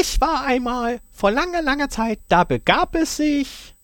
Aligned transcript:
Es 0.00 0.18
war 0.18 0.46
einmal 0.46 1.00
vor 1.12 1.30
langer, 1.30 1.60
langer 1.60 1.90
Zeit, 1.90 2.20
da 2.28 2.44
begab 2.44 2.94
es 2.94 3.18
sich. 3.18 3.74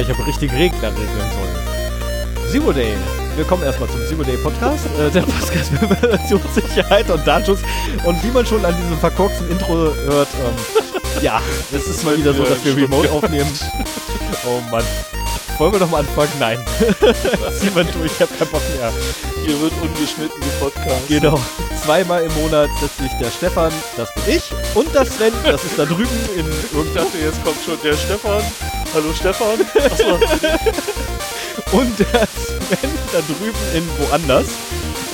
Ich 0.00 0.08
habe 0.10 0.26
richtig 0.26 0.52
Regler 0.52 0.90
regeln 0.90 1.30
sollen. 1.32 2.52
Zero 2.52 2.72
Day. 2.72 3.17
Willkommen 3.38 3.62
erstmal 3.62 3.88
zum 3.88 4.04
Zero 4.04 4.24
Day 4.24 4.36
Podcast. 4.36 4.86
Äh, 4.98 5.12
der 5.12 5.20
Podcast 5.20 5.70
für 5.78 5.86
Informationssicherheit 5.86 7.08
und 7.08 7.24
Datenschutz. 7.24 7.60
Und 8.04 8.20
wie 8.24 8.32
man 8.32 8.44
schon 8.44 8.64
an 8.64 8.74
diesem 8.76 8.98
verkorksten 8.98 9.48
Intro 9.48 9.94
hört, 9.94 10.26
ähm, 10.44 10.82
ja, 11.22 11.40
es 11.72 11.86
ist 11.86 12.04
mal 12.04 12.18
wieder 12.18 12.34
so, 12.34 12.42
dass 12.42 12.64
wir 12.64 12.76
remote 12.76 13.08
aufnehmen. 13.12 13.48
Oh 14.44 14.60
Mann. 14.70 14.84
Wollen 15.58 15.72
wir 15.72 15.78
doch 15.80 15.90
mal 15.90 15.98
anfangen? 15.98 16.30
Nein. 16.38 16.58
Zieh 17.58 17.70
mal 17.70 17.84
durch, 17.84 18.12
ich 18.12 18.20
hab 18.20 18.38
keinen 18.38 18.50
Bock 18.50 18.62
mehr. 18.76 18.92
Hier 19.44 19.60
wird 19.60 19.72
ungeschnitten 19.82 20.40
gepodcast. 20.40 21.08
Genau. 21.08 21.40
Zweimal 21.82 22.22
im 22.22 22.34
Monat 22.34 22.68
setzt 22.80 22.98
sich 22.98 23.12
der 23.20 23.30
Stefan, 23.30 23.72
das 23.96 24.12
bin 24.14 24.36
ich, 24.36 24.44
und 24.74 24.94
das 24.94 25.16
Sven, 25.16 25.32
das 25.44 25.64
ist 25.64 25.78
da 25.78 25.84
drüben 25.84 26.08
in 26.36 26.46
Ich 26.46 26.94
dachte, 26.94 27.18
jetzt 27.18 27.42
kommt 27.44 27.58
schon 27.64 27.78
der 27.82 27.94
Stefan. 27.94 28.42
Hallo 28.94 29.12
Stefan. 29.12 29.60
Achso, 29.84 30.18
und 31.72 31.98
der 31.98 32.26
Sven 32.26 32.97
da 33.12 33.20
drüben 33.20 33.58
in 33.74 33.88
woanders 33.98 34.48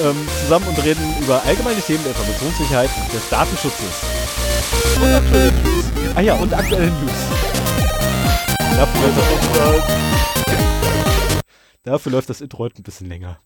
ähm, 0.03 0.16
zusammen 0.43 0.66
und 0.69 0.84
reden 0.84 1.03
über 1.23 1.43
allgemeine 1.45 1.80
Themen 1.80 2.03
der 2.05 2.12
Informationssicherheit 2.12 2.91
und 2.97 3.12
des 3.12 3.29
Datenschutzes. 3.29 4.03
und 5.00 5.14
aktuelle 5.14 5.53
News. 5.53 5.84
Ah 6.15 6.20
ja, 6.20 6.34
und 6.34 6.53
aktuelle 6.53 6.91
News. 6.91 7.12
Dafür 8.77 9.00
läuft, 9.03 9.56
das, 9.56 9.83
dafür 11.84 12.12
läuft 12.12 12.31
das 12.31 12.41
Intro 12.41 12.59
heute 12.59 12.81
ein 12.81 12.83
bisschen 12.83 13.09
länger. 13.09 13.39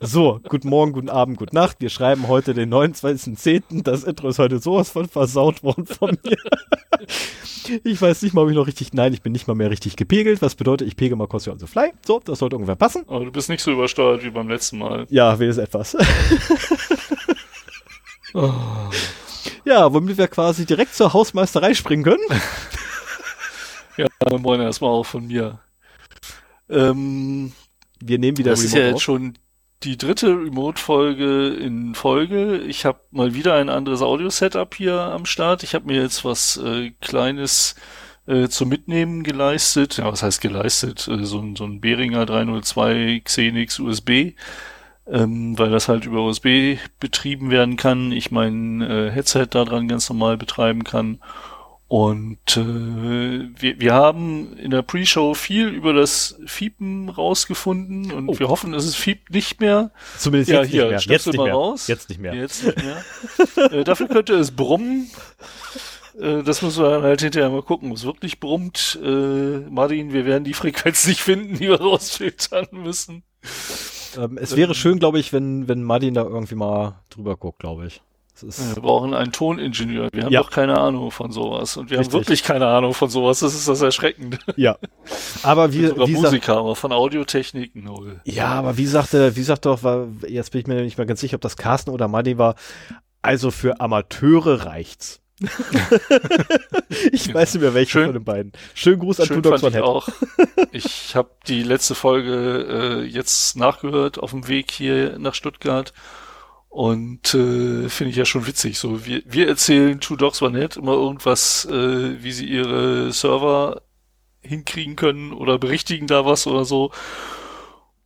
So, 0.00 0.40
guten 0.48 0.68
Morgen, 0.68 0.92
guten 0.92 1.08
Abend, 1.08 1.38
gute 1.38 1.54
Nacht. 1.54 1.76
Wir 1.80 1.88
schreiben 1.90 2.28
heute 2.28 2.52
den 2.54 2.72
29.10. 2.72 3.82
Das 3.82 4.04
Intro 4.04 4.28
ist 4.28 4.38
heute 4.38 4.58
sowas 4.58 4.90
von 4.90 5.08
versaut 5.08 5.62
worden 5.62 5.86
von 5.86 6.18
mir. 6.22 6.36
Ich 7.84 8.00
weiß 8.02 8.22
nicht 8.22 8.34
mal, 8.34 8.42
ob 8.42 8.50
ich 8.50 8.56
noch 8.56 8.66
richtig. 8.66 8.92
Nein, 8.92 9.12
ich 9.14 9.22
bin 9.22 9.32
nicht 9.32 9.46
mal 9.46 9.54
mehr 9.54 9.70
richtig 9.70 9.96
gepegelt. 9.96 10.42
Was 10.42 10.54
bedeutet, 10.54 10.86
ich 10.88 10.96
pegel 10.96 11.16
mal 11.16 11.28
Costume 11.28 11.54
on 11.54 11.60
the 11.60 11.66
Fly. 11.66 11.92
So, 12.06 12.20
das 12.22 12.40
sollte 12.40 12.56
ungefähr 12.56 12.76
passen. 12.76 13.04
Aber 13.06 13.24
du 13.24 13.30
bist 13.32 13.48
nicht 13.48 13.62
so 13.62 13.72
übersteuert 13.72 14.22
wie 14.24 14.30
beim 14.30 14.48
letzten 14.48 14.78
Mal. 14.78 15.06
Ja, 15.08 15.38
wenigstens 15.38 15.64
etwas. 15.64 15.96
Oh. 18.34 18.52
Ja, 19.64 19.92
womit 19.92 20.18
wir 20.18 20.28
quasi 20.28 20.64
direkt 20.66 20.94
zur 20.94 21.12
Hausmeisterei 21.12 21.74
springen 21.74 22.04
können. 22.04 22.22
Ja, 23.96 24.06
moin 24.38 24.60
erstmal 24.60 24.90
auch 24.90 25.04
von 25.04 25.26
mir. 25.26 25.58
Ähm, 26.68 27.52
Wir 28.00 28.18
nehmen 28.18 28.38
wieder 28.38 28.50
das 28.52 28.62
ist 28.62 28.72
ja 28.72 28.78
Remote 28.78 28.88
jetzt 28.90 28.96
auf. 28.96 29.02
schon 29.02 29.34
die 29.82 29.96
dritte 29.96 30.28
Remote-Folge 30.28 31.48
in 31.48 31.94
Folge. 31.94 32.58
Ich 32.58 32.84
habe 32.84 33.00
mal 33.10 33.34
wieder 33.34 33.54
ein 33.54 33.70
anderes 33.70 34.02
Audio-Setup 34.02 34.74
hier 34.74 35.00
am 35.00 35.24
Start. 35.24 35.62
Ich 35.62 35.74
habe 35.74 35.86
mir 35.86 36.02
jetzt 36.02 36.24
was 36.24 36.58
äh, 36.58 36.90
Kleines 37.00 37.76
äh, 38.26 38.48
zum 38.48 38.68
Mitnehmen 38.68 39.22
geleistet. 39.22 39.96
Ja, 39.96 40.12
was 40.12 40.22
heißt 40.22 40.42
geleistet? 40.42 41.08
Äh, 41.08 41.24
so, 41.24 41.40
ein, 41.40 41.56
so 41.56 41.64
ein 41.64 41.80
Behringer 41.80 42.26
302 42.26 43.22
Xenix 43.24 43.78
USB. 43.78 44.34
Ähm, 45.06 45.58
weil 45.58 45.70
das 45.70 45.88
halt 45.88 46.04
über 46.04 46.22
USB 46.22 46.78
betrieben 47.00 47.50
werden 47.50 47.76
kann. 47.76 48.12
Ich 48.12 48.30
mein 48.30 48.82
äh, 48.82 49.10
Headset 49.10 49.46
daran 49.50 49.88
ganz 49.88 50.08
normal 50.10 50.36
betreiben 50.36 50.84
kann. 50.84 51.20
Und 51.90 52.56
äh, 52.56 52.60
wir, 53.60 53.80
wir 53.80 53.92
haben 53.94 54.56
in 54.58 54.70
der 54.70 54.82
Pre-Show 54.82 55.34
viel 55.34 55.66
über 55.70 55.92
das 55.92 56.38
Fiepen 56.46 57.08
rausgefunden 57.08 58.12
und 58.12 58.28
Oh. 58.28 58.38
wir 58.38 58.48
hoffen, 58.48 58.70
dass 58.70 58.84
es 58.84 58.94
fiept 58.94 59.30
nicht 59.34 59.60
mehr. 59.60 59.90
Zumindest 60.16 60.52
Ja, 60.52 60.60
jetzt 60.62 60.70
hier, 60.70 60.82
nicht 60.92 61.08
mehr. 61.08 61.16
Jetzt 61.16 61.26
nicht 61.26 61.36
mal 61.36 61.44
mehr. 61.46 61.54
raus. 61.54 61.88
Jetzt 61.88 62.08
nicht 62.08 62.20
mehr. 62.20 62.32
Jetzt 62.32 62.64
nicht 62.64 62.76
mehr. 62.78 63.02
äh, 63.72 63.82
dafür 63.82 64.06
könnte 64.06 64.34
es 64.34 64.52
brummen. 64.52 65.10
Äh, 66.20 66.44
das 66.44 66.62
müssen 66.62 66.80
wir 66.80 66.90
dann 66.90 67.02
halt 67.02 67.22
hinterher 67.22 67.50
mal 67.50 67.62
gucken, 67.62 67.90
ob 67.90 67.96
es 67.96 68.04
wirklich 68.04 68.38
brummt. 68.38 68.96
Äh, 69.02 69.08
Martin, 69.68 70.12
wir 70.12 70.24
werden 70.26 70.44
die 70.44 70.54
Frequenz 70.62 71.08
nicht 71.08 71.20
finden, 71.22 71.54
die 71.54 71.66
wir 71.70 71.80
rausfiltern 71.80 72.68
müssen. 72.70 73.24
Ähm, 74.16 74.38
es 74.40 74.54
wäre 74.54 74.76
schön, 74.76 75.00
glaube 75.00 75.18
ich, 75.18 75.32
wenn, 75.32 75.66
wenn 75.66 75.82
Martin 75.82 76.14
da 76.14 76.22
irgendwie 76.22 76.54
mal 76.54 77.00
drüber 77.10 77.36
guckt, 77.36 77.58
glaube 77.58 77.88
ich. 77.88 78.00
Wir 78.42 78.82
brauchen 78.82 79.14
einen 79.14 79.32
Toningenieur. 79.32 80.08
Wir 80.12 80.24
haben 80.24 80.32
Ja. 80.32 80.42
doch 80.42 80.50
keine 80.50 80.78
Ahnung 80.78 81.10
von 81.10 81.30
sowas. 81.32 81.76
Und 81.76 81.90
wir 81.90 81.98
Richtig. 81.98 82.14
haben 82.14 82.20
wirklich 82.20 82.42
keine 82.42 82.66
Ahnung 82.66 82.94
von 82.94 83.08
sowas. 83.10 83.40
Das 83.40 83.54
ist 83.54 83.68
das 83.68 83.80
Erschreckende. 83.80 84.38
ja. 84.56 84.76
Aber 85.42 85.72
wie, 85.72 85.86
Sogar 85.86 86.08
wie 86.08 86.12
Musiker, 86.14 86.56
aber 86.58 86.76
von 86.76 86.92
Audiotechnik 86.92 87.74
null. 87.76 88.20
ja, 88.24 88.48
aber 88.48 88.76
wie 88.76 88.86
sagte, 88.86 89.36
wie 89.36 89.42
sagt 89.42 89.66
doch, 89.66 89.82
war, 89.82 90.08
jetzt 90.26 90.52
bin 90.52 90.60
ich 90.62 90.66
mir 90.66 90.82
nicht 90.82 90.98
mehr 90.98 91.06
ganz 91.06 91.20
sicher, 91.20 91.36
ob 91.36 91.40
das 91.40 91.56
Carsten 91.56 91.90
oder 91.90 92.08
Martin 92.08 92.38
war. 92.38 92.54
Also 93.22 93.50
für 93.50 93.80
Amateure 93.80 94.64
reicht's. 94.66 95.20
ich 97.12 97.32
weiß 97.32 97.54
nicht 97.54 97.62
mehr 97.62 97.74
welche 97.74 97.92
Schön. 97.92 98.04
von 98.06 98.12
den 98.14 98.24
beiden. 98.24 98.52
Schönen 98.74 98.98
Gruß 99.00 99.20
an 99.20 99.26
ich 99.30 99.62
Head. 99.74 99.82
auch. 99.82 100.08
Ich 100.72 101.16
habe 101.16 101.30
die 101.48 101.62
letzte 101.62 101.94
Folge 101.94 103.00
äh, 103.02 103.04
jetzt 103.04 103.56
nachgehört 103.56 104.18
auf 104.18 104.30
dem 104.32 104.48
Weg 104.48 104.70
hier 104.70 105.18
nach 105.18 105.34
Stuttgart 105.34 105.92
und 106.70 107.34
äh, 107.34 107.88
finde 107.88 108.10
ich 108.10 108.16
ja 108.16 108.24
schon 108.24 108.46
witzig. 108.46 108.78
So 108.78 109.04
wir, 109.04 109.22
wir 109.26 109.48
erzählen 109.48 110.00
Two 110.00 110.16
Dogs 110.16 110.40
One 110.40 110.58
Head 110.58 110.76
immer 110.76 110.92
irgendwas, 110.94 111.66
äh, 111.66 112.22
wie 112.22 112.32
sie 112.32 112.46
ihre 112.46 113.12
Server 113.12 113.82
hinkriegen 114.40 114.96
können 114.96 115.32
oder 115.32 115.58
berichtigen 115.58 116.06
da 116.06 116.24
was 116.24 116.46
oder 116.46 116.64
so. 116.64 116.90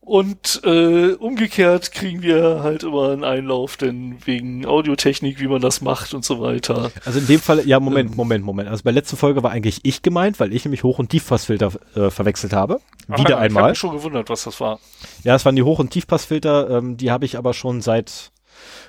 Und 0.00 0.60
äh, 0.64 1.12
umgekehrt 1.12 1.90
kriegen 1.92 2.20
wir 2.20 2.62
halt 2.62 2.82
immer 2.82 3.08
einen 3.10 3.24
Einlauf, 3.24 3.78
denn 3.78 4.18
wegen 4.26 4.66
Audiotechnik, 4.66 5.40
wie 5.40 5.46
man 5.48 5.62
das 5.62 5.80
macht 5.80 6.12
und 6.12 6.26
so 6.26 6.42
weiter. 6.42 6.90
Also 7.06 7.20
in 7.20 7.26
dem 7.26 7.40
Fall, 7.40 7.66
ja, 7.66 7.80
Moment, 7.80 8.10
Ähm. 8.10 8.16
Moment, 8.16 8.44
Moment. 8.44 8.68
Also 8.68 8.82
bei 8.82 8.90
der 8.90 9.00
letzten 9.00 9.16
Folge 9.16 9.42
war 9.42 9.50
eigentlich 9.50 9.80
ich 9.82 10.02
gemeint, 10.02 10.40
weil 10.40 10.52
ich 10.52 10.62
nämlich 10.66 10.82
Hoch- 10.82 10.98
und 10.98 11.08
Tiefpassfilter 11.08 11.72
äh, 11.94 12.10
verwechselt 12.10 12.52
habe. 12.52 12.80
Wieder 13.06 13.14
Ah, 13.16 13.16
Ich 13.18 13.24
habe 13.30 13.36
einmal. 13.38 13.70
mich 13.70 13.78
schon 13.78 13.92
gewundert, 13.96 14.28
was 14.28 14.44
das 14.44 14.60
war. 14.60 14.78
Ja, 15.22 15.34
es 15.36 15.44
waren 15.46 15.56
die 15.56 15.62
Hoch- 15.62 15.78
und 15.78 15.88
Tiefpassfilter, 15.90 16.68
ähm, 16.68 16.98
die 16.98 17.10
habe 17.10 17.24
ich 17.24 17.38
aber 17.38 17.54
schon 17.54 17.80
seit, 17.80 18.30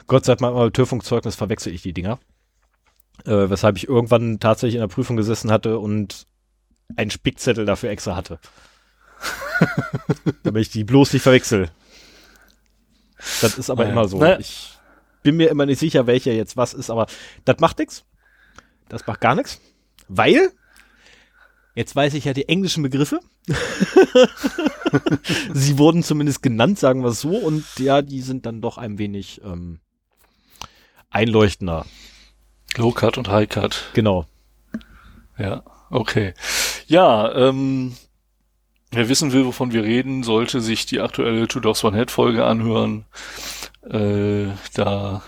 Gott 0.07 0.25
seit 0.25 0.41
meinem 0.41 0.55
Amateurfunkzeugnis 0.55 1.35
verwechsel 1.35 1.73
ich 1.73 1.81
die 1.81 1.93
Dinger. 1.93 2.19
Äh, 3.25 3.49
weshalb 3.49 3.77
ich 3.77 3.87
irgendwann 3.87 4.39
tatsächlich 4.39 4.75
in 4.75 4.81
der 4.81 4.87
Prüfung 4.87 5.15
gesessen 5.17 5.51
hatte 5.51 5.79
und 5.79 6.27
einen 6.95 7.11
Spickzettel 7.11 7.65
dafür 7.65 7.89
extra 7.89 8.15
hatte. 8.15 8.39
Damit 10.43 10.63
ich 10.63 10.69
die 10.69 10.83
bloß 10.83 11.13
nicht 11.13 11.23
verwechsel. 11.23 11.71
Das 13.41 13.57
ist 13.57 13.69
aber 13.69 13.83
Naja. 13.83 13.93
immer 13.93 14.07
so. 14.07 14.19
Naja. 14.19 14.37
Ich 14.39 14.77
bin 15.23 15.37
mir 15.37 15.49
immer 15.49 15.65
nicht 15.65 15.79
sicher, 15.79 16.05
welcher 16.05 16.33
jetzt 16.33 16.57
was 16.57 16.73
ist, 16.73 16.89
aber 16.91 17.07
das 17.45 17.59
macht 17.59 17.79
nix. 17.79 18.03
Das 18.89 19.07
macht 19.07 19.21
gar 19.21 19.33
nichts. 19.33 19.59
Weil, 20.07 20.51
jetzt 21.73 21.95
weiß 21.95 22.13
ich 22.13 22.25
ja 22.25 22.33
die 22.33 22.47
englischen 22.47 22.83
Begriffe. 22.83 23.19
Sie 25.53 25.77
wurden 25.77 26.03
zumindest 26.03 26.43
genannt, 26.43 26.77
sagen 26.79 27.01
wir 27.01 27.09
es 27.09 27.21
so, 27.21 27.35
und 27.35 27.65
ja, 27.79 28.01
die 28.01 28.21
sind 28.21 28.45
dann 28.45 28.61
doch 28.61 28.77
ein 28.77 28.97
wenig 28.99 29.41
ähm, 29.43 29.79
einleuchtender. 31.15 31.85
Low 32.75 32.91
Cut 32.91 33.17
und 33.17 33.29
High 33.29 33.49
Cut. 33.49 33.85
Genau. 33.93 34.27
Ja, 35.37 35.63
okay. 35.89 36.33
Ja, 36.87 37.33
ähm, 37.33 37.95
wer 38.91 39.09
wissen 39.09 39.31
will, 39.31 39.45
wovon 39.45 39.71
wir 39.71 39.83
reden, 39.83 40.23
sollte 40.23 40.61
sich 40.61 40.85
die 40.85 40.99
aktuelle 40.99 41.47
Two 41.47 41.61
Dogs 41.61 41.83
One 41.83 41.97
Head 41.97 42.11
Folge 42.11 42.45
anhören. 42.45 43.05
Äh, 43.89 44.47
da 44.73 45.21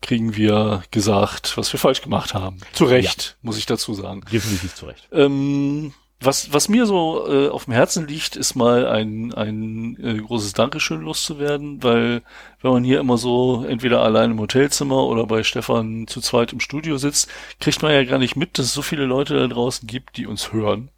kriegen 0.00 0.36
wir 0.36 0.82
gesagt, 0.90 1.56
was 1.56 1.72
wir 1.72 1.80
falsch 1.80 2.02
gemacht 2.02 2.34
haben. 2.34 2.58
Zu 2.72 2.84
Recht, 2.84 3.36
muss 3.42 3.58
ich 3.58 3.66
dazu 3.66 3.94
sagen. 3.94 4.22
Definitiv 4.30 4.74
zurecht. 4.74 5.08
Ähm, 5.12 5.92
was, 6.24 6.52
was 6.52 6.68
mir 6.68 6.86
so 6.86 7.26
äh, 7.28 7.48
auf 7.48 7.64
dem 7.64 7.74
Herzen 7.74 8.06
liegt, 8.06 8.36
ist 8.36 8.54
mal 8.54 8.86
ein, 8.86 9.32
ein 9.34 9.96
äh, 10.02 10.18
großes 10.20 10.52
Dankeschön 10.52 11.00
loszuwerden, 11.02 11.82
weil 11.82 12.22
wenn 12.60 12.72
man 12.72 12.84
hier 12.84 13.00
immer 13.00 13.18
so 13.18 13.64
entweder 13.64 14.02
allein 14.02 14.32
im 14.32 14.40
Hotelzimmer 14.40 15.04
oder 15.06 15.26
bei 15.26 15.42
Stefan 15.42 16.06
zu 16.06 16.20
zweit 16.20 16.52
im 16.52 16.60
Studio 16.60 16.96
sitzt, 16.96 17.28
kriegt 17.60 17.82
man 17.82 17.92
ja 17.92 18.04
gar 18.04 18.18
nicht 18.18 18.36
mit, 18.36 18.58
dass 18.58 18.66
es 18.66 18.74
so 18.74 18.82
viele 18.82 19.04
Leute 19.04 19.36
da 19.36 19.46
draußen 19.46 19.86
gibt, 19.86 20.16
die 20.16 20.26
uns 20.26 20.52
hören. 20.52 20.90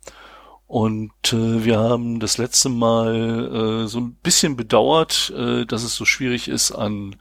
Und 0.67 1.13
äh, 1.33 1.65
wir 1.65 1.79
haben 1.79 2.19
das 2.19 2.39
letzte 2.39 2.69
Mal 2.69 3.85
äh, 3.85 3.87
so 3.87 4.01
ein 4.01 4.15
bisschen 4.23 4.57
bedauert, 4.57 5.33
äh, 5.37 5.65
dass 5.65 5.85
es 5.85 5.95
so 5.95 6.05
schwierig 6.05 6.49
ist, 6.49 6.73
an 6.73 7.17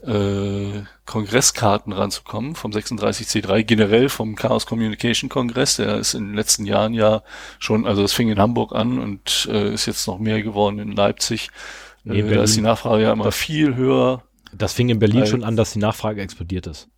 äh, 0.00 0.82
Kongresskarten 1.04 1.92
ranzukommen 1.92 2.54
vom 2.54 2.70
36C3, 2.70 3.62
generell 3.62 4.08
vom 4.08 4.34
Chaos 4.36 4.66
Communication 4.66 5.28
Kongress. 5.28 5.76
Der 5.76 5.96
ist 5.96 6.14
in 6.14 6.28
den 6.28 6.34
letzten 6.34 6.64
Jahren 6.64 6.94
ja 6.94 7.22
schon, 7.58 7.86
also 7.86 8.02
es 8.02 8.12
fing 8.12 8.28
in 8.28 8.38
Hamburg 8.38 8.74
an 8.74 8.98
und 8.98 9.48
äh, 9.50 9.72
ist 9.72 9.86
jetzt 9.86 10.06
noch 10.06 10.18
mehr 10.18 10.42
geworden 10.42 10.78
in 10.78 10.92
Leipzig. 10.92 11.50
Nee, 12.04 12.20
äh, 12.20 12.34
da 12.34 12.42
ist 12.42 12.56
die 12.56 12.60
Nachfrage 12.60 13.02
ja 13.02 13.12
immer 13.12 13.32
viel 13.32 13.74
höher. 13.74 14.22
Das 14.52 14.72
fing 14.72 14.88
in 14.88 14.98
Berlin 14.98 15.26
schon 15.26 15.44
an, 15.44 15.56
dass 15.56 15.72
die 15.72 15.78
Nachfrage 15.78 16.22
explodiert 16.22 16.66
ist. 16.66 16.88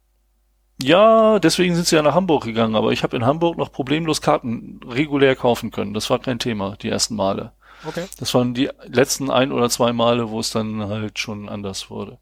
Ja, 0.80 1.40
deswegen 1.40 1.74
sind 1.74 1.88
sie 1.88 1.96
ja 1.96 2.02
nach 2.02 2.14
Hamburg 2.14 2.44
gegangen, 2.44 2.76
aber 2.76 2.92
ich 2.92 3.02
habe 3.02 3.16
in 3.16 3.26
Hamburg 3.26 3.58
noch 3.58 3.72
problemlos 3.72 4.22
Karten 4.22 4.78
regulär 4.86 5.34
kaufen 5.34 5.72
können. 5.72 5.92
Das 5.92 6.08
war 6.08 6.20
kein 6.20 6.38
Thema, 6.38 6.76
die 6.80 6.88
ersten 6.88 7.16
Male. 7.16 7.52
Okay. 7.86 8.06
Das 8.18 8.34
waren 8.34 8.54
die 8.54 8.70
letzten 8.86 9.30
ein 9.30 9.52
oder 9.52 9.70
zwei 9.70 9.92
Male, 9.92 10.30
wo 10.30 10.40
es 10.40 10.50
dann 10.50 10.88
halt 10.88 11.18
schon 11.18 11.48
anders 11.48 11.90
wurde. 11.90 12.18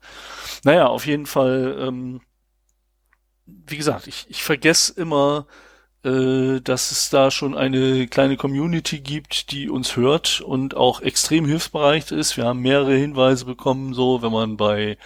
Naja, 0.65 0.87
auf 0.87 1.07
jeden 1.07 1.27
Fall, 1.27 1.77
ähm, 1.81 2.21
wie 3.47 3.77
gesagt, 3.77 4.07
ich, 4.07 4.27
ich 4.29 4.43
vergesse 4.43 4.93
immer, 5.01 5.47
äh, 6.05 6.61
dass 6.61 6.93
es 6.93 7.11
da 7.11 7.31
schon 7.31 7.57
eine 7.57 8.07
kleine 8.07 8.37
Community 8.37 9.01
gibt, 9.01 9.51
die 9.51 9.69
uns 9.69 9.97
hört 9.97 10.41
und 10.41 10.77
auch 10.77 11.01
extrem 11.01 11.47
hilfsbereit 11.47 12.13
ist. 12.13 12.37
Wir 12.37 12.45
haben 12.45 12.61
mehrere 12.61 12.95
Hinweise 12.95 13.45
bekommen, 13.45 13.95
so 13.95 14.23
wenn 14.23 14.33
man 14.33 14.57
bei 14.57 14.99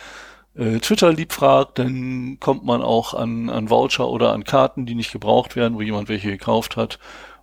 äh, 0.54 0.78
Twitter 0.78 1.12
lieb 1.12 1.32
fragt, 1.32 1.78
dann 1.78 2.38
kommt 2.40 2.64
man 2.64 2.82
auch 2.82 3.14
an, 3.14 3.48
an 3.48 3.70
Voucher 3.70 4.08
oder 4.08 4.32
an 4.32 4.44
Karten, 4.44 4.84
die 4.84 4.94
nicht 4.94 5.12
gebraucht 5.12 5.56
werden, 5.56 5.74
wo 5.74 5.80
jemand 5.80 6.08
welche 6.08 6.30
gekauft 6.30 6.76
hat 6.76 6.98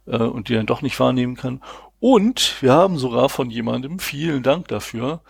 äh, 0.06 0.18
und 0.18 0.50
die 0.50 0.54
dann 0.54 0.66
doch 0.66 0.82
nicht 0.82 1.00
wahrnehmen 1.00 1.36
kann. 1.36 1.62
Und 2.00 2.62
wir 2.62 2.74
haben 2.74 2.98
sogar 2.98 3.30
von 3.30 3.50
jemandem, 3.50 4.00
vielen 4.00 4.44
Dank 4.44 4.68
dafür, 4.68 5.22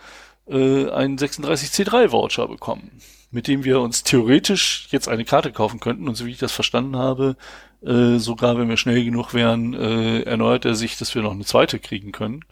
äh, 0.46 0.90
einen 0.90 1.18
36C3-Voucher 1.18 2.48
bekommen, 2.48 3.00
mit 3.30 3.46
dem 3.46 3.64
wir 3.64 3.80
uns 3.80 4.02
theoretisch 4.02 4.88
jetzt 4.90 5.08
eine 5.08 5.24
Karte 5.24 5.52
kaufen 5.52 5.80
könnten. 5.80 6.08
Und 6.08 6.14
so 6.14 6.26
wie 6.26 6.30
ich 6.30 6.38
das 6.38 6.52
verstanden 6.52 6.96
habe, 6.96 7.36
äh, 7.82 8.18
sogar 8.18 8.58
wenn 8.58 8.68
wir 8.68 8.76
schnell 8.76 9.04
genug 9.04 9.34
wären, 9.34 9.74
äh, 9.74 10.22
erneuert 10.22 10.64
er 10.64 10.74
sich, 10.74 10.98
dass 10.98 11.14
wir 11.14 11.22
noch 11.22 11.32
eine 11.32 11.44
zweite 11.44 11.78
kriegen 11.78 12.12
können. 12.12 12.44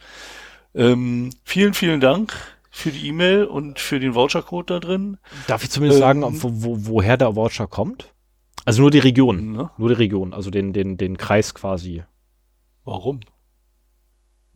Ähm, 0.73 1.31
vielen, 1.43 1.73
vielen 1.73 1.99
Dank 1.99 2.33
für 2.69 2.91
die 2.91 3.07
E-Mail 3.07 3.45
und 3.45 3.79
für 3.79 3.99
den 3.99 4.13
Vouchercode 4.13 4.69
da 4.69 4.79
drin. 4.79 5.17
Darf 5.47 5.63
ich 5.63 5.71
zumindest 5.71 6.01
Ähm, 6.01 6.21
sagen, 6.21 6.41
wo, 6.43 6.51
wo, 6.53 6.77
woher 6.87 7.17
der 7.17 7.35
Voucher 7.35 7.67
kommt? 7.67 8.13
Also 8.65 8.81
nur 8.81 8.91
die 8.91 8.99
Region. 8.99 9.53
Ne? 9.53 9.71
Nur 9.77 9.89
die 9.89 9.95
Region, 9.95 10.33
also 10.33 10.49
den, 10.51 10.73
den, 10.73 10.97
den 10.97 11.17
Kreis 11.17 11.53
quasi. 11.53 12.03
Warum? 12.83 13.21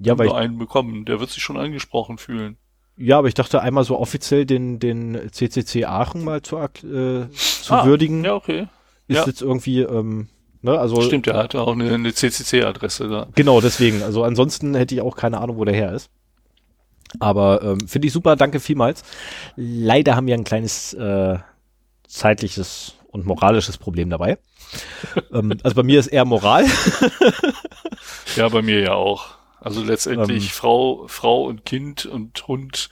Ja, 0.03 0.17
weil 0.17 0.31
einen 0.31 0.57
bekommen, 0.57 1.05
der 1.05 1.19
wird 1.19 1.29
sich 1.29 1.43
schon 1.43 1.57
angesprochen 1.57 2.17
fühlen. 2.17 2.57
ja, 2.97 3.17
aber 3.17 3.27
ich 3.27 3.33
dachte 3.33 3.61
einmal 3.61 3.83
so 3.83 3.97
offiziell 3.99 4.45
den, 4.45 4.79
den 4.79 5.29
CCC 5.31 5.85
Aachen 5.85 6.23
mal 6.23 6.41
zu, 6.41 6.57
äh, 6.57 6.69
zu 7.31 7.73
Ah, 7.73 7.85
würdigen, 7.85 8.23
Ja, 8.23 8.35
okay. 8.35 8.67
ist 9.07 9.17
ja. 9.17 9.25
jetzt 9.25 9.41
irgendwie, 9.41 9.81
ähm, 9.81 10.27
ne, 10.61 10.77
also 10.79 11.01
Stimmt, 11.01 11.27
er 11.27 11.37
hatte 11.37 11.61
auch 11.61 11.73
eine, 11.73 11.93
eine 11.93 12.13
CCC-Adresse 12.13 13.07
da. 13.09 13.27
Genau, 13.35 13.61
deswegen. 13.61 14.01
Also 14.03 14.23
ansonsten 14.23 14.75
hätte 14.75 14.95
ich 14.95 15.01
auch 15.01 15.15
keine 15.15 15.39
Ahnung, 15.39 15.57
wo 15.57 15.65
der 15.65 15.75
her 15.75 15.93
ist. 15.93 16.09
Aber 17.19 17.61
ähm, 17.61 17.87
finde 17.87 18.07
ich 18.07 18.13
super, 18.13 18.35
danke 18.35 18.59
vielmals. 18.59 19.03
Leider 19.55 20.15
haben 20.15 20.27
wir 20.27 20.33
ein 20.35 20.43
kleines 20.45 20.93
äh, 20.93 21.37
zeitliches 22.07 22.93
und 23.07 23.25
moralisches 23.25 23.77
Problem 23.77 24.09
dabei. 24.09 24.37
ähm, 25.33 25.57
also 25.63 25.75
bei 25.75 25.83
mir 25.83 25.99
ist 25.99 26.07
eher 26.07 26.23
Moral. 26.25 26.65
Ja, 28.37 28.47
bei 28.49 28.61
mir 28.61 28.79
ja 28.79 28.93
auch. 28.93 29.25
Also 29.61 29.83
letztendlich 29.83 30.45
Ähm. 30.45 30.49
Frau, 30.49 31.05
Frau 31.07 31.45
und 31.45 31.65
Kind 31.65 32.05
und 32.05 32.47
Hund 32.47 32.89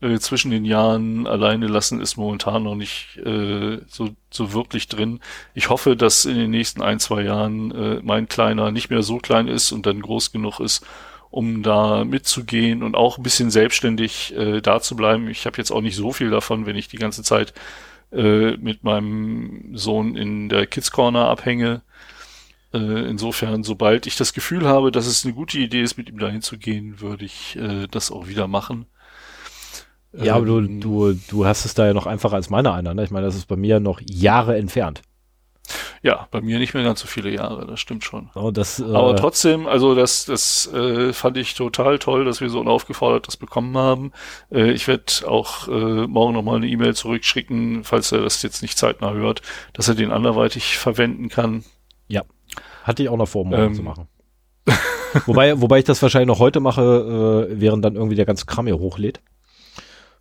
äh, 0.00 0.18
zwischen 0.18 0.50
den 0.50 0.64
Jahren 0.64 1.26
alleine 1.26 1.66
lassen 1.66 2.00
ist 2.00 2.16
momentan 2.16 2.64
noch 2.64 2.74
nicht 2.74 3.16
äh, 3.18 3.78
so, 3.88 4.10
so 4.30 4.52
wirklich 4.52 4.88
drin. 4.88 5.20
Ich 5.54 5.70
hoffe, 5.70 5.96
dass 5.96 6.24
in 6.24 6.36
den 6.36 6.50
nächsten 6.50 6.82
ein, 6.82 7.00
zwei 7.00 7.22
Jahren 7.22 7.70
äh, 7.70 8.00
mein 8.02 8.28
Kleiner 8.28 8.70
nicht 8.70 8.90
mehr 8.90 9.02
so 9.02 9.18
klein 9.18 9.48
ist 9.48 9.72
und 9.72 9.86
dann 9.86 10.02
groß 10.02 10.32
genug 10.32 10.60
ist, 10.60 10.84
um 11.30 11.62
da 11.62 12.04
mitzugehen 12.04 12.82
und 12.82 12.94
auch 12.94 13.18
ein 13.18 13.22
bisschen 13.22 13.50
selbstständig 13.50 14.36
äh, 14.36 14.60
da 14.60 14.80
zu 14.80 14.96
bleiben. 14.96 15.28
Ich 15.28 15.46
habe 15.46 15.56
jetzt 15.58 15.70
auch 15.70 15.80
nicht 15.82 15.96
so 15.96 16.12
viel 16.12 16.30
davon, 16.30 16.66
wenn 16.66 16.76
ich 16.76 16.88
die 16.88 16.98
ganze 16.98 17.22
Zeit 17.22 17.52
äh, 18.12 18.56
mit 18.56 18.84
meinem 18.84 19.76
Sohn 19.76 20.16
in 20.16 20.48
der 20.48 20.66
Kids 20.66 20.90
Corner 20.90 21.28
abhänge. 21.28 21.82
Äh, 22.72 23.08
insofern, 23.08 23.62
sobald 23.64 24.06
ich 24.06 24.16
das 24.16 24.32
Gefühl 24.32 24.66
habe, 24.66 24.92
dass 24.92 25.06
es 25.06 25.24
eine 25.24 25.34
gute 25.34 25.58
Idee 25.58 25.82
ist, 25.82 25.96
mit 25.96 26.08
ihm 26.08 26.18
dahin 26.18 26.42
zu 26.42 26.58
gehen, 26.58 27.00
würde 27.00 27.24
ich 27.24 27.56
äh, 27.56 27.86
das 27.90 28.10
auch 28.10 28.26
wieder 28.28 28.46
machen. 28.46 28.86
ja, 30.12 30.34
aber 30.34 30.46
du, 30.46 30.58
Ähm, 30.58 30.80
du, 30.80 31.12
du 31.28 31.46
hast 31.46 31.64
es 31.64 31.74
da 31.74 31.86
ja 31.86 31.94
noch 31.94 32.06
einfacher 32.06 32.34
als 32.36 32.50
meiner 32.50 32.74
einer. 32.74 32.94
Ne? 32.94 33.04
Ich 33.04 33.10
meine, 33.10 33.26
das 33.26 33.36
ist 33.36 33.46
bei 33.46 33.56
mir 33.56 33.80
noch 33.80 34.00
Jahre 34.04 34.56
entfernt. 34.56 35.02
Ja, 36.02 36.28
bei 36.30 36.40
mir 36.40 36.58
nicht 36.58 36.74
mehr 36.74 36.82
ganz 36.84 37.00
so 37.00 37.06
viele 37.06 37.30
Jahre, 37.30 37.66
das 37.66 37.80
stimmt 37.80 38.04
schon. 38.04 38.30
So, 38.32 38.50
das, 38.50 38.78
äh, 38.80 38.84
Aber 38.84 39.16
trotzdem, 39.16 39.66
also 39.66 39.94
das, 39.94 40.24
das 40.24 40.72
äh, 40.72 41.12
fand 41.12 41.36
ich 41.36 41.54
total 41.54 41.98
toll, 41.98 42.24
dass 42.24 42.40
wir 42.40 42.48
so 42.48 42.60
unaufgefordert 42.60 43.26
das 43.26 43.36
bekommen 43.36 43.76
haben. 43.76 44.12
Äh, 44.50 44.70
ich 44.72 44.86
werde 44.88 45.04
auch 45.26 45.68
äh, 45.68 46.06
morgen 46.06 46.34
nochmal 46.34 46.56
eine 46.56 46.68
E-Mail 46.68 46.94
zurückschicken, 46.94 47.84
falls 47.84 48.12
er 48.12 48.20
das 48.22 48.42
jetzt 48.42 48.62
nicht 48.62 48.78
zeitnah 48.78 49.12
hört, 49.12 49.42
dass 49.72 49.88
er 49.88 49.94
den 49.94 50.12
anderweitig 50.12 50.78
verwenden 50.78 51.28
kann. 51.28 51.64
Ja, 52.88 52.90
hatte 52.90 53.02
ich 53.02 53.08
auch 53.08 53.16
noch 53.16 53.28
vor, 53.28 53.44
morgen 53.44 53.62
Ähm. 53.62 53.74
zu 53.74 53.82
machen. 53.82 54.08
wobei, 55.26 55.60
wobei 55.60 55.78
ich 55.78 55.84
das 55.84 56.02
wahrscheinlich 56.02 56.28
noch 56.28 56.38
heute 56.38 56.60
mache, 56.60 57.48
äh, 57.50 57.60
während 57.60 57.84
dann 57.84 57.94
irgendwie 57.94 58.16
der 58.16 58.26
ganze 58.26 58.46
Kram 58.46 58.66
hier 58.66 58.78
hochlädt. 58.78 59.20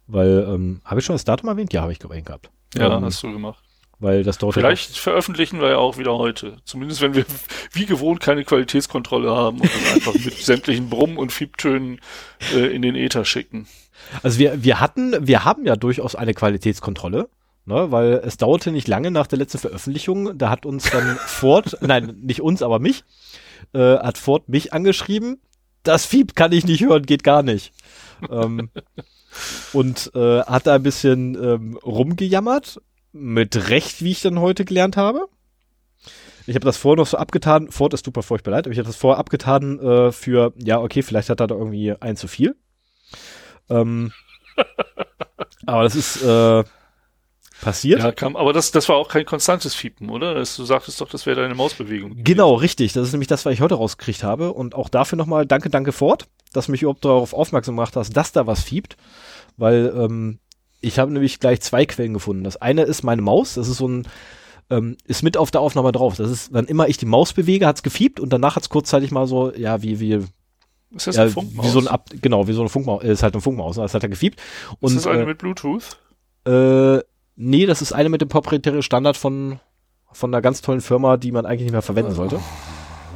Weil, 0.07 0.47
ähm, 0.49 0.81
habe 0.85 0.99
ich 0.99 1.05
schon 1.05 1.15
das 1.15 1.25
Datum 1.25 1.49
erwähnt? 1.49 1.73
Ja, 1.73 1.81
habe 1.81 1.91
ich 1.91 1.99
glaube 1.99 2.17
ich 2.17 2.23
gehabt. 2.23 2.49
Ja, 2.75 2.97
ähm, 2.97 3.03
hast 3.03 3.21
du 3.23 3.31
gemacht. 3.31 3.61
weil 3.99 4.23
das 4.23 4.39
ja 4.39 4.51
Vielleicht 4.51 4.97
veröffentlichen 4.97 5.59
wir 5.59 5.69
ja 5.69 5.77
auch 5.77 5.97
wieder 5.97 6.17
heute. 6.17 6.57
Zumindest 6.63 7.01
wenn 7.01 7.13
wir 7.13 7.25
wie 7.73 7.85
gewohnt 7.85 8.21
keine 8.21 8.43
Qualitätskontrolle 8.45 9.29
haben 9.29 9.59
und 9.59 9.69
das 9.69 9.93
einfach 9.95 10.13
mit 10.13 10.33
sämtlichen 10.35 10.89
Brumm- 10.89 11.17
und 11.17 11.31
Fiebtönen 11.31 11.99
äh, 12.53 12.73
in 12.73 12.81
den 12.81 12.95
Äther 12.95 13.25
schicken. 13.25 13.67
Also 14.23 14.39
wir, 14.39 14.63
wir 14.63 14.79
hatten, 14.79 15.27
wir 15.27 15.43
haben 15.43 15.65
ja 15.65 15.75
durchaus 15.75 16.15
eine 16.15 16.33
Qualitätskontrolle, 16.33 17.27
ne, 17.67 17.91
weil 17.91 18.21
es 18.25 18.37
dauerte 18.37 18.71
nicht 18.71 18.87
lange 18.87 19.11
nach 19.11 19.27
der 19.27 19.37
letzten 19.37 19.59
Veröffentlichung, 19.59 20.37
da 20.37 20.49
hat 20.49 20.65
uns 20.65 20.89
dann 20.89 21.17
Ford, 21.25 21.77
nein, 21.81 22.17
nicht 22.21 22.41
uns, 22.41 22.61
aber 22.61 22.79
mich, 22.79 23.03
äh, 23.73 23.97
hat 23.97 24.17
Ford 24.17 24.49
mich 24.49 24.73
angeschrieben, 24.73 25.39
das 25.83 26.05
Fieb 26.05 26.35
kann 26.35 26.51
ich 26.51 26.65
nicht 26.65 26.81
hören, 26.81 27.03
geht 27.03 27.23
gar 27.23 27.43
nicht. 27.43 27.73
ähm, 28.31 28.69
und 29.73 30.11
äh, 30.15 30.41
hat 30.41 30.65
da 30.65 30.75
ein 30.75 30.83
bisschen 30.83 31.35
ähm, 31.35 31.77
rumgejammert, 31.77 32.81
mit 33.13 33.69
Recht, 33.69 34.03
wie 34.03 34.11
ich 34.11 34.21
dann 34.21 34.39
heute 34.39 34.65
gelernt 34.65 34.97
habe. 34.97 35.27
Ich 36.45 36.55
habe 36.55 36.65
das 36.65 36.77
vorher 36.77 36.97
noch 36.97 37.07
so 37.07 37.17
abgetan, 37.17 37.71
Ford 37.71 37.93
ist 37.93 38.05
super 38.05 38.23
furchtbar 38.23 38.51
leid, 38.51 38.65
aber 38.65 38.71
ich 38.71 38.79
habe 38.79 38.87
das 38.87 38.95
vorher 38.95 39.19
abgetan 39.19 39.79
äh, 39.79 40.11
für, 40.11 40.53
ja, 40.57 40.79
okay, 40.79 41.01
vielleicht 41.01 41.29
hat 41.29 41.41
er 41.41 41.47
da 41.47 41.55
irgendwie 41.55 41.93
ein 41.99 42.15
zu 42.15 42.27
viel. 42.27 42.55
Ähm, 43.69 44.13
aber 45.65 45.83
das 45.83 45.95
ist 45.95 46.23
äh, 46.23 46.63
passiert. 47.67 47.99
Ja, 48.01 48.13
kam, 48.13 48.37
aber 48.37 48.53
das, 48.53 48.71
das 48.71 48.87
war 48.87 48.95
auch 48.95 49.09
kein 49.09 49.25
konstantes 49.25 49.75
Fiepen, 49.75 50.09
oder? 50.09 50.33
Das, 50.33 50.55
du 50.55 50.63
sagtest 50.63 51.01
doch, 51.01 51.09
das 51.09 51.25
wäre 51.25 51.41
deine 51.41 51.53
Mausbewegung. 51.53 52.23
Genau, 52.23 52.53
richtig. 52.53 52.93
Das 52.93 53.05
ist 53.05 53.11
nämlich 53.11 53.27
das, 53.27 53.45
was 53.45 53.53
ich 53.53 53.59
heute 53.59 53.75
rausgekriegt 53.75 54.23
habe. 54.23 54.53
Und 54.53 54.73
auch 54.73 54.87
dafür 54.87 55.17
nochmal 55.17 55.45
danke, 55.45 55.69
danke 55.69 55.91
Ford, 55.91 56.27
dass 56.53 56.67
du 56.67 56.71
mich 56.71 56.83
überhaupt 56.83 57.03
darauf 57.03 57.33
aufmerksam 57.33 57.75
gemacht 57.75 57.97
hast, 57.97 58.15
dass 58.15 58.31
da 58.31 58.47
was 58.47 58.63
fiebt. 58.63 58.95
Weil 59.57 59.93
ähm, 59.97 60.39
ich 60.79 60.97
habe 60.97 61.11
nämlich 61.11 61.41
gleich 61.41 61.59
zwei 61.59 61.85
Quellen 61.85 62.13
gefunden. 62.13 62.45
Das 62.45 62.55
eine 62.55 62.83
ist 62.83 63.03
meine 63.03 63.21
Maus. 63.21 63.55
Das 63.55 63.67
ist 63.67 63.77
so 63.77 63.87
ein, 63.89 64.07
ähm, 64.69 64.95
ist 65.03 65.23
mit 65.23 65.35
auf 65.35 65.51
der 65.51 65.59
Aufnahme 65.59 65.91
drauf. 65.91 66.15
Das 66.15 66.31
ist, 66.31 66.53
wann 66.53 66.67
immer 66.67 66.87
ich 66.87 66.95
die 66.95 67.05
Maus 67.05 67.33
bewege, 67.33 67.67
hat's 67.67 67.83
gefiebt 67.83 68.21
und 68.21 68.31
danach 68.31 68.55
hat's 68.55 68.69
kurzzeitig 68.69 69.11
mal 69.11 69.27
so, 69.27 69.53
ja, 69.53 69.81
wie, 69.81 69.99
wie, 69.99 70.23
Ist 70.95 71.07
das 71.07 71.17
ja, 71.17 71.23
eine 71.23 71.31
Funkmaus? 71.31 71.65
wie 71.65 71.69
so 71.69 71.79
ein 71.79 71.87
Ab, 71.89 72.11
genau, 72.21 72.47
wie 72.47 72.53
so 72.53 72.61
eine 72.61 72.69
Funkmaus, 72.69 73.03
äh, 73.03 73.11
ist 73.11 73.23
halt 73.23 73.33
eine 73.33 73.41
Funkmaus, 73.41 73.75
das 73.75 73.93
hat 73.93 74.03
er 74.03 74.09
gefiebt. 74.09 74.41
Und, 74.79 74.95
ist 74.95 75.05
das 75.05 75.07
eine 75.07 75.23
äh, 75.23 75.25
mit 75.25 75.37
Bluetooth? 75.37 75.97
Äh, 76.45 77.01
nee, 77.37 77.65
das 77.65 77.81
ist 77.81 77.93
eine 77.93 78.09
mit 78.09 78.19
dem 78.21 78.27
proprietären 78.27 78.83
Standard 78.83 79.15
von, 79.15 79.59
von 80.11 80.33
einer 80.33 80.41
ganz 80.41 80.61
tollen 80.61 80.81
Firma, 80.81 81.15
die 81.17 81.31
man 81.31 81.45
eigentlich 81.45 81.63
nicht 81.63 81.71
mehr 81.71 81.81
verwenden 81.81 82.13
sollte. 82.13 82.41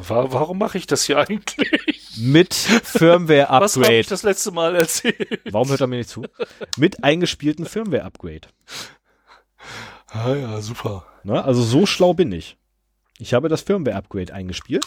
Wa- 0.08 0.28
Warum 0.32 0.58
mache 0.58 0.78
ich 0.78 0.88
das 0.88 1.04
hier 1.04 1.18
eigentlich? 1.20 2.18
Mit 2.18 2.50
Was 2.70 2.72
habe 2.72 3.00
Firmware-Upgrade. 3.00 4.00
ich 4.00 4.08
das 4.08 4.24
letzte 4.24 4.52
Mal 4.52 4.76
erzählt? 4.76 5.42
Warum 5.52 5.68
hört 5.70 5.82
er 5.82 5.88
mir 5.88 5.98
nicht 5.98 6.10
zu? 6.10 6.24
Mit 6.78 7.04
eingespielten 7.04 7.66
Firmware-Upgrade. 7.66 8.48
Ah 10.08 10.34
ja, 10.34 10.62
super. 10.62 11.06
Ne? 11.24 11.44
Also 11.44 11.62
so 11.62 11.86
schlau 11.86 12.14
bin 12.14 12.32
ich. 12.32 12.58
Ich 13.20 13.34
habe 13.36 13.48
das 13.50 13.62
Firmware-Upgrade 13.62 14.34
eingespielt. 14.34 14.86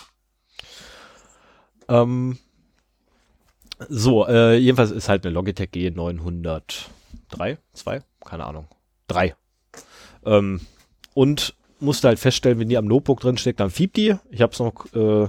Ähm, 1.89 2.39
so, 3.89 4.27
äh, 4.27 4.57
jedenfalls 4.57 4.91
ist 4.91 5.09
halt 5.09 5.25
eine 5.25 5.35
Logitech 5.35 5.71
G903, 5.71 7.59
2, 7.75 8.03
keine 8.25 8.45
Ahnung, 8.47 8.67
3. 9.09 9.35
Ähm, 10.27 10.61
und 11.15 11.55
musste 11.81 12.09
halt 12.09 12.19
feststellen, 12.19 12.59
wenn 12.59 12.69
die 12.69 12.79
am 12.79 12.87
Notebook 12.87 13.21
drin 13.21 13.37
steckt, 13.37 13.61
dann 13.61 13.71
fiebt 13.71 13.97
die. 13.97 14.15
Ich 14.31 14.41
habe 14.41 14.53
es 14.53 14.59
noch, 14.59 14.93
äh, 14.95 15.29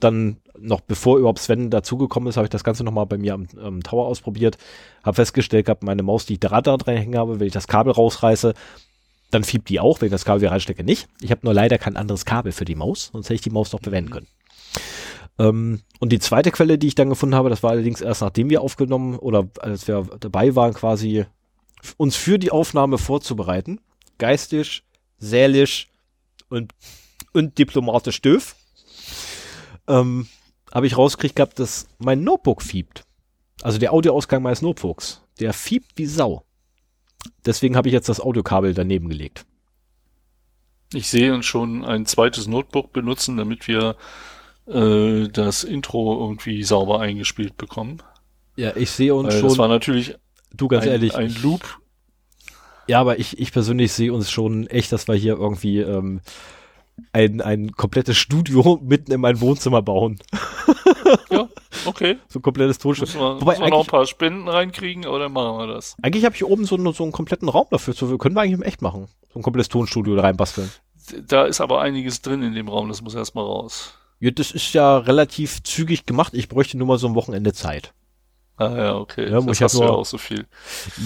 dann 0.00 0.38
noch 0.58 0.80
bevor 0.80 1.18
überhaupt 1.18 1.40
Sven 1.40 1.70
dazugekommen 1.70 2.28
ist, 2.28 2.36
habe 2.36 2.46
ich 2.46 2.50
das 2.50 2.64
Ganze 2.64 2.84
nochmal 2.84 3.06
bei 3.06 3.18
mir 3.18 3.34
am, 3.34 3.46
am 3.60 3.82
Tower 3.82 4.06
ausprobiert. 4.06 4.58
Habe 5.02 5.16
festgestellt 5.16 5.66
gehabt, 5.66 5.82
meine 5.82 6.02
Maus, 6.02 6.26
die 6.26 6.34
ich 6.34 6.40
da 6.40 6.60
dran 6.60 6.96
hängen 6.96 7.18
habe, 7.18 7.40
wenn 7.40 7.46
ich 7.46 7.52
das 7.52 7.66
Kabel 7.66 7.92
rausreiße, 7.92 8.54
dann 9.30 9.44
fiebt 9.44 9.68
die 9.68 9.80
auch, 9.80 10.00
wenn 10.00 10.06
ich 10.06 10.12
das 10.12 10.24
Kabel 10.24 10.42
wieder 10.42 10.52
reinstecke, 10.52 10.84
nicht. 10.84 11.08
Ich 11.20 11.30
habe 11.30 11.40
nur 11.42 11.54
leider 11.54 11.78
kein 11.78 11.96
anderes 11.96 12.24
Kabel 12.24 12.52
für 12.52 12.64
die 12.64 12.76
Maus, 12.76 13.10
sonst 13.12 13.26
hätte 13.26 13.34
ich 13.34 13.40
die 13.40 13.50
Maus 13.50 13.72
noch 13.72 13.80
verwenden 13.80 14.10
können. 14.10 14.28
Ähm, 15.38 15.80
und 15.98 16.12
die 16.12 16.20
zweite 16.20 16.52
Quelle, 16.52 16.78
die 16.78 16.86
ich 16.86 16.94
dann 16.94 17.08
gefunden 17.08 17.34
habe, 17.34 17.50
das 17.50 17.62
war 17.62 17.70
allerdings 17.70 18.00
erst 18.00 18.20
nachdem 18.20 18.50
wir 18.50 18.62
aufgenommen 18.62 19.18
oder 19.18 19.48
als 19.60 19.88
wir 19.88 20.06
dabei 20.20 20.54
waren, 20.54 20.74
quasi 20.74 21.24
uns 21.96 22.16
für 22.16 22.38
die 22.38 22.50
Aufnahme 22.50 22.98
vorzubereiten. 22.98 23.80
Geistig, 24.18 24.84
seelisch 25.18 25.88
und, 26.48 26.72
und 27.32 27.58
diplomatisch 27.58 28.20
doof. 28.22 28.56
Ähm, 29.86 30.28
habe 30.72 30.86
ich 30.86 30.96
rausgekriegt 30.96 31.36
gehabt, 31.36 31.58
dass 31.58 31.88
mein 31.98 32.24
Notebook 32.24 32.62
fiebt. 32.62 33.04
Also 33.62 33.78
der 33.78 33.92
Audioausgang 33.92 34.42
meines 34.42 34.62
Notebooks. 34.62 35.22
Der 35.40 35.52
fiebt 35.52 35.92
wie 35.96 36.06
Sau. 36.06 36.44
Deswegen 37.46 37.76
habe 37.76 37.88
ich 37.88 37.94
jetzt 37.94 38.08
das 38.08 38.20
Audiokabel 38.20 38.74
daneben 38.74 39.08
gelegt. 39.08 39.46
Ich 40.92 41.08
sehe 41.08 41.34
uns 41.34 41.46
schon 41.46 41.84
ein 41.84 42.06
zweites 42.06 42.46
Notebook 42.46 42.92
benutzen, 42.92 43.36
damit 43.36 43.66
wir 43.66 43.96
äh, 44.66 45.28
das 45.28 45.64
Intro 45.64 46.20
irgendwie 46.20 46.62
sauber 46.62 47.00
eingespielt 47.00 47.56
bekommen. 47.56 48.02
Ja, 48.56 48.76
ich 48.76 48.90
sehe 48.90 49.14
uns 49.14 49.34
Weil 49.34 49.40
schon. 49.40 49.48
Das 49.48 49.58
war 49.58 49.68
natürlich 49.68 50.16
du 50.56 50.68
ganz 50.68 50.84
ein, 50.84 50.90
ehrlich. 50.92 51.14
ein 51.14 51.34
Loop. 51.42 51.62
Ja, 52.86 53.00
aber 53.00 53.18
ich, 53.18 53.38
ich 53.38 53.52
persönlich 53.52 53.92
sehe 53.92 54.12
uns 54.12 54.30
schon 54.30 54.66
echt, 54.66 54.92
dass 54.92 55.08
wir 55.08 55.14
hier 55.14 55.34
irgendwie 55.38 55.78
ähm, 55.80 56.20
ein, 57.12 57.40
ein 57.40 57.72
komplettes 57.72 58.16
Studio 58.16 58.78
mitten 58.84 59.10
in 59.12 59.20
mein 59.20 59.40
Wohnzimmer 59.40 59.80
bauen. 59.82 60.18
ja, 61.30 61.48
okay. 61.86 62.18
So 62.28 62.38
ein 62.38 62.42
komplettes 62.42 62.78
Tonstudio. 62.78 63.12
Müssen 63.14 63.20
wir, 63.20 63.40
Wobei 63.40 63.52
müssen 63.52 63.62
wir 63.64 63.70
noch 63.70 63.80
ein 63.80 63.86
paar 63.86 64.06
Spenden 64.06 64.48
reinkriegen, 64.48 65.06
oder 65.06 65.28
machen 65.28 65.58
wir 65.58 65.66
das? 65.74 65.96
eigentlich 66.02 66.24
habe 66.24 66.34
ich 66.34 66.44
oben 66.44 66.64
so, 66.66 66.76
einen- 66.76 66.92
so 66.92 67.02
einen 67.04 67.12
kompletten 67.12 67.48
Raum 67.48 67.66
dafür. 67.70 67.94
So, 67.94 68.16
können 68.18 68.34
wir 68.34 68.42
eigentlich 68.42 68.52
im 68.54 68.62
echt 68.62 68.82
machen. 68.82 69.08
So 69.32 69.38
ein 69.38 69.42
komplettes 69.42 69.68
Tonstudio 69.70 70.14
da 70.16 70.22
reinbasteln. 70.22 70.70
Da 71.26 71.44
ist 71.44 71.60
aber 71.60 71.80
einiges 71.80 72.22
drin 72.22 72.42
in 72.42 72.54
dem 72.54 72.68
Raum, 72.68 72.88
das 72.88 73.02
muss 73.02 73.14
erstmal 73.14 73.44
raus. 73.44 73.94
Ja, 74.20 74.30
das 74.30 74.52
ist 74.52 74.72
ja 74.72 74.98
relativ 74.98 75.62
zügig 75.62 76.06
gemacht. 76.06 76.32
Ich 76.34 76.48
bräuchte 76.48 76.78
nur 76.78 76.86
mal 76.86 76.98
so 76.98 77.06
ein 77.08 77.14
Wochenende 77.14 77.52
Zeit. 77.52 77.92
Ah 78.56 78.76
ja, 78.76 78.94
okay. 78.96 79.28
Ja, 79.28 79.36
muss 79.40 79.46
das 79.46 79.56
ich 79.58 79.62
hast 79.64 79.74
du 79.74 79.80
ja 79.80 79.86
nur- 79.86 79.98
auch 79.98 80.06
so 80.06 80.16
viel. 80.18 80.46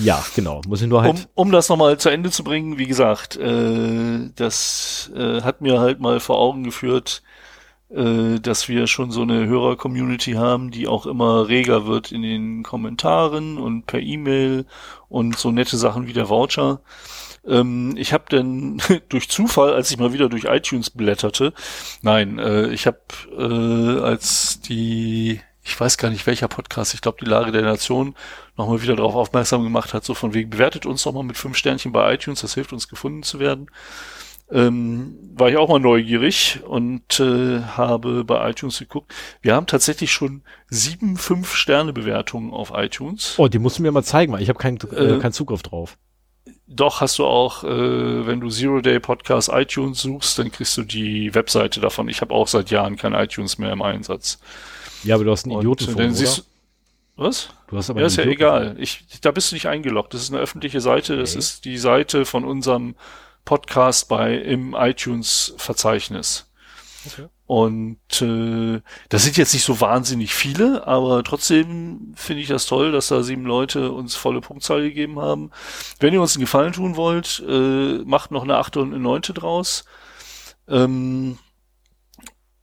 Ja, 0.03 0.23
genau. 0.35 0.61
Muss 0.69 0.83
ich 0.83 0.89
nur 0.89 1.03
halt. 1.03 1.15
Um, 1.35 1.47
um 1.47 1.53
das 1.53 1.69
nochmal 1.69 1.97
zu 1.99 2.11
Ende 2.11 2.31
zu 2.31 2.45
bringen, 2.45 2.77
wie 2.79 2.87
gesagt, 2.87 3.37
äh, 3.37 4.29
das 4.37 5.11
äh, 5.17 5.41
hat 5.43 5.61
mir 5.63 5.81
halt 5.81 5.99
mal 6.01 6.21
vor 6.21 6.39
Augen 6.39 6.63
geführt, 6.65 7.23
äh, 7.91 8.39
dass 8.39 8.69
wir 8.69 8.87
schon 8.87 9.11
so 9.11 9.23
eine 9.23 9.47
Hörer-Community 9.47 10.33
haben, 10.33 10.71
die 10.71 10.87
auch 10.89 11.07
immer 11.07 11.49
reger 11.49 11.87
wird 11.87 12.13
in 12.13 12.21
den 12.21 12.63
Kommentaren 12.65 13.57
und 13.57 13.87
per 13.87 14.01
E-Mail 14.01 14.67
und 15.09 15.39
so 15.39 15.51
nette 15.51 15.79
Sachen 15.79 16.07
wie 16.07 16.13
der 16.13 16.29
Voucher. 16.29 16.81
Ähm, 17.47 17.95
ich 17.97 18.13
habe 18.13 18.25
dann 18.29 18.83
durch 19.09 19.31
Zufall, 19.31 19.73
als 19.73 19.91
ich 19.91 19.97
mal 19.97 20.13
wieder 20.13 20.29
durch 20.29 20.45
iTunes 20.45 20.91
blätterte, 20.91 21.55
nein, 22.03 22.39
äh, 22.39 22.67
ich 22.69 22.87
habe 22.87 22.99
äh, 23.39 24.01
als 24.03 24.61
die, 24.61 25.41
ich 25.69 25.79
weiß 25.79 25.99
gar 25.99 26.11
nicht 26.11 26.27
welcher 26.27 26.49
Podcast, 26.49 26.95
ich 26.95 27.01
glaube 27.01 27.19
die 27.21 27.29
Lage 27.29 27.53
der 27.53 27.63
Nation, 27.63 28.15
nochmal 28.57 28.83
wieder 28.83 28.97
darauf 28.97 29.15
aufmerksam 29.15 29.63
gemacht 29.63 29.93
hat, 29.95 30.05
so 30.05 30.15
von 30.15 30.35
wegen, 30.35 30.51
bewertet 30.51 30.87
uns 30.87 31.03
doch 31.03 31.13
mal 31.13 31.23
mit 31.23 31.37
fünf 31.37 31.57
Sternchen 31.57 31.93
bei 31.93 32.15
iTunes, 32.15 32.41
das 32.41 32.55
hilft 32.55 32.73
uns 32.73 32.89
gefunden 32.89 33.23
zu 33.23 33.39
werden. 33.39 33.71
Ähm, 34.51 35.15
war 35.35 35.51
ich 35.51 35.59
auch 35.59 35.69
mal 35.69 35.79
neugierig 35.79 36.61
und 36.67 37.21
äh, 37.21 37.61
habe 37.61 38.25
bei 38.25 38.49
iTunes 38.49 38.79
geguckt. 38.79 39.13
Wir 39.43 39.55
haben 39.55 39.67
tatsächlich 39.67 40.11
schon 40.11 40.43
sieben 40.71 41.19
Fünf-Sterne-Bewertungen 41.19 42.55
auf 42.55 42.73
iTunes. 42.75 43.35
Oh, 43.37 43.49
die 43.49 43.59
musst 43.59 43.79
du 43.79 43.83
mir 43.83 43.93
mal 43.93 44.03
zeigen, 44.05 44.33
weil 44.33 44.41
ich 44.41 44.49
habe 44.49 44.59
keinen 44.59 44.79
äh, 44.79 45.17
Äh, 45.17 45.19
keinen 45.19 45.33
Zugriff 45.33 45.63
drauf. 45.63 45.99
Doch 46.67 47.03
hast 47.03 47.19
du 47.19 47.27
auch, 47.27 47.63
äh, 47.63 48.27
wenn 48.27 48.41
du 48.41 48.49
Zero 48.49 48.81
Day 48.81 49.01
Podcast 49.01 49.51
iTunes 49.53 50.01
suchst, 50.01 50.39
dann 50.39 50.51
kriegst 50.51 50.75
du 50.79 50.83
die 50.83 51.35
Webseite 51.35 51.81
davon. 51.81 52.09
Ich 52.09 52.23
habe 52.23 52.33
auch 52.33 52.49
seit 52.49 52.71
Jahren 52.71 52.97
kein 52.97 53.13
iTunes 53.13 53.59
mehr 53.59 53.73
im 53.73 53.83
Einsatz. 53.83 54.39
Ja, 55.05 55.15
aber 55.15 55.25
du 55.25 55.31
hast 55.31 55.45
einen 55.45 55.55
Und, 55.55 55.61
Idioten 55.61 55.87
vor, 55.87 56.03
dann 56.03 56.15
siehst 56.15 56.45
was? 57.17 57.49
Du 57.69 57.77
hast 57.77 57.91
aber 57.91 58.01
Ja, 58.01 58.07
ist 58.07 58.17
ja 58.17 58.25
egal. 58.25 58.77
Ich, 58.79 59.05
da 59.23 59.33
bist 59.33 59.51
du 59.51 59.57
nicht 59.57 59.67
eingeloggt. 59.67 60.15
Das 60.15 60.23
ist 60.23 60.33
eine 60.33 60.41
öffentliche 60.41 60.81
Seite. 60.81 61.17
Das 61.17 61.31
Okay. 61.31 61.39
ist 61.41 61.65
die 61.65 61.79
Seite 61.79 62.25
von 62.25 62.45
unserem 62.45 62.95
Podcast 63.45 64.09
bei 64.09 64.35
im 64.37 64.75
iTunes-Verzeichnis. 64.75 66.47
Okay. 67.07 67.27
Und 67.47 67.99
äh, 68.21 68.81
das 69.09 69.25
sind 69.25 69.37
jetzt 69.39 69.55
nicht 69.55 69.65
so 69.65 69.81
wahnsinnig 69.81 70.35
viele, 70.35 70.87
aber 70.87 71.25
trotzdem 71.25 72.13
finde 72.15 72.43
ich 72.43 72.49
das 72.49 72.67
toll, 72.67 72.93
dass 72.93 73.09
da 73.09 73.23
sieben 73.23 73.47
Leute 73.47 73.91
uns 73.91 74.15
volle 74.17 74.41
Punktzahl 74.43 74.83
gegeben 74.83 75.19
haben. 75.19 75.51
Wenn 75.99 76.13
ihr 76.13 76.21
uns 76.21 76.35
einen 76.35 76.43
Gefallen 76.43 76.75
tun 76.75 76.97
wollt, 76.97 77.43
äh, 77.49 77.99
macht 78.05 78.31
noch 78.33 78.43
eine 78.43 78.59
achte 78.59 78.81
und 78.81 78.93
eine 78.93 79.03
neunte 79.03 79.33
draus. 79.33 79.87
Ähm, 80.69 81.39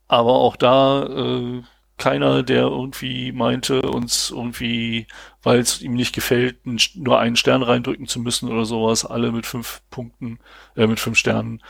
aber 0.07 0.33
auch 0.35 0.55
da 0.55 1.03
äh, 1.07 1.63
keiner, 1.97 2.43
der 2.43 2.63
irgendwie 2.63 3.31
meinte, 3.31 3.81
uns 3.81 4.31
irgendwie, 4.31 5.07
weil 5.43 5.59
es 5.59 5.81
ihm 5.81 5.93
nicht 5.93 6.13
gefällt, 6.13 6.57
nur 6.95 7.19
einen 7.19 7.35
Stern 7.35 7.63
reindrücken 7.63 8.07
zu 8.07 8.19
müssen 8.19 8.51
oder 8.51 8.65
sowas. 8.65 9.05
Alle 9.05 9.31
mit 9.31 9.45
fünf 9.45 9.81
Punkten, 9.89 10.39
äh, 10.75 10.87
mit 10.87 10.99
fünf 10.99 11.17
Sternen. 11.17 11.61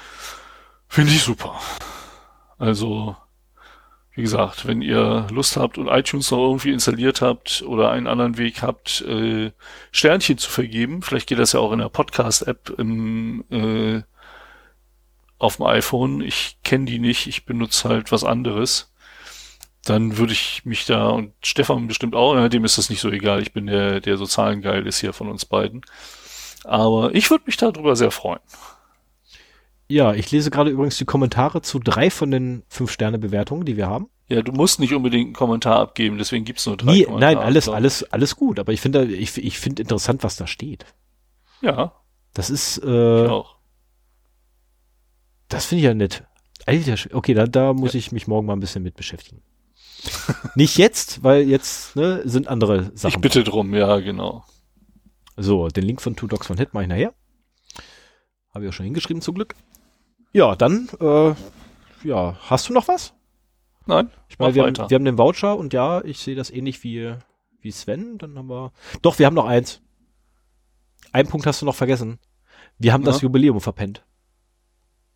Finde 0.88 1.12
ich 1.12 1.24
super. 1.24 1.60
Also, 2.58 3.16
wie 4.14 4.22
gesagt, 4.22 4.66
wenn 4.66 4.82
ihr 4.82 5.28
Lust 5.30 5.58
habt 5.58 5.78
und 5.78 5.90
iTunes 5.90 6.32
noch 6.32 6.40
irgendwie 6.40 6.72
installiert 6.72 7.22
habt 7.22 7.64
oder 7.68 7.92
einen 7.92 8.08
anderen 8.08 8.38
Weg 8.38 8.62
habt, 8.62 9.02
äh, 9.02 9.52
Sternchen 9.92 10.38
zu 10.38 10.50
vergeben, 10.50 11.02
vielleicht 11.02 11.28
geht 11.28 11.40
das 11.40 11.52
ja 11.52 11.60
auch 11.60 11.74
in 11.74 11.80
der 11.80 11.90
Podcast-App 11.90 12.74
im, 12.78 13.44
äh, 13.52 14.04
auf 15.38 15.58
dem 15.58 15.66
iPhone. 15.66 16.22
Ich 16.22 16.58
kenne 16.64 16.86
die 16.86 17.00
nicht, 17.00 17.28
ich 17.28 17.46
benutze 17.46 17.90
halt 17.90 18.12
was 18.12 18.24
anderes. 18.24 18.95
Dann 19.86 20.18
würde 20.18 20.34
ich 20.34 20.66
mich 20.66 20.86
da, 20.86 21.10
und 21.10 21.32
Stefan 21.44 21.88
bestimmt 21.88 22.16
auch, 22.16 22.34
na, 22.34 22.50
dem 22.50 22.66
ist 22.66 22.78
das 22.78 22.90
nicht 22.90 23.00
so 23.02 23.10
egal, 23.10 23.42
ich 23.42 23.54
bin 23.54 23.68
der, 23.68 24.02
der 24.02 24.18
so 24.18 24.26
zahlengeil 24.26 24.86
ist 24.88 25.00
hier 25.00 25.14
von 25.14 25.30
uns 25.30 25.46
beiden. 25.46 25.82
Aber 26.64 27.14
ich 27.14 27.30
würde 27.30 27.44
mich 27.46 27.58
darüber 27.58 27.96
sehr 27.96 28.12
freuen. 28.12 28.40
Ja, 29.88 30.14
ich 30.16 30.32
lese 30.32 30.50
gerade 30.50 30.72
übrigens 30.72 30.98
die 30.98 31.06
Kommentare 31.06 31.62
zu 31.62 31.78
drei 31.78 32.10
von 32.10 32.32
den 32.32 32.64
Fünf-Sterne-Bewertungen, 32.70 33.66
die 33.66 33.78
wir 33.78 33.88
haben. 33.88 34.10
Ja, 34.28 34.42
du 34.42 34.52
musst 34.52 34.80
nicht 34.80 34.96
unbedingt 34.96 35.28
einen 35.28 35.34
Kommentar 35.36 35.78
abgeben, 35.80 36.18
deswegen 36.18 36.44
gibt's 36.46 36.66
nur 36.66 36.76
drei 36.78 36.92
Nee, 36.92 37.04
Kommentare. 37.04 37.36
nein, 37.36 37.44
alles, 37.44 37.68
ich. 37.68 37.74
alles, 37.74 38.04
alles 38.12 38.36
gut. 38.36 38.58
Aber 38.60 38.74
ich 38.74 38.82
finde, 38.82 39.06
ich, 39.06 39.38
ich 39.38 39.60
finde 39.60 39.84
interessant, 39.84 40.24
was 40.24 40.36
da 40.36 40.48
steht. 40.48 40.88
Ja, 41.62 41.94
Das 42.34 42.50
ist, 42.50 42.80
ich 42.80 42.84
äh, 42.86 43.28
auch. 43.28 43.58
das 45.50 45.66
finde 45.68 45.82
ich 45.82 45.86
ja 45.86 45.94
nett. 45.94 46.24
Alter, 46.66 46.96
okay, 47.16 47.36
da, 47.36 47.46
da 47.46 47.74
muss 47.74 47.94
ich 47.94 48.12
mich 48.12 48.26
morgen 48.26 48.48
mal 48.48 48.54
ein 48.54 48.60
bisschen 48.60 48.82
mit 48.82 48.96
beschäftigen. 48.96 49.44
Nicht 50.56 50.78
jetzt, 50.78 51.24
weil 51.24 51.44
jetzt 51.48 51.96
ne, 51.96 52.22
sind 52.26 52.48
andere 52.48 52.92
Sachen. 52.96 53.10
Ich 53.16 53.22
bitte 53.22 53.44
drum, 53.44 53.74
ja, 53.74 53.98
genau. 54.00 54.46
So, 55.38 55.68
den 55.68 55.84
Link 55.84 56.02
von 56.02 56.16
Two 56.16 56.28
Dogs 56.28 56.48
von 56.48 56.58
Hit 56.58 56.74
mache 56.74 56.84
ich 56.84 56.90
nachher. 56.90 57.14
Habe 58.54 58.64
ich 58.66 58.70
auch 58.70 58.74
schon 58.74 58.86
hingeschrieben, 58.86 59.22
zum 59.22 59.36
Glück. 59.36 59.56
Ja, 60.32 60.56
dann, 60.56 60.90
äh, 61.00 61.34
ja, 62.04 62.38
hast 62.42 62.70
du 62.70 62.74
noch 62.74 62.88
was? 62.88 63.14
Nein, 63.86 64.10
Ich 64.30 64.40
meine, 64.40 64.56
wir, 64.56 64.64
weiter. 64.64 64.84
haben, 64.84 64.90
wir 64.90 64.96
haben 64.96 65.06
den 65.06 65.18
Voucher 65.18 65.58
und 65.58 65.74
ja, 65.74 66.04
ich 66.04 66.20
sehe 66.20 66.36
das 66.36 66.50
ähnlich 66.50 66.84
wie, 66.84 67.14
wie 67.62 67.72
Sven. 67.72 68.18
Dann 68.18 68.38
haben 68.38 68.48
wir. 68.50 68.72
Doch, 69.02 69.20
wir 69.20 69.26
haben 69.26 69.36
noch 69.36 69.46
eins. 69.46 69.82
Einen 71.12 71.30
Punkt 71.30 71.46
hast 71.46 71.62
du 71.62 71.66
noch 71.66 71.76
vergessen. 71.76 72.20
Wir 72.80 72.94
haben 72.94 73.04
das 73.04 73.18
Ja. 73.18 73.24
Jubiläum 73.24 73.62
verpennt. 73.62 74.04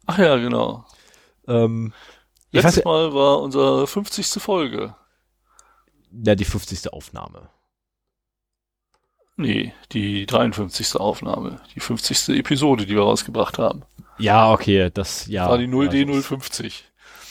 Ach 0.05 0.17
ja, 0.19 0.38
genau. 0.38 0.86
Ähm, 1.48 1.93
ich 2.51 2.58
weiß, 2.58 2.63
Letztes 2.63 2.86
Mal 2.86 3.13
war 3.13 3.41
unsere 3.41 3.88
50. 3.88 4.41
Folge. 4.41 4.96
ja, 6.25 6.36
die 6.36 6.46
50. 6.46 6.91
Aufnahme. 6.94 7.50
Nee, 9.38 9.74
die 9.94 10.25
53. 10.25 10.98
Aufnahme. 10.98 11.62
Die 11.74 11.79
50. 11.79 12.29
Episode, 12.38 12.86
die 12.86 12.96
wir 12.96 13.03
rausgebracht 13.03 13.58
haben. 13.58 13.84
Ja, 14.18 14.51
okay, 14.51 14.89
das, 14.94 15.27
ja. 15.27 15.48
war 15.48 15.58
die 15.58 15.63
ja, 15.63 15.72
0D050. 15.72 16.63
Das, 16.63 16.74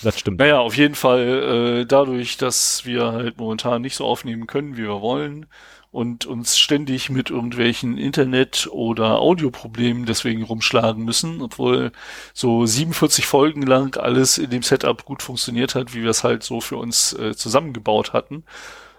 das 0.03 0.19
stimmt. 0.19 0.39
Naja, 0.39 0.61
auf 0.61 0.77
jeden 0.77 0.95
Fall 0.95 1.81
äh, 1.83 1.87
dadurch, 1.87 2.39
dass 2.39 2.87
wir 2.87 3.13
halt 3.13 3.37
momentan 3.37 3.83
nicht 3.83 3.95
so 3.95 4.07
aufnehmen 4.07 4.47
können, 4.47 4.79
wie 4.79 4.85
wir 4.85 5.03
wollen 5.03 5.47
und 5.91 6.27
uns 6.27 6.59
ständig 6.59 7.09
mit 7.09 7.31
irgendwelchen 7.31 7.97
Internet- 7.97 8.69
oder 8.71 9.19
Audioproblemen 9.21 10.05
deswegen 10.05 10.43
rumschlagen 10.43 11.05
müssen, 11.05 11.41
obwohl 11.41 11.93
so 12.35 12.67
47 12.67 13.27
Folgen 13.27 13.63
lang 13.63 13.97
alles 13.97 14.39
in 14.39 14.51
dem 14.51 14.63
Setup 14.63 15.05
gut 15.05 15.23
funktioniert 15.23 15.75
hat, 15.75 15.95
wie 15.95 16.03
wir 16.03 16.11
es 16.11 16.25
halt 16.25 16.43
so 16.43 16.61
für 16.61 16.77
uns 16.77 17.15
äh, 17.15 17.35
zusammengebaut 17.35 18.13
hatten, 18.13 18.45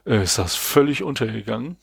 äh, 0.06 0.24
ist 0.24 0.40
das 0.40 0.56
völlig 0.56 1.04
untergegangen. 1.04 1.78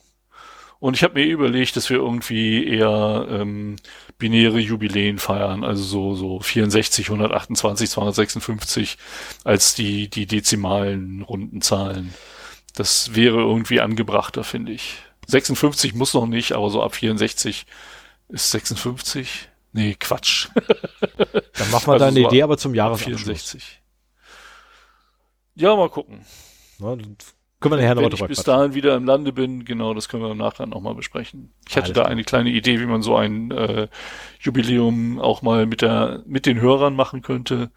Und 0.79 0.95
ich 0.95 1.03
habe 1.03 1.15
mir 1.15 1.25
überlegt, 1.25 1.75
dass 1.75 1.89
wir 1.89 1.97
irgendwie 1.97 2.67
eher 2.67 3.25
ähm, 3.29 3.77
binäre 4.19 4.59
Jubiläen 4.59 5.17
feiern, 5.17 5.63
also 5.63 5.83
so 5.83 6.15
so 6.15 6.39
64, 6.39 7.07
128, 7.07 7.89
256 7.89 8.97
als 9.43 9.73
die 9.73 10.07
die 10.09 10.27
dezimalen 10.27 11.23
runden 11.23 11.61
Zahlen. 11.61 12.13
Das 12.77 13.15
wäre 13.15 13.37
irgendwie 13.39 13.81
angebrachter, 13.81 14.43
finde 14.43 14.71
ich. 14.71 14.97
56 15.27 15.95
muss 15.95 16.13
noch 16.13 16.27
nicht, 16.27 16.51
aber 16.53 16.69
so 16.69 16.83
ab 16.83 16.93
64 16.95 17.65
ist 18.29 18.51
56. 18.51 19.49
Nee, 19.73 19.95
Quatsch. 19.99 20.49
Dann 21.57 21.71
machen 21.71 21.87
wir 21.87 21.93
Also 21.93 21.97
da 21.97 22.07
eine 22.07 22.21
so 22.21 22.27
Idee, 22.27 22.43
aber 22.43 22.57
zum 22.57 22.75
Jahresabschluss. 22.75 23.21
64. 23.23 23.81
Ja, 25.55 25.75
mal 25.75 25.89
gucken. 25.89 26.25
Ne? 26.77 26.97
Können 27.59 27.73
wir 27.73 27.77
nachher 27.77 27.95
Wenn 27.97 28.03
nochmal 28.03 28.11
ich 28.13 28.19
drüber 28.19 28.27
bis 28.27 28.43
quatschen. 28.43 28.53
dahin 28.59 28.73
wieder 28.75 28.95
im 28.95 29.05
Lande 29.05 29.33
bin, 29.33 29.65
genau, 29.65 29.95
das 29.95 30.07
können 30.09 30.21
wir 30.21 30.29
im 30.29 30.37
Nachgang 30.37 30.69
nochmal 30.69 30.93
besprechen. 30.93 31.51
Ich 31.67 31.75
hatte 31.75 31.85
Alles 31.85 31.95
da 31.95 32.01
klar. 32.01 32.11
eine 32.11 32.23
kleine 32.23 32.51
Idee, 32.51 32.79
wie 32.79 32.85
man 32.85 33.01
so 33.01 33.15
ein 33.15 33.49
äh, 33.49 33.87
Jubiläum 34.39 35.19
auch 35.19 35.41
mal 35.41 35.65
mit 35.65 35.81
der 35.81 36.21
mit 36.27 36.45
den 36.45 36.61
Hörern 36.61 36.95
machen 36.95 37.23
könnte. 37.23 37.71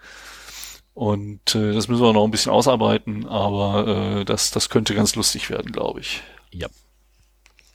Und 1.01 1.55
äh, 1.55 1.73
das 1.73 1.89
müssen 1.89 2.03
wir 2.03 2.13
noch 2.13 2.25
ein 2.25 2.31
bisschen 2.31 2.53
ausarbeiten, 2.53 3.27
aber 3.27 4.19
äh, 4.19 4.25
das, 4.27 4.51
das 4.51 4.69
könnte 4.69 4.95
ganz 4.95 5.15
lustig 5.15 5.49
werden, 5.49 5.73
glaube 5.73 6.01
ich. 6.01 6.21
Ja. 6.51 6.69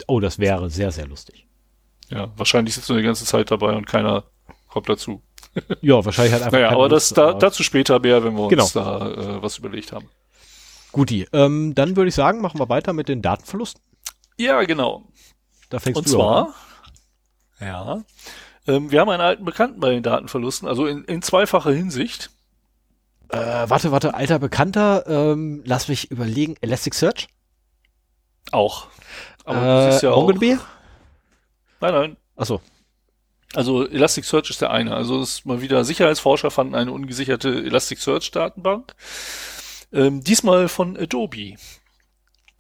Oh, 0.05 0.20
das 0.20 0.38
wäre 0.38 0.70
sehr, 0.70 0.91
sehr 0.91 1.08
lustig. 1.08 1.48
Ja, 2.12 2.32
wahrscheinlich 2.38 2.75
sitzt 2.75 2.88
du 2.88 2.94
eine 2.94 3.01
ganze 3.01 3.25
Zeit 3.25 3.50
dabei 3.50 3.75
und 3.75 3.88
keiner 3.88 4.25
kommt 4.67 4.89
dazu. 4.89 5.24
Ja, 5.82 6.05
wahrscheinlich 6.05 6.36
hat 6.36 6.44
einfach. 6.44 6.51
Naja, 6.51 6.70
aber 6.70 6.88
das 6.88 7.10
da, 7.10 7.34
dazu 7.34 7.63
später 7.63 7.98
mehr, 7.98 8.24
wenn 8.24 8.38
wir 8.38 8.48
Genau. 8.48 8.62
uns 8.65 8.74
da 8.74 9.10
äh, 9.13 9.41
was 9.41 9.58
überlegt 9.58 9.91
haben. 9.91 10.08
Guti. 10.91 11.27
Ähm, 11.34 11.74
dann 11.74 11.96
würde 11.96 12.10
ich 12.10 12.15
sagen, 12.15 12.41
machen 12.41 12.60
wir 12.60 12.70
weiter 12.70 12.94
mit 12.94 13.10
den 13.10 13.24
Datenverlusten. 13.24 13.82
Ja, 14.38 14.62
genau. 14.65 15.03
Da 15.72 15.79
fängst 15.79 15.98
Und 15.98 16.12
du 16.13 16.22
auch 16.22 16.46
an. 16.50 16.53
zwar, 17.58 17.67
ja, 17.67 18.03
ähm, 18.67 18.91
wir 18.91 19.00
haben 19.01 19.10
einen 19.10 19.22
alten 19.22 19.46
Bekannten 19.46 19.79
bei 19.79 19.89
den 19.89 20.03
Datenverlusten, 20.03 20.67
also 20.67 20.86
in, 20.86 21.05
in 21.05 21.24
zweifacher 21.24 21.72
Hinsicht. 21.72 22.29
Äh, 23.29 23.70
warte, 23.70 23.91
warte, 23.91 24.13
alter 24.13 24.39
Bekannter, 24.39 25.05
ähm, 25.08 25.62
lass 25.65 25.88
mich 25.88 26.12
überlegen. 26.12 26.55
Elasticsearch? 26.62 27.27
Auch. 28.51 28.88
Aber 29.44 29.62
äh, 29.62 29.86
du 29.86 29.91
siehst 29.91 30.03
ja 30.03 30.12
auch. 30.12 30.27
MongoDB? 30.27 30.60
Nein, 31.82 31.94
nein. 31.94 32.17
Achso. 32.36 32.62
Also 33.53 33.88
Elasticsearch 33.88 34.50
ist 34.50 34.62
der 34.62 34.72
eine. 34.72 34.94
Also 34.96 35.22
es 35.22 35.36
ist 35.36 35.46
mal 35.46 35.62
wieder 35.62 35.86
Sicherheitsforscher 35.86 36.51
fanden 36.51 36.75
eine 36.75 36.91
ungesicherte 36.91 37.50
Elasticsearch-Datenbank. 37.50 38.94
Ähm, 39.94 40.24
diesmal 40.24 40.67
von 40.67 40.98
Adobe. 40.98 41.55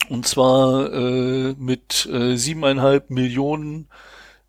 Und 0.09 0.27
zwar 0.27 0.93
äh, 0.93 1.53
mit 1.57 2.05
äh, 2.05 2.35
siebeneinhalb 2.37 3.09
Millionen 3.09 3.89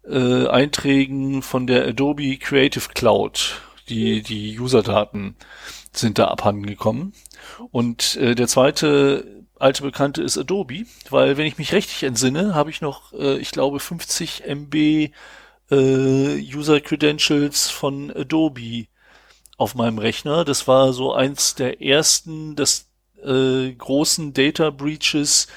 äh, 0.04 0.46
Einträgen 0.46 1.42
von 1.42 1.66
der 1.66 1.87
Adobe 1.88 2.37
Creative 2.37 2.88
Cloud. 2.94 3.61
Die, 3.88 4.23
die 4.23 4.58
Userdaten 4.58 5.37
sind 5.99 6.19
da 6.19 6.29
abhanden 6.29 6.67
gekommen. 6.67 7.12
Und 7.71 8.17
äh, 8.17 8.35
der 8.35 8.49
zweite 8.49 9.45
alte 9.59 9.83
Bekannte 9.83 10.23
ist 10.23 10.37
Adobe, 10.37 10.85
weil 11.11 11.37
wenn 11.37 11.47
ich 11.47 11.59
mich 11.59 11.73
richtig 11.73 12.03
entsinne, 12.03 12.55
habe 12.55 12.71
ich 12.71 12.81
noch, 12.81 13.12
äh, 13.12 13.38
ich 13.38 13.50
glaube, 13.50 13.81
50 13.81 14.45
MB 14.47 15.11
äh, 15.71 16.55
User 16.55 16.81
Credentials 16.81 17.71
von 17.71 18.11
Adobe 18.15 18.87
auf 19.57 19.75
meinem 19.75 19.99
Rechner. 19.99 20.45
Das 20.45 20.69
war 20.69 20.93
so 20.93 21.15
eins 21.15 21.55
der 21.55 21.83
ersten 21.83 22.57
des 22.57 22.88
äh, 23.25 23.73
großen 23.73 24.35
Data 24.35 24.71
Breaches, 24.71 25.49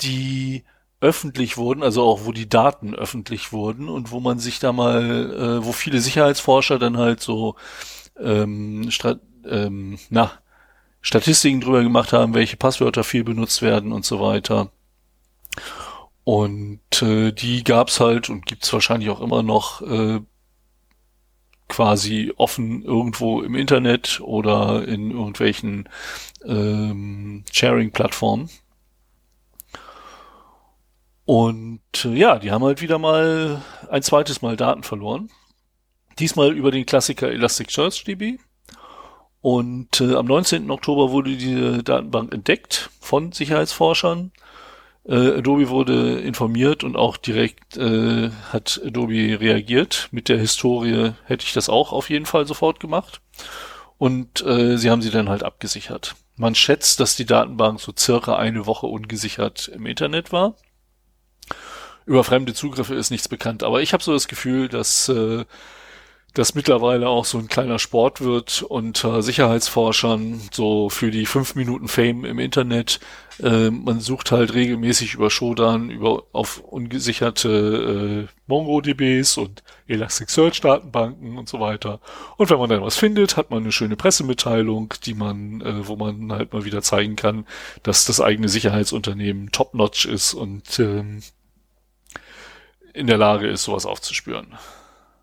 die 0.00 0.64
öffentlich 1.00 1.58
wurden, 1.58 1.82
also 1.82 2.02
auch 2.02 2.24
wo 2.24 2.32
die 2.32 2.48
Daten 2.48 2.94
öffentlich 2.94 3.52
wurden 3.52 3.90
und 3.90 4.10
wo 4.10 4.20
man 4.20 4.38
sich 4.38 4.58
da 4.58 4.72
mal, 4.72 5.60
äh, 5.60 5.64
wo 5.64 5.72
viele 5.72 6.00
Sicherheitsforscher 6.00 6.78
dann 6.78 6.96
halt 6.96 7.20
so 7.20 7.56
ähm, 8.18 8.90
ähm, 9.48 9.98
na, 10.10 10.32
Statistiken 11.00 11.60
drüber 11.60 11.82
gemacht 11.82 12.12
haben, 12.12 12.34
welche 12.34 12.56
Passwörter 12.56 13.04
viel 13.04 13.24
benutzt 13.24 13.62
werden 13.62 13.92
und 13.92 14.04
so 14.04 14.20
weiter. 14.20 14.70
Und 16.24 17.02
äh, 17.02 17.32
die 17.32 17.62
gab's 17.62 18.00
halt 18.00 18.30
und 18.30 18.46
gibt's 18.46 18.72
wahrscheinlich 18.72 19.10
auch 19.10 19.20
immer 19.20 19.42
noch 19.42 19.82
äh, 19.82 20.20
quasi 21.68 22.32
offen 22.36 22.82
irgendwo 22.82 23.42
im 23.42 23.54
Internet 23.54 24.20
oder 24.20 24.86
in 24.86 25.10
irgendwelchen 25.10 25.88
ähm, 26.44 27.44
Sharing-Plattformen. 27.52 28.48
Und 31.26 31.80
äh, 32.04 32.14
ja, 32.14 32.38
die 32.38 32.50
haben 32.50 32.64
halt 32.64 32.80
wieder 32.80 32.98
mal 32.98 33.62
ein 33.90 34.02
zweites 34.02 34.42
Mal 34.42 34.56
Daten 34.56 34.82
verloren. 34.82 35.30
Diesmal 36.18 36.52
über 36.56 36.70
den 36.70 36.86
Klassiker 36.86 37.30
Elasticsearch 37.30 38.04
DB. 38.04 38.38
Und 39.44 40.00
äh, 40.00 40.14
am 40.14 40.24
19. 40.24 40.70
Oktober 40.70 41.10
wurde 41.10 41.36
diese 41.36 41.82
Datenbank 41.82 42.32
entdeckt 42.32 42.88
von 42.98 43.30
Sicherheitsforschern. 43.30 44.32
Äh, 45.06 45.36
Adobe 45.36 45.68
wurde 45.68 46.18
informiert 46.20 46.82
und 46.82 46.96
auch 46.96 47.18
direkt 47.18 47.76
äh, 47.76 48.30
hat 48.54 48.80
Adobe 48.82 49.38
reagiert. 49.38 50.08
Mit 50.12 50.30
der 50.30 50.38
Historie 50.38 51.12
hätte 51.26 51.44
ich 51.44 51.52
das 51.52 51.68
auch 51.68 51.92
auf 51.92 52.08
jeden 52.08 52.24
Fall 52.24 52.46
sofort 52.46 52.80
gemacht. 52.80 53.20
Und 53.98 54.40
äh, 54.46 54.78
sie 54.78 54.90
haben 54.90 55.02
sie 55.02 55.10
dann 55.10 55.28
halt 55.28 55.42
abgesichert. 55.42 56.14
Man 56.36 56.54
schätzt, 56.54 56.98
dass 56.98 57.14
die 57.14 57.26
Datenbank 57.26 57.82
so 57.82 57.92
circa 57.94 58.36
eine 58.36 58.64
Woche 58.64 58.86
ungesichert 58.86 59.68
im 59.68 59.84
Internet 59.84 60.32
war. 60.32 60.54
Über 62.06 62.24
fremde 62.24 62.54
Zugriffe 62.54 62.94
ist 62.94 63.10
nichts 63.10 63.28
bekannt, 63.28 63.62
aber 63.62 63.82
ich 63.82 63.92
habe 63.92 64.02
so 64.02 64.14
das 64.14 64.26
Gefühl, 64.26 64.68
dass 64.70 65.10
äh, 65.10 65.44
das 66.34 66.56
mittlerweile 66.56 67.08
auch 67.08 67.24
so 67.24 67.38
ein 67.38 67.46
kleiner 67.46 67.78
Sport 67.78 68.20
wird 68.20 68.62
unter 68.62 69.22
Sicherheitsforschern, 69.22 70.40
so 70.52 70.90
für 70.90 71.12
die 71.12 71.26
fünf 71.26 71.54
Minuten 71.54 71.86
Fame 71.86 72.24
im 72.24 72.40
Internet. 72.40 72.98
Äh, 73.40 73.70
man 73.70 74.00
sucht 74.00 74.32
halt 74.32 74.52
regelmäßig 74.52 75.14
über 75.14 75.30
Shodan, 75.30 75.90
über 75.90 76.24
auf 76.32 76.58
ungesicherte 76.58 78.26
äh, 78.28 78.34
MongoDBs 78.48 79.38
und 79.38 79.62
Elasticsearch-Datenbanken 79.86 81.38
und 81.38 81.48
so 81.48 81.60
weiter. 81.60 82.00
Und 82.36 82.50
wenn 82.50 82.58
man 82.58 82.68
dann 82.68 82.82
was 82.82 82.96
findet, 82.96 83.36
hat 83.36 83.50
man 83.50 83.62
eine 83.62 83.72
schöne 83.72 83.94
Pressemitteilung, 83.94 84.92
die 85.04 85.14
man, 85.14 85.60
äh, 85.60 85.86
wo 85.86 85.94
man 85.94 86.32
halt 86.32 86.52
mal 86.52 86.64
wieder 86.64 86.82
zeigen 86.82 87.14
kann, 87.14 87.46
dass 87.84 88.06
das 88.06 88.20
eigene 88.20 88.48
Sicherheitsunternehmen 88.48 89.52
top-notch 89.52 90.06
ist 90.06 90.34
und 90.34 90.80
ähm, 90.80 91.22
in 92.92 93.06
der 93.06 93.18
Lage 93.18 93.46
ist, 93.46 93.62
sowas 93.62 93.86
aufzuspüren. 93.86 94.48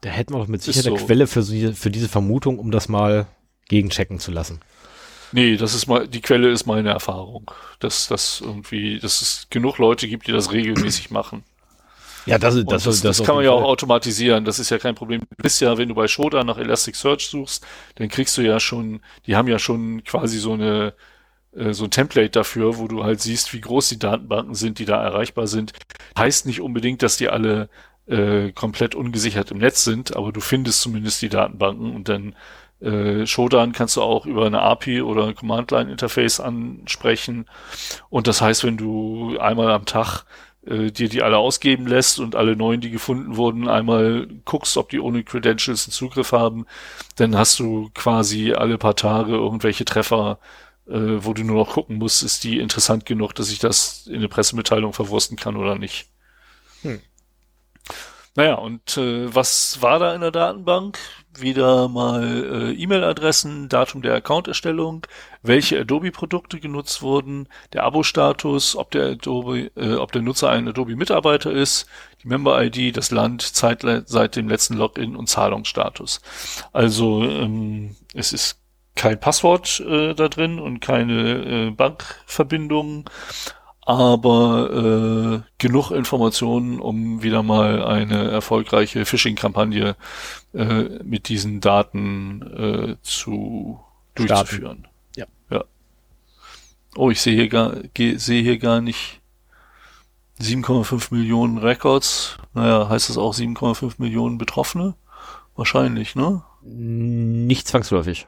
Da 0.02 0.10
hätten 0.10 0.34
wir 0.34 0.40
doch 0.40 0.48
mit 0.48 0.62
Sicherheit 0.62 0.88
eine 0.88 1.00
so. 1.00 1.06
Quelle 1.06 1.28
für, 1.28 1.44
sie- 1.44 1.74
für 1.74 1.92
diese 1.92 2.10
Vermutung, 2.10 2.60
um 2.60 2.72
das 2.72 2.90
mal 2.90 3.28
gegenchecken 3.70 4.20
zu 4.20 4.32
lassen. 4.32 4.60
Nee, 5.32 5.56
das 5.56 5.74
ist 5.74 5.88
mal, 5.88 6.08
die 6.08 6.22
Quelle 6.22 6.50
ist 6.50 6.66
meine 6.66 6.90
Erfahrung. 6.90 7.50
Dass 7.80 8.08
das 8.08 8.42
irgendwie, 8.42 9.00
dass 9.00 9.22
es 9.22 9.48
genug 9.50 9.78
Leute 9.78 10.08
gibt, 10.08 10.28
die 10.28 10.32
das 10.32 10.52
regelmäßig 10.52 11.10
machen. 11.12 11.44
Ja, 12.26 12.38
das 12.38 12.54
ist 12.56 12.62
Und 12.68 12.72
das, 12.72 13.02
das, 13.02 13.24
kann 13.24 13.36
man 13.36 13.44
ja 13.44 13.52
auch 13.52 13.64
automatisieren. 13.64 14.46
Das 14.46 14.60
ist 14.60 14.70
ja 14.70 14.78
kein 14.78 14.94
Problem. 14.94 15.22
Du 15.22 15.44
bist 15.44 15.60
ja, 15.62 15.78
wenn 15.78 15.90
du 15.90 15.96
bei 15.96 16.08
Shodan 16.08 16.46
nach 16.46 16.58
Elasticsearch 16.58 17.28
suchst, 17.28 17.66
dann 17.96 18.10
kriegst 18.10 18.38
du 18.38 18.42
ja 18.44 18.60
schon, 18.60 19.02
die 19.26 19.36
haben 19.36 19.48
ja 19.48 19.58
schon 19.58 20.04
quasi 20.04 20.38
so 20.38 20.54
eine, 20.54 20.94
äh, 21.56 21.74
so 21.74 21.86
ein 21.86 21.92
Template 21.92 22.30
dafür, 22.30 22.78
wo 22.78 22.88
du 22.88 23.04
halt 23.04 23.22
siehst, 23.22 23.54
wie 23.54 23.62
groß 23.62 23.90
die 23.90 24.00
Datenbanken 24.00 24.54
sind, 24.54 24.78
die 24.78 24.86
da 24.86 25.02
erreichbar 25.04 25.48
sind. 25.48 25.74
Heißt 26.18 26.46
nicht 26.46 26.62
unbedingt, 26.62 27.02
dass 27.02 27.18
die 27.18 27.30
alle 27.30 27.70
äh, 28.12 28.52
komplett 28.52 28.94
ungesichert 28.94 29.52
im 29.52 29.60
Netz 29.60 29.84
sind, 29.84 30.16
aber 30.16 30.32
du 30.32 30.42
findest 30.42 30.82
zumindest 30.82 31.22
die 31.22 31.30
Datenbanken 31.30 31.96
und 31.96 32.10
dann 32.10 32.36
äh, 32.82 33.26
Shodan 33.26 33.74
kannst 33.74 33.96
du 33.96 34.02
auch 34.02 34.26
über 34.26 34.46
eine 34.46 34.62
API 34.62 35.02
oder 35.02 35.28
ein 35.28 35.36
Command-Line-Interface 35.36 36.40
ansprechen. 36.40 37.46
Und 38.10 38.28
das 38.28 38.42
heißt, 38.42 38.64
wenn 38.64 38.78
du 38.78 39.38
einmal 39.40 39.72
am 39.72 39.86
Tag 39.86 40.26
äh, 40.66 40.92
dir 40.92 41.10
die 41.10 41.22
alle 41.22 41.38
ausgeben 41.38 41.88
lässt 41.88 42.20
und 42.20 42.36
alle 42.36 42.56
neuen, 42.56 42.82
die 42.82 42.92
gefunden 42.92 43.38
wurden, 43.38 43.68
einmal 43.70 44.28
guckst, 44.46 44.78
ob 44.78 44.90
die 44.90 45.00
ohne 45.00 45.24
Credentials 45.24 45.88
einen 45.88 45.94
Zugriff 45.94 46.32
haben, 46.34 46.66
dann 47.16 47.38
hast 47.38 47.60
du 47.60 47.90
quasi 47.94 48.54
alle 48.54 48.78
paar 48.78 48.96
Tage 48.96 49.34
irgendwelche 49.34 49.86
Treffer, 49.86 50.40
äh, 50.88 50.94
wo 51.20 51.34
du 51.34 51.44
nur 51.44 51.58
noch 51.58 51.74
gucken 51.74 51.98
musst, 51.98 52.24
ist 52.24 52.44
die 52.44 52.60
interessant 52.60 53.06
genug, 53.06 53.36
dass 53.36 53.52
ich 53.52 53.60
das 53.60 54.08
in 54.08 54.18
eine 54.18 54.30
Pressemitteilung 54.30 54.94
verwursten 54.94 55.38
kann 55.38 55.56
oder 55.56 55.78
nicht. 55.78 56.11
Naja, 58.36 58.56
und 58.56 58.96
äh, 58.96 59.34
was 59.36 59.82
war 59.82 60.00
da 60.00 60.16
in 60.16 60.22
der 60.22 60.32
Datenbank? 60.32 60.98
Wieder 61.38 61.90
mal 61.90 62.72
äh, 62.72 62.72
E-Mail-Adressen, 62.72 63.68
Datum 63.68 64.02
der 64.02 64.16
Account-Erstellung, 64.16 65.06
welche 65.42 65.82
Adobe-Produkte 65.82 66.62
genutzt 66.62 67.02
wurden, 67.02 67.50
der 67.74 67.84
Abo-Status, 67.84 68.78
ob 68.78 68.92
der 68.92 69.12
Adobe, 69.12 69.72
äh, 69.76 69.96
ob 69.96 70.14
der 70.14 70.22
Nutzer 70.22 70.50
ein 70.50 70.68
Adobe-Mitarbeiter 70.68 71.52
ist, 71.52 71.88
die 72.24 72.30
Member-ID, 72.30 72.96
das 72.96 73.12
Land, 73.12 73.42
Zeit, 73.42 73.86
seit 74.06 74.36
dem 74.38 74.48
letzten 74.48 74.76
Login 74.76 75.18
und 75.18 75.28
Zahlungsstatus. 75.28 76.22
Also 76.72 77.24
ähm, 77.24 77.98
es 78.14 78.32
ist 78.32 78.62
kein 78.96 79.20
Passwort 79.20 79.82
äh, 79.82 80.14
da 80.14 80.30
drin 80.30 80.60
und 80.60 80.80
keine 80.80 81.68
äh, 81.68 81.70
Bankverbindung, 81.72 83.10
aber 83.98 85.44
äh, 85.44 85.52
genug 85.58 85.92
Informationen, 85.92 86.80
um 86.80 87.24
wieder 87.24 87.44
mal 87.44 87.84
eine 87.84 88.30
erfolgreiche 88.30 89.06
Phishing-Kampagne 89.06 89.96
äh, 90.54 90.84
mit 91.04 91.30
diesen 91.30 91.62
Daten 91.62 92.42
äh, 92.42 92.96
zu 93.02 93.80
durchzuführen. 94.16 94.88
Ja. 95.16 95.26
ja. 95.50 95.64
Oh, 96.96 97.10
ich 97.10 97.22
sehe 97.22 97.36
hier 97.36 97.50
gar, 97.50 97.76
sehe 97.96 98.44
hier 98.44 98.58
gar 98.58 98.82
nicht 98.82 99.22
7,5 100.42 101.14
Millionen 101.14 101.58
Records. 101.58 102.38
Naja, 102.54 102.90
heißt 102.90 103.10
das 103.10 103.18
auch 103.18 103.34
7,5 103.34 103.96
Millionen 103.98 104.38
Betroffene? 104.38 104.96
Wahrscheinlich, 105.56 106.16
ne? 106.16 106.44
Nicht 106.64 107.68
zwangsläufig. 107.68 108.28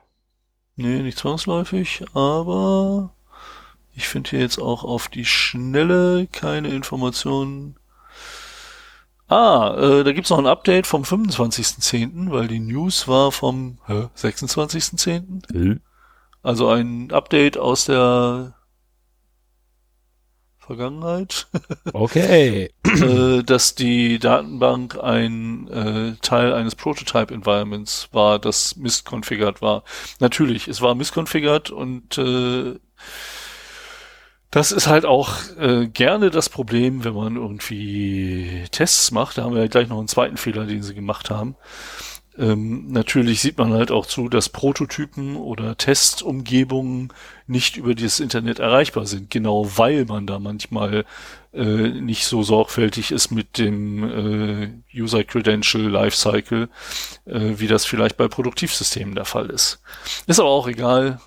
Nee, 0.75 1.01
nicht 1.01 1.17
zwangsläufig, 1.17 2.03
aber 2.13 3.13
Ich 3.95 4.07
finde 4.07 4.31
hier 4.31 4.39
jetzt 4.39 4.59
auch 4.59 4.83
auf 4.83 5.07
die 5.07 5.25
Schnelle 5.25 6.27
keine 6.31 6.69
Informationen. 6.69 7.75
Ah, 9.27 9.75
äh, 9.77 10.03
da 10.03 10.11
gibt's 10.11 10.29
noch 10.29 10.39
ein 10.39 10.47
Update 10.47 10.87
vom 10.87 11.03
25.10., 11.03 12.31
weil 12.31 12.47
die 12.47 12.59
News 12.59 13.07
war 13.07 13.31
vom 13.31 13.79
hä, 13.87 14.07
26.10. 14.15 15.51
Hm. 15.51 15.81
Also 16.41 16.69
ein 16.69 17.11
Update 17.11 17.57
aus 17.57 17.85
der 17.85 18.53
Vergangenheit, 20.57 21.47
Okay. 21.93 22.69
äh, 22.85 23.43
dass 23.43 23.75
die 23.75 24.17
Datenbank 24.19 24.97
ein 25.01 25.67
äh, 25.67 26.15
Teil 26.21 26.53
eines 26.53 26.75
Prototype-Environments 26.75 28.09
war, 28.13 28.39
das 28.39 28.75
misskonfigert 28.77 29.61
war. 29.61 29.83
Natürlich, 30.19 30.67
es 30.67 30.81
war 30.81 30.95
misskonfigert 30.95 31.69
und 31.69 32.17
äh, 32.17 32.75
das 34.53 34.71
ist 34.71 34.85
halt 34.85 35.03
auch 35.03 35.33
äh, 35.59 35.87
gerne 35.87 36.29
das 36.29 36.47
Problem, 36.47 37.03
wenn 37.03 37.15
man 37.15 37.37
irgendwie 37.37 38.65
Tests 38.69 39.09
macht. 39.09 39.39
Da 39.39 39.45
haben 39.45 39.55
wir 39.55 39.63
ja 39.63 39.67
gleich 39.67 39.87
noch 39.87 39.97
einen 39.97 40.07
zweiten 40.07 40.37
Fehler, 40.37 40.65
den 40.65 40.83
sie 40.83 40.93
gemacht 40.93 41.31
haben. 41.31 41.55
Ähm, 42.37 42.91
natürlich 42.91 43.41
sieht 43.41 43.57
man 43.57 43.73
halt 43.73 43.89
auch 43.89 44.05
zu, 44.05 44.29
dass 44.29 44.49
Prototypen 44.49 45.37
oder 45.37 45.75
Testumgebungen 45.75 47.11
nicht 47.47 47.77
über 47.77 47.95
das 47.95 48.19
Internet 48.19 48.59
erreichbar 48.59 49.07
sind, 49.07 49.31
genau 49.31 49.71
weil 49.75 50.05
man 50.05 50.27
da 50.27 50.37
manchmal 50.37 51.05
äh, 51.51 51.89
nicht 51.89 52.25
so 52.25 52.43
sorgfältig 52.43 53.11
ist 53.11 53.31
mit 53.31 53.57
dem 53.57 54.03
äh, 54.03 54.69
User 54.95 55.23
Credential 55.23 55.83
Lifecycle, 55.83 56.69
äh, 57.25 57.53
wie 57.55 57.67
das 57.67 57.85
vielleicht 57.85 58.17
bei 58.17 58.27
Produktivsystemen 58.27 59.15
der 59.15 59.25
Fall 59.25 59.49
ist. 59.49 59.81
Ist 60.27 60.39
aber 60.39 60.49
auch 60.49 60.67
egal. 60.67 61.19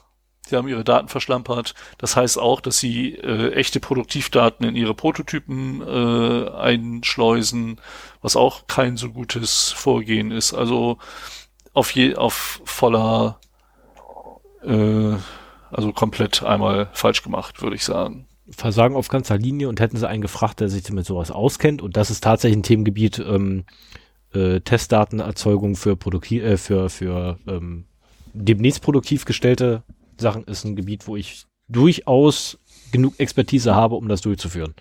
Sie 0.48 0.54
haben 0.54 0.68
ihre 0.68 0.85
Daten 0.85 1.09
verschlampert. 1.09 1.74
Das 1.98 2.14
heißt 2.14 2.38
auch, 2.38 2.61
dass 2.61 2.78
sie 2.78 3.14
äh, 3.14 3.52
echte 3.52 3.80
Produktivdaten 3.80 4.64
in 4.64 4.76
ihre 4.76 4.94
Prototypen 4.94 5.82
äh, 5.82 6.50
einschleusen, 6.50 7.80
was 8.22 8.37
auch 8.37 8.68
kein 8.68 8.96
so 8.96 9.11
gutes 9.11 9.72
Vorgehen 9.72 10.30
ist. 10.30 10.54
Also 10.54 10.98
auf 11.72 11.90
je 11.90 12.14
auf 12.14 12.62
voller, 12.64 13.40
äh, 14.62 15.16
also 15.72 15.92
komplett 15.92 16.44
einmal 16.44 16.90
falsch 16.92 17.24
gemacht, 17.24 17.61
würde 17.61 17.74
ich 17.74 17.85
sagen. 17.85 18.28
Versagen 18.48 18.94
auf 18.94 19.09
ganzer 19.09 19.37
Linie 19.38 19.68
und 19.68 19.80
hätten 19.80 19.96
sie 19.96 20.09
einen 20.09 20.22
gefragt, 20.22 20.61
der 20.61 20.68
sich 20.68 20.88
mit 20.92 21.06
sowas 21.06 21.32
auskennt. 21.32 21.82
Und 21.82 21.96
das 21.96 22.11
ist 22.11 22.22
tatsächlich 22.22 22.59
ein 22.59 22.62
Themengebiet, 22.62 23.18
ähm, 23.18 23.64
äh, 24.32 24.61
Testdatenerzeugung 24.61 25.74
für 25.74 25.96
Produktiv, 25.96 26.44
äh, 26.44 26.56
für, 26.56 26.88
für 26.88 27.40
ähm, 27.48 27.87
demnächst 28.32 28.82
produktiv 28.82 29.24
gestellte 29.24 29.82
Sachen 30.18 30.44
ist 30.44 30.64
ein 30.64 30.76
Gebiet, 30.76 31.07
wo 31.07 31.16
ich 31.16 31.46
durchaus 31.68 32.59
genug 32.92 33.14
Expertise 33.18 33.74
habe, 33.74 33.96
um 33.96 34.09
das 34.09 34.20
durchzuführen. 34.20 34.74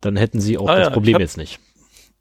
Dann 0.00 0.16
hätten 0.16 0.40
sie 0.40 0.58
auch 0.58 0.68
Ah 0.68 0.76
das 0.76 0.88
ja, 0.88 0.90
Problem 0.90 1.14
hab- 1.14 1.20
jetzt 1.20 1.36
nicht. 1.36 1.60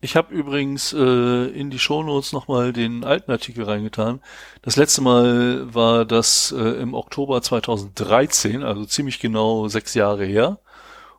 Ich 0.01 0.15
habe 0.15 0.33
übrigens 0.33 0.93
äh, 0.93 1.47
in 1.47 1.69
die 1.71 1.79
Shownotes 1.79 2.31
nochmal 2.31 2.71
den 2.71 3.03
alten 3.03 3.31
Artikel 3.31 3.65
reingetan. 3.65 4.21
Das 4.61 4.77
letzte 4.77 5.01
Mal 5.01 5.73
war 5.73 6.05
das 6.05 6.53
äh, 6.57 6.61
im 6.81 6.93
Oktober 6.93 7.41
2013, 7.41 8.63
also 8.63 8.85
ziemlich 8.85 9.19
genau 9.19 9.67
sechs 9.67 9.95
Jahre 9.95 10.23
her. 10.23 10.59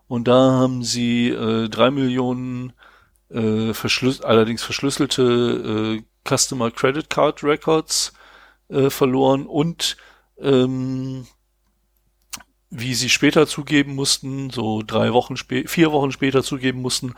Und 0.08 0.28
da 0.28 0.52
haben 0.52 0.82
sie 0.82 1.28
äh, 1.28 1.68
drei 1.68 1.90
Millionen 1.90 2.72
äh, 3.30 3.74
verschlüs 3.74 4.22
allerdings 4.22 4.62
verschlüsselte 4.62 5.98
äh, 6.00 6.02
Customer 6.26 6.70
Credit 6.70 7.08
Card 7.10 7.44
Records 7.44 8.14
äh, 8.70 8.90
verloren 8.90 9.46
und 9.46 9.96
ähm, 10.40 11.26
wie 12.70 12.94
sie 12.94 13.08
später 13.08 13.48
zugeben 13.48 13.96
mussten, 13.96 14.50
so 14.50 14.82
drei 14.86 15.12
Wochen 15.12 15.36
spä 15.36 15.66
vier 15.66 15.90
Wochen 15.90 16.12
später 16.12 16.44
zugeben 16.44 16.80
mussten, 16.80 17.14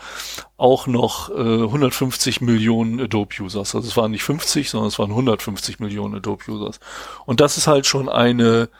auch 0.56 0.86
noch 0.86 1.28
äh, 1.28 1.34
150 1.64 2.40
Millionen 2.40 2.98
Adobe-Users. 3.00 3.74
Also 3.74 3.86
es 3.86 3.96
waren 3.96 4.12
nicht 4.12 4.22
50, 4.22 4.70
sondern 4.70 4.88
es 4.88 4.98
waren 4.98 5.10
150 5.10 5.78
Millionen 5.78 6.14
Adobe-Users. 6.14 6.80
Und 7.26 7.40
das 7.40 7.58
ist 7.58 7.66
halt 7.66 7.86
schon 7.86 8.08
eine 8.08 8.70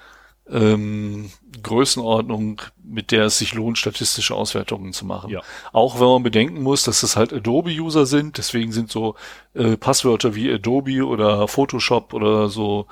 ähm, 0.49 1.31
Größenordnung, 1.63 2.61
mit 2.83 3.11
der 3.11 3.25
es 3.27 3.39
sich 3.39 3.55
lohnt, 3.55 3.79
statistische 3.79 4.35
Auswertungen 4.35 4.93
zu 4.93 5.07
machen. 5.07 5.31
Ja. 5.31 5.41
Auch 5.73 6.01
wenn 6.01 6.09
man 6.09 6.23
bedenken 6.23 6.63
muss, 6.63 6.83
dass 6.83 7.03
es 7.03 7.17
halt 7.17 7.33
Adobe-User 7.33 8.07
sind, 8.07 8.39
deswegen 8.39 8.73
sind 8.73 8.91
so 8.91 9.15
äh, 9.55 9.77
Passwörter 9.77 10.35
wie 10.35 10.53
Adobe 10.53 11.07
oder 11.07 11.47
Photoshop 11.49 12.13
oder 12.13 12.49
so 12.49 12.87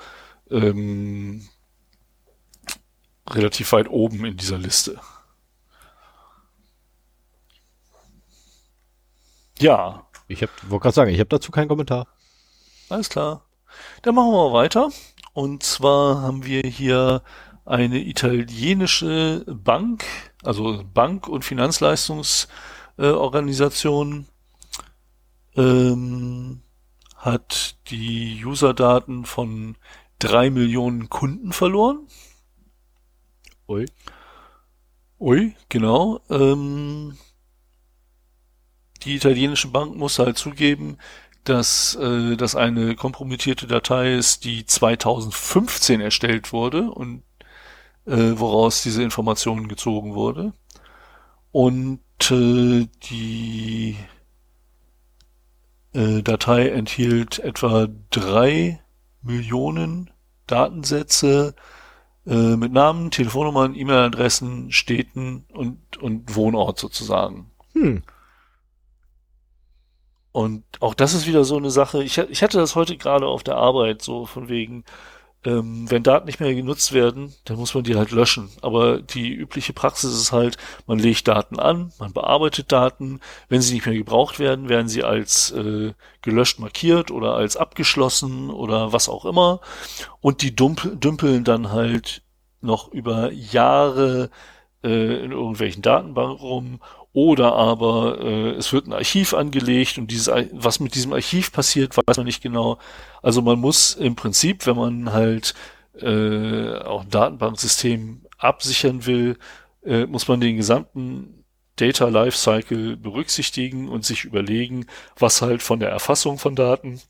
ähm, 0.49 1.47
relativ 3.29 3.71
weit 3.73 3.89
oben 3.89 4.25
in 4.25 4.37
dieser 4.37 4.57
Liste. 4.57 4.99
Ja, 9.59 10.07
Ich 10.27 10.41
habe, 10.41 10.51
wollte 10.67 10.83
gerade 10.83 10.95
sagen, 10.95 11.11
ich 11.11 11.19
habe 11.19 11.29
dazu 11.29 11.51
keinen 11.51 11.67
Kommentar. 11.67 12.07
alles 12.89 13.09
klar. 13.09 13.45
Dann 14.01 14.15
machen 14.15 14.31
wir 14.31 14.49
mal 14.49 14.53
weiter. 14.53 14.89
Und 15.33 15.63
zwar 15.63 16.21
haben 16.21 16.45
wir 16.45 16.61
hier 16.63 17.23
eine 17.65 18.03
italienische 18.03 19.45
Bank, 19.47 20.03
also 20.43 20.83
Bank- 20.93 21.27
und 21.27 21.43
Finanzleistungsorganisation, 21.45 24.27
ähm, 25.55 26.61
hat 27.15 27.77
die 27.89 28.43
Userdaten 28.43 29.25
von 29.25 29.77
drei 30.19 30.49
Millionen 30.49 31.09
Kunden 31.09 31.53
verloren. 31.53 32.07
Ui. 33.67 33.85
Ui, 35.19 35.55
genau. 35.69 36.19
Ähm, 36.29 37.17
die 39.03 39.15
italienische 39.15 39.69
Bank 39.69 39.95
muss 39.95 40.19
halt 40.19 40.37
zugeben, 40.37 40.97
dass 41.43 41.95
äh, 41.95 42.35
das 42.35 42.55
eine 42.55 42.95
kompromittierte 42.95 43.67
Datei 43.67 44.13
ist, 44.13 44.45
die 44.45 44.65
2015 44.65 46.01
erstellt 46.01 46.53
wurde 46.53 46.89
und 46.91 47.23
äh, 48.05 48.33
woraus 48.35 48.83
diese 48.83 49.03
Information 49.03 49.67
gezogen 49.67 50.15
wurde. 50.15 50.53
Und 51.51 51.99
äh, 52.29 52.87
die 53.03 53.97
äh, 55.93 56.21
Datei 56.21 56.69
enthielt 56.69 57.39
etwa 57.39 57.87
drei 58.09 58.81
Millionen 59.21 60.09
Datensätze 60.47 61.55
äh, 62.25 62.55
mit 62.55 62.71
Namen, 62.71 63.11
Telefonnummern, 63.11 63.75
E-Mail-Adressen, 63.75 64.71
Städten 64.71 65.45
und, 65.53 65.97
und 65.97 66.35
Wohnort 66.35 66.79
sozusagen. 66.79 67.51
Hm. 67.73 68.03
Und 70.31 70.63
auch 70.79 70.93
das 70.93 71.13
ist 71.13 71.27
wieder 71.27 71.43
so 71.43 71.57
eine 71.57 71.71
Sache. 71.71 72.03
Ich, 72.03 72.17
ich 72.17 72.43
hatte 72.43 72.57
das 72.57 72.75
heute 72.75 72.97
gerade 72.97 73.27
auf 73.27 73.43
der 73.43 73.57
Arbeit, 73.57 74.01
so 74.01 74.25
von 74.25 74.47
wegen, 74.47 74.85
ähm, 75.43 75.89
wenn 75.89 76.03
Daten 76.03 76.27
nicht 76.27 76.39
mehr 76.39 76.53
genutzt 76.53 76.93
werden, 76.93 77.33
dann 77.45 77.57
muss 77.57 77.73
man 77.73 77.83
die 77.83 77.95
halt 77.95 78.11
löschen. 78.11 78.49
Aber 78.61 79.01
die 79.01 79.33
übliche 79.33 79.73
Praxis 79.73 80.13
ist 80.13 80.31
halt, 80.31 80.57
man 80.87 80.99
legt 80.99 81.27
Daten 81.27 81.59
an, 81.59 81.91
man 81.99 82.13
bearbeitet 82.13 82.71
Daten. 82.71 83.19
Wenn 83.49 83.61
sie 83.61 83.73
nicht 83.73 83.85
mehr 83.85 83.95
gebraucht 83.95 84.39
werden, 84.39 84.69
werden 84.69 84.87
sie 84.87 85.03
als 85.03 85.51
äh, 85.51 85.93
gelöscht 86.21 86.59
markiert 86.59 87.11
oder 87.11 87.33
als 87.33 87.57
abgeschlossen 87.57 88.49
oder 88.49 88.93
was 88.93 89.09
auch 89.09 89.25
immer. 89.25 89.59
Und 90.21 90.43
die 90.43 90.55
dümpeln 90.55 91.43
dann 91.43 91.71
halt 91.71 92.21
noch 92.61 92.89
über 92.91 93.31
Jahre 93.31 94.29
äh, 94.83 95.23
in 95.23 95.31
irgendwelchen 95.31 95.81
Datenbanken 95.81 96.37
rum 96.37 96.79
oder 97.13 97.53
aber 97.53 98.19
äh, 98.21 98.51
es 98.51 98.71
wird 98.71 98.87
ein 98.87 98.93
Archiv 98.93 99.33
angelegt 99.33 99.97
und 99.97 100.07
dieses, 100.11 100.33
was 100.53 100.79
mit 100.79 100.95
diesem 100.95 101.13
Archiv 101.13 101.51
passiert, 101.51 101.97
weiß 101.97 102.17
man 102.17 102.25
nicht 102.25 102.41
genau. 102.41 102.77
Also 103.21 103.41
man 103.41 103.59
muss 103.59 103.95
im 103.95 104.15
Prinzip, 104.15 104.65
wenn 104.65 104.77
man 104.77 105.11
halt 105.11 105.53
äh, 105.99 106.75
auch 106.77 107.01
ein 107.01 107.09
Datenbanksystem 107.09 108.21
absichern 108.37 109.05
will, 109.05 109.37
äh, 109.83 110.05
muss 110.05 110.27
man 110.27 110.39
den 110.39 110.55
gesamten 110.55 111.43
Data 111.75 112.07
Lifecycle 112.07 112.95
berücksichtigen 112.97 113.89
und 113.89 114.05
sich 114.05 114.23
überlegen, 114.23 114.85
was 115.17 115.41
halt 115.41 115.61
von 115.61 115.79
der 115.79 115.89
Erfassung 115.89 116.37
von 116.37 116.55
Daten 116.55 117.01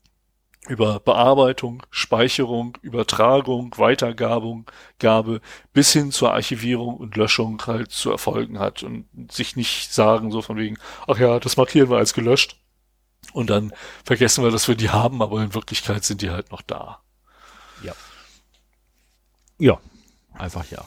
über 0.68 1.00
Bearbeitung, 1.00 1.82
Speicherung, 1.90 2.78
Übertragung, 2.82 3.72
Weitergabung, 3.78 4.70
Gabe 4.98 5.40
bis 5.72 5.92
hin 5.92 6.12
zur 6.12 6.32
Archivierung 6.32 6.96
und 6.96 7.16
Löschung 7.16 7.60
halt 7.66 7.90
zu 7.90 8.10
erfolgen 8.10 8.60
hat 8.60 8.82
und 8.82 9.06
sich 9.30 9.56
nicht 9.56 9.92
sagen 9.92 10.30
so 10.30 10.40
von 10.40 10.56
wegen, 10.56 10.78
ach 11.08 11.18
ja, 11.18 11.40
das 11.40 11.56
markieren 11.56 11.90
wir 11.90 11.96
als 11.96 12.14
gelöscht 12.14 12.56
und 13.32 13.50
dann 13.50 13.72
vergessen 14.04 14.44
wir, 14.44 14.52
dass 14.52 14.68
wir 14.68 14.76
die 14.76 14.90
haben, 14.90 15.20
aber 15.20 15.42
in 15.42 15.54
Wirklichkeit 15.54 16.04
sind 16.04 16.22
die 16.22 16.30
halt 16.30 16.52
noch 16.52 16.62
da. 16.62 17.00
Ja, 19.58 19.78
einfach 20.34 20.64
ja. 20.70 20.84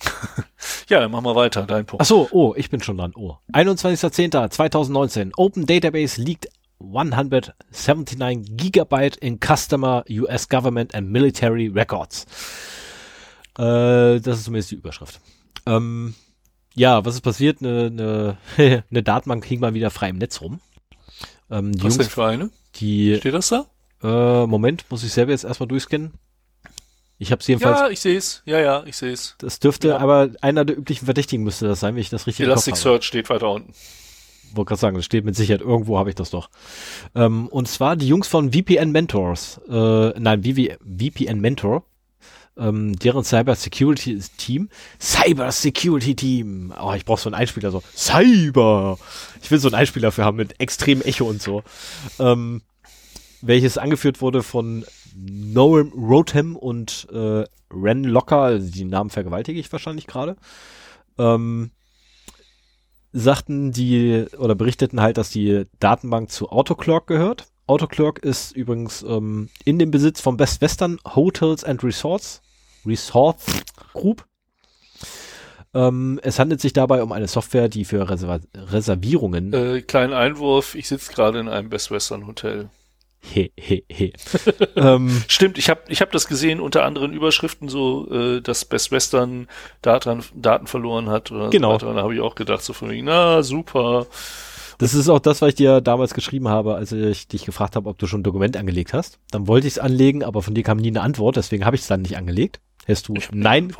Ja, 0.88 0.98
dann 0.98 1.12
machen 1.12 1.24
wir 1.24 1.36
weiter, 1.36 1.66
dein 1.66 1.86
Punkt. 1.86 2.02
Ach 2.02 2.06
so, 2.06 2.28
oh, 2.32 2.52
ich 2.56 2.68
bin 2.68 2.82
schon 2.82 2.98
dran. 2.98 3.12
Oh. 3.14 3.36
21.10.2019. 3.52 5.30
Open 5.36 5.64
Database 5.64 6.20
leaked 6.20 6.48
179 6.80 8.56
Gigabyte 8.56 9.16
in 9.16 9.38
Customer 9.38 10.04
US 10.08 10.48
Government 10.48 10.94
and 10.94 11.10
Military 11.10 11.68
Records. 11.68 12.26
Äh, 13.58 14.20
das 14.20 14.38
ist 14.38 14.44
zumindest 14.44 14.70
die 14.70 14.76
Überschrift. 14.76 15.20
Ähm, 15.66 16.14
ja, 16.74 17.04
was 17.04 17.14
ist 17.14 17.20
passiert? 17.20 17.60
Eine, 17.60 18.36
eine, 18.56 18.84
eine 18.90 19.02
Datenbank 19.02 19.44
hing 19.44 19.60
mal 19.60 19.74
wieder 19.74 19.90
frei 19.90 20.08
im 20.08 20.18
Netz 20.18 20.40
rum. 20.40 20.60
Ähm, 21.50 21.72
was 21.74 21.82
Jungs, 21.82 21.98
denn 21.98 22.08
für 22.08 22.24
eine? 22.24 22.50
Die, 22.76 23.16
Steht 23.16 23.34
das 23.34 23.48
da? 23.48 23.66
Äh, 24.02 24.46
Moment, 24.46 24.84
muss 24.88 25.04
ich 25.04 25.12
selber 25.12 25.32
jetzt 25.32 25.44
erstmal 25.44 25.68
durchscannen. 25.68 26.12
Ich 27.18 27.32
habe 27.32 27.42
jedenfalls. 27.44 27.80
Ja, 27.80 27.88
ich 27.90 28.00
sehe 28.00 28.16
es. 28.16 28.42
Ja, 28.46 28.58
ja, 28.60 28.82
ich 28.86 28.96
sehe 28.96 29.12
es. 29.12 29.34
Das 29.38 29.58
dürfte, 29.58 29.88
ja. 29.88 29.98
aber 29.98 30.30
einer 30.40 30.64
der 30.64 30.78
üblichen 30.78 31.04
Verdächtigen 31.04 31.44
müsste 31.44 31.66
das 31.68 31.80
sein, 31.80 31.94
wenn 31.94 32.00
ich 32.00 32.08
das 32.08 32.26
richtig 32.26 32.46
Elasticsearch 32.46 33.04
steht 33.04 33.28
weiter 33.28 33.50
unten. 33.50 33.74
Wollte 34.54 34.68
gerade 34.68 34.80
sagen, 34.80 34.96
das 34.96 35.04
steht 35.04 35.24
mit 35.24 35.36
Sicherheit 35.36 35.60
irgendwo, 35.60 35.98
habe 35.98 36.10
ich 36.10 36.16
das 36.16 36.30
doch. 36.30 36.50
Ähm, 37.14 37.48
und 37.48 37.68
zwar 37.68 37.96
die 37.96 38.08
Jungs 38.08 38.28
von 38.28 38.52
VPN 38.52 38.92
Mentors, 38.92 39.60
äh, 39.68 40.18
nein, 40.18 40.42
VV, 40.42 40.76
VPN 40.84 41.40
Mentor, 41.40 41.84
ähm, 42.56 42.96
deren 42.98 43.24
Cyber 43.24 43.54
Security 43.54 44.18
Team, 44.36 44.68
Cyber 45.00 45.50
Security 45.50 46.14
Team. 46.14 46.72
Oh, 46.80 46.92
ich 46.94 47.04
brauche 47.04 47.20
so 47.20 47.28
einen 47.28 47.34
Einspieler 47.34 47.70
so. 47.70 47.82
Cyber. 47.94 48.98
Ich 49.42 49.50
will 49.50 49.58
so 49.58 49.68
einen 49.68 49.76
Einspieler 49.76 50.08
dafür 50.08 50.24
haben 50.24 50.36
mit 50.36 50.60
extremem 50.60 51.02
Echo 51.02 51.24
und 51.24 51.42
so. 51.42 51.62
Ähm, 52.18 52.62
welches 53.42 53.78
angeführt 53.78 54.20
wurde 54.20 54.42
von 54.42 54.84
Noam 55.16 55.92
Rotem 55.92 56.56
und 56.56 57.08
äh, 57.12 57.44
Ren 57.72 58.04
Locker, 58.04 58.42
also 58.42 58.70
die 58.70 58.84
Namen 58.84 59.10
vergewaltige 59.10 59.58
ich 59.58 59.72
wahrscheinlich 59.72 60.06
gerade, 60.06 60.36
ähm, 61.18 61.70
sagten 63.12 63.72
die 63.72 64.26
oder 64.38 64.54
berichteten 64.54 65.00
halt, 65.00 65.16
dass 65.16 65.30
die 65.30 65.66
Datenbank 65.78 66.30
zu 66.30 66.50
Autoclock 66.50 67.06
gehört. 67.06 67.46
Autoclock 67.66 68.18
ist 68.18 68.52
übrigens 68.56 69.02
ähm, 69.02 69.48
in 69.64 69.78
dem 69.78 69.90
Besitz 69.90 70.20
von 70.20 70.36
Best 70.36 70.60
Western 70.60 70.98
Hotels 71.14 71.64
and 71.64 71.82
Resorts, 71.84 72.42
Resorts 72.84 73.62
Group. 73.92 74.24
Ähm, 75.72 76.18
es 76.22 76.38
handelt 76.40 76.60
sich 76.60 76.72
dabei 76.72 77.02
um 77.02 77.12
eine 77.12 77.28
Software, 77.28 77.68
die 77.68 77.84
für 77.84 78.08
Reserva 78.08 78.40
Reservierungen. 78.54 79.52
Äh, 79.52 79.82
kleinen 79.82 80.12
Einwurf, 80.12 80.74
ich 80.74 80.88
sitze 80.88 81.12
gerade 81.12 81.38
in 81.38 81.48
einem 81.48 81.68
Best 81.68 81.92
Western 81.92 82.26
Hotel. 82.26 82.70
He, 83.22 83.52
he, 83.58 83.84
he. 83.88 84.12
ähm, 84.76 85.22
Stimmt, 85.28 85.58
ich 85.58 85.68
habe 85.68 85.82
ich 85.88 86.00
hab 86.00 86.10
das 86.10 86.26
gesehen 86.26 86.58
unter 86.58 86.84
anderen 86.84 87.12
Überschriften 87.12 87.68
so, 87.68 88.10
äh, 88.10 88.40
dass 88.40 88.64
Best 88.64 88.90
Western 88.90 89.46
Daten, 89.82 90.24
Daten 90.34 90.66
verloren 90.66 91.08
hat. 91.10 91.30
Oder 91.30 91.50
genau. 91.50 91.78
So 91.78 91.92
da 91.92 92.02
habe 92.02 92.14
ich 92.14 92.20
auch 92.20 92.34
gedacht, 92.34 92.62
so 92.62 92.72
von 92.72 92.90
wegen, 92.90 93.04
na 93.04 93.42
super. 93.42 94.06
Das 94.78 94.94
ist 94.94 95.10
auch 95.10 95.18
das, 95.18 95.42
was 95.42 95.50
ich 95.50 95.54
dir 95.56 95.82
damals 95.82 96.14
geschrieben 96.14 96.48
habe, 96.48 96.74
als 96.74 96.92
ich 96.92 97.28
dich 97.28 97.44
gefragt 97.44 97.76
habe, 97.76 97.88
ob 97.90 97.98
du 97.98 98.06
schon 98.06 98.20
ein 98.20 98.24
Dokument 98.24 98.56
angelegt 98.56 98.94
hast. 98.94 99.18
Dann 99.30 99.46
wollte 99.46 99.66
ich 99.66 99.74
es 99.74 99.78
anlegen, 99.78 100.24
aber 100.24 100.40
von 100.40 100.54
dir 100.54 100.62
kam 100.62 100.78
nie 100.78 100.88
eine 100.88 101.02
Antwort, 101.02 101.36
deswegen 101.36 101.66
habe 101.66 101.76
ich 101.76 101.82
es 101.82 101.88
dann 101.88 102.00
nicht 102.00 102.16
angelegt. 102.16 102.60
Hast 102.88 103.08
du 103.08 103.14
Nein 103.32 103.74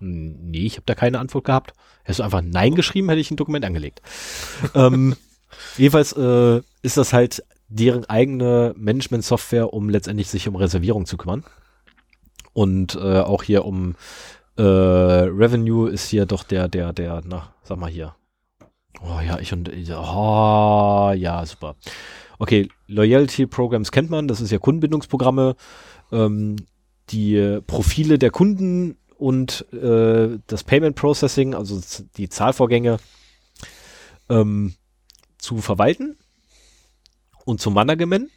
Nee, 0.00 0.66
ich 0.66 0.74
habe 0.74 0.84
da 0.84 0.94
keine 0.94 1.18
Antwort 1.18 1.44
gehabt. 1.44 1.72
Hättest 2.02 2.20
du 2.20 2.24
einfach 2.24 2.42
Nein 2.42 2.74
geschrieben, 2.74 3.08
hätte 3.08 3.20
ich 3.20 3.30
ein 3.30 3.36
Dokument 3.36 3.64
angelegt. 3.64 4.02
ähm, 4.74 5.16
jedenfalls 5.78 6.12
äh, 6.12 6.60
ist 6.82 6.98
das 6.98 7.14
halt 7.14 7.42
deren 7.68 8.04
eigene 8.06 8.74
Management-Software, 8.76 9.72
um 9.72 9.88
letztendlich 9.90 10.28
sich 10.28 10.48
um 10.48 10.56
Reservierung 10.56 11.06
zu 11.06 11.16
kümmern. 11.16 11.44
Und 12.52 12.96
äh, 12.96 13.20
auch 13.20 13.42
hier 13.42 13.64
um 13.64 13.94
äh, 14.56 14.62
Revenue 14.62 15.88
ist 15.88 16.08
hier 16.08 16.26
doch 16.26 16.42
der, 16.42 16.68
der, 16.68 16.92
der, 16.92 17.22
na, 17.24 17.52
sag 17.62 17.78
mal 17.78 17.90
hier. 17.90 18.14
Oh 19.00 19.20
ja, 19.24 19.38
ich 19.38 19.52
und 19.52 19.70
oh, 19.70 21.12
ja, 21.14 21.46
super. 21.46 21.76
Okay, 22.38 22.68
Loyalty 22.86 23.46
Programs 23.46 23.92
kennt 23.92 24.10
man, 24.10 24.26
das 24.26 24.40
ist 24.40 24.50
ja 24.50 24.58
Kundenbindungsprogramme. 24.58 25.54
Ähm, 26.10 26.56
die 27.10 27.60
Profile 27.66 28.18
der 28.18 28.30
Kunden 28.30 28.96
und 29.16 29.72
äh, 29.72 30.38
das 30.46 30.64
Payment 30.64 30.96
Processing, 30.96 31.54
also 31.54 31.80
die 32.16 32.28
Zahlvorgänge, 32.28 32.98
ähm, 34.28 34.74
zu 35.38 35.58
verwalten 35.58 36.16
und 37.48 37.60
zum 37.60 37.74
Management. 37.74 38.30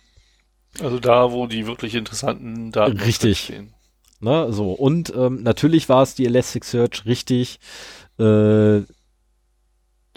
Also 0.81 0.99
da, 0.99 1.31
wo 1.33 1.45
die 1.45 1.67
wirklich 1.67 1.95
interessanten 1.95 2.71
Daten 2.71 2.97
richtig 2.97 3.39
stehen. 3.39 3.73
Na, 4.21 4.51
so 4.51 4.71
und 4.71 5.13
ähm, 5.15 5.43
natürlich 5.43 5.89
war 5.89 6.03
es 6.03 6.15
die 6.15 6.25
Elasticsearch 6.25 7.05
richtig. 7.05 7.59
Äh, 8.17 8.81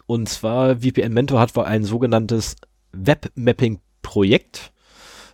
und 0.06 0.28
zwar 0.28 0.76
VPN 0.76 1.12
Mentor 1.12 1.40
hat 1.40 1.56
wohl 1.56 1.64
ein 1.64 1.82
sogenanntes 1.82 2.56
Webmapping-Projekt. 2.92 4.70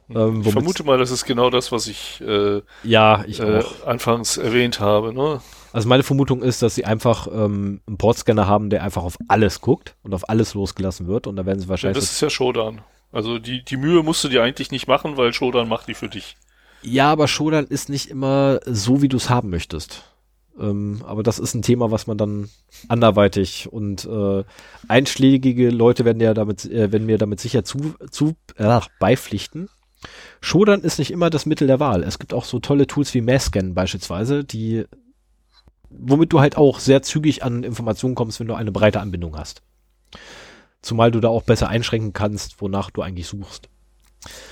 Ähm, 0.08 0.42
ich 0.42 0.52
vermute 0.52 0.84
mal, 0.84 0.96
das 0.96 1.10
ist 1.10 1.26
genau 1.26 1.50
das, 1.50 1.70
was 1.70 1.86
ich, 1.86 2.22
äh, 2.22 2.62
ja, 2.82 3.24
ich 3.26 3.40
äh, 3.40 3.62
anfangs 3.84 4.38
erwähnt 4.38 4.80
habe. 4.80 5.12
Ne? 5.12 5.42
Also 5.72 5.88
meine 5.88 6.02
Vermutung 6.02 6.42
ist, 6.42 6.62
dass 6.62 6.76
sie 6.76 6.86
einfach 6.86 7.26
ähm, 7.26 7.82
einen 7.86 7.98
Portscanner 7.98 8.46
haben, 8.46 8.70
der 8.70 8.84
einfach 8.84 9.02
auf 9.02 9.18
alles 9.28 9.60
guckt 9.60 9.96
und 10.02 10.14
auf 10.14 10.28
alles 10.30 10.54
losgelassen 10.54 11.08
wird. 11.08 11.26
Und 11.26 11.36
da 11.36 11.44
werden 11.44 11.60
sie 11.60 11.68
wahrscheinlich. 11.68 11.96
Ja, 11.96 12.00
das 12.00 12.12
ist 12.12 12.20
ja 12.22 12.30
Shodan. 12.30 12.80
Also 13.12 13.38
die, 13.38 13.64
die 13.64 13.76
Mühe 13.76 14.02
musst 14.02 14.22
du 14.24 14.28
dir 14.28 14.42
eigentlich 14.42 14.70
nicht 14.70 14.86
machen, 14.86 15.16
weil 15.16 15.32
Shodan 15.32 15.68
macht 15.68 15.88
die 15.88 15.94
für 15.94 16.08
dich. 16.08 16.36
Ja, 16.82 17.10
aber 17.10 17.28
Shodan 17.28 17.66
ist 17.66 17.88
nicht 17.88 18.08
immer 18.08 18.60
so, 18.66 19.02
wie 19.02 19.08
du 19.08 19.16
es 19.16 19.28
haben 19.28 19.50
möchtest. 19.50 20.04
Ähm, 20.58 21.02
aber 21.04 21.22
das 21.22 21.38
ist 21.38 21.54
ein 21.54 21.62
Thema, 21.62 21.90
was 21.90 22.06
man 22.06 22.18
dann 22.18 22.48
anderweitig 22.88 23.70
und 23.70 24.04
äh, 24.04 24.44
einschlägige 24.88 25.70
Leute 25.70 26.04
werden 26.04 26.20
ja 26.20 26.34
damit, 26.34 26.64
äh, 26.64 26.92
werden 26.92 27.06
mir 27.06 27.18
damit 27.18 27.40
sicher 27.40 27.64
zu, 27.64 27.94
zu 28.10 28.34
äh, 28.56 28.80
beipflichten. 28.98 29.68
Shodan 30.40 30.80
ist 30.80 30.98
nicht 30.98 31.10
immer 31.10 31.28
das 31.28 31.46
Mittel 31.46 31.66
der 31.66 31.80
Wahl. 31.80 32.02
Es 32.02 32.18
gibt 32.18 32.32
auch 32.32 32.44
so 32.44 32.58
tolle 32.58 32.86
Tools 32.86 33.12
wie 33.12 33.20
Masscan 33.20 33.74
beispielsweise, 33.74 34.44
die 34.44 34.84
womit 35.90 36.32
du 36.32 36.40
halt 36.40 36.56
auch 36.56 36.78
sehr 36.78 37.02
zügig 37.02 37.42
an 37.42 37.64
Informationen 37.64 38.14
kommst, 38.14 38.40
wenn 38.40 38.46
du 38.46 38.54
eine 38.54 38.72
breite 38.72 39.00
Anbindung 39.00 39.36
hast. 39.36 39.62
Zumal 40.82 41.10
du 41.10 41.20
da 41.20 41.28
auch 41.28 41.42
besser 41.42 41.68
einschränken 41.68 42.12
kannst, 42.12 42.60
wonach 42.60 42.90
du 42.90 43.02
eigentlich 43.02 43.28
suchst. 43.28 43.68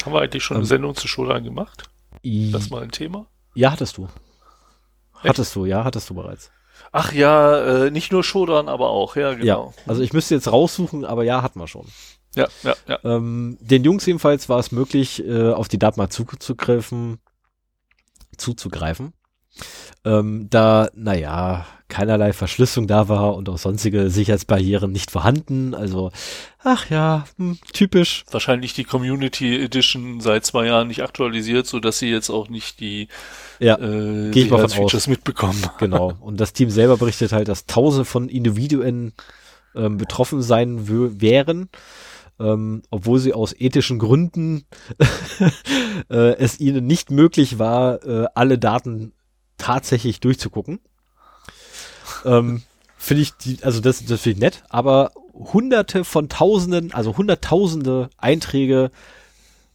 Haben 0.04 0.12
wir 0.12 0.20
eigentlich 0.20 0.42
schon 0.42 0.56
ähm, 0.56 0.60
eine 0.60 0.66
Sendung 0.66 0.94
zu 0.94 1.08
Shodan 1.08 1.44
gemacht? 1.44 1.90
Das 2.22 2.70
mal 2.70 2.82
ein 2.82 2.90
Thema? 2.90 3.26
Ja, 3.54 3.72
hattest 3.72 3.96
du. 3.96 4.04
Echt? 4.04 5.30
Hattest 5.30 5.54
du, 5.54 5.64
ja, 5.64 5.84
hattest 5.84 6.10
du 6.10 6.14
bereits. 6.14 6.50
Ach 6.92 7.12
ja, 7.12 7.86
äh, 7.86 7.90
nicht 7.90 8.12
nur 8.12 8.24
Shodan, 8.24 8.68
aber 8.68 8.90
auch, 8.90 9.16
ja, 9.16 9.34
genau. 9.34 9.74
Ja, 9.76 9.82
also 9.86 10.02
ich 10.02 10.12
müsste 10.12 10.34
jetzt 10.34 10.50
raussuchen, 10.50 11.04
aber 11.04 11.24
ja, 11.24 11.42
hatten 11.42 11.58
wir 11.58 11.66
schon. 11.66 11.86
Ja, 12.34 12.46
ja, 12.62 12.74
ja. 12.86 12.98
Ähm, 13.04 13.58
den 13.60 13.84
Jungs 13.84 14.06
jedenfalls 14.06 14.48
war 14.48 14.58
es 14.58 14.70
möglich, 14.70 15.26
äh, 15.26 15.52
auf 15.52 15.68
die 15.68 15.78
Datenbank 15.78 16.12
zuzugreifen, 16.12 17.18
zuzugreifen. 18.36 19.12
Ähm, 20.04 20.48
da, 20.50 20.88
naja, 20.94 21.66
keinerlei 21.88 22.32
Verschlüsselung 22.32 22.86
da 22.86 23.08
war 23.08 23.34
und 23.34 23.48
auch 23.48 23.58
sonstige 23.58 24.10
Sicherheitsbarrieren 24.10 24.92
nicht 24.92 25.10
vorhanden. 25.10 25.74
Also, 25.74 26.10
ach 26.62 26.90
ja, 26.90 27.26
hm, 27.36 27.58
typisch. 27.72 28.24
Wahrscheinlich 28.30 28.74
die 28.74 28.84
Community 28.84 29.56
Edition 29.56 30.20
seit 30.20 30.44
zwei 30.44 30.66
Jahren 30.66 30.88
nicht 30.88 31.02
aktualisiert, 31.02 31.66
so 31.66 31.80
dass 31.80 31.98
sie 31.98 32.10
jetzt 32.10 32.30
auch 32.30 32.48
nicht 32.48 32.80
die 32.80 33.08
ja, 33.58 33.76
äh, 33.76 34.30
gehe 34.30 34.44
ich 34.44 34.50
mal 34.50 34.68
von 34.68 34.84
aus. 34.84 35.06
mitbekommen. 35.06 35.62
Genau. 35.78 36.12
Und 36.20 36.40
das 36.40 36.52
Team 36.52 36.70
selber 36.70 36.96
berichtet 36.96 37.32
halt, 37.32 37.48
dass 37.48 37.66
Tausende 37.66 38.04
von 38.04 38.28
Individuen 38.28 39.12
ähm, 39.74 39.96
betroffen 39.96 40.42
sein 40.42 40.88
wären. 41.20 41.68
Ähm, 42.40 42.82
obwohl 42.90 43.18
sie 43.18 43.32
aus 43.32 43.52
ethischen 43.58 43.98
Gründen 43.98 44.64
äh, 46.10 46.36
es 46.36 46.60
ihnen 46.60 46.86
nicht 46.86 47.10
möglich 47.10 47.58
war, 47.58 48.04
äh, 48.04 48.26
alle 48.34 48.58
Daten 48.58 49.12
tatsächlich 49.56 50.20
durchzugucken. 50.20 50.78
Ähm, 52.24 52.62
finde 52.96 53.22
ich, 53.22 53.32
die, 53.36 53.58
also 53.62 53.80
das, 53.80 54.04
das 54.04 54.20
finde 54.20 54.36
ich 54.36 54.40
nett, 54.40 54.64
aber 54.68 55.12
hunderte 55.32 56.04
von 56.04 56.28
Tausenden, 56.28 56.92
also 56.92 57.16
hunderttausende 57.16 58.10
Einträge 58.16 58.90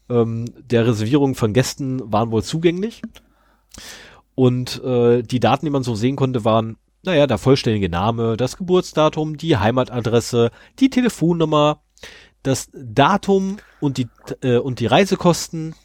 ähm, 0.10 0.46
der 0.58 0.88
Reservierung 0.88 1.36
von 1.36 1.54
Gästen 1.54 2.12
waren 2.12 2.32
wohl 2.32 2.44
zugänglich. 2.44 3.02
Und 4.36 4.84
äh, 4.84 5.22
die 5.22 5.40
Daten, 5.40 5.66
die 5.66 5.72
man 5.72 5.84
so 5.84 5.96
sehen 5.96 6.16
konnte, 6.16 6.44
waren, 6.44 6.78
naja, 7.04 7.28
der 7.28 7.38
vollständige 7.38 7.90
Name, 7.90 8.38
das 8.38 8.58
Geburtsdatum, 8.58 9.38
die 9.38 9.58
Heimatadresse, 9.58 10.52
die 10.80 10.90
Telefonnummer, 10.90 11.82
das 12.42 12.70
Datum 12.74 13.58
und 13.80 13.98
die, 13.98 14.08
äh, 14.42 14.58
und 14.58 14.80
die 14.80 14.86
Reisekosten, 14.86 15.76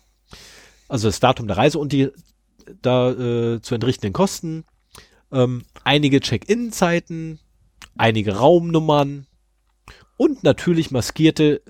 also 0.89 1.09
das 1.09 1.21
Datum 1.21 1.47
der 1.47 1.57
Reise 1.57 1.79
und 1.79 1.93
die 1.93 2.11
da 2.83 3.11
äh, 3.11 3.61
zu 3.63 3.75
entrichtenden 3.75 4.13
Kosten, 4.13 4.65
ähm, 5.33 5.65
einige 5.85 6.21
Check-in-Zeiten, 6.21 7.39
einige 7.97 8.37
Raumnummern 8.37 9.27
und 10.17 10.43
natürlich 10.43 10.91
maskierte, 10.91 11.63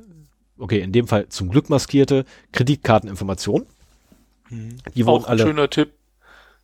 okay, 0.59 0.81
in 0.81 0.92
dem 0.92 1.07
Fall 1.07 1.29
zum 1.29 1.51
Glück 1.51 1.71
maskierte 1.71 2.25
Kreditkarteninformationen. 2.53 3.66
Mhm. 4.51 4.79
Die 4.94 5.07
wurden 5.07 5.25
Auch 5.25 5.29
alle. 5.29 5.42
Schöner 5.42 5.71
Tipp. 5.71 5.92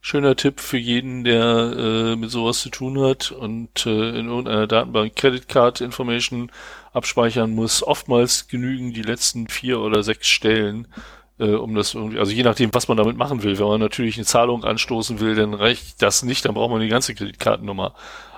Schöner 0.01 0.37
Tipp 0.37 0.61
für 0.61 0.77
jeden, 0.77 1.25
der 1.25 1.75
äh, 1.79 2.17
mit 2.17 2.31
sowas 2.31 2.61
zu 2.61 2.69
tun 2.69 3.01
hat 3.01 3.31
und 3.31 3.87
äh, 3.87 4.11
in 4.19 4.27
irgendeiner 4.27 4.67
Datenbank 4.67 5.17
Credit 5.17 5.49
Card 5.49 5.81
Information 5.81 6.53
abspeichern 6.93 7.53
muss. 7.55 7.83
Oftmals 7.83 8.49
genügen 8.49 8.93
die 8.93 9.01
letzten 9.01 9.49
vier 9.49 9.81
oder 9.81 10.03
sechs 10.03 10.29
Stellen 10.29 10.89
äh, 11.39 11.51
um 11.51 11.75
das 11.75 11.95
irgendwie, 11.95 12.19
also 12.19 12.33
je 12.33 12.43
nachdem, 12.43 12.73
was 12.75 12.89
man 12.89 12.97
damit 12.97 13.17
machen 13.17 13.43
will. 13.43 13.59
Wenn 13.59 13.67
man 13.67 13.81
natürlich 13.81 14.17
eine 14.17 14.27
Zahlung 14.27 14.65
anstoßen 14.65 15.21
will, 15.21 15.35
dann 15.35 15.55
reicht 15.55 16.03
das 16.03 16.23
nicht, 16.23 16.45
dann 16.45 16.55
braucht 16.55 16.71
man 16.71 16.81
die 16.81 16.89
ganze 16.89 17.15
Kreditkartennummer. 17.15 17.95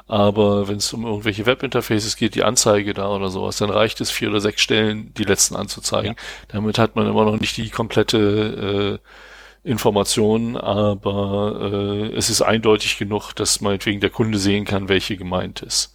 Aber 0.09 0.69
wenn 0.69 0.77
es 0.77 0.93
um 0.93 1.05
irgendwelche 1.05 1.47
Webinterfaces 1.47 2.17
geht, 2.17 2.37
die 2.37 2.45
Anzeige 2.45 2.95
da 2.95 3.09
oder 3.09 3.29
sowas, 3.29 3.57
dann 3.57 3.71
reicht 3.71 4.01
es 4.01 4.11
vier 4.11 4.31
oder 4.31 4.41
sechs 4.41 4.63
Stellen, 4.63 5.13
die 5.15 5.25
letzten 5.25 5.57
anzuzeigen. 5.57 6.13
Ja. 6.13 6.23
Damit 6.49 6.79
hat 6.79 6.95
man 6.95 7.09
immer 7.09 7.25
noch 7.25 7.41
nicht 7.41 7.57
die 7.57 7.71
komplette 7.71 9.01
äh, 9.65 9.69
Information, 9.69 10.57
aber 10.57 11.59
äh, 11.73 12.17
es 12.17 12.31
ist 12.31 12.41
eindeutig 12.41 12.99
genug, 12.99 13.33
dass 13.33 13.61
meinetwegen 13.61 14.01
der 14.01 14.11
Kunde 14.11 14.39
sehen 14.39 14.65
kann, 14.65 14.89
welche 14.89 15.17
gemeint 15.17 15.61
ist. 15.61 15.93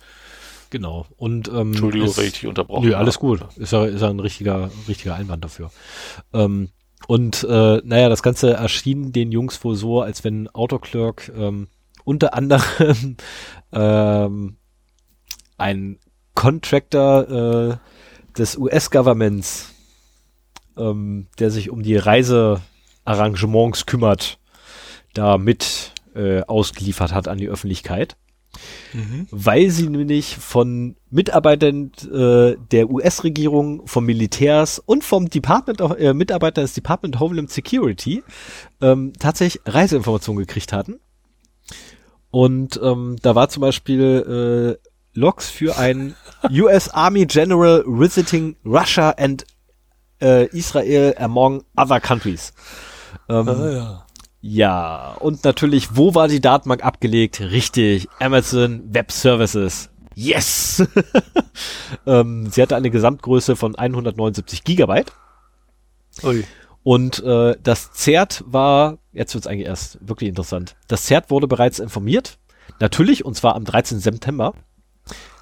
Genau. 0.72 1.06
Und 1.18 1.48
ähm, 1.48 1.70
Entschuldigung, 1.70 2.10
ist, 2.10 2.18
wenn 2.18 2.26
ich 2.26 2.34
dich 2.34 2.48
unterbrochen 2.48 2.90
Nö, 2.90 2.96
alles 2.96 3.18
gut. 3.18 3.46
Ist 3.56 3.72
ja, 3.72 3.86
ist 3.86 4.02
ja 4.02 4.10
ein 4.10 4.20
richtiger, 4.20 4.70
richtiger 4.90 5.16
Einwand 5.16 5.44
dafür. 5.44 5.72
Ähm, 6.34 6.70
und 7.08 7.44
äh, 7.44 7.82
naja, 7.84 8.10
das 8.10 8.24
Ganze 8.24 8.54
erschien 8.54 9.12
den 9.12 9.32
Jungs 9.32 9.64
wohl 9.64 9.76
so, 9.76 10.02
als 10.02 10.24
wenn 10.24 10.48
Autoclerk 10.50 11.32
ähm, 11.36 11.68
unter 12.04 12.34
anderem 12.34 13.18
ähm, 13.72 14.58
ein 15.58 16.00
Contractor 16.34 17.30
äh, 17.30 17.78
des 18.38 18.58
US-Governments, 18.58 19.74
ähm, 20.78 21.28
der 21.40 21.52
sich 21.52 21.70
um 21.70 21.84
die 21.84 21.98
Reisearrangements 21.98 23.86
kümmert, 23.86 24.40
da 25.14 25.38
mit 25.38 25.94
äh, 26.16 26.42
ausgeliefert 26.42 27.14
hat 27.14 27.28
an 27.28 27.38
die 27.38 27.50
Öffentlichkeit. 27.50 28.16
Mhm. 28.94 29.28
Weil 29.32 29.70
sie 29.70 29.88
nämlich 29.88 30.38
von 30.38 30.96
Mitarbeitern 31.12 31.92
äh, 32.12 32.56
der 32.72 32.90
US-Regierung, 32.90 33.86
vom 33.86 34.06
Militärs 34.06 34.80
und 34.80 35.04
vom 35.04 35.30
Department 35.30 35.82
of, 35.82 35.98
äh, 36.00 36.14
Mitarbeiter 36.14 36.62
des 36.62 36.74
Department 36.74 37.16
of 37.16 37.22
Homeland 37.22 37.52
Security 37.52 38.24
ähm, 38.82 39.14
tatsächlich 39.20 39.62
Reiseinformationen 39.66 40.46
gekriegt 40.46 40.74
hatten 40.74 41.00
und 42.32 42.80
ähm, 42.82 43.18
da 43.22 43.36
war 43.36 43.50
zum 43.50 43.62
Beispiel 43.62 44.78
äh, 44.82 44.90
Logs 45.14 45.50
für 45.50 45.78
ein 45.78 46.16
US 46.50 46.90
Army 46.90 47.26
General 47.26 47.84
visiting 47.86 48.56
Russia 48.66 49.12
and 49.12 49.46
äh, 50.22 50.48
Israel 50.48 51.14
among 51.20 51.64
other 51.76 52.00
countries. 52.00 52.54
Ähm, 53.28 53.50
ah, 53.50 53.70
ja. 53.70 54.06
ja, 54.40 55.14
und 55.20 55.44
natürlich, 55.44 55.98
wo 55.98 56.16
war 56.16 56.30
die 56.30 56.40
Datenbank 56.40 56.86
abgelegt? 56.86 57.42
Richtig, 57.42 58.08
Amazon 58.20 58.82
Web 58.94 59.12
Services. 59.12 59.90
Yes! 60.16 60.84
ähm, 62.06 62.48
sie 62.50 62.62
hatte 62.62 62.76
eine 62.76 62.90
Gesamtgröße 62.90 63.56
von 63.56 63.76
179 63.76 64.64
Gigabyte. 64.64 65.14
Ui. 66.24 66.44
Und 66.84 67.24
äh, 67.24 67.56
das 67.62 67.94
ZERT 67.94 68.44
war, 68.48 68.98
jetzt 69.14 69.34
wird 69.34 69.46
es 69.46 69.48
eigentlich 69.48 69.68
erst 69.68 69.98
wirklich 70.08 70.30
interessant, 70.30 70.76
das 70.88 71.06
ZERT 71.06 71.30
wurde 71.30 71.48
bereits 71.48 71.80
informiert, 71.80 72.40
natürlich, 72.80 73.24
und 73.24 73.36
zwar 73.36 73.56
am 73.56 73.66
13. 73.66 74.00
September, 74.00 74.54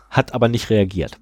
hat 0.09 0.33
aber 0.33 0.49
nicht 0.49 0.69
reagiert. 0.69 1.17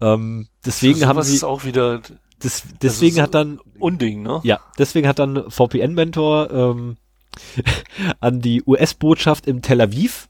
Ähm, 0.00 0.48
deswegen 0.66 1.00
so, 1.00 1.06
haben 1.06 1.22
sie 1.22 1.36
ist 1.36 1.44
auch 1.44 1.64
wieder 1.64 2.00
des, 2.42 2.64
deswegen 2.82 3.22
hat 3.22 3.34
dann 3.34 3.60
Unding, 3.78 4.22
ne? 4.22 4.40
Ja, 4.42 4.60
deswegen 4.78 5.06
hat 5.06 5.20
dann 5.20 5.48
VPN 5.48 5.94
Mentor 5.94 6.50
ähm, 6.50 6.96
an 8.20 8.40
die 8.40 8.64
US-Botschaft 8.66 9.46
im 9.46 9.62
Tel 9.62 9.80
Aviv 9.80 10.28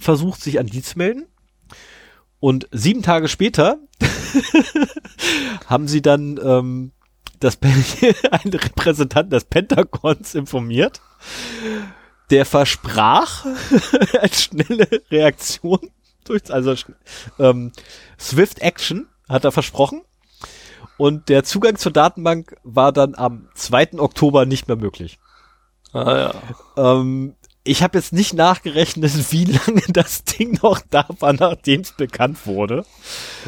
versucht, 0.00 0.40
sich 0.42 0.58
an 0.58 0.66
die 0.66 0.82
zu 0.82 0.98
melden. 0.98 1.26
Und 2.40 2.68
sieben 2.72 3.02
Tage 3.02 3.28
später 3.28 3.78
haben 5.66 5.88
sie 5.88 6.02
dann 6.02 6.40
ähm, 6.42 6.92
das 7.38 7.58
ein 7.62 8.50
Repräsentant 8.50 9.32
des 9.32 9.44
Pentagons 9.44 10.34
informiert, 10.34 11.00
der 12.30 12.46
versprach 12.46 13.44
eine 14.20 14.32
schnelle 14.32 14.88
Reaktion 15.10 15.90
durch, 16.24 16.50
also 16.52 16.74
ähm, 17.38 17.72
Swift 18.18 18.60
Action 18.60 19.08
hat 19.28 19.44
er 19.44 19.52
versprochen. 19.52 20.02
Und 20.96 21.30
der 21.30 21.44
Zugang 21.44 21.76
zur 21.76 21.92
Datenbank 21.92 22.56
war 22.62 22.92
dann 22.92 23.14
am 23.14 23.48
2. 23.54 23.98
Oktober 23.98 24.44
nicht 24.44 24.68
mehr 24.68 24.76
möglich. 24.76 25.18
Ah 25.92 26.16
ja. 26.16 26.34
Ähm, 26.76 27.36
ich 27.62 27.82
habe 27.82 27.98
jetzt 27.98 28.12
nicht 28.12 28.34
nachgerechnet, 28.34 29.12
wie 29.32 29.44
lange 29.44 29.82
das 29.88 30.24
Ding 30.24 30.58
noch 30.62 30.80
da 30.90 31.06
war, 31.18 31.32
nachdem 31.32 31.82
es 31.82 31.92
bekannt 31.92 32.46
wurde. 32.46 32.84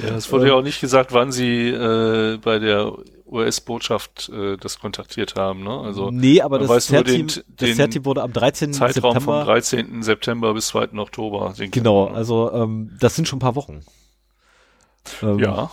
Ja, 0.03 0.17
es 0.17 0.31
wurde 0.31 0.45
ähm, 0.45 0.51
ja 0.51 0.55
auch 0.57 0.63
nicht 0.63 0.81
gesagt, 0.81 1.13
wann 1.13 1.33
sie 1.33 1.69
äh, 1.69 2.39
bei 2.39 2.59
der 2.59 2.93
US-Botschaft 3.27 4.29
äh, 4.29 4.59
das 4.59 4.79
kontaktiert 4.79 5.37
haben. 5.37 5.65
Ne? 5.65 5.71
Also 5.71 6.11
nee, 6.11 6.43
aber 6.43 6.59
das 6.59 6.87
CERT-Team 6.87 7.29
CERT 7.29 8.05
wurde 8.05 8.23
am 8.23 8.33
13. 8.33 8.75
Zeitraum 8.75 9.15
September. 9.15 9.39
vom 9.39 9.47
13. 9.47 10.03
September 10.03 10.53
bis 10.53 10.67
2. 10.69 10.93
Oktober. 10.99 11.55
Genau, 11.57 12.09
also 12.09 12.53
ähm, 12.53 12.97
das 13.01 13.17
sind 13.17 13.27
schon 13.27 13.39
ein 13.39 13.41
paar 13.41 13.55
Wochen. 13.55 13.81
Ähm, 15.23 15.39
ja. 15.39 15.71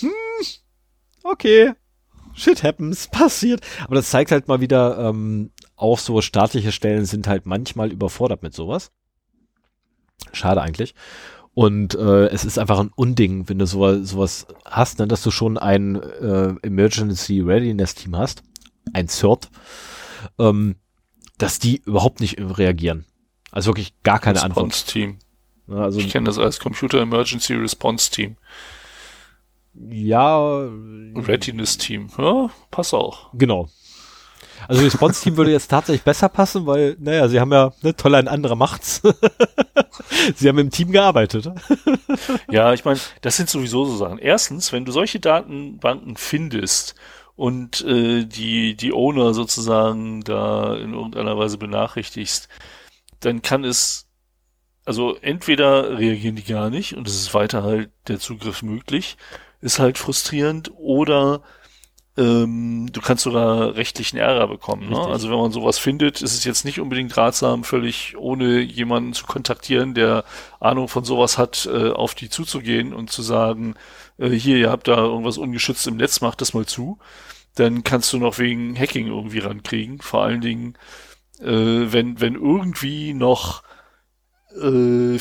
Hm, 0.00 0.10
okay. 1.22 1.72
Shit 2.34 2.62
happens, 2.62 3.08
passiert. 3.12 3.60
Aber 3.84 3.94
das 3.94 4.10
zeigt 4.10 4.30
halt 4.30 4.48
mal 4.48 4.60
wieder, 4.60 4.98
ähm, 4.98 5.52
auch 5.76 5.98
so 5.98 6.20
staatliche 6.20 6.72
Stellen 6.72 7.04
sind 7.04 7.26
halt 7.28 7.46
manchmal 7.46 7.92
überfordert 7.92 8.42
mit 8.42 8.54
sowas. 8.54 8.90
Schade 10.32 10.62
eigentlich. 10.62 10.94
Und 11.54 11.94
äh, 11.94 12.26
es 12.26 12.44
ist 12.44 12.58
einfach 12.58 12.78
ein 12.78 12.90
Unding, 12.96 13.48
wenn 13.48 13.58
du 13.58 13.66
sowas, 13.66 14.08
sowas 14.08 14.46
hast, 14.66 14.98
ne, 14.98 15.06
dass 15.06 15.22
du 15.22 15.30
schon 15.30 15.56
ein 15.56 15.96
äh, 15.96 16.54
Emergency 16.62 17.40
Readiness 17.40 17.94
Team 17.94 18.16
hast, 18.16 18.42
ein 18.92 19.08
CERT, 19.08 19.48
ähm, 20.38 20.76
dass 21.38 21.58
die 21.58 21.80
überhaupt 21.84 22.20
nicht 22.20 22.38
reagieren. 22.38 23.06
Also 23.52 23.70
wirklich 23.70 23.94
gar 24.02 24.18
keine 24.18 24.42
Response 24.42 24.60
Antwort. 24.60 24.86
Team. 24.86 25.18
Ja, 25.68 25.76
also, 25.76 25.98
ich 25.98 26.10
kenne 26.10 26.26
das 26.26 26.38
als 26.38 26.60
Computer 26.60 27.00
Emergency 27.00 27.54
Response 27.54 28.10
Team. 28.10 28.36
Ja. 29.74 30.68
Readiness 31.14 31.78
Team. 31.78 32.08
Ja, 32.18 32.50
passt 32.70 32.94
auch. 32.94 33.30
Genau. 33.32 33.68
Also 34.68 34.82
Response-Team 34.82 35.36
würde 35.36 35.52
jetzt 35.52 35.68
tatsächlich 35.68 36.02
besser 36.02 36.28
passen, 36.28 36.66
weil, 36.66 36.96
naja, 36.98 37.28
sie 37.28 37.40
haben 37.40 37.52
ja, 37.52 37.72
ne, 37.82 37.94
toll, 37.94 38.14
ein 38.14 38.28
anderer 38.28 38.56
macht's. 38.56 39.02
sie 40.36 40.48
haben 40.48 40.58
im 40.58 40.70
Team 40.70 40.92
gearbeitet. 40.92 41.50
ja, 42.50 42.72
ich 42.72 42.84
meine, 42.84 43.00
das 43.20 43.36
sind 43.36 43.48
sowieso 43.48 43.84
so 43.84 43.96
Sachen. 43.96 44.18
Erstens, 44.18 44.72
wenn 44.72 44.84
du 44.84 44.92
solche 44.92 45.20
Datenbanken 45.20 46.16
findest 46.16 46.94
und 47.36 47.82
äh, 47.82 48.24
die, 48.24 48.76
die 48.76 48.92
Owner 48.92 49.34
sozusagen 49.34 50.22
da 50.22 50.74
in 50.74 50.94
irgendeiner 50.94 51.38
Weise 51.38 51.58
benachrichtigst, 51.58 52.48
dann 53.20 53.42
kann 53.42 53.64
es, 53.64 54.08
also 54.84 55.16
entweder 55.16 55.98
reagieren 55.98 56.36
die 56.36 56.44
gar 56.44 56.70
nicht 56.70 56.96
und 56.96 57.06
es 57.06 57.14
ist 57.14 57.34
weiter 57.34 57.62
halt 57.62 57.90
der 58.08 58.18
Zugriff 58.18 58.62
möglich, 58.62 59.16
ist 59.60 59.78
halt 59.78 59.98
frustrierend, 59.98 60.70
oder 60.76 61.42
ähm, 62.16 62.88
du 62.92 63.00
kannst 63.00 63.24
sogar 63.24 63.74
rechtlichen 63.74 64.16
Ärger 64.16 64.48
bekommen. 64.48 64.88
Ne? 64.88 64.98
Also 64.98 65.30
wenn 65.30 65.38
man 65.38 65.52
sowas 65.52 65.78
findet, 65.78 66.22
ist 66.22 66.34
es 66.34 66.44
jetzt 66.44 66.64
nicht 66.64 66.80
unbedingt 66.80 67.16
ratsam, 67.16 67.62
völlig 67.62 68.16
ohne 68.16 68.60
jemanden 68.60 69.12
zu 69.12 69.26
kontaktieren, 69.26 69.94
der 69.94 70.24
Ahnung 70.58 70.88
von 70.88 71.04
sowas 71.04 71.36
hat, 71.36 71.68
äh, 71.70 71.90
auf 71.90 72.14
die 72.14 72.30
zuzugehen 72.30 72.94
und 72.94 73.10
zu 73.10 73.22
sagen, 73.22 73.74
äh, 74.18 74.30
hier, 74.30 74.56
ihr 74.56 74.70
habt 74.70 74.88
da 74.88 74.96
irgendwas 74.96 75.36
ungeschützt 75.36 75.86
im 75.86 75.96
Netz, 75.96 76.22
macht 76.22 76.40
das 76.40 76.54
mal 76.54 76.66
zu. 76.66 76.98
Dann 77.54 77.84
kannst 77.84 78.12
du 78.12 78.18
noch 78.18 78.38
wegen 78.38 78.78
Hacking 78.78 79.08
irgendwie 79.08 79.38
rankriegen. 79.38 80.00
Vor 80.00 80.22
allen 80.22 80.40
Dingen, 80.40 80.78
äh, 81.40 81.46
wenn, 81.46 82.20
wenn 82.20 82.34
irgendwie 82.34 83.12
noch 83.12 83.62
äh, 84.54 85.18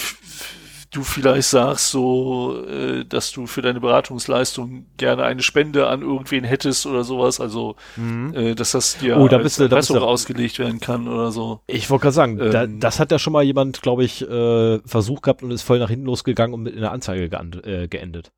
du 0.95 1.03
vielleicht 1.03 1.49
sagst, 1.49 1.91
so, 1.91 2.63
äh, 2.67 3.05
dass 3.05 3.31
du 3.31 3.47
für 3.47 3.61
deine 3.61 3.79
Beratungsleistung 3.79 4.85
gerne 4.97 5.23
eine 5.23 5.41
Spende 5.41 5.87
an 5.87 6.01
irgendwen 6.01 6.43
hättest 6.43 6.85
oder 6.85 7.03
sowas, 7.03 7.39
also 7.39 7.75
mhm. 7.95 8.33
äh, 8.33 8.55
dass 8.55 8.71
das 8.71 8.97
dir 8.97 9.17
oh, 9.17 9.27
da 9.27 9.37
bist 9.37 9.59
du, 9.59 9.67
da 9.67 9.75
bist 9.75 9.89
du, 9.89 9.97
ausgelegt 9.99 10.59
werden 10.59 10.79
kann 10.79 11.07
oder 11.07 11.31
so. 11.31 11.61
Ich 11.67 11.89
wollte 11.89 12.03
gerade 12.03 12.13
sagen, 12.13 12.39
ähm, 12.39 12.51
da, 12.51 12.67
das 12.67 12.99
hat 12.99 13.11
ja 13.11 13.19
schon 13.19 13.33
mal 13.33 13.43
jemand, 13.43 13.81
glaube 13.81 14.03
ich, 14.03 14.21
äh, 14.21 14.79
versucht 14.85 15.23
gehabt 15.23 15.43
und 15.43 15.51
ist 15.51 15.63
voll 15.63 15.79
nach 15.79 15.89
hinten 15.89 16.05
losgegangen 16.05 16.53
und 16.53 16.63
mit 16.63 16.77
einer 16.77 16.91
Anzeige 16.91 17.29
ge 17.29 17.83
äh, 17.83 17.87
geendet. 17.87 18.31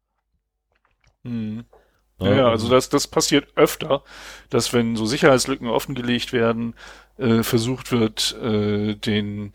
Mhm. 1.24 1.66
Ja, 2.20 2.34
ja, 2.34 2.50
also 2.50 2.68
das, 2.68 2.90
das 2.90 3.08
passiert 3.08 3.46
öfter, 3.56 4.04
dass 4.50 4.74
wenn 4.74 4.96
so 4.96 5.06
Sicherheitslücken 5.06 5.68
offengelegt 5.68 6.34
werden, 6.34 6.74
äh, 7.18 7.44
versucht 7.44 7.92
wird, 7.92 8.36
äh, 8.42 8.96
den 8.96 9.52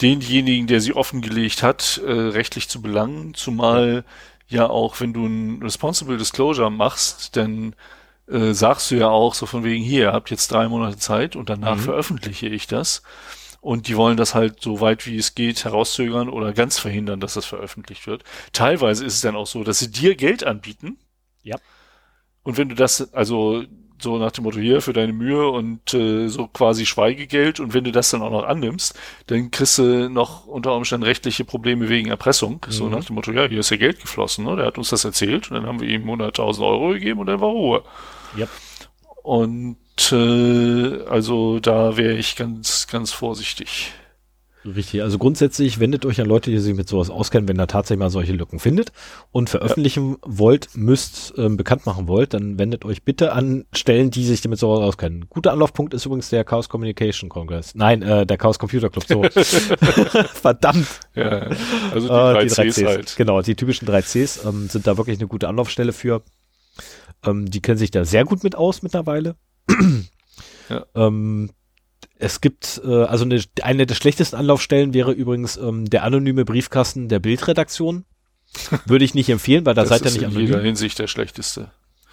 denjenigen, 0.00 0.66
der 0.66 0.80
sie 0.80 0.94
offengelegt 0.94 1.62
hat, 1.62 2.00
äh, 2.04 2.10
rechtlich 2.10 2.68
zu 2.68 2.80
belangen, 2.80 3.34
zumal 3.34 4.04
ja 4.48 4.68
auch, 4.68 5.00
wenn 5.00 5.12
du 5.12 5.26
ein 5.26 5.62
Responsible 5.62 6.16
Disclosure 6.16 6.70
machst, 6.70 7.36
dann 7.36 7.74
äh, 8.28 8.52
sagst 8.52 8.90
du 8.90 8.96
ja 8.96 9.08
auch 9.08 9.34
so 9.34 9.46
von 9.46 9.64
wegen, 9.64 9.82
hier, 9.82 10.02
ihr 10.02 10.12
habt 10.12 10.30
jetzt 10.30 10.50
drei 10.52 10.68
Monate 10.68 10.98
Zeit 10.98 11.36
und 11.36 11.50
danach 11.50 11.76
mhm. 11.76 11.80
veröffentliche 11.80 12.48
ich 12.48 12.66
das. 12.66 13.02
Und 13.60 13.88
die 13.88 13.96
wollen 13.96 14.16
das 14.16 14.34
halt 14.34 14.62
so 14.62 14.80
weit 14.80 15.06
wie 15.06 15.16
es 15.16 15.34
geht 15.34 15.64
herauszögern 15.64 16.28
oder 16.28 16.52
ganz 16.52 16.78
verhindern, 16.78 17.20
dass 17.20 17.34
das 17.34 17.44
veröffentlicht 17.44 18.06
wird. 18.06 18.22
Teilweise 18.52 19.04
ist 19.04 19.14
es 19.14 19.20
dann 19.20 19.34
auch 19.34 19.48
so, 19.48 19.64
dass 19.64 19.80
sie 19.80 19.90
dir 19.90 20.14
Geld 20.14 20.44
anbieten. 20.44 20.98
Ja. 21.42 21.56
Und 22.44 22.56
wenn 22.56 22.68
du 22.68 22.76
das, 22.76 23.12
also 23.12 23.64
so 24.02 24.18
nach 24.18 24.32
dem 24.32 24.44
Motto 24.44 24.58
hier 24.58 24.80
für 24.80 24.92
deine 24.92 25.12
Mühe 25.12 25.48
und 25.48 25.94
äh, 25.94 26.28
so 26.28 26.46
quasi 26.46 26.86
Schweigegeld 26.86 27.60
und 27.60 27.74
wenn 27.74 27.84
du 27.84 27.92
das 27.92 28.10
dann 28.10 28.22
auch 28.22 28.30
noch 28.30 28.44
annimmst, 28.44 28.98
dann 29.26 29.50
kriegst 29.50 29.78
du 29.78 30.08
noch 30.08 30.46
unter 30.46 30.74
Umständen 30.74 31.04
rechtliche 31.04 31.44
Probleme 31.44 31.88
wegen 31.88 32.08
Erpressung. 32.08 32.60
Mhm. 32.66 32.72
So 32.72 32.88
nach 32.88 33.04
dem 33.04 33.14
Motto, 33.14 33.32
ja, 33.32 33.46
hier 33.46 33.60
ist 33.60 33.70
ja 33.70 33.76
Geld 33.76 34.00
geflossen, 34.00 34.44
ne? 34.44 34.56
der 34.56 34.66
hat 34.66 34.78
uns 34.78 34.90
das 34.90 35.04
erzählt 35.04 35.50
und 35.50 35.56
dann 35.56 35.66
haben 35.66 35.80
wir 35.80 35.88
ihm 35.88 36.08
100.000 36.08 36.66
Euro 36.66 36.88
gegeben 36.90 37.20
und 37.20 37.26
dann 37.26 37.40
war 37.40 37.50
Ruhe. 37.50 37.82
Yep. 38.36 38.48
Und 39.22 39.76
äh, 40.12 41.02
also 41.08 41.60
da 41.60 41.96
wäre 41.96 42.14
ich 42.14 42.36
ganz, 42.36 42.86
ganz 42.86 43.12
vorsichtig. 43.12 43.92
Richtig, 44.74 45.02
also 45.02 45.18
grundsätzlich 45.18 45.78
wendet 45.78 46.04
euch 46.04 46.20
an 46.20 46.26
Leute, 46.26 46.50
die 46.50 46.58
sich 46.58 46.74
mit 46.74 46.88
sowas 46.88 47.10
auskennen, 47.10 47.48
wenn 47.48 47.56
da 47.56 47.66
tatsächlich 47.66 48.00
mal 48.00 48.10
solche 48.10 48.32
Lücken 48.32 48.58
findet 48.58 48.92
und 49.30 49.48
veröffentlichen 49.48 50.12
ja. 50.12 50.16
wollt, 50.24 50.70
müsst, 50.74 51.34
ähm, 51.36 51.56
bekannt 51.56 51.86
machen 51.86 52.08
wollt, 52.08 52.34
dann 52.34 52.58
wendet 52.58 52.84
euch 52.84 53.02
bitte 53.02 53.32
an 53.32 53.64
Stellen, 53.72 54.10
die 54.10 54.24
sich 54.24 54.40
damit 54.40 54.58
sowas 54.58 54.80
auskennen. 54.80 55.26
Guter 55.28 55.52
Anlaufpunkt 55.52 55.94
ist 55.94 56.06
übrigens 56.06 56.28
der 56.30 56.44
Chaos 56.44 56.68
Communication 56.68 57.28
Congress. 57.28 57.74
Nein, 57.74 58.02
äh, 58.02 58.26
der 58.26 58.36
Chaos 58.36 58.58
Computer 58.58 58.90
Club, 58.90 59.04
so. 59.06 59.22
Verdammt. 60.34 60.88
Ja, 61.14 61.48
also 61.92 62.08
die, 62.08 62.14
äh, 62.14 62.32
3 62.32 62.44
die 62.44 62.50
3 62.50 62.68
Cs, 62.70 62.84
halt. 62.84 63.16
Genau, 63.16 63.42
die 63.42 63.54
typischen 63.54 63.86
3 63.86 64.02
Cs 64.02 64.44
ähm, 64.44 64.68
sind 64.68 64.86
da 64.86 64.96
wirklich 64.96 65.18
eine 65.18 65.28
gute 65.28 65.48
Anlaufstelle 65.48 65.92
für. 65.92 66.22
Ähm, 67.24 67.50
die 67.50 67.60
kennen 67.60 67.78
sich 67.78 67.90
da 67.90 68.04
sehr 68.04 68.24
gut 68.24 68.44
mit 68.44 68.56
aus 68.56 68.82
mittlerweile. 68.82 69.36
ja. 70.68 70.84
ähm, 70.94 71.50
es 72.18 72.40
gibt, 72.40 72.80
äh, 72.84 73.04
also 73.04 73.24
eine, 73.24 73.40
eine 73.62 73.86
der 73.86 73.94
schlechtesten 73.94 74.36
Anlaufstellen 74.36 74.92
wäre 74.92 75.12
übrigens 75.12 75.56
ähm, 75.56 75.88
der 75.88 76.04
anonyme 76.04 76.44
Briefkasten 76.44 77.08
der 77.08 77.20
Bildredaktion. 77.20 78.04
Würde 78.86 79.04
ich 79.04 79.14
nicht 79.14 79.28
empfehlen, 79.28 79.66
weil 79.66 79.74
da 79.74 79.82
das 79.82 79.90
seid 79.90 80.04
ihr 80.04 80.10
nicht 80.10 80.24
anonym. 80.24 80.40
in 80.40 80.46
jeder 80.46 80.62
Hinsicht 80.62 80.98
der 80.98 81.06
schlechteste. 81.06 81.70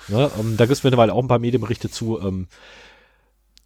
Ja, 0.07 0.29
ähm, 0.39 0.57
da 0.57 0.65
gibt 0.65 0.77
es 0.77 0.83
mittlerweile 0.83 1.13
auch 1.13 1.23
ein 1.23 1.27
paar 1.27 1.39
Medienberichte 1.39 1.89
zu, 1.89 2.19
ähm, 2.19 2.47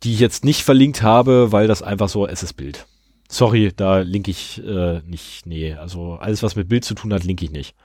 die 0.04 0.14
ich 0.14 0.20
jetzt 0.20 0.46
nicht 0.46 0.64
verlinkt 0.64 1.02
habe, 1.02 1.52
weil 1.52 1.68
das 1.68 1.82
einfach 1.82 2.10
so, 2.10 2.28
es 2.28 2.44
ist 2.44 2.54
Bild. 2.54 2.86
Sorry, 3.28 3.74
da 3.76 4.00
linke 4.00 4.32
ich 4.32 4.64
äh, 4.64 5.02
nicht. 5.02 5.46
Nee, 5.46 5.74
also 5.74 6.14
alles, 6.14 6.42
was 6.42 6.56
mit 6.56 6.70
Bild 6.70 6.86
zu 6.86 6.96
tun 6.96 7.14
hat, 7.14 7.24
linke 7.24 7.46
ich 7.46 7.52
nicht. 7.52 7.76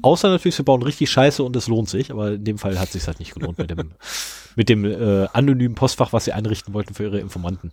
Außer 0.00 0.30
natürlich, 0.30 0.56
sie 0.56 0.62
bauen 0.62 0.82
richtig 0.82 1.10
Scheiße 1.10 1.42
und 1.42 1.54
es 1.54 1.68
lohnt 1.68 1.88
sich, 1.88 2.10
aber 2.10 2.32
in 2.32 2.44
dem 2.44 2.58
Fall 2.58 2.78
hat 2.78 2.86
es 2.86 2.92
sich 2.92 3.06
halt 3.06 3.18
nicht 3.18 3.34
gelohnt 3.34 3.58
mit 3.58 3.70
dem, 3.70 3.92
mit 4.56 4.68
dem 4.68 4.84
äh, 4.84 5.26
anonymen 5.32 5.74
Postfach, 5.74 6.12
was 6.12 6.24
sie 6.24 6.32
einrichten 6.32 6.72
wollten 6.72 6.94
für 6.94 7.04
ihre 7.04 7.20
Informanten. 7.20 7.72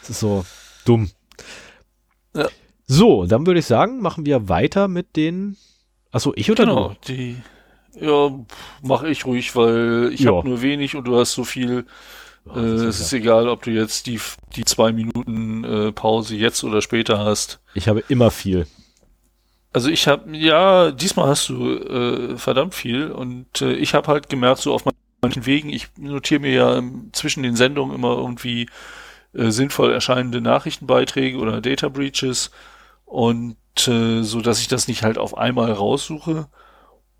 Das 0.00 0.10
ist 0.10 0.20
so 0.20 0.44
dumm. 0.84 1.10
Ja. 2.34 2.48
So, 2.86 3.26
dann 3.26 3.46
würde 3.46 3.60
ich 3.60 3.66
sagen, 3.66 4.00
machen 4.00 4.26
wir 4.26 4.48
weiter 4.48 4.88
mit 4.88 5.16
den. 5.16 5.56
Achso, 6.12 6.32
ich 6.36 6.50
oder 6.50 6.64
genau, 6.64 6.88
du? 6.88 7.12
die. 7.12 7.36
Ja, 8.00 8.30
mache 8.82 9.08
ich 9.08 9.26
ruhig, 9.26 9.54
weil 9.56 10.10
ich 10.12 10.20
ja. 10.20 10.32
habe 10.32 10.48
nur 10.48 10.62
wenig 10.62 10.94
und 10.94 11.04
du 11.04 11.18
hast 11.18 11.32
so 11.32 11.44
viel. 11.44 11.84
Ja, 12.46 12.56
äh, 12.56 12.86
es 12.86 13.00
ist 13.00 13.12
egal, 13.12 13.48
ob 13.48 13.62
du 13.64 13.70
jetzt 13.70 14.06
die, 14.06 14.20
die 14.56 14.64
zwei 14.64 14.92
Minuten 14.92 15.64
äh, 15.64 15.92
Pause 15.92 16.36
jetzt 16.36 16.64
oder 16.64 16.80
später 16.82 17.18
hast. 17.18 17.60
Ich 17.74 17.88
habe 17.88 18.02
immer 18.08 18.30
viel. 18.30 18.66
Also 19.72 19.88
ich 19.88 20.08
habe, 20.08 20.36
ja, 20.36 20.90
diesmal 20.90 21.28
hast 21.28 21.48
du 21.48 21.76
äh, 21.76 22.36
verdammt 22.36 22.74
viel 22.74 23.10
und 23.12 23.62
äh, 23.62 23.72
ich 23.74 23.94
habe 23.94 24.08
halt 24.08 24.28
gemerkt, 24.28 24.60
so 24.60 24.74
auf 24.74 24.84
manchen 25.22 25.46
Wegen, 25.46 25.70
ich 25.70 25.88
notiere 25.96 26.40
mir 26.40 26.52
ja 26.52 26.82
zwischen 27.12 27.44
den 27.44 27.54
Sendungen 27.54 27.94
immer 27.94 28.16
irgendwie 28.16 28.68
äh, 29.32 29.50
sinnvoll 29.50 29.92
erscheinende 29.92 30.40
Nachrichtenbeiträge 30.40 31.38
oder 31.38 31.60
Data 31.60 31.88
Breaches 31.88 32.50
und 33.04 33.56
äh, 33.86 34.22
so, 34.22 34.40
dass 34.40 34.60
ich 34.60 34.66
das 34.68 34.88
nicht 34.88 35.04
halt 35.04 35.18
auf 35.18 35.38
einmal 35.38 35.70
raussuche 35.72 36.48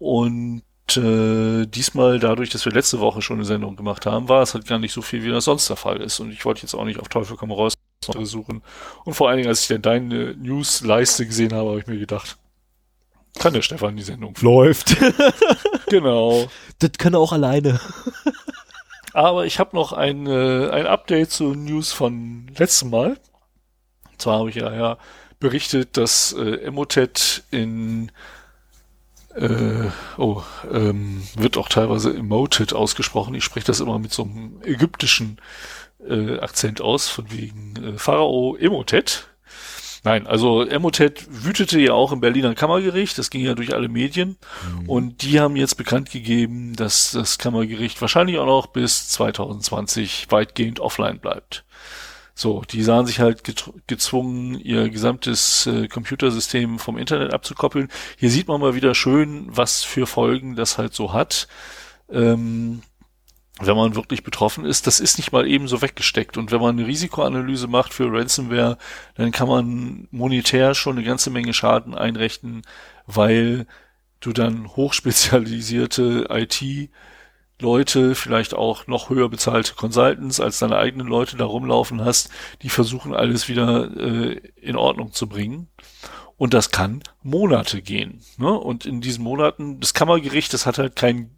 und 0.00 0.62
äh, 0.96 1.66
diesmal 1.66 2.18
dadurch, 2.18 2.50
dass 2.50 2.64
wir 2.64 2.72
letzte 2.72 2.98
Woche 2.98 3.22
schon 3.22 3.36
eine 3.36 3.44
Sendung 3.44 3.76
gemacht 3.76 4.06
haben, 4.06 4.28
war 4.28 4.42
es 4.42 4.54
halt 4.54 4.66
gar 4.66 4.80
nicht 4.80 4.92
so 4.92 5.02
viel, 5.02 5.22
wie 5.22 5.30
das 5.30 5.44
sonst 5.44 5.68
der 5.68 5.76
Fall 5.76 6.00
ist 6.00 6.18
und 6.18 6.32
ich 6.32 6.44
wollte 6.44 6.62
jetzt 6.62 6.74
auch 6.74 6.84
nicht 6.84 6.98
auf 6.98 7.08
Teufel 7.08 7.36
komm 7.36 7.52
raus 7.52 7.74
suchen 8.22 8.62
und 9.04 9.14
vor 9.14 9.28
allen 9.28 9.36
Dingen, 9.36 9.48
als 9.48 9.62
ich 9.62 9.68
dann 9.68 9.82
deine 9.82 10.34
News-Leiste 10.34 11.26
gesehen 11.26 11.52
habe, 11.52 11.68
habe 11.70 11.78
ich 11.80 11.86
mir 11.86 11.98
gedacht, 11.98 12.39
kann 13.38 13.54
der 13.54 13.62
Stefan 13.62 13.96
die 13.96 14.02
Sendung. 14.02 14.34
Läuft. 14.40 14.96
genau. 15.88 16.48
Das 16.78 16.92
kann 16.98 17.14
er 17.14 17.20
auch 17.20 17.32
alleine. 17.32 17.80
Aber 19.12 19.46
ich 19.46 19.58
habe 19.58 19.76
noch 19.76 19.92
ein, 19.92 20.26
äh, 20.26 20.68
ein 20.70 20.86
Update 20.86 21.30
zu 21.30 21.54
News 21.54 21.92
von 21.92 22.50
letztem 22.56 22.90
Mal. 22.90 23.18
Und 24.10 24.20
zwar 24.20 24.38
habe 24.38 24.50
ich 24.50 24.56
ja, 24.56 24.72
ja 24.72 24.98
berichtet, 25.38 25.96
dass 25.96 26.32
äh, 26.32 26.56
Emotet 26.56 27.44
in 27.50 28.12
äh, 29.34 29.88
oh, 30.18 30.42
ähm, 30.70 31.22
wird 31.36 31.56
auch 31.56 31.68
teilweise 31.68 32.14
Emoted 32.14 32.72
ausgesprochen. 32.72 33.34
Ich 33.34 33.44
spreche 33.44 33.66
das 33.66 33.80
immer 33.80 33.98
mit 33.98 34.12
so 34.12 34.24
einem 34.24 34.60
ägyptischen 34.62 35.38
äh, 36.06 36.38
Akzent 36.38 36.80
aus, 36.80 37.08
von 37.08 37.30
wegen 37.30 37.74
äh, 37.76 37.98
Pharao 37.98 38.56
Emotet. 38.56 39.29
Nein, 40.02 40.26
also 40.26 40.62
Emotet 40.62 41.26
wütete 41.28 41.78
ja 41.78 41.92
auch 41.92 42.12
im 42.12 42.20
Berliner 42.20 42.54
Kammergericht, 42.54 43.18
das 43.18 43.28
ging 43.28 43.44
ja 43.44 43.54
durch 43.54 43.74
alle 43.74 43.88
Medien 43.88 44.38
mhm. 44.80 44.88
und 44.88 45.22
die 45.22 45.40
haben 45.40 45.56
jetzt 45.56 45.76
bekannt 45.76 46.10
gegeben, 46.10 46.74
dass 46.74 47.10
das 47.12 47.38
Kammergericht 47.38 48.00
wahrscheinlich 48.00 48.38
auch 48.38 48.46
noch 48.46 48.68
bis 48.68 49.08
2020 49.10 50.28
weitgehend 50.30 50.80
offline 50.80 51.18
bleibt. 51.18 51.64
So, 52.34 52.62
die 52.62 52.82
sahen 52.82 53.04
sich 53.04 53.20
halt 53.20 53.42
gezwungen, 53.86 54.58
ihr 54.58 54.88
gesamtes 54.88 55.66
äh, 55.66 55.88
Computersystem 55.88 56.78
vom 56.78 56.96
Internet 56.96 57.34
abzukoppeln. 57.34 57.88
Hier 58.16 58.30
sieht 58.30 58.48
man 58.48 58.62
mal 58.62 58.74
wieder 58.74 58.94
schön, 58.94 59.44
was 59.50 59.82
für 59.82 60.06
Folgen 60.06 60.56
das 60.56 60.78
halt 60.78 60.94
so 60.94 61.12
hat. 61.12 61.48
Ähm, 62.10 62.80
wenn 63.66 63.76
man 63.76 63.94
wirklich 63.94 64.22
betroffen 64.24 64.64
ist, 64.64 64.86
das 64.86 65.00
ist 65.00 65.18
nicht 65.18 65.32
mal 65.32 65.46
eben 65.46 65.68
so 65.68 65.82
weggesteckt. 65.82 66.36
Und 66.36 66.50
wenn 66.50 66.60
man 66.60 66.78
eine 66.78 66.86
Risikoanalyse 66.86 67.68
macht 67.68 67.92
für 67.92 68.10
Ransomware, 68.10 68.78
dann 69.14 69.32
kann 69.32 69.48
man 69.48 70.08
monetär 70.10 70.74
schon 70.74 70.96
eine 70.96 71.06
ganze 71.06 71.30
Menge 71.30 71.52
Schaden 71.52 71.94
einrechnen, 71.94 72.62
weil 73.06 73.66
du 74.20 74.32
dann 74.32 74.68
hochspezialisierte 74.68 76.26
IT 76.30 76.90
Leute, 77.60 78.14
vielleicht 78.14 78.54
auch 78.54 78.86
noch 78.86 79.10
höher 79.10 79.28
bezahlte 79.28 79.74
Consultants 79.74 80.40
als 80.40 80.58
deine 80.58 80.76
eigenen 80.76 81.06
Leute 81.06 81.36
da 81.36 81.44
rumlaufen 81.44 82.04
hast, 82.04 82.30
die 82.62 82.70
versuchen 82.70 83.14
alles 83.14 83.48
wieder 83.48 83.94
äh, 83.96 84.40
in 84.56 84.76
Ordnung 84.76 85.12
zu 85.12 85.28
bringen. 85.28 85.68
Und 86.36 86.54
das 86.54 86.70
kann 86.70 87.02
Monate 87.22 87.82
gehen. 87.82 88.22
Ne? 88.38 88.50
Und 88.50 88.86
in 88.86 89.02
diesen 89.02 89.22
Monaten, 89.22 89.78
das 89.80 89.92
Kammergericht, 89.92 90.54
das 90.54 90.64
hat 90.64 90.78
halt 90.78 90.96
kein 90.96 91.30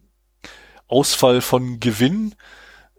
Ausfall 0.93 1.41
von 1.41 1.81
Gewinn, 1.81 2.35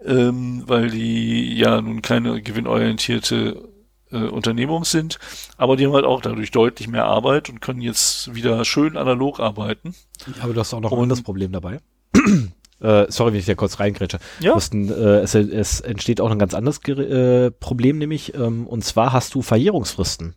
ähm, 0.04 0.64
weil 0.66 0.89
die 0.89 1.56
ja 1.56 1.80
nun 1.82 2.02
keine 2.02 2.41
gewinnorientierte 2.41 3.70
äh, 4.12 4.18
Unternehmung 4.18 4.86
sind, 4.86 5.20
aber 5.58 5.76
die 5.76 5.86
haben 5.86 5.94
halt 5.94 6.06
auch 6.06 6.22
dadurch 6.22 6.52
deutlich 6.52 6.88
mehr 6.88 7.06
Arbeit 7.06 7.50
und 7.50 7.62
können 7.62 7.82
jetzt 7.82 8.34
wieder 8.34 8.66
schön 8.66 8.98
analog 8.98 9.39
arbeiten. 9.39 9.96
Aber 10.41 10.54
du 10.54 10.60
hast 10.60 10.74
auch 10.74 10.82
noch 10.82 10.91
ein 10.91 11.00
anderes 11.00 11.24
Problem 11.24 11.52
dabei. 11.52 11.80
äh, 12.82 13.06
sorry, 13.10 13.34
wenn 13.34 13.39
ich 13.39 13.46
da 13.46 13.56
kurz 13.56 13.80
reingrätsche. 13.80 14.20
Ja. 14.39 14.54
Mussten, 14.54 14.89
äh, 14.89 15.20
es, 15.20 15.36
es, 15.36 15.80
entsteht 15.82 16.22
auch 16.22 16.32
ein 16.32 16.39
ganz 16.39 16.54
anderes 16.54 16.84
äh, 16.88 17.52
Problem, 17.52 17.98
nämlich, 17.98 18.34
ähm, 18.36 18.68
und 18.68 18.84
zwar 18.84 19.14
hast 19.14 19.36
du 19.36 19.41
Verjährungsfristen. 19.41 20.36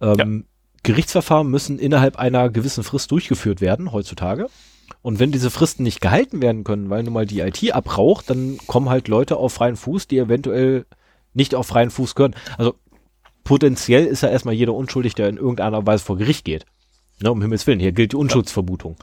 Ähm, 0.00 0.16
ja. 0.18 0.44
Gerichtsverfahren 0.84 1.50
müssen 1.50 1.78
innerhalb 1.78 2.16
einer 2.16 2.48
gewissen 2.50 2.84
Frist 2.84 3.10
durchgeführt 3.10 3.60
werden, 3.60 3.92
heutzutage. 3.92 4.48
Und 5.02 5.18
wenn 5.18 5.32
diese 5.32 5.50
Fristen 5.50 5.82
nicht 5.82 6.00
gehalten 6.00 6.42
werden 6.42 6.64
können, 6.64 6.90
weil 6.90 7.02
nun 7.02 7.12
mal 7.12 7.26
die 7.26 7.40
IT 7.40 7.72
abraucht, 7.72 8.30
dann 8.30 8.58
kommen 8.66 8.88
halt 8.88 9.08
Leute 9.08 9.36
auf 9.36 9.54
freien 9.54 9.76
Fuß, 9.76 10.06
die 10.06 10.18
eventuell 10.18 10.86
nicht 11.34 11.54
auf 11.54 11.66
freien 11.66 11.90
Fuß 11.90 12.14
gehören. 12.14 12.34
Also 12.56 12.74
potenziell 13.44 14.04
ist 14.06 14.22
ja 14.22 14.28
erstmal 14.28 14.54
jeder 14.54 14.74
unschuldig, 14.74 15.14
der 15.14 15.28
in 15.28 15.36
irgendeiner 15.36 15.86
Weise 15.86 16.04
vor 16.04 16.18
Gericht 16.18 16.44
geht. 16.44 16.66
Ne, 17.20 17.32
um 17.32 17.42
Himmels 17.42 17.66
Willen, 17.66 17.80
hier 17.80 17.92
gilt 17.92 18.12
die 18.12 18.16
Unschuldsvermutung. 18.16 18.96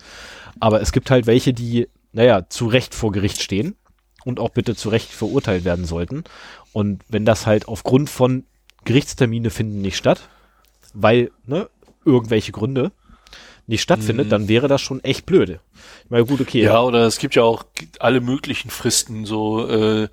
Aber 0.60 0.82
es 0.82 0.92
gibt 0.92 1.12
halt 1.12 1.28
welche, 1.28 1.54
die, 1.54 1.88
naja, 2.14 2.48
zu 2.50 2.68
Recht 2.68 2.96
vor 2.96 3.12
Gericht 3.12 3.42
stehen 3.42 3.76
und 4.24 4.40
auch 4.40 4.50
bitte 4.50 4.76
zu 4.76 4.90
Recht 4.90 5.12
verurteilt 5.12 5.66
werden 5.66 5.86
sollten. 5.86 6.24
Und 6.72 7.04
wenn 7.10 7.26
das 7.26 7.46
halt 7.46 7.68
aufgrund 7.68 8.10
von 8.10 8.46
Gerichtstermine 8.86 9.50
finden 9.50 9.82
nicht 9.82 9.98
statt, 9.98 10.30
weil, 10.94 11.32
ne, 11.46 11.70
irgendwelche 12.06 12.52
Gründe, 12.52 12.92
nicht 13.68 13.82
stattfindet, 13.82 14.28
mhm. 14.28 14.30
dann 14.30 14.48
wäre 14.48 14.68
das 14.68 14.82
schon 14.82 15.04
echt 15.04 15.26
blöde. 15.26 15.60
Ich 16.04 16.12
meine, 16.12 16.26
gut, 16.26 16.42
okay. 16.42 16.64
Ja, 16.64 16.82
oder 16.82 17.06
es 17.06 17.18
gibt 17.18 17.36
ja 17.36 17.44
auch 17.44 17.66
alle 18.00 18.22
möglichen 18.22 18.70
Fristen, 18.70 19.26
so 19.26 19.68
äh, 19.68 20.08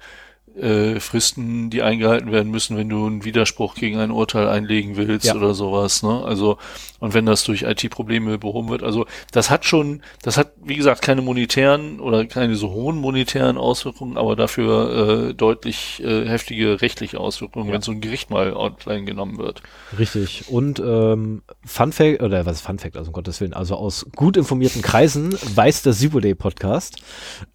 äh, 0.56 1.00
Fristen, 1.00 1.70
die 1.70 1.82
eingehalten 1.82 2.30
werden 2.32 2.50
müssen, 2.50 2.76
wenn 2.76 2.88
du 2.88 3.06
einen 3.06 3.24
Widerspruch 3.24 3.74
gegen 3.74 3.98
ein 3.98 4.10
Urteil 4.10 4.48
einlegen 4.48 4.96
willst 4.96 5.26
Ja. 5.26 5.34
oder 5.34 5.54
sowas, 5.54 6.02
ne? 6.02 6.22
Also, 6.24 6.58
und 7.00 7.14
wenn 7.14 7.26
das 7.26 7.44
durch 7.44 7.62
IT-Probleme 7.62 8.38
behoben 8.38 8.68
wird, 8.68 8.82
also 8.82 9.06
das 9.32 9.50
hat 9.50 9.64
schon, 9.64 10.02
das 10.22 10.36
hat, 10.36 10.52
wie 10.62 10.76
gesagt, 10.76 11.02
keine 11.02 11.22
monetären 11.22 12.00
oder 12.00 12.26
keine 12.26 12.54
so 12.56 12.70
hohen 12.70 12.96
monetären 12.98 13.56
Auswirkungen, 13.58 14.16
aber 14.16 14.36
dafür 14.36 15.28
äh, 15.30 15.34
deutlich 15.34 16.02
äh, 16.04 16.26
heftige 16.28 16.80
rechtliche 16.82 17.18
Auswirkungen, 17.18 17.68
Ja. 17.68 17.74
wenn 17.74 17.82
so 17.82 17.92
ein 17.92 18.00
Gericht 18.00 18.30
mal 18.30 18.52
online 18.52 19.04
genommen 19.04 19.38
wird. 19.38 19.62
Richtig. 19.98 20.44
Und 20.48 20.80
ähm, 20.80 21.42
Fun 21.64 21.92
Fact, 21.92 22.22
oder 22.22 22.44
was 22.46 22.56
ist 22.58 22.66
Fun 22.66 22.78
Fact, 22.78 22.96
also 22.96 23.08
um 23.08 23.14
Gottes 23.14 23.40
Willen, 23.40 23.52
also 23.54 23.74
aus 23.76 24.06
gut 24.14 24.36
informierten 24.36 24.82
Kreisen 24.82 25.32
weiß 25.54 25.82
der 25.82 25.94
Day 25.94 26.34
Podcast, 26.34 26.96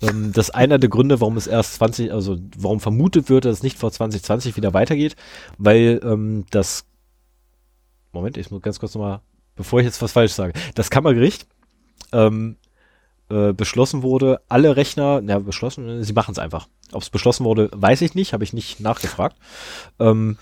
ähm, 0.01 0.31
dass 0.33 0.49
einer 0.49 0.79
der 0.79 0.89
Gründe, 0.89 1.21
warum 1.21 1.37
es 1.37 1.47
erst 1.47 1.75
20, 1.75 2.11
also 2.11 2.37
warum 2.57 2.79
vermutet 2.87 3.29
wird, 3.29 3.43
dass 3.43 3.57
es 3.57 3.63
nicht 3.63 3.77
vor 3.77 3.91
2020 3.91 4.55
wieder 4.55 4.73
weitergeht, 4.73 5.17
weil 5.57 5.99
ähm, 6.05 6.45
das 6.51 6.85
Moment, 8.13 8.37
ich 8.37 8.49
muss 8.49 8.61
ganz 8.61 8.79
kurz 8.79 8.95
nochmal, 8.95 9.19
bevor 9.57 9.79
ich 9.79 9.85
jetzt 9.85 10.01
was 10.01 10.13
falsch 10.13 10.31
sage, 10.31 10.53
das 10.73 10.89
Kammergericht 10.89 11.47
ähm, 12.13 12.55
äh, 13.29 13.51
beschlossen 13.51 14.03
wurde, 14.03 14.39
alle 14.47 14.77
Rechner, 14.77 15.19
na 15.21 15.37
beschlossen, 15.39 16.01
sie 16.01 16.13
machen 16.13 16.31
es 16.31 16.39
einfach. 16.39 16.69
Ob 16.93 17.01
es 17.01 17.09
beschlossen 17.09 17.43
wurde, 17.43 17.69
weiß 17.73 18.01
ich 18.03 18.15
nicht, 18.15 18.31
habe 18.31 18.45
ich 18.45 18.53
nicht 18.53 18.79
nachgefragt. 18.79 19.35
Ähm, 19.99 20.37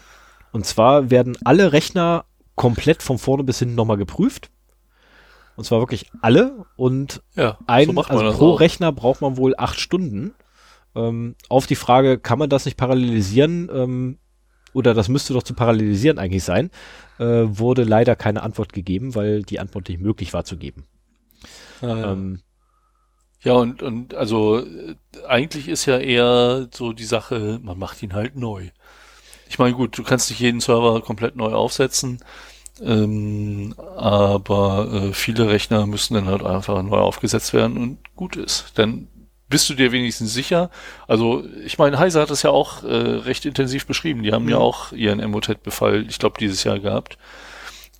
und 0.52 0.68
zwar 0.68 1.10
werden 1.10 1.36
alle 1.46 1.74
Rechner 1.74 2.26
komplett 2.54 3.02
von 3.02 3.18
vorne 3.18 3.44
bis 3.44 3.58
hinten 3.58 3.74
nochmal 3.74 3.98
geprüft. 3.98 4.52
Und 5.56 5.64
zwar 5.64 5.80
wirklich 5.80 6.12
alle. 6.22 6.64
Und 6.76 7.24
Ja, 7.34 7.58
ein, 7.66 7.92
so 7.92 8.02
also 8.02 8.38
pro 8.38 8.54
auch. 8.54 8.60
Rechner 8.60 8.92
braucht 8.92 9.22
man 9.22 9.36
wohl 9.36 9.56
acht 9.58 9.80
Stunden. 9.80 10.36
Ähm, 10.96 11.36
auf 11.50 11.68
die 11.68 11.76
Frage, 11.76 12.20
kann 12.20 12.40
man 12.40 12.50
das 12.50 12.66
nicht 12.66 12.78
parallelisieren? 12.78 13.70
Ähm, 13.74 14.20
oder 14.74 14.94
das 14.94 15.10
müsste 15.10 15.34
doch 15.34 15.44
zu 15.44 15.56
parallelisieren 15.56 16.20
eigentlich 16.20 16.44
sein, 16.44 16.72
äh, 17.20 17.26
wurde 17.26 17.84
leider 17.84 18.16
keine 18.16 18.44
Antwort 18.44 18.74
gegeben, 18.74 19.16
weil 19.16 19.44
die 19.44 19.60
Antwort 19.60 19.90
nicht 19.90 20.02
möglich 20.02 20.34
war 20.34 20.46
zu 20.46 20.58
geben. 20.58 20.86
Ja, 21.82 21.98
ja. 21.98 22.12
Ähm, 22.12 22.42
Ja, 23.44 23.54
und, 23.54 23.84
und 23.84 24.16
also 24.16 24.60
äh, 24.60 24.96
eigentlich 25.28 25.68
ist 25.68 25.86
ja 25.86 25.98
eher 26.00 26.68
so 26.74 26.94
die 26.94 27.04
Sache, 27.04 27.60
man 27.62 27.78
macht 27.78 28.02
ihn 28.02 28.14
halt 28.14 28.36
neu. 28.36 28.70
Ich 29.50 29.60
meine, 29.60 29.76
gut, 29.76 29.98
du 29.98 30.04
kannst 30.04 30.30
nicht 30.32 30.40
jeden 30.42 30.62
Server 30.62 31.02
komplett 31.02 31.36
neu 31.38 31.54
aufsetzen, 31.54 32.20
ähm, 32.82 33.76
aber 33.98 34.90
äh, 34.94 35.14
viele 35.14 35.50
Rechner 35.50 35.88
müssen 35.88 36.16
dann 36.16 36.28
halt 36.28 36.44
einfach 36.44 36.82
neu 36.84 36.98
aufgesetzt 37.00 37.54
werden 37.54 37.78
und 37.78 38.00
gut 38.16 38.36
ist. 38.38 38.74
Dann 38.76 39.10
bist 39.50 39.70
du 39.70 39.74
dir 39.76 39.92
wenigstens 39.92 40.34
sicher. 40.34 40.70
Also 41.08 41.44
ich 41.66 41.78
meine, 41.78 42.00
Heise 42.00 42.22
hat 42.22 42.30
das 42.30 42.44
ja 42.44 42.50
auch 42.52 42.84
äh, 42.84 42.88
recht 42.88 43.46
intensiv 43.46 43.86
beschrieben. 43.86 44.24
Die 44.24 44.32
haben 44.32 44.50
ja 44.50 44.58
Mhm. 44.58 44.62
auch 44.62 44.92
ihren 44.92 45.20
Emotet-Befall, 45.20 46.06
ich 46.10 46.20
glaube, 46.20 46.38
dieses 46.40 46.64
Jahr 46.64 46.80
gehabt 46.80 47.18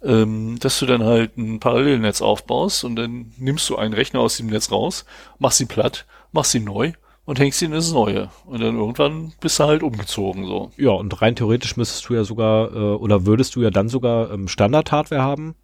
ähm, 0.04 0.58
dass 0.60 0.80
du 0.80 0.86
dann 0.86 1.04
halt 1.04 1.38
ein 1.38 1.60
Parallelnetz 1.60 2.22
aufbaust 2.22 2.84
und 2.84 2.96
dann 2.96 3.34
nimmst 3.38 3.70
du 3.70 3.76
einen 3.76 3.94
Rechner 3.94 4.20
aus 4.20 4.38
dem 4.38 4.48
Netz 4.48 4.72
raus, 4.72 5.06
machst 5.40 5.60
ihn 5.62 5.68
platt, 5.68 6.06
machst 6.32 6.54
ihn 6.54 6.64
neu 6.64 6.92
und 7.26 7.40
hängst 7.40 7.62
ihn 7.64 7.74
ins 7.74 7.92
Neue. 7.92 8.30
Und 8.46 8.62
dann 8.62 8.76
irgendwann 8.76 9.34
bist 9.42 9.58
du 9.60 9.64
halt 9.64 9.82
umgezogen 9.82 10.46
so. 10.46 10.72
ja, 10.78 10.92
und 10.92 11.22
rein 11.22 11.36
theoretisch 11.36 11.76
müsstest 11.76 12.08
du 12.08 12.14
ja 12.14 12.24
sogar, 12.24 12.72
äh, 12.72 12.78
oder 12.78 13.26
würdest 13.26 13.56
du 13.56 13.62
ja 13.64 13.72
dann 13.72 13.90
sogar 13.90 14.32
ähm, 14.32 14.48
Standard-Hardware 14.48 15.24
haben, 15.24 15.56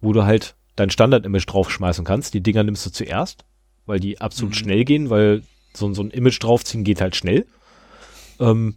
wo 0.00 0.12
du 0.12 0.24
halt 0.24 0.56
dein 0.74 0.90
Standard-Image 0.90 1.46
draufschmeißen 1.46 2.04
kannst. 2.04 2.34
Die 2.34 2.42
Dinger 2.42 2.64
nimmst 2.64 2.84
du 2.84 2.90
zuerst, 2.90 3.46
weil 3.86 4.00
die 4.00 4.20
absolut 4.20 4.52
Mhm. 4.52 4.58
schnell 4.58 4.84
gehen, 4.84 5.10
weil 5.10 5.42
so, 5.74 5.92
so 5.94 6.02
ein 6.02 6.10
Image 6.10 6.42
draufziehen 6.42 6.84
geht 6.84 7.00
halt 7.00 7.16
schnell. 7.16 7.46
Ähm, 8.40 8.74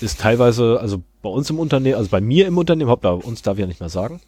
ist 0.00 0.20
teilweise, 0.20 0.80
also 0.80 1.02
bei 1.22 1.28
uns 1.28 1.50
im 1.50 1.58
Unternehmen, 1.58 1.96
also 1.96 2.08
bei 2.10 2.20
mir 2.20 2.46
im 2.46 2.56
Unternehmen, 2.58 2.90
hopp, 2.90 3.02
bei 3.02 3.10
uns 3.10 3.42
darf 3.42 3.56
ich 3.56 3.60
ja 3.60 3.66
nicht 3.66 3.80
mehr 3.80 3.88
sagen. 3.90 4.20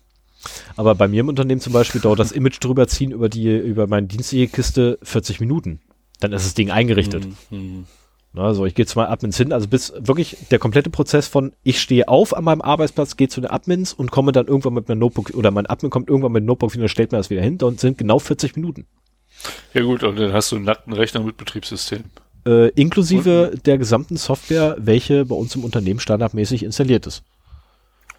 Aber 0.77 0.95
bei 0.95 1.09
mir 1.09 1.21
im 1.21 1.29
Unternehmen 1.29 1.61
zum 1.61 1.73
Beispiel 1.73 2.01
dauert 2.01 2.19
das 2.19 2.33
Image 2.33 2.59
drüber 2.61 2.89
ziehen 2.89 3.13
über 3.13 3.29
die, 3.29 3.57
über 3.57 3.87
meine 3.87 4.07
dienstliche 4.09 4.49
Kiste 4.49 4.99
40 5.03 5.41
Minuten. 5.41 5.81
Dann 6.21 6.33
ist 6.33 6.45
das 6.45 6.55
Ding 6.55 6.71
eingerichtet. 6.71 7.27
Mhm. 7.51 7.87
Also 8.35 8.65
ich 8.65 8.75
gehe 8.75 8.87
zu 8.87 8.99
meinen 8.99 9.11
Admins 9.11 9.37
hin, 9.37 9.53
also 9.53 9.69
bis 9.69 9.93
wirklich 9.99 10.37
der 10.51 10.59
komplette 10.59 10.89
Prozess 10.89 11.29
von 11.29 11.53
ich 11.63 11.81
stehe 11.81 12.09
auf 12.09 12.35
an 12.35 12.45
meinem 12.45 12.63
Arbeitsplatz, 12.63 13.17
gehe 13.19 13.29
zu 13.29 13.43
den 13.43 13.51
Admins 13.51 13.93
und 13.93 14.11
komme 14.11 14.33
dann 14.33 14.47
irgendwann 14.47 14.73
mit 14.73 14.89
meinem 14.89 15.01
Notebook 15.01 15.33
oder 15.35 15.51
mein 15.51 15.67
Admin 15.67 15.91
kommt 15.91 16.09
irgendwann 16.09 16.33
mit 16.33 16.43
dem 16.43 16.47
Notebook 16.47 16.75
wieder, 16.75 16.89
stellt 16.89 17.13
mir 17.13 17.19
das 17.19 17.29
wieder 17.29 17.43
hin 17.43 17.59
und 17.63 17.79
sind 17.79 17.99
genau 17.99 18.19
40 18.19 18.57
Minuten. 18.57 18.87
Ja 19.75 19.83
gut, 19.83 20.03
und 20.03 20.19
dann 20.19 20.33
hast 20.33 20.53
du 20.53 20.57
einen 20.57 20.65
nackten 20.65 20.93
Rechner 20.93 21.21
mit 21.21 21.37
Betriebssystem. 21.37 22.05
Äh, 22.45 22.69
inklusive 22.71 23.53
der 23.65 23.79
gesamten 23.79 24.17
Software, 24.17 24.77
welche 24.79 25.25
bei 25.25 25.35
uns 25.35 25.55
im 25.55 25.65
Unternehmen 25.65 26.01
standardmäßig 26.01 26.65
installiert 26.65 27.07
ist. 27.07 27.23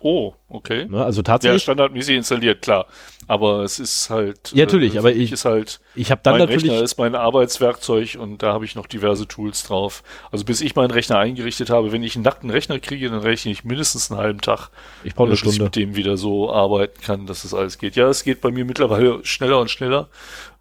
Oh, 0.05 0.33
okay. 0.49 0.85
Ne, 0.89 1.03
also 1.03 1.19
Ja, 1.19 1.23
tatsächlich, 1.23 1.63
standardmäßig 1.63 2.17
installiert, 2.17 2.61
klar. 2.61 2.87
Aber 3.25 3.63
es 3.63 3.79
ist 3.79 4.09
halt. 4.09 4.51
Ja, 4.53 4.65
natürlich, 4.65 4.95
äh, 4.95 4.97
aber 4.99 5.13
ich- 5.13 5.31
ist 5.31 5.45
halt. 5.45 5.79
ich 5.95 6.11
habe 6.11 6.19
dann 6.25 6.33
mein 6.33 6.41
natürlich, 6.41 6.63
Rechner 6.71 6.83
ist 6.83 6.97
mein 6.97 7.15
Arbeitswerkzeug 7.15 8.17
und 8.19 8.43
da 8.43 8.51
habe 8.51 8.65
ich 8.65 8.75
noch 8.75 8.85
diverse 8.85 9.29
Tools 9.29 9.63
drauf. 9.63 10.03
Also 10.29 10.43
bis 10.43 10.59
ich 10.59 10.75
meinen 10.75 10.91
Rechner 10.91 11.19
eingerichtet 11.19 11.69
habe, 11.69 11.93
wenn 11.93 12.03
ich 12.03 12.15
einen 12.15 12.25
nackten 12.25 12.49
Rechner 12.49 12.79
kriege, 12.79 13.09
dann 13.09 13.19
rechne 13.19 13.53
ich 13.53 13.63
mindestens 13.63 14.11
einen 14.11 14.19
halben 14.19 14.41
Tag, 14.41 14.71
ich 15.05 15.15
brauche 15.15 15.27
eine 15.27 15.31
bis 15.35 15.41
ich 15.43 15.47
Stunde. 15.55 15.63
mit 15.65 15.75
dem 15.77 15.95
wieder 15.95 16.17
so 16.17 16.51
arbeiten 16.51 16.99
kann, 17.01 17.25
dass 17.25 17.43
das 17.43 17.53
alles 17.53 17.77
geht. 17.77 17.95
Ja, 17.95 18.09
es 18.09 18.25
geht 18.25 18.41
bei 18.41 18.51
mir 18.51 18.65
mittlerweile 18.65 19.23
schneller 19.23 19.59
und 19.61 19.71
schneller, 19.71 20.09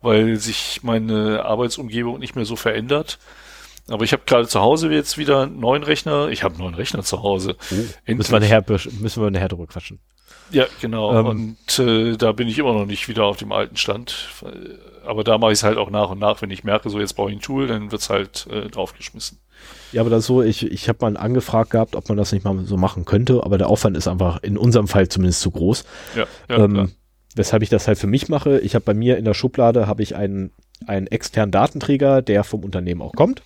weil 0.02 0.36
sich 0.36 0.80
meine 0.82 1.44
Arbeitsumgebung 1.44 2.18
nicht 2.18 2.36
mehr 2.36 2.44
so 2.44 2.56
verändert. 2.56 3.18
Aber 3.88 4.04
ich 4.04 4.12
habe 4.12 4.22
gerade 4.26 4.46
zu 4.46 4.60
Hause 4.60 4.92
jetzt 4.92 5.18
wieder 5.18 5.42
einen 5.42 5.58
neuen 5.58 5.82
Rechner. 5.82 6.28
Ich 6.28 6.44
habe 6.44 6.54
einen 6.54 6.64
neuen 6.64 6.74
Rechner 6.74 7.02
zu 7.02 7.22
Hause. 7.22 7.56
Oh, 7.72 8.12
müssen 8.12 8.32
wir 8.32 8.40
nachher, 8.40 8.64
müssen 9.00 9.22
wir 9.22 9.30
nachher 9.30 9.48
drüber 9.48 9.66
quatschen. 9.66 9.98
Ja, 10.50 10.66
genau. 10.80 11.18
Ähm, 11.18 11.26
und 11.26 11.78
äh, 11.78 12.16
da 12.16 12.32
bin 12.32 12.46
ich 12.46 12.58
immer 12.58 12.74
noch 12.74 12.86
nicht 12.86 13.08
wieder 13.08 13.24
auf 13.24 13.38
dem 13.38 13.52
alten 13.52 13.76
Stand. 13.76 14.28
Aber 15.04 15.24
da 15.24 15.38
mache 15.38 15.52
ich 15.52 15.58
es 15.58 15.62
halt 15.64 15.78
auch 15.78 15.90
nach 15.90 16.10
und 16.10 16.20
nach. 16.20 16.42
Wenn 16.42 16.50
ich 16.50 16.62
merke, 16.62 16.90
so 16.90 17.00
jetzt 17.00 17.14
brauche 17.14 17.30
ich 17.30 17.36
ein 17.36 17.40
Tool, 17.40 17.66
dann 17.66 17.90
wird's 17.90 18.10
halt 18.10 18.46
äh, 18.50 18.68
draufgeschmissen. 18.68 19.38
Ja, 19.92 20.00
aber 20.00 20.10
das 20.10 20.26
so, 20.26 20.42
ich, 20.42 20.64
ich 20.64 20.88
habe 20.88 20.98
mal 21.02 21.16
angefragt 21.16 21.70
gehabt, 21.70 21.96
ob 21.96 22.08
man 22.08 22.18
das 22.18 22.32
nicht 22.32 22.44
mal 22.44 22.58
so 22.64 22.76
machen 22.76 23.04
könnte, 23.04 23.42
aber 23.44 23.58
der 23.58 23.68
Aufwand 23.68 23.96
ist 23.96 24.08
einfach 24.08 24.42
in 24.42 24.56
unserem 24.56 24.88
Fall 24.88 25.08
zumindest 25.08 25.40
zu 25.40 25.50
groß. 25.50 25.84
Ja, 26.14 26.26
ja 26.48 26.54
klar. 26.54 26.60
ähm, 26.60 26.92
weshalb 27.34 27.62
ich 27.62 27.68
das 27.68 27.88
halt 27.88 27.98
für 27.98 28.06
mich 28.06 28.28
mache. 28.28 28.58
Ich 28.60 28.74
habe 28.74 28.84
bei 28.84 28.94
mir 28.94 29.16
in 29.16 29.24
der 29.24 29.34
Schublade 29.34 29.86
habe 29.86 30.02
ich 30.02 30.16
einen, 30.16 30.52
einen 30.86 31.06
externen 31.06 31.52
Datenträger, 31.52 32.22
der 32.22 32.44
vom 32.44 32.64
Unternehmen 32.64 33.02
auch 33.02 33.12
kommt. 33.12 33.42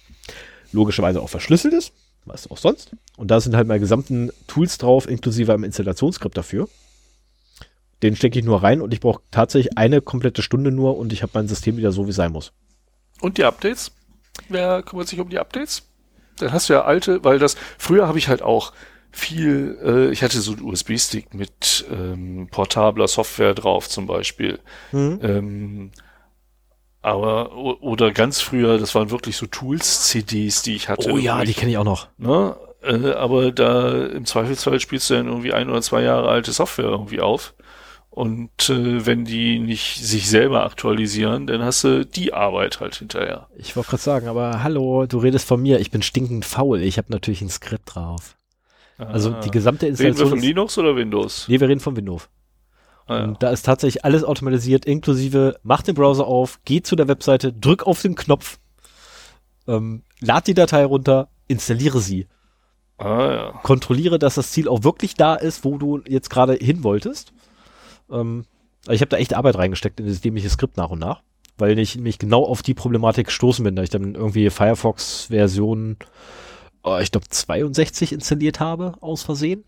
Logischerweise 0.72 1.20
auch 1.20 1.28
verschlüsselt 1.28 1.74
ist, 1.74 1.92
was 2.24 2.50
auch 2.50 2.58
sonst. 2.58 2.90
Und 3.16 3.30
da 3.30 3.40
sind 3.40 3.56
halt 3.56 3.68
meine 3.68 3.80
gesamten 3.80 4.30
Tools 4.46 4.78
drauf, 4.78 5.08
inklusive 5.08 5.52
einem 5.52 5.64
Installationsskript 5.64 6.36
dafür. 6.36 6.68
Den 8.02 8.14
stecke 8.14 8.38
ich 8.38 8.44
nur 8.44 8.62
rein 8.62 8.82
und 8.82 8.92
ich 8.92 9.00
brauche 9.00 9.22
tatsächlich 9.30 9.78
eine 9.78 10.02
komplette 10.02 10.42
Stunde 10.42 10.70
nur 10.70 10.98
und 10.98 11.12
ich 11.12 11.22
habe 11.22 11.32
mein 11.34 11.48
System 11.48 11.76
wieder 11.76 11.92
so, 11.92 12.06
wie 12.06 12.10
es 12.10 12.16
sein 12.16 12.32
muss. 12.32 12.52
Und 13.20 13.38
die 13.38 13.44
Updates? 13.44 13.92
Wer 14.48 14.82
kümmert 14.82 15.08
sich 15.08 15.18
um 15.18 15.30
die 15.30 15.38
Updates? 15.38 15.84
Dann 16.38 16.52
hast 16.52 16.68
du 16.68 16.74
ja 16.74 16.84
alte, 16.84 17.24
weil 17.24 17.38
das, 17.38 17.56
früher 17.78 18.06
habe 18.06 18.18
ich 18.18 18.28
halt 18.28 18.42
auch 18.42 18.72
viel, 19.16 19.78
äh, 19.82 20.12
ich 20.12 20.22
hatte 20.22 20.40
so 20.40 20.52
einen 20.52 20.62
USB-Stick 20.62 21.34
mit 21.34 21.84
ähm, 21.90 22.48
portabler 22.50 23.08
Software 23.08 23.54
drauf 23.54 23.88
zum 23.88 24.06
Beispiel. 24.06 24.58
Ähm, 25.22 25.90
aber, 27.02 27.54
oder 27.56 28.10
ganz 28.10 28.40
früher, 28.40 28.78
das 28.78 28.94
waren 28.94 29.10
wirklich 29.10 29.36
so 29.36 29.46
Tools-CDs, 29.46 30.62
die 30.62 30.74
ich 30.74 30.88
hatte. 30.88 31.10
Oh 31.10 31.18
ja, 31.18 31.44
die 31.44 31.54
kenne 31.54 31.70
ich 31.70 31.78
auch 31.78 31.84
noch. 31.84 32.08
ne, 32.18 32.56
äh, 32.82 33.12
aber 33.12 33.52
da 33.52 34.06
im 34.06 34.26
Zweifelsfall 34.26 34.80
spielst 34.80 35.10
du 35.10 35.14
dann 35.14 35.26
irgendwie 35.26 35.52
ein 35.52 35.70
oder 35.70 35.82
zwei 35.82 36.02
Jahre 36.02 36.28
alte 36.28 36.52
Software 36.52 36.86
irgendwie 36.86 37.20
auf. 37.20 37.54
Und 38.10 38.70
äh, 38.70 39.04
wenn 39.04 39.26
die 39.26 39.58
nicht 39.58 40.02
sich 40.02 40.30
selber 40.30 40.64
aktualisieren, 40.64 41.46
dann 41.46 41.62
hast 41.62 41.84
du 41.84 42.06
die 42.06 42.32
Arbeit 42.32 42.80
halt 42.80 42.94
hinterher. 42.94 43.46
Ich 43.56 43.76
wollte 43.76 43.90
gerade 43.90 44.02
sagen, 44.02 44.28
aber 44.28 44.62
hallo, 44.62 45.04
du 45.06 45.18
redest 45.18 45.46
von 45.46 45.60
mir, 45.60 45.80
ich 45.80 45.90
bin 45.90 46.00
stinkend 46.00 46.46
faul. 46.46 46.80
Ich 46.80 46.96
habe 46.96 47.12
natürlich 47.12 47.42
ein 47.42 47.50
Skript 47.50 47.94
drauf. 47.94 48.35
Also 48.98 49.32
die 49.40 49.50
gesamte 49.50 49.86
Reden 49.86 49.98
wir 49.98 50.06
Installation. 50.08 50.38
von 50.38 50.46
Linux 50.46 50.78
oder 50.78 50.96
Windows? 50.96 51.46
Nee, 51.48 51.60
wir 51.60 51.68
reden 51.68 51.80
von 51.80 51.96
Windows. 51.96 52.28
Ah, 53.06 53.18
ja. 53.18 53.24
Und 53.24 53.42
da 53.42 53.50
ist 53.50 53.64
tatsächlich 53.64 54.04
alles 54.04 54.24
automatisiert, 54.24 54.84
inklusive, 54.84 55.58
mach 55.62 55.82
den 55.82 55.94
Browser 55.94 56.26
auf, 56.26 56.60
geh 56.64 56.82
zu 56.82 56.96
der 56.96 57.08
Webseite, 57.08 57.52
drück 57.52 57.86
auf 57.86 58.02
den 58.02 58.16
Knopf, 58.16 58.58
ähm, 59.68 60.02
lad 60.20 60.46
die 60.46 60.54
Datei 60.54 60.84
runter, 60.84 61.28
installiere 61.46 62.00
sie, 62.00 62.26
ah 62.98 63.32
ja. 63.32 63.50
kontrolliere, 63.62 64.18
dass 64.18 64.34
das 64.34 64.50
Ziel 64.50 64.68
auch 64.68 64.82
wirklich 64.82 65.14
da 65.14 65.34
ist, 65.36 65.64
wo 65.64 65.78
du 65.78 66.00
jetzt 66.08 66.30
gerade 66.30 66.54
hin 66.54 66.82
wolltest. 66.82 67.32
Ähm, 68.10 68.44
ich 68.88 69.00
habe 69.00 69.08
da 69.08 69.18
echt 69.18 69.34
Arbeit 69.34 69.56
reingesteckt 69.56 70.00
in 70.00 70.06
das 70.06 70.20
dämliche 70.20 70.50
Skript 70.50 70.76
nach 70.76 70.90
und 70.90 70.98
nach, 70.98 71.22
weil 71.58 71.78
ich 71.78 71.98
mich 71.98 72.18
genau 72.18 72.44
auf 72.44 72.62
die 72.62 72.74
Problematik 72.74 73.26
gestoßen 73.26 73.64
bin, 73.64 73.76
da 73.76 73.82
ich 73.82 73.90
dann 73.90 74.16
irgendwie 74.16 74.50
Firefox-Version, 74.50 75.96
oh, 76.86 76.98
ich 76.98 77.10
glaube 77.10 77.28
62 77.28 78.12
installiert 78.12 78.60
habe, 78.60 78.94
aus 79.00 79.22
Versehen. 79.22 79.64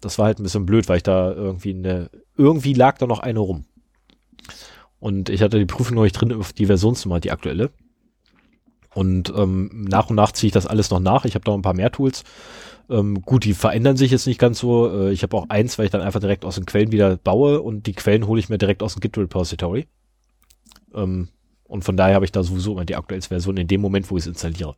Das 0.00 0.18
war 0.18 0.26
halt 0.26 0.40
ein 0.40 0.42
bisschen 0.42 0.66
blöd, 0.66 0.88
weil 0.88 0.96
ich 0.96 1.02
da 1.02 1.32
irgendwie 1.32 1.74
eine, 1.74 2.10
irgendwie 2.36 2.72
lag 2.72 2.98
da 2.98 3.06
noch 3.06 3.20
eine 3.20 3.38
rum. 3.38 3.66
Und 4.98 5.28
ich 5.28 5.42
hatte 5.42 5.58
die 5.58 5.66
Prüfung 5.66 5.96
noch 5.96 6.02
nicht 6.02 6.14
drin 6.14 6.32
auf 6.32 6.52
die 6.52 6.66
Versionsnummer, 6.66 7.20
die 7.20 7.30
aktuelle. 7.30 7.70
Und 8.94 9.32
ähm, 9.36 9.86
nach 9.88 10.10
und 10.10 10.16
nach 10.16 10.32
ziehe 10.32 10.48
ich 10.48 10.52
das 10.52 10.66
alles 10.66 10.90
noch 10.90 11.00
nach. 11.00 11.24
Ich 11.24 11.34
habe 11.34 11.48
noch 11.48 11.54
ein 11.54 11.62
paar 11.62 11.74
mehr 11.74 11.92
Tools. 11.92 12.24
Ähm, 12.90 13.22
gut, 13.22 13.44
die 13.44 13.54
verändern 13.54 13.96
sich 13.96 14.10
jetzt 14.10 14.26
nicht 14.26 14.38
ganz 14.38 14.58
so. 14.58 14.90
Äh, 14.90 15.12
ich 15.12 15.22
habe 15.22 15.36
auch 15.36 15.48
eins, 15.48 15.78
weil 15.78 15.86
ich 15.86 15.90
dann 15.90 16.00
einfach 16.00 16.20
direkt 16.20 16.44
aus 16.44 16.56
den 16.56 16.66
Quellen 16.66 16.92
wieder 16.92 17.16
baue 17.16 17.62
und 17.62 17.86
die 17.86 17.94
Quellen 17.94 18.26
hole 18.26 18.40
ich 18.40 18.48
mir 18.48 18.58
direkt 18.58 18.82
aus 18.82 18.94
dem 18.94 19.00
Git 19.00 19.16
Repository. 19.16 19.86
Ähm, 20.94 21.28
und 21.64 21.84
von 21.84 21.96
daher 21.96 22.16
habe 22.16 22.24
ich 22.24 22.32
da 22.32 22.42
sowieso 22.42 22.72
immer 22.72 22.84
die 22.84 22.96
aktuellste 22.96 23.28
Version 23.28 23.56
in 23.56 23.66
dem 23.66 23.80
Moment, 23.80 24.10
wo 24.10 24.16
ich 24.16 24.24
es 24.24 24.26
installiere. 24.26 24.76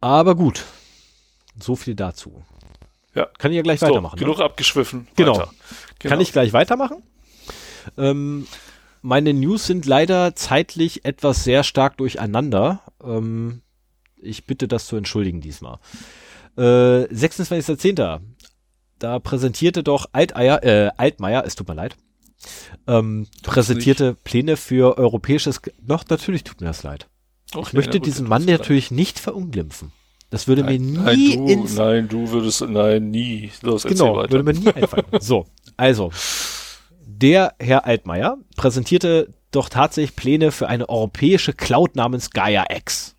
Aber 0.00 0.34
gut, 0.34 0.64
so 1.60 1.76
viel 1.76 1.94
dazu. 1.94 2.44
Ja. 3.14 3.26
Kann 3.38 3.50
ich 3.50 3.56
ja 3.56 3.62
gleich 3.62 3.80
So, 3.80 3.86
weitermachen. 3.86 4.16
ne? 4.16 4.24
genug 4.24 4.40
abgeschwiffen. 4.40 5.08
Genau. 5.16 5.32
Genau. 5.34 5.48
Kann 6.00 6.20
ich 6.20 6.32
gleich 6.32 6.52
weitermachen? 6.52 7.02
Ähm, 7.96 8.46
meine 9.02 9.32
News 9.34 9.66
sind 9.66 9.86
leider 9.86 10.36
zeitlich 10.36 11.04
etwas 11.04 11.42
sehr 11.44 11.64
stark 11.64 11.96
durcheinander. 11.96 12.82
Ähm, 13.02 13.62
ich 14.16 14.44
bitte 14.46 14.68
das 14.68 14.86
zu 14.86 14.96
entschuldigen 14.96 15.40
diesmal. 15.40 15.78
Äh, 16.56 16.60
26.10. 17.12 18.20
Da 18.98 19.18
präsentierte 19.20 19.82
doch 19.82 20.06
Alteier, 20.12 20.62
äh, 20.64 20.90
Altmaier, 20.96 21.44
es 21.46 21.54
tut 21.54 21.68
mir 21.68 21.74
leid, 21.74 21.96
ähm, 22.88 23.28
präsentierte 23.44 24.14
Pläne 24.24 24.56
für 24.56 24.98
europäisches, 24.98 25.60
doch, 25.80 26.04
natürlich 26.08 26.42
tut 26.42 26.60
mir 26.60 26.66
das 26.66 26.82
leid. 26.82 27.06
Okay, 27.54 27.66
Ich 27.68 27.72
möchte 27.72 27.98
gut, 27.98 28.06
diesen 28.06 28.28
Mann 28.28 28.44
mir 28.44 28.58
natürlich 28.58 28.90
nicht 28.90 29.18
verunglimpfen. 29.18 29.92
Das 30.30 30.46
würde 30.46 30.62
mir 30.62 30.72
leid. 30.78 30.80
nie 30.80 31.36
nein, 31.36 31.46
du, 31.46 31.52
ins 31.52 31.74
nein, 31.76 32.08
du 32.08 32.30
würdest, 32.30 32.60
nein, 32.68 33.10
nie. 33.10 33.50
Los, 33.62 33.84
Genau, 33.84 34.16
weiter. 34.16 34.32
würde 34.32 34.44
mir 34.44 34.58
nie 34.58 34.68
einfallen. 34.72 35.06
So, 35.20 35.46
also, 35.76 36.10
der 37.06 37.54
Herr 37.58 37.86
Altmaier 37.86 38.36
präsentierte 38.56 39.32
doch 39.50 39.70
tatsächlich 39.70 40.14
Pläne 40.16 40.52
für 40.52 40.68
eine 40.68 40.88
europäische 40.90 41.54
Cloud 41.54 41.96
namens 41.96 42.30
Gaia 42.30 42.66
X. 42.70 43.16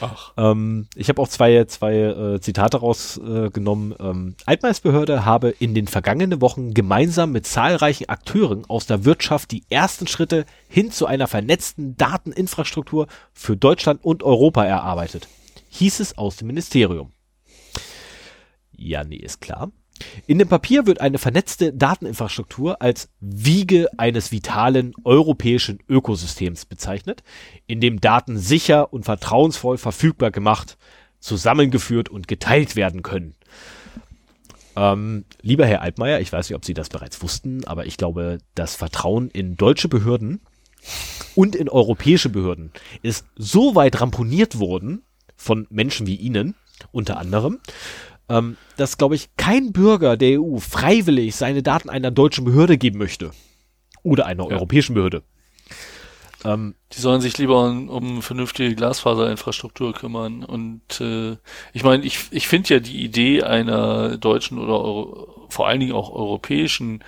Ach, 0.00 0.32
Ähm, 0.36 0.88
ich 0.94 1.08
habe 1.08 1.20
auch 1.22 1.28
zwei, 1.28 1.64
zwei 1.64 1.94
äh, 1.94 2.40
Zitate 2.40 2.78
rausgenommen. 2.78 3.92
Äh, 3.92 4.02
ähm, 4.04 4.36
Altmaiers 4.44 4.80
Behörde 4.80 5.24
habe 5.24 5.50
in 5.50 5.74
den 5.74 5.86
vergangenen 5.86 6.40
Wochen 6.40 6.74
gemeinsam 6.74 7.32
mit 7.32 7.46
zahlreichen 7.46 8.08
Akteuren 8.08 8.64
aus 8.66 8.86
der 8.86 9.04
Wirtschaft 9.04 9.50
die 9.50 9.64
ersten 9.70 10.06
Schritte 10.06 10.44
hin 10.68 10.90
zu 10.90 11.06
einer 11.06 11.26
vernetzten 11.26 11.96
Dateninfrastruktur 11.96 13.06
für 13.32 13.56
Deutschland 13.56 14.04
und 14.04 14.22
Europa 14.22 14.64
erarbeitet. 14.64 15.28
Hieß 15.70 16.00
es 16.00 16.18
aus 16.18 16.36
dem 16.36 16.48
Ministerium. 16.48 17.12
Ja, 18.76 19.04
nee, 19.04 19.16
ist 19.16 19.40
klar. 19.40 19.70
In 20.26 20.38
dem 20.38 20.48
Papier 20.48 20.86
wird 20.86 21.00
eine 21.00 21.18
vernetzte 21.18 21.72
Dateninfrastruktur 21.72 22.80
als 22.80 23.08
Wiege 23.20 23.88
eines 23.98 24.32
vitalen 24.32 24.94
europäischen 25.04 25.78
Ökosystems 25.88 26.64
bezeichnet, 26.64 27.22
in 27.66 27.80
dem 27.80 28.00
Daten 28.00 28.38
sicher 28.38 28.92
und 28.92 29.04
vertrauensvoll 29.04 29.78
verfügbar 29.78 30.30
gemacht, 30.30 30.78
zusammengeführt 31.20 32.08
und 32.08 32.28
geteilt 32.28 32.76
werden 32.76 33.02
können. 33.02 33.34
Ähm, 34.74 35.24
lieber 35.40 35.66
Herr 35.66 35.82
Altmaier, 35.82 36.20
ich 36.20 36.32
weiß 36.32 36.48
nicht, 36.48 36.56
ob 36.56 36.64
Sie 36.64 36.74
das 36.74 36.88
bereits 36.88 37.22
wussten, 37.22 37.64
aber 37.66 37.86
ich 37.86 37.96
glaube, 37.96 38.38
das 38.54 38.74
Vertrauen 38.74 39.28
in 39.28 39.56
deutsche 39.56 39.88
Behörden 39.88 40.40
und 41.34 41.54
in 41.54 41.68
europäische 41.68 42.28
Behörden 42.28 42.72
ist 43.02 43.26
so 43.36 43.74
weit 43.74 44.00
ramponiert 44.00 44.58
worden 44.58 45.02
von 45.36 45.66
Menschen 45.70 46.06
wie 46.06 46.16
Ihnen, 46.16 46.54
unter 46.90 47.18
anderem, 47.18 47.60
ähm, 48.28 48.56
dass, 48.76 48.98
glaube 48.98 49.14
ich, 49.14 49.30
kein 49.36 49.72
Bürger 49.72 50.16
der 50.16 50.40
EU 50.40 50.58
freiwillig 50.58 51.36
seine 51.36 51.62
Daten 51.62 51.90
einer 51.90 52.10
deutschen 52.10 52.44
Behörde 52.44 52.78
geben 52.78 52.98
möchte. 52.98 53.32
Oder 54.02 54.26
einer 54.26 54.46
europäischen 54.46 54.94
Behörde. 54.94 55.22
Ähm, 56.44 56.74
die 56.92 57.00
sollen 57.00 57.20
sich 57.20 57.38
lieber 57.38 57.64
um, 57.64 57.88
um 57.88 58.22
vernünftige 58.22 58.74
Glasfaserinfrastruktur 58.74 59.92
kümmern. 59.92 60.44
Und 60.44 61.00
äh, 61.00 61.36
ich 61.72 61.84
meine, 61.84 62.04
ich, 62.04 62.26
ich 62.30 62.48
finde 62.48 62.74
ja 62.74 62.80
die 62.80 63.02
Idee 63.02 63.42
einer 63.42 64.16
deutschen 64.18 64.58
oder 64.58 64.80
Euro, 64.80 65.46
vor 65.48 65.68
allen 65.68 65.80
Dingen 65.80 65.92
auch 65.92 66.10
europäischen 66.10 67.04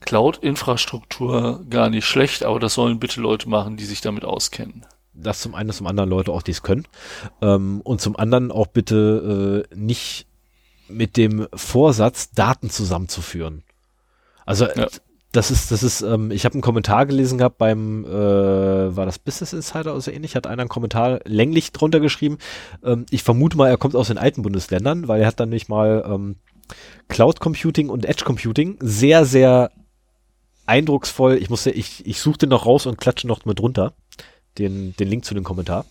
Cloud-Infrastruktur 0.00 1.64
gar 1.68 1.90
nicht 1.90 2.06
schlecht, 2.06 2.44
aber 2.44 2.60
das 2.60 2.74
sollen 2.74 3.00
bitte 3.00 3.20
Leute 3.20 3.48
machen, 3.48 3.76
die 3.76 3.84
sich 3.84 4.00
damit 4.00 4.24
auskennen. 4.24 4.86
Das 5.22 5.40
zum 5.40 5.54
einen, 5.54 5.70
zum 5.70 5.86
anderen 5.86 6.10
Leute 6.10 6.32
auch 6.32 6.42
dies 6.42 6.62
können. 6.62 6.84
Ähm, 7.42 7.80
und 7.82 8.00
zum 8.00 8.16
anderen 8.16 8.50
auch 8.50 8.68
bitte 8.68 9.66
äh, 9.70 9.74
nicht 9.76 10.26
mit 10.88 11.16
dem 11.16 11.46
Vorsatz, 11.54 12.30
Daten 12.30 12.70
zusammenzuführen. 12.70 13.62
Also 14.46 14.66
Ja. 14.66 14.86
das 15.32 15.50
ist, 15.50 15.70
das 15.70 15.82
ist, 15.82 16.00
ähm, 16.00 16.30
ich 16.30 16.44
habe 16.44 16.54
einen 16.54 16.62
Kommentar 16.62 17.04
gelesen 17.04 17.36
gehabt 17.38 17.58
beim, 17.58 18.04
äh, 18.06 18.08
war 18.96 19.04
das 19.04 19.18
Business 19.18 19.52
Insider 19.52 19.92
oder 19.92 20.00
so 20.00 20.10
ähnlich, 20.10 20.34
hat 20.36 20.46
einer 20.46 20.62
einen 20.62 20.70
Kommentar 20.70 21.20
länglich 21.24 21.72
drunter 21.72 22.00
geschrieben. 22.00 22.38
Ähm, 22.82 23.04
ich 23.10 23.22
vermute 23.22 23.56
mal, 23.58 23.68
er 23.68 23.76
kommt 23.76 23.94
aus 23.94 24.08
den 24.08 24.18
alten 24.18 24.42
Bundesländern, 24.42 25.08
weil 25.08 25.20
er 25.20 25.26
hat 25.26 25.40
dann 25.40 25.50
nicht 25.50 25.68
mal 25.68 26.02
ähm, 26.06 26.36
Cloud 27.08 27.40
Computing 27.40 27.90
und 27.90 28.06
Edge 28.06 28.24
Computing 28.24 28.78
sehr, 28.80 29.24
sehr 29.26 29.70
eindrucksvoll. 30.66 31.36
Ich 31.36 31.50
musste, 31.50 31.70
ich, 31.70 32.06
ich 32.06 32.20
suchte 32.20 32.46
noch 32.46 32.66
raus 32.66 32.86
und 32.86 32.98
klatsche 32.98 33.26
noch 33.26 33.44
mit 33.44 33.58
drunter 33.58 33.92
den, 34.58 34.94
den 34.96 35.08
Link 35.08 35.24
zu 35.24 35.34
dem 35.34 35.44
Kommentar, 35.44 35.84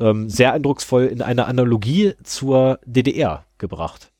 ähm, 0.00 0.28
sehr 0.28 0.52
eindrucksvoll 0.52 1.04
in 1.06 1.22
einer 1.22 1.46
Analogie 1.46 2.14
zur 2.24 2.78
DDR 2.84 3.44
gebracht. 3.58 4.10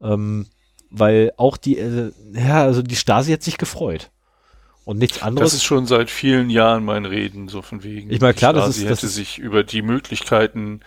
Ähm, 0.00 0.46
weil 0.90 1.32
auch 1.36 1.56
die, 1.56 1.78
äh, 1.78 2.12
ja, 2.34 2.62
also 2.62 2.82
die 2.82 2.96
Stasi 2.96 3.32
hat 3.32 3.42
sich 3.42 3.58
gefreut. 3.58 4.10
Und 4.84 4.98
nichts 4.98 5.18
Das 5.18 5.22
anderes. 5.26 5.54
ist 5.54 5.62
schon 5.62 5.86
seit 5.86 6.10
vielen 6.10 6.50
Jahren 6.50 6.84
mein 6.84 7.04
Reden, 7.04 7.46
so 7.48 7.62
von 7.62 7.84
wegen. 7.84 8.10
Ich 8.10 8.20
meine, 8.20 8.34
klar, 8.34 8.52
die 8.52 8.58
das 8.58 8.66
Stasi 8.66 8.82
ist- 8.82 8.90
das 8.90 8.98
hätte 8.98 9.08
sich 9.12 9.38
über 9.38 9.62
die 9.62 9.80
Möglichkeiten, 9.80 10.80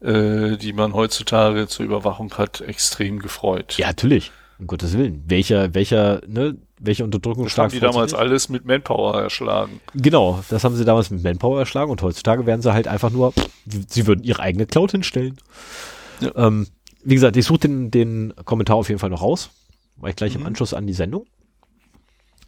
äh, 0.00 0.56
die 0.56 0.72
man 0.72 0.94
heutzutage 0.94 1.68
zur 1.68 1.84
Überwachung 1.84 2.32
hat, 2.38 2.60
extrem 2.62 3.18
gefreut. 3.18 3.76
ja, 3.78 3.88
natürlich. 3.88 4.32
Um 4.58 4.66
Gottes 4.68 4.96
Willen. 4.96 5.22
Welcher, 5.26 5.74
welcher, 5.74 6.22
ne, 6.26 6.56
welche 6.84 7.04
Unterdrückung 7.04 7.44
Das 7.44 7.56
haben 7.56 7.70
die 7.70 7.80
damals 7.80 8.12
alles 8.12 8.48
mit 8.48 8.64
Manpower 8.64 9.22
erschlagen. 9.22 9.80
Genau, 9.94 10.42
das 10.50 10.64
haben 10.64 10.76
sie 10.76 10.84
damals 10.84 11.10
mit 11.10 11.22
Manpower 11.22 11.60
erschlagen 11.60 11.90
und 11.90 12.02
heutzutage 12.02 12.44
werden 12.44 12.60
sie 12.60 12.72
halt 12.72 12.88
einfach 12.88 13.10
nur, 13.10 13.32
sie 13.66 14.06
würden 14.06 14.24
ihre 14.24 14.40
eigene 14.42 14.66
Cloud 14.66 14.90
hinstellen. 14.90 15.38
Ja. 16.20 16.32
Ähm, 16.36 16.66
wie 17.04 17.14
gesagt, 17.14 17.36
ich 17.36 17.46
suche 17.46 17.60
den, 17.60 17.90
den 17.90 18.34
Kommentar 18.44 18.76
auf 18.76 18.88
jeden 18.88 18.98
Fall 18.98 19.10
noch 19.10 19.22
raus, 19.22 19.50
weil 19.96 20.10
ich 20.10 20.16
gleich 20.16 20.34
im 20.34 20.40
Mhm. 20.42 20.48
Anschluss 20.48 20.74
an 20.74 20.86
die 20.86 20.92
Sendung. 20.92 21.26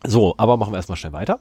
So, 0.07 0.35
aber 0.37 0.57
machen 0.57 0.73
wir 0.73 0.77
erstmal 0.77 0.97
schnell 0.97 1.13
weiter. 1.13 1.41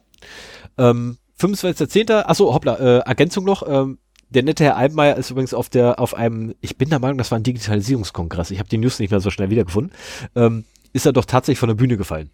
Ähm, 0.77 1.17
25.10. 1.39 2.11
Achso, 2.25 2.53
hoppla, 2.53 2.75
äh, 2.75 2.97
Ergänzung 2.99 3.43
noch. 3.43 3.63
Ähm, 3.67 3.97
der 4.29 4.43
nette 4.43 4.63
Herr 4.63 4.77
Albenmeier 4.77 5.15
ist 5.17 5.29
übrigens 5.29 5.53
auf 5.53 5.69
der, 5.69 5.99
auf 5.99 6.15
einem, 6.15 6.55
ich 6.61 6.77
bin 6.77 6.89
der 6.89 6.99
Meinung, 6.99 7.17
das 7.17 7.29
war 7.29 7.37
ein 7.37 7.43
Digitalisierungskongress. 7.43 8.51
Ich 8.51 8.59
habe 8.59 8.69
die 8.69 8.77
News 8.77 8.99
nicht 8.99 9.11
mehr 9.11 9.19
so 9.19 9.29
schnell 9.29 9.49
wiedergefunden. 9.49 9.93
Ähm, 10.35 10.65
ist 10.93 11.05
er 11.05 11.13
doch 11.13 11.25
tatsächlich 11.25 11.59
von 11.59 11.69
der 11.69 11.75
Bühne 11.75 11.97
gefallen. 11.97 12.29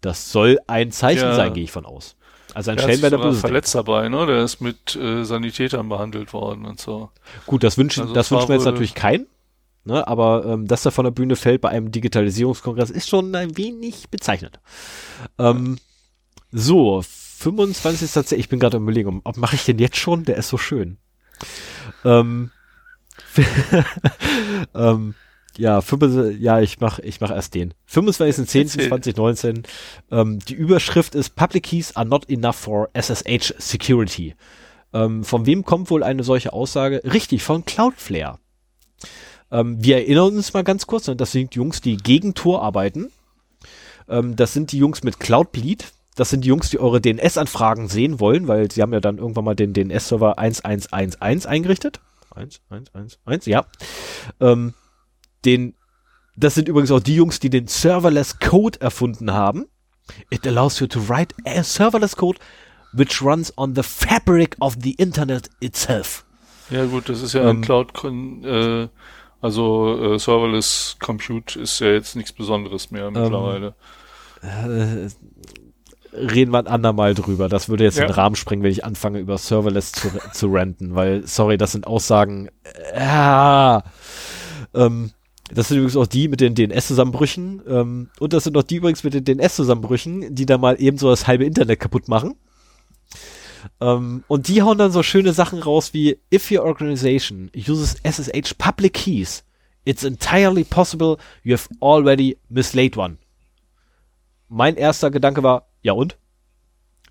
Das 0.00 0.32
soll 0.32 0.58
ein 0.66 0.92
Zeichen 0.92 1.22
Ja. 1.22 1.34
sein, 1.34 1.52
gehe 1.52 1.64
ich 1.64 1.72
von 1.72 1.84
aus. 1.86 2.16
Also 2.54 2.72
ein 2.72 2.76
Der 2.78 2.86
Böse. 3.18 3.40
verletzt 3.40 3.74
dabei, 3.74 4.08
ne? 4.08 4.26
Der 4.26 4.42
ist 4.42 4.60
mit 4.60 4.96
äh, 4.96 5.24
Sanitätern 5.24 5.88
behandelt 5.88 6.32
worden 6.32 6.64
und 6.64 6.80
so. 6.80 7.10
Gut, 7.46 7.62
das 7.62 7.78
wünschen, 7.78 8.02
Also 8.02 8.14
das 8.14 8.30
wünschen 8.30 8.48
wir 8.48 8.56
jetzt 8.56 8.64
natürlich 8.64 8.94
keinen. 8.94 9.26
Ne, 9.82 10.06
aber 10.06 10.44
ähm, 10.44 10.66
dass 10.66 10.84
er 10.84 10.90
von 10.92 11.04
der 11.04 11.10
Bühne 11.10 11.36
fällt 11.36 11.62
bei 11.62 11.70
einem 11.70 11.90
Digitalisierungskongress 11.90 12.90
ist 12.90 13.08
schon 13.08 13.34
ein 13.34 13.56
wenig 13.56 14.10
bezeichnend. 14.10 14.60
Ähm, 15.38 15.78
so, 16.52 17.02
25. 17.02 18.32
Ich 18.38 18.50
bin 18.50 18.60
gerade 18.60 18.76
am 18.76 18.82
überlegen, 18.82 19.22
ob 19.24 19.38
mache 19.38 19.56
ich 19.56 19.64
den 19.64 19.78
jetzt 19.78 19.96
schon? 19.96 20.24
Der 20.24 20.36
ist 20.36 20.48
so 20.50 20.58
schön. 20.58 20.98
Ähm, 22.04 22.50
ähm, 24.74 25.14
ja, 25.60 25.82
25, 25.82 26.40
ja, 26.40 26.60
ich 26.60 26.80
mach, 26.80 26.98
ich 27.00 27.20
mach 27.20 27.30
erst 27.30 27.54
den. 27.54 27.74
25.10.2019. 27.90 29.64
Ähm, 30.10 30.38
die 30.38 30.54
Überschrift 30.54 31.14
ist 31.14 31.36
Public 31.36 31.64
Keys 31.64 31.94
are 31.96 32.06
not 32.06 32.30
enough 32.30 32.56
for 32.56 32.88
SSH 32.94 33.54
Security. 33.58 34.34
Ähm, 34.94 35.22
von 35.22 35.44
wem 35.44 35.64
kommt 35.64 35.90
wohl 35.90 36.02
eine 36.02 36.24
solche 36.24 36.54
Aussage? 36.54 37.02
Richtig, 37.04 37.42
von 37.42 37.66
Cloudflare. 37.66 38.38
Ähm, 39.50 39.84
wir 39.84 39.96
erinnern 39.98 40.34
uns 40.36 40.54
mal 40.54 40.64
ganz 40.64 40.86
kurz, 40.86 41.06
ne, 41.08 41.16
das 41.16 41.32
sind 41.32 41.54
Jungs, 41.54 41.82
die 41.82 41.98
gegen 41.98 42.32
Tor 42.32 42.62
arbeiten. 42.62 43.12
Ähm, 44.08 44.36
das 44.36 44.54
sind 44.54 44.72
die 44.72 44.78
Jungs 44.78 45.04
mit 45.04 45.20
Cloudbleed. 45.20 45.92
Das 46.16 46.30
sind 46.30 46.42
die 46.42 46.48
Jungs, 46.48 46.70
die 46.70 46.78
eure 46.78 47.02
DNS-Anfragen 47.02 47.88
sehen 47.88 48.18
wollen, 48.18 48.48
weil 48.48 48.70
sie 48.70 48.80
haben 48.80 48.94
ja 48.94 49.00
dann 49.00 49.18
irgendwann 49.18 49.44
mal 49.44 49.54
den 49.54 49.74
DNS-Server 49.74 50.38
1111 50.38 51.46
eingerichtet. 51.46 52.00
1111, 52.34 53.46
ja. 53.46 53.66
Ähm, 54.40 54.72
den, 55.44 55.74
das 56.36 56.54
sind 56.54 56.68
übrigens 56.68 56.90
auch 56.90 57.00
die 57.00 57.14
Jungs, 57.16 57.40
die 57.40 57.50
den 57.50 57.66
Serverless 57.66 58.38
Code 58.38 58.80
erfunden 58.80 59.32
haben. 59.32 59.66
It 60.30 60.46
allows 60.46 60.80
you 60.80 60.86
to 60.88 61.00
write 61.08 61.34
a 61.46 61.62
serverless 61.62 62.16
code 62.16 62.38
which 62.92 63.22
runs 63.22 63.56
on 63.56 63.74
the 63.76 63.82
fabric 63.82 64.56
of 64.60 64.76
the 64.82 64.92
Internet 64.94 65.48
itself. 65.60 66.24
Ja 66.70 66.84
gut, 66.84 67.08
das 67.08 67.22
ist 67.22 67.32
ja 67.34 67.42
Ähm, 67.42 67.58
ein 67.58 67.60
Cloud, 67.62 67.92
äh, 68.44 68.88
also 69.40 70.14
äh, 70.14 70.18
Serverless 70.18 70.96
Compute 71.00 71.58
ist 71.60 71.78
ja 71.80 71.88
jetzt 71.88 72.16
nichts 72.16 72.32
Besonderes 72.32 72.90
mehr 72.90 73.10
mittlerweile. 73.10 73.74
Äh, 74.42 75.08
reden 76.12 76.52
wir 76.52 76.58
ein 76.58 76.66
andermal 76.66 77.14
drüber. 77.14 77.48
Das 77.48 77.68
würde 77.68 77.84
jetzt 77.84 77.98
Ja. 77.98 78.06
den 78.06 78.12
Rahmen 78.14 78.36
sprengen, 78.36 78.62
wenn 78.64 78.72
ich 78.72 78.84
anfange, 78.84 79.18
über 79.20 79.38
Serverless 79.38 79.92
zu, 79.92 80.08
zu 80.32 80.48
ranten, 80.52 80.94
weil, 80.94 81.26
sorry, 81.26 81.56
das 81.56 81.72
sind 81.72 81.86
Aussagen, 81.86 82.48
äh, 82.92 83.80
ähm, 84.74 85.10
das 85.54 85.68
sind 85.68 85.78
übrigens 85.78 85.96
auch 85.96 86.06
die 86.06 86.28
mit 86.28 86.40
den 86.40 86.54
DNS-Zusammenbrüchen. 86.54 87.62
Ähm, 87.66 88.10
und 88.18 88.32
das 88.32 88.44
sind 88.44 88.56
auch 88.56 88.62
die 88.62 88.76
übrigens 88.76 89.04
mit 89.04 89.14
den 89.14 89.24
DNS-Zusammenbrüchen, 89.24 90.34
die 90.34 90.46
da 90.46 90.58
mal 90.58 90.80
eben 90.80 90.98
so 90.98 91.10
das 91.10 91.26
halbe 91.26 91.44
Internet 91.44 91.80
kaputt 91.80 92.08
machen. 92.08 92.36
Ähm, 93.80 94.24
und 94.28 94.48
die 94.48 94.62
hauen 94.62 94.78
dann 94.78 94.92
so 94.92 95.02
schöne 95.02 95.32
Sachen 95.32 95.60
raus 95.60 95.92
wie 95.92 96.18
If 96.32 96.50
your 96.50 96.64
organization 96.64 97.50
uses 97.54 97.96
SSH 98.02 98.54
public 98.58 98.94
keys, 98.94 99.44
it's 99.84 100.04
entirely 100.04 100.64
possible 100.64 101.16
you 101.42 101.54
have 101.54 101.68
already 101.80 102.38
mislaid 102.48 102.96
one. 102.96 103.18
Mein 104.48 104.76
erster 104.76 105.10
Gedanke 105.10 105.42
war, 105.42 105.68
ja 105.82 105.92
und? 105.92 106.16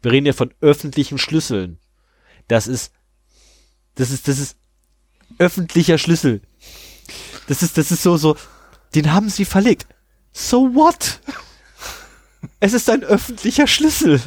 Wir 0.02 0.12
reden 0.12 0.26
ja 0.26 0.34
von 0.34 0.54
öffentlichen 0.62 1.18
Schlüsseln. 1.18 1.78
Das 2.48 2.68
ist, 2.68 2.94
das 3.96 4.12
ist, 4.12 4.28
das 4.28 4.40
ist 4.40 4.58
öffentlicher 5.38 5.98
Schlüssel. 5.98 6.42
Das 7.50 7.62
ist, 7.64 7.78
das 7.78 7.92
ist 7.92 8.02
so, 8.04 8.16
so, 8.16 8.36
den 8.96 9.12
haben 9.12 9.28
sie 9.30 9.44
verlegt. 9.46 9.88
So 10.32 10.74
what? 10.76 11.20
Es 12.62 12.74
ist 12.74 12.90
ein 12.90 13.04
öffentlicher 13.04 13.68
Schlüssel. 13.68 14.22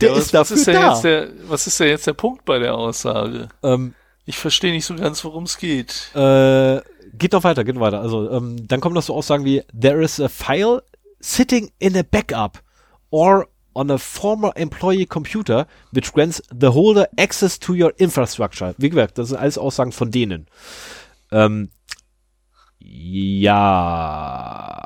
Der 0.00 0.10
Ja, 0.10 0.16
was, 0.16 0.24
ist 0.26 0.34
dafür 0.34 0.56
was 0.56 0.60
ist 0.60 0.68
da. 0.68 0.92
Jetzt 0.92 1.04
der, 1.04 1.28
was 1.48 1.66
ist 1.66 1.80
denn 1.80 1.88
jetzt 1.88 2.06
der 2.06 2.12
Punkt 2.14 2.44
bei 2.44 2.58
der 2.58 2.74
Aussage? 2.74 3.48
ähm, 3.62 3.94
Ich 4.24 4.38
verstehe 4.38 4.72
nicht 4.72 4.86
so 4.86 4.94
ganz, 4.94 5.24
worum 5.24 5.44
es 5.44 5.58
geht. 5.58 6.10
äh, 6.14 6.80
geht 7.12 7.32
noch 7.32 7.44
weiter, 7.44 7.64
geht 7.64 7.74
noch 7.74 7.82
weiter. 7.82 8.00
Also, 8.00 8.30
ähm, 8.30 8.66
dann 8.68 8.80
kommen 8.80 8.94
noch 8.94 9.02
so 9.02 9.14
Aussagen 9.14 9.44
wie, 9.44 9.62
there 9.78 10.02
is 10.02 10.20
a 10.20 10.28
file 10.28 10.82
sitting 11.20 11.70
in 11.78 11.96
a 11.96 12.02
backup 12.02 12.62
or 13.10 13.48
on 13.74 13.90
a 13.90 13.98
former 13.98 14.52
employee 14.56 15.04
computer 15.06 15.66
which 15.90 16.12
grants 16.12 16.42
the 16.58 16.68
holder 16.68 17.08
access 17.18 17.58
to 17.58 17.72
your 17.72 17.92
infrastructure. 17.98 18.74
Wie 18.78 18.90
gesagt, 18.90 19.18
das 19.18 19.28
sind 19.30 19.38
alles 19.38 19.58
Aussagen 19.58 19.92
von 19.92 20.10
denen. 20.10 20.46
Ähm, 21.32 21.70
ja, 22.86 24.80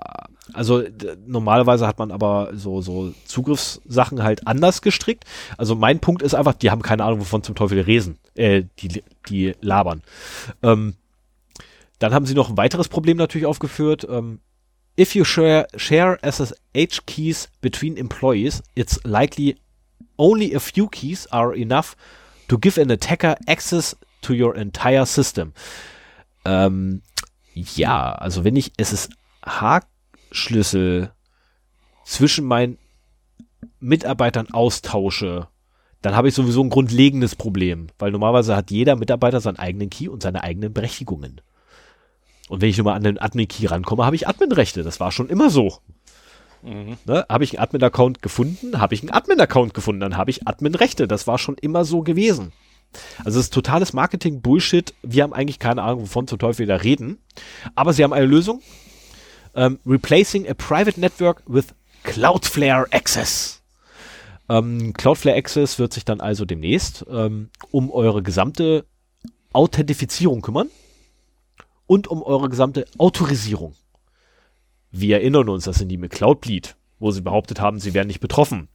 also 0.53 0.82
normalerweise 1.26 1.86
hat 1.86 1.99
man 1.99 2.11
aber 2.11 2.51
so, 2.55 2.80
so 2.80 3.12
Zugriffssachen 3.24 4.22
halt 4.22 4.46
anders 4.46 4.82
gestrickt. 4.82 5.24
Also 5.57 5.74
mein 5.74 5.99
Punkt 6.01 6.22
ist 6.22 6.34
einfach, 6.34 6.55
die 6.55 6.70
haben 6.70 6.82
keine 6.82 7.05
Ahnung, 7.05 7.20
wovon 7.20 7.42
zum 7.42 7.55
Teufel 7.55 7.76
die 7.76 7.82
reden, 7.82 8.18
äh, 8.34 8.64
die, 8.78 9.03
die 9.28 9.55
labern. 9.61 10.03
Ähm, 10.62 10.94
dann 11.99 12.14
haben 12.14 12.26
sie 12.26 12.34
noch 12.34 12.49
ein 12.49 12.57
weiteres 12.57 12.88
Problem 12.88 13.16
natürlich 13.16 13.46
aufgeführt. 13.46 14.07
Ähm, 14.09 14.40
if 14.99 15.14
you 15.14 15.24
share, 15.24 15.66
share 15.76 16.18
SSH 16.22 17.05
keys 17.07 17.49
between 17.61 17.96
employees, 17.96 18.62
it's 18.74 19.01
likely 19.05 19.57
only 20.16 20.55
a 20.55 20.61
few 20.61 20.88
keys 20.88 21.26
are 21.32 21.57
enough 21.57 21.96
to 22.49 22.59
give 22.59 22.80
an 22.80 22.90
attacker 22.90 23.36
access 23.46 23.96
to 24.22 24.32
your 24.32 24.55
entire 24.55 25.05
system. 25.07 25.53
Ähm, 26.44 27.03
ja, 27.74 28.12
also 28.12 28.44
wenn 28.44 28.56
ich 28.56 28.72
SSH-Schlüssel 28.76 31.12
zwischen 32.04 32.44
meinen 32.44 32.76
Mitarbeitern 33.80 34.50
austausche, 34.50 35.48
dann 36.02 36.14
habe 36.14 36.28
ich 36.28 36.34
sowieso 36.34 36.62
ein 36.62 36.70
grundlegendes 36.70 37.34
Problem, 37.34 37.88
weil 37.98 38.12
normalerweise 38.12 38.54
hat 38.54 38.70
jeder 38.70 38.96
Mitarbeiter 38.96 39.40
seinen 39.40 39.59
eigenen 39.59 39.90
Key 39.90 40.09
und 40.09 40.22
seine 40.22 40.44
eigenen 40.44 40.72
Berechtigungen. 40.72 41.40
Und 42.48 42.61
wenn 42.61 42.70
ich 42.70 42.78
nur 42.78 42.84
mal 42.84 42.94
an 42.94 43.02
den 43.02 43.18
Admin-Key 43.18 43.66
rankomme, 43.66 44.06
habe 44.06 44.16
ich 44.16 44.26
Admin-Rechte. 44.26 44.82
Das 44.82 45.00
war 45.00 45.12
schon 45.12 45.28
immer 45.28 45.50
so. 45.50 45.78
Ne? 46.62 47.26
Habe 47.28 47.44
ich 47.44 47.59
einen 47.59 47.62
Admin-Account 47.62 48.22
gefunden, 48.22 48.80
habe 48.80 48.94
ich 48.94 49.02
einen 49.02 49.11
Admin-Account 49.11 49.74
gefunden, 49.74 50.00
dann 50.00 50.16
habe 50.16 50.30
ich 50.30 50.46
Admin-Rechte. 50.46 51.06
Das 51.06 51.26
war 51.26 51.38
schon 51.38 51.56
immer 51.56 51.84
so 51.84 52.02
gewesen. 52.02 52.52
Also 53.24 53.39
es 53.39 53.47
ist 53.47 53.55
totales 53.55 53.93
Marketing-Bullshit. 53.93 54.95
Wir 55.03 55.22
haben 55.22 55.32
eigentlich 55.32 55.59
keine 55.59 55.82
Ahnung, 55.82 56.03
wovon 56.03 56.26
zum 56.26 56.39
Teufel 56.39 56.61
wir 56.61 56.74
da 56.74 56.76
reden. 56.76 57.18
Aber 57.74 57.93
sie 57.93 58.03
haben 58.03 58.12
eine 58.12 58.26
Lösung. 58.26 58.62
Ähm, 59.55 59.78
replacing 59.86 60.49
a 60.49 60.55
private 60.55 60.99
network 61.01 61.43
with 61.47 61.66
Cloudflare 62.05 62.86
Access. 62.93 63.62
Ähm, 64.49 64.93
Cloudflare 64.95 65.36
Access 65.36 65.78
wird 65.78 65.93
sich 65.93 66.05
dann 66.05 66.20
also 66.20 66.45
demnächst 66.45 67.05
ähm, 67.11 67.51
um 67.70 67.91
eure 67.91 68.22
gesamte 68.22 68.86
Authentifizierung 69.53 70.41
kümmern 70.43 70.68
und 71.86 72.09
um 72.09 72.22
eure 72.22 72.49
gesamte 72.49 72.86
Autorisierung. 72.97 73.74
Wir 74.91 75.16
erinnern 75.16 75.49
uns, 75.49 75.64
das 75.64 75.76
sind 75.76 75.89
die 75.89 75.99
mit 75.99 76.12
Cloudbleed, 76.12 76.76
wo 76.99 77.11
sie 77.11 77.20
behauptet 77.20 77.61
haben, 77.61 77.78
sie 77.80 77.94
wären 77.94 78.07
nicht 78.09 78.20
betroffen. 78.20 78.68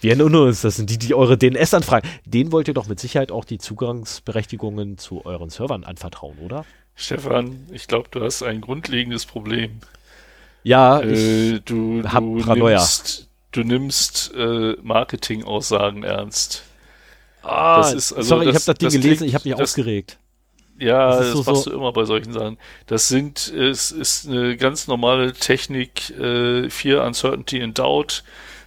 Wir 0.00 0.10
erinnern 0.12 0.34
uns, 0.36 0.62
das 0.62 0.76
sind 0.76 0.90
die, 0.90 0.98
die 0.98 1.14
eure 1.14 1.36
DNS 1.38 1.74
anfragen. 1.74 2.08
Den 2.24 2.52
wollt 2.52 2.68
ihr 2.68 2.74
doch 2.74 2.86
mit 2.86 3.00
Sicherheit 3.00 3.32
auch 3.32 3.44
die 3.44 3.58
Zugangsberechtigungen 3.58 4.98
zu 4.98 5.24
euren 5.26 5.50
Servern 5.50 5.84
anvertrauen, 5.84 6.38
oder? 6.38 6.64
Stefan, 6.94 7.66
ich 7.72 7.88
glaube, 7.88 8.08
du 8.10 8.20
hast 8.22 8.42
ein 8.42 8.60
grundlegendes 8.60 9.26
Problem. 9.26 9.80
Ja, 10.62 11.00
ich, 11.02 11.18
Äh, 11.18 11.60
du, 11.64 12.02
du 12.02 12.54
nimmst, 12.54 13.28
du 13.52 13.64
nimmst 13.64 14.32
äh, 14.34 14.76
Marketing-Aussagen 14.82 16.04
ernst. 16.04 16.62
ah, 17.42 17.78
das 17.78 17.92
ist- 17.92 18.12
also 18.12 18.28
sorry, 18.36 18.46
ich 18.48 18.52
das- 18.54 18.68
habe 18.68 18.78
das 18.78 18.78
Ding 18.78 18.86
das 18.86 18.92
gelesen, 18.94 19.16
klingt- 19.18 19.28
ich 19.28 19.34
habe 19.34 19.48
mich 19.48 19.58
das- 19.58 19.70
aufgeregt. 19.70 20.18
Ja, 20.78 21.18
Das 21.18 21.32
so- 21.32 21.42
machst 21.44 21.64
so- 21.64 21.70
du 21.70 21.76
immer 21.76 21.92
bei 21.92 22.04
solchen 22.04 22.32
Sachen. 22.32 22.58
Das 22.86 23.08
sind, 23.08 23.48
es 23.52 23.92
ist 23.92 24.28
eine 24.28 24.56
ganz 24.56 24.86
normale 24.88 25.32
Technik, 25.32 26.10
äh, 26.18 26.68
Fear, 26.70 27.06
Uncertainty 27.06 27.62
and 27.62 27.78
Doubt. 27.78 28.24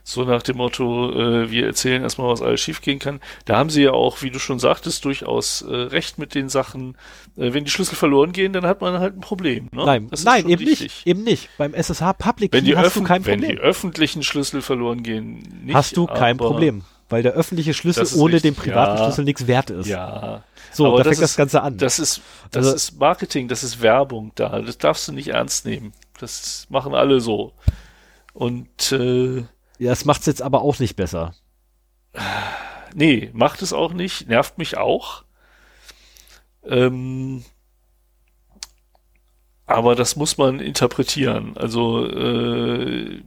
So 0.10 0.24
nach 0.24 0.42
dem 0.42 0.56
Motto, 0.56 1.12
äh, 1.12 1.52
wir 1.52 1.66
erzählen 1.66 2.02
erstmal, 2.02 2.30
was 2.30 2.42
alles 2.42 2.62
schiefgehen 2.62 2.98
kann. 2.98 3.20
Da 3.44 3.58
haben 3.58 3.70
sie 3.70 3.84
ja 3.84 3.92
auch, 3.92 4.22
wie 4.22 4.32
du 4.32 4.40
schon 4.40 4.58
sagtest, 4.58 5.04
durchaus 5.04 5.64
äh, 5.64 5.76
recht 5.76 6.18
mit 6.18 6.34
den 6.34 6.48
Sachen. 6.48 6.96
Äh, 7.36 7.52
wenn 7.54 7.66
die 7.66 7.72
Schlüssel 7.72 7.96
verloren 7.98 8.32
gehen, 8.32 8.54
dann 8.54 8.66
hat 8.66 8.80
man 8.80 9.00
halt 9.00 9.18
ein 9.18 9.20
Problem. 9.20 9.68
Ne? 9.74 9.84
Nein, 9.86 10.10
nein, 10.24 10.48
eben 10.48 10.64
richtig. 10.64 10.80
nicht, 10.80 11.08
eben 11.08 11.24
nicht. 11.26 11.50
Beim 11.58 11.74
SSH 11.74 12.14
Public 12.18 12.54
Wenn 12.54 12.64
Key 12.64 12.70
die, 12.72 12.78
hast 12.78 12.96
du 12.96 13.04
kein 13.04 13.26
wenn 13.26 13.42
die 13.42 13.48
Problem. 13.48 13.64
öffentlichen 13.66 14.24
Schlüssel 14.24 14.62
verloren 14.62 15.04
gehen, 15.04 15.44
nicht. 15.66 15.76
Hast 15.76 15.98
du 15.98 16.06
kein 16.08 16.38
Problem, 16.38 16.84
weil 17.10 17.22
der 17.22 17.34
öffentliche 17.34 17.74
Schlüssel 17.74 18.08
ohne 18.18 18.40
den 18.40 18.54
richtig, 18.54 18.64
privaten 18.64 18.98
ja. 19.00 19.04
Schlüssel 19.04 19.26
nichts 19.26 19.46
wert 19.48 19.72
ist. 19.72 19.88
Ja. 19.88 20.42
So, 20.78 20.86
Aber 20.88 20.98
da 20.98 21.04
das 21.06 21.12
fängt 21.18 21.24
das 21.24 21.32
ist- 21.32 21.38
Ganze 21.38 21.62
an. 21.64 21.78
Das 21.78 21.98
ist, 22.00 22.22
das 22.52 22.66
Also- 22.68 22.76
ist 22.76 23.00
Marketing, 23.00 23.48
das 23.48 23.64
ist 23.64 23.82
Werbung 23.82 24.32
da. 24.36 24.62
Das 24.62 24.78
darfst 24.78 25.08
du 25.08 25.12
nicht 25.12 25.30
ernst 25.30 25.66
nehmen. 25.66 25.92
Das 26.20 26.68
machen 26.70 26.94
alle 26.94 27.20
so. 27.20 27.54
Und 28.34 28.92
äh, 28.92 29.38
ja, 29.38 29.90
das 29.90 30.06
macht's 30.06 30.28
jetzt 30.28 30.42
aber 30.42 30.62
auch 30.62 30.78
nicht 30.80 30.96
besser. 30.96 31.34
nee, 32.94 33.30
macht 33.34 33.62
es 33.62 33.74
auch 33.74 33.92
nicht, 33.94 34.28
nervt 34.28 34.58
mich 34.60 34.78
auch. 34.78 35.24
Ähm, 36.64 37.44
aber 39.66 39.96
das 39.96 40.16
muss 40.16 40.38
man 40.38 40.60
interpretieren. 40.60 41.58
Also 41.58 42.06
äh, 42.06 43.22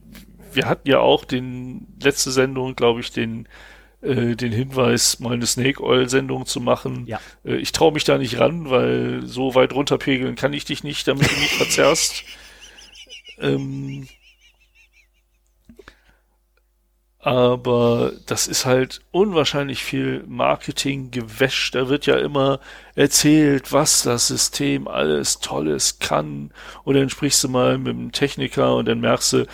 wir 0.53 0.67
hatten 0.69 0.89
ja 0.89 0.99
auch 1.01 1.25
den 1.25 1.97
letzte 2.01 2.31
Sendung, 2.31 2.75
glaube 2.77 3.01
ich, 3.01 3.11
den 3.13 3.49
äh, 4.03 4.35
den 4.35 4.53
Hinweis, 4.53 5.21
mal 5.21 5.35
eine 5.35 5.47
Snake 5.47 5.83
Oil 5.83 6.09
Sendung 6.09 6.47
zu 6.47 6.61
machen. 6.61 7.07
Ja. 7.07 7.21
Äh, 7.45 7.57
ich 7.57 7.73
traue 7.73 7.93
mich 7.93 8.05
da 8.05 8.19
nicht 8.19 8.39
ran, 8.39 8.71
weil 8.71 9.27
so 9.27 9.55
weit 9.55 9.73
runterpegeln 9.73 10.37
kann 10.37 10.53
ich 10.53 10.65
dich 10.65 10.85
nicht, 10.85 11.07
damit 11.09 11.31
du 11.31 11.37
mich 11.37 11.55
verzerrst. 11.55 12.25
Ähm, 13.43 14.07
aber 17.23 18.13
das 18.27 18.47
ist 18.47 18.65
halt 18.65 19.03
unwahrscheinlich 19.11 19.83
viel 19.83 20.25
Marketing-Gewäsch. 20.27 21.71
Da 21.71 21.89
wird 21.89 22.07
ja 22.07 22.17
immer 22.17 22.61
erzählt, 22.95 23.73
was 23.73 24.03
das 24.03 24.29
System 24.29 24.89
alles 24.89 25.39
Tolles 25.41 25.99
kann. 25.99 26.51
Und 26.83 26.95
dann 26.95 27.11
sprichst 27.11 27.45
du 27.45 27.49
mal 27.51 27.77
mit 27.77 27.89
dem 27.89 28.13
Techniker 28.13 28.75
und 28.77 28.89
dann 28.89 29.01
merkst 29.01 29.35
du, 29.35 29.47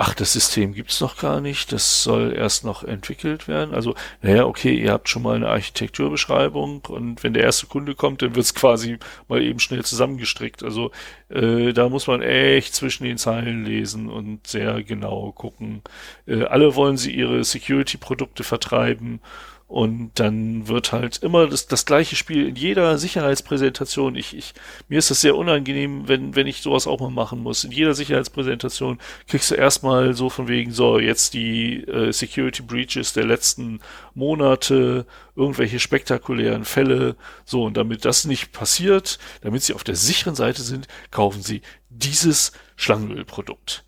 ach, 0.00 0.14
das 0.14 0.32
System 0.32 0.74
gibt's 0.74 1.00
noch 1.00 1.18
gar 1.18 1.40
nicht, 1.40 1.72
das 1.72 2.04
soll 2.04 2.32
erst 2.32 2.64
noch 2.64 2.84
entwickelt 2.84 3.48
werden. 3.48 3.74
Also, 3.74 3.96
naja, 4.22 4.46
okay, 4.46 4.72
ihr 4.72 4.92
habt 4.92 5.08
schon 5.08 5.22
mal 5.22 5.34
eine 5.34 5.48
Architekturbeschreibung 5.48 6.82
und 6.86 7.24
wenn 7.24 7.34
der 7.34 7.42
erste 7.42 7.66
Kunde 7.66 7.96
kommt, 7.96 8.22
dann 8.22 8.36
wird's 8.36 8.54
quasi 8.54 8.98
mal 9.26 9.42
eben 9.42 9.58
schnell 9.58 9.84
zusammengestrickt. 9.84 10.62
Also, 10.62 10.92
äh, 11.30 11.72
da 11.72 11.88
muss 11.88 12.06
man 12.06 12.22
echt 12.22 12.76
zwischen 12.76 13.04
den 13.04 13.18
Zeilen 13.18 13.64
lesen 13.64 14.08
und 14.08 14.46
sehr 14.46 14.84
genau 14.84 15.32
gucken. 15.32 15.82
Äh, 16.26 16.44
alle 16.44 16.76
wollen 16.76 16.96
sie 16.96 17.12
ihre 17.12 17.42
Security-Produkte 17.42 18.44
vertreiben 18.44 19.20
und 19.68 20.12
dann 20.14 20.66
wird 20.66 20.92
halt 20.92 21.18
immer 21.18 21.46
das, 21.46 21.66
das 21.66 21.84
gleiche 21.84 22.16
Spiel 22.16 22.48
in 22.48 22.56
jeder 22.56 22.96
Sicherheitspräsentation. 22.96 24.16
Ich, 24.16 24.34
ich, 24.34 24.54
mir 24.88 24.98
ist 24.98 25.10
das 25.10 25.20
sehr 25.20 25.36
unangenehm, 25.36 26.08
wenn, 26.08 26.34
wenn 26.34 26.46
ich 26.46 26.62
sowas 26.62 26.86
auch 26.86 27.00
mal 27.00 27.10
machen 27.10 27.42
muss. 27.42 27.64
In 27.64 27.70
jeder 27.70 27.92
Sicherheitspräsentation 27.92 28.98
kriegst 29.26 29.50
du 29.50 29.56
erstmal 29.56 30.14
so 30.14 30.30
von 30.30 30.48
wegen, 30.48 30.72
so, 30.72 30.98
jetzt 30.98 31.34
die 31.34 31.84
äh, 31.84 32.12
Security 32.12 32.62
Breaches 32.62 33.12
der 33.12 33.26
letzten 33.26 33.80
Monate, 34.14 35.04
irgendwelche 35.36 35.80
spektakulären 35.80 36.64
Fälle. 36.64 37.16
So, 37.44 37.64
und 37.64 37.76
damit 37.76 38.06
das 38.06 38.24
nicht 38.24 38.52
passiert, 38.52 39.18
damit 39.42 39.64
sie 39.64 39.74
auf 39.74 39.84
der 39.84 39.96
sicheren 39.96 40.34
Seite 40.34 40.62
sind, 40.62 40.88
kaufen 41.10 41.42
sie 41.42 41.60
dieses 41.90 42.52
Schlangenölprodukt. 42.76 43.84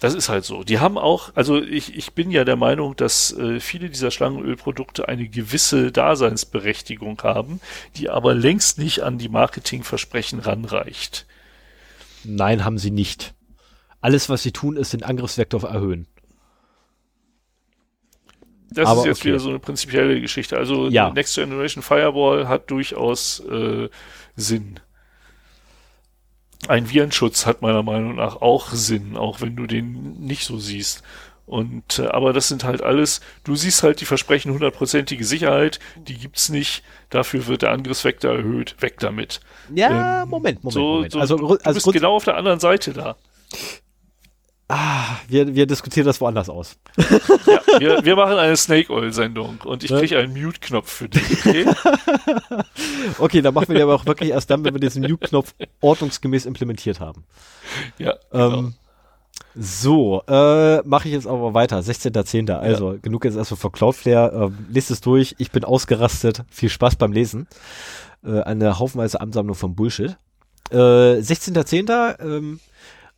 Das 0.00 0.14
ist 0.14 0.28
halt 0.28 0.44
so. 0.44 0.62
Die 0.62 0.78
haben 0.78 0.96
auch, 0.96 1.32
also 1.34 1.60
ich, 1.60 1.96
ich 1.96 2.12
bin 2.12 2.30
ja 2.30 2.44
der 2.44 2.56
Meinung, 2.56 2.94
dass 2.94 3.36
äh, 3.36 3.58
viele 3.58 3.90
dieser 3.90 4.10
Schlangenölprodukte 4.10 5.08
eine 5.08 5.28
gewisse 5.28 5.90
Daseinsberechtigung 5.90 7.20
haben, 7.22 7.60
die 7.96 8.08
aber 8.08 8.34
längst 8.34 8.78
nicht 8.78 9.02
an 9.02 9.18
die 9.18 9.28
Marketingversprechen 9.28 10.38
ranreicht. 10.38 11.26
Nein, 12.24 12.64
haben 12.64 12.78
sie 12.78 12.92
nicht. 12.92 13.34
Alles, 14.00 14.28
was 14.28 14.42
sie 14.42 14.52
tun, 14.52 14.76
ist 14.76 14.92
den 14.92 15.02
Angriffsvektor 15.02 15.64
erhöhen. 15.64 16.06
Das 18.70 18.86
Aber 18.86 19.00
ist 19.00 19.06
jetzt 19.06 19.20
okay. 19.20 19.28
wieder 19.28 19.40
so 19.40 19.48
eine 19.48 19.58
prinzipielle 19.58 20.20
Geschichte. 20.20 20.56
Also 20.56 20.88
Ja. 20.88 21.10
Next 21.10 21.34
Generation 21.34 21.82
Firewall 21.82 22.48
hat 22.48 22.70
durchaus 22.70 23.40
äh, 23.40 23.88
Sinn. 24.36 24.78
Ein 26.68 26.90
Virenschutz 26.90 27.46
hat 27.46 27.62
meiner 27.62 27.82
Meinung 27.82 28.16
nach 28.16 28.36
auch 28.36 28.70
Sinn, 28.72 29.16
auch 29.16 29.40
wenn 29.40 29.56
du 29.56 29.66
den 29.66 30.20
nicht 30.20 30.44
so 30.44 30.58
siehst. 30.58 31.02
Und 31.46 31.98
äh, 31.98 32.08
aber 32.08 32.34
das 32.34 32.48
sind 32.48 32.62
halt 32.62 32.82
alles, 32.82 33.22
du 33.44 33.56
siehst 33.56 33.82
halt 33.82 34.02
die 34.02 34.04
Versprechen 34.04 34.52
hundertprozentige 34.52 35.24
Sicherheit, 35.24 35.78
die 35.96 36.18
gibt's 36.18 36.50
nicht, 36.50 36.82
dafür 37.08 37.46
wird 37.46 37.62
der 37.62 37.70
Angriffsvektor 37.70 38.34
erhöht, 38.34 38.76
weg 38.80 38.96
damit. 38.98 39.40
Ja, 39.74 40.24
Ähm, 40.24 40.28
Moment, 40.28 40.62
Moment, 40.62 40.74
so, 40.74 40.80
Moment. 40.80 41.12
so, 41.12 41.20
also, 41.20 41.36
du, 41.36 41.56
also 41.62 41.72
bist 41.72 41.92
genau 41.92 42.16
auf 42.16 42.24
der 42.24 42.36
anderen 42.36 42.60
Seite 42.60 42.92
da. 42.92 43.16
Ah, 44.68 45.16
wir, 45.28 45.54
wir 45.54 45.66
diskutieren 45.66 46.06
das 46.06 46.20
woanders 46.20 46.48
aus. 46.48 46.76
Ja, 46.96 47.80
wir, 47.80 48.04
wir 48.04 48.16
machen 48.16 48.36
eine 48.36 48.56
Snake 48.56 48.92
Oil 48.92 49.12
Sendung 49.12 49.58
und 49.64 49.84
ich 49.84 49.90
Ne? 49.90 50.00
kriege 50.00 50.18
einen 50.18 50.32
Mute-Knopf 50.32 50.90
für 50.90 51.08
dich. 51.08 51.46
Okay? 51.46 51.66
Okay, 53.18 53.42
dann 53.42 53.54
machen 53.54 53.68
wir 53.68 53.76
die 53.76 53.82
aber 53.82 53.94
auch 53.94 54.06
wirklich 54.06 54.30
erst 54.30 54.50
dann, 54.50 54.64
wenn 54.64 54.74
wir 54.74 54.80
diesen 54.80 55.02
Mute-Knopf 55.02 55.54
ordnungsgemäß 55.80 56.46
implementiert 56.46 57.00
haben. 57.00 57.24
Ja, 57.98 58.14
genau. 58.30 58.58
Ähm, 58.58 58.74
so, 59.54 60.22
äh, 60.28 60.82
mache 60.86 61.08
ich 61.08 61.14
jetzt 61.14 61.26
aber 61.26 61.54
weiter. 61.54 61.78
16.10. 61.78 62.52
Also, 62.52 62.98
genug 63.02 63.24
jetzt 63.24 63.36
erstmal 63.36 63.58
für 63.58 63.70
Cloudflare. 63.70 64.44
Ähm, 64.46 64.66
lest 64.70 64.90
es 64.90 65.00
durch. 65.00 65.34
Ich 65.38 65.50
bin 65.50 65.64
ausgerastet. 65.64 66.44
Viel 66.50 66.68
Spaß 66.68 66.96
beim 66.96 67.12
Lesen. 67.12 67.48
Äh, 68.24 68.40
eine 68.42 68.78
haufenweise 68.78 69.20
Ansammlung 69.20 69.56
von 69.56 69.74
Bullshit. 69.74 70.16
Äh, 70.70 70.76
16.10. 70.76 72.20
Ähm, 72.20 72.60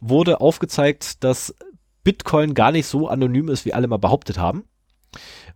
wurde 0.00 0.40
aufgezeigt, 0.40 1.22
dass 1.24 1.54
Bitcoin 2.04 2.54
gar 2.54 2.72
nicht 2.72 2.86
so 2.86 3.08
anonym 3.08 3.48
ist, 3.48 3.64
wie 3.64 3.74
alle 3.74 3.88
mal 3.88 3.98
behauptet 3.98 4.38
haben. 4.38 4.64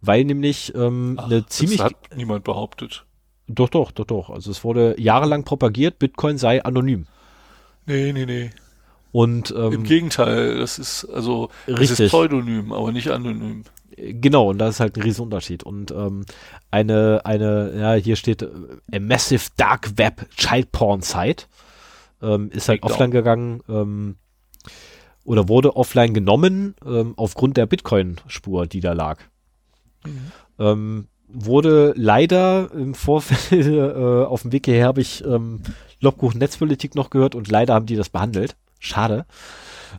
Weil 0.01 0.24
nämlich 0.24 0.74
ähm, 0.74 1.16
Ach, 1.18 1.26
eine 1.26 1.47
ziemlich. 1.47 1.78
Das 1.78 1.86
hat 1.86 2.16
niemand 2.16 2.45
behauptet. 2.45 3.07
Doch, 3.47 3.68
doch, 3.68 3.92
doch, 3.92 4.05
doch. 4.07 4.30
Also 4.30 4.51
es 4.51 4.64
wurde 4.64 5.01
jahrelang 5.01 5.45
propagiert, 5.45 5.99
Bitcoin 5.99 6.38
sei 6.38 6.62
anonym. 6.64 7.07
Nee, 7.86 8.12
nee, 8.12 8.26
nee. 8.26 8.51
Und 9.12 9.51
Im 9.53 9.72
ähm, 9.72 9.82
Gegenteil, 9.84 10.59
das 10.59 10.78
ist 10.78 11.05
also 11.05 11.49
das 11.66 11.78
Richtig. 11.78 12.01
ist 12.01 12.09
Pseudonym, 12.09 12.72
aber 12.72 12.90
nicht 12.90 13.11
anonym. 13.11 13.62
Genau, 13.97 14.51
und 14.51 14.59
das 14.59 14.74
ist 14.76 14.80
halt 14.80 14.97
ein 14.97 15.03
Riesenunterschied. 15.03 15.62
Und 15.62 15.92
ähm, 15.92 16.26
eine, 16.72 17.20
eine, 17.24 17.72
ja, 17.78 17.95
hier 17.95 18.16
steht 18.16 18.42
äh, 18.42 18.49
a 18.92 18.99
massive 18.99 19.51
dark 19.57 19.97
web 19.97 20.28
child 20.36 20.72
porn 20.72 21.03
site 21.03 21.45
ähm, 22.22 22.51
ist 22.51 22.68
halt 22.68 22.82
Genau. 22.82 22.92
offline 22.92 23.11
gegangen 23.12 23.62
ähm, 23.68 24.16
oder 25.25 25.49
wurde 25.49 25.77
offline 25.77 26.14
genommen 26.14 26.75
ähm, 26.87 27.14
aufgrund 27.16 27.57
der 27.57 27.66
Bitcoin-Spur, 27.66 28.66
die 28.66 28.81
da 28.81 28.93
lag. 28.93 29.18
Ähm, 30.59 31.09
wurde 31.29 31.93
leider 31.97 32.70
im 32.72 32.95
Vorfeld 32.95 33.53
äh, 33.66 34.25
auf 34.25 34.43
dem 34.43 34.53
Weg 34.53 34.66
hierher 34.66 34.87
habe 34.87 35.01
ich 35.01 35.25
ähm, 35.25 35.61
Lobkuchen 36.01 36.39
Netzpolitik 36.39 36.95
noch 36.95 37.11
gehört 37.11 37.35
und 37.35 37.51
leider 37.51 37.75
haben 37.75 37.87
die 37.87 37.97
das 37.97 38.11
behandelt. 38.11 38.57
Schade. 38.79 39.25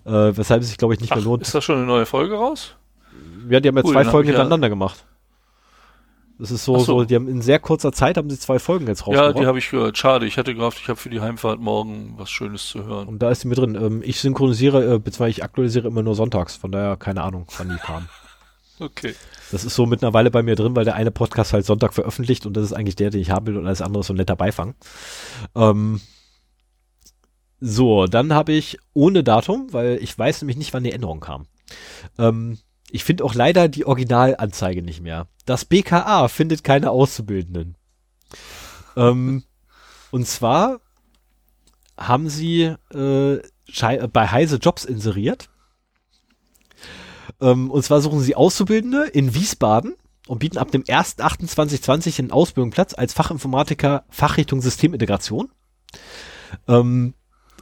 Äh, 0.05 0.11
weshalb 0.37 0.61
es 0.61 0.69
sich, 0.69 0.77
glaube 0.77 0.93
ich, 0.93 0.99
nicht 1.01 1.09
mehr 1.09 1.19
Ach, 1.19 1.25
lohnt. 1.25 1.41
ist 1.41 1.55
da 1.55 1.61
schon 1.61 1.77
eine 1.77 1.85
neue 1.87 2.05
Folge 2.05 2.35
raus? 2.35 2.75
Ja, 3.49 3.59
die 3.59 3.67
haben 3.69 3.77
ja 3.77 3.83
Cool, 3.83 3.93
zwei 3.93 4.03
hab 4.05 4.11
Folgen 4.11 4.29
ich 4.29 4.33
ja- 4.33 4.39
hintereinander 4.41 4.69
gemacht. 4.69 5.05
Das 6.37 6.51
ist 6.51 6.65
so, 6.65 6.77
so. 6.79 6.83
so, 6.99 7.03
die 7.05 7.15
haben 7.15 7.27
in 7.29 7.41
sehr 7.41 7.59
kurzer 7.59 7.93
Zeit 7.93 8.17
haben 8.17 8.29
sie 8.29 8.37
zwei 8.37 8.59
Folgen 8.59 8.87
jetzt 8.87 9.01
Ja, 9.01 9.05
rausgebracht. 9.05 9.39
die 9.39 9.45
habe 9.47 9.57
ich 9.59 9.69
gehört. 9.69 9.97
Schade, 9.97 10.25
ich 10.25 10.37
hatte 10.37 10.53
gehofft, 10.53 10.79
ich 10.81 10.89
habe 10.89 10.99
für 10.99 11.09
die 11.09 11.21
Heimfahrt 11.21 11.59
morgen 11.61 12.13
was 12.17 12.29
Schönes 12.29 12.67
zu 12.67 12.83
hören. 12.85 13.07
und 13.07 13.19
da 13.19 13.29
ist 13.31 13.41
sie 13.41 13.47
mit 13.47 13.57
drin. 13.57 13.75
Ähm, 13.75 14.01
ich 14.03 14.19
synchronisiere, 14.19 14.95
äh, 14.95 14.99
beziehungsweise 14.99 15.29
ich 15.31 15.43
aktualisiere 15.43 15.87
immer 15.87 16.03
nur 16.03 16.15
sonntags, 16.15 16.55
von 16.57 16.71
daher 16.71 16.97
keine 16.97 17.21
Ahnung, 17.23 17.47
wann 17.57 17.69
die 17.69 17.77
kam. 17.77 18.07
Okay. 18.77 19.15
Das 19.53 19.63
ist 19.63 19.73
so 19.73 19.85
mittlerweile 19.85 20.29
bei 20.29 20.43
mir 20.43 20.57
drin, 20.57 20.75
weil 20.75 20.83
der 20.83 20.95
eine 20.95 21.09
Podcast 21.09 21.53
halt 21.53 21.65
Sonntag 21.65 21.93
veröffentlicht 21.93 22.45
und 22.45 22.57
das 22.57 22.65
ist 22.65 22.73
eigentlich 22.73 22.97
der, 22.97 23.09
den 23.09 23.21
ich 23.21 23.29
haben 23.31 23.47
will 23.47 23.55
und 23.55 23.65
alles 23.65 23.81
andere 23.81 24.01
ist 24.01 24.07
so 24.07 24.13
ein 24.13 24.17
netter 24.17 24.35
Beifang. 24.35 24.75
Ähm, 25.55 26.01
so, 27.61 28.05
dann 28.05 28.33
habe 28.33 28.51
ich 28.51 28.77
ohne 28.93 29.23
Datum, 29.23 29.71
weil 29.71 29.97
ich 30.01 30.19
weiß 30.19 30.41
nämlich 30.41 30.57
nicht, 30.57 30.73
wann 30.73 30.83
die 30.83 30.91
Änderung 30.91 31.21
kam. 31.21 31.45
Ähm, 32.17 32.57
ich 32.95 33.03
finde 33.03 33.25
auch 33.25 33.35
leider 33.35 33.67
die 33.67 33.85
Originalanzeige 33.85 34.81
nicht 34.81 35.01
mehr. 35.01 35.27
Das 35.45 35.65
BKA 35.65 36.29
findet 36.29 36.63
keine 36.63 36.91
Auszubildenden. 36.91 37.75
ähm, 38.95 39.43
und 40.11 40.25
zwar 40.25 40.79
haben 41.97 42.29
sie 42.29 42.73
äh, 42.93 43.33
äh, 43.33 44.07
bei 44.07 44.27
Heise 44.29 44.57
Jobs 44.57 44.85
inseriert. 44.85 45.49
Ähm, 47.41 47.69
und 47.69 47.83
zwar 47.83 47.99
suchen 47.99 48.21
sie 48.21 48.35
Auszubildende 48.35 49.07
in 49.07 49.33
Wiesbaden 49.33 49.95
und 50.27 50.39
bieten 50.39 50.57
ab 50.57 50.71
dem 50.71 50.83
1.8.2020 50.83 52.19
einen 52.19 52.31
Ausbildungsplatz 52.31 52.93
als 52.93 53.13
Fachinformatiker 53.13 54.05
Fachrichtung 54.09 54.61
Systemintegration. 54.61 55.51
Ähm, 56.69 57.13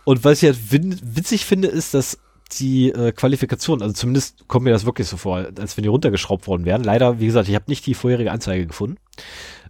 und 0.05 0.23
was 0.23 0.43
ich 0.43 0.49
halt 0.49 1.15
witzig 1.15 1.45
finde, 1.45 1.69
ist, 1.69 1.95
dass 1.95 2.19
die 2.55 2.89
äh, 2.89 3.11
Qualifikation, 3.11 3.81
also 3.81 3.93
zumindest 3.93 4.47
kommt 4.47 4.63
mir 4.65 4.71
das 4.71 4.85
wirklich 4.85 5.07
so 5.07 5.17
vor, 5.17 5.47
als 5.57 5.77
wenn 5.77 5.83
die 5.83 5.89
runtergeschraubt 5.89 6.47
worden 6.47 6.65
wären. 6.65 6.83
Leider, 6.83 7.19
wie 7.19 7.25
gesagt, 7.25 7.49
ich 7.49 7.55
habe 7.55 7.65
nicht 7.67 7.85
die 7.85 7.93
vorherige 7.93 8.31
Anzeige 8.31 8.65
gefunden. 8.67 8.97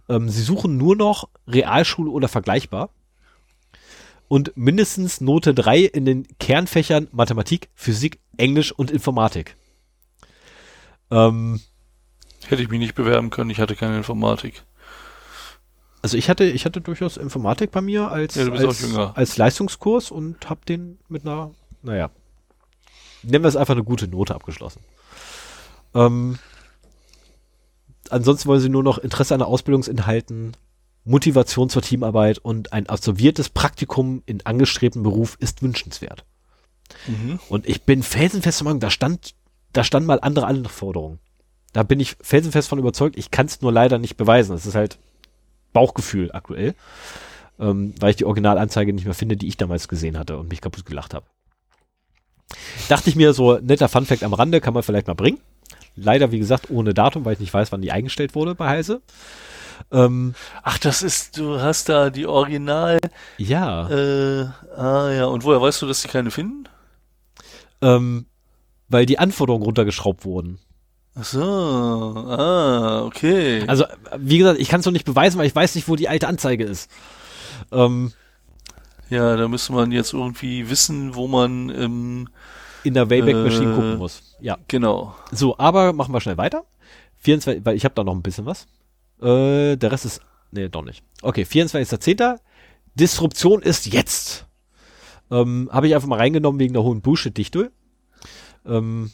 Ähm, 0.08 0.28
sie 0.28 0.42
suchen 0.42 0.76
nur 0.76 0.96
noch 0.96 1.28
Realschule 1.46 2.10
oder 2.10 2.28
vergleichbar. 2.28 2.90
Und 4.28 4.56
mindestens 4.56 5.20
Note 5.20 5.54
3 5.54 5.80
in 5.80 6.04
den 6.04 6.26
Kernfächern 6.38 7.08
Mathematik, 7.12 7.68
Physik, 7.74 8.20
Englisch 8.36 8.72
und 8.72 8.90
Informatik. 8.90 9.56
Ähm, 11.10 11.60
Hätte 12.46 12.62
ich 12.62 12.68
mich 12.68 12.80
nicht 12.80 12.94
bewerben 12.94 13.30
können, 13.30 13.50
ich 13.50 13.60
hatte 13.60 13.76
keine 13.76 13.96
Informatik. 13.96 14.64
also 16.02 16.16
ich 16.16 16.28
hatte, 16.28 16.44
ich 16.44 16.64
hatte 16.64 16.80
durchaus 16.80 17.16
Informatik 17.16 17.70
bei 17.70 17.80
mir 17.80 18.10
als, 18.10 18.34
Ja, 18.34 18.50
als, 18.50 18.94
als 19.14 19.36
Leistungskurs 19.36 20.10
und 20.10 20.48
habe 20.50 20.60
den 20.66 20.98
mit 21.08 21.22
einer, 21.22 21.52
naja, 21.82 22.10
nennen 23.24 23.44
wir 23.44 23.48
es 23.48 23.56
einfach 23.56 23.74
eine 23.74 23.84
gute 23.84 24.08
Note 24.08 24.34
abgeschlossen. 24.34 24.80
Ähm, 25.94 26.38
ansonsten 28.10 28.48
wollen 28.48 28.60
sie 28.60 28.68
nur 28.68 28.82
noch 28.82 28.98
Interesse 28.98 29.34
an 29.34 29.40
der 29.40 29.48
Ausbildungsinhalten, 29.48 30.56
Motivation 31.04 31.68
zur 31.68 31.82
Teamarbeit 31.82 32.38
und 32.38 32.72
ein 32.72 32.88
absolviertes 32.88 33.50
Praktikum 33.50 34.22
in 34.26 34.44
angestrebten 34.46 35.02
Beruf 35.02 35.36
ist 35.38 35.62
wünschenswert. 35.62 36.24
Mhm. 37.06 37.38
Und 37.48 37.68
ich 37.68 37.82
bin 37.82 38.02
felsenfest 38.02 38.60
der 38.60 38.64
Meinung, 38.64 38.80
da 38.80 38.90
stand, 38.90 39.34
da 39.72 39.84
standen 39.84 40.06
mal 40.06 40.20
andere 40.20 40.46
Anforderungen. 40.46 41.18
Da 41.72 41.82
bin 41.82 42.00
ich 42.00 42.16
felsenfest 42.20 42.68
von 42.68 42.78
überzeugt. 42.78 43.18
Ich 43.18 43.30
kann 43.30 43.46
es 43.46 43.60
nur 43.60 43.72
leider 43.72 43.98
nicht 43.98 44.16
beweisen. 44.16 44.52
Das 44.52 44.64
ist 44.64 44.74
halt 44.74 44.98
Bauchgefühl 45.72 46.30
aktuell, 46.32 46.74
ähm, 47.58 47.94
weil 47.98 48.10
ich 48.10 48.16
die 48.16 48.24
Originalanzeige 48.24 48.92
nicht 48.92 49.04
mehr 49.04 49.14
finde, 49.14 49.36
die 49.36 49.48
ich 49.48 49.56
damals 49.56 49.88
gesehen 49.88 50.16
hatte 50.18 50.38
und 50.38 50.48
mich 50.48 50.60
kaputt 50.60 50.86
gelacht 50.86 51.12
habe. 51.14 51.26
Dachte 52.88 53.10
ich 53.10 53.16
mir, 53.16 53.32
so 53.32 53.58
netter 53.58 53.88
Funfact 53.88 54.22
am 54.22 54.34
Rande 54.34 54.60
kann 54.60 54.74
man 54.74 54.82
vielleicht 54.82 55.06
mal 55.06 55.14
bringen. 55.14 55.38
Leider, 55.96 56.32
wie 56.32 56.38
gesagt, 56.38 56.70
ohne 56.70 56.92
Datum, 56.94 57.24
weil 57.24 57.34
ich 57.34 57.40
nicht 57.40 57.54
weiß, 57.54 57.72
wann 57.72 57.82
die 57.82 57.92
eingestellt 57.92 58.34
wurde 58.34 58.54
bei 58.54 58.68
Heise. 58.68 59.00
Ähm, 59.92 60.34
Ach, 60.62 60.78
das 60.78 61.02
ist, 61.02 61.38
du 61.38 61.60
hast 61.60 61.88
da 61.88 62.10
die 62.10 62.26
Original, 62.26 63.00
ja, 63.38 63.88
äh, 63.90 64.46
ah 64.76 65.10
ja, 65.10 65.24
und 65.26 65.44
woher 65.44 65.60
weißt 65.60 65.82
du, 65.82 65.86
dass 65.86 66.02
sie 66.02 66.08
keine 66.08 66.30
finden? 66.30 66.68
ähm, 67.82 68.26
weil 68.88 69.06
die 69.06 69.18
Anforderungen 69.18 69.64
runtergeschraubt 69.64 70.24
wurden. 70.24 70.58
Ach 71.14 71.24
so, 71.24 71.42
ah, 71.42 73.02
okay. 73.04 73.62
Also, 73.66 73.84
wie 74.18 74.38
gesagt, 74.38 74.58
ich 74.58 74.68
kann 74.68 74.80
es 74.80 74.86
noch 74.86 74.92
nicht 74.92 75.04
beweisen, 75.04 75.38
weil 75.38 75.46
ich 75.46 75.54
weiß 75.54 75.74
nicht, 75.74 75.88
wo 75.88 75.96
die 75.96 76.08
alte 76.08 76.26
Anzeige 76.26 76.64
ist. 76.64 76.90
Ähm, 77.70 78.12
Ja, 79.14 79.36
da 79.36 79.48
müsste 79.48 79.72
man 79.72 79.92
jetzt 79.92 80.12
irgendwie 80.12 80.68
wissen, 80.68 81.14
wo 81.14 81.28
man, 81.28 81.70
ähm, 81.70 82.28
in 82.82 82.94
der 82.94 83.08
Wayback 83.10 83.36
Machine 83.36 83.72
Äh. 83.72 83.74
gucken 83.74 83.98
muss. 83.98 84.36
Ja. 84.40 84.58
genau. 84.68 85.14
So, 85.32 85.56
aber 85.58 85.92
machen 85.92 86.12
wir 86.12 86.20
schnell 86.20 86.36
weiter. 86.36 86.64
24, 87.18 87.64
weil 87.64 87.76
ich 87.76 87.84
habe 87.84 87.94
da 87.94 88.04
noch 88.04 88.14
ein 88.14 88.22
bisschen 88.22 88.44
was. 88.44 88.66
Äh, 89.22 89.76
der 89.76 89.92
Rest 89.92 90.04
ist, 90.04 90.20
nee, 90.50 90.68
doch 90.68 90.82
nicht. 90.84 91.02
Okay, 91.22 91.42
24.10. 91.44 92.38
Disruption 92.94 93.62
ist 93.62 93.86
jetzt. 93.86 94.46
Ähm, 95.30 95.70
habe 95.72 95.86
ich 95.86 95.94
einfach 95.94 96.08
mal 96.08 96.18
reingenommen 96.18 96.60
wegen 96.60 96.74
der 96.74 96.82
hohen 96.82 97.00
Bullshit-Dichte. 97.00 97.72
Ähm, 98.66 99.10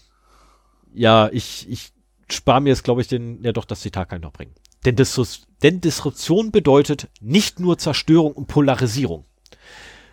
ja, 0.93 1.29
ich, 1.31 1.69
ich 1.71 1.93
spare 2.31 2.61
mir 2.61 2.71
jetzt, 2.71 2.83
glaube 2.85 3.01
ich, 3.01 3.09
den, 3.09 3.43
ja 3.45 3.53
doch, 3.53 3.65
das 3.65 3.81
Zitat 3.81 4.09
kann 4.09 4.19
ich 4.19 4.25
noch 4.25 4.33
bringen. 4.33 4.55
Denn, 4.85 4.97
Disrus 4.97 5.47
denn 5.63 5.81
Disruption 5.81 6.51
bedeutet 6.51 7.09
nicht 7.21 7.61
nur 7.61 7.79
Zerstörung 7.79 8.33
und 8.33 8.47
Polarisierung. 8.49 9.25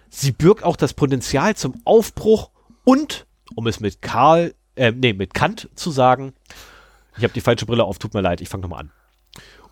Sie 0.10 0.32
birgt 0.32 0.64
auch 0.64 0.76
das 0.76 0.94
Potenzial 0.94 1.56
zum 1.56 1.82
Aufbruch 1.84 2.52
und, 2.84 3.26
um 3.56 3.68
es 3.68 3.80
mit 3.80 4.02
Karl 4.02 4.54
äh, 4.78 4.92
nee, 4.92 5.14
mit 5.14 5.34
Kant 5.34 5.70
zu 5.76 5.92
sagen, 5.92 6.34
ich 7.18 7.24
habe 7.24 7.34
die 7.34 7.42
falsche 7.42 7.66
Brille 7.66 7.84
auf, 7.84 7.98
tut 7.98 8.14
mir 8.14 8.22
leid, 8.22 8.42
ich 8.42 8.50
fange 8.50 8.62
nochmal 8.62 8.82
an. 8.82 8.92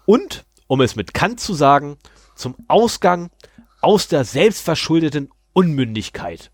Und, 0.06 0.46
um 0.68 0.82
es 0.82 0.96
mit 0.96 1.14
Kant 1.14 1.40
zu 1.40 1.54
sagen, 1.54 1.98
zum 2.36 2.56
Ausgang 2.68 3.30
aus 3.82 4.08
der 4.08 4.26
selbstverschuldeten 4.26 5.30
Unmündigkeit. 5.54 6.52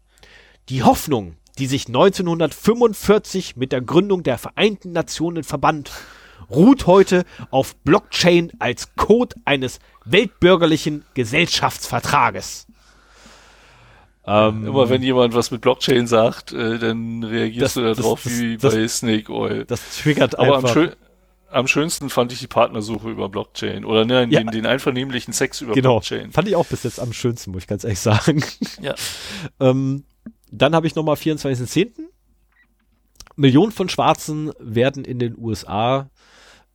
Die 0.69 0.83
Hoffnung, 0.83 1.37
die 1.57 1.67
sich 1.67 1.87
1945 1.87 3.55
mit 3.55 3.71
der 3.71 3.81
Gründung 3.81 4.23
der 4.23 4.37
Vereinten 4.37 4.91
Nationen 4.91 5.43
verband, 5.43 5.91
ruht 6.49 6.87
heute 6.87 7.23
auf 7.49 7.75
Blockchain 7.77 8.51
als 8.59 8.95
Code 8.95 9.35
eines 9.45 9.79
weltbürgerlichen 10.03 11.05
Gesellschaftsvertrages. 11.13 12.67
Ähm, 14.25 14.67
Immer 14.67 14.89
wenn 14.89 15.01
jemand 15.01 15.33
was 15.33 15.49
mit 15.49 15.61
Blockchain 15.61 16.05
sagt, 16.05 16.51
äh, 16.53 16.77
dann 16.77 17.23
reagierst 17.23 17.75
das, 17.77 17.95
du 17.95 18.01
darauf 18.01 18.25
wie 18.25 18.57
das, 18.57 18.75
bei 18.75 18.87
Snake 18.87 19.31
Oil. 19.33 19.65
Das 19.65 19.97
triggert 20.01 20.37
Aber 20.37 20.57
einfach. 20.57 20.69
am, 20.69 20.73
schön, 20.73 20.91
am 21.49 21.67
schönsten 21.67 22.09
fand 22.09 22.31
ich 22.31 22.39
die 22.39 22.47
Partnersuche 22.47 23.09
über 23.09 23.29
Blockchain. 23.29 23.83
Oder 23.83 24.05
ne, 24.05 24.27
Ja. 24.29 24.41
den, 24.41 24.47
den 24.51 24.65
einvernehmlichen 24.67 25.33
Sex 25.33 25.61
über 25.61 25.73
genau. 25.73 25.95
Blockchain. 25.95 26.31
Fand 26.31 26.47
ich 26.47 26.55
auch 26.55 26.67
bis 26.67 26.83
jetzt 26.83 26.99
am 26.99 27.13
schönsten, 27.13 27.51
muss 27.51 27.63
ich 27.63 27.67
ganz 27.67 27.83
ehrlich 27.83 27.99
sagen. 27.99 28.43
Ja. 28.81 28.95
Ähm, 29.59 30.03
dann 30.51 30.75
habe 30.75 30.85
ich 30.85 30.95
nochmal 30.95 31.15
24.10. 31.15 31.91
Millionen 33.37 33.71
von 33.71 33.89
Schwarzen 33.89 34.51
werden 34.59 35.05
in 35.05 35.17
den 35.17 35.37
USA 35.37 36.09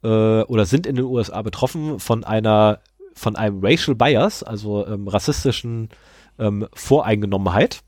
äh, 0.02 0.08
oder 0.08 0.66
sind 0.66 0.86
in 0.86 0.96
den 0.96 1.04
USA 1.04 1.42
betroffen 1.42 2.00
von 2.00 2.24
einer 2.24 2.80
von 3.14 3.34
einem 3.36 3.60
Racial 3.64 3.94
Bias, 3.94 4.42
also 4.42 4.86
ähm, 4.86 5.08
rassistischen 5.08 5.88
ähm, 6.38 6.66
Voreingenommenheit 6.74 7.80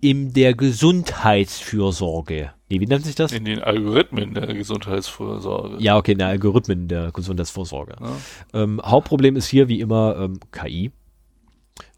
in 0.00 0.32
der 0.34 0.54
Gesundheitsfürsorge. 0.54 2.52
Nee, 2.68 2.80
wie 2.80 2.86
nennt 2.86 3.06
sich 3.06 3.14
das? 3.14 3.32
In 3.32 3.44
den 3.46 3.62
Algorithmen 3.62 4.34
der 4.34 4.52
Gesundheitsvorsorge. 4.52 5.76
Ja, 5.82 5.96
okay, 5.96 6.12
in 6.12 6.18
der 6.18 6.28
Algorithmen 6.28 6.88
der 6.88 7.10
Gesundheitsvorsorge. 7.12 7.96
Ja. 8.00 8.62
Ähm, 8.62 8.82
Hauptproblem 8.84 9.36
ist 9.36 9.46
hier 9.46 9.68
wie 9.68 9.80
immer 9.80 10.16
ähm, 10.18 10.40
KI, 10.52 10.92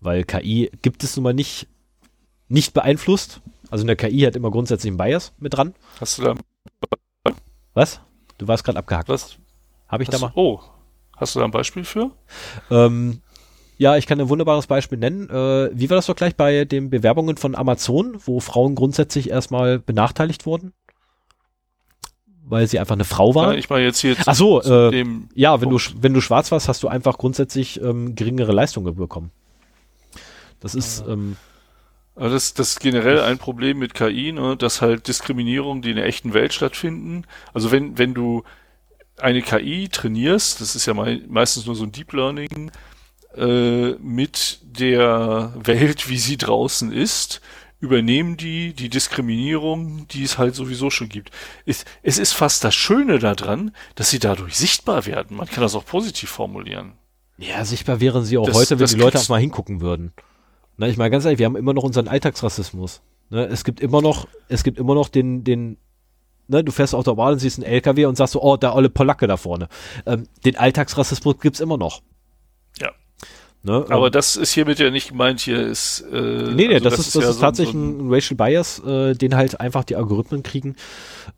weil 0.00 0.22
KI 0.22 0.70
gibt 0.82 1.02
es 1.02 1.16
nun 1.16 1.24
mal 1.24 1.34
nicht, 1.34 1.66
nicht 2.48 2.74
beeinflusst. 2.74 3.40
Also 3.70 3.84
eine 3.84 3.96
KI 3.96 4.20
hat 4.20 4.36
immer 4.36 4.50
grundsätzlich 4.52 4.90
einen 4.90 4.98
Bias 4.98 5.32
mit 5.38 5.54
dran. 5.54 5.74
Hast 6.00 6.18
du 6.18 6.22
da 6.22 6.34
Was? 7.74 8.00
Du 8.38 8.46
warst 8.46 8.62
gerade 8.62 8.78
abgehackt. 8.78 9.08
was? 9.08 9.38
Habe 9.88 10.02
ich 10.02 10.08
da 10.08 10.18
mal? 10.18 10.30
oh, 10.34 10.60
hast 11.16 11.34
du 11.34 11.40
da 11.40 11.44
ein 11.44 11.50
Beispiel 11.50 11.84
für? 11.84 12.12
Ähm, 12.70 13.20
ja, 13.78 13.96
ich 13.96 14.06
kann 14.06 14.20
ein 14.20 14.28
wunderbares 14.28 14.66
Beispiel 14.66 14.98
nennen. 14.98 15.28
Äh, 15.28 15.70
wie 15.72 15.90
war 15.90 15.96
das 15.96 16.06
doch 16.06 16.16
gleich 16.16 16.34
bei 16.36 16.64
den 16.64 16.90
Bewerbungen 16.90 17.36
von 17.36 17.54
Amazon, 17.54 18.16
wo 18.24 18.40
Frauen 18.40 18.74
grundsätzlich 18.74 19.30
erstmal 19.30 19.78
benachteiligt 19.78 20.46
wurden? 20.46 20.72
Weil 22.48 22.66
sie 22.68 22.78
einfach 22.78 22.94
eine 22.94 23.04
Frau 23.04 23.30
Ja, 23.30 23.34
waren? 23.34 23.58
ich 23.58 23.68
meine 23.70 23.84
jetzt 23.84 23.98
hier 24.00 24.16
Ach 24.24 24.34
so, 24.34 24.62
äh, 24.62 25.04
Ja, 25.34 25.60
wenn 25.60 25.68
du, 25.68 25.76
Punkt. 25.78 25.82
sch- 25.82 25.94
wenn 26.00 26.14
du 26.14 26.20
schwarz 26.20 26.52
warst, 26.52 26.68
hast 26.68 26.82
du 26.82 26.88
einfach 26.88 27.18
grundsätzlich 27.18 27.80
ähm, 27.82 28.14
geringere 28.14 28.52
Leistungen 28.52 28.94
bekommen. 28.94 29.30
Das 30.60 30.74
ist, 30.74 31.04
ähm, 31.08 31.36
Also 32.14 32.34
das, 32.34 32.54
das 32.54 32.68
ist 32.70 32.80
generell 32.80 33.20
ein 33.20 33.38
Problem 33.38 33.78
mit 33.78 33.94
KI, 33.94 34.32
ne, 34.32 34.56
dass 34.56 34.80
halt 34.80 35.08
Diskriminierung, 35.08 35.82
die 35.82 35.90
in 35.90 35.96
der 35.96 36.06
echten 36.06 36.34
Welt 36.34 36.54
stattfinden. 36.54 37.24
Also 37.52 37.72
wenn, 37.72 37.98
wenn 37.98 38.14
du 38.14 38.42
eine 39.18 39.42
KI 39.42 39.88
trainierst, 39.88 40.60
das 40.60 40.76
ist 40.76 40.86
ja 40.86 40.94
mei 40.94 41.20
meistens 41.28 41.66
nur 41.66 41.74
so 41.74 41.84
ein 41.84 41.92
Deep 41.92 42.12
Learning, 42.12 42.70
äh, 43.37 43.93
mit 44.03 44.61
der 44.62 45.53
Welt, 45.57 46.09
wie 46.09 46.18
sie 46.18 46.37
draußen 46.37 46.93
ist, 46.93 47.41
übernehmen 47.80 48.37
die 48.37 48.72
die 48.72 48.89
Diskriminierung, 48.89 50.07
die 50.09 50.22
es 50.22 50.39
halt 50.39 50.55
sowieso 50.55 50.91
schon 50.91 51.09
gibt. 51.09 51.30
Es, 51.66 51.84
es 52.03 52.18
ist 52.18 52.32
fast 52.32 52.64
das 52.64 52.74
Schöne 52.74 53.18
daran, 53.18 53.72
dass 53.95 54.11
sie 54.11 54.18
dadurch 54.18 54.57
sichtbar 54.57 55.07
werden. 55.07 55.37
Man 55.37 55.47
kann 55.47 55.62
das 55.62 55.74
auch 55.74 55.84
positiv 55.84 56.30
formulieren. 56.30 56.93
ja, 57.39 57.64
sichtbar 57.64 58.01
wären 58.01 58.24
sie 58.24 58.39
auch 58.39 58.47
Das- 58.47 58.57
heute, 58.57 58.78
wenn 58.78 58.87
die 58.87 58.95
Leute 58.95 59.18
auch 59.18 59.28
mal 59.28 59.41
hingucken 59.41 59.80
würden. 59.82 60.12
Na, 60.78 60.89
ich 60.89 60.97
meine 60.97 61.11
ganz 61.11 61.24
ehrlich, 61.24 61.39
wir 61.39 61.47
haben 61.47 61.57
immer 61.57 61.74
noch 61.74 61.82
unseren 61.84 62.09
Alltagsrassismus. 62.09 63.03
Ne, 63.30 63.45
es 63.47 63.64
gibt 63.64 63.80
immer 63.80 64.01
noch, 64.03 64.26
es 64.49 64.62
gibt 64.62 64.78
immer 64.78 64.95
noch 64.95 65.09
den, 65.09 65.43
den, 65.45 65.76
ne, 66.49 66.62
du 66.64 66.70
fährst 66.72 66.95
auf 66.95 67.05
der 67.05 67.14
Bahn 67.14 67.34
und 67.34 67.39
siehst 67.41 67.59
einen 67.59 67.66
LKW 67.70 68.07
und 68.07 68.16
sagst 68.16 68.32
so, 68.34 68.43
oh, 68.43 68.57
der 68.57 68.74
olle 68.74 68.89
Polacke 68.89 69.26
da 69.26 69.37
vorne. 69.37 69.68
Ähm, 70.07 70.28
den 70.45 70.57
Alltagsrassismus 70.57 71.39
gibt's 71.41 71.61
immer 71.61 71.76
noch. 71.76 72.03
Ne, 73.66 73.84
Aber 73.88 74.06
ähm, 74.06 74.12
das 74.12 74.36
ist 74.36 74.52
hiermit 74.52 74.78
ja 74.78 74.90
nicht 74.90 75.08
gemeint, 75.08 75.40
hier 75.40 75.60
ist. 75.66 76.02
Äh, 76.12 76.52
Nee, 76.54 76.68
nee, 76.68 76.74
also 76.74 76.88
das, 76.88 76.98
ist, 77.00 77.16
das 77.16 77.24
ja 77.24 77.30
ist 77.30 77.36
so- 77.36 77.40
tatsächlich 77.40 77.72
so 77.74 77.78
ein- 77.80 78.06
ein 78.06 78.14
Racial 78.14 78.36
Bias, 78.36 78.78
äh, 78.86 79.14
den 79.14 79.34
halt 79.34 79.60
einfach 79.60 79.82
die 79.82 79.96
Algorithmen 79.96 80.42
kriegen. 80.44 80.76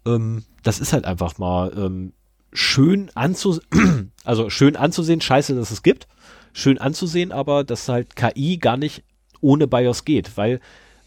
Ähm, 0.07 0.45
das 0.63 0.79
ist 0.79 0.93
halt 0.93 1.07
einfach 1.07 1.39
mal 1.39 1.73
ähm, 1.75 2.13
schön 2.53 3.11
anzusehen, 3.15 4.13
also 4.25 4.51
schön 4.51 4.77
anzusehen, 4.77 5.21
scheiße, 5.23 5.55
dass 5.55 5.71
es 5.71 5.83
gibt. 5.83 6.07
Schön 6.53 6.77
anzusehen, 6.79 7.33
aber 7.33 7.65
dass 7.65 7.89
halt 7.89 8.15
KI 8.15 8.59
gar 8.59 8.77
nicht 8.77 9.05
ohne 9.41 9.67
Bias 9.67 10.05
geht, 10.05 10.37
weil, 10.37 10.61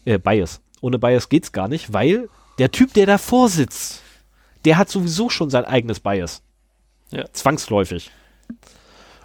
äh, 0.04 0.18
Bias, 0.18 0.60
ohne 0.80 0.98
Bias 0.98 1.28
geht's 1.28 1.52
gar 1.52 1.68
nicht, 1.68 1.92
weil 1.92 2.28
der 2.58 2.70
Typ, 2.72 2.94
der 2.94 3.06
davor 3.06 3.48
sitzt, 3.48 4.00
der 4.64 4.76
hat 4.78 4.88
sowieso 4.88 5.28
schon 5.28 5.50
sein 5.50 5.66
eigenes 5.66 6.00
Bias. 6.00 6.42
Ja. 7.10 7.26
Zwangsläufig. 7.32 8.10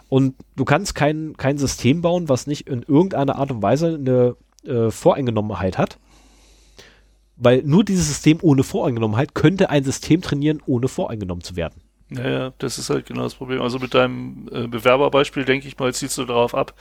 Und 0.09 0.35
du 0.55 0.65
kannst 0.65 0.95
kein, 0.95 1.35
kein 1.37 1.57
System 1.57 2.01
bauen, 2.01 2.29
was 2.29 2.47
nicht 2.47 2.67
in 2.67 2.83
irgendeiner 2.83 3.35
Art 3.35 3.51
und 3.51 3.61
Weise 3.61 3.95
eine 3.95 4.35
äh, 4.65 4.89
Voreingenommenheit 4.91 5.77
hat. 5.77 5.97
Weil 7.35 7.61
nur 7.63 7.83
dieses 7.83 8.07
System 8.07 8.39
ohne 8.41 8.63
Voreingenommenheit 8.63 9.35
könnte 9.35 9.69
ein 9.69 9.83
System 9.83 10.21
trainieren, 10.21 10.61
ohne 10.65 10.87
voreingenommen 10.87 11.43
zu 11.43 11.55
werden. 11.55 11.81
Ja, 12.09 12.29
ja, 12.29 12.53
das 12.57 12.79
ist 12.79 12.89
halt 12.89 13.05
genau 13.05 13.23
das 13.23 13.35
Problem. 13.35 13.61
Also 13.61 13.79
mit 13.79 13.93
deinem 13.93 14.47
äh, 14.51 14.67
Bewerberbeispiel, 14.67 15.43
denke 15.43 15.67
ich 15.67 15.77
mal, 15.77 15.93
zielst 15.93 16.17
du 16.17 16.23
darauf 16.23 16.55
ab, 16.55 16.73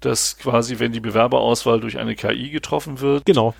dass 0.00 0.36
quasi, 0.36 0.80
wenn 0.80 0.92
die 0.92 1.00
Bewerberauswahl 1.00 1.80
durch 1.80 1.96
eine 1.98 2.16
KI 2.16 2.50
getroffen 2.50 3.00
wird, 3.00 3.24
Genau. 3.24 3.54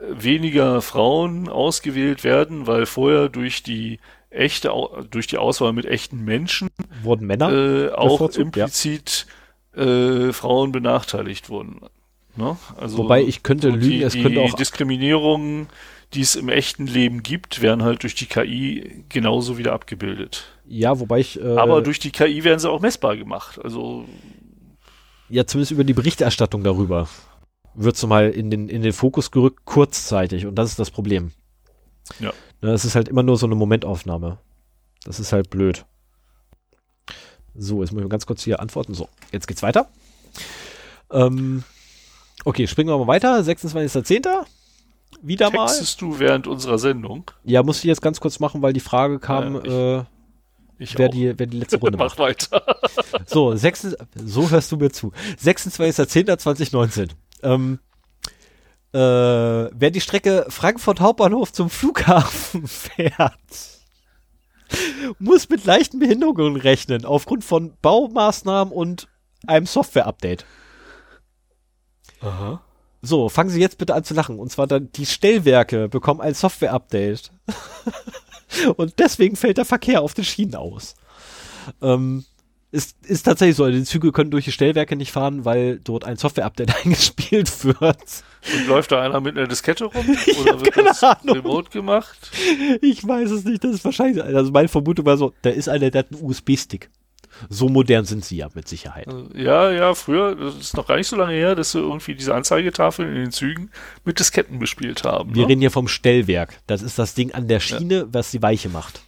weniger 0.00 0.80
Frauen 0.80 1.48
ausgewählt 1.48 2.24
werden, 2.24 2.66
weil 2.66 2.86
vorher 2.86 3.28
durch 3.28 3.62
die 3.62 3.98
echte, 4.36 4.72
durch 5.10 5.26
die 5.26 5.38
Auswahl 5.38 5.72
mit 5.72 5.86
echten 5.86 6.24
Menschen 6.24 6.68
Wurden 7.02 7.26
Männer. 7.26 7.50
äh, 7.50 7.90
auch 7.92 8.12
bevorzugt, 8.12 8.56
ja. 8.56 8.64
implizit 8.64 9.26
äh, 9.74 10.32
Frauen 10.32 10.72
benachteiligt 10.72 11.48
wurden. 11.48 11.80
Ne? 12.36 12.56
Also 12.76 12.98
Wobei 12.98 13.22
ich 13.22 13.42
könnte 13.42 13.68
so 13.70 13.74
lügen, 13.76 13.90
die, 13.90 14.02
es 14.02 14.12
die 14.12 14.22
könnte 14.22 14.40
auch. 14.42 14.54
Diskriminierungen, 14.54 15.68
die 16.14 16.20
es 16.20 16.36
im 16.36 16.48
echten 16.48 16.86
Leben 16.86 17.22
gibt, 17.22 17.62
werden 17.62 17.82
halt 17.82 18.02
durch 18.02 18.14
die 18.14 18.26
KI 18.26 19.04
genauso 19.08 19.58
wieder 19.58 19.72
abgebildet. 19.72 20.44
Ja, 20.66 21.00
wobei 21.00 21.20
ich. 21.20 21.40
Äh, 21.40 21.56
Aber 21.56 21.82
durch 21.82 21.98
die 21.98 22.10
KI 22.10 22.44
werden 22.44 22.58
sie 22.58 22.70
auch 22.70 22.80
messbar 22.80 23.16
gemacht. 23.16 23.58
Also 23.62 24.04
ja, 25.28 25.46
zumindest 25.46 25.72
über 25.72 25.84
die 25.84 25.94
Berichterstattung 25.94 26.62
darüber 26.62 27.08
wird 27.74 28.02
mal 28.06 28.30
in 28.30 28.50
den, 28.50 28.68
in 28.68 28.82
den 28.82 28.92
Fokus 28.92 29.30
gerückt, 29.30 29.64
kurzzeitig. 29.64 30.46
Und 30.46 30.54
das 30.54 30.70
ist 30.70 30.78
das 30.78 30.90
Problem. 30.90 31.32
Ja. 32.20 32.32
Es 32.74 32.84
ist 32.84 32.94
halt 32.94 33.08
immer 33.08 33.22
nur 33.22 33.36
so 33.36 33.46
eine 33.46 33.54
Momentaufnahme. 33.54 34.38
Das 35.04 35.20
ist 35.20 35.32
halt 35.32 35.50
blöd. 35.50 35.84
So, 37.54 37.80
jetzt 37.82 37.92
muss 37.92 38.00
ich 38.00 38.04
mal 38.04 38.10
ganz 38.10 38.26
kurz 38.26 38.42
hier 38.42 38.60
antworten. 38.60 38.94
So, 38.94 39.08
jetzt 39.32 39.46
geht's 39.46 39.62
weiter. 39.62 39.88
Ähm, 41.10 41.64
okay, 42.44 42.66
springen 42.66 42.90
wir 42.90 42.98
mal 42.98 43.06
weiter. 43.06 43.38
26.10. 43.40 44.44
Wieder 45.22 45.50
mal. 45.50 45.66
textest 45.66 46.00
du 46.02 46.18
während 46.18 46.46
unserer 46.46 46.78
Sendung. 46.78 47.30
Ja, 47.44 47.62
musste 47.62 47.80
ich 47.86 47.88
jetzt 47.88 48.02
ganz 48.02 48.20
kurz 48.20 48.40
machen, 48.40 48.60
weil 48.62 48.72
die 48.72 48.80
Frage 48.80 49.18
kam, 49.18 49.54
Ja, 49.54 49.60
ich- 49.64 49.72
äh, 49.72 50.04
Ich 50.78 50.98
wer, 50.98 51.06
auch. 51.08 51.10
die, 51.12 51.38
wer 51.38 51.46
die 51.46 51.58
letzte 51.60 51.78
Runde 51.78 51.96
macht. 51.98 52.18
Mach 52.18 52.26
weiter. 52.26 52.62
So, 53.24 53.54
6, 53.56 53.96
so 54.14 54.50
hörst 54.50 54.70
du 54.72 54.76
mir 54.76 54.90
zu. 54.90 55.12
26.10.2019. 55.42 57.10
Ähm, 57.42 57.78
äh, 58.96 59.70
wer 59.74 59.90
die 59.90 60.00
Strecke 60.00 60.46
Frankfurt 60.48 61.00
Hauptbahnhof 61.00 61.52
zum 61.52 61.68
Flughafen 61.68 62.66
fährt, 62.66 63.34
muss 65.18 65.50
mit 65.50 65.66
leichten 65.66 65.98
Behinderungen 65.98 66.56
rechnen, 66.56 67.04
aufgrund 67.04 67.44
von 67.44 67.74
Baumaßnahmen 67.82 68.72
und 68.72 69.08
einem 69.46 69.66
Software-Update. 69.66 70.46
Aha. 72.22 72.62
So, 73.02 73.28
fangen 73.28 73.50
Sie 73.50 73.60
jetzt 73.60 73.76
bitte 73.76 73.94
an 73.94 74.02
zu 74.02 74.14
lachen. 74.14 74.38
Und 74.38 74.50
zwar 74.50 74.66
dann 74.66 74.90
die 74.92 75.06
Stellwerke 75.06 75.88
bekommen 75.88 76.22
ein 76.22 76.34
Software-Update. 76.34 77.30
und 78.76 78.98
deswegen 78.98 79.36
fällt 79.36 79.58
der 79.58 79.66
Verkehr 79.66 80.00
auf 80.00 80.14
den 80.14 80.24
Schienen 80.24 80.54
aus. 80.54 80.94
Ähm, 81.82 82.24
ist, 82.76 82.96
ist 83.06 83.22
tatsächlich 83.22 83.56
so, 83.56 83.64
also 83.64 83.76
die 83.76 83.84
Züge 83.84 84.12
können 84.12 84.30
durch 84.30 84.44
die 84.44 84.52
Stellwerke 84.52 84.96
nicht 84.96 85.10
fahren, 85.10 85.44
weil 85.46 85.80
dort 85.82 86.04
ein 86.04 86.16
Software-Update 86.16 86.76
eingespielt 86.84 87.64
wird. 87.64 87.78
Und 87.80 88.66
läuft 88.68 88.92
da 88.92 89.00
einer 89.00 89.20
mit 89.20 89.36
einer 89.36 89.48
Diskette 89.48 89.86
rum? 89.86 90.04
Oder 90.40 90.60
wird 90.60 90.72
keine 90.72 90.88
das 90.88 91.02
Ahnung. 91.02 91.36
remote 91.36 91.70
gemacht? 91.70 92.30
Ich 92.82 93.06
weiß 93.06 93.30
es 93.30 93.44
nicht, 93.44 93.64
das 93.64 93.72
ist 93.72 93.84
wahrscheinlich, 93.84 94.22
also 94.22 94.50
meine 94.52 94.68
Vermutung 94.68 95.06
war 95.06 95.16
so, 95.16 95.32
da 95.42 95.50
ist 95.50 95.68
einer, 95.68 95.90
der 95.90 96.00
hat 96.00 96.12
einen 96.12 96.22
USB-Stick. 96.22 96.90
So 97.48 97.68
modern 97.68 98.04
sind 98.04 98.24
sie 98.24 98.36
ja 98.36 98.48
mit 98.54 98.68
Sicherheit. 98.68 99.06
Ja, 99.34 99.70
ja, 99.70 99.94
früher, 99.94 100.34
das 100.36 100.56
ist 100.56 100.76
noch 100.76 100.86
gar 100.86 100.96
nicht 100.96 101.08
so 101.08 101.16
lange 101.16 101.34
her, 101.34 101.54
dass 101.54 101.74
wir 101.74 101.82
irgendwie 101.82 102.14
diese 102.14 102.34
Anzeigetafeln 102.34 103.08
in 103.08 103.16
den 103.16 103.30
Zügen 103.30 103.70
mit 104.04 104.18
Disketten 104.18 104.58
bespielt 104.58 105.04
haben. 105.04 105.34
Wir 105.34 105.42
ne? 105.42 105.48
reden 105.48 105.60
hier 105.60 105.70
vom 105.70 105.88
Stellwerk. 105.88 106.58
Das 106.66 106.82
ist 106.82 106.98
das 106.98 107.14
Ding 107.14 107.32
an 107.32 107.48
der 107.48 107.60
Schiene, 107.60 107.94
ja. 107.94 108.04
was 108.10 108.30
die 108.30 108.42
Weiche 108.42 108.68
macht. 108.68 109.02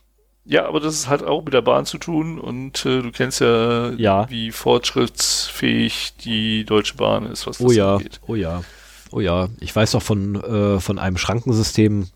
Ja, 0.49 0.67
aber 0.67 0.81
das 0.81 1.09
hat 1.09 1.23
auch 1.23 1.45
mit 1.45 1.53
der 1.53 1.61
Bahn 1.61 1.85
zu 1.85 1.99
tun 1.99 2.39
und 2.41 2.87
äh, 2.87 3.03
du 3.03 3.13
kennst 3.13 3.41
ja, 3.41 3.91
ja, 3.91 4.31
wie 4.31 4.51
fortschrittsfähig 4.51 6.15
die 6.25 6.65
Deutsche 6.65 6.97
Bahn 6.97 7.27
ist, 7.27 7.47
was 7.47 7.59
das 7.59 7.67
oh 7.67 7.71
ja, 7.71 7.97
angeht. 7.97 8.19
Oh 8.27 8.35
ja, 8.35 8.63
oh 9.11 9.21
ja. 9.21 9.51
Ich 9.61 9.77
weiß 9.77 9.95
auch 9.95 10.03
von, 10.03 10.43
äh, 10.43 10.81
von 10.81 10.99
einem 10.99 11.19
Schrankensystem, 11.19 12.09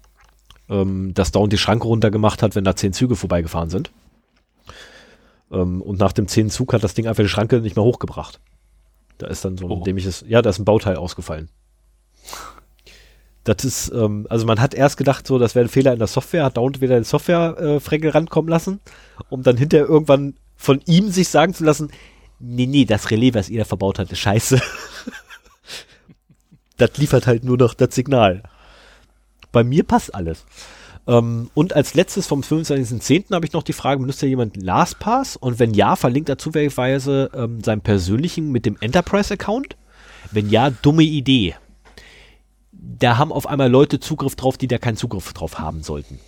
ähm, 0.71 1.13
das 1.13 1.33
dauernd 1.33 1.53
die 1.53 1.59
Schranke 1.59 1.87
runtergemacht 1.87 2.43
hat, 2.43 2.55
wenn 2.55 2.65
da 2.65 2.75
zehn 2.75 2.95
Züge 2.95 3.17
vorbeigefahren 3.17 3.69
sind. 3.69 3.91
Ähm, 5.51 5.83
und 5.83 6.01
nach 6.01 6.13
dem 6.13 6.27
zehnten 6.27 6.51
Zug 6.51 6.73
hat 6.73 6.83
das 6.83 6.95
Ding 6.95 7.07
einfach 7.07 7.23
die 7.23 7.29
Schranke 7.29 7.61
nicht 7.61 7.77
mehr 7.77 7.85
hochgebracht. 7.85 8.41
Da 9.19 9.27
ist 9.27 9.45
dann 9.45 9.59
so 9.59 9.67
ein 9.67 9.73
oh. 9.73 9.85
dämliches, 9.85 10.25
ja, 10.27 10.41
da 10.41 10.49
ist 10.49 10.59
ein 10.59 10.65
Bauteil 10.65 10.97
ausgefallen. 10.97 11.51
Das 13.45 13.65
ist, 13.65 13.93
ähm, 13.93 14.27
also 14.31 14.47
man 14.47 14.61
hat 14.61 14.75
erst 14.75 14.97
gedacht, 14.97 15.27
so, 15.27 15.39
das 15.39 15.55
wäre 15.55 15.67
ein 15.67 15.71
Fehler 15.71 15.93
in 15.93 15.99
der 15.99 16.09
Software, 16.09 16.45
hat 16.45 16.57
dauernd 16.57 16.81
wieder 16.81 16.95
den 16.95 17.05
Software-Freckel 17.05 18.11
äh, 18.11 18.13
rankommen 18.13 18.49
lassen, 18.49 18.81
um 19.31 19.43
dann 19.43 19.57
hinterher 19.57 19.89
irgendwann 19.89 20.35
von 20.57 20.81
ihm 20.87 21.11
sich 21.11 21.29
sagen 21.29 21.53
zu 21.53 21.65
lassen, 21.65 21.91
nee, 22.39 22.67
nee, 22.67 22.85
das 22.85 23.11
Relais, 23.11 23.35
was 23.35 23.49
ihr 23.49 23.59
da 23.59 23.65
verbaut 23.65 23.99
habt, 23.99 24.13
ist 24.13 24.21
scheiße. 24.21 24.61
das 26.77 26.97
liefert 26.99 27.27
halt 27.27 27.43
nur 27.43 27.59
noch 27.59 27.75
das 27.75 27.95
Signal. 27.95 28.45
Bei 29.51 29.65
mir 29.65 29.83
passt 29.83 30.15
alles. 30.15 30.45
Ähm, 31.09 31.51
und 31.55 31.75
als 31.75 31.95
letztes 31.95 32.29
vom 32.29 32.43
25.10. 32.43 33.35
habe 33.35 33.45
ich 33.45 33.53
noch 33.53 33.65
die 33.65 33.73
Frage, 33.73 34.01
benutzt 34.01 34.23
ja 34.23 34.29
jemand 34.29 34.57
LastPass? 34.57 35.37
Und 35.37 35.59
wenn 35.59 35.75
ja, 35.75 35.97
verlinkt 35.97 36.29
er 36.29 36.39
zufälligerweise 36.39 37.31
ähm, 37.35 37.61
seinen 37.63 37.81
persönlichen 37.81 38.53
mit 38.53 38.67
dem 38.67 38.77
Enterprise-Account? 38.81 39.77
Wenn 40.31 40.49
ja, 40.49 40.71
dumme 40.71 41.03
Idee 41.03 41.57
da 42.83 43.17
haben 43.17 43.33
auf 43.33 43.47
einmal 43.47 43.71
Leute 43.71 44.01
Zugriff 44.01 44.37
drauf, 44.37 44.59
die 44.59 44.67
da 44.67 44.79
keinen 44.79 44.97
Zugriff 44.97 45.33
drauf 45.33 45.59
haben 45.59 45.83
sollten. 45.83 46.19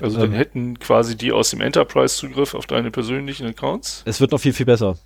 Also 0.00 0.18
dann 0.18 0.32
ähm, 0.32 0.36
hätten 0.36 0.78
quasi 0.78 1.16
die 1.16 1.32
aus 1.32 1.50
dem 1.50 1.60
Enterprise 1.60 2.16
Zugriff 2.16 2.54
auf 2.54 2.66
deine 2.66 2.90
persönlichen 2.90 3.46
Accounts? 3.46 4.02
Es 4.04 4.20
wird 4.20 4.32
noch 4.32 4.40
viel, 4.40 4.52
viel 4.52 4.66
besser. 4.66 4.96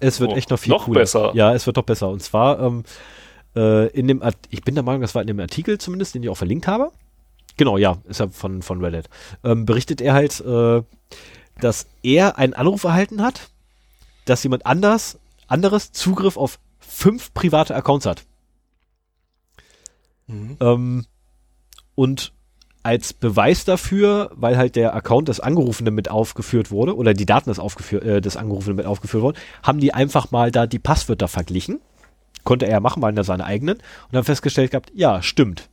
Es 0.00 0.20
wird 0.20 0.32
oh, 0.32 0.36
echt 0.36 0.50
noch 0.50 0.58
viel 0.58 0.72
noch 0.72 0.84
cooler. 0.84 1.00
besser. 1.00 1.32
Ja, 1.34 1.54
es 1.54 1.66
wird 1.66 1.76
noch 1.76 1.84
besser. 1.84 2.08
Und 2.08 2.22
zwar 2.22 2.60
ähm, 2.60 2.84
äh, 3.56 3.88
in 3.88 4.06
dem, 4.06 4.22
Art 4.22 4.36
ich 4.50 4.62
bin 4.62 4.74
der 4.74 4.84
Meinung, 4.84 5.02
das 5.02 5.14
war 5.14 5.22
in 5.22 5.28
dem 5.28 5.40
Artikel 5.40 5.78
zumindest, 5.78 6.14
den 6.14 6.22
ich 6.22 6.28
auch 6.28 6.36
verlinkt 6.36 6.66
habe. 6.66 6.92
Genau, 7.56 7.76
ja, 7.76 7.98
ist 8.08 8.20
ja 8.20 8.28
von, 8.28 8.62
von 8.62 8.84
Reddit. 8.84 9.08
Ähm, 9.42 9.66
berichtet 9.66 10.00
er 10.00 10.14
halt, 10.14 10.40
äh, 10.40 10.82
dass 11.60 11.86
er 12.02 12.38
einen 12.38 12.54
Anruf 12.54 12.84
erhalten 12.84 13.20
hat, 13.20 13.48
dass 14.26 14.44
jemand 14.44 14.64
anders, 14.64 15.18
anderes 15.48 15.90
Zugriff 15.90 16.36
auf 16.36 16.60
fünf 16.78 17.34
private 17.34 17.74
Accounts 17.74 18.06
hat. 18.06 18.24
Mhm. 20.28 20.56
Ähm, 20.60 21.06
und 21.94 22.32
als 22.82 23.12
Beweis 23.12 23.64
dafür, 23.64 24.30
weil 24.34 24.56
halt 24.56 24.76
der 24.76 24.94
Account 24.94 25.28
des 25.28 25.40
Angerufenen 25.40 25.94
mit 25.94 26.10
aufgeführt 26.10 26.70
wurde 26.70 26.96
oder 26.96 27.12
die 27.12 27.26
Daten 27.26 27.50
des, 27.50 27.58
aufgeführ 27.58 28.02
äh, 28.02 28.20
des 28.20 28.36
Angerufenen 28.36 28.76
mit 28.76 28.86
aufgeführt 28.86 29.22
wurden, 29.22 29.38
haben 29.62 29.80
die 29.80 29.92
einfach 29.92 30.30
mal 30.30 30.50
da 30.50 30.66
die 30.66 30.78
Passwörter 30.78 31.28
verglichen. 31.28 31.80
Konnte 32.44 32.66
er 32.66 32.80
machen, 32.80 33.02
waren 33.02 33.16
da 33.16 33.24
seine 33.24 33.44
eigenen 33.44 33.76
und 33.76 34.12
dann 34.12 34.24
festgestellt 34.24 34.70
gehabt, 34.70 34.92
ja, 34.94 35.22
stimmt. 35.22 35.68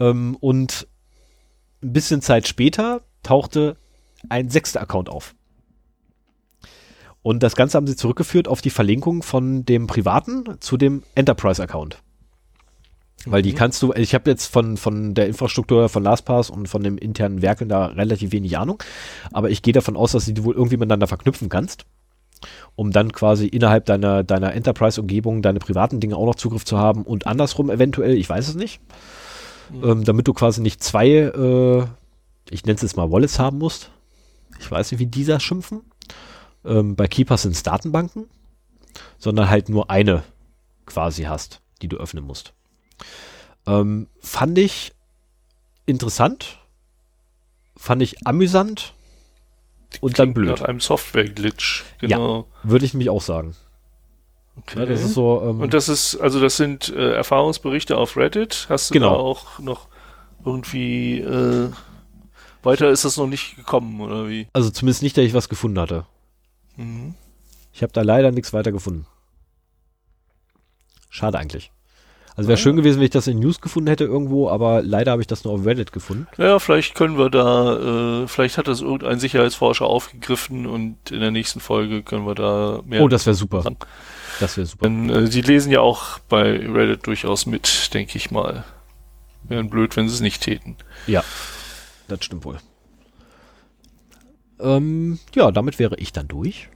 Ähm, 0.00 0.36
und 0.40 0.88
ein 1.82 1.92
bisschen 1.92 2.22
Zeit 2.22 2.48
später 2.48 3.02
tauchte 3.22 3.76
ein 4.28 4.50
sechster 4.50 4.80
Account 4.80 5.10
auf. 5.10 5.34
Und 7.22 7.42
das 7.42 7.54
Ganze 7.54 7.76
haben 7.76 7.86
sie 7.86 7.94
zurückgeführt 7.94 8.48
auf 8.48 8.62
die 8.62 8.70
Verlinkung 8.70 9.22
von 9.22 9.64
dem 9.64 9.86
privaten 9.86 10.60
zu 10.60 10.76
dem 10.76 11.04
Enterprise-Account. 11.14 12.02
Weil 13.26 13.42
die 13.42 13.52
mhm. 13.52 13.56
kannst 13.56 13.82
du, 13.82 13.92
ich 13.92 14.14
habe 14.14 14.30
jetzt 14.30 14.46
von, 14.46 14.76
von 14.76 15.14
der 15.14 15.28
Infrastruktur 15.28 15.88
von 15.88 16.02
LastPass 16.02 16.50
und 16.50 16.68
von 16.68 16.82
dem 16.82 16.98
internen 16.98 17.42
Werkeln 17.42 17.68
da 17.68 17.86
relativ 17.86 18.32
wenig 18.32 18.58
Ahnung, 18.58 18.82
aber 19.32 19.50
ich 19.50 19.62
gehe 19.62 19.72
davon 19.72 19.96
aus, 19.96 20.12
dass 20.12 20.26
du 20.26 20.32
die 20.32 20.44
wohl 20.44 20.54
irgendwie 20.54 20.76
miteinander 20.76 21.06
verknüpfen 21.06 21.48
kannst, 21.48 21.84
um 22.74 22.90
dann 22.90 23.12
quasi 23.12 23.46
innerhalb 23.46 23.86
deiner, 23.86 24.24
deiner 24.24 24.54
Enterprise-Umgebung 24.54 25.42
deine 25.42 25.60
privaten 25.60 26.00
Dinge 26.00 26.16
auch 26.16 26.26
noch 26.26 26.34
Zugriff 26.34 26.64
zu 26.64 26.78
haben 26.78 27.02
und 27.02 27.26
andersrum 27.26 27.70
eventuell, 27.70 28.14
ich 28.14 28.28
weiß 28.28 28.48
es 28.48 28.54
nicht, 28.56 28.80
mhm. 29.70 29.84
ähm, 29.84 30.04
damit 30.04 30.26
du 30.26 30.32
quasi 30.32 30.60
nicht 30.60 30.82
zwei, 30.82 31.08
äh, 31.08 31.84
ich 32.50 32.64
nenne 32.64 32.74
es 32.74 32.82
jetzt 32.82 32.96
mal 32.96 33.10
Wallets 33.10 33.38
haben 33.38 33.58
musst. 33.58 33.90
Ich 34.58 34.70
weiß 34.70 34.90
nicht, 34.90 35.00
wie 35.00 35.06
dieser 35.06 35.40
schimpfen. 35.40 35.82
Ähm, 36.64 36.94
bei 36.94 37.08
Keepers 37.08 37.42
sind 37.42 37.52
es 37.52 37.62
Datenbanken, 37.62 38.26
sondern 39.18 39.48
halt 39.48 39.68
nur 39.68 39.90
eine 39.90 40.22
quasi 40.86 41.24
hast, 41.24 41.60
die 41.80 41.88
du 41.88 41.96
öffnen 41.96 42.24
musst. 42.24 42.52
Ähm, 43.66 44.08
fand 44.20 44.58
ich 44.58 44.92
interessant, 45.86 46.58
fand 47.76 48.02
ich 48.02 48.26
amüsant 48.26 48.94
und 50.00 50.18
dann 50.18 50.34
blöd. 50.34 50.60
Nach 50.60 50.62
einem 50.62 50.80
Software-Glitch, 50.80 51.84
genau. 51.98 52.48
Ja, 52.64 52.70
würde 52.70 52.84
ich 52.84 52.94
mich 52.94 53.10
auch 53.10 53.22
sagen. 53.22 53.54
Okay. 54.56 54.80
Ja, 54.80 54.86
das 54.86 55.02
ist 55.02 55.14
so, 55.14 55.42
ähm, 55.42 55.60
und 55.60 55.72
das 55.74 55.88
ist, 55.88 56.16
also 56.16 56.40
das 56.40 56.56
sind 56.56 56.90
äh, 56.90 57.14
Erfahrungsberichte 57.14 57.96
auf 57.96 58.16
Reddit. 58.16 58.66
Hast 58.68 58.90
du 58.90 58.94
genau. 58.94 59.10
da 59.10 59.16
auch 59.16 59.58
noch 59.58 59.88
irgendwie 60.44 61.20
äh, 61.20 61.70
weiter 62.62 62.90
ist 62.90 63.04
das 63.04 63.16
noch 63.16 63.26
nicht 63.26 63.56
gekommen, 63.56 64.00
oder 64.00 64.28
wie? 64.28 64.46
Also 64.52 64.70
zumindest 64.70 65.02
nicht, 65.02 65.16
dass 65.16 65.24
ich 65.24 65.34
was 65.34 65.48
gefunden 65.48 65.78
hatte. 65.78 66.06
Mhm. 66.76 67.14
Ich 67.72 67.82
habe 67.82 67.92
da 67.92 68.02
leider 68.02 68.30
nichts 68.30 68.52
weiter 68.52 68.72
gefunden. 68.72 69.06
Schade 71.08 71.38
eigentlich. 71.38 71.70
Also 72.34 72.48
wäre 72.48 72.58
ja. 72.58 72.62
schön 72.62 72.76
gewesen, 72.76 72.96
wenn 72.96 73.04
ich 73.04 73.10
das 73.10 73.26
in 73.26 73.40
News 73.40 73.60
gefunden 73.60 73.88
hätte 73.88 74.04
irgendwo, 74.04 74.48
aber 74.48 74.82
leider 74.82 75.12
habe 75.12 75.20
ich 75.20 75.28
das 75.28 75.44
nur 75.44 75.52
auf 75.52 75.66
Reddit 75.66 75.92
gefunden. 75.92 76.26
Ja, 76.38 76.58
vielleicht 76.58 76.94
können 76.94 77.18
wir 77.18 77.28
da, 77.28 78.22
äh, 78.22 78.26
vielleicht 78.26 78.56
hat 78.56 78.68
das 78.68 78.80
irgendein 78.80 79.18
Sicherheitsforscher 79.18 79.86
aufgegriffen 79.86 80.66
und 80.66 81.10
in 81.10 81.20
der 81.20 81.30
nächsten 81.30 81.60
Folge 81.60 82.02
können 82.02 82.26
wir 82.26 82.34
da 82.34 82.80
mehr. 82.86 83.02
Oh, 83.02 83.08
das 83.08 83.26
wäre 83.26 83.34
super. 83.34 83.62
Sagen. 83.62 83.76
Das 84.40 84.56
wäre 84.56 84.66
super. 84.66 84.86
Denn 84.86 85.10
äh, 85.10 85.26
sie 85.26 85.42
lesen 85.42 85.70
ja 85.70 85.80
auch 85.80 86.18
bei 86.20 86.58
Reddit 86.66 87.06
durchaus 87.06 87.44
mit, 87.44 87.92
denke 87.92 88.16
ich 88.16 88.30
mal. 88.30 88.64
Wären 89.44 89.68
blöd, 89.68 89.94
wenn 89.96 90.08
sie 90.08 90.14
es 90.14 90.20
nicht 90.20 90.42
täten. 90.42 90.76
Ja, 91.06 91.22
das 92.08 92.24
stimmt 92.24 92.44
wohl. 92.44 92.58
Ähm, 94.58 95.18
ja, 95.34 95.50
damit 95.50 95.78
wäre 95.78 95.96
ich 95.96 96.12
dann 96.12 96.28
durch 96.28 96.68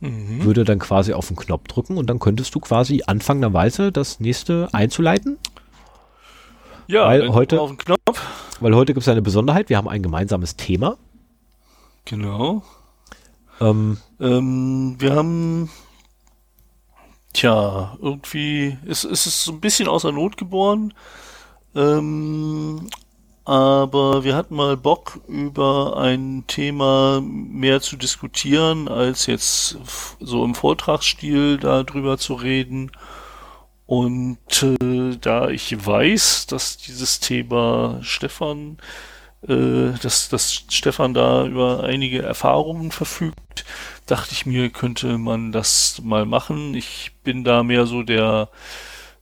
mhm. 0.00 0.44
würde 0.44 0.64
dann 0.64 0.78
quasi 0.78 1.12
auf 1.12 1.28
den 1.28 1.36
Knopf 1.36 1.68
drücken 1.68 1.96
und 1.96 2.08
dann 2.08 2.18
könntest 2.18 2.54
du 2.54 2.60
quasi 2.60 3.02
anfangenderweise 3.06 3.92
das 3.92 4.20
nächste 4.20 4.68
einzuleiten. 4.72 5.38
Ja, 6.86 7.06
weil 7.06 7.32
heute, 7.32 7.60
auf 7.60 7.70
den 7.70 7.78
Knopf. 7.78 8.20
Weil 8.60 8.74
heute 8.74 8.94
gibt 8.94 9.02
es 9.02 9.08
eine 9.08 9.22
Besonderheit, 9.22 9.68
wir 9.68 9.76
haben 9.76 9.88
ein 9.88 10.02
gemeinsames 10.02 10.56
Thema. 10.56 10.96
Genau. 12.04 12.62
Ähm, 13.60 13.98
ähm, 14.18 14.96
wir 14.98 15.14
haben, 15.14 15.70
tja, 17.32 17.96
irgendwie 18.00 18.76
ist, 18.86 19.04
ist 19.04 19.26
es 19.26 19.44
so 19.44 19.52
ein 19.52 19.60
bisschen 19.60 19.86
außer 19.86 20.10
Not 20.12 20.36
geboren. 20.36 20.94
Ähm, 21.74 22.88
aber 23.44 24.24
wir 24.24 24.36
hatten 24.36 24.54
mal 24.54 24.76
Bock, 24.76 25.20
über 25.28 25.96
ein 25.96 26.44
Thema 26.46 27.20
mehr 27.22 27.80
zu 27.80 27.96
diskutieren, 27.96 28.88
als 28.88 29.26
jetzt 29.26 29.78
so 30.20 30.44
im 30.44 30.54
Vortragsstil 30.54 31.58
darüber 31.58 32.18
zu 32.18 32.34
reden. 32.34 32.92
Und 33.86 34.38
äh, 34.62 35.16
da 35.20 35.48
ich 35.48 35.84
weiß, 35.84 36.46
dass 36.46 36.76
dieses 36.76 37.18
Thema 37.18 37.98
Stefan, 38.02 38.78
äh, 39.42 39.98
dass, 40.02 40.28
dass 40.28 40.64
Stefan 40.68 41.14
da 41.14 41.44
über 41.46 41.82
einige 41.82 42.22
Erfahrungen 42.22 42.92
verfügt, 42.92 43.64
dachte 44.06 44.32
ich 44.32 44.46
mir, 44.46 44.70
könnte 44.70 45.18
man 45.18 45.50
das 45.50 46.00
mal 46.04 46.24
machen. 46.26 46.74
Ich 46.74 47.12
bin 47.24 47.42
da 47.42 47.62
mehr 47.64 47.86
so 47.86 48.02
der 48.02 48.50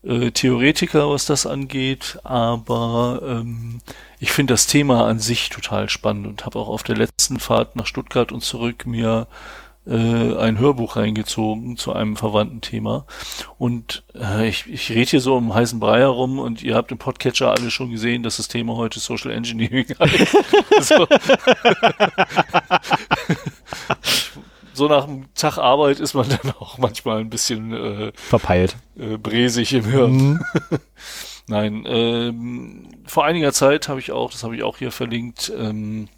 äh, 0.02 0.30
Theoretiker, 0.30 1.10
was 1.10 1.26
das 1.26 1.46
angeht, 1.46 2.18
aber 2.24 3.20
ähm, 3.24 3.80
ich 4.20 4.32
finde 4.32 4.54
das 4.54 4.66
Thema 4.66 5.06
an 5.06 5.18
sich 5.18 5.48
total 5.48 5.88
spannend 5.88 6.26
und 6.26 6.44
habe 6.44 6.58
auch 6.58 6.68
auf 6.68 6.82
der 6.82 6.96
letzten 6.96 7.38
Fahrt 7.38 7.76
nach 7.76 7.86
Stuttgart 7.86 8.32
und 8.32 8.42
zurück 8.42 8.86
mir 8.86 9.28
äh, 9.88 10.36
ein 10.36 10.58
Hörbuch 10.58 10.96
reingezogen 10.96 11.76
zu 11.76 11.92
einem 11.92 12.16
verwandten 12.16 12.60
Thema. 12.60 13.06
Und 13.58 14.04
äh, 14.14 14.48
ich, 14.48 14.66
ich 14.66 14.90
rede 14.90 15.10
hier 15.10 15.20
so 15.20 15.36
um 15.36 15.54
heißen 15.54 15.80
Brei 15.80 16.00
herum 16.00 16.38
und 16.38 16.62
ihr 16.62 16.74
habt 16.74 16.92
im 16.92 16.98
Podcatcher 16.98 17.50
alle 17.50 17.70
schon 17.70 17.90
gesehen, 17.90 18.22
dass 18.22 18.36
das 18.36 18.48
Thema 18.48 18.76
heute 18.76 19.00
Social 19.00 19.30
Engineering 19.30 19.86
heißt. 19.98 20.36
so. 20.80 21.06
so 24.74 24.88
nach 24.88 25.04
einem 25.04 25.32
Tag 25.34 25.58
Arbeit 25.58 26.00
ist 26.00 26.14
man 26.14 26.28
dann 26.28 26.52
auch 26.58 26.78
manchmal 26.78 27.20
ein 27.20 27.30
bisschen 27.30 27.72
äh, 27.72 28.12
verpeilt, 28.14 28.76
äh, 28.98 29.16
bresig 29.16 29.72
im 29.72 29.84
Hirn. 29.84 30.12
Mhm. 30.12 30.40
Nein, 31.48 31.84
ähm, 31.86 32.88
vor 33.06 33.24
einiger 33.24 33.52
Zeit 33.54 33.88
habe 33.88 34.00
ich 34.00 34.12
auch, 34.12 34.30
das 34.30 34.44
habe 34.44 34.54
ich 34.54 34.62
auch 34.62 34.76
hier 34.76 34.92
verlinkt, 34.92 35.50
ähm, 35.56 36.08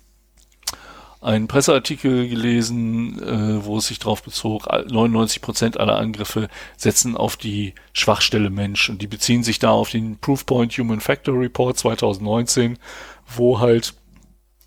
einen 1.20 1.48
Presseartikel 1.48 2.28
gelesen, 2.28 3.22
äh, 3.22 3.64
wo 3.64 3.76
es 3.76 3.86
sich 3.86 4.00
darauf 4.00 4.22
bezog, 4.22 4.66
99 4.66 5.40
Prozent 5.40 5.78
aller 5.78 5.96
Angriffe 5.96 6.48
setzen 6.76 7.16
auf 7.16 7.36
die 7.36 7.74
Schwachstelle 7.92 8.50
Mensch 8.50 8.88
und 8.88 9.02
die 9.02 9.06
beziehen 9.06 9.44
sich 9.44 9.58
da 9.60 9.70
auf 9.70 9.90
den 9.90 10.18
Proofpoint 10.18 10.72
Human 10.78 11.00
Factor 11.00 11.38
Report 11.38 11.78
2019, 11.78 12.78
wo 13.26 13.60
halt 13.60 13.94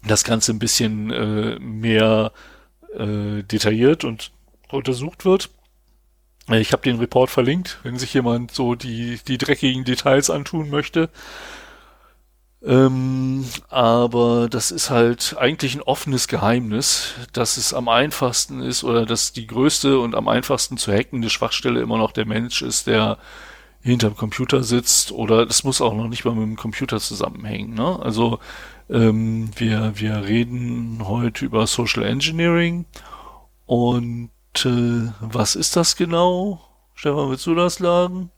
das 0.08 0.24
Ganze 0.24 0.54
ein 0.54 0.60
bisschen 0.60 1.12
äh, 1.12 1.60
mehr 1.60 2.32
äh, 2.98 3.44
detailliert 3.44 4.04
und 4.06 4.32
untersucht 4.72 5.26
wird. 5.26 5.50
Ich 6.50 6.74
habe 6.74 6.84
den 6.84 7.00
Report 7.00 7.30
verlinkt, 7.30 7.80
wenn 7.84 7.98
sich 7.98 8.14
jemand 8.14 8.52
so 8.52 8.76
die, 8.76 9.20
die 9.28 9.38
dreckigen 9.38 9.86
Details 9.86 10.30
antun 10.30 10.70
möchte. 10.70 11.10
Ähm, 12.66 13.46
aber 13.70 14.48
das 14.50 14.72
ist 14.72 14.90
halt 14.90 15.36
eigentlich 15.38 15.76
ein 15.76 15.82
offenes 15.82 16.28
Geheimnis, 16.28 17.14
dass 17.34 17.58
es 17.58 17.74
am 17.74 17.90
einfachsten 17.90 18.62
ist 18.62 18.84
oder 18.86 19.06
dass 19.06 19.34
die 19.34 19.48
größte 19.48 20.00
und 20.00 20.16
am 20.16 20.30
einfachsten 20.30 20.78
zu 20.78 20.94
hackende 20.94 21.30
Schwachstelle 21.30 21.82
immer 21.82 21.98
noch 21.98 22.14
der 22.14 22.26
Mensch 22.26 22.62
ist, 22.62 22.88
der 22.88 23.18
hinterm 23.82 24.16
Computer 24.16 24.64
sitzt 24.64 25.12
oder 25.12 25.46
das 25.46 25.66
muss 25.66 25.82
auch 25.82 25.94
noch 25.94 26.08
nicht 26.08 26.24
mal 26.24 26.36
mit 26.36 26.44
dem 26.44 26.56
Computer 26.56 27.00
zusammenhängen. 27.00 27.74
Ne? 27.74 28.00
Also 28.02 28.40
ähm, 28.90 29.52
wir, 29.58 29.94
wir 29.96 30.24
reden 30.24 31.02
heute 31.06 31.44
über 31.44 31.68
Social 31.68 32.04
Engineering 32.04 32.86
und 33.66 34.30
äh, 34.66 35.12
was 35.20 35.56
ist 35.56 35.76
das 35.76 35.96
genau? 35.96 36.62
Stefan, 36.94 37.30
willst 37.30 37.46
du 37.46 37.56
das 37.56 37.76
sagen? 37.76 38.30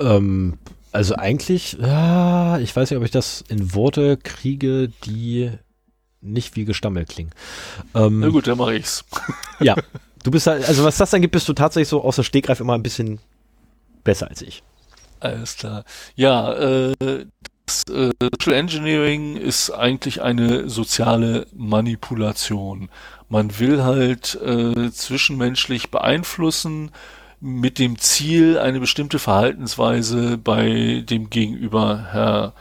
Ähm, 0.00 0.58
also 0.92 1.16
eigentlich, 1.16 1.78
ja, 1.80 2.58
ich 2.58 2.74
weiß 2.74 2.90
nicht, 2.90 2.98
ob 2.98 3.04
ich 3.04 3.10
das 3.10 3.44
in 3.48 3.74
Worte 3.74 4.16
kriege, 4.16 4.90
die 5.04 5.50
nicht 6.20 6.56
wie 6.56 6.64
gestammelt 6.64 7.08
klingen. 7.08 7.30
Ähm, 7.94 8.20
Na 8.20 8.28
gut, 8.28 8.46
dann 8.46 8.58
mache 8.58 8.74
ich's. 8.74 9.04
ja, 9.60 9.76
du 10.22 10.30
bist 10.30 10.46
halt, 10.46 10.66
also 10.66 10.84
was 10.84 10.96
das 10.96 11.10
dann 11.10 11.20
gibt, 11.20 11.32
bist 11.32 11.48
du 11.48 11.52
tatsächlich 11.52 11.88
so 11.88 12.02
aus 12.02 12.16
der 12.16 12.22
Stegreif 12.22 12.60
immer 12.60 12.74
ein 12.74 12.82
bisschen 12.82 13.20
besser 14.04 14.28
als 14.28 14.42
ich. 14.42 14.62
Alles 15.20 15.56
klar. 15.56 15.84
Ja, 16.14 16.52
äh, 16.54 16.94
das 17.66 17.82
äh, 17.90 18.12
Social 18.40 18.58
Engineering 18.58 19.36
ist 19.36 19.70
eigentlich 19.70 20.22
eine 20.22 20.68
soziale 20.68 21.46
Manipulation. 21.54 22.88
Man 23.28 23.58
will 23.58 23.82
halt 23.82 24.34
äh, 24.42 24.90
zwischenmenschlich 24.90 25.90
beeinflussen, 25.90 26.90
mit 27.40 27.78
dem 27.78 27.98
Ziel, 27.98 28.58
eine 28.58 28.80
bestimmte 28.80 29.18
Verhaltensweise 29.18 30.38
bei 30.38 31.04
dem 31.08 31.30
Gegenüber 31.30 32.08
her, 32.12 32.52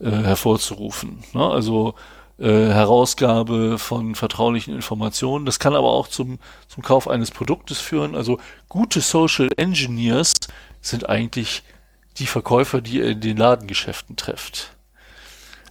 äh, 0.00 0.10
hervorzurufen. 0.10 1.22
Ne? 1.34 1.44
Also 1.44 1.94
äh, 2.38 2.68
Herausgabe 2.68 3.78
von 3.78 4.14
vertraulichen 4.14 4.74
Informationen. 4.74 5.44
Das 5.44 5.58
kann 5.58 5.74
aber 5.74 5.92
auch 5.92 6.08
zum, 6.08 6.38
zum 6.66 6.82
Kauf 6.82 7.08
eines 7.08 7.30
Produktes 7.30 7.78
führen. 7.78 8.14
Also 8.14 8.38
gute 8.68 9.00
Social 9.00 9.48
Engineers 9.56 10.32
sind 10.80 11.08
eigentlich 11.08 11.62
die 12.18 12.26
Verkäufer, 12.26 12.80
die 12.80 12.98
ihr 12.98 13.06
in 13.06 13.20
den 13.20 13.36
Ladengeschäften 13.36 14.16
trefft. 14.16 14.76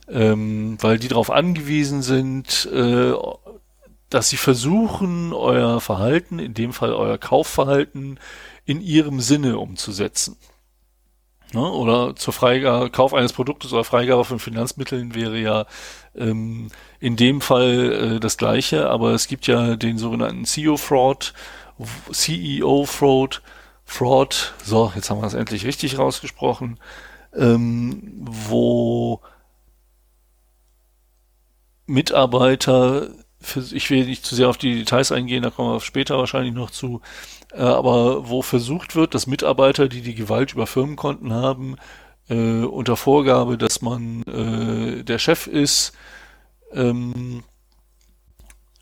Ähm, 0.07 0.78
weil 0.82 0.99
die 0.99 1.07
darauf 1.07 1.32
angewiesen 1.32 2.02
sind, 2.02 2.69
äh, 2.72 3.14
dass 4.12 4.30
sie 4.30 4.38
versuchen, 4.38 5.34
euer 5.34 5.82
Verhalten, 5.82 6.38
in 6.38 6.54
dem 6.54 6.74
Fall 6.74 6.94
euer 6.94 7.18
Kaufverhalten, 7.18 8.20
in 8.66 8.82
ihrem 8.82 9.22
Sinne 9.22 9.58
umzusetzen. 9.58 10.38
Ne? 11.54 11.70
Oder 11.72 12.16
zur 12.16 12.34
Freigabe, 12.34 12.90
Kauf 12.90 13.14
eines 13.14 13.34
Produktes 13.34 13.74
oder 13.74 13.84
Freigabe 13.84 14.26
von 14.26 14.40
Finanzmitteln 14.40 15.16
wäre 15.16 15.40
ja 15.40 15.66
ähm, 16.16 16.70
in 17.00 17.16
dem 17.16 17.42
Fall 17.42 18.16
äh, 18.16 18.20
das 18.20 18.38
gleiche, 18.38 18.90
aber 18.90 19.12
es 19.12 19.28
gibt 19.28 19.48
ja 19.48 19.76
den 19.76 19.98
sogenannten 19.98 20.46
CEO-Fraud, 20.46 21.34
CEO-Fraud, 22.12 23.42
Fraud, 23.86 24.54
so, 24.64 24.92
jetzt 24.96 25.10
haben 25.10 25.22
wir 25.22 25.28
es 25.28 25.34
endlich 25.34 25.66
richtig 25.66 25.98
rausgesprochen, 25.98 26.80
ähm, 27.34 28.14
wo 28.22 29.22
Mitarbeiter, 31.86 33.10
ich 33.72 33.89
will 33.89 34.05
nicht 34.05 34.26
zu 34.26 34.35
sehr 34.35 34.49
auf 34.49 34.57
die 34.57 34.76
Details 34.76 35.11
eingehen, 35.11 35.43
da 35.43 35.49
kommen 35.49 35.73
wir 35.73 35.80
später 35.80 36.18
wahrscheinlich 36.18 36.53
noch 36.53 36.72
zu, 36.72 37.01
äh, 37.53 37.61
aber 37.61 38.30
wo 38.30 38.41
versucht 38.41 38.95
wird, 38.95 39.13
dass 39.13 39.27
Mitarbeiter, 39.27 39.88
die 39.88 40.01
die 40.01 40.15
Gewalt 40.15 40.53
über 40.53 40.68
Firmenkonten 40.68 41.34
haben, 41.34 41.76
äh, 42.30 42.63
unter 42.63 42.95
Vorgabe, 42.95 43.57
dass 43.57 43.81
man 43.81 44.23
äh, 44.23 45.03
der 45.03 45.19
Chef 45.19 45.47
ist, 45.47 45.93
ähm, 46.73 47.43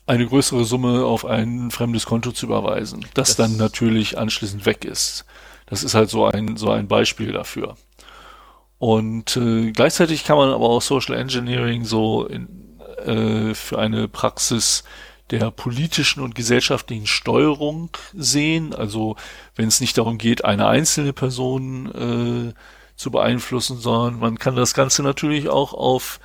eine 0.06 0.26
größere 0.26 0.64
Summe 0.64 1.04
auf 1.04 1.24
ein 1.24 1.70
fremdes 1.70 2.04
Konto 2.04 2.32
zu 2.32 2.46
überweisen, 2.46 3.06
das, 3.14 3.36
das 3.36 3.36
dann 3.36 3.56
natürlich 3.56 4.18
anschließend 4.18 4.66
weg 4.66 4.84
ist. 4.84 5.24
Das 5.66 5.84
ist 5.84 5.94
halt 5.94 6.10
so 6.10 6.26
ein, 6.26 6.56
so 6.56 6.70
ein 6.70 6.88
Beispiel 6.88 7.32
dafür. 7.32 7.76
Und 8.78 9.36
äh, 9.36 9.70
gleichzeitig 9.72 10.24
kann 10.24 10.36
man 10.36 10.50
aber 10.50 10.68
auch 10.68 10.82
Social 10.82 11.14
Engineering 11.14 11.84
so 11.84 12.24
in, 12.26 12.69
äh, 13.06 13.54
für 13.54 13.78
eine 13.78 14.08
Praxis 14.08 14.84
der 15.30 15.50
politischen 15.50 16.22
und 16.22 16.34
gesellschaftlichen 16.34 17.06
Steuerung 17.06 17.90
sehen. 18.14 18.74
Also 18.74 19.16
wenn 19.54 19.68
es 19.68 19.80
nicht 19.80 19.96
darum 19.96 20.18
geht, 20.18 20.44
eine 20.44 20.66
einzelne 20.66 21.12
Person 21.12 22.50
äh, 22.50 22.54
zu 22.96 23.10
beeinflussen, 23.10 23.78
sondern 23.78 24.18
man 24.18 24.38
kann 24.38 24.56
das 24.56 24.74
Ganze 24.74 25.02
natürlich 25.02 25.48
auch 25.48 25.72
auf 25.72 26.20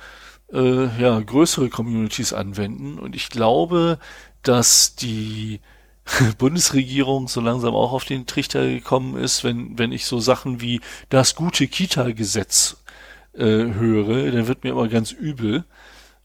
äh, 0.52 0.86
ja, 1.00 1.18
größere 1.20 1.70
Communities 1.70 2.32
anwenden. 2.32 2.98
Und 2.98 3.14
ich 3.14 3.30
glaube, 3.30 3.98
dass 4.42 4.96
die 4.96 5.60
Bundesregierung 6.38 7.28
so 7.28 7.40
langsam 7.40 7.74
auch 7.74 7.92
auf 7.92 8.04
den 8.04 8.26
Trichter 8.26 8.66
gekommen 8.66 9.16
ist, 9.16 9.44
wenn, 9.44 9.78
wenn 9.78 9.92
ich 9.92 10.06
so 10.06 10.20
Sachen 10.20 10.60
wie 10.60 10.80
das 11.08 11.34
gute 11.34 11.68
Kita-Gesetz 11.68 12.76
äh, 13.34 13.44
höre, 13.44 14.30
dann 14.32 14.48
wird 14.48 14.64
mir 14.64 14.70
immer 14.70 14.88
ganz 14.88 15.12
übel 15.12 15.64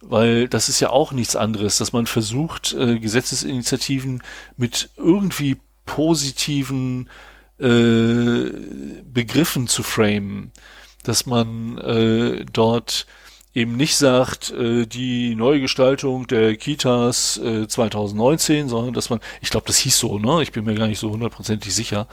weil 0.02 0.48
das 0.48 0.70
ist 0.70 0.80
ja 0.80 0.90
auch 0.90 1.12
nichts 1.12 1.36
anderes, 1.36 1.78
dass 1.78 1.94
man 1.94 2.08
versucht, 2.08 2.74
äh, 2.74 3.00
Gesetzesinitiativen 3.00 4.24
mit 4.58 4.90
irgendwie 4.98 5.58
positiven 5.86 7.10
äh, 7.60 8.52
Begriffen 9.04 9.68
zu 9.68 9.84
framen, 9.84 10.52
dass 11.04 11.26
man 11.26 11.78
äh, 11.78 12.46
dort 12.52 13.06
eben 13.54 13.76
nicht 13.76 13.98
sagt, 13.98 14.52
äh, 14.52 14.86
die 14.86 15.36
Neugestaltung 15.36 16.28
der 16.28 16.56
Kitas 16.56 17.38
äh, 17.38 17.68
2019, 17.68 18.70
sondern 18.70 18.94
dass 18.94 19.10
man, 19.10 19.20
ich 19.42 19.50
glaube, 19.50 19.68
das 19.68 19.78
hieß 19.78 19.98
so, 19.98 20.20
ne? 20.20 20.42
Ich 20.42 20.52
bin 20.52 20.64
mir 20.66 20.76
gar 20.76 20.88
nicht 20.88 21.00
so 21.00 21.12
hundertprozentig 21.12 21.74
sicher, 21.74 22.08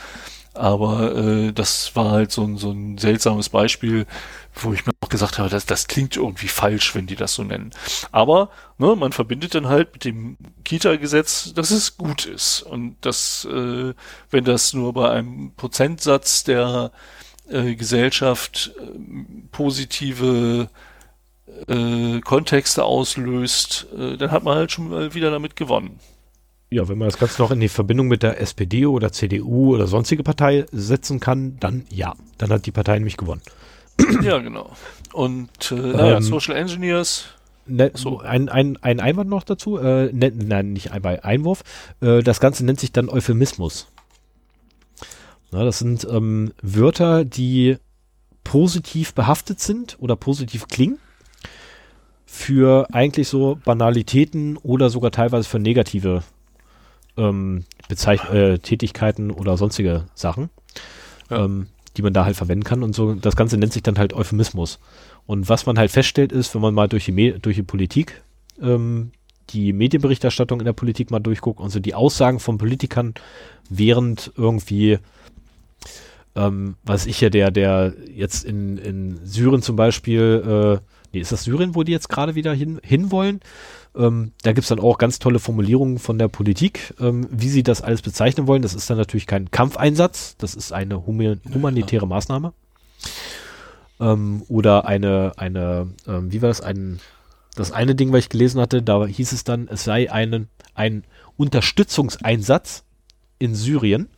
aber 0.58 1.14
äh, 1.16 1.52
das 1.52 1.94
war 1.96 2.10
halt 2.10 2.32
so 2.32 2.42
ein, 2.42 2.56
so 2.56 2.70
ein 2.70 2.98
seltsames 2.98 3.48
Beispiel, 3.48 4.06
wo 4.54 4.72
ich 4.72 4.86
mir 4.86 4.92
auch 5.00 5.08
gesagt 5.08 5.38
habe, 5.38 5.48
das, 5.48 5.66
das 5.66 5.86
klingt 5.86 6.16
irgendwie 6.16 6.48
falsch, 6.48 6.94
wenn 6.94 7.06
die 7.06 7.16
das 7.16 7.34
so 7.34 7.44
nennen. 7.44 7.70
Aber 8.12 8.50
ne, 8.78 8.96
man 8.96 9.12
verbindet 9.12 9.54
dann 9.54 9.68
halt 9.68 9.92
mit 9.92 10.04
dem 10.04 10.36
Kita-Gesetz, 10.64 11.52
dass 11.54 11.70
es 11.70 11.96
gut 11.96 12.26
ist. 12.26 12.62
Und 12.62 12.96
dass, 13.02 13.44
äh, 13.44 13.94
wenn 14.30 14.44
das 14.44 14.72
nur 14.72 14.92
bei 14.92 15.10
einem 15.10 15.52
Prozentsatz 15.56 16.44
der 16.44 16.90
äh, 17.48 17.74
Gesellschaft 17.74 18.72
äh, 18.78 18.84
positive 19.52 20.68
äh, 21.68 22.20
Kontexte 22.20 22.84
auslöst, 22.84 23.86
äh, 23.96 24.16
dann 24.16 24.30
hat 24.30 24.44
man 24.44 24.56
halt 24.56 24.72
schon 24.72 24.90
mal 24.90 25.14
wieder 25.14 25.30
damit 25.30 25.56
gewonnen. 25.56 26.00
Ja, 26.70 26.86
wenn 26.88 26.98
man 26.98 27.08
das 27.08 27.18
Ganze 27.18 27.40
noch 27.40 27.50
in 27.50 27.60
die 27.60 27.68
Verbindung 27.68 28.08
mit 28.08 28.22
der 28.22 28.40
SPD 28.40 28.84
oder 28.84 29.10
CDU 29.10 29.74
oder 29.74 29.86
sonstige 29.86 30.22
Partei 30.22 30.66
setzen 30.70 31.18
kann, 31.18 31.56
dann 31.60 31.84
ja, 31.90 32.14
dann 32.36 32.50
hat 32.50 32.66
die 32.66 32.72
Partei 32.72 32.94
nämlich 32.94 33.16
gewonnen. 33.16 33.40
Ja, 34.22 34.38
genau. 34.38 34.70
Und 35.12 35.72
äh, 35.72 36.14
ähm, 36.14 36.22
Social 36.22 36.56
Engineers. 36.56 37.24
Ne, 37.66 37.90
so. 37.94 38.20
ein, 38.20 38.48
ein, 38.48 38.78
ein 38.80 39.00
Einwand 39.00 39.28
noch 39.28 39.42
dazu, 39.42 39.76
äh, 39.78 40.10
ne, 40.12 40.32
nein, 40.34 40.72
nicht 40.72 40.92
ein 40.92 41.04
Einwurf. 41.04 41.62
Äh, 42.00 42.22
das 42.22 42.40
Ganze 42.40 42.64
nennt 42.64 42.80
sich 42.80 42.92
dann 42.92 43.08
Euphemismus. 43.08 43.88
Na, 45.50 45.64
das 45.64 45.78
sind 45.78 46.06
ähm, 46.10 46.52
Wörter, 46.62 47.24
die 47.24 47.76
positiv 48.44 49.14
behaftet 49.14 49.60
sind 49.60 49.96
oder 50.00 50.16
positiv 50.16 50.68
klingen 50.68 50.98
für 52.24 52.86
eigentlich 52.92 53.28
so 53.28 53.58
Banalitäten 53.64 54.56
oder 54.58 54.90
sogar 54.90 55.10
teilweise 55.10 55.48
für 55.48 55.58
negative 55.58 56.22
ähm, 57.18 57.64
äh, 57.90 58.58
Tätigkeiten 58.58 59.30
oder 59.30 59.56
sonstige 59.56 60.06
Sachen. 60.14 60.50
Ja. 61.30 61.44
Ähm, 61.44 61.66
die 61.98 62.02
man 62.02 62.12
da 62.12 62.24
halt 62.24 62.36
verwenden 62.36 62.64
kann 62.64 62.82
und 62.82 62.94
so. 62.94 63.14
Das 63.14 63.36
Ganze 63.36 63.58
nennt 63.58 63.72
sich 63.72 63.82
dann 63.82 63.98
halt 63.98 64.14
Euphemismus. 64.14 64.78
Und 65.26 65.48
was 65.48 65.66
man 65.66 65.78
halt 65.78 65.90
feststellt 65.90 66.32
ist, 66.32 66.54
wenn 66.54 66.62
man 66.62 66.72
mal 66.72 66.88
durch 66.88 67.04
die, 67.04 67.12
Me 67.12 67.38
durch 67.38 67.56
die 67.56 67.62
Politik, 67.62 68.22
ähm, 68.62 69.10
die 69.50 69.72
Medienberichterstattung 69.72 70.60
in 70.60 70.64
der 70.64 70.72
Politik 70.72 71.10
mal 71.10 71.18
durchguckt 71.18 71.60
und 71.60 71.70
so 71.70 71.80
die 71.80 71.94
Aussagen 71.94 72.38
von 72.38 72.56
Politikern 72.56 73.14
während 73.68 74.32
irgendwie, 74.36 74.98
ähm, 76.36 76.76
was 76.84 77.06
ich 77.06 77.20
ja, 77.20 77.30
der, 77.30 77.50
der 77.50 77.94
jetzt 78.14 78.44
in, 78.44 78.78
in 78.78 79.20
Syrien 79.24 79.62
zum 79.62 79.76
Beispiel, 79.76 80.78
äh, 80.80 80.86
nee, 81.12 81.20
ist 81.20 81.32
das 81.32 81.44
Syrien, 81.44 81.74
wo 81.74 81.82
die 81.82 81.92
jetzt 81.92 82.08
gerade 82.08 82.34
wieder 82.34 82.54
hin, 82.54 82.80
hinwollen? 82.82 83.40
Ähm, 83.98 84.32
da 84.42 84.52
gibt's 84.52 84.68
dann 84.68 84.78
auch 84.78 84.96
ganz 84.96 85.18
tolle 85.18 85.40
Formulierungen 85.40 85.98
von 85.98 86.18
der 86.18 86.28
Politik, 86.28 86.94
ähm, 87.00 87.26
wie 87.30 87.48
sie 87.48 87.64
das 87.64 87.82
alles 87.82 88.00
bezeichnen 88.00 88.46
wollen. 88.46 88.62
Das 88.62 88.74
ist 88.74 88.88
dann 88.88 88.96
natürlich 88.96 89.26
kein 89.26 89.50
Kampfeinsatz, 89.50 90.36
das 90.38 90.54
ist 90.54 90.72
eine 90.72 91.04
human 91.04 91.40
humanitäre 91.52 92.06
Maßnahme. 92.06 92.52
Ähm, 94.00 94.44
oder 94.48 94.86
eine, 94.86 95.32
eine, 95.36 95.88
ähm, 96.06 96.32
wie 96.32 96.40
war 96.40 96.48
das, 96.48 96.60
ein, 96.60 97.00
das 97.56 97.72
eine 97.72 97.96
Ding, 97.96 98.12
was 98.12 98.20
ich 98.20 98.28
gelesen 98.28 98.60
hatte, 98.60 98.82
da 98.82 99.04
hieß 99.04 99.32
es 99.32 99.42
dann, 99.42 99.66
es 99.66 99.82
sei 99.82 100.12
einen, 100.12 100.48
ein 100.74 101.02
Unterstützungseinsatz 101.36 102.84
in 103.40 103.56
Syrien, 103.56 104.08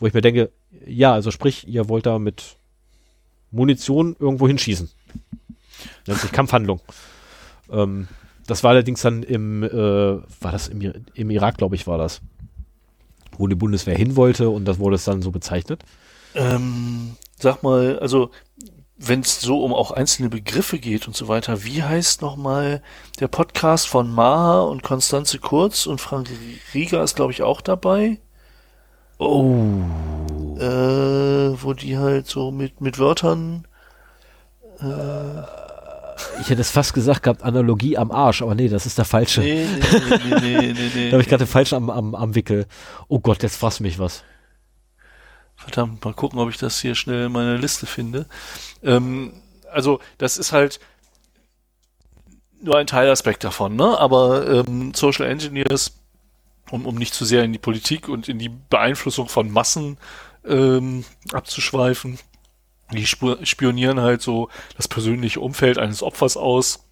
wo 0.00 0.06
ich 0.06 0.14
mir 0.14 0.22
denke, 0.22 0.50
ja, 0.86 1.12
also 1.12 1.30
sprich, 1.30 1.68
ihr 1.68 1.90
wollt 1.90 2.06
da 2.06 2.18
mit 2.18 2.56
Munition 3.50 4.16
irgendwo 4.18 4.48
hinschießen. 4.48 4.88
Nennt 6.06 6.20
sich 6.20 6.32
Kampfhandlung. 6.32 6.80
Ähm, 7.70 8.08
das 8.48 8.64
war 8.64 8.70
allerdings 8.70 9.02
dann 9.02 9.22
im, 9.22 9.62
äh, 9.62 9.70
war 9.70 10.52
das 10.52 10.68
im, 10.68 10.92
im 11.14 11.30
Irak, 11.30 11.58
glaube 11.58 11.76
ich, 11.76 11.86
war 11.86 11.98
das. 11.98 12.22
Wo 13.36 13.46
die 13.46 13.54
Bundeswehr 13.54 13.96
hin 13.96 14.16
wollte 14.16 14.48
und 14.48 14.64
das 14.64 14.78
wurde 14.78 14.96
es 14.96 15.04
dann 15.04 15.22
so 15.22 15.30
bezeichnet. 15.30 15.84
Ähm, 16.34 17.16
sag 17.38 17.62
mal, 17.62 17.98
also 18.00 18.30
wenn 18.96 19.20
es 19.20 19.40
so 19.40 19.62
um 19.62 19.74
auch 19.74 19.90
einzelne 19.90 20.30
Begriffe 20.30 20.78
geht 20.78 21.06
und 21.06 21.14
so 21.14 21.28
weiter, 21.28 21.62
wie 21.62 21.82
heißt 21.82 22.22
nochmal 22.22 22.82
der 23.20 23.28
Podcast 23.28 23.86
von 23.86 24.10
Maha 24.10 24.62
und 24.62 24.82
Konstanze 24.82 25.38
Kurz 25.38 25.86
und 25.86 26.00
Frank 26.00 26.30
Rieger 26.74 27.02
ist, 27.04 27.16
glaube 27.16 27.32
ich, 27.32 27.42
auch 27.42 27.60
dabei. 27.60 28.18
Oh. 29.18 29.82
Äh, 30.58 31.62
wo 31.62 31.74
die 31.74 31.98
halt 31.98 32.26
so 32.26 32.50
mit, 32.50 32.80
mit 32.80 32.98
Wörtern. 32.98 33.68
Äh, 34.80 35.67
ich 36.40 36.50
hätte 36.50 36.60
es 36.60 36.70
fast 36.70 36.94
gesagt 36.94 37.22
gehabt, 37.22 37.42
Analogie 37.42 37.96
am 37.96 38.10
Arsch, 38.10 38.42
aber 38.42 38.54
nee, 38.54 38.68
das 38.68 38.86
ist 38.86 38.98
der 38.98 39.04
falsche. 39.04 39.40
Nee, 39.40 39.66
nee, 39.66 40.40
nee, 40.40 40.40
nee, 40.40 40.72
nee, 40.72 40.90
nee. 40.94 41.06
da 41.10 41.12
habe 41.12 41.22
ich 41.22 41.28
gerade 41.28 41.44
den 41.44 41.50
falschen 41.50 41.76
am, 41.76 41.90
am, 41.90 42.14
am 42.14 42.34
Wickel. 42.34 42.66
Oh 43.08 43.20
Gott, 43.20 43.42
jetzt 43.42 43.56
fass 43.56 43.80
mich 43.80 43.98
was. 43.98 44.24
Verdammt, 45.56 46.04
mal 46.04 46.14
gucken, 46.14 46.38
ob 46.38 46.50
ich 46.50 46.56
das 46.56 46.80
hier 46.80 46.94
schnell 46.94 47.26
in 47.26 47.32
meiner 47.32 47.58
Liste 47.58 47.86
finde. 47.86 48.26
Ähm, 48.82 49.32
also, 49.72 50.00
das 50.16 50.38
ist 50.38 50.52
halt 50.52 50.80
nur 52.60 52.76
ein 52.78 52.86
Teilaspekt 52.86 53.44
davon, 53.44 53.76
ne? 53.76 53.98
Aber 53.98 54.48
ähm, 54.48 54.94
Social 54.94 55.26
Engineers, 55.26 55.96
um, 56.70 56.86
um 56.86 56.94
nicht 56.94 57.14
zu 57.14 57.24
sehr 57.24 57.44
in 57.44 57.52
die 57.52 57.58
Politik 57.58 58.08
und 58.08 58.28
in 58.28 58.38
die 58.38 58.48
Beeinflussung 58.48 59.28
von 59.28 59.50
Massen 59.50 59.98
ähm, 60.46 61.04
abzuschweifen, 61.32 62.18
die 62.92 63.06
spionieren 63.06 64.00
halt 64.00 64.22
so 64.22 64.48
das 64.76 64.88
persönliche 64.88 65.40
Umfeld 65.40 65.78
eines 65.78 66.02
Opfers 66.02 66.36
aus, 66.36 66.88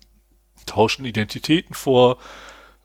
tauschen 0.66 1.04
Identitäten 1.04 1.74
vor 1.74 2.18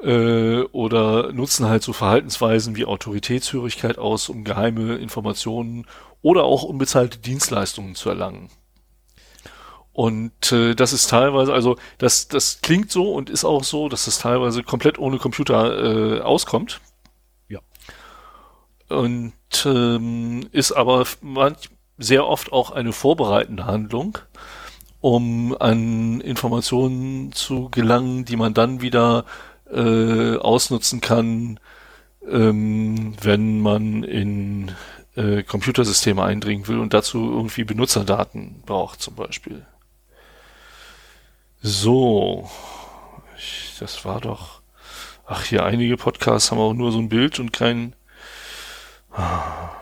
äh, 0.01 0.61
oder 0.71 1.33
nutzen 1.33 1.67
halt 1.67 1.83
so 1.83 1.93
Verhaltensweisen 1.93 2.75
wie 2.75 2.85
Autoritätshörigkeit 2.85 3.97
aus, 3.97 4.29
um 4.29 4.43
geheime 4.43 4.95
Informationen 4.95 5.85
oder 6.21 6.43
auch 6.43 6.63
unbezahlte 6.63 7.17
Dienstleistungen 7.17 7.95
zu 7.95 8.09
erlangen. 8.09 8.49
Und 9.93 10.51
äh, 10.53 10.73
das 10.73 10.93
ist 10.93 11.09
teilweise, 11.09 11.53
also 11.53 11.75
das, 11.97 12.27
das 12.29 12.61
klingt 12.61 12.91
so 12.91 13.13
und 13.13 13.29
ist 13.29 13.43
auch 13.43 13.63
so, 13.63 13.89
dass 13.89 14.05
das 14.05 14.19
teilweise 14.19 14.63
komplett 14.63 14.97
ohne 14.97 15.17
Computer 15.17 16.17
äh, 16.17 16.21
auskommt. 16.21 16.79
Ja. 17.49 17.59
Und 18.87 19.33
ähm, 19.65 20.47
ist 20.53 20.71
aber 20.71 21.05
manch, 21.21 21.69
sehr 22.01 22.27
oft 22.27 22.51
auch 22.51 22.71
eine 22.71 22.93
vorbereitende 22.93 23.65
Handlung, 23.65 24.17
um 24.99 25.55
an 25.59 26.21
Informationen 26.21 27.31
zu 27.31 27.69
gelangen, 27.69 28.25
die 28.25 28.35
man 28.35 28.53
dann 28.53 28.81
wieder 28.81 29.25
äh, 29.71 30.37
ausnutzen 30.37 31.01
kann, 31.01 31.59
ähm, 32.29 33.15
wenn 33.21 33.61
man 33.61 34.03
in 34.03 34.71
äh, 35.15 35.43
Computersysteme 35.43 36.23
eindringen 36.23 36.67
will 36.67 36.79
und 36.79 36.93
dazu 36.93 37.31
irgendwie 37.31 37.63
Benutzerdaten 37.63 38.63
braucht 38.65 39.01
zum 39.01 39.15
Beispiel. 39.15 39.65
So, 41.61 42.49
ich, 43.37 43.75
das 43.79 44.03
war 44.05 44.19
doch. 44.21 44.61
Ach, 45.25 45.43
hier 45.43 45.63
einige 45.63 45.95
Podcasts 45.95 46.51
haben 46.51 46.59
auch 46.59 46.73
nur 46.73 46.91
so 46.91 46.99
ein 46.99 47.09
Bild 47.09 47.39
und 47.39 47.53
kein. 47.53 47.95
Ja, 49.15 49.80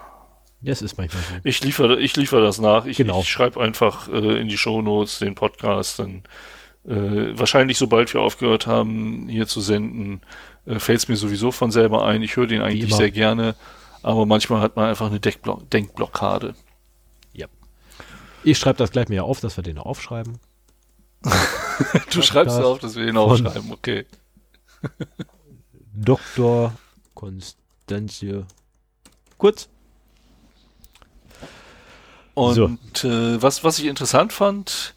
es 0.64 0.82
ist 0.82 0.98
manchmal 0.98 1.24
so. 1.24 1.36
Ich 1.44 1.64
liefere, 1.64 2.00
ich 2.00 2.16
liefere 2.16 2.42
das 2.42 2.60
nach. 2.60 2.86
Ich, 2.86 2.98
genau. 2.98 3.22
ich 3.22 3.30
schreibe 3.30 3.62
einfach 3.62 4.10
äh, 4.10 4.42
in 4.42 4.50
die 4.50 4.58
Shownotes 4.58 5.20
den 5.20 5.36
Podcast. 5.36 6.00
Dann 6.00 6.24
äh, 6.86 7.38
wahrscheinlich, 7.38 7.78
sobald 7.78 8.14
wir 8.14 8.22
aufgehört 8.22 8.68
haben, 8.68 9.28
hier 9.30 9.48
zu 9.48 9.62
senden, 9.62 10.22
äh, 10.66 10.80
fällt 10.80 11.00
es 11.00 11.08
mir 11.08 11.16
sowieso 11.16 11.52
von 11.52 11.72
selber 11.72 12.06
ein. 12.06 12.22
Ich 12.22 12.36
höre 12.36 12.48
den 12.48 12.62
eigentlich 12.62 12.94
sehr 12.94 13.12
gerne, 13.12 13.56
aber 14.04 14.26
manchmal 14.26 14.62
hat 14.62 14.76
man 14.76 14.90
einfach 14.90 15.08
eine 15.08 15.20
Deckblo 15.20 15.62
Denkblockade. 15.72 16.56
Ja. 17.34 17.48
Ich 18.44 18.58
schreibe 18.58 18.78
das 18.78 18.92
gleich 18.92 19.08
mir 19.08 19.24
auf, 19.24 19.40
dass 19.40 19.56
wir 19.56 19.64
den 19.64 19.78
aufschreiben. 19.78 20.40
du 22.14 22.22
schreibst 22.22 22.60
auf, 22.60 22.80
dass 22.80 22.96
wir 22.96 23.06
den 23.06 23.18
aufschreiben, 23.18 23.72
okay. 23.72 24.06
Dr. 25.94 26.74
Konstantie 27.14 28.46
Kurz. 29.38 29.70
Und 32.40 32.98
so. 32.98 33.08
äh, 33.10 33.42
was, 33.42 33.64
was 33.64 33.80
ich 33.80 33.86
interessant 33.86 34.32
fand, 34.32 34.96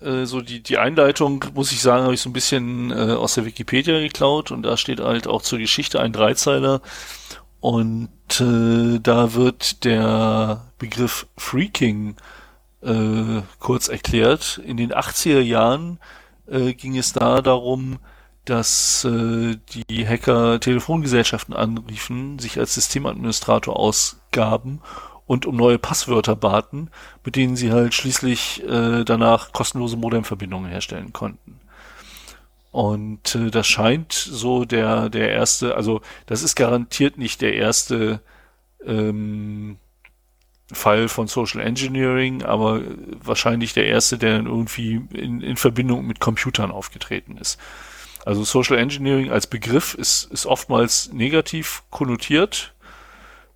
äh, 0.00 0.24
so 0.24 0.40
die, 0.40 0.60
die 0.60 0.78
Einleitung, 0.78 1.44
muss 1.54 1.70
ich 1.70 1.80
sagen, 1.80 2.02
habe 2.02 2.14
ich 2.14 2.20
so 2.20 2.28
ein 2.28 2.32
bisschen 2.32 2.90
äh, 2.90 3.12
aus 3.12 3.34
der 3.34 3.44
Wikipedia 3.44 4.00
geklaut 4.00 4.50
und 4.50 4.62
da 4.62 4.76
steht 4.76 5.00
halt 5.00 5.28
auch 5.28 5.42
zur 5.42 5.58
Geschichte 5.58 6.00
ein 6.00 6.12
Dreizeiler 6.12 6.80
und 7.60 8.08
äh, 8.40 8.98
da 9.00 9.34
wird 9.34 9.84
der 9.84 10.66
Begriff 10.78 11.26
Freaking 11.36 12.16
äh, 12.82 13.42
kurz 13.60 13.88
erklärt. 13.88 14.60
In 14.64 14.76
den 14.76 14.92
80er 14.92 15.40
Jahren 15.40 15.98
äh, 16.48 16.74
ging 16.74 16.96
es 16.96 17.12
da 17.12 17.40
darum, 17.40 17.98
dass 18.44 19.04
äh, 19.04 19.56
die 19.68 20.08
Hacker 20.08 20.58
Telefongesellschaften 20.58 21.54
anriefen, 21.54 22.38
sich 22.38 22.58
als 22.58 22.74
Systemadministrator 22.74 23.76
ausgaben 23.76 24.80
und 25.28 25.46
um 25.46 25.54
neue 25.56 25.78
Passwörter 25.78 26.34
baten, 26.34 26.90
mit 27.22 27.36
denen 27.36 27.54
sie 27.54 27.70
halt 27.70 27.94
schließlich 27.94 28.64
äh, 28.64 29.04
danach 29.04 29.52
kostenlose 29.52 29.96
Modemverbindungen 29.96 30.70
herstellen 30.70 31.12
konnten. 31.12 31.60
Und 32.72 33.34
äh, 33.34 33.50
das 33.50 33.66
scheint 33.68 34.12
so 34.12 34.64
der 34.64 35.10
der 35.10 35.30
erste, 35.30 35.76
also 35.76 36.00
das 36.26 36.42
ist 36.42 36.56
garantiert 36.56 37.18
nicht 37.18 37.42
der 37.42 37.54
erste 37.54 38.20
ähm, 38.84 39.76
Fall 40.72 41.08
von 41.08 41.28
Social 41.28 41.60
Engineering, 41.60 42.42
aber 42.42 42.80
wahrscheinlich 43.22 43.74
der 43.74 43.86
erste, 43.86 44.16
der 44.16 44.38
dann 44.38 44.46
irgendwie 44.46 45.02
in, 45.12 45.42
in 45.42 45.56
Verbindung 45.56 46.06
mit 46.06 46.20
Computern 46.20 46.70
aufgetreten 46.70 47.36
ist. 47.36 47.58
Also 48.24 48.44
Social 48.44 48.78
Engineering 48.78 49.30
als 49.30 49.46
Begriff 49.46 49.94
ist, 49.94 50.24
ist 50.32 50.46
oftmals 50.46 51.12
negativ 51.12 51.82
konnotiert 51.90 52.74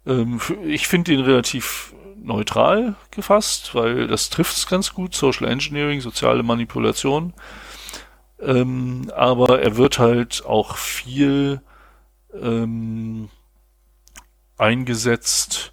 ähm, 0.06 0.40
ich 0.64 0.88
finde 0.88 1.12
ihn 1.12 1.20
relativ 1.20 1.94
neutral 2.16 2.94
gefasst, 3.10 3.74
weil 3.74 4.06
das 4.06 4.30
trifft 4.30 4.56
es 4.56 4.66
ganz 4.66 4.94
gut. 4.94 5.14
Social 5.14 5.48
Engineering, 5.48 6.00
soziale 6.00 6.42
Manipulation. 6.42 7.34
Ähm, 8.40 9.10
aber 9.14 9.62
er 9.62 9.76
wird 9.76 9.98
halt 9.98 10.44
auch 10.44 10.76
viel 10.76 11.60
ähm, 12.40 13.28
eingesetzt, 14.56 15.72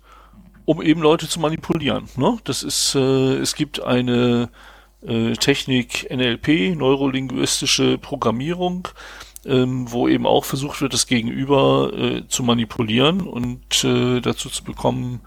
um 0.65 0.81
eben 0.81 1.01
Leute 1.01 1.27
zu 1.27 1.39
manipulieren. 1.39 2.09
Ne? 2.15 2.37
Das 2.43 2.63
ist, 2.63 2.95
äh, 2.95 3.37
es 3.37 3.55
gibt 3.55 3.81
eine 3.81 4.49
äh, 5.01 5.33
Technik 5.33 6.09
NLP, 6.11 6.75
neurolinguistische 6.75 7.97
Programmierung, 7.97 8.87
ähm, 9.45 9.91
wo 9.91 10.07
eben 10.07 10.25
auch 10.25 10.45
versucht 10.45 10.81
wird, 10.81 10.93
das 10.93 11.07
Gegenüber 11.07 11.91
äh, 11.93 12.27
zu 12.27 12.43
manipulieren 12.43 13.21
und 13.21 13.83
äh, 13.83 14.19
dazu 14.21 14.49
zu 14.49 14.63
bekommen, 14.63 15.21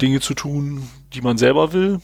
Dinge 0.00 0.20
zu 0.20 0.34
tun, 0.34 0.88
die 1.12 1.20
man 1.20 1.38
selber 1.38 1.72
will. 1.72 2.00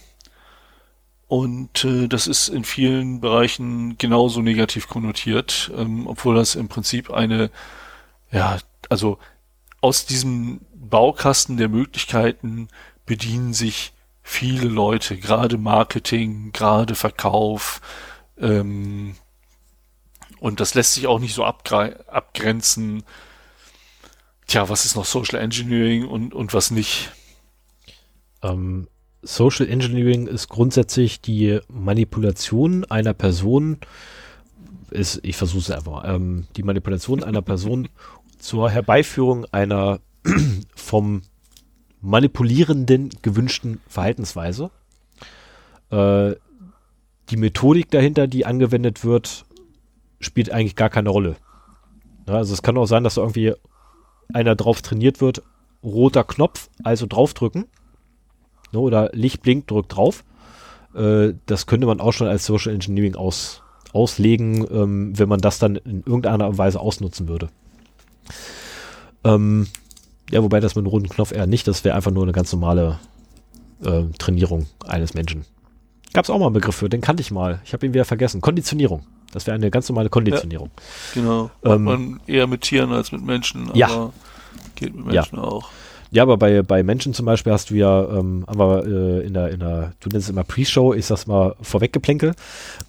Und 1.28 1.84
äh, 1.84 2.06
das 2.08 2.26
ist 2.26 2.48
in 2.48 2.64
vielen 2.64 3.20
Bereichen 3.20 3.98
genauso 3.98 4.42
negativ 4.42 4.88
konnotiert, 4.88 5.72
ähm, 5.76 6.06
obwohl 6.06 6.36
das 6.36 6.54
im 6.54 6.68
Prinzip 6.68 7.10
eine, 7.10 7.50
ja, 8.30 8.58
also 8.88 9.18
aus 9.80 10.06
diesem 10.06 10.60
Baukasten 10.74 11.56
der 11.56 11.68
Möglichkeiten 11.68 12.68
bedienen 13.06 13.52
sich 13.54 13.92
viele 14.22 14.68
Leute, 14.68 15.16
gerade 15.16 15.58
Marketing, 15.58 16.50
gerade 16.52 16.94
Verkauf, 16.94 17.80
ähm, 18.38 19.14
und 20.40 20.60
das 20.60 20.74
lässt 20.74 20.94
sich 20.94 21.06
auch 21.06 21.18
nicht 21.18 21.34
so 21.34 21.44
abgrenzen. 21.44 23.02
Tja, 24.46 24.68
was 24.68 24.84
ist 24.84 24.96
noch 24.96 25.04
Social 25.04 25.40
Engineering 25.40 26.06
und, 26.06 26.34
und 26.34 26.54
was 26.54 26.70
nicht? 26.70 27.10
Ähm, 28.42 28.88
Social 29.22 29.68
Engineering 29.68 30.26
ist 30.26 30.48
grundsätzlich 30.48 31.20
die 31.20 31.60
Manipulation 31.68 32.84
einer 32.84 33.14
Person 33.14 33.78
ist, 34.90 35.20
ich 35.22 35.36
versuche 35.36 35.60
es 35.60 35.70
einfach. 35.70 36.04
Ähm, 36.06 36.46
die 36.56 36.62
Manipulation 36.62 37.22
einer 37.22 37.42
Person 37.42 37.88
zur 38.38 38.70
Herbeiführung 38.70 39.46
einer 39.52 40.00
vom 40.74 41.22
Manipulierenden 42.00 43.10
gewünschten 43.22 43.80
Verhaltensweise. 43.88 44.70
Äh, 45.90 46.34
die 47.30 47.36
Methodik 47.36 47.90
dahinter, 47.90 48.28
die 48.28 48.46
angewendet 48.46 49.04
wird, 49.04 49.44
spielt 50.20 50.50
eigentlich 50.50 50.76
gar 50.76 50.90
keine 50.90 51.10
Rolle. 51.10 51.36
Ja, 52.28 52.34
also 52.34 52.52
es 52.52 52.62
kann 52.62 52.76
auch 52.76 52.86
sein, 52.86 53.04
dass 53.04 53.14
da 53.14 53.22
irgendwie 53.22 53.54
einer 54.32 54.56
drauf 54.56 54.82
trainiert 54.82 55.20
wird, 55.20 55.42
roter 55.82 56.24
Knopf, 56.24 56.68
also 56.82 57.06
draufdrücken. 57.06 57.66
Ne, 58.72 58.80
oder 58.80 59.10
Licht 59.12 59.42
blinkt, 59.42 59.70
drückt 59.70 59.94
drauf. 59.94 60.24
Äh, 60.94 61.34
das 61.46 61.66
könnte 61.66 61.86
man 61.86 62.00
auch 62.00 62.12
schon 62.12 62.26
als 62.26 62.46
Social 62.46 62.72
Engineering 62.72 63.14
aus, 63.14 63.62
auslegen, 63.92 64.66
ähm, 64.70 65.18
wenn 65.18 65.28
man 65.28 65.40
das 65.40 65.58
dann 65.58 65.76
in 65.76 66.02
irgendeiner 66.04 66.58
Weise 66.58 66.80
ausnutzen 66.80 67.28
würde. 67.28 67.48
Ähm, 69.24 69.68
ja, 70.30 70.42
wobei 70.42 70.60
das 70.60 70.74
mit 70.74 70.84
einem 70.84 70.90
roten 70.90 71.08
Knopf 71.08 71.32
eher 71.32 71.46
nicht, 71.46 71.68
das 71.68 71.84
wäre 71.84 71.94
einfach 71.94 72.10
nur 72.10 72.24
eine 72.24 72.32
ganz 72.32 72.52
normale 72.52 72.98
äh, 73.84 74.04
Trainierung 74.18 74.66
eines 74.86 75.14
Menschen. 75.14 75.44
Gab 76.12 76.24
es 76.24 76.30
auch 76.30 76.38
mal 76.38 76.46
einen 76.46 76.54
Begriff 76.54 76.76
für, 76.76 76.88
den 76.88 77.00
kannte 77.00 77.20
ich 77.20 77.30
mal. 77.30 77.60
Ich 77.64 77.72
habe 77.72 77.86
ihn 77.86 77.94
wieder 77.94 78.04
vergessen. 78.04 78.40
Konditionierung. 78.40 79.06
Das 79.36 79.46
wäre 79.46 79.54
eine 79.54 79.70
ganz 79.70 79.86
normale 79.90 80.08
Konditionierung. 80.08 80.70
Ja, 81.14 81.20
genau. 81.20 81.50
Ähm, 81.62 81.84
man 81.84 82.20
eher 82.26 82.46
mit 82.46 82.62
Tieren 82.62 82.90
als 82.90 83.12
mit 83.12 83.22
Menschen, 83.22 83.68
aber 83.68 83.76
ja. 83.76 84.10
geht 84.76 84.96
mit 84.96 85.04
Menschen 85.04 85.36
ja. 85.36 85.44
auch. 85.44 85.68
Ja, 86.10 86.22
aber 86.22 86.38
bei, 86.38 86.62
bei 86.62 86.82
Menschen 86.82 87.12
zum 87.12 87.26
Beispiel 87.26 87.52
hast 87.52 87.68
du 87.68 87.74
ja, 87.74 88.02
ähm, 88.18 88.44
aber 88.46 88.86
äh, 88.86 89.26
in 89.26 89.34
der, 89.34 89.50
in 89.50 89.60
der, 89.60 89.92
du 90.00 90.08
nennst 90.08 90.28
es 90.28 90.30
immer 90.30 90.42
Pre-Show, 90.42 90.94
ich 90.94 91.04
sag's 91.04 91.26
mal 91.26 91.54
Vorweggeplänkel, 91.60 92.32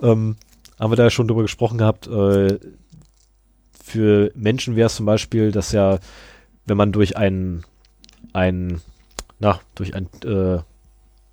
ähm, 0.02 0.38
haben 0.80 0.90
wir 0.90 0.96
da 0.96 1.10
schon 1.10 1.28
drüber 1.28 1.42
gesprochen 1.42 1.80
gehabt, 1.80 2.08
äh, 2.08 2.58
für 3.84 4.32
Menschen 4.34 4.78
wäre 4.78 4.86
es 4.86 4.96
zum 4.96 5.06
Beispiel, 5.06 5.52
dass 5.52 5.74
ja, 5.74 6.00
wenn 6.66 6.78
man 6.78 6.94
durch 6.94 7.18
ein, 7.18 7.66
ein, 8.32 8.80
na, 9.40 9.60
durch 9.76 9.94
ein 9.96 10.08
äh, 10.24 10.60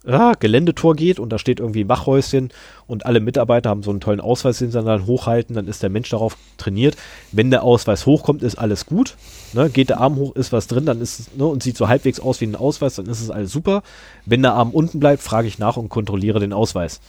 ah, 0.07 0.35
Geländetor 0.39 0.95
geht 0.95 1.19
und 1.19 1.31
da 1.31 1.39
steht 1.39 1.61
irgendwie 1.61 1.85
ein 1.85 1.89
Wachhäuschen 1.89 2.51
und 2.87 3.07
alle 3.07 3.21
Mitarbeiter 3.21 3.71
haben 3.71 3.83
so 3.83 3.91
einen 3.91 4.01
tollen 4.01 4.21
Ausweis, 4.21 4.59
den 4.59 4.71
sie 4.71 4.83
dann 4.83 5.07
hochhalten, 5.07 5.55
dann 5.55 5.67
ist 5.67 5.83
der 5.83 5.91
Mensch 5.91 6.11
darauf 6.11 6.37
trainiert. 6.59 6.97
Wenn 7.33 7.51
der 7.51 7.63
Ausweis 7.63 8.07
hochkommt, 8.07 8.43
ist 8.43 8.57
alles 8.57 8.87
gut. 8.87 9.17
Ne? 9.53 9.71
Geht 9.71 9.89
der 9.89 10.01
Arm 10.01 10.17
hoch, 10.17 10.35
ist 10.37 10.53
was 10.53 10.67
drin, 10.67 10.87
dann 10.87 11.01
ist 11.01 11.21
es, 11.21 11.35
ne, 11.37 11.47
und 11.47 11.63
sieht 11.63 11.77
so 11.77 11.89
halbwegs 11.89 12.21
aus 12.21 12.41
wie 12.41 12.47
ein 12.47 12.57
Ausweis, 12.57 12.97
dann 12.97 13.07
ist 13.07 13.21
es 13.21 13.31
alles 13.31 13.53
super. 13.53 13.83
Wenn 14.27 14.43
der 14.43 14.55
Arm 14.55 14.71
unten 14.71 15.01
bleibt, 15.01 15.23
frage 15.23 15.49
ich 15.49 15.59
nach 15.59 15.77
und 15.77 15.89
kontrolliere 15.89 16.41
den 16.41 16.53
Ausweis. 16.53 17.01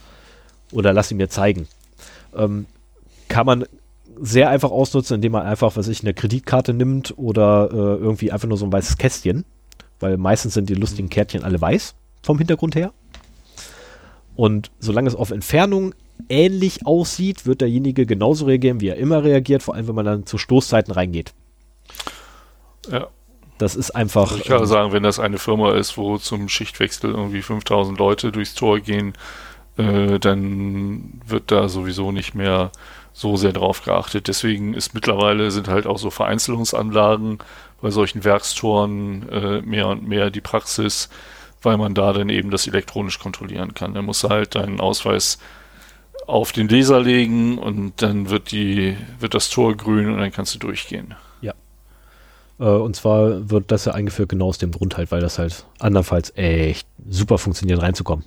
Oder 0.72 0.94
lass 0.94 1.12
ihn 1.12 1.18
mir 1.18 1.30
zeigen. 1.30 1.68
Ähm, 2.36 2.66
kann 3.28 3.46
man 3.46 3.66
sehr 4.22 4.50
einfach 4.50 4.72
ausnutzen, 4.72 5.16
indem 5.16 5.34
man 5.34 5.46
einfach, 5.46 5.76
was 5.76 5.90
ich, 5.90 6.02
eine 6.02 6.14
Kreditkarte 6.14 6.74
nimmt 6.74 7.14
oder 7.18 7.70
äh, 7.72 7.76
irgendwie 7.76 8.32
einfach 8.32 8.48
nur 8.48 8.58
so 8.58 8.66
ein 8.66 8.72
weißes 8.72 8.98
Kästchen. 8.98 9.44
Weil 10.00 10.18
meistens 10.18 10.54
sind 10.54 10.70
die 10.70 10.76
lustigen 10.76 11.10
Kärtchen 11.10 11.44
alle 11.44 11.60
weiß 11.60 11.96
vom 12.26 12.38
Hintergrund 12.38 12.76
her. 12.76 12.92
Und 14.36 14.72
solange 14.80 15.08
es 15.08 15.16
auf 15.16 15.32
Entfernung 15.32 15.96
ähnlich 16.28 16.86
aussieht, 16.86 17.46
wird 17.46 17.62
derjenige 17.62 18.06
genauso 18.06 18.46
reagieren, 18.46 18.82
wie 18.82 18.90
er 18.90 18.98
immer 18.98 19.24
reagiert, 19.24 19.64
vor 19.64 19.76
allem 19.76 19.88
wenn 19.88 19.96
man 19.96 20.06
dann 20.06 20.26
zu 20.26 20.38
Stoßzeiten 20.38 20.94
reingeht. 20.94 21.34
Ja. 22.90 23.08
Das 23.58 23.76
ist 23.78 23.92
einfach. 23.92 24.32
Also 24.32 24.38
ich 24.38 24.44
kann 24.46 24.60
ähm, 24.60 24.66
sagen, 24.66 24.92
wenn 24.92 25.04
das 25.04 25.18
eine 25.20 25.38
Firma 25.38 25.76
ist, 25.76 25.98
wo 25.98 26.18
zum 26.18 26.50
Schichtwechsel 26.50 27.12
irgendwie 27.12 27.42
5000 27.42 27.98
Leute 27.98 28.34
durchs 28.34 28.54
Tor 28.54 28.82
gehen, 28.82 29.14
äh, 29.78 30.20
dann 30.20 31.22
wird 31.26 31.52
da 31.52 31.70
sowieso 31.70 32.12
nicht 32.12 32.36
mehr 32.36 32.72
so 33.14 33.38
sehr 33.38 33.54
drauf 33.54 33.84
geachtet. 33.84 34.28
Deswegen 34.28 34.74
ist 34.74 34.94
mittlerweile 34.94 35.52
sind 35.52 35.70
halt 35.70 35.88
auch 35.88 35.98
so 35.98 36.10
Vereinzelungsanlagen 36.10 37.38
bei 37.82 37.92
solchen 37.92 38.26
Werkstoren 38.26 39.30
äh, 39.30 39.62
mehr 39.62 39.88
und 39.88 40.06
mehr 40.06 40.32
die 40.32 40.42
Praxis, 40.42 41.10
weil 41.66 41.78
man 41.78 41.94
da 41.94 42.14
dann 42.14 42.30
eben 42.30 42.52
das 42.52 42.68
elektronisch 42.68 43.20
kontrollieren 43.20 43.74
kann. 43.74 43.94
Dann 43.94 44.06
musst 44.06 44.24
du 44.24 44.30
halt 44.30 44.56
deinen 44.56 44.80
Ausweis 44.80 45.40
auf 46.28 46.52
den 46.52 46.68
Laser 46.68 47.00
legen 47.00 47.58
und 47.58 48.02
dann 48.02 48.30
wird 48.30 48.52
die, 48.52 48.98
wird 49.20 49.34
das 49.34 49.50
Tor 49.50 49.76
grün 49.76 50.12
und 50.12 50.18
dann 50.18 50.32
kannst 50.32 50.56
du 50.56 50.60
durchgehen. 50.60 51.16
Ja. 51.42 51.54
Äh, 52.60 52.64
und 52.64 52.96
zwar 52.96 53.50
wird 53.50 53.72
das 53.72 53.86
ja 53.86 53.94
eingeführt 53.94 54.30
genau 54.30 54.48
aus 54.48 54.58
dem 54.58 54.72
Grund 54.72 54.98
halt, 54.98 55.12
weil 55.12 55.22
das 55.22 55.38
halt 55.38 55.66
andernfalls 55.80 56.34
echt 56.36 56.88
super 57.08 57.38
funktioniert, 57.38 57.82
reinzukommen. 57.82 58.26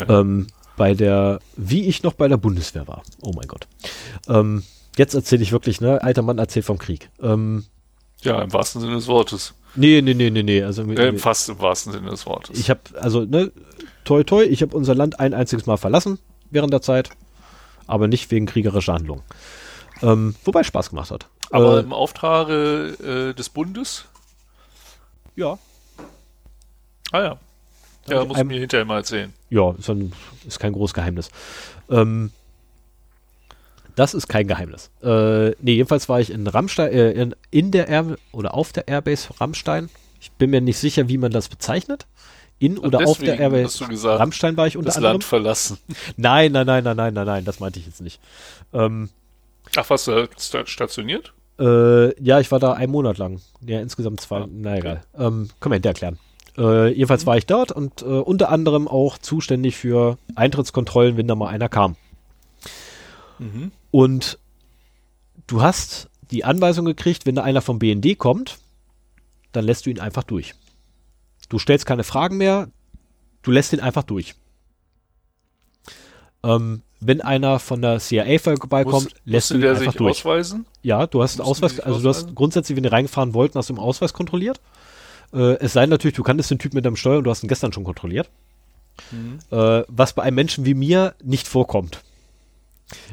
Ja, 0.00 0.06
ja. 0.06 0.20
Ähm, 0.20 0.46
bei 0.76 0.94
der, 0.94 1.40
wie 1.56 1.86
ich 1.86 2.02
noch 2.02 2.12
bei 2.12 2.28
der 2.28 2.36
Bundeswehr 2.36 2.86
war. 2.86 3.02
Oh 3.22 3.32
mein 3.34 3.48
Gott. 3.48 3.66
Ähm, 4.28 4.62
jetzt 4.96 5.14
erzähle 5.14 5.42
ich 5.42 5.52
wirklich, 5.52 5.80
ne? 5.80 6.02
Alter 6.02 6.22
Mann 6.22 6.38
erzählt 6.38 6.66
vom 6.66 6.78
Krieg. 6.78 7.08
Ähm, 7.20 7.64
ja, 8.22 8.40
im 8.42 8.52
wahrsten 8.52 8.80
Sinne 8.80 8.94
des 8.94 9.06
Wortes. 9.06 9.54
Nee, 9.74 10.00
nee, 10.00 10.14
nee, 10.14 10.30
nee, 10.30 10.42
nee. 10.42 10.62
Also, 10.62 10.82
äh, 10.84 11.18
fast 11.18 11.48
im 11.48 11.60
wahrsten 11.60 11.92
Sinne 11.92 12.10
des 12.10 12.26
Wortes. 12.26 12.58
Ich 12.58 12.70
habe, 12.70 12.80
also, 13.00 13.24
ne, 13.24 13.52
toi, 14.04 14.24
toi, 14.24 14.42
ich 14.42 14.62
habe 14.62 14.76
unser 14.76 14.94
Land 14.94 15.20
ein 15.20 15.34
einziges 15.34 15.66
Mal 15.66 15.76
verlassen 15.76 16.18
während 16.50 16.72
der 16.72 16.82
Zeit, 16.82 17.10
aber 17.86 18.08
nicht 18.08 18.30
wegen 18.30 18.46
kriegerischer 18.46 18.94
Handlungen. 18.94 19.22
Ähm, 20.02 20.34
wobei 20.44 20.60
es 20.60 20.66
Spaß 20.66 20.90
gemacht 20.90 21.10
hat. 21.10 21.26
Aber 21.50 21.78
äh, 21.78 21.80
im 21.80 21.92
Auftrage 21.92 23.30
äh, 23.30 23.34
des 23.34 23.48
Bundes? 23.48 24.06
Ja. 25.36 25.58
Ah 27.12 27.20
ja. 27.22 27.38
Ja, 28.08 28.24
muss 28.24 28.36
einem, 28.36 28.48
mir 28.48 28.60
hinterher 28.60 28.84
mal 28.84 28.98
erzählen. 28.98 29.32
Ja, 29.50 29.72
ist, 29.72 29.90
ein, 29.90 30.12
ist 30.46 30.58
kein 30.58 30.72
großes 30.72 30.94
Geheimnis. 30.94 31.30
Ähm, 31.90 32.30
das 33.96 34.14
ist 34.14 34.28
kein 34.28 34.46
Geheimnis. 34.46 34.90
Äh, 35.02 35.50
nee, 35.60 35.74
jedenfalls 35.74 36.08
war 36.08 36.20
ich 36.20 36.30
in 36.30 36.46
Rammstein, 36.46 36.92
äh, 36.92 37.10
in, 37.12 37.34
in, 37.50 37.70
der 37.72 37.88
Air 37.88 38.16
oder 38.30 38.54
auf 38.54 38.72
der 38.72 38.86
Airbase 38.86 39.28
Rammstein. 39.40 39.88
Ich 40.20 40.30
bin 40.32 40.50
mir 40.50 40.60
nicht 40.60 40.78
sicher, 40.78 41.08
wie 41.08 41.18
man 41.18 41.32
das 41.32 41.48
bezeichnet. 41.48 42.06
In 42.58 42.78
oder 42.78 43.06
auf 43.06 43.18
der 43.18 43.38
Airbase 43.38 43.86
gesagt, 43.86 44.20
Rammstein 44.20 44.56
war 44.56 44.66
ich 44.66 44.76
unter 44.76 44.86
das 44.86 44.96
anderem. 44.96 45.14
Land 45.14 45.24
verlassen. 45.24 45.78
Nein, 46.16 46.52
nein, 46.52 46.66
nein, 46.66 46.84
nein, 46.84 46.96
nein, 46.96 47.12
nein, 47.12 47.26
nein, 47.26 47.44
das 47.44 47.60
meinte 47.60 47.78
ich 47.78 47.86
jetzt 47.86 48.00
nicht. 48.00 48.20
Ähm, 48.72 49.10
Ach, 49.76 49.90
warst 49.90 50.06
du 50.06 50.28
stationiert? 50.36 51.34
Äh, 51.58 52.22
ja, 52.22 52.40
ich 52.40 52.50
war 52.50 52.58
da 52.58 52.72
einen 52.72 52.92
Monat 52.92 53.18
lang. 53.18 53.40
Ja, 53.60 53.80
insgesamt 53.80 54.20
zwei. 54.20 54.40
Ah, 54.40 54.48
na 54.50 54.76
egal. 54.76 55.02
Ähm, 55.14 55.48
können 55.60 55.72
wir 55.72 55.76
hinterher 55.76 55.94
erklären. 55.94 56.18
Äh, 56.58 56.92
jedenfalls 56.92 57.24
mhm. 57.24 57.26
war 57.26 57.36
ich 57.36 57.46
dort 57.46 57.72
und 57.72 58.02
äh, 58.02 58.04
unter 58.04 58.50
anderem 58.50 58.88
auch 58.88 59.18
zuständig 59.18 59.76
für 59.76 60.18
Eintrittskontrollen, 60.34 61.16
wenn 61.16 61.28
da 61.28 61.34
mal 61.34 61.48
einer 61.48 61.68
kam. 61.68 61.96
Mhm. 63.38 63.72
Und 63.96 64.38
du 65.46 65.62
hast 65.62 66.10
die 66.30 66.44
Anweisung 66.44 66.84
gekriegt, 66.84 67.24
wenn 67.24 67.36
da 67.36 67.44
einer 67.44 67.62
vom 67.62 67.78
BND 67.78 68.18
kommt, 68.18 68.58
dann 69.52 69.64
lässt 69.64 69.86
du 69.86 69.90
ihn 69.90 70.00
einfach 70.00 70.22
durch. 70.22 70.52
Du 71.48 71.58
stellst 71.58 71.86
keine 71.86 72.04
Fragen 72.04 72.36
mehr, 72.36 72.68
du 73.40 73.50
lässt 73.50 73.72
ihn 73.72 73.80
einfach 73.80 74.02
durch. 74.02 74.34
Ähm, 76.42 76.82
wenn 77.00 77.22
einer 77.22 77.58
von 77.58 77.80
der 77.80 77.98
CIA 77.98 78.38
vorbeikommt, 78.38 79.14
lässt 79.24 79.52
du 79.52 79.54
ihn 79.54 79.64
einfach 79.64 79.94
durch. 79.94 80.18
Ausweisen? 80.18 80.66
Ja, 80.82 81.06
du 81.06 81.22
hast 81.22 81.40
einen 81.40 81.48
Ausweis, 81.48 81.80
also 81.80 81.98
du 81.98 82.08
hast 82.10 82.34
grundsätzlich, 82.34 82.76
wenn 82.76 82.82
die 82.82 82.90
reingefahren 82.90 83.32
wollten, 83.32 83.56
hast 83.56 83.70
du 83.70 83.72
einen 83.72 83.82
Ausweis 83.82 84.12
kontrolliert. 84.12 84.60
Äh, 85.32 85.54
es 85.60 85.72
sei 85.72 85.86
natürlich, 85.86 86.16
du 86.16 86.22
kanntest 86.22 86.50
den 86.50 86.58
Typ 86.58 86.74
mit 86.74 86.84
dem 86.84 86.96
Steuer 86.96 87.16
und 87.16 87.24
du 87.24 87.30
hast 87.30 87.42
ihn 87.42 87.48
gestern 87.48 87.72
schon 87.72 87.84
kontrolliert. 87.84 88.28
Mhm. 89.10 89.38
Äh, 89.50 89.84
was 89.88 90.12
bei 90.12 90.22
einem 90.22 90.34
Menschen 90.34 90.66
wie 90.66 90.74
mir 90.74 91.14
nicht 91.24 91.48
vorkommt. 91.48 92.02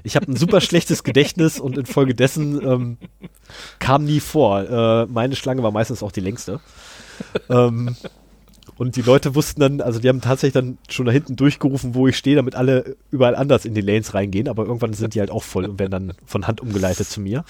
Ich 0.04 0.16
habe 0.16 0.32
ein 0.32 0.36
super 0.36 0.62
schlechtes 0.62 1.04
Gedächtnis 1.04 1.60
und 1.60 1.78
infolgedessen 1.78 2.62
ähm, 2.64 2.98
kam 3.80 4.06
nie 4.06 4.20
vor. 4.20 4.62
Äh, 4.62 5.06
meine 5.08 5.36
Schlange 5.36 5.64
war 5.64 5.72
meistens 5.72 6.04
auch 6.04 6.12
die 6.12 6.22
längste. 6.22 6.60
Ähm, 7.50 7.96
und 8.78 8.96
die 8.96 9.02
Leute 9.02 9.36
wussten 9.36 9.62
dann, 9.62 9.82
also 9.82 10.00
die 10.00 10.10
haben 10.10 10.22
tatsächlich 10.22 10.54
dann 10.54 10.78
schon 10.90 11.06
da 11.06 11.12
hinten 11.12 11.36
durchgerufen, 11.36 11.96
wo 11.96 12.08
ich 12.08 12.18
stehe, 12.18 12.36
damit 12.36 12.56
alle 12.56 12.96
überall 13.12 13.36
anders 13.36 13.66
in 13.66 13.74
die 13.74 13.82
Lanes 13.82 14.14
reingehen, 14.14 14.48
aber 14.48 14.66
irgendwann 14.66 14.94
sind 14.94 15.14
die 15.14 15.20
halt 15.20 15.32
auch 15.32 15.44
voll 15.44 15.66
und 15.66 15.80
werden 15.80 15.92
dann 15.92 16.14
von 16.26 16.48
Hand 16.48 16.62
umgeleitet 16.62 17.08
zu 17.08 17.22
mir. 17.22 17.44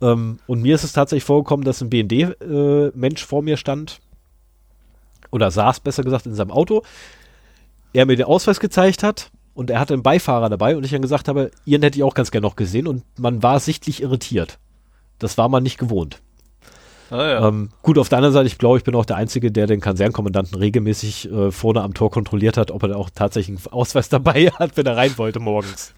Ähm, 0.00 0.38
und 0.46 0.62
mir 0.62 0.74
ist 0.74 0.84
es 0.84 0.92
tatsächlich 0.92 1.24
vorgekommen, 1.24 1.64
dass 1.64 1.82
ein 1.82 1.90
BND-Mensch 1.90 3.22
äh, 3.22 3.26
vor 3.26 3.42
mir 3.42 3.56
stand, 3.56 4.00
oder 5.30 5.50
saß 5.50 5.80
besser 5.80 6.04
gesagt 6.04 6.26
in 6.26 6.34
seinem 6.34 6.50
Auto, 6.50 6.82
er 7.92 8.06
mir 8.06 8.16
den 8.16 8.26
Ausweis 8.26 8.60
gezeigt 8.60 9.02
hat 9.02 9.30
und 9.56 9.70
er 9.70 9.80
hatte 9.80 9.94
einen 9.94 10.02
Beifahrer 10.02 10.50
dabei 10.50 10.76
und 10.76 10.84
ich 10.84 10.90
dann 10.90 11.02
gesagt 11.02 11.28
habe, 11.28 11.50
ihren 11.64 11.82
hätte 11.82 11.98
ich 11.98 12.04
auch 12.04 12.14
ganz 12.14 12.30
gerne 12.30 12.46
noch 12.46 12.56
gesehen 12.56 12.86
und 12.86 13.02
man 13.18 13.42
war 13.42 13.58
sichtlich 13.58 14.02
irritiert. 14.02 14.58
Das 15.18 15.38
war 15.38 15.48
man 15.48 15.62
nicht 15.62 15.78
gewohnt. 15.78 16.20
Ah, 17.10 17.16
ja. 17.16 17.48
ähm, 17.48 17.70
gut, 17.82 17.98
auf 17.98 18.08
der 18.08 18.18
anderen 18.18 18.34
Seite, 18.34 18.48
ich 18.48 18.58
glaube, 18.58 18.78
ich 18.78 18.84
bin 18.84 18.94
auch 18.94 19.06
der 19.06 19.16
Einzige, 19.16 19.50
der 19.50 19.66
den 19.66 19.80
Kasernkommandanten 19.80 20.58
regelmäßig 20.58 21.30
äh, 21.30 21.50
vorne 21.52 21.80
am 21.82 21.94
Tor 21.94 22.10
kontrolliert 22.10 22.56
hat, 22.56 22.70
ob 22.70 22.82
er 22.82 22.96
auch 22.96 23.08
tatsächlich 23.08 23.56
einen 23.56 23.72
Ausweis 23.72 24.08
dabei 24.08 24.50
hat, 24.58 24.76
wenn 24.76 24.86
er 24.86 24.96
rein 24.96 25.16
wollte 25.16 25.40
morgens. 25.40 25.94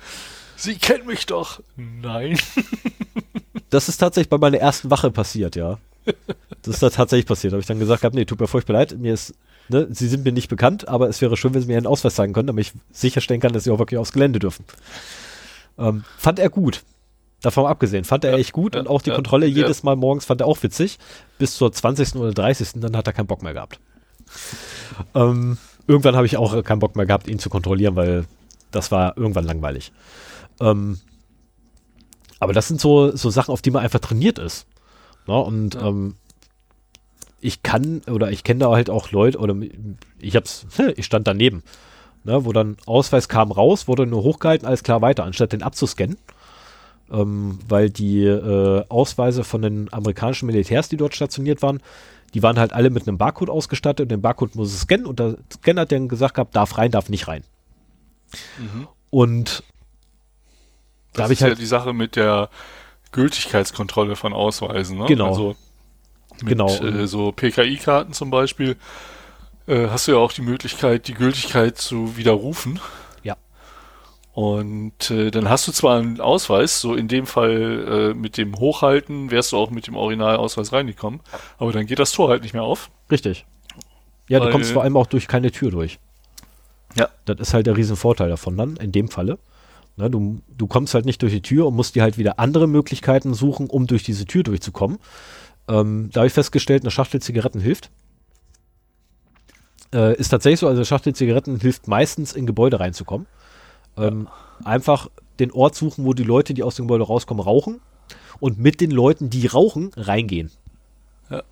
Sie 0.57 0.77
kennen 0.77 1.07
mich 1.07 1.27
doch. 1.27 1.61
Nein. 1.77 2.39
das 3.71 3.89
ist 3.89 3.97
tatsächlich 3.97 4.29
bei 4.29 4.39
meiner 4.39 4.59
ersten 4.59 4.91
Wache 4.91 5.11
passiert, 5.11 5.57
ja. 5.57 5.79
Das 6.63 6.75
ist 6.75 6.83
da 6.83 6.91
tatsächlich 6.91 7.27
passiert. 7.27 7.53
Habe 7.55 7.61
ich 7.61 7.67
dann 7.67 7.79
gesagt, 7.79 8.05
nee, 8.15 8.25
tut 8.25 8.41
mir 8.41 8.47
furchtbar 8.47 8.75
leid, 8.75 8.97
mir 8.99 9.15
ist, 9.15 9.35
ne, 9.69 9.89
Sie 9.91 10.09
sind 10.09 10.25
mir 10.25 10.33
nicht 10.33 10.49
bekannt, 10.49 10.89
aber 10.89 11.09
es 11.09 11.21
wäre 11.21 11.37
schön, 11.37 11.55
wenn 11.55 11.63
Sie 11.63 11.69
mir 11.69 11.77
einen 11.77 11.87
Ausweis 11.87 12.15
zeigen 12.15 12.33
können, 12.33 12.47
damit 12.47 12.67
ich 12.67 12.73
sicherstellen 12.91 13.41
kann, 13.41 13.53
dass 13.53 13.65
Sie 13.65 13.71
auch 13.71 13.79
wirklich 13.79 13.99
aufs 13.99 14.13
Gelände 14.13 14.39
dürfen. 14.39 14.65
Ähm, 15.79 16.05
fand 16.17 16.39
er 16.39 16.51
gut. 16.51 16.83
Davon 17.41 17.67
abgesehen, 17.67 18.05
fand 18.05 18.25
er 18.25 18.33
Ja, 18.33 18.39
echt 18.39 18.53
gut 18.53 18.75
ja, 18.75 18.81
und 18.81 18.89
auch 18.89 19.01
die 19.01 19.11
ja, 19.11 19.15
Kontrolle 19.15 19.47
jedes 19.47 19.85
Mal 19.85 19.95
morgens 19.95 20.25
fand 20.25 20.41
er 20.41 20.47
auch 20.49 20.61
witzig. 20.63 20.99
Bis 21.39 21.57
zur 21.57 21.73
20. 21.73 22.17
oder 22.17 22.33
30. 22.33 22.71
dann 22.77 22.97
hat 22.97 23.07
er 23.07 23.13
keinen 23.13 23.29
Bock 23.29 23.43
mehr 23.43 23.55
gehabt. 23.55 23.79
Ähm, 25.15 25.57
irgendwann 25.87 26.17
habe 26.17 26.27
ich 26.27 26.37
auch 26.37 26.63
keinen 26.65 26.81
Bock 26.81 26.97
mehr 26.97 27.07
gehabt, 27.07 27.29
ihn 27.29 27.39
zu 27.39 27.49
kontrollieren, 27.49 27.95
weil 27.95 28.25
das 28.73 28.91
war 28.91 29.17
irgendwann 29.17 29.45
langweilig. 29.45 29.93
Ähm, 30.61 30.99
aber 32.41 32.53
das 32.53 32.69
sind 32.69 32.81
so, 32.81 33.15
so 33.17 33.31
Sachen, 33.31 33.53
auf 33.53 33.63
die 33.63 33.71
man 33.71 33.83
einfach 33.83 34.01
trainiert 34.01 34.39
ist. 34.39 34.67
Ne? 35.27 35.39
Und 35.39 35.77
ähm, 35.77 36.17
ich 37.41 37.63
kann 37.63 38.03
oder 38.11 38.31
ich 38.31 38.45
kenne 38.45 38.61
da 38.61 38.71
halt 38.71 38.91
auch 38.91 39.11
Leute 39.11 39.39
oder 39.39 39.55
ich 40.19 40.37
hab's, 40.37 40.67
ich 40.97 41.07
stand 41.07 41.27
daneben, 41.27 41.63
ne, 42.25 42.45
wo 42.45 42.53
dann 42.53 42.77
Ausweis 42.87 43.29
kam 43.29 43.53
raus, 43.53 43.89
wurde 43.89 44.07
nur 44.07 44.23
hochgehalten, 44.23 44.67
alles 44.67 44.83
klar 44.83 45.03
weiter, 45.03 45.25
anstatt 45.25 45.53
den 45.53 45.63
abzuscannen. 45.63 46.19
Ähm, 47.11 47.59
weil 47.67 47.89
die 47.89 48.25
äh, 48.25 48.85
Ausweise 48.91 49.43
von 49.43 49.63
den 49.63 49.91
amerikanischen 49.95 50.45
Militärs, 50.45 50.91
die 50.91 50.99
dort 50.99 51.15
stationiert 51.15 51.63
waren, 51.63 51.81
die 52.35 52.43
waren 52.43 52.59
halt 52.59 52.75
alle 52.75 52.91
mit 52.91 53.09
einem 53.09 53.17
Barcode 53.17 53.49
ausgestattet 53.49 54.05
und 54.05 54.11
den 54.11 54.21
Barcode 54.21 54.55
muss 54.57 54.75
es 54.75 54.81
scannen 54.81 55.07
und 55.07 55.19
der 55.19 55.39
Scanner 55.51 55.83
hat 55.83 55.93
dann 55.93 56.09
gesagt 56.09 56.35
gehabt, 56.35 56.55
darf 56.55 56.77
rein, 56.77 56.91
darf 56.91 57.09
nicht 57.09 57.27
rein. 57.27 57.45
Und 59.09 59.63
da 61.15 61.23
Das 61.23 61.23
habe 61.25 61.33
ist 61.33 61.39
ich 61.39 61.43
halt 61.43 61.53
ja 61.55 61.59
die 61.59 61.67
Sache 61.67 61.95
mit 61.95 62.17
der 62.17 62.51
Gültigkeitskontrolle 63.13 64.17
von 64.17 64.35
Ausweisen. 64.35 64.99
Ne? 64.99 65.07
Genau. 65.07 65.29
Also 65.29 65.57
mit 66.43 66.53
Genau. 66.53 66.69
äh, 66.83 67.07
so 67.07 67.33
PKI-Karten 67.33 68.13
zum 68.13 68.31
Beispiel 68.31 68.77
äh, 69.67 69.89
hast 69.89 70.09
du 70.09 70.13
ja 70.13 70.19
auch 70.19 70.33
die 70.33 70.43
Möglichkeit, 70.43 71.09
die 71.09 71.15
Gültigkeit 71.15 71.79
zu 71.79 72.17
widerrufen. 72.17 72.81
Ja. 73.23 73.37
Und 74.33 75.11
äh, 75.11 75.31
dann 75.31 75.49
hast 75.49 75.69
du 75.69 75.73
zwar 75.73 75.99
einen 75.99 76.21
Ausweis, 76.21 76.81
so 76.81 76.95
in 76.95 77.09
dem 77.09 77.27
Fall 77.27 78.13
äh, 78.13 78.15
mit 78.15 78.37
dem 78.37 78.57
Hochhalten 78.59 79.31
wärst 79.31 79.53
du 79.53 79.57
auch 79.57 79.71
mit 79.71 79.87
dem 79.87 79.97
Originalausweis 79.97 80.73
reingekommen, 80.73 81.21
aber 81.59 81.73
dann 81.73 81.87
geht 81.87 81.99
das 81.99 82.13
Tor 82.13 82.29
halt 82.29 82.43
nicht 82.43 82.55
mehr 82.55 82.63
auf. 82.63 82.91
Richtig. 83.11 83.47
Ja, 84.29 84.41
du 84.41 84.51
kommst 84.51 84.73
vor 84.73 84.83
allem 84.83 84.97
auch 84.97 85.07
durch 85.07 85.27
keine 85.27 85.51
Tür 85.51 85.71
durch. 85.71 85.99
Ja. 86.95 87.09
Das 87.25 87.39
ist 87.39 87.55
halt 87.55 87.67
der 87.67 87.77
Riesenvorteil 87.77 88.29
davon 88.29 88.57
dann, 88.57 88.77
in 88.77 88.93
dem 88.93 89.09
Falle. 89.09 89.39
Ne, 89.97 90.09
du, 90.09 90.41
du 90.57 90.67
kommst 90.69 90.95
halt 90.95 91.07
nicht 91.07 91.23
durch 91.23 91.33
die 91.33 91.43
Tür 91.43 91.67
und 91.67 91.75
musst 91.75 91.97
dir 91.97 92.03
halt 92.03 92.19
wieder 92.19 92.39
andere 92.39 92.69
Möglichkeiten 92.69 93.35
suchen, 93.35 93.69
um 93.69 93.87
durch 93.87 94.05
diese 94.05 94.27
Tür 94.27 94.45
durchzukommen. 94.45 94.99
Ähm, 95.69 96.11
da 96.13 96.21
habe 96.21 96.29
ich 96.29 96.33
festgestellt, 96.33 96.83
eine 96.83 96.91
Schachtel 96.91 97.21
Zigaretten 97.21 97.61
hilft. 97.61 97.91
Äh, 99.93 100.17
ist 100.17 100.29
tatsächlich 100.29 100.61
so, 100.61 100.67
also 100.67 100.79
eine 100.79 100.87
Schachtel 100.87 101.15
Zigaretten 101.15 101.61
hilft 101.61 101.89
meistens 101.89 102.33
in 102.33 102.47
Gebäude 102.47 102.81
reinzukommen. 102.81 103.27
Ähm, 103.97 104.29
Einfach 104.65 105.09
den 105.39 105.53
Ort 105.53 105.75
suchen, 105.75 106.05
wo 106.05 106.13
die 106.13 106.25
Leute, 106.25 106.55
die 106.55 106.63
aus 106.63 106.77
dem 106.77 106.87
Gebäude 106.87 107.05
rauskommen, 107.05 107.43
rauchen 107.43 107.81
und 108.41 108.59
mit 108.59 108.81
den 108.81 108.91
Leuten, 108.91 109.31
die 109.31 109.47
rauchen, 109.47 109.91
reingehen. 109.97 110.51
Ja. 111.31 111.43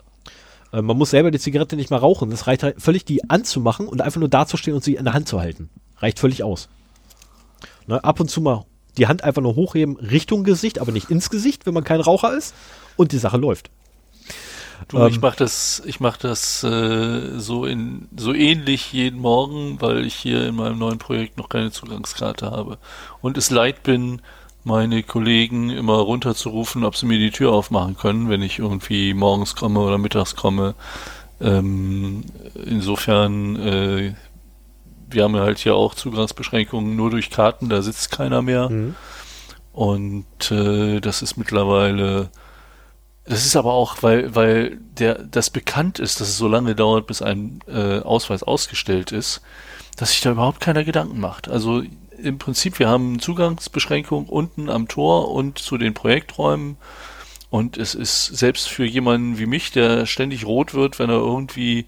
Äh, 0.72 0.82
man 0.82 0.96
muss 0.96 1.10
selber 1.10 1.30
die 1.30 1.38
Zigarette 1.38 1.76
nicht 1.76 1.90
mehr 1.90 2.00
rauchen. 2.00 2.30
Das 2.30 2.46
reicht 2.46 2.62
halt 2.62 2.80
völlig, 2.80 3.04
die 3.04 3.28
anzumachen 3.30 3.86
und 3.86 4.00
einfach 4.00 4.20
nur 4.20 4.28
dazustehen 4.28 4.74
und 4.74 4.82
sie 4.82 4.96
in 4.96 5.04
der 5.04 5.14
Hand 5.14 5.28
zu 5.28 5.40
halten. 5.40 5.70
Reicht 5.98 6.18
völlig 6.18 6.42
aus. 6.42 6.68
Ne, 7.86 8.02
ab 8.02 8.18
und 8.20 8.28
zu 8.28 8.40
mal 8.40 8.64
die 8.98 9.06
Hand 9.06 9.22
einfach 9.22 9.42
nur 9.42 9.54
hochheben 9.54 9.96
Richtung 9.96 10.42
Gesicht, 10.42 10.78
aber 10.78 10.90
nicht 10.90 11.10
ins 11.10 11.30
Gesicht, 11.30 11.66
wenn 11.66 11.74
man 11.74 11.84
kein 11.84 12.00
Raucher 12.00 12.36
ist. 12.36 12.54
Und 12.96 13.12
die 13.12 13.18
Sache 13.18 13.36
läuft. 13.36 13.70
Du, 14.88 14.98
Ähm, 14.98 15.08
ich 15.08 15.20
mache 15.20 15.36
das, 15.36 15.82
ich 15.84 16.00
mache 16.00 16.18
das 16.20 16.62
äh, 16.64 17.38
so 17.38 17.64
in 17.64 18.08
so 18.16 18.32
ähnlich 18.32 18.92
jeden 18.92 19.20
Morgen, 19.20 19.80
weil 19.80 20.04
ich 20.04 20.14
hier 20.14 20.46
in 20.46 20.56
meinem 20.56 20.78
neuen 20.78 20.98
Projekt 20.98 21.38
noch 21.38 21.48
keine 21.48 21.70
Zugangskarte 21.70 22.50
habe 22.50 22.78
und 23.20 23.36
es 23.36 23.50
leid 23.50 23.82
bin, 23.82 24.20
meine 24.64 25.02
Kollegen 25.04 25.70
immer 25.70 25.94
runterzurufen, 25.98 26.84
ob 26.84 26.96
sie 26.96 27.06
mir 27.06 27.18
die 27.18 27.30
Tür 27.30 27.52
aufmachen 27.52 27.96
können, 27.96 28.28
wenn 28.28 28.42
ich 28.42 28.58
irgendwie 28.58 29.14
morgens 29.14 29.54
komme 29.54 29.78
oder 29.80 29.96
mittags 29.98 30.34
komme. 30.34 30.74
Ähm, 31.40 32.24
insofern, 32.64 33.56
äh, 33.56 34.14
wir 35.08 35.22
haben 35.22 35.36
ja 35.36 35.42
halt 35.42 35.58
hier 35.58 35.76
auch 35.76 35.94
Zugangsbeschränkungen 35.94 36.96
nur 36.96 37.10
durch 37.10 37.30
Karten, 37.30 37.68
da 37.68 37.80
sitzt 37.82 38.10
keiner 38.10 38.42
mehr. 38.42 38.68
Und 39.72 40.50
äh, 40.50 41.00
das 41.00 41.22
ist 41.22 41.36
mittlerweile, 41.36 42.30
das 43.26 43.44
ist 43.44 43.56
aber 43.56 43.72
auch, 43.72 44.02
weil, 44.02 44.34
weil 44.34 44.78
der, 44.98 45.22
das 45.22 45.50
bekannt 45.50 45.98
ist, 45.98 46.20
dass 46.20 46.28
es 46.28 46.38
so 46.38 46.48
lange 46.48 46.74
dauert, 46.74 47.06
bis 47.06 47.22
ein 47.22 47.60
äh, 47.66 47.98
Ausweis 48.00 48.42
ausgestellt 48.42 49.10
ist, 49.12 49.42
dass 49.96 50.10
sich 50.10 50.20
da 50.20 50.30
überhaupt 50.30 50.60
keiner 50.60 50.84
Gedanken 50.84 51.18
macht. 51.18 51.48
Also 51.48 51.82
im 52.18 52.38
Prinzip, 52.38 52.78
wir 52.78 52.88
haben 52.88 53.18
Zugangsbeschränkung 53.18 54.26
unten 54.26 54.70
am 54.70 54.88
Tor 54.88 55.30
und 55.30 55.58
zu 55.58 55.76
den 55.76 55.94
Projekträumen. 55.94 56.76
Und 57.50 57.76
es 57.76 57.94
ist 57.94 58.26
selbst 58.26 58.68
für 58.68 58.84
jemanden 58.84 59.38
wie 59.38 59.46
mich, 59.46 59.72
der 59.72 60.06
ständig 60.06 60.46
rot 60.46 60.74
wird, 60.74 60.98
wenn 60.98 61.10
er 61.10 61.16
irgendwie 61.16 61.86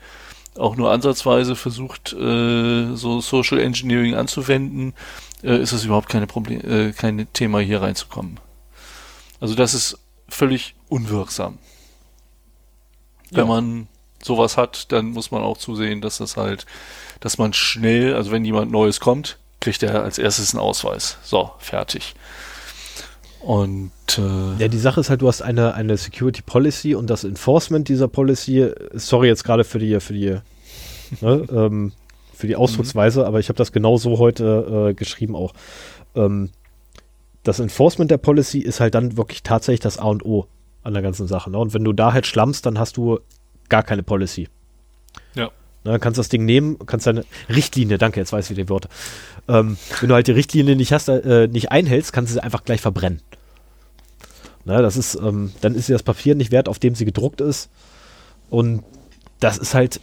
auch 0.56 0.76
nur 0.76 0.90
ansatzweise 0.90 1.54
versucht, 1.54 2.12
äh, 2.12 2.94
so 2.94 3.20
Social 3.20 3.60
Engineering 3.60 4.14
anzuwenden, 4.14 4.94
äh, 5.42 5.56
ist 5.56 5.72
es 5.72 5.84
überhaupt 5.84 6.08
keine 6.08 6.26
Problem, 6.26 6.60
äh, 6.68 6.92
kein 6.92 7.28
Thema 7.32 7.60
hier 7.60 7.80
reinzukommen. 7.80 8.40
Also 9.40 9.54
das 9.54 9.74
ist 9.74 9.98
völlig 10.28 10.74
unwirksam. 10.88 11.58
Wenn 13.30 13.40
Ja. 13.40 13.44
man 13.46 13.88
sowas 14.22 14.56
hat, 14.56 14.90
dann 14.92 15.06
muss 15.10 15.30
man 15.30 15.42
auch 15.42 15.58
zusehen, 15.58 16.00
dass 16.00 16.18
das 16.18 16.36
halt, 16.36 16.66
dass 17.20 17.38
man 17.38 17.52
schnell, 17.52 18.14
also 18.14 18.30
wenn 18.30 18.44
jemand 18.44 18.70
Neues 18.70 19.00
kommt, 19.00 19.38
kriegt 19.60 19.82
er 19.82 20.02
als 20.02 20.18
erstes 20.18 20.54
einen 20.54 20.60
Ausweis. 20.62 21.18
So, 21.22 21.50
fertig. 21.58 22.14
Und 23.40 23.92
äh, 24.18 24.60
Ja, 24.62 24.68
die 24.68 24.78
Sache 24.78 25.00
ist 25.00 25.10
halt, 25.10 25.22
du 25.22 25.28
hast 25.28 25.42
eine, 25.42 25.74
eine 25.74 25.96
Security 25.96 26.42
Policy 26.42 26.94
und 26.94 27.08
das 27.08 27.24
Enforcement 27.24 27.88
dieser 27.88 28.08
Policy, 28.08 28.70
sorry 28.94 29.28
jetzt 29.28 29.44
gerade 29.44 29.64
für 29.64 29.78
die, 29.78 29.98
für 30.00 30.12
die, 30.12 30.36
ne, 31.20 31.46
ähm, 31.50 31.92
für 32.34 32.46
die 32.46 32.56
Ausdrucksweise, 32.56 33.26
aber 33.26 33.38
ich 33.40 33.48
habe 33.48 33.56
das 33.56 33.72
genau 33.72 33.96
so 33.96 34.18
heute 34.18 34.88
äh, 34.90 34.94
geschrieben 34.94 35.34
auch. 35.36 35.54
Ähm, 36.14 36.50
das 37.48 37.60
Enforcement 37.60 38.10
der 38.10 38.18
Policy 38.18 38.58
ist 38.58 38.78
halt 38.80 38.94
dann 38.94 39.16
wirklich 39.16 39.42
tatsächlich 39.42 39.80
das 39.80 39.98
A 39.98 40.04
und 40.04 40.24
O 40.24 40.46
an 40.82 40.92
der 40.92 41.02
ganzen 41.02 41.26
Sache. 41.26 41.50
Ne? 41.50 41.58
Und 41.58 41.74
wenn 41.74 41.82
du 41.82 41.92
da 41.92 42.12
halt 42.12 42.26
schlammst, 42.26 42.66
dann 42.66 42.78
hast 42.78 42.96
du 42.96 43.18
gar 43.68 43.82
keine 43.82 44.02
Policy. 44.02 44.48
ja. 45.34 45.50
Ne, 45.84 45.98
kannst 46.00 46.18
das 46.18 46.28
Ding 46.28 46.44
nehmen, 46.44 46.76
kannst 46.86 47.06
deine 47.06 47.24
Richtlinie, 47.48 47.98
danke, 47.98 48.18
jetzt 48.18 48.32
weiß 48.32 48.46
ich 48.46 48.50
wieder 48.50 48.64
die 48.64 48.68
Worte. 48.68 48.88
Ähm, 49.46 49.76
wenn 50.00 50.08
du 50.08 50.14
halt 50.16 50.26
die 50.26 50.32
Richtlinie 50.32 50.74
nicht 50.74 50.92
hast, 50.92 51.08
äh, 51.08 51.46
nicht 51.46 51.70
einhältst, 51.70 52.12
kannst 52.12 52.30
du 52.30 52.34
sie 52.34 52.42
einfach 52.42 52.64
gleich 52.64 52.80
verbrennen. 52.80 53.22
Ne, 54.64 54.82
das 54.82 54.96
ist, 54.96 55.14
ähm, 55.14 55.52
dann 55.60 55.74
ist 55.76 55.86
sie 55.86 55.92
das 55.92 56.02
Papier 56.02 56.34
nicht 56.34 56.50
wert, 56.50 56.68
auf 56.68 56.78
dem 56.78 56.96
sie 56.96 57.04
gedruckt 57.04 57.40
ist. 57.40 57.70
Und 58.50 58.82
das 59.38 59.56
ist 59.56 59.72
halt, 59.72 60.00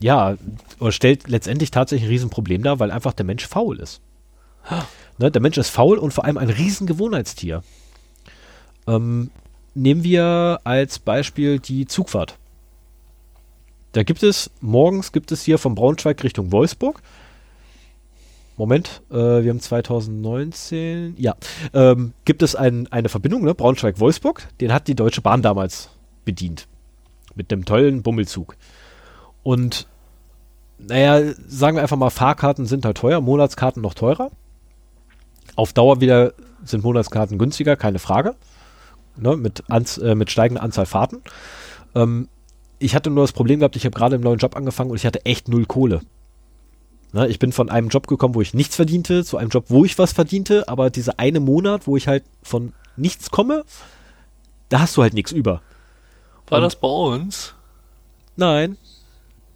ja, 0.00 0.36
oder 0.80 0.92
stellt 0.92 1.28
letztendlich 1.28 1.70
tatsächlich 1.70 2.08
ein 2.08 2.12
Riesenproblem 2.12 2.62
dar, 2.62 2.80
weil 2.80 2.90
einfach 2.90 3.12
der 3.12 3.26
Mensch 3.26 3.46
faul 3.46 3.78
ist. 3.78 4.00
Ne, 5.18 5.30
der 5.30 5.42
Mensch 5.42 5.58
ist 5.58 5.70
faul 5.70 5.98
und 5.98 6.12
vor 6.12 6.24
allem 6.24 6.38
ein 6.38 6.48
Riesengewohnheitstier. 6.48 7.62
Ähm, 8.86 9.30
nehmen 9.74 10.04
wir 10.04 10.60
als 10.64 10.98
Beispiel 10.98 11.58
die 11.58 11.86
Zugfahrt. 11.86 12.38
Da 13.92 14.02
gibt 14.02 14.22
es, 14.22 14.50
morgens 14.60 15.12
gibt 15.12 15.32
es 15.32 15.42
hier 15.42 15.58
von 15.58 15.74
Braunschweig 15.74 16.24
Richtung 16.24 16.50
Wolfsburg. 16.50 17.02
Moment, 18.56 19.02
äh, 19.10 19.14
wir 19.14 19.50
haben 19.50 19.60
2019, 19.60 21.14
ja, 21.18 21.34
ähm, 21.72 22.12
gibt 22.24 22.42
es 22.42 22.54
ein, 22.54 22.86
eine 22.92 23.08
Verbindung, 23.08 23.44
ne, 23.44 23.54
Braunschweig-Wolfsburg, 23.54 24.48
den 24.60 24.72
hat 24.72 24.88
die 24.88 24.94
Deutsche 24.94 25.22
Bahn 25.22 25.42
damals 25.42 25.88
bedient. 26.24 26.68
Mit 27.34 27.52
einem 27.52 27.64
tollen 27.64 28.02
Bummelzug. 28.02 28.56
Und, 29.42 29.86
naja, 30.78 31.32
sagen 31.48 31.76
wir 31.76 31.82
einfach 31.82 31.96
mal, 31.96 32.10
Fahrkarten 32.10 32.66
sind 32.66 32.84
halt 32.84 32.98
teuer, 32.98 33.20
Monatskarten 33.20 33.80
noch 33.80 33.94
teurer. 33.94 34.30
Auf 35.56 35.72
Dauer 35.72 36.00
wieder 36.00 36.32
sind 36.64 36.84
Monatskarten 36.84 37.38
günstiger, 37.38 37.76
keine 37.76 37.98
Frage. 37.98 38.34
Ne, 39.16 39.36
mit, 39.36 39.64
Anz 39.68 39.98
äh, 39.98 40.14
mit 40.14 40.30
steigender 40.30 40.62
Anzahl 40.62 40.86
Fahrten. 40.86 41.22
Ähm, 41.94 42.28
ich 42.78 42.94
hatte 42.94 43.10
nur 43.10 43.24
das 43.24 43.32
Problem 43.32 43.60
gehabt, 43.60 43.76
ich 43.76 43.84
habe 43.84 43.94
gerade 43.94 44.16
im 44.16 44.22
neuen 44.22 44.38
Job 44.38 44.56
angefangen 44.56 44.90
und 44.90 44.96
ich 44.96 45.04
hatte 45.04 45.24
echt 45.26 45.48
null 45.48 45.66
Kohle. 45.66 46.00
Ne, 47.12 47.28
ich 47.28 47.38
bin 47.38 47.52
von 47.52 47.68
einem 47.68 47.88
Job 47.88 48.06
gekommen, 48.06 48.34
wo 48.34 48.40
ich 48.40 48.54
nichts 48.54 48.74
verdiente, 48.76 49.22
zu 49.24 49.36
einem 49.36 49.50
Job, 49.50 49.66
wo 49.68 49.84
ich 49.84 49.98
was 49.98 50.12
verdiente, 50.14 50.66
aber 50.68 50.88
dieser 50.88 51.18
eine 51.18 51.40
Monat, 51.40 51.86
wo 51.86 51.96
ich 51.98 52.08
halt 52.08 52.24
von 52.42 52.72
nichts 52.96 53.30
komme, 53.30 53.64
da 54.70 54.80
hast 54.80 54.96
du 54.96 55.02
halt 55.02 55.12
nichts 55.12 55.30
über. 55.32 55.60
War 56.48 56.58
Und- 56.58 56.64
das 56.64 56.76
bei 56.76 56.88
uns? 56.88 57.54
Nein, 58.36 58.78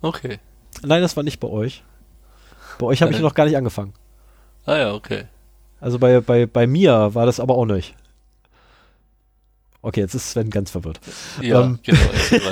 Okay. 0.02 0.38
nein, 0.82 1.00
das 1.00 1.16
war 1.16 1.22
nicht 1.24 1.40
bei 1.40 1.48
euch. 1.48 1.82
Bei 2.78 2.84
euch 2.86 3.00
habe 3.00 3.12
ich 3.12 3.20
noch 3.20 3.34
gar 3.34 3.46
nicht 3.46 3.56
angefangen. 3.56 3.94
Ah 4.66 4.76
ja, 4.76 4.92
okay. 4.92 5.24
Also 5.80 5.98
bei, 5.98 6.20
bei, 6.20 6.46
bei 6.46 6.66
mir 6.66 7.14
war 7.14 7.26
das 7.26 7.40
aber 7.40 7.54
auch 7.54 7.66
nicht. 7.66 7.94
Okay, 9.82 10.00
jetzt 10.00 10.14
ist 10.14 10.30
Sven 10.30 10.50
ganz 10.50 10.70
verwirrt. 10.70 11.00
Ja, 11.40 11.62
Ähm. 11.62 11.78
genau. 11.82 11.98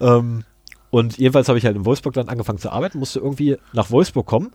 Ähm, 0.00 0.44
und 0.90 1.18
jedenfalls 1.18 1.48
habe 1.48 1.58
ich 1.58 1.64
halt 1.64 1.76
in 1.76 1.84
Wolfsburg 1.84 2.14
dann 2.14 2.28
angefangen 2.28 2.58
zu 2.58 2.70
arbeiten, 2.70 2.98
musste 2.98 3.20
irgendwie 3.20 3.58
nach 3.72 3.90
Wolfsburg 3.90 4.26
kommen. 4.26 4.50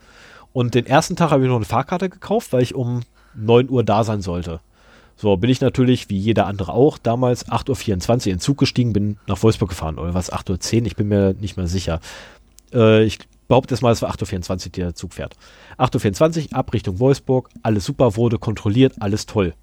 Und 0.54 0.74
den 0.74 0.86
ersten 0.86 1.16
Tag 1.16 1.32
habe 1.32 1.44
ich 1.44 1.50
noch 1.50 1.56
eine 1.56 1.66
Fahrkarte 1.66 2.10
gekauft, 2.10 2.52
weil 2.52 2.64
ich 2.64 2.76
um 2.76 3.02
9 3.36 3.70
Uhr 3.70 3.84
da 3.84 4.04
sein 4.04 4.22
sollte. 4.22 4.60
So, 5.18 5.38
bin 5.38 5.50
ich 5.50 5.62
natürlich, 5.62 6.10
wie 6.10 6.18
jeder 6.18 6.46
andere 6.48 6.74
auch, 6.74 6.98
damals 6.98 7.48
8.24 7.48 8.10
Uhr 8.10 8.26
in 8.26 8.34
den 8.34 8.40
Zug 8.40 8.58
gestiegen, 8.58 8.92
bin 8.92 9.18
nach 9.28 9.42
Wolfsburg 9.44 9.70
gefahren. 9.70 9.98
Oder 9.98 10.14
was, 10.14 10.32
8.10 10.32 10.80
Uhr? 10.82 10.88
Ich 10.88 10.96
bin 10.96 11.08
mir 11.08 11.34
nicht 11.40 11.56
mehr 11.56 11.68
sicher. 11.68 12.02
Äh, 12.74 13.04
ich 13.04 13.20
behaupte 13.48 13.74
es 13.74 13.82
mal, 13.82 13.92
es 13.92 14.02
war 14.02 14.12
8.24 14.12 14.66
Uhr, 14.66 14.72
der 14.72 14.96
Zug 14.96 15.14
fährt. 15.14 15.36
8.24 15.78 16.52
Uhr, 16.52 16.58
ab 16.58 16.74
Richtung 16.74 17.00
Wolfsburg, 17.00 17.50
alles 17.64 17.86
super, 17.86 18.16
wurde 18.16 18.40
kontrolliert, 18.40 18.94
alles 19.00 19.26
toll. 19.26 19.54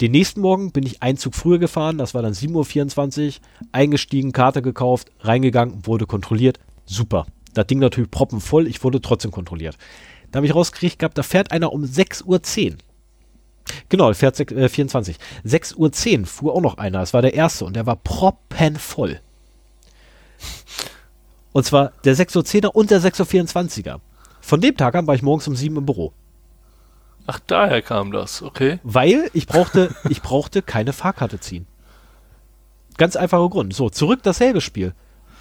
Den 0.00 0.12
nächsten 0.12 0.40
Morgen 0.40 0.70
bin 0.70 0.86
ich 0.86 1.02
einen 1.02 1.18
Zug 1.18 1.34
früher 1.34 1.58
gefahren, 1.58 1.98
das 1.98 2.14
war 2.14 2.22
dann 2.22 2.32
7.24 2.32 3.26
Uhr, 3.26 3.32
eingestiegen, 3.72 4.32
Karte 4.32 4.62
gekauft, 4.62 5.10
reingegangen, 5.20 5.86
wurde 5.86 6.06
kontrolliert, 6.06 6.60
super. 6.84 7.26
Das 7.54 7.66
Ding 7.66 7.80
natürlich 7.80 8.10
proppenvoll, 8.10 8.68
ich 8.68 8.84
wurde 8.84 9.00
trotzdem 9.00 9.32
kontrolliert. 9.32 9.76
Da 10.30 10.36
habe 10.36 10.46
ich 10.46 10.54
rausgekriegt 10.54 11.00
gehabt, 11.00 11.18
da 11.18 11.22
fährt 11.22 11.50
einer 11.50 11.72
um 11.72 11.82
6.10 11.82 12.26
Uhr. 12.72 12.76
Genau, 13.88 14.12
fährt 14.14 14.36
6, 14.36 14.52
äh, 14.52 14.68
24. 14.68 15.16
6.10 15.44 16.20
Uhr 16.20 16.26
fuhr 16.26 16.54
auch 16.54 16.60
noch 16.60 16.78
einer, 16.78 17.00
das 17.00 17.12
war 17.12 17.22
der 17.22 17.34
erste 17.34 17.64
und 17.64 17.74
der 17.74 17.86
war 17.86 17.96
proppenvoll. 17.96 19.20
Und 21.52 21.64
zwar 21.64 21.92
der 22.04 22.16
6.10er 22.16 22.68
und 22.68 22.90
der 22.90 23.00
6.24er. 23.00 24.00
Von 24.40 24.60
dem 24.60 24.76
Tag 24.76 24.94
an 24.94 25.06
war 25.06 25.14
ich 25.14 25.22
morgens 25.22 25.48
um 25.48 25.56
7 25.56 25.76
im 25.76 25.86
Büro. 25.86 26.12
Ach, 27.26 27.40
daher 27.46 27.82
kam 27.82 28.12
das, 28.12 28.42
okay. 28.42 28.80
Weil 28.82 29.30
ich 29.34 29.46
brauchte, 29.46 29.94
ich 30.08 30.22
brauchte 30.22 30.62
keine 30.62 30.92
Fahrkarte 30.92 31.38
ziehen. 31.38 31.66
Ganz 32.96 33.16
einfacher 33.16 33.48
Grund. 33.50 33.74
So, 33.74 33.90
zurück 33.90 34.20
dasselbe 34.22 34.60
Spiel. 34.60 34.94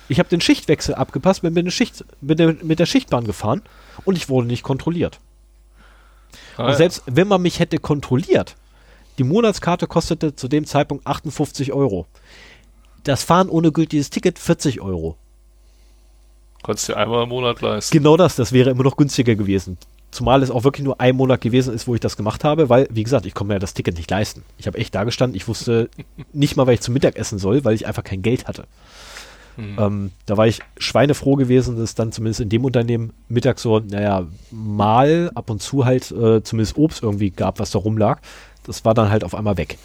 Ich 0.10 0.20
habe 0.20 0.30
den 0.30 0.42
Schichtwechsel 0.42 0.96
abgepasst, 0.96 1.42
bin 1.42 1.54
mit, 1.54 1.66
der 1.66 1.72
Schicht, 1.72 2.06
mit, 2.22 2.40
der, 2.40 2.56
mit 2.62 2.80
der 2.80 2.86
Schichtbahn 2.86 3.26
gefahren 3.26 3.62
und 4.06 4.18
ich 4.18 4.30
wurde 4.30 4.48
nicht 4.48 4.64
kontrolliert. 4.64 5.20
Ah, 6.58 6.66
und 6.66 6.70
ja. 6.72 6.76
selbst 6.76 7.04
wenn 7.06 7.28
man 7.28 7.42
mich 7.42 7.60
hätte 7.60 7.78
kontrolliert, 7.78 8.56
die 9.18 9.24
Monatskarte 9.24 9.88
kostete 9.88 10.36
zu 10.36 10.48
dem 10.48 10.66
Zeitpunkt 10.66 11.08
58 11.08 11.74
Euro. 11.74 12.06
Das 13.04 13.24
Fahren 13.24 13.50
ohne 13.50 13.72
gültiges 13.72 14.10
Ticket 14.10 14.40
40 14.40 14.82
Euro. 14.82 15.18
Konntest 16.64 16.90
dir 16.90 16.98
einmal 16.98 17.24
im 17.24 17.30
Monat 17.30 17.62
leisten. 17.62 17.96
Genau 17.96 18.18
das, 18.18 18.36
das 18.36 18.52
wäre 18.52 18.70
immer 18.70 18.84
noch 18.84 18.98
günstiger 18.98 19.36
gewesen. 19.36 19.78
Zumal 20.12 20.42
es 20.42 20.52
auch 20.52 20.64
wirklich 20.64 20.86
nur 20.86 21.00
ein 21.00 21.16
Monat 21.16 21.42
gewesen 21.42 21.74
ist, 21.74 21.88
wo 21.88 21.94
ich 21.94 22.02
das 22.02 22.18
gemacht 22.18 22.44
habe, 22.44 22.70
weil, 22.70 22.88
wie 22.92 23.04
gesagt, 23.04 23.26
ich 23.26 23.34
konnte 23.34 23.54
mir 23.54 23.60
das 23.60 23.74
Ticket 23.74 23.98
nicht 23.98 24.10
leisten. 24.10 24.44
Ich 24.58 24.68
habe 24.68 24.78
echt 24.78 24.96
da 24.96 25.04
gestanden, 25.04 25.36
ich 25.36 25.48
wusste 25.48 25.90
nicht 26.34 26.56
mal, 26.56 26.66
weil 26.66 26.76
ich 26.76 26.82
zum 26.82 26.94
Mittag 26.94 27.18
essen 27.18 27.40
soll, 27.40 27.64
weil 27.66 27.76
ich 27.76 27.88
einfach 27.88 28.04
kein 28.04 28.22
Geld 28.22 28.48
hatte. 28.48 28.66
Hm. 29.58 29.76
Ähm, 29.80 30.12
da 30.26 30.38
war 30.38 30.48
ich 30.48 30.62
schweinefroh 30.78 31.36
gewesen, 31.36 31.76
dass 31.76 31.84
es 31.84 31.96
dann 31.96 32.12
zumindest 32.12 32.42
in 32.42 32.50
dem 32.50 32.64
Unternehmen 32.64 33.14
Mittag 33.28 33.60
so, 33.60 33.80
naja, 33.80 34.28
mal 34.52 35.32
ab 35.36 35.50
und 35.50 35.62
zu 35.62 35.86
halt 35.86 36.12
äh, 36.12 36.44
zumindest 36.44 36.78
Obst 36.78 37.04
irgendwie 37.04 37.32
gab, 37.32 37.60
was 37.60 37.72
da 37.72 37.80
rumlag. 37.80 38.20
Das 38.66 38.86
war 38.86 38.94
dann 38.94 39.10
halt 39.10 39.24
auf 39.24 39.34
einmal 39.34 39.58
weg. 39.58 39.78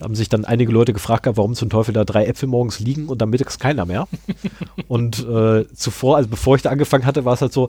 Haben 0.00 0.14
sich 0.14 0.28
dann 0.28 0.44
einige 0.44 0.72
Leute 0.72 0.92
gefragt, 0.92 1.24
gehabt, 1.24 1.36
warum 1.36 1.54
zum 1.54 1.70
Teufel 1.70 1.92
da 1.92 2.04
drei 2.04 2.26
Äpfel 2.26 2.48
morgens 2.48 2.80
liegen 2.80 3.08
und 3.08 3.20
dann 3.20 3.30
mittags 3.30 3.58
keiner 3.58 3.84
mehr. 3.84 4.08
und 4.88 5.26
äh, 5.26 5.66
zuvor, 5.74 6.16
also 6.16 6.28
bevor 6.28 6.56
ich 6.56 6.62
da 6.62 6.70
angefangen 6.70 7.06
hatte, 7.06 7.24
war 7.24 7.34
es 7.34 7.42
halt 7.42 7.52
so, 7.52 7.68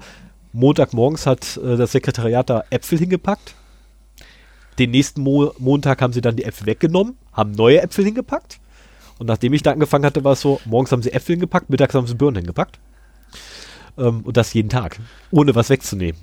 Montagmorgens 0.53 1.25
hat 1.25 1.57
äh, 1.57 1.77
das 1.77 1.91
Sekretariat 1.91 2.49
da 2.49 2.63
Äpfel 2.69 2.99
hingepackt. 2.99 3.55
Den 4.79 4.91
nächsten 4.91 5.21
Mo 5.21 5.53
Montag 5.59 6.01
haben 6.01 6.13
sie 6.13 6.21
dann 6.21 6.35
die 6.35 6.43
Äpfel 6.43 6.67
weggenommen, 6.67 7.17
haben 7.33 7.51
neue 7.51 7.81
Äpfel 7.81 8.05
hingepackt. 8.05 8.59
Und 9.19 9.27
nachdem 9.27 9.53
ich 9.53 9.61
da 9.61 9.71
angefangen 9.71 10.05
hatte, 10.05 10.23
war 10.23 10.33
es 10.33 10.41
so, 10.41 10.59
morgens 10.65 10.91
haben 10.91 11.03
sie 11.03 11.13
Äpfel 11.13 11.35
hingepackt, 11.35 11.69
mittags 11.69 11.93
haben 11.93 12.07
sie 12.07 12.15
Birnen 12.15 12.37
hingepackt. 12.37 12.79
Ähm, 13.97 14.21
und 14.21 14.37
das 14.37 14.53
jeden 14.53 14.69
Tag, 14.69 14.99
ohne 15.29 15.53
was 15.55 15.69
wegzunehmen. 15.69 16.19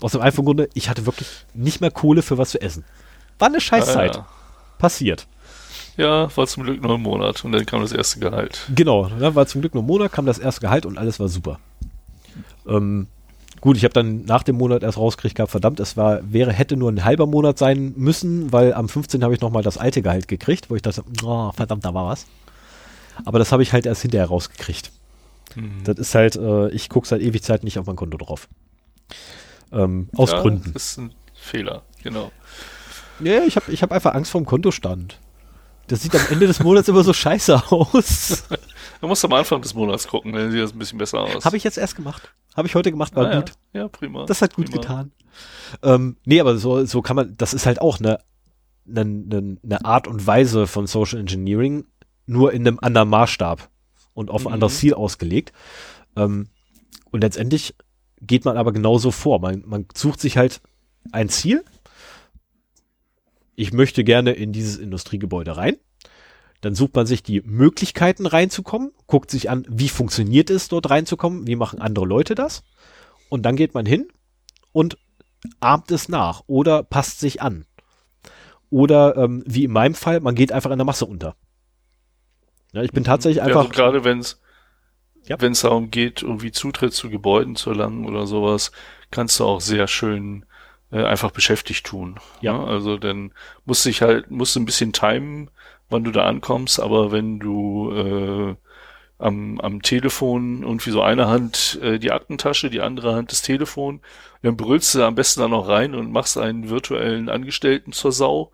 Aus 0.00 0.12
dem 0.12 0.20
einfachen 0.20 0.44
Grunde, 0.44 0.68
ich 0.74 0.88
hatte 0.88 1.06
wirklich 1.06 1.28
nicht 1.54 1.80
mehr 1.80 1.90
Kohle 1.90 2.22
für 2.22 2.38
was 2.38 2.50
zu 2.50 2.60
essen. 2.60 2.84
War 3.38 3.48
eine 3.48 3.60
Scheißzeit. 3.60 4.16
Ah, 4.16 4.28
Passiert. 4.78 5.26
Ja. 5.96 6.34
war 6.36 6.46
zum 6.46 6.64
Glück 6.64 6.82
nur 6.82 6.94
ein 6.94 7.02
Monat 7.02 7.44
und 7.44 7.52
dann 7.52 7.66
kam 7.66 7.80
das 7.80 7.92
erste 7.92 8.20
Gehalt. 8.20 8.66
Genau, 8.74 9.08
da 9.08 9.34
war 9.34 9.46
zum 9.46 9.60
Glück 9.60 9.74
nur 9.74 9.82
ein 9.82 9.86
Monat, 9.86 10.12
kam 10.12 10.26
das 10.26 10.38
erste 10.38 10.60
Gehalt 10.60 10.86
und 10.86 10.98
alles 10.98 11.20
war 11.20 11.28
super. 11.28 11.58
Ähm, 12.66 13.06
gut, 13.60 13.76
ich 13.76 13.84
habe 13.84 13.94
dann 13.94 14.24
nach 14.24 14.42
dem 14.42 14.56
Monat 14.56 14.82
erst 14.82 14.98
rausgekriegt 14.98 15.36
gehabt, 15.36 15.50
verdammt, 15.50 15.80
es 15.80 15.96
war, 15.96 16.20
wäre, 16.30 16.52
hätte 16.52 16.76
nur 16.76 16.90
ein 16.90 17.04
halber 17.04 17.26
Monat 17.26 17.58
sein 17.58 17.94
müssen, 17.96 18.52
weil 18.52 18.74
am 18.74 18.88
15. 18.88 19.22
habe 19.22 19.34
ich 19.34 19.40
nochmal 19.40 19.62
das 19.62 19.78
alte 19.78 20.02
Gehalt 20.02 20.28
gekriegt, 20.28 20.70
wo 20.70 20.76
ich 20.76 20.82
dachte, 20.82 21.04
oh, 21.24 21.52
verdammt, 21.52 21.84
da 21.84 21.94
war 21.94 22.06
was. 22.06 22.26
Aber 23.24 23.38
das 23.38 23.52
habe 23.52 23.62
ich 23.62 23.72
halt 23.72 23.86
erst 23.86 24.02
hinterher 24.02 24.26
rausgekriegt. 24.26 24.90
Hm. 25.54 25.84
Das 25.84 25.98
ist 25.98 26.14
halt, 26.14 26.36
äh, 26.36 26.68
ich 26.70 26.88
gucke 26.88 27.08
seit 27.08 27.22
ewig 27.22 27.42
Zeit 27.42 27.64
nicht 27.64 27.78
auf 27.78 27.86
mein 27.86 27.96
Konto 27.96 28.18
drauf. 28.18 28.48
Ähm, 29.72 30.08
aus 30.14 30.32
ja, 30.32 30.42
Gründen. 30.42 30.72
Das 30.74 30.90
ist 30.90 30.98
ein 30.98 31.12
Fehler, 31.34 31.82
genau. 32.02 32.30
Ja, 33.20 33.44
ich 33.44 33.56
habe 33.56 33.72
ich 33.72 33.82
hab 33.82 33.92
einfach 33.92 34.14
Angst 34.14 34.30
vor 34.30 34.40
dem 34.40 34.46
Kontostand. 34.46 35.18
Das 35.88 36.02
sieht 36.02 36.14
am 36.14 36.22
Ende 36.30 36.46
des 36.46 36.60
Monats 36.60 36.88
immer 36.88 37.04
so 37.04 37.12
scheiße 37.12 37.70
aus. 37.70 38.44
Du 39.00 39.08
musst 39.08 39.22
am 39.26 39.32
Anfang 39.34 39.60
des 39.60 39.74
Monats 39.74 40.08
gucken, 40.08 40.32
dann 40.32 40.50
sieht 40.50 40.60
das 40.62 40.72
ein 40.72 40.78
bisschen 40.78 40.96
besser 40.96 41.20
aus. 41.20 41.44
Habe 41.44 41.58
ich 41.58 41.64
jetzt 41.64 41.76
erst 41.76 41.96
gemacht. 41.96 42.32
Habe 42.56 42.66
ich 42.66 42.74
heute 42.74 42.90
gemacht, 42.90 43.14
war 43.14 43.30
ah, 43.30 43.36
gut. 43.40 43.52
Ja. 43.74 43.82
ja, 43.82 43.88
prima. 43.88 44.24
Das 44.24 44.40
hat 44.40 44.54
gut 44.54 44.70
prima. 44.70 44.80
getan. 44.80 45.12
Ähm, 45.82 46.16
nee, 46.24 46.40
aber 46.40 46.56
so, 46.56 46.82
so 46.86 47.02
kann 47.02 47.14
man, 47.14 47.36
das 47.36 47.52
ist 47.52 47.66
halt 47.66 47.82
auch 47.82 47.98
eine, 47.98 48.20
eine, 48.88 49.00
eine, 49.02 49.58
eine 49.62 49.84
Art 49.84 50.08
und 50.08 50.26
Weise 50.26 50.66
von 50.66 50.86
Social 50.86 51.20
Engineering, 51.20 51.84
nur 52.24 52.54
in 52.54 52.66
einem 52.66 52.78
anderen 52.80 53.10
Maßstab 53.10 53.68
und 54.14 54.30
auf 54.30 54.46
ein 54.46 54.48
Mhm. 54.48 54.54
anderes 54.54 54.78
Ziel 54.78 54.94
ausgelegt. 54.94 55.52
Ähm, 56.16 56.48
und 57.10 57.20
letztendlich 57.20 57.74
geht 58.22 58.46
man 58.46 58.56
aber 58.56 58.72
genauso 58.72 59.10
vor. 59.10 59.40
Man, 59.40 59.62
man 59.66 59.86
sucht 59.94 60.20
sich 60.20 60.38
halt 60.38 60.62
ein 61.12 61.28
Ziel. 61.28 61.64
Ich 63.56 63.72
möchte 63.72 64.04
gerne 64.04 64.32
in 64.32 64.52
dieses 64.52 64.76
Industriegebäude 64.76 65.56
rein. 65.56 65.76
Dann 66.60 66.74
sucht 66.74 66.94
man 66.94 67.06
sich 67.06 67.22
die 67.22 67.40
Möglichkeiten 67.42 68.26
reinzukommen, 68.26 68.92
guckt 69.06 69.30
sich 69.30 69.50
an, 69.50 69.66
wie 69.68 69.88
funktioniert 69.88 70.50
es 70.50 70.68
dort 70.68 70.88
reinzukommen, 70.90 71.46
wie 71.46 71.56
machen 71.56 71.80
andere 71.80 72.06
Leute 72.06 72.34
das. 72.34 72.64
Und 73.28 73.42
dann 73.42 73.56
geht 73.56 73.74
man 73.74 73.86
hin 73.86 74.08
und 74.72 74.96
ahmt 75.60 75.90
es 75.90 76.08
nach 76.08 76.42
oder 76.46 76.82
passt 76.82 77.20
sich 77.20 77.42
an. 77.42 77.66
Oder 78.70 79.16
ähm, 79.16 79.42
wie 79.46 79.64
in 79.64 79.70
meinem 79.70 79.94
Fall, 79.94 80.20
man 80.20 80.34
geht 80.34 80.50
einfach 80.52 80.70
in 80.70 80.78
der 80.78 80.84
Masse 80.86 81.06
unter. 81.06 81.36
Ja, 82.72 82.82
ich 82.82 82.92
bin 82.92 83.04
tatsächlich 83.04 83.42
Mhm. 83.42 83.48
Ja, 83.50 83.58
einfach. 83.60 83.70
also 83.70 83.82
gerade 83.82 84.04
wenn 84.04 84.18
es 84.18 84.40
Ja. 85.28 85.40
wenn 85.40 85.52
es 85.52 85.60
darum 85.60 85.90
geht, 85.90 86.22
irgendwie 86.22 86.52
Zutritt 86.52 86.94
zu 86.94 87.10
Gebäuden 87.10 87.54
zu 87.56 87.70
erlangen 87.70 88.06
oder 88.06 88.26
sowas, 88.26 88.72
kannst 89.10 89.40
du 89.40 89.44
auch 89.44 89.60
sehr 89.60 89.86
schön 89.86 90.46
äh, 90.96 91.04
einfach 91.04 91.30
beschäftigt 91.30 91.84
tun. 91.86 92.16
Ja. 92.40 92.58
Ne? 92.58 92.64
Also 92.66 92.96
dann 92.96 93.32
musst 93.64 93.84
du 93.84 93.90
dich 93.90 94.02
halt, 94.02 94.30
musst 94.30 94.56
du 94.56 94.60
ein 94.60 94.66
bisschen 94.66 94.92
timen, 94.92 95.50
wann 95.90 96.04
du 96.04 96.10
da 96.10 96.24
ankommst, 96.24 96.80
aber 96.80 97.12
wenn 97.12 97.38
du 97.38 97.92
äh, 97.92 98.54
am, 99.18 99.60
am 99.60 99.82
Telefon 99.82 100.62
irgendwie 100.62 100.90
so 100.90 101.02
eine 101.02 101.28
Hand 101.28 101.78
äh, 101.82 101.98
die 101.98 102.12
Aktentasche, 102.12 102.70
die 102.70 102.80
andere 102.80 103.14
Hand 103.14 103.32
das 103.32 103.42
Telefon, 103.42 104.00
dann 104.42 104.56
brüllst 104.56 104.94
du 104.94 105.02
am 105.02 105.14
besten 105.14 105.40
da 105.40 105.48
noch 105.48 105.68
rein 105.68 105.94
und 105.94 106.12
machst 106.12 106.38
einen 106.38 106.70
virtuellen 106.70 107.28
Angestellten 107.28 107.92
zur 107.92 108.12
Sau 108.12 108.50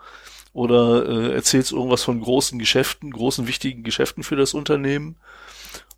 oder 0.53 1.09
äh, 1.09 1.35
erzählst 1.35 1.73
irgendwas 1.73 2.03
von 2.03 2.21
großen 2.21 2.59
Geschäften, 2.59 3.11
großen 3.11 3.47
wichtigen 3.47 3.83
Geschäften 3.83 4.23
für 4.23 4.37
das 4.37 4.55
Unternehmen. 4.55 5.17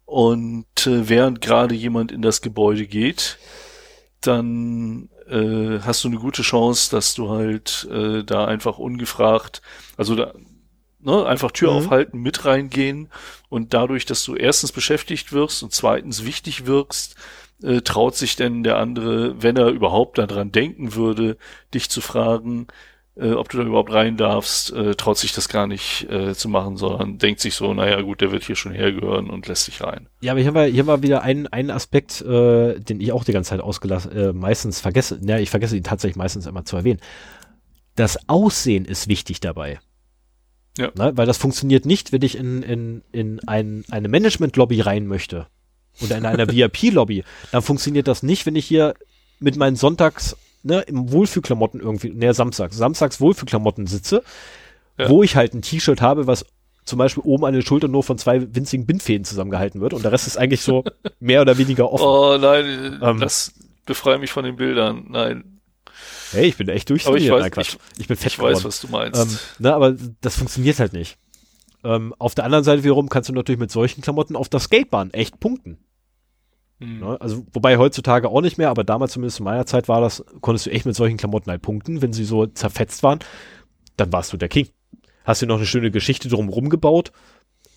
Und 0.06 0.86
äh, 0.86 1.08
während 1.08 1.40
gerade 1.40 1.74
jemand 1.74 2.12
in 2.12 2.22
das 2.22 2.40
Gebäude 2.40 2.86
geht, 2.86 3.38
dann 4.20 5.08
äh, 5.28 5.80
hast 5.80 6.05
du 6.05 6.09
eine 6.09 6.18
gute 6.18 6.42
Chance, 6.42 6.90
dass 6.90 7.14
du 7.14 7.30
halt 7.30 7.88
äh, 7.90 8.22
da 8.24 8.44
einfach 8.46 8.78
ungefragt, 8.78 9.62
also 9.96 10.14
da, 10.14 10.32
ne, 11.01 11.26
einfach 11.26 11.51
Tür 11.52 11.70
Mhm. 11.70 11.76
aufhalten, 11.78 12.18
mit 12.20 12.44
reingehen 12.44 13.10
und 13.48 13.74
dadurch, 13.74 14.06
dass 14.06 14.24
du 14.24 14.34
erstens 14.36 14.72
beschäftigt 14.72 15.32
wirst 15.32 15.62
und 15.62 15.72
zweitens 15.72 16.24
wichtig 16.24 16.66
wirkst, 16.66 17.16
äh, 17.62 17.80
traut 17.82 18.16
sich 18.16 18.36
denn 18.36 18.62
der 18.64 18.78
andere, 18.78 19.42
wenn 19.42 19.56
er 19.56 19.68
überhaupt 19.68 20.18
daran 20.18 20.52
denken 20.52 20.94
würde, 20.94 21.36
dich 21.72 21.88
zu 21.90 22.01
fragen, 22.01 22.66
äh, 23.16 23.32
ob 23.32 23.49
du 23.49 23.59
da 23.59 23.65
überhaupt 23.65 23.93
rein 23.93 24.16
darfst, 24.16 24.73
äh, 24.73 24.95
traut 24.95 25.19
sich 25.19 25.32
das 25.32 25.49
gar 25.49 25.66
nicht 25.66 26.11
äh, 26.11 26.35
zu 26.35 26.49
machen, 26.49 26.77
sondern 26.77 27.19
denkt 27.19 27.41
sich 27.41 27.55
so, 27.55 27.73
naja 27.73 28.01
gut, 28.01 28.20
der 28.20 28.32
wird 28.32 28.45
hier 28.45 28.57
schon 28.57 28.73
hergehören 28.73 29.31
und 29.31 29.47
lässt 29.47 29.66
sich 29.66 29.82
rein. 29.82 30.09
Ja, 30.20 30.32
aber 30.32 30.41
hier 30.41 30.55
war, 30.55 30.66
hier 30.66 30.86
war 30.86 31.03
wieder 31.03 31.23
ein, 31.23 31.47
ein 31.47 31.70
Aspekt, 31.70 32.20
äh, 32.23 32.81
den 32.81 33.01
ich 33.01 33.12
auch 33.12 33.24
die 33.24 33.32
ganze 33.32 33.51
Zeit 33.51 33.61
ausgelassen, 33.61 34.12
äh, 34.12 34.32
meistens 34.32 34.81
vergesse, 34.81 35.20
ja, 35.23 35.39
ich 35.39 35.51
vergesse 35.51 35.77
ihn 35.77 35.85
tatsächlich 35.85 36.16
meistens 36.16 36.47
immer 36.47 36.65
zu 36.65 36.77
erwähnen. 36.77 37.01
Das 37.95 38.28
Aussehen 38.28 38.85
ist 38.85 39.07
wichtig 39.07 39.39
dabei. 39.41 39.78
Ja. 40.77 40.91
Ne? 40.97 41.12
Weil 41.15 41.27
das 41.27 41.39
funktioniert 41.39 41.86
nicht, 41.86 42.11
wenn 42.12 42.23
ich 42.23 42.36
in, 42.36 42.62
in, 42.65 43.03
in 43.12 43.41
ein, 43.47 43.85
eine 43.91 44.09
Management-Lobby 44.09 44.81
rein 44.81 45.07
möchte. 45.07 45.47
Oder 46.01 46.19
in 46.19 46.27
einer 46.27 46.49
VIP-Lobby. 46.53 47.23
Dann 47.53 47.62
funktioniert 47.62 48.09
das 48.09 48.24
nicht, 48.24 48.47
wenn 48.47 48.57
ich 48.57 48.66
hier 48.66 48.95
mit 49.39 49.57
meinen 49.57 49.77
Sonntags, 49.77 50.36
ne, 50.65 50.81
im 50.82 51.12
Wohlfühlklamotten 51.12 51.81
irgendwie, 51.81 52.11
ne, 52.11 52.35
Samstags, 52.35 52.77
Samstags 52.77 53.20
Wohlfühlklamotten 53.20 53.86
sitze, 53.86 54.23
Ja. 54.99 55.09
wo 55.09 55.23
ich 55.23 55.36
halt 55.36 55.55
ein 55.55 55.62
T-Shirt 55.62 56.01
habe, 56.01 56.27
was 56.27 56.45
zum 56.85 56.99
Beispiel 56.99 57.23
oben 57.24 57.45
an 57.45 57.53
den 57.55 57.62
Schultern 57.62 57.91
nur 57.91 58.03
von 58.03 58.19
zwei 58.19 58.55
winzigen 58.55 58.85
Bindfäden 58.86 59.24
zusammengehalten 59.24 59.81
wird 59.81 59.95
und 59.95 60.03
der 60.05 60.12
Rest 60.12 60.27
ist 60.27 60.36
eigentlich 60.36 60.62
so 60.62 60.85
mehr 61.20 61.41
oder 61.41 61.57
weniger 61.57 61.91
offen. 61.93 62.05
Oh 62.05 62.36
nein, 62.39 63.01
äh, 63.01 63.11
Ähm. 63.11 63.20
das, 63.20 63.53
befreie 63.86 64.19
mich 64.19 64.32
von 64.32 64.45
den 64.45 64.57
Bildern. 64.57 65.07
Nein. 65.11 65.61
Hey, 66.32 66.47
ich 66.47 66.57
bin 66.57 66.69
echt 66.69 66.91
Aber 66.91 66.97
ich 66.97 67.05
durchtrainiert. 67.05 67.32
weiß, 67.32 67.57
Nein, 67.57 67.66
ich, 67.97 68.01
Ich 68.01 68.09
bin 68.09 68.16
fett 68.16 68.32
ich 68.32 68.39
weiß, 68.39 68.59
geworden. 68.59 68.65
was 68.65 68.81
du 68.81 68.89
meinst. 68.89 69.20
Ähm, 69.23 69.39
ne, 69.61 69.74
aber 69.74 69.95
das 70.20 70.36
funktioniert 70.36 70.78
halt 70.81 70.93
nicht. 70.93 71.16
Ähm, 71.85 72.15
auf 72.19 72.35
der 72.35 72.45
anderen 72.45 72.65
Seite 72.65 72.82
wiederum 72.82 73.09
kannst 73.09 73.28
du 73.28 73.35
natürlich 73.35 73.59
mit 73.61 73.70
solchen 73.70 74.01
Klamotten 74.01 74.36
auf 74.36 74.49
der 74.49 74.61
Skatebahn 74.61 75.12
echt 75.12 75.39
punkten. 75.39 75.78
Hm. 76.80 77.01
Ne? 77.01 77.20
Also, 77.20 77.46
wobei 77.52 77.78
heutzutage 77.78 78.28
auch 78.28 78.40
nicht 78.40 78.59
mehr, 78.59 78.70
aber 78.70 78.84
damals 78.84 79.12
zumindest 79.12 79.40
in 79.40 79.44
meiner 79.44 79.66
Zeit 79.66 79.88
war 79.88 80.01
das, 80.01 80.24
konntest 80.40 80.66
du 80.66 80.70
echt 80.70 80.86
mit 80.86 80.96
solchen 80.96 81.16
Klamotten 81.16 81.51
halt 81.51 81.62
punkten, 81.62 82.02
wenn 82.02 82.12
sie 82.12 82.24
so 82.24 82.46
zerfetzt 82.46 83.02
waren, 83.02 83.20
dann 83.96 84.12
warst 84.12 84.32
du 84.32 84.36
der 84.36 84.48
King. 84.48 84.68
Hast 85.24 85.40
dir 85.40 85.46
noch 85.46 85.56
eine 85.56 85.66
schöne 85.66 85.90
Geschichte 85.90 86.28
drumherum 86.28 86.68
gebaut. 86.68 87.12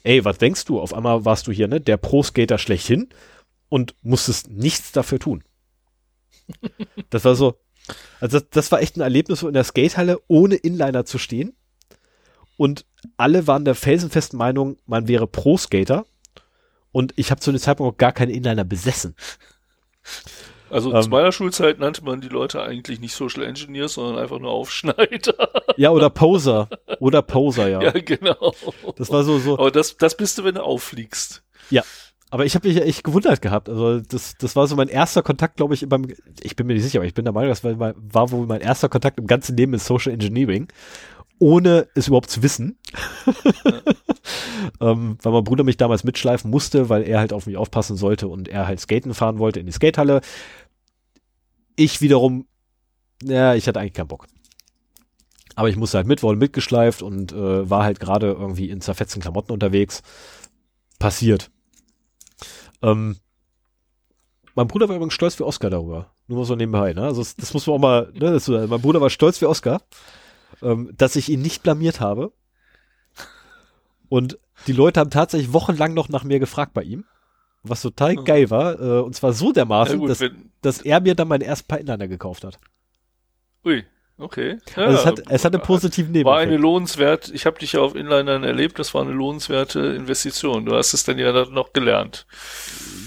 Ey, 0.03 0.25
was 0.25 0.37
denkst 0.37 0.65
du? 0.65 0.79
Auf 0.79 0.93
einmal 0.93 1.25
warst 1.25 1.47
du 1.47 1.51
hier, 1.51 1.67
ne, 1.67 1.79
der 1.79 1.97
Pro-Skater 1.97 2.57
schlechthin 2.57 3.09
und 3.69 3.95
musstest 4.01 4.49
nichts 4.49 4.91
dafür 4.91 5.19
tun. 5.19 5.43
Das 7.09 7.23
war 7.23 7.35
so, 7.35 7.55
also 8.19 8.39
das, 8.39 8.49
das 8.49 8.71
war 8.71 8.81
echt 8.81 8.97
ein 8.97 9.01
Erlebnis, 9.01 9.39
so 9.39 9.47
in 9.47 9.53
der 9.53 9.63
Skatehalle 9.63 10.19
ohne 10.27 10.55
Inliner 10.55 11.05
zu 11.05 11.17
stehen. 11.17 11.55
Und 12.57 12.85
alle 13.17 13.47
waren 13.47 13.65
der 13.65 13.75
felsenfesten 13.75 14.37
Meinung, 14.37 14.77
man 14.85 15.07
wäre 15.07 15.27
Pro-Skater. 15.27 16.05
Und 16.91 17.13
ich 17.15 17.31
habe 17.31 17.41
zu 17.41 17.51
dem 17.51 17.59
Zeitpunkt 17.59 17.93
auch 17.93 17.97
gar 17.97 18.11
keine 18.11 18.33
Inliner 18.33 18.63
besessen. 18.63 19.15
Also 20.69 20.93
ähm, 20.93 21.01
zu 21.01 21.09
meiner 21.09 21.31
Schulzeit 21.31 21.79
nannte 21.79 22.03
man 22.03 22.21
die 22.21 22.27
Leute 22.27 22.61
eigentlich 22.61 22.99
nicht 22.99 23.13
Social 23.13 23.43
Engineers, 23.43 23.93
sondern 23.93 24.21
einfach 24.21 24.39
nur 24.39 24.51
Aufschneider. 24.51 25.35
Ja, 25.77 25.91
oder 25.91 26.09
Poser. 26.09 26.69
Oder 26.99 27.21
Poser, 27.21 27.67
ja. 27.69 27.79
ja, 27.79 27.91
genau. 27.91 28.51
Das 28.95 29.11
war 29.11 29.23
so, 29.23 29.37
so. 29.37 29.59
Aber 29.59 29.69
das, 29.69 29.95
das 29.95 30.17
bist 30.17 30.39
du, 30.39 30.43
wenn 30.43 30.55
du 30.55 30.63
auffliegst. 30.63 31.43
Aber 32.29 32.45
ich 32.45 32.55
habe 32.55 32.67
mich 32.67 32.77
ja 32.77 32.83
echt 32.83 33.03
gewundert 33.03 33.41
gehabt. 33.41 33.69
Also 33.69 34.01
das, 34.01 34.35
das 34.37 34.55
war 34.55 34.67
so 34.67 34.75
mein 34.75 34.89
erster 34.89 35.23
Kontakt, 35.23 35.57
glaube 35.57 35.73
ich, 35.73 35.87
beim, 35.87 36.07
ich 36.41 36.55
bin 36.55 36.67
mir 36.67 36.73
nicht 36.73 36.83
sicher, 36.83 36.99
aber 36.99 37.05
ich 37.05 37.13
bin 37.13 37.23
der 37.23 37.33
Meinung, 37.33 37.49
das 37.49 37.63
war, 37.63 37.93
war 37.95 38.31
wohl 38.31 38.45
mein 38.45 38.59
erster 38.59 38.89
Kontakt 38.89 39.17
im 39.17 39.27
ganzen 39.27 39.55
Leben 39.55 39.71
mit 39.71 39.81
Social 39.81 40.11
Engineering. 40.11 40.67
Ohne 41.39 41.87
es 41.93 42.07
überhaupt 42.07 42.29
zu 42.29 42.41
wissen. 42.41 42.77
ähm, 44.81 45.17
weil 45.21 45.31
mein 45.31 45.43
Bruder 45.43 45.63
mich 45.63 45.77
damals 45.77 46.03
mitschleifen 46.03 46.49
musste, 46.49 46.89
weil 46.89 47.03
er 47.03 47.19
halt 47.19 47.33
auf 47.33 47.45
mich 47.45 47.57
aufpassen 47.57 47.95
sollte 47.95 48.27
und 48.27 48.47
er 48.47 48.67
halt 48.67 48.79
Skaten 48.79 49.13
fahren 49.13 49.39
wollte 49.39 49.59
in 49.59 49.65
die 49.65 49.71
Skatehalle. 49.71 50.21
Ich 51.75 52.01
wiederum, 52.01 52.47
ja, 53.23 53.53
ich 53.53 53.67
hatte 53.67 53.79
eigentlich 53.79 53.93
keinen 53.93 54.07
Bock. 54.07 54.27
Aber 55.55 55.69
ich 55.69 55.75
musste 55.75 55.97
halt 55.97 56.07
mit, 56.07 56.21
wurde 56.21 56.37
mitgeschleift 56.37 57.01
und 57.01 57.31
äh, 57.33 57.69
war 57.69 57.83
halt 57.83 57.99
gerade 57.99 58.27
irgendwie 58.27 58.69
in 58.69 58.81
zerfetzten 58.81 59.21
Klamotten 59.21 59.51
unterwegs. 59.51 60.03
Passiert. 60.99 61.51
Ähm, 62.81 63.17
mein 64.53 64.67
Bruder 64.67 64.89
war 64.89 64.95
übrigens 64.95 65.13
stolz 65.13 65.37
wie 65.39 65.43
Oscar 65.43 65.69
darüber. 65.69 66.11
Nur 66.27 66.39
mal 66.39 66.45
so 66.45 66.55
nebenbei, 66.55 66.93
ne? 66.93 67.03
Also 67.03 67.21
das, 67.21 67.35
das 67.35 67.53
muss 67.53 67.67
man 67.67 67.75
auch 67.75 67.79
mal, 67.79 68.11
ne? 68.13 68.31
Das, 68.31 68.47
mein 68.47 68.81
Bruder 68.81 69.01
war 69.01 69.09
stolz 69.09 69.39
wie 69.41 69.45
Oscar, 69.45 69.81
ähm, 70.61 70.91
dass 70.97 71.15
ich 71.15 71.29
ihn 71.29 71.41
nicht 71.41 71.63
blamiert 71.63 71.99
habe. 71.99 72.31
Und 74.09 74.39
die 74.67 74.71
Leute 74.73 74.99
haben 74.99 75.09
tatsächlich 75.09 75.53
wochenlang 75.53 75.93
noch 75.93 76.09
nach 76.09 76.23
mir 76.23 76.39
gefragt 76.39 76.73
bei 76.73 76.83
ihm. 76.83 77.05
Was 77.63 77.81
total 77.81 78.15
Mhm. 78.15 78.23
geil 78.25 78.49
war. 78.49 78.79
Äh, 78.79 79.01
und 79.01 79.15
zwar 79.15 79.33
so 79.33 79.47
Ja, 79.47 79.53
dermaßen, 79.53 79.99
gut, 79.99 80.09
dass, 80.09 80.19
wenn, 80.21 80.51
dass 80.61 80.81
er 80.81 81.01
mir 81.01 81.15
dann 81.15 81.27
meinen 81.27 81.41
ersten 81.41 81.67
paar 81.67 81.79
Inliner 81.79 82.07
gekauft 82.07 82.43
hat. 82.45 82.59
ui, 83.65 83.83
okay. 84.17 84.57
Ja, 84.77 84.85
Also 84.85 84.99
es 84.99 85.05
hat, 85.05 85.23
es 85.29 85.43
hat 85.45 85.53
einen 85.53 85.63
positiven 85.63 86.13
War 86.23 86.37
eine 86.37 86.43
Nebeneffekt. 86.51 86.61
lohnenswert, 86.61 87.29
ich 87.33 87.45
habe 87.45 87.59
dich 87.59 87.73
ja 87.73 87.81
auf 87.81 87.95
Inlinern 87.95 88.43
erlebt, 88.43 88.79
das 88.79 88.93
war 88.93 89.01
eine 89.01 89.11
lohnenswerte 89.11 89.79
Investition. 89.81 90.65
Du 90.65 90.75
hast 90.75 90.93
es 90.93 91.03
dann 91.03 91.17
ja 91.19 91.33
noch 91.49 91.73
gelernt. 91.73 92.25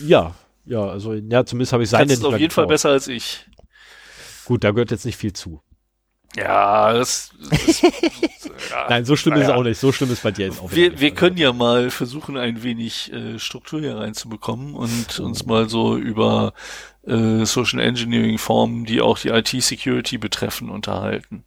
Ja, 0.04 0.34
ja, 0.66 0.82
also 0.86 1.14
ja, 1.14 1.46
zumindest 1.46 1.72
habe 1.72 1.82
ich 1.84 1.88
seine 1.90 2.12
es 2.12 2.18
nicht 2.18 2.26
auf 2.26 2.38
jeden 2.38 2.50
Fall 2.50 2.64
geklaut. 2.64 2.68
besser 2.68 2.90
als 2.90 3.08
ich. 3.08 3.46
Gut, 4.44 4.62
da 4.64 4.72
gehört 4.72 4.90
jetzt 4.90 5.06
nicht 5.06 5.16
viel 5.16 5.32
zu. 5.32 5.62
Ja, 6.36 6.92
das, 6.92 7.30
das 7.50 7.82
ja, 8.70 8.86
Nein, 8.88 9.04
so 9.04 9.16
schlimm 9.16 9.34
ist 9.34 9.40
es 9.42 9.46
naja. 9.48 9.58
auch 9.58 9.64
nicht. 9.64 9.78
So 9.80 9.90
schlimm 9.90 10.12
ist 10.12 10.22
bei 10.22 10.30
dir 10.30 10.46
jetzt 10.46 10.60
auch 10.60 10.70
Wir, 10.70 10.90
nicht. 10.90 11.00
wir 11.00 11.10
können 11.10 11.36
ja 11.36 11.52
mal 11.52 11.90
versuchen, 11.90 12.36
ein 12.36 12.62
wenig 12.62 13.12
äh, 13.12 13.38
Struktur 13.38 13.80
hier 13.80 13.96
reinzubekommen 13.96 14.74
und 14.74 15.18
uns 15.18 15.44
mal 15.46 15.68
so 15.68 15.96
über 15.96 16.52
äh, 17.04 17.44
Social 17.44 17.80
Engineering 17.80 18.38
Formen, 18.38 18.84
die 18.84 19.00
auch 19.00 19.18
die 19.18 19.28
IT-Security 19.30 20.18
betreffen, 20.18 20.70
unterhalten. 20.70 21.44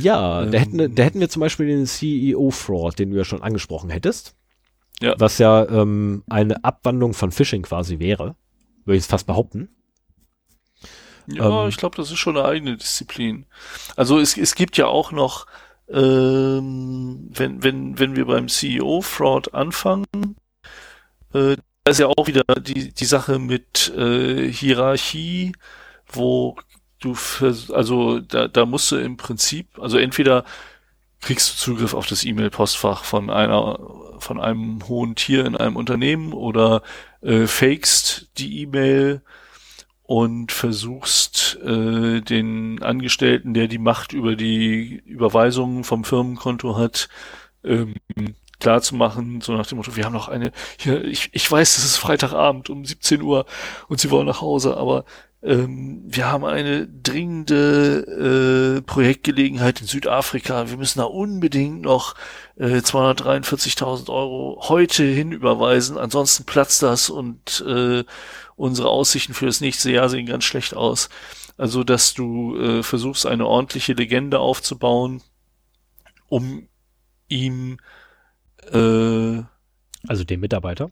Ja, 0.00 0.44
da 0.44 0.46
Ähm, 0.46 0.52
hätten, 0.58 0.94
da 0.96 1.02
hätten 1.04 1.20
wir 1.20 1.28
zum 1.28 1.40
Beispiel 1.40 1.66
den 1.66 1.86
CEO-Fraud, 1.86 2.98
den 2.98 3.10
du 3.12 3.16
ja 3.16 3.24
schon 3.24 3.42
angesprochen 3.42 3.90
hättest. 3.90 4.34
Ja. 5.00 5.14
Was 5.18 5.38
ja 5.38 5.68
ähm, 5.68 6.24
eine 6.28 6.64
Abwandlung 6.64 7.14
von 7.14 7.30
Phishing 7.30 7.62
quasi 7.62 8.00
wäre. 8.00 8.34
Würde 8.84 8.96
ich 8.96 9.04
es 9.04 9.08
fast 9.08 9.26
behaupten. 9.26 9.68
Ja, 11.26 11.64
Ähm, 11.64 11.68
ich 11.68 11.76
glaube, 11.76 11.96
das 11.96 12.10
ist 12.10 12.18
schon 12.18 12.36
eine 12.36 12.46
eigene 12.46 12.76
Disziplin. 12.76 13.46
Also 13.96 14.18
es, 14.18 14.36
es 14.36 14.54
gibt 14.54 14.76
ja 14.76 14.86
auch 14.86 15.12
noch, 15.12 15.46
ähm, 15.88 17.30
wenn, 17.32 17.62
wenn, 17.62 17.98
wenn 17.98 18.16
wir 18.16 18.26
beim 18.26 18.48
CEO-Fraud 18.48 19.54
anfangen, 19.54 20.36
äh, 21.32 21.56
da 21.84 21.90
ist 21.90 22.00
ja 22.00 22.06
auch 22.08 22.26
wieder 22.26 22.44
die, 22.60 22.92
die 22.94 23.04
Sache 23.04 23.38
mit 23.38 23.92
äh, 23.96 24.50
Hierarchie, 24.50 25.52
wo 26.06 26.56
du, 27.00 27.14
also 27.72 28.20
da, 28.20 28.48
da 28.48 28.66
musst 28.66 28.90
du 28.90 28.96
im 28.96 29.16
Prinzip, 29.16 29.78
also 29.78 29.98
entweder 29.98 30.44
kriegst 31.20 31.52
du 31.52 31.56
Zugriff 31.56 31.94
auf 31.94 32.06
das 32.06 32.24
E-Mail-Postfach 32.24 33.04
von 33.04 33.30
einer, 33.30 33.78
von 34.18 34.40
einem 34.40 34.86
hohen 34.88 35.14
Tier 35.16 35.46
in 35.46 35.56
einem 35.56 35.76
Unternehmen 35.76 36.32
oder 36.32 36.82
äh, 37.22 37.46
fakest 37.46 38.30
die 38.38 38.62
E-Mail 38.62 39.22
und 40.04 40.52
versuchst 40.52 41.58
äh, 41.64 42.20
den 42.20 42.82
Angestellten, 42.82 43.54
der 43.54 43.68
die 43.68 43.78
Macht 43.78 44.12
über 44.12 44.36
die 44.36 45.02
Überweisungen 45.06 45.82
vom 45.82 46.04
Firmenkonto 46.04 46.76
hat, 46.76 47.08
ähm, 47.64 47.94
klar 48.60 48.82
zu 48.82 48.94
machen, 48.96 49.40
so 49.40 49.54
nach 49.56 49.66
dem 49.66 49.78
Motto, 49.78 49.96
wir 49.96 50.04
haben 50.04 50.12
noch 50.12 50.28
eine, 50.28 50.52
hier, 50.78 51.04
ich, 51.04 51.30
ich 51.32 51.50
weiß, 51.50 51.78
es 51.78 51.84
ist 51.84 51.96
Freitagabend 51.96 52.68
um 52.70 52.84
17 52.84 53.22
Uhr 53.22 53.46
und 53.88 53.98
sie 53.98 54.10
wollen 54.10 54.26
nach 54.26 54.42
Hause, 54.42 54.76
aber 54.76 55.04
ähm, 55.44 56.02
wir 56.06 56.32
haben 56.32 56.44
eine 56.44 56.88
dringende 56.88 58.78
äh, 58.78 58.82
Projektgelegenheit 58.82 59.82
in 59.82 59.86
Südafrika. 59.86 60.70
Wir 60.70 60.78
müssen 60.78 61.00
da 61.00 61.04
unbedingt 61.04 61.82
noch 61.82 62.14
äh, 62.56 62.78
243.000 62.78 64.08
Euro 64.08 64.58
heute 64.68 65.04
hinüberweisen, 65.04 65.98
ansonsten 65.98 66.44
platzt 66.44 66.82
das 66.82 67.10
und 67.10 67.62
äh, 67.66 68.04
unsere 68.56 68.88
Aussichten 68.88 69.34
für 69.34 69.46
das 69.46 69.60
nächste 69.60 69.90
Jahr 69.90 70.08
sehen 70.08 70.26
ganz 70.26 70.44
schlecht 70.44 70.74
aus. 70.74 71.10
Also, 71.58 71.84
dass 71.84 72.14
du 72.14 72.56
äh, 72.58 72.82
versuchst, 72.82 73.26
eine 73.26 73.46
ordentliche 73.46 73.92
Legende 73.92 74.40
aufzubauen, 74.40 75.22
um 76.28 76.68
ihm 77.28 77.78
äh, 78.72 79.42
Also 80.08 80.24
den 80.24 80.40
Mitarbeiter. 80.40 80.90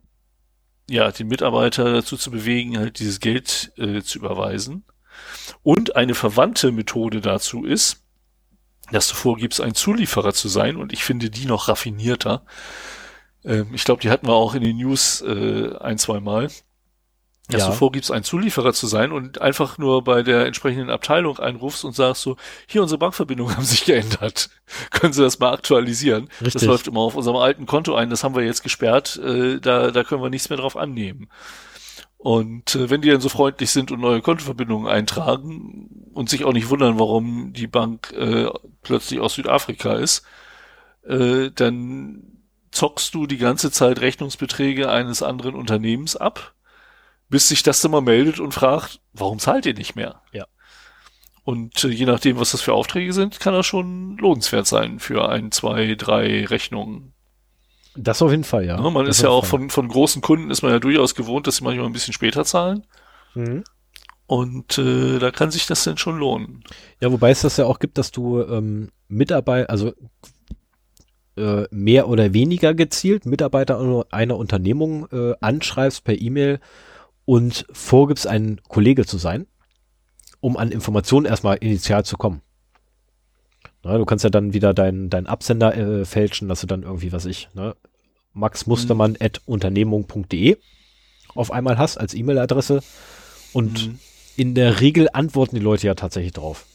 Ja, 0.92 1.10
den 1.10 1.28
Mitarbeiter 1.28 1.90
dazu 1.90 2.16
zu 2.16 2.30
bewegen, 2.30 2.78
halt 2.78 2.98
dieses 2.98 3.18
Geld 3.18 3.72
äh, 3.78 4.02
zu 4.02 4.18
überweisen. 4.18 4.84
Und 5.62 5.96
eine 5.96 6.14
verwandte 6.14 6.70
Methode 6.70 7.20
dazu 7.20 7.64
ist, 7.64 8.04
dass 8.90 9.08
du 9.08 9.14
vorgibst, 9.14 9.60
ein 9.62 9.74
Zulieferer 9.74 10.34
zu 10.34 10.48
sein. 10.48 10.76
Und 10.76 10.92
ich 10.92 11.02
finde 11.02 11.30
die 11.30 11.46
noch 11.46 11.68
raffinierter. 11.68 12.44
Ähm, 13.42 13.72
ich 13.72 13.84
glaube, 13.84 14.02
die 14.02 14.10
hatten 14.10 14.26
wir 14.26 14.34
auch 14.34 14.54
in 14.54 14.62
den 14.62 14.76
News 14.76 15.22
äh, 15.22 15.74
ein, 15.78 15.96
zwei 15.96 16.20
Mal. 16.20 16.48
Dass 17.48 17.62
Ja. 17.62 17.68
du 17.70 17.74
vorgibst, 17.74 18.12
ein 18.12 18.22
Zulieferer 18.22 18.72
zu 18.72 18.86
sein 18.86 19.10
und 19.12 19.40
einfach 19.40 19.76
nur 19.76 20.04
bei 20.04 20.22
der 20.22 20.46
entsprechenden 20.46 20.90
Abteilung 20.90 21.38
einrufst 21.38 21.84
und 21.84 21.94
sagst 21.94 22.22
so, 22.22 22.36
hier, 22.66 22.82
unsere 22.82 22.98
Bankverbindungen 22.98 23.56
haben 23.56 23.64
sich 23.64 23.84
geändert. 23.84 24.48
Können 24.90 25.12
Sie 25.12 25.22
das 25.22 25.38
mal 25.40 25.52
aktualisieren? 25.52 26.28
Das 26.38 26.46
Richtig. 26.54 26.62
läuft 26.68 26.86
immer 26.86 27.00
auf 27.00 27.16
unserem 27.16 27.36
alten 27.36 27.66
Konto 27.66 27.94
ein, 27.96 28.10
das 28.10 28.22
haben 28.22 28.36
wir 28.36 28.44
jetzt 28.44 28.62
gesperrt, 28.62 29.16
äh, 29.16 29.58
da, 29.60 29.90
da 29.90 30.04
können 30.04 30.22
wir 30.22 30.30
nichts 30.30 30.48
mehr 30.50 30.56
drauf 30.58 30.76
annehmen. 30.76 31.28
Und 32.16 32.76
äh, 32.76 32.88
wenn 32.88 33.02
die 33.02 33.10
dann 33.10 33.20
so 33.20 33.28
freundlich 33.28 33.70
sind 33.72 33.90
und 33.90 34.00
neue 34.00 34.22
Kontoverbindungen 34.22 34.86
eintragen 34.86 36.08
und 36.14 36.30
sich 36.30 36.44
auch 36.44 36.52
nicht 36.52 36.68
wundern, 36.70 37.00
warum 37.00 37.52
die 37.52 37.66
Bank 37.66 38.12
äh, 38.12 38.48
plötzlich 38.82 39.18
aus 39.18 39.34
Südafrika 39.34 39.94
ist, 39.94 40.24
äh, 41.04 41.50
dann 41.52 42.22
zockst 42.70 43.12
du 43.14 43.26
die 43.26 43.38
ganze 43.38 43.72
Zeit 43.72 44.00
Rechnungsbeträge 44.00 44.88
eines 44.88 45.24
anderen 45.24 45.56
Unternehmens 45.56 46.14
ab, 46.14 46.54
bis 47.32 47.48
sich 47.48 47.62
das 47.62 47.80
dann 47.80 47.92
mal 47.92 48.02
meldet 48.02 48.40
und 48.40 48.52
fragt, 48.52 49.00
warum 49.14 49.38
zahlt 49.38 49.64
ihr 49.64 49.72
nicht 49.72 49.96
mehr? 49.96 50.20
Ja. 50.32 50.44
Und 51.44 51.82
äh, 51.82 51.88
je 51.88 52.04
nachdem, 52.04 52.38
was 52.38 52.52
das 52.52 52.60
für 52.60 52.74
Aufträge 52.74 53.14
sind, 53.14 53.40
kann 53.40 53.54
das 53.54 53.64
schon 53.64 54.18
lohnenswert 54.18 54.66
sein 54.66 54.98
für 54.98 55.30
ein, 55.30 55.50
zwei, 55.50 55.94
drei 55.94 56.44
Rechnungen. 56.44 57.14
Das 57.96 58.20
auf 58.20 58.30
jeden 58.30 58.44
Fall, 58.44 58.66
ja. 58.66 58.76
Ja, 58.76 58.90
man 58.90 59.06
Das 59.06 59.16
ist 59.16 59.22
ja 59.22 59.30
auch 59.30 59.46
von, 59.46 59.70
von 59.70 59.88
großen 59.88 60.20
Kunden 60.20 60.50
ist 60.50 60.60
man 60.60 60.72
ja 60.72 60.78
durchaus 60.78 61.14
gewohnt, 61.14 61.46
dass 61.46 61.56
sie 61.56 61.64
manchmal 61.64 61.86
ein 61.86 61.94
bisschen 61.94 62.12
später 62.12 62.44
zahlen. 62.44 62.86
Mhm. 63.34 63.64
Und 64.26 64.76
äh, 64.76 65.18
da 65.18 65.30
kann 65.30 65.50
sich 65.50 65.66
das 65.66 65.84
dann 65.84 65.96
schon 65.96 66.18
lohnen. 66.18 66.62
Ja, 67.00 67.10
wobei 67.10 67.30
es 67.30 67.40
das 67.40 67.56
ja 67.56 67.64
auch 67.64 67.78
gibt, 67.78 67.96
dass 67.96 68.10
du 68.10 68.42
ähm, 68.42 68.90
Mitarbeiter, 69.08 69.70
also 69.70 69.94
äh, 71.38 71.64
mehr 71.70 72.08
oder 72.08 72.34
weniger 72.34 72.74
gezielt 72.74 73.24
Mitarbeiter 73.24 74.04
einer 74.10 74.36
Unternehmung 74.36 75.08
äh, 75.10 75.32
anschreibst 75.40 76.04
per 76.04 76.20
E-Mail 76.20 76.60
und 77.24 77.66
vorgibst, 77.72 78.26
ein 78.26 78.60
Kollege 78.68 79.06
zu 79.06 79.18
sein. 79.18 79.46
um 80.40 80.56
an 80.56 80.72
Informationen 80.72 81.24
erstmal 81.24 81.56
initial 81.58 82.04
zu 82.04 82.16
kommen. 82.16 82.42
Na, 83.84 83.96
du 83.96 84.04
kannst 84.04 84.24
ja 84.24 84.30
dann 84.30 84.52
wieder 84.52 84.74
deinen 84.74 85.08
dein 85.08 85.26
Absender 85.26 85.76
äh, 85.76 86.04
fälschen, 86.04 86.48
dass 86.48 86.60
du 86.60 86.66
dann 86.66 86.82
irgendwie, 86.82 87.12
was 87.12 87.26
ich, 87.26 87.48
ne, 87.54 87.76
maxmustermann 88.32 89.16
at 89.20 89.40
unternehmung.de 89.46 90.56
auf 91.34 91.50
einmal 91.50 91.78
hast 91.78 91.96
als 91.96 92.14
E-Mail-Adresse 92.14 92.82
und 93.52 93.88
mhm. 93.88 93.98
in 94.36 94.54
der 94.54 94.80
Regel 94.80 95.08
antworten 95.12 95.56
die 95.56 95.62
Leute 95.62 95.86
ja 95.86 95.94
tatsächlich 95.94 96.32
drauf. 96.32 96.66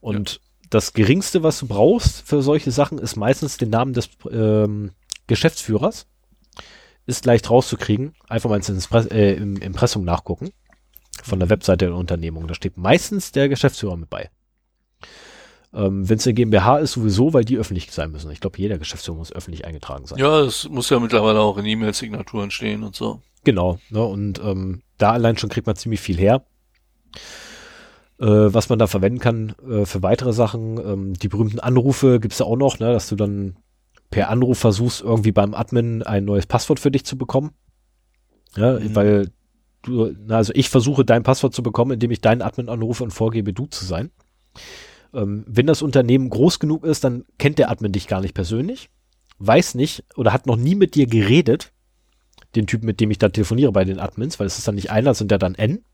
Und 0.00 0.34
ja. 0.34 0.38
das 0.70 0.92
geringste, 0.92 1.42
was 1.42 1.58
du 1.58 1.66
brauchst 1.66 2.26
für 2.26 2.42
solche 2.42 2.70
Sachen, 2.70 2.98
ist 2.98 3.16
meistens 3.16 3.56
den 3.56 3.70
Namen 3.70 3.92
des 3.92 4.08
ähm, 4.30 4.92
Geschäftsführers. 5.26 6.06
Ist 7.08 7.24
leicht 7.24 7.48
rauszukriegen. 7.48 8.14
Einfach 8.28 8.50
mal 8.50 8.56
ins 8.56 8.68
Impres 8.68 9.06
äh, 9.06 9.32
im 9.32 9.56
Impressum 9.56 10.04
nachgucken. 10.04 10.50
Von 11.22 11.38
der 11.38 11.48
Webseite 11.48 11.86
der 11.86 11.94
Unternehmung. 11.94 12.46
Da 12.46 12.54
steht 12.54 12.76
meistens 12.76 13.32
der 13.32 13.48
Geschäftsführer 13.48 13.96
mit 13.96 14.10
bei. 14.10 14.28
Ähm, 15.72 16.06
Wenn 16.06 16.18
es 16.18 16.26
eine 16.26 16.34
GmbH 16.34 16.76
ist, 16.76 16.92
sowieso, 16.92 17.32
weil 17.32 17.46
die 17.46 17.56
öffentlich 17.56 17.90
sein 17.92 18.12
müssen. 18.12 18.30
Ich 18.30 18.40
glaube, 18.40 18.58
jeder 18.58 18.76
Geschäftsführer 18.76 19.16
muss 19.16 19.32
öffentlich 19.32 19.64
eingetragen 19.64 20.04
sein. 20.04 20.18
Ja, 20.18 20.40
es 20.40 20.68
muss 20.68 20.90
ja 20.90 21.00
mittlerweile 21.00 21.40
auch 21.40 21.56
in 21.56 21.64
E-Mail-Signaturen 21.64 22.50
stehen 22.50 22.82
und 22.82 22.94
so. 22.94 23.22
Genau. 23.42 23.78
Ne, 23.88 24.04
und 24.04 24.38
ähm, 24.44 24.82
da 24.98 25.12
allein 25.12 25.38
schon 25.38 25.48
kriegt 25.48 25.66
man 25.66 25.76
ziemlich 25.76 26.00
viel 26.00 26.18
her. 26.18 26.44
Äh, 28.20 28.26
was 28.26 28.68
man 28.68 28.78
da 28.78 28.86
verwenden 28.86 29.18
kann 29.18 29.54
äh, 29.66 29.86
für 29.86 30.02
weitere 30.02 30.34
Sachen. 30.34 30.76
Ähm, 30.76 31.14
die 31.14 31.28
berühmten 31.28 31.58
Anrufe 31.60 32.20
gibt's 32.20 32.40
ja 32.40 32.44
auch 32.44 32.56
noch, 32.56 32.78
ne, 32.78 32.92
dass 32.92 33.08
du 33.08 33.16
dann 33.16 33.56
per 34.10 34.30
Anruf 34.30 34.58
versuchst, 34.58 35.02
irgendwie 35.02 35.32
beim 35.32 35.54
Admin 35.54 36.02
ein 36.02 36.24
neues 36.24 36.46
Passwort 36.46 36.80
für 36.80 36.90
dich 36.90 37.04
zu 37.04 37.18
bekommen. 37.18 37.52
Ja, 38.56 38.78
mhm. 38.78 38.94
weil 38.94 39.30
du, 39.82 40.14
na, 40.26 40.38
also 40.38 40.52
ich 40.54 40.70
versuche 40.70 41.04
dein 41.04 41.22
Passwort 41.22 41.54
zu 41.54 41.62
bekommen, 41.62 41.92
indem 41.92 42.10
ich 42.10 42.20
deinen 42.20 42.42
Admin 42.42 42.68
anrufe 42.68 43.04
und 43.04 43.10
vorgebe, 43.10 43.52
du 43.52 43.66
zu 43.66 43.84
sein. 43.84 44.10
Ähm, 45.14 45.44
wenn 45.46 45.66
das 45.66 45.82
Unternehmen 45.82 46.30
groß 46.30 46.58
genug 46.58 46.84
ist, 46.84 47.04
dann 47.04 47.24
kennt 47.38 47.58
der 47.58 47.70
Admin 47.70 47.92
dich 47.92 48.08
gar 48.08 48.20
nicht 48.20 48.34
persönlich, 48.34 48.90
weiß 49.38 49.74
nicht 49.74 50.04
oder 50.16 50.32
hat 50.32 50.46
noch 50.46 50.56
nie 50.56 50.74
mit 50.74 50.94
dir 50.94 51.06
geredet, 51.06 51.72
den 52.54 52.66
Typen, 52.66 52.86
mit 52.86 53.00
dem 53.00 53.10
ich 53.10 53.18
da 53.18 53.28
telefoniere 53.28 53.72
bei 53.72 53.84
den 53.84 53.98
Admins, 53.98 54.38
weil 54.40 54.46
es 54.46 54.58
ist 54.58 54.66
dann 54.66 54.74
nicht 54.74 54.90
einer, 54.90 55.14
sondern 55.14 55.38
dann 55.38 55.54
N. 55.54 55.84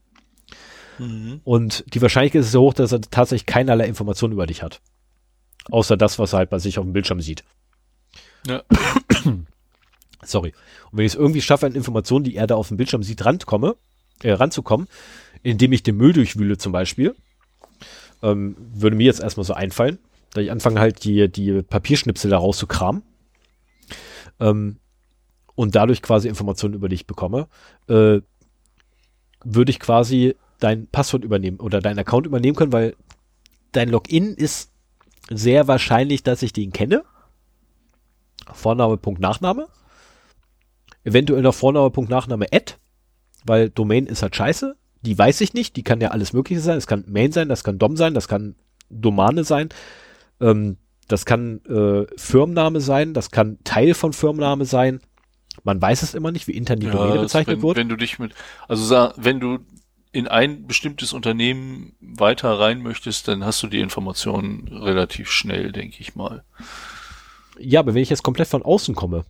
Mhm. 0.99 1.41
Und 1.43 1.85
die 1.93 2.01
Wahrscheinlichkeit 2.01 2.43
ist 2.43 2.53
so 2.53 2.63
hoch, 2.63 2.75
dass 2.75 2.93
er 2.93 3.01
tatsächlich 3.01 3.47
keinerlei 3.47 3.87
Informationen 3.87 4.33
über 4.33 4.47
dich 4.47 4.63
hat. 4.63 4.81
Außer 5.71 5.97
das, 5.97 6.19
was 6.19 6.33
er 6.33 6.39
halt 6.39 6.51
bei 6.51 6.59
sich 6.59 6.79
auf 6.79 6.85
dem 6.85 6.93
Bildschirm 6.93 7.21
sieht. 7.21 7.43
Ja. 8.47 8.63
Sorry. 10.23 10.55
Und 10.91 10.99
wenn 10.99 11.07
ich 11.07 11.13
es 11.13 11.19
irgendwie 11.19 11.43
schaffe, 11.43 11.67
an 11.67 11.75
Informationen, 11.75 12.25
die 12.25 12.37
er 12.37 12.47
da 12.47 12.55
auf 12.55 12.69
dem 12.69 12.77
Bildschirm 12.77 13.03
sieht, 13.03 13.25
rankomme, 13.25 13.77
äh, 14.23 14.33
ranzukommen, 14.33 14.89
indem 15.43 15.73
ich 15.73 15.83
den 15.83 15.97
Müll 15.97 16.13
durchwühle 16.13 16.57
zum 16.57 16.73
Beispiel, 16.73 17.15
ähm, 18.23 18.57
würde 18.59 18.97
mir 18.97 19.07
jetzt 19.07 19.21
erstmal 19.21 19.45
so 19.45 19.55
einfallen, 19.55 19.99
da 20.33 20.41
ich 20.41 20.51
anfange 20.51 20.81
halt 20.81 21.05
die, 21.05 21.29
die 21.31 21.63
Papierschnipsel 21.63 22.31
da 22.31 22.39
rauszukramen 22.39 23.03
ähm, 24.41 24.79
und 25.55 25.75
dadurch 25.75 26.03
quasi 26.03 26.29
Informationen 26.29 26.75
über 26.75 26.89
dich 26.89 27.07
bekomme, 27.07 27.49
äh, 27.89 28.21
würde 29.45 29.71
ich 29.71 29.79
quasi 29.79 30.37
dein 30.59 30.87
Passwort 30.87 31.25
übernehmen 31.25 31.61
oder 31.61 31.81
deinen 31.81 31.99
Account 31.99 32.27
übernehmen 32.27 32.57
können, 32.57 32.73
weil 32.73 32.97
dein 33.73 33.91
Login 33.91 34.35
ist 34.35 34.71
sehr 35.31 35.69
wahrscheinlich, 35.69 36.23
dass 36.23 36.43
ich 36.43 36.53
den 36.53 36.73
kenne. 36.73 37.05
Vorname, 38.53 38.97
Punkt, 38.97 39.21
Nachname. 39.21 39.69
Eventuell 41.05 41.43
noch 41.43 41.55
Vorname, 41.55 41.91
Punkt, 41.91 42.11
Nachname, 42.11 42.47
Ad, 42.53 42.75
weil 43.45 43.71
Domain 43.71 44.07
ist 44.07 44.23
halt 44.23 44.37
scheiße 44.37 44.77
die 45.05 45.19
weiß 45.19 45.41
ich 45.43 45.55
nicht, 45.55 45.77
die 45.77 45.83
kann 45.83 46.01
ja 46.01 46.09
alles 46.09 46.33
Mögliche 46.33 46.61
sein. 46.61 46.79
Es 46.79 46.87
kann 46.87 47.05
Main 47.07 47.33
sein, 47.33 47.49
das 47.49 47.63
kann 47.63 47.79
DOM 47.79 47.97
sein, 47.97 48.15
das 48.15 48.29
kann 48.29 48.57
Domane 48.91 49.45
sein, 49.45 49.69
ähm, 50.41 50.77
das 51.09 51.27
kann 51.27 51.61
äh, 51.67 52.07
Firmenname 52.17 52.81
sein, 52.81 53.13
das 53.13 53.31
kann 53.31 53.59
Teil 53.65 53.95
von 53.95 54.13
Firmenname 54.13 54.65
sein. 54.65 55.01
Man 55.63 55.81
weiß 55.81 56.03
es 56.03 56.15
immer 56.15 56.33
nicht, 56.33 56.49
wie 56.49 56.53
intern 56.53 56.81
die 56.81 56.87
ja, 56.87 56.93
Domäne 56.93 57.21
bezeichnet 57.21 57.57
wenn, 57.57 57.63
wird. 57.63 57.77
Wenn 57.77 57.89
du 57.89 57.97
dich 57.97 58.19
mit, 58.19 58.35
also 58.67 59.11
wenn 59.17 59.41
du 59.41 59.59
in 60.11 60.29
ein 60.29 60.67
bestimmtes 60.67 61.13
Unternehmen 61.13 61.97
weiter 62.01 62.59
rein 62.59 62.83
möchtest, 62.83 63.29
dann 63.29 63.45
hast 63.45 63.63
du 63.63 63.67
die 63.67 63.81
Informationen 63.81 64.69
relativ 64.69 65.31
schnell, 65.31 65.73
denke 65.73 65.97
ich 66.01 66.15
mal. 66.15 66.45
Ja, 67.59 67.81
aber 67.81 67.95
wenn 67.95 68.03
ich 68.03 68.11
jetzt 68.11 68.23
komplett 68.23 68.49
von 68.49 68.63
außen 68.63 68.95
komme, 68.95 69.25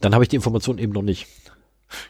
dann 0.00 0.14
habe 0.14 0.24
ich 0.24 0.28
die 0.28 0.36
Information 0.36 0.78
eben 0.78 0.92
noch 0.92 1.02
nicht. 1.02 1.26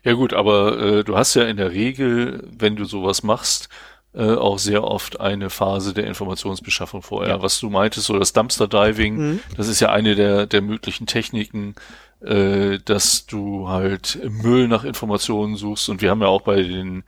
Ja 0.05 0.13
gut, 0.13 0.33
aber 0.33 0.79
äh, 0.79 1.05
du 1.05 1.17
hast 1.17 1.35
ja 1.35 1.45
in 1.45 1.57
der 1.57 1.73
Regel, 1.73 2.49
wenn 2.57 2.77
du 2.77 2.85
sowas 2.85 3.23
machst, 3.23 3.69
äh, 4.15 4.35
auch 4.35 4.59
sehr 4.59 4.85
oft 4.85 5.21
eine 5.21 5.51
Phase 5.51 5.95
der 5.95 6.07
Informationsbeschaffung 6.07 7.03
vorher. 7.03 7.37
Ja. 7.37 7.43
Was 7.43 7.59
du 7.59 7.71
meintest, 7.71 8.07
so 8.07 8.19
das 8.19 8.33
Dumpster 8.33 8.69
Diving, 8.69 9.17
mhm. 9.17 9.41
das 9.57 9.69
ist 9.69 9.81
ja 9.81 9.91
eine 9.91 10.15
der, 10.15 10.47
der 10.47 10.63
möglichen 10.63 11.07
Techniken, 11.07 11.75
äh, 12.21 12.79
dass 12.85 13.27
du 13.27 13.69
halt 13.69 14.17
im 14.17 14.39
Müll 14.39 14.69
nach 14.69 14.85
Informationen 14.85 15.57
suchst. 15.57 15.89
Und 15.89 16.03
wir 16.03 16.11
haben 16.11 16.21
ja 16.21 16.29
auch 16.29 16.43
bei 16.43 16.63
den 16.63 17.05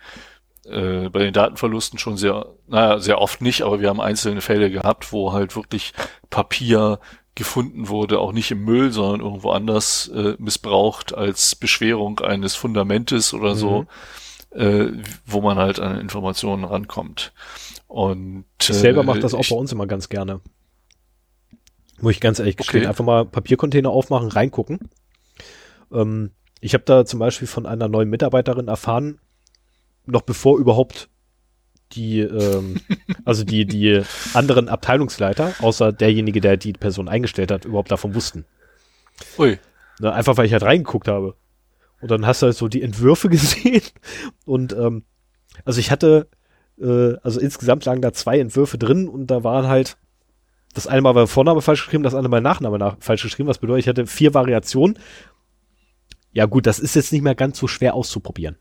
äh, 0.67 1.11
bei 1.11 1.21
den 1.21 1.35
Datenverlusten 1.35 1.99
schon 1.99 2.17
sehr, 2.17 2.47
naja, 2.67 2.99
sehr 2.99 3.21
oft 3.21 3.43
nicht, 3.43 3.63
aber 3.63 3.81
wir 3.81 3.91
haben 3.91 4.01
einzelne 4.01 4.41
Fälle 4.41 4.71
gehabt, 4.71 5.13
wo 5.13 5.33
halt 5.33 5.57
wirklich 5.57 5.93
Papier 6.31 7.01
gefunden 7.35 7.89
wurde, 7.89 8.21
auch 8.21 8.33
nicht 8.33 8.51
im 8.51 8.65
Müll, 8.65 8.93
sondern 8.93 9.21
irgendwo 9.21 9.51
anders 9.51 10.09
äh, 10.09 10.37
missbraucht 10.39 11.15
als 11.15 11.57
Beschwerung 11.57 12.21
eines 12.21 12.55
Fundamentes 12.55 13.35
oder 13.35 13.55
so, 13.57 13.87
mhm. 14.53 14.61
äh, 14.61 14.93
wo 15.27 15.41
man 15.41 15.59
halt 15.59 15.81
an 15.81 15.99
Informationen 15.99 16.65
rankommt. 16.65 17.33
Und 17.89 18.45
ich 18.61 18.67
selber 18.67 19.03
äh, 19.03 19.05
mache 19.05 19.21
das 19.21 19.35
auch 19.35 19.41
ich, 19.41 19.51
bei 19.51 19.57
uns 19.57 19.73
immer 19.73 19.87
ganz 19.87 20.09
gerne. 20.09 20.41
Muss 22.01 22.13
ich 22.13 22.21
ganz 22.21 22.39
ehrlich 22.39 22.57
gestehen, 22.57 22.83
okay. 22.83 22.89
einfach 22.89 23.05
mal 23.05 23.25
Papiercontainer 23.25 23.91
aufmachen, 23.91 24.29
reingucken. 24.29 24.91
Ähm, 25.93 26.31
ich 26.61 26.75
habe 26.75 26.85
da 26.85 27.05
zum 27.05 27.19
Beispiel 27.21 27.49
von 27.49 27.67
einer 27.67 27.89
neuen 27.89 28.11
Mitarbeiterin 28.11 28.69
erfahren, 28.69 29.19
noch 30.07 30.23
bevor 30.23 30.59
überhaupt 30.59 31.09
die, 31.95 32.21
ähm, 32.21 32.77
also 33.25 33.45
die, 33.45 33.67
die 33.67 34.03
anderen 34.33 34.69
Abteilungsleiter, 34.69 35.55
außer 35.61 35.93
derjenige, 35.93 36.41
der 36.41 36.57
die 36.57 36.73
Person 36.73 37.09
eingestellt 37.09 37.51
hat, 37.51 37.65
überhaupt 37.65 37.91
davon 37.91 38.15
wussten. 38.15 38.45
Ui. 39.39 39.59
Na, 40.01 40.13
einfach 40.13 40.37
weil 40.37 40.47
ich 40.47 40.53
halt 40.53 40.65
reingeguckt 40.65 41.09
habe. 41.09 41.37
Und 42.01 42.11
dann 42.11 42.27
hast 42.27 42.43
du 42.43 42.47
halt 42.47 42.57
so 42.57 42.69
die 42.69 42.83
Entwürfe 42.83 43.29
gesehen. 43.31 43.83
Und 44.45 44.73
ähm, 44.73 45.05
also 45.65 45.81
ich 45.81 45.91
hatte, 45.91 46.29
äh, 46.81 47.15
also 47.23 47.41
insgesamt 47.41 47.85
lagen 47.85 48.03
da 48.03 48.13
zwei 48.13 48.39
Entwürfe 48.39 48.79
drin 48.79 49.09
und 49.09 49.29
da 49.29 49.45
waren 49.45 49.69
halt, 49.69 49.97
das 50.75 50.87
eine 50.89 51.03
Mal 51.03 51.15
war 51.15 51.29
Vorname 51.29 51.63
falsch 51.63 51.85
geschrieben, 51.85 52.03
das 52.03 52.15
andere 52.15 52.31
Mal 52.31 52.41
Nachname 52.41 52.79
nach, 52.79 52.97
falsch 52.99 53.23
geschrieben, 53.23 53.49
was 53.49 53.59
bedeutet, 53.59 53.85
ich 53.85 53.89
hatte 53.89 54.07
vier 54.07 54.35
Variationen. 54.35 54.99
Ja 56.33 56.47
gut, 56.47 56.67
das 56.67 56.81
ist 56.81 56.97
jetzt 56.97 57.13
nicht 57.13 57.23
mehr 57.23 57.37
ganz 57.37 57.59
so 57.59 57.69
schwer 57.69 57.95
auszuprobieren. 57.95 58.59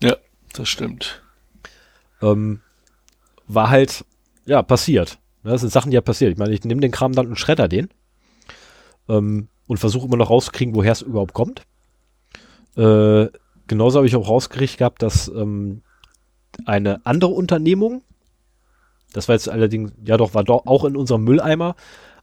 Ja, 0.00 0.16
das 0.52 0.68
stimmt 0.68 1.22
ähm, 2.22 2.60
war 3.46 3.70
halt, 3.70 4.04
ja, 4.46 4.62
passiert. 4.62 5.18
Das 5.44 5.60
sind 5.60 5.72
Sachen, 5.72 5.90
die 5.90 5.96
ja 5.96 6.00
passiert. 6.00 6.32
Ich 6.32 6.38
meine, 6.38 6.54
ich 6.54 6.64
nehme 6.64 6.80
den 6.80 6.92
Kram 6.92 7.12
dann 7.12 7.26
und 7.26 7.38
schredder 7.38 7.68
den 7.68 7.88
ähm, 9.08 9.48
und 9.66 9.78
versuche 9.78 10.06
immer 10.06 10.16
noch 10.16 10.30
rauszukriegen, 10.30 10.74
woher 10.74 10.92
es 10.92 11.02
überhaupt 11.02 11.34
kommt. 11.34 11.62
Äh, 12.76 13.26
genauso 13.66 13.98
habe 13.98 14.06
ich 14.06 14.16
auch 14.16 14.28
rausgekriegt 14.28 14.78
gehabt, 14.78 15.02
dass 15.02 15.28
ähm, 15.28 15.82
eine 16.64 17.04
andere 17.04 17.32
Unternehmung, 17.32 18.02
das 19.12 19.28
war 19.28 19.34
jetzt 19.34 19.48
allerdings, 19.48 19.92
ja 20.04 20.16
doch, 20.16 20.34
war 20.34 20.44
doch 20.44 20.66
auch 20.66 20.84
in 20.84 20.96
unserem 20.96 21.24
Mülleimer, 21.24 21.74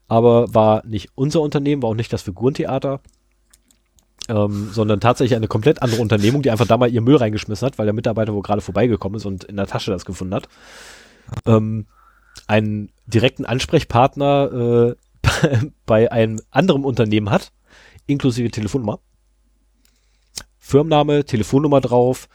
aber 0.07 0.53
war 0.53 0.85
nicht 0.85 1.09
unser 1.15 1.41
Unternehmen, 1.41 1.83
war 1.83 1.91
auch 1.91 1.95
nicht 1.95 2.13
das 2.13 2.23
Figurentheater, 2.23 3.01
ähm, 4.27 4.69
sondern 4.71 4.99
tatsächlich 4.99 5.35
eine 5.35 5.47
komplett 5.47 5.81
andere 5.81 6.01
Unternehmung, 6.01 6.41
die 6.41 6.51
einfach 6.51 6.67
da 6.67 6.77
mal 6.77 6.91
ihr 6.91 7.01
Müll 7.01 7.15
reingeschmissen 7.15 7.65
hat, 7.65 7.77
weil 7.77 7.85
der 7.85 7.93
Mitarbeiter 7.93 8.33
wohl 8.33 8.41
gerade 8.41 8.61
vorbeigekommen 8.61 9.17
ist 9.17 9.25
und 9.25 9.43
in 9.45 9.57
der 9.57 9.67
Tasche 9.67 9.91
das 9.91 10.05
gefunden 10.05 10.35
hat. 10.35 10.47
Ähm, 11.45 11.87
einen 12.47 12.91
direkten 13.07 13.45
Ansprechpartner 13.45 14.95
äh, 15.23 15.69
bei 15.85 16.11
einem 16.11 16.39
anderen 16.51 16.83
Unternehmen 16.83 17.29
hat, 17.29 17.51
inklusive 18.05 18.51
Telefonnummer. 18.51 18.99
Firmenname, 20.59 21.25
Telefonnummer 21.25 21.81
drauf, 21.81 22.27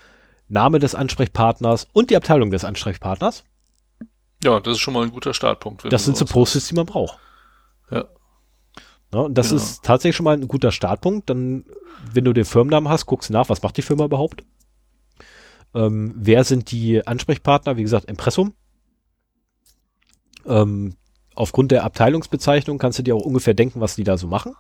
Name 0.49 0.79
des 0.79 0.95
Ansprechpartners 0.95 1.87
und 1.93 2.11
die 2.11 2.17
Abteilung 2.17 2.51
des 2.51 2.65
Ansprechpartners. 2.65 3.45
Ja, 4.43 4.61
das 4.61 4.75
ist 4.75 4.81
schon 4.81 4.95
mal 4.95 5.05
ein 5.05 5.13
guter 5.13 5.33
Startpunkt. 5.33 5.91
Das 5.91 6.05
sind 6.05 6.17
so 6.17 6.25
Post-its, 6.25 6.69
die 6.69 6.75
man 6.75 6.87
braucht. 6.87 7.19
Ja. 7.91 8.05
Ja 9.15 9.21
und 9.21 9.39
das 9.39 9.51
genau. 9.51 9.63
ist 9.63 9.83
tatsächlich 9.85 10.17
schon 10.17 10.25
mal 10.25 10.37
ein 10.37 10.49
guter 10.49 10.73
Startpunkt. 10.73 11.31
Dann 11.31 11.65
wenn 12.13 12.25
du 12.25 12.33
den 12.33 12.45
Firmennamen 12.45 12.89
hast, 12.89 13.07
guckst 13.07 13.31
nach, 13.31 13.49
was 13.49 13.63
macht 13.63 13.77
die 13.77 13.83
Firma 13.83 14.05
überhaupt? 14.05 14.45
Ähm, 15.75 16.15
wer 16.17 16.45
sind 16.45 16.71
die 16.71 17.07
Ansprechpartner? 17.07 17.77
Wie 17.77 17.83
gesagt, 17.83 18.07
Impressum. 18.07 18.55
Ähm, 20.47 20.95
aufgrund 21.35 21.73
der 21.73 21.85
Abteilungsbezeichnung 21.85 22.79
kannst 22.79 22.99
du 22.99 23.03
dir 23.03 23.17
auch 23.17 23.25
ungefähr 23.25 23.55
denken, 23.55 23.81
was 23.81 23.97
die 23.97 24.05
da 24.05 24.17
so 24.17 24.27
machen. 24.27 24.55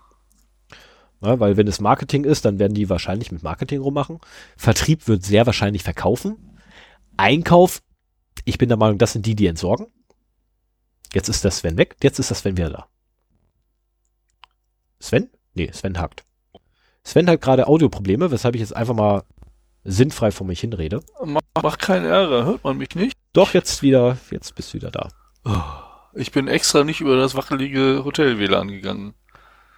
Ja, 1.20 1.38
weil 1.40 1.56
wenn 1.56 1.68
es 1.68 1.80
Marketing 1.80 2.24
ist, 2.24 2.44
dann 2.44 2.58
werden 2.58 2.74
die 2.74 2.90
wahrscheinlich 2.90 3.32
mit 3.32 3.42
Marketing 3.42 3.80
rummachen. 3.80 4.18
Vertrieb 4.56 5.06
wird 5.08 5.24
sehr 5.24 5.46
wahrscheinlich 5.46 5.82
verkaufen. 5.82 6.58
Einkauf 7.16 7.82
Ich 8.44 8.58
bin 8.58 8.68
der 8.68 8.76
Meinung, 8.76 8.98
das 8.98 9.12
sind 9.12 9.24
die, 9.24 9.36
die 9.36 9.46
entsorgen. 9.46 9.86
Jetzt 11.14 11.28
ist 11.28 11.44
der 11.44 11.52
Sven 11.52 11.78
weg, 11.78 11.96
jetzt 12.02 12.18
ist 12.18 12.30
der 12.30 12.36
Sven 12.36 12.56
wieder 12.56 12.70
da. 12.70 12.88
Sven? 15.04 15.28
Nee, 15.52 15.70
Sven 15.72 15.98
hakt. 15.98 16.24
Sven 17.04 17.28
hat 17.28 17.40
gerade 17.42 17.66
Audioprobleme, 17.66 18.30
weshalb 18.30 18.54
ich 18.54 18.62
jetzt 18.62 18.74
einfach 18.74 18.94
mal 18.94 19.22
sinnfrei 19.84 20.30
vor 20.30 20.46
mich 20.46 20.60
hinrede. 20.60 21.00
Mach, 21.22 21.42
mach 21.62 21.76
keinen 21.76 22.06
Ärger, 22.06 22.46
hört 22.46 22.64
man 22.64 22.78
mich 22.78 22.94
nicht? 22.94 23.14
Doch, 23.34 23.52
jetzt 23.52 23.82
wieder, 23.82 24.16
jetzt 24.30 24.54
bist 24.54 24.72
du 24.72 24.78
wieder 24.78 24.90
da. 24.90 25.08
Ich 26.14 26.32
bin 26.32 26.48
extra 26.48 26.84
nicht 26.84 27.02
über 27.02 27.16
das 27.16 27.34
wackelige 27.34 28.02
Hotel-WLAN 28.04 28.68
gegangen. 28.68 29.12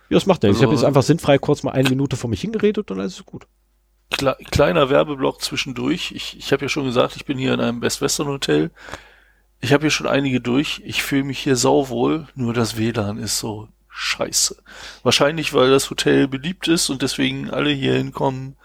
Ja, 0.09 0.17
das 0.17 0.27
macht 0.27 0.45
nichts. 0.45 0.59
Ich 0.59 0.63
habe 0.63 0.71
Also- 0.73 0.83
jetzt 0.85 0.87
einfach 0.87 1.03
sinnfrei 1.03 1.39
kurz 1.39 1.65
mal 1.65 1.73
eine 1.73 1.89
Minute 1.89 2.17
vor 2.17 2.31
mich 2.31 2.41
hingeredet 2.41 2.89
und 2.93 2.99
dann 2.99 3.07
ist 3.07 3.19
es 3.19 3.27
gut. 3.27 3.49
Kle 4.13 4.37
kleiner 4.53 4.89
Werbeblock 4.91 5.43
zwischendurch. 5.43 6.13
Ich, 6.15 6.39
ich 6.39 6.53
habe 6.53 6.67
ja 6.67 6.69
schon 6.69 6.85
gesagt, 6.85 7.17
ich 7.17 7.25
bin 7.25 7.37
hier 7.39 7.53
in 7.55 7.61
einem 7.61 7.81
Best 7.81 8.01
Western 8.01 8.29
Hotel. 8.29 8.71
Ich 9.61 9.73
habe 9.73 9.83
hier 9.83 9.91
schon 9.91 10.07
einige 10.07 10.41
durch. 10.41 10.81
Ich 10.85 11.03
fühle 11.03 11.25
mich 11.25 11.41
hier 11.41 11.57
sauwohl, 11.57 12.29
nur 12.37 12.55
das 12.55 12.77
WLAN 12.77 13.19
ist 13.19 13.41
so 13.41 13.67
scheiße. 13.97 14.57
Wahrscheinlich, 15.03 15.55
weil 15.55 15.71
das 15.71 15.89
Hotel 15.91 16.29
beliebt 16.29 16.69
ist 16.69 16.91
und 16.91 17.01
deswegen 17.03 17.51
alle 17.51 17.71
hier 17.71 17.95
hinkommen. 17.95 18.57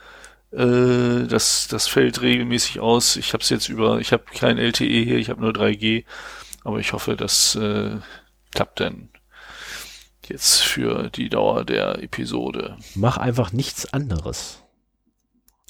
Äh, 0.51 1.27
das, 1.27 1.67
das 1.69 1.87
fällt 1.87 2.21
regelmäßig 2.21 2.81
aus. 2.81 3.15
Ich 3.15 3.31
habe 3.33 3.41
es 3.41 3.49
jetzt 3.49 3.69
über, 3.69 3.99
ich 3.99 4.11
habe 4.11 4.25
kein 4.37 4.57
LTE 4.57 4.85
hier, 5.03 5.17
ich 5.17 5.29
habe 5.29 5.41
nur 5.41 5.51
3G. 5.51 6.03
Aber 6.63 6.79
ich 6.79 6.91
hoffe, 6.93 7.15
das 7.15 7.55
äh, 7.55 7.97
klappt 8.53 8.81
dann 8.81 9.09
jetzt 10.27 10.59
für 10.61 11.09
die 11.09 11.29
Dauer 11.29 11.63
der 11.65 12.03
Episode. 12.03 12.77
Mach 12.95 13.17
einfach 13.17 13.51
nichts 13.53 13.91
anderes. 13.93 14.61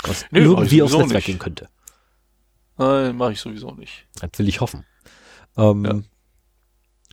Was 0.03 0.25
Nö, 0.31 0.41
irgendwie 0.41 0.81
aufs 0.81 0.93
Netzwerk 0.93 1.13
nicht. 1.13 1.25
gehen 1.27 1.39
könnte. 1.39 1.69
Nein, 2.77 3.15
mache 3.15 3.33
ich 3.33 3.39
sowieso 3.39 3.71
nicht. 3.71 4.07
Das 4.19 4.31
will 4.37 4.49
ich 4.49 4.59
hoffen. 4.59 4.85
Ähm, 5.55 5.85
Ja. 5.85 6.01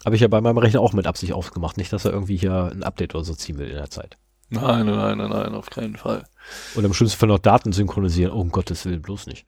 Habe 0.05 0.17
ich 0.17 0.23
ja 0.23 0.29
bei 0.29 0.41
meinem 0.41 0.59
Rechner 0.59 0.81
auch 0.81 0.93
mit 0.93 1.07
Absicht 1.07 1.33
aufgemacht. 1.33 1.77
Nicht, 1.77 1.93
dass 1.93 2.05
er 2.05 2.13
irgendwie 2.13 2.37
hier 2.37 2.71
ein 2.73 2.83
Update 2.83 3.15
oder 3.15 3.25
so 3.25 3.35
ziehen 3.35 3.59
will 3.59 3.69
in 3.69 3.77
der 3.77 3.91
Zeit. 3.91 4.17
Nein, 4.51 4.87
nein, 4.87 5.19
nein, 5.19 5.31
nein, 5.31 5.55
auf 5.55 5.71
keinen 5.71 5.97
Fall. 5.97 6.25
Und 6.75 6.85
im 6.85 6.95
schlimmsten 6.95 7.19
Fall 7.19 7.29
noch 7.29 7.39
Daten 7.39 7.73
synchronisieren. 7.73 8.33
Oh, 8.33 8.41
um 8.41 8.51
Gottes 8.51 8.85
Willen, 8.87 9.03
bloß 9.03 9.27
nicht. 9.27 9.47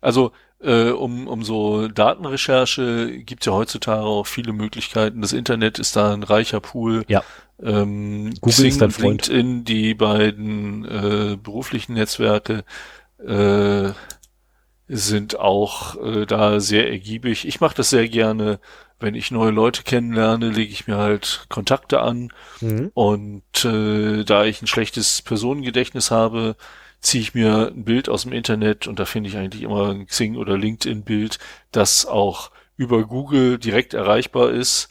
Also 0.00 0.32
äh, 0.60 0.90
um, 0.90 1.28
um 1.28 1.42
so 1.42 1.88
Datenrecherche 1.88 3.18
gibt 3.18 3.46
ja 3.46 3.52
heutzutage 3.52 4.02
auch 4.02 4.26
viele 4.26 4.52
Möglichkeiten. 4.52 5.20
Das 5.20 5.32
Internet 5.32 5.78
ist 5.78 5.94
da 5.94 6.12
ein 6.12 6.22
reicher 6.22 6.60
Pool. 6.60 7.04
Ja. 7.06 7.22
Ähm, 7.62 8.32
Google 8.40 8.52
Xing 8.52 8.66
ist 8.68 8.80
dein 8.80 8.86
und 8.86 8.92
Freund. 8.92 9.28
LinkedIn, 9.28 9.64
die 9.64 9.94
beiden 9.94 10.84
äh, 10.84 11.36
beruflichen 11.36 11.94
Netzwerke, 11.94 12.64
äh, 13.18 13.92
sind 14.88 15.38
auch 15.38 15.96
äh, 16.04 16.26
da 16.26 16.60
sehr 16.60 16.90
ergiebig. 16.90 17.46
Ich 17.46 17.60
mache 17.60 17.76
das 17.76 17.90
sehr 17.90 18.08
gerne. 18.08 18.60
Wenn 19.00 19.14
ich 19.14 19.30
neue 19.30 19.50
Leute 19.50 19.82
kennenlerne, 19.82 20.50
lege 20.50 20.72
ich 20.72 20.86
mir 20.86 20.96
halt 20.96 21.46
Kontakte 21.48 22.00
an. 22.00 22.30
Mhm. 22.60 22.90
Und 22.94 23.64
äh, 23.64 24.24
da 24.24 24.44
ich 24.44 24.62
ein 24.62 24.66
schlechtes 24.66 25.22
Personengedächtnis 25.22 26.10
habe, 26.10 26.56
ziehe 27.00 27.22
ich 27.22 27.34
mir 27.34 27.68
ein 27.74 27.84
Bild 27.84 28.08
aus 28.08 28.22
dem 28.22 28.32
Internet 28.32 28.86
und 28.86 28.98
da 28.98 29.04
finde 29.04 29.28
ich 29.28 29.36
eigentlich 29.36 29.62
immer 29.62 29.90
ein 29.90 30.06
Xing 30.06 30.36
oder 30.36 30.56
LinkedIn-Bild, 30.56 31.38
das 31.70 32.06
auch 32.06 32.50
über 32.76 33.04
Google 33.04 33.58
direkt 33.58 33.92
erreichbar 33.94 34.50
ist, 34.50 34.88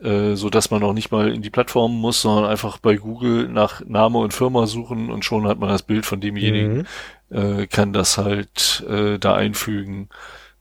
äh, 0.00 0.34
so 0.36 0.50
dass 0.50 0.70
man 0.70 0.82
auch 0.84 0.92
nicht 0.92 1.10
mal 1.10 1.32
in 1.32 1.42
die 1.42 1.50
Plattform 1.50 1.94
muss, 2.00 2.22
sondern 2.22 2.46
einfach 2.50 2.78
bei 2.78 2.96
Google 2.96 3.48
nach 3.48 3.84
Name 3.84 4.18
und 4.18 4.32
Firma 4.34 4.66
suchen 4.66 5.10
und 5.10 5.24
schon 5.24 5.46
hat 5.48 5.58
man 5.58 5.68
das 5.68 5.82
Bild 5.82 6.06
von 6.06 6.20
demjenigen, 6.20 6.78
Mhm. 6.78 6.86
Äh, 7.32 7.66
kann 7.66 7.92
das 7.92 8.18
halt 8.18 8.84
äh, 8.88 9.18
da 9.18 9.34
einfügen 9.34 10.08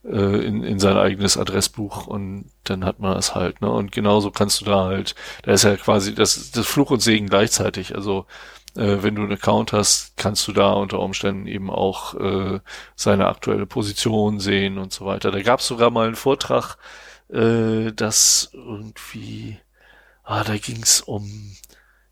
äh, 0.04 0.46
in, 0.46 0.64
in 0.64 0.80
sein 0.80 0.98
eigenes 0.98 1.38
Adressbuch 1.38 2.08
und 2.08 2.52
dann 2.64 2.86
hat 2.86 3.00
man 3.00 3.16
das 3.16 3.36
halt, 3.36 3.62
ne? 3.62 3.70
Und 3.70 3.92
genauso 3.92 4.32
kannst 4.32 4.62
du 4.62 4.66
da 4.66 4.86
halt, 4.86 5.16
da 5.44 5.52
ist 5.52 5.64
ja 5.64 5.76
quasi 5.78 6.16
das, 6.16 6.52
das 6.52 6.66
Fluch 6.66 6.92
und 6.92 7.02
Segen 7.02 7.28
gleichzeitig. 7.28 7.96
Also 7.96 8.26
äh, 8.76 8.98
wenn 9.04 9.16
du 9.16 9.24
einen 9.24 9.34
Account 9.34 9.74
hast, 9.74 10.14
kannst 10.18 10.48
du 10.48 10.54
da 10.54 10.72
unter 10.74 11.00
Umständen 11.00 11.48
eben 11.48 11.70
auch 11.70 12.16
äh, 12.16 12.60
seine 12.96 13.28
aktuelle 13.28 13.66
Position 13.66 14.40
sehen 14.40 14.78
und 14.78 14.94
so 14.94 15.06
weiter. 15.06 15.32
Da 15.32 15.42
gab 15.42 15.60
es 15.60 15.68
sogar 15.68 15.90
mal 15.92 16.08
einen 16.08 16.16
Vortrag, 16.16 16.78
äh, 17.30 17.92
dass 17.94 18.52
irgendwie, 18.54 19.60
ah, 20.24 20.44
da 20.44 20.58
ging 20.58 20.82
es 20.82 21.02
um 21.02 21.56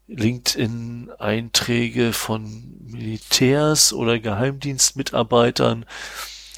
LinkedIn-Einträge 0.09 2.13
von 2.13 2.75
Militärs 2.85 3.93
oder 3.93 4.19
Geheimdienstmitarbeitern. 4.19 5.85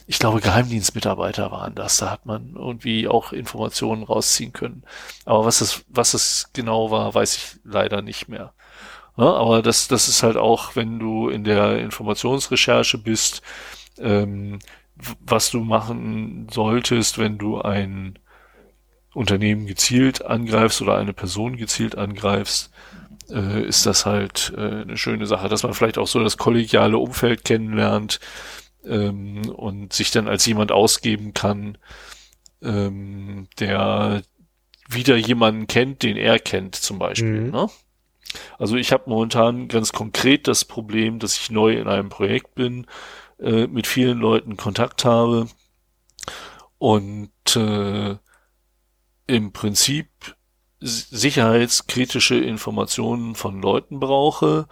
Ich 0.07 0.19
glaube, 0.19 0.41
Geheimdienstmitarbeiter 0.41 1.51
waren 1.51 1.75
das. 1.75 1.97
Da 1.97 2.09
hat 2.09 2.25
man 2.25 2.55
irgendwie 2.55 3.07
auch 3.07 3.33
Informationen 3.33 4.03
rausziehen 4.03 4.53
können. 4.53 4.83
Aber 5.25 5.45
was 5.45 5.61
es, 5.61 5.83
was 5.89 6.13
es 6.13 6.49
genau 6.53 6.91
war, 6.91 7.13
weiß 7.13 7.37
ich 7.37 7.59
leider 7.63 8.01
nicht 8.01 8.27
mehr. 8.27 8.53
Ja, 9.17 9.33
aber 9.33 9.61
das, 9.61 9.87
das 9.87 10.07
ist 10.07 10.23
halt 10.23 10.37
auch, 10.37 10.75
wenn 10.75 10.99
du 10.99 11.29
in 11.29 11.43
der 11.43 11.79
Informationsrecherche 11.79 12.97
bist, 12.97 13.41
ähm, 13.99 14.59
was 15.19 15.51
du 15.51 15.61
machen 15.61 16.47
solltest, 16.51 17.17
wenn 17.17 17.37
du 17.37 17.61
ein 17.61 18.17
Unternehmen 19.13 19.65
gezielt 19.65 20.23
angreifst 20.23 20.81
oder 20.81 20.97
eine 20.97 21.13
Person 21.13 21.57
gezielt 21.57 21.97
angreifst, 21.97 22.71
äh, 23.31 23.63
ist 23.63 23.85
das 23.85 24.05
halt 24.05 24.53
äh, 24.57 24.81
eine 24.81 24.97
schöne 24.97 25.25
Sache, 25.25 25.49
dass 25.49 25.63
man 25.63 25.73
vielleicht 25.73 25.97
auch 25.97 26.07
so 26.07 26.23
das 26.23 26.37
kollegiale 26.37 26.97
Umfeld 26.97 27.43
kennenlernt 27.43 28.19
ähm, 28.85 29.49
und 29.49 29.93
sich 29.93 30.11
dann 30.11 30.27
als 30.27 30.45
jemand 30.45 30.71
ausgeben 30.71 31.33
kann, 31.33 31.77
ähm, 32.61 33.47
der 33.59 34.21
wieder 34.89 35.15
jemanden 35.15 35.67
kennt, 35.67 36.03
den 36.03 36.17
er 36.17 36.39
kennt, 36.39 36.75
zum 36.75 36.99
Beispiel. 36.99 37.41
Mhm. 37.41 37.51
Ne? 37.51 37.69
Also 38.57 38.75
ich 38.75 38.91
habe 38.91 39.09
momentan 39.09 39.67
ganz 39.67 39.91
konkret 39.91 40.47
das 40.47 40.65
Problem, 40.65 41.19
dass 41.19 41.37
ich 41.37 41.51
neu 41.51 41.73
in 41.73 41.87
einem 41.87 42.09
Projekt 42.09 42.55
bin, 42.55 42.85
äh, 43.39 43.67
mit 43.67 43.87
vielen 43.87 44.19
Leuten 44.19 44.57
Kontakt 44.57 45.05
habe 45.05 45.47
und 46.77 47.31
äh, 47.55 48.15
im 49.27 49.53
Prinzip 49.53 50.09
sicherheitskritische 50.81 52.35
Informationen 52.35 53.35
von 53.35 53.61
Leuten 53.61 53.99
brauche, 53.99 54.67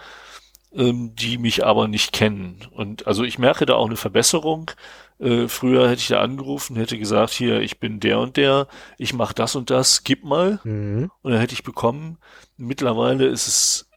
ähm, 0.73 1.15
die 1.15 1.37
mich 1.37 1.65
aber 1.65 1.87
nicht 1.87 2.11
kennen. 2.11 2.67
Und 2.71 3.07
also 3.07 3.23
ich 3.23 3.39
merke 3.39 3.65
da 3.65 3.75
auch 3.75 3.87
eine 3.87 3.95
Verbesserung. 3.95 4.71
Äh, 5.19 5.47
früher 5.47 5.89
hätte 5.89 6.01
ich 6.01 6.07
da 6.07 6.21
angerufen, 6.21 6.75
hätte 6.75 6.97
gesagt, 6.97 7.31
hier, 7.31 7.61
ich 7.61 7.79
bin 7.79 7.99
der 7.99 8.19
und 8.19 8.37
der, 8.37 8.67
ich 8.97 9.13
mache 9.13 9.35
das 9.35 9.55
und 9.55 9.69
das, 9.69 10.03
gib 10.03 10.23
mal. 10.23 10.59
Mhm. 10.63 11.11
Und 11.21 11.31
dann 11.31 11.39
hätte 11.39 11.53
ich 11.53 11.63
bekommen. 11.63 12.17
Mittlerweile 12.57 13.27
ist 13.27 13.47
es 13.47 13.89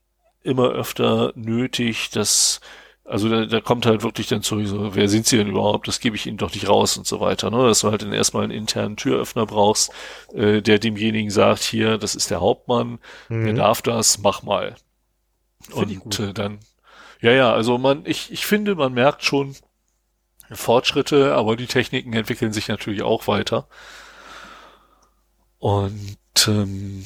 immer 0.43 0.71
öfter 0.71 1.33
nötig, 1.35 2.11
dass, 2.11 2.61
also 3.05 3.29
da, 3.29 3.47
da 3.47 3.61
kommt 3.61 3.85
halt 3.87 4.03
wirklich 4.03 4.29
dann 4.29 4.43
zurück, 4.43 4.67
so, 4.67 4.95
wer 4.95 5.09
sind 5.09 5.27
sie 5.27 5.37
denn 5.37 5.49
überhaupt? 5.49 5.89
Das 5.89 6.01
gebe 6.01 6.17
ich 6.17 6.27
ihnen 6.27 6.39
doch 6.39 6.55
nicht 6.55 6.69
raus 6.69 6.97
und 6.97 7.07
so 7.07 7.21
weiter. 7.21 7.51
Ne? 7.51 7.67
Dass 7.67 7.81
du 7.81 7.91
halt 7.91 8.03
dann 8.03 8.13
erstmal 8.13 8.45
einen 8.45 8.53
internen 8.53 8.97
Türöffner 8.97 9.45
brauchst, 9.47 9.91
äh, 10.33 10.63
der 10.63 10.79
demjenigen 10.79 11.31
sagt, 11.31 11.63
hier, 11.63 11.99
das 11.99 12.15
ist 12.15 12.31
der 12.31 12.41
Hauptmann, 12.41 12.99
der 13.29 13.37
Mhm. 13.39 13.57
darf 13.57 13.83
das, 13.83 14.19
mach 14.19 14.43
mal. 14.43 14.77
Find. 15.69 16.05
Und 16.05 16.21
äh, 16.21 16.33
dann, 16.33 16.61
ja, 17.21 17.33
ja, 17.33 17.53
also 17.53 17.79
man, 17.79 18.05
ich, 18.07 18.33
ich 18.33 18.47
finde, 18.47 18.75
man 18.75 18.93
merkt 18.95 19.25
schon 19.25 19.55
Fortschritte, 20.51 21.35
aber 21.35 21.57
die 21.57 21.67
Techniken 21.67 22.13
entwickeln 22.13 22.53
sich 22.53 22.69
natürlich 22.69 23.03
auch 23.03 23.27
weiter. 23.27 23.69
Und 25.59 26.19
ähm, 26.49 27.05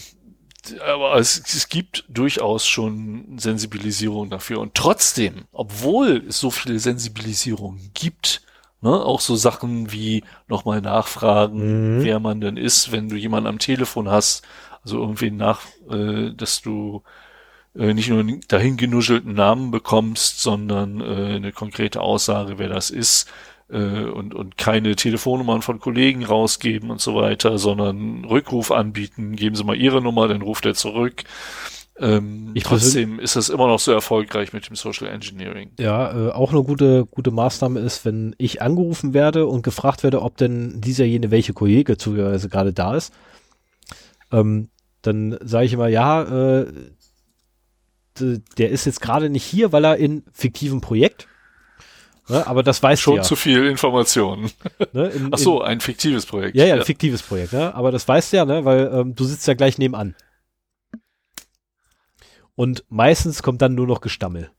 aber 0.81 1.17
es, 1.17 1.39
es 1.39 1.69
gibt 1.69 2.05
durchaus 2.09 2.67
schon 2.67 3.39
Sensibilisierung 3.39 4.31
dafür. 4.31 4.61
Und 4.61 4.75
trotzdem, 4.75 5.45
obwohl 5.53 6.25
es 6.29 6.41
so 6.41 6.51
viele 6.51 6.79
Sensibilisierungen 6.79 7.91
gibt, 7.95 8.43
ne, 8.81 8.91
auch 8.91 9.21
so 9.21 9.37
Sachen 9.37 9.93
wie 9.93 10.25
nochmal 10.49 10.81
nachfragen, 10.81 11.99
Mhm. 11.99 12.05
wer 12.05 12.21
man 12.21 12.41
denn 12.41 12.57
ist, 12.57 12.93
wenn 12.93 13.09
du 13.09 13.17
jemanden 13.17 13.49
am 13.49 13.59
Telefon 13.59 14.09
hast, 14.09 14.43
also 14.83 15.01
irgendwie 15.01 15.31
nach, 15.31 15.63
äh, 15.91 16.33
dass 16.35 16.63
du 16.63 17.03
äh, 17.75 17.93
nicht 17.93 18.09
nur 18.09 18.21
einen 18.21 18.41
dahingenuschelten 18.49 19.35
Namen 19.35 19.71
bekommst, 19.71 20.41
sondern 20.41 21.01
äh, 21.01 21.37
eine 21.37 21.53
konkrete 21.53 22.01
Aussage, 22.01 22.59
wer 22.59 22.69
das 22.69 22.91
ist 22.91 23.29
äh, 23.69 24.05
und, 24.05 24.35
und 24.35 24.57
keine 24.57 24.97
Telefonnummern 24.97 25.63
von 25.63 25.81
Kollegen 25.81 26.25
rausgeben 26.25 26.91
und 26.91 27.01
so 27.01 27.15
weiter, 27.15 27.59
sondern 27.59 28.25
Rückruf 28.25 28.71
anbieten, 28.71 29.37
geben 29.37 29.57
Sie 29.57 29.65
mal 29.65 29.77
Ihre 29.77 30.01
Nummer, 30.03 30.29
dann 30.29 30.43
ruft 30.43 30.67
er 30.67 30.75
zurück. 30.75 31.25
Ähm, 31.99 32.53
trotzdem 32.63 33.19
ist 33.19 33.37
das 33.37 33.49
immer 33.49 33.69
noch 33.69 33.81
so 33.81 33.91
erfolgreich 33.91 34.53
mit 34.53 34.69
dem 34.69 34.77
Social 34.77 35.09
Engineering. 35.09 35.71
Ja, 35.79 36.29
äh, 36.29 36.31
auch 36.31 36.53
eine 36.53 36.63
gute, 36.63 37.07
gute 37.07 37.31
Maßnahme 37.31 37.81
ist, 37.81 38.05
wenn 38.05 38.35
ich 38.37 38.61
angerufen 38.61 39.15
werde 39.15 39.47
und 39.47 39.63
gefragt 39.63 40.03
werde, 40.03 40.21
ob 40.21 40.37
denn 40.37 40.83
dieser 40.83 41.07
jene 41.07 41.31
welche 41.31 41.55
Kollege 41.55 41.97
zufälligerweise 41.97 42.51
gerade 42.51 42.75
da 42.75 42.95
ist, 42.97 43.15
ähm, 44.31 44.69
dann 45.01 45.39
sage 45.43 45.67
ich 45.67 45.73
immer, 45.73 45.89
ja, 45.89 46.23
äh, 46.61 46.67
der 48.59 48.71
ist 48.71 48.85
jetzt 48.87 49.01
gerade 49.01 49.31
nicht 49.31 49.45
hier, 49.45 49.73
weil 49.73 49.85
er 49.85 49.97
in 49.97 50.25
fiktivem 50.33 50.81
Projekt 50.81 51.29
Ne? 52.29 52.47
Aber 52.47 52.63
das 52.63 52.83
weißt 52.83 53.01
Schon 53.03 53.15
du 53.15 53.19
ja. 53.19 53.23
zu 53.23 53.37
viel 53.37 53.67
Informationen. 53.67 54.51
Ne? 54.93 55.09
In, 55.09 55.29
Ach 55.33 55.39
so, 55.39 55.63
ein 55.63 55.81
fiktives 55.81 56.27
Projekt. 56.27 56.55
in, 56.57 56.61
ja, 56.61 56.67
ja, 56.67 56.75
ein 56.77 56.85
fiktives 56.85 57.23
Projekt, 57.23 57.53
ne? 57.53 57.75
Aber 57.75 57.93
das 57.93 58.07
weißt 58.09 58.33
du 58.33 58.37
ja, 58.39 58.45
ne? 58.45 58.65
Weil 58.65 58.91
ähm, 58.93 59.15
du 59.15 59.25
sitzt 59.25 59.47
ja 59.47 59.55
gleich 59.55 59.79
nebenan. 59.79 60.15
Und 62.55 62.85
meistens 62.89 63.43
kommt 63.43 63.63
dann 63.63 63.75
nur 63.75 63.87
noch 63.87 64.01
Gestammel. 64.01 64.51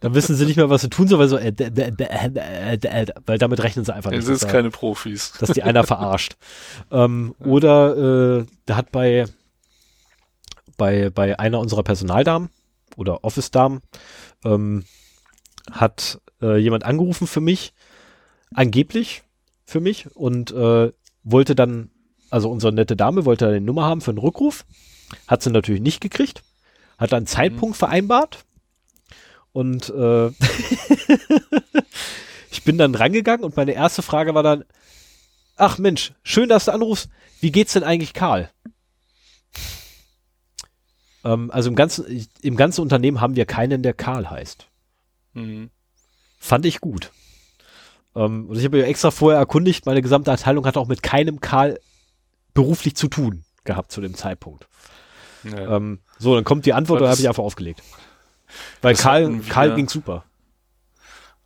Dann 0.00 0.14
wissen 0.14 0.36
sie 0.36 0.44
nicht 0.44 0.56
mehr, 0.56 0.68
was 0.68 0.82
sie 0.82 0.90
tun 0.90 1.08
sollen, 1.08 1.20
weil 1.20 1.28
so, 1.28 1.38
äh, 1.38 1.48
äh, 1.48 1.64
äh, 1.64 1.92
äh, 1.98 2.74
äh, 2.74 3.02
äh, 3.02 3.06
weil 3.24 3.38
damit 3.38 3.62
rechnen 3.62 3.84
sie 3.84 3.94
einfach 3.94 4.10
Es 4.10 4.16
nicht. 4.18 4.26
sind 4.26 4.34
dass 4.34 4.40
da- 4.42 4.52
keine 4.52 4.70
Profis. 4.70 5.32
dass 5.38 5.50
die 5.50 5.62
einer 5.62 5.84
verarscht. 5.84 6.36
Ähm, 6.90 7.34
oder 7.38 8.40
äh, 8.40 8.46
da 8.66 8.76
hat 8.76 8.92
bei, 8.92 9.24
bei, 10.76 11.08
bei 11.10 11.38
einer 11.38 11.60
unserer 11.60 11.82
Personaldamen 11.82 12.50
oder 12.96 13.24
Office-Damen 13.24 13.80
ähm, 14.44 14.84
hat 15.70 16.20
äh, 16.44 16.58
jemand 16.58 16.84
angerufen 16.84 17.26
für 17.26 17.40
mich, 17.40 17.72
angeblich 18.54 19.22
für 19.64 19.80
mich 19.80 20.14
und 20.14 20.52
äh, 20.52 20.92
wollte 21.22 21.54
dann, 21.54 21.90
also 22.30 22.50
unsere 22.50 22.72
nette 22.72 22.96
Dame 22.96 23.24
wollte 23.24 23.48
eine 23.48 23.60
Nummer 23.60 23.84
haben 23.84 24.02
für 24.02 24.10
einen 24.10 24.18
Rückruf, 24.18 24.66
hat 25.26 25.42
sie 25.42 25.50
natürlich 25.50 25.80
nicht 25.80 26.00
gekriegt, 26.00 26.42
hat 26.98 27.12
dann 27.12 27.18
einen 27.18 27.26
Zeitpunkt 27.26 27.76
vereinbart 27.76 28.44
und 29.52 29.88
äh, 29.88 30.28
ich 32.50 32.62
bin 32.64 32.76
dann 32.76 32.94
rangegangen 32.94 33.44
und 33.44 33.56
meine 33.56 33.72
erste 33.72 34.02
Frage 34.02 34.34
war 34.34 34.42
dann, 34.42 34.64
ach 35.56 35.78
Mensch, 35.78 36.12
schön, 36.22 36.48
dass 36.48 36.66
du 36.66 36.72
anrufst, 36.72 37.08
wie 37.40 37.52
geht's 37.52 37.72
denn 37.72 37.84
eigentlich 37.84 38.12
Karl? 38.12 38.50
Ähm, 41.24 41.50
also 41.50 41.70
im 41.70 41.76
ganzen, 41.76 42.28
im 42.42 42.56
ganzen 42.56 42.82
Unternehmen 42.82 43.20
haben 43.20 43.36
wir 43.36 43.46
keinen, 43.46 43.82
der 43.82 43.94
Karl 43.94 44.28
heißt. 44.28 44.68
Mhm. 45.32 45.70
Fand 46.44 46.66
ich 46.66 46.82
gut. 46.82 47.10
Ähm, 48.14 48.50
und 48.50 48.58
ich 48.58 48.66
habe 48.66 48.78
ja 48.78 48.84
extra 48.84 49.10
vorher 49.10 49.38
erkundigt, 49.40 49.86
meine 49.86 50.02
gesamte 50.02 50.30
Abteilung 50.30 50.66
hat 50.66 50.76
auch 50.76 50.86
mit 50.88 51.02
keinem 51.02 51.40
Karl 51.40 51.80
beruflich 52.52 52.94
zu 52.96 53.08
tun 53.08 53.44
gehabt 53.64 53.90
zu 53.90 54.02
dem 54.02 54.12
Zeitpunkt. 54.12 54.68
Ja. 55.44 55.76
Ähm, 55.76 56.00
so, 56.18 56.34
dann 56.34 56.44
kommt 56.44 56.66
die 56.66 56.74
Antwort, 56.74 57.00
da 57.00 57.08
habe 57.08 57.18
ich 57.18 57.26
einfach 57.26 57.42
aufgelegt. 57.42 57.82
Weil 58.82 58.94
Karl, 58.94 59.40
Karl 59.48 59.74
ging 59.74 59.88
super. 59.88 60.24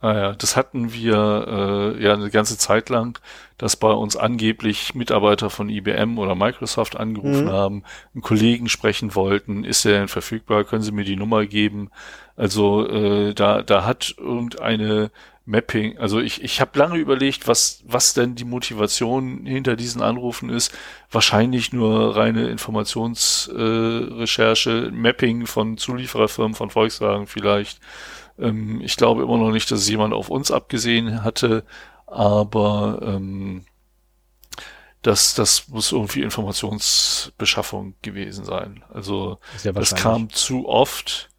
Ah 0.01 0.15
ja, 0.15 0.33
das 0.33 0.57
hatten 0.57 0.93
wir 0.93 1.95
äh, 1.97 2.03
ja 2.03 2.15
eine 2.15 2.31
ganze 2.31 2.59
Zeit 2.59 2.89
lang, 2.89 3.21
dass 3.57 3.77
bei 3.77 3.91
uns 3.91 4.17
angeblich 4.17 4.97
Mitarbeiter 4.97 5.49
von 5.49 5.69
IBM 5.69 6.19
oder 6.19 6.35
Microsoft 6.35 6.97
angerufen 6.97 7.47
Mhm. 7.47 7.51
haben, 7.53 7.83
einen 8.15 8.23
Kollegen 8.23 8.69
sprechen 8.69 9.15
wollten, 9.15 9.63
ist 9.63 9.85
der 9.85 9.99
denn 9.99 10.09
verfügbar, 10.09 10.65
können 10.65 10.83
Sie 10.83 10.93
mir 10.93 11.05
die 11.05 11.17
Nummer 11.17 11.47
geben? 11.47 11.91
Also 12.39 12.89
äh, 12.89 13.35
da, 13.35 13.63
da 13.63 13.85
hat 13.85 14.15
irgendeine 14.17 15.11
Mapping, 15.45 15.99
also 15.99 16.21
ich, 16.21 16.45
ich 16.45 16.61
habe 16.61 16.79
lange 16.79 16.99
überlegt, 16.99 17.49
was, 17.49 17.83
was 17.85 18.15
denn 18.15 18.37
die 18.37 18.45
Motivation 18.45 19.45
hinter 19.45 19.75
diesen 19.75 20.03
Anrufen 20.03 20.49
ist. 20.49 20.73
Wahrscheinlich 21.11 21.73
nur 21.73 22.15
reine 22.15 22.49
Informationsrecherche, 22.49 24.71
äh, 24.71 24.93
Mapping 24.93 25.47
von 25.47 25.79
Zuliefererfirmen 25.79 26.55
von 26.55 26.71
Volkswagen 26.71 27.27
vielleicht. 27.27 27.81
Ähm, 28.39 28.81
ich 28.83 28.97
glaube 28.97 29.23
immer 29.23 29.39
noch 29.39 29.51
nicht, 29.51 29.69
dass 29.73 29.81
es 29.81 29.89
jemand 29.89 30.15
auf 30.15 30.31
uns 30.31 30.53
abgesehen 30.53 31.25
hatte, 31.25 31.65
aber 32.07 33.01
ähm, 33.03 33.65
das, 35.03 35.35
das 35.35 35.67
muss 35.69 35.91
irgendwie 35.91 36.23
Informationsbeschaffung 36.23 37.95
gewesen 38.03 38.45
sein. 38.45 38.85
Also 38.93 39.39
das 39.65 39.97
kam 39.97 40.31
zu 40.31 40.69
oft, 40.69 41.31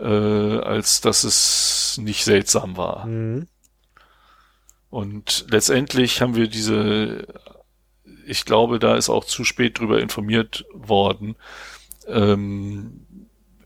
äh, 0.00 0.58
als 0.58 1.00
dass 1.00 1.24
es 1.24 1.98
nicht 2.02 2.24
seltsam 2.24 2.76
war. 2.76 3.06
Mhm. 3.06 3.46
Und 4.88 5.46
letztendlich 5.50 6.20
haben 6.20 6.34
wir 6.34 6.48
diese, 6.48 7.26
ich 8.26 8.44
glaube, 8.44 8.78
da 8.78 8.96
ist 8.96 9.08
auch 9.08 9.24
zu 9.24 9.44
spät 9.44 9.78
drüber 9.78 10.00
informiert 10.00 10.64
worden. 10.72 11.36
Ähm, 12.08 13.06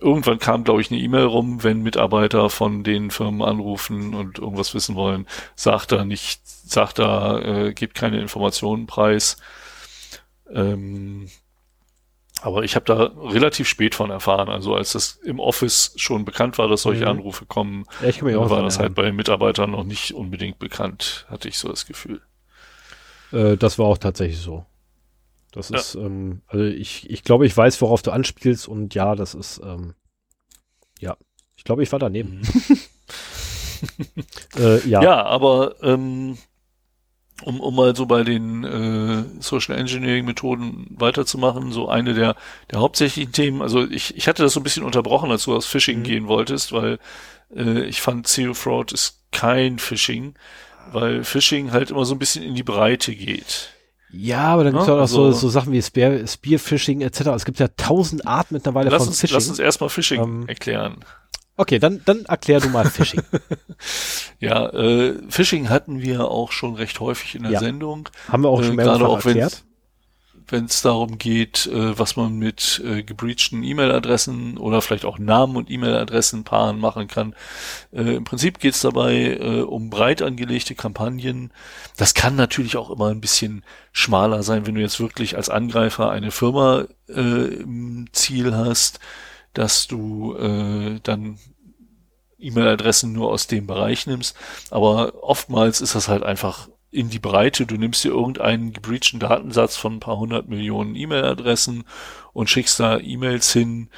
irgendwann 0.00 0.38
kam, 0.38 0.64
glaube 0.64 0.82
ich, 0.82 0.90
eine 0.90 1.00
E-Mail 1.00 1.24
rum, 1.24 1.62
wenn 1.62 1.82
Mitarbeiter 1.82 2.50
von 2.50 2.84
den 2.84 3.10
Firmen 3.10 3.40
anrufen 3.40 4.14
und 4.14 4.38
irgendwas 4.38 4.74
wissen 4.74 4.96
wollen, 4.96 5.26
sagt 5.54 5.92
er 5.92 6.04
nicht, 6.04 6.46
sagt 6.46 6.98
er, 6.98 7.42
äh, 7.44 7.72
gibt 7.72 7.94
keine 7.94 8.20
Informationen 8.20 8.86
preis. 8.86 9.38
Ähm, 10.52 11.30
aber 12.42 12.62
ich 12.64 12.74
habe 12.76 12.84
da 12.84 13.04
relativ 13.30 13.68
spät 13.68 13.94
von 13.94 14.10
erfahren. 14.10 14.48
Also 14.48 14.74
als 14.74 14.92
das 14.92 15.16
im 15.24 15.38
Office 15.40 15.92
schon 15.96 16.24
bekannt 16.24 16.58
war, 16.58 16.68
dass 16.68 16.82
solche 16.82 17.04
Mhm. 17.04 17.10
Anrufe 17.10 17.46
kommen, 17.46 17.84
Ja, 18.02 18.50
war 18.50 18.62
das 18.62 18.78
halt 18.78 18.94
bei 18.94 19.12
Mitarbeitern 19.12 19.70
noch 19.70 19.84
nicht 19.84 20.12
unbedingt 20.14 20.58
bekannt, 20.58 21.26
hatte 21.28 21.48
ich 21.48 21.58
so 21.58 21.68
das 21.68 21.86
Gefühl. 21.86 22.20
Äh, 23.32 23.56
das 23.56 23.78
war 23.78 23.86
auch 23.86 23.98
tatsächlich 23.98 24.38
so. 24.40 24.66
Das 25.52 25.68
Ja. 25.70 25.78
ist, 25.78 25.94
ähm, 25.94 26.42
also 26.48 26.64
ich, 26.64 27.08
ich 27.08 27.22
glaube, 27.22 27.46
ich 27.46 27.56
weiß, 27.56 27.80
worauf 27.80 28.02
du 28.02 28.10
anspielst 28.10 28.66
und 28.68 28.94
ja, 28.94 29.14
das 29.14 29.34
ist, 29.34 29.60
ähm, 29.64 29.94
ja, 30.98 31.16
ich 31.56 31.64
glaube, 31.64 31.82
ich 31.82 31.92
war 31.92 31.98
daneben. 31.98 32.42
Äh, 34.56 34.86
ja. 34.88 35.02
Ja, 35.02 35.24
aber 35.26 35.74
ähm, 35.82 36.38
um, 37.44 37.60
um 37.60 37.74
mal 37.74 37.94
so 37.94 38.06
bei 38.06 38.22
den 38.24 38.64
äh, 38.64 39.24
Social 39.42 39.76
Engineering 39.78 40.24
Methoden 40.24 40.86
weiterzumachen, 40.90 41.72
so 41.72 41.88
eine 41.88 42.14
der, 42.14 42.36
der 42.70 42.80
hauptsächlichen 42.80 43.32
Themen, 43.32 43.62
also 43.62 43.82
ich, 43.88 44.16
ich 44.16 44.26
hatte 44.28 44.42
das 44.42 44.52
so 44.54 44.60
ein 44.60 44.64
bisschen 44.64 44.82
unterbrochen, 44.82 45.30
als 45.30 45.44
du 45.44 45.54
aus 45.54 45.66
Phishing 45.66 45.98
Mhm. 46.00 46.04
gehen 46.04 46.26
wolltest, 46.28 46.72
weil 46.72 46.98
äh, 47.54 47.82
ich 47.84 48.00
fand 48.00 48.26
Zero 48.26 48.54
Fraud 48.54 48.92
ist 48.92 49.20
kein 49.32 49.78
Phishing, 49.78 50.34
weil 50.92 51.24
Phishing 51.24 51.72
halt 51.72 51.90
immer 51.90 52.04
so 52.04 52.14
ein 52.14 52.18
bisschen 52.18 52.42
in 52.44 52.54
die 52.54 52.62
Breite 52.62 53.14
geht. 53.14 53.70
Ja, 54.16 54.42
aber 54.44 54.62
dann 54.64 54.74
gibt 54.74 54.82
es 54.82 54.88
Ja, 54.88 54.94
auch 54.94 54.98
noch 55.00 55.08
so, 55.08 55.24
also- 55.24 55.38
so 55.38 55.48
Sachen 55.48 55.72
wie 55.72 55.82
Spear, 55.82 56.24
Spearfishing 56.26 57.00
etc. 57.00 57.20
Es 57.34 57.44
gibt 57.44 57.58
ja 57.58 57.66
tausend 57.68 58.26
Arten 58.26 58.54
mittlerweile 58.54 58.88
Lass 58.90 59.02
von 59.02 59.08
uns, 59.08 59.20
Phishing. 59.20 59.34
lass 59.34 59.48
uns 59.48 59.58
erstmal 59.58 59.90
Phishing 59.90 60.22
Ähm, 60.22 60.44
erklären. 60.46 60.98
Okay, 61.56 61.78
dann, 61.78 62.00
dann 62.04 62.24
erklär 62.26 62.60
du 62.60 62.68
mal 62.68 62.88
Phishing. 62.90 63.22
Ja, 64.40 64.68
äh, 64.70 65.14
Phishing 65.28 65.68
hatten 65.70 66.02
wir 66.02 66.28
auch 66.28 66.52
schon 66.52 66.74
recht 66.74 67.00
häufig 67.00 67.34
in 67.34 67.44
der 67.44 67.52
Ja. 67.52 67.60
Sendung. 67.60 68.08
Haben 68.28 68.42
wir 68.42 68.48
auch 68.50 68.60
Äh, 68.60 68.64
schon 68.64 68.76
gerade 68.76 68.98
mehrfach 68.98 69.08
auch 69.18 69.24
wenn 69.24 69.36
erklärt. 69.38 69.64
wenn 70.48 70.66
es 70.66 70.82
darum 70.82 71.16
geht, 71.16 71.66
äh, 71.66 71.98
was 71.98 72.16
man 72.16 72.34
mit 72.36 72.82
äh, 72.84 73.02
gebreachten 73.02 73.62
E-Mail-Adressen 73.62 74.58
oder 74.58 74.82
vielleicht 74.82 75.06
auch 75.06 75.18
Namen 75.18 75.56
und 75.56 75.70
E-Mail-Adressen 75.70 76.44
Paaren 76.44 76.78
machen 76.78 77.08
kann. 77.08 77.34
Äh, 77.92 78.16
Im 78.16 78.24
Prinzip 78.24 78.58
geht 78.58 78.74
es 78.74 78.82
dabei 78.82 79.38
äh, 79.40 79.60
um 79.62 79.88
breit 79.88 80.20
angelegte 80.20 80.74
Kampagnen. 80.74 81.50
Das 81.96 82.12
kann 82.12 82.36
natürlich 82.36 82.76
auch 82.76 82.90
immer 82.90 83.08
ein 83.08 83.22
bisschen 83.22 83.64
schmaler 83.92 84.42
sein, 84.42 84.66
wenn 84.66 84.74
du 84.74 84.82
jetzt 84.82 85.00
wirklich 85.00 85.36
als 85.36 85.48
Angreifer 85.48 86.10
eine 86.10 86.30
Firma 86.30 86.84
äh, 87.08 87.14
im 87.62 88.08
Ziel 88.12 88.54
hast, 88.54 89.00
dass 89.54 89.86
du 89.86 90.36
äh, 90.36 91.00
dann 91.02 91.38
E-Mail-Adressen 92.38 93.12
nur 93.12 93.30
aus 93.30 93.46
dem 93.46 93.66
Bereich 93.66 94.06
nimmst. 94.06 94.36
Aber 94.70 95.22
oftmals 95.22 95.80
ist 95.80 95.94
das 95.94 96.08
halt 96.08 96.22
einfach 96.22 96.68
in 96.90 97.08
die 97.10 97.18
Breite. 97.18 97.66
Du 97.66 97.76
nimmst 97.76 98.04
dir 98.04 98.10
irgendeinen 98.10 98.72
gebreachten 98.72 99.18
Datensatz 99.18 99.76
von 99.76 99.94
ein 99.94 100.00
paar 100.00 100.18
hundert 100.18 100.48
Millionen 100.48 100.94
E-Mail-Adressen 100.94 101.84
und 102.32 102.50
schickst 102.50 102.78
da 102.78 102.98
E-Mails 102.98 103.52
hin, 103.52 103.88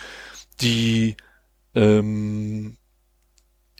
die 0.60 1.16
ähm, 1.74 2.78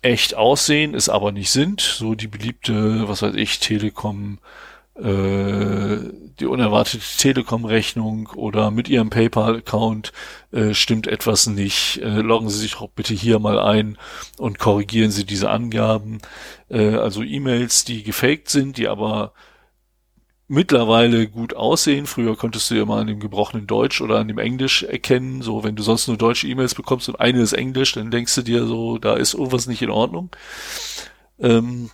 echt 0.03 0.35
aussehen, 0.35 0.95
es 0.95 1.09
aber 1.09 1.33
nicht 1.33 1.51
sind. 1.51 1.81
So 1.81 2.15
die 2.15 2.29
beliebte, 2.29 3.09
was 3.09 3.23
weiß 3.23 3.35
ich, 3.37 3.59
Telekom, 3.59 4.39
äh, 4.99 5.99
die 6.41 6.47
unerwartete 6.47 7.05
Telekom-Rechnung 7.19 8.29
oder 8.35 8.71
mit 8.71 8.89
Ihrem 8.89 9.11
PayPal-Account 9.11 10.13
äh, 10.53 10.75
stimmt 10.75 11.07
etwas 11.07 11.47
nicht. 11.47 11.99
Äh, 12.03 12.21
loggen 12.21 12.49
Sie 12.49 12.59
sich 12.59 12.77
auch 12.77 12.91
bitte 12.91 13.15
hier 13.15 13.39
mal 13.39 13.59
ein 13.59 13.99
und 14.39 14.59
korrigieren 14.59 15.11
Sie 15.11 15.25
diese 15.25 15.51
Angaben. 15.51 16.19
Äh, 16.69 16.97
also 16.97 17.23
E-Mails, 17.23 17.85
die 17.85 18.03
gefaked 18.03 18.51
sind, 18.51 18.77
die 18.77 18.89
aber 18.89 19.33
mittlerweile 20.49 21.29
gut 21.29 21.55
aussehen. 21.55 22.07
Früher 22.07 22.37
konntest 22.37 22.71
du 22.71 22.75
ja 22.75 22.85
mal 22.85 23.01
an 23.01 23.07
dem 23.07 23.21
gebrochenen 23.21 23.67
Deutsch 23.67 24.01
oder 24.01 24.19
an 24.19 24.29
dem 24.29 24.39
Englisch 24.39 24.83
erkennen. 24.83 25.43
So, 25.43 25.65
wenn 25.65 25.77
du 25.77 25.83
sonst 25.83 26.07
nur 26.07 26.17
deutsche 26.17 26.47
E-Mails 26.47 26.75
bekommst 26.75 27.09
und 27.09 27.21
eine 27.21 27.41
ist 27.41 27.53
Englisch, 27.53 27.93
dann 27.93 28.11
denkst 28.11 28.35
du 28.35 28.43
dir 28.43 28.67
so, 28.67 28.99
da 28.99 29.15
ist 29.15 29.35
irgendwas 29.35 29.67
nicht 29.67 29.83
in 29.83 29.91
Ordnung. 29.91 30.31
Ähm, 31.39 31.91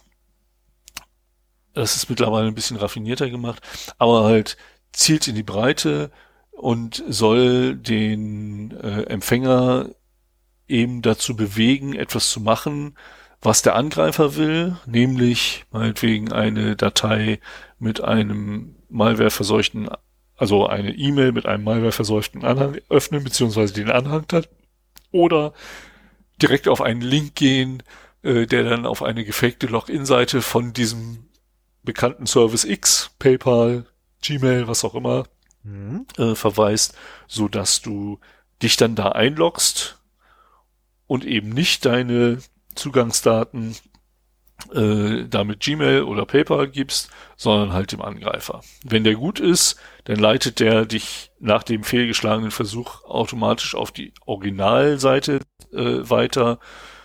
das 1.74 1.96
ist 1.96 2.10
mittlerweile 2.10 2.48
ein 2.48 2.54
bisschen 2.54 2.76
raffinierter 2.76 3.30
gemacht, 3.30 3.62
aber 3.98 4.24
halt 4.24 4.56
zielt 4.92 5.28
in 5.28 5.34
die 5.34 5.42
Breite 5.42 6.10
und 6.50 7.02
soll 7.08 7.76
den 7.76 8.72
äh, 8.72 9.04
Empfänger 9.04 9.90
eben 10.68 11.02
dazu 11.02 11.34
bewegen, 11.36 11.94
etwas 11.94 12.30
zu 12.30 12.40
machen, 12.40 12.96
was 13.40 13.62
der 13.62 13.74
Angreifer 13.74 14.36
will, 14.36 14.76
nämlich 14.86 15.64
meinetwegen 15.72 16.32
eine 16.32 16.76
Datei 16.76 17.40
mit 17.78 18.02
einem 18.02 18.76
Malware-verseuchten, 18.88 19.90
also 20.36 20.66
eine 20.66 20.94
E-Mail 20.94 21.32
mit 21.32 21.46
einem 21.46 21.64
Malware-verseuchten 21.64 22.44
Anhang 22.44 22.76
öffnen, 22.88 23.24
beziehungsweise 23.24 23.74
den 23.74 23.90
Anhang 23.90 24.26
hat, 24.30 24.48
oder 25.10 25.52
direkt 26.40 26.68
auf 26.68 26.80
einen 26.80 27.00
Link 27.00 27.34
gehen, 27.34 27.82
äh, 28.22 28.46
der 28.46 28.64
dann 28.64 28.86
auf 28.86 29.02
eine 29.02 29.24
gefakte 29.24 29.66
Login-Seite 29.66 30.42
von 30.42 30.72
diesem 30.72 31.26
bekannten 31.82 32.26
Service 32.26 32.64
X, 32.64 33.10
PayPal, 33.18 33.86
Gmail, 34.22 34.68
was 34.68 34.84
auch 34.84 34.94
immer, 34.94 35.24
mhm. 35.62 36.06
äh, 36.16 36.34
verweist, 36.34 36.96
so 37.26 37.48
dass 37.48 37.82
du 37.82 38.20
dich 38.62 38.76
dann 38.76 38.94
da 38.94 39.10
einloggst 39.10 39.98
und 41.06 41.24
eben 41.24 41.50
nicht 41.50 41.84
deine 41.84 42.38
Zugangsdaten 42.74 43.76
äh, 44.72 45.24
damit 45.28 45.60
Gmail 45.60 46.02
oder 46.02 46.24
PayPal 46.24 46.68
gibst, 46.68 47.10
sondern 47.36 47.72
halt 47.72 47.92
dem 47.92 48.00
Angreifer. 48.00 48.62
Wenn 48.84 49.04
der 49.04 49.14
gut 49.14 49.40
ist, 49.40 49.76
dann 50.04 50.16
leitet 50.16 50.60
der 50.60 50.86
dich 50.86 51.32
nach 51.40 51.62
dem 51.64 51.82
fehlgeschlagenen 51.82 52.50
Versuch 52.50 53.04
automatisch 53.04 53.74
auf 53.74 53.90
die 53.90 54.12
Originalseite 54.24 55.40
äh, 55.72 56.08
weiter 56.08 56.58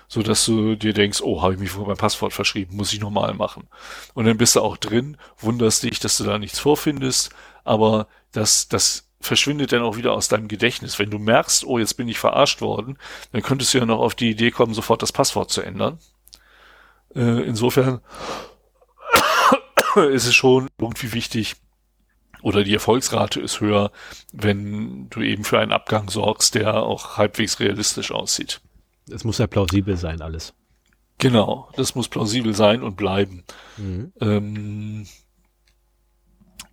so 0.08 0.24
dass 0.24 0.46
du 0.46 0.76
dir 0.76 0.94
denkst, 0.94 1.22
oh, 1.22 1.42
habe 1.42 1.54
ich 1.54 1.60
mich 1.60 1.72
vor 1.72 1.88
mein 1.88 1.98
Passwort 1.98 2.34
verschrieben, 2.34 2.76
muss 2.76 2.94
ich 2.94 3.02
nochmal 3.02 3.34
machen. 3.34 3.68
Und 4.14 4.26
dann 4.26 4.38
bist 4.38 4.56
du 4.56 4.62
auch 4.62 4.78
drin, 4.78 5.18
wunderst 5.38 5.84
dich, 5.84 6.00
dass 6.00 6.18
du 6.18 6.24
da 6.24 6.40
nichts 6.40 6.60
vorfindest, 6.60 7.30
aber 7.64 8.08
das, 8.32 8.70
das 8.70 9.10
verschwindet 9.20 9.72
dann 9.72 9.82
auch 9.82 9.98
wieder 9.98 10.14
aus 10.14 10.28
deinem 10.28 10.48
Gedächtnis. 10.48 11.00
Wenn 11.00 11.10
du 11.10 11.20
merkst, 11.20 11.66
oh, 11.66 11.80
jetzt 11.80 11.96
bin 11.96 12.08
ich 12.08 12.20
verarscht 12.20 12.62
worden, 12.62 12.98
dann 13.32 13.42
könntest 13.42 13.74
du 13.74 13.80
ja 13.80 13.86
noch 13.86 14.00
auf 14.00 14.16
die 14.16 14.30
Idee 14.30 14.52
kommen, 14.52 14.74
sofort 14.74 15.02
das 15.02 15.12
Passwort 15.12 15.52
zu 15.52 15.62
ändern. 15.62 16.00
Äh, 17.14 17.44
insofern 17.44 18.02
ist 19.96 20.28
es 20.28 20.36
schon 20.36 20.70
irgendwie 20.78 21.14
wichtig, 21.14 21.56
oder 22.42 22.64
die 22.64 22.74
Erfolgsrate 22.74 23.42
ist 23.42 23.60
höher, 23.60 23.92
wenn 24.32 25.10
du 25.10 25.22
eben 25.22 25.44
für 25.44 25.60
einen 25.60 25.72
Abgang 25.72 26.10
sorgst, 26.10 26.56
der 26.56 26.76
auch 26.76 27.18
halbwegs 27.18 27.60
realistisch 27.60 28.12
aussieht. 28.12 28.62
Es 29.10 29.24
muss 29.24 29.38
ja 29.38 29.48
plausibel 29.48 29.98
sein, 29.98 30.22
alles. 30.22 30.54
Genau, 31.18 31.70
das 31.76 31.96
muss 31.96 32.08
plausibel 32.08 32.54
sein 32.54 32.84
und 32.84 32.96
bleiben. 32.96 33.44
Mhm. 33.78 34.14
Ähm, 34.22 35.08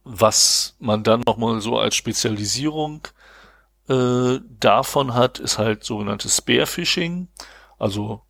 was 0.04 0.76
man 0.78 1.02
dann 1.02 1.22
nochmal 1.26 1.60
so 1.60 1.78
als 1.78 1.94
Spezialisierung 1.94 3.08
äh, 3.88 4.38
davon 4.60 5.14
hat, 5.14 5.38
ist 5.38 5.58
halt 5.58 5.84
sogenanntes 5.84 6.36
Spearfishing. 6.36 7.28
Also, 7.78 8.22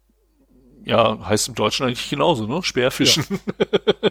ja, 0.85 1.19
heißt 1.27 1.49
im 1.49 1.55
Deutschen 1.55 1.87
eigentlich 1.87 2.11
genauso, 2.11 2.47
ne? 2.47 2.63
Speerfischen. 2.63 3.25
Ja. 3.29 4.11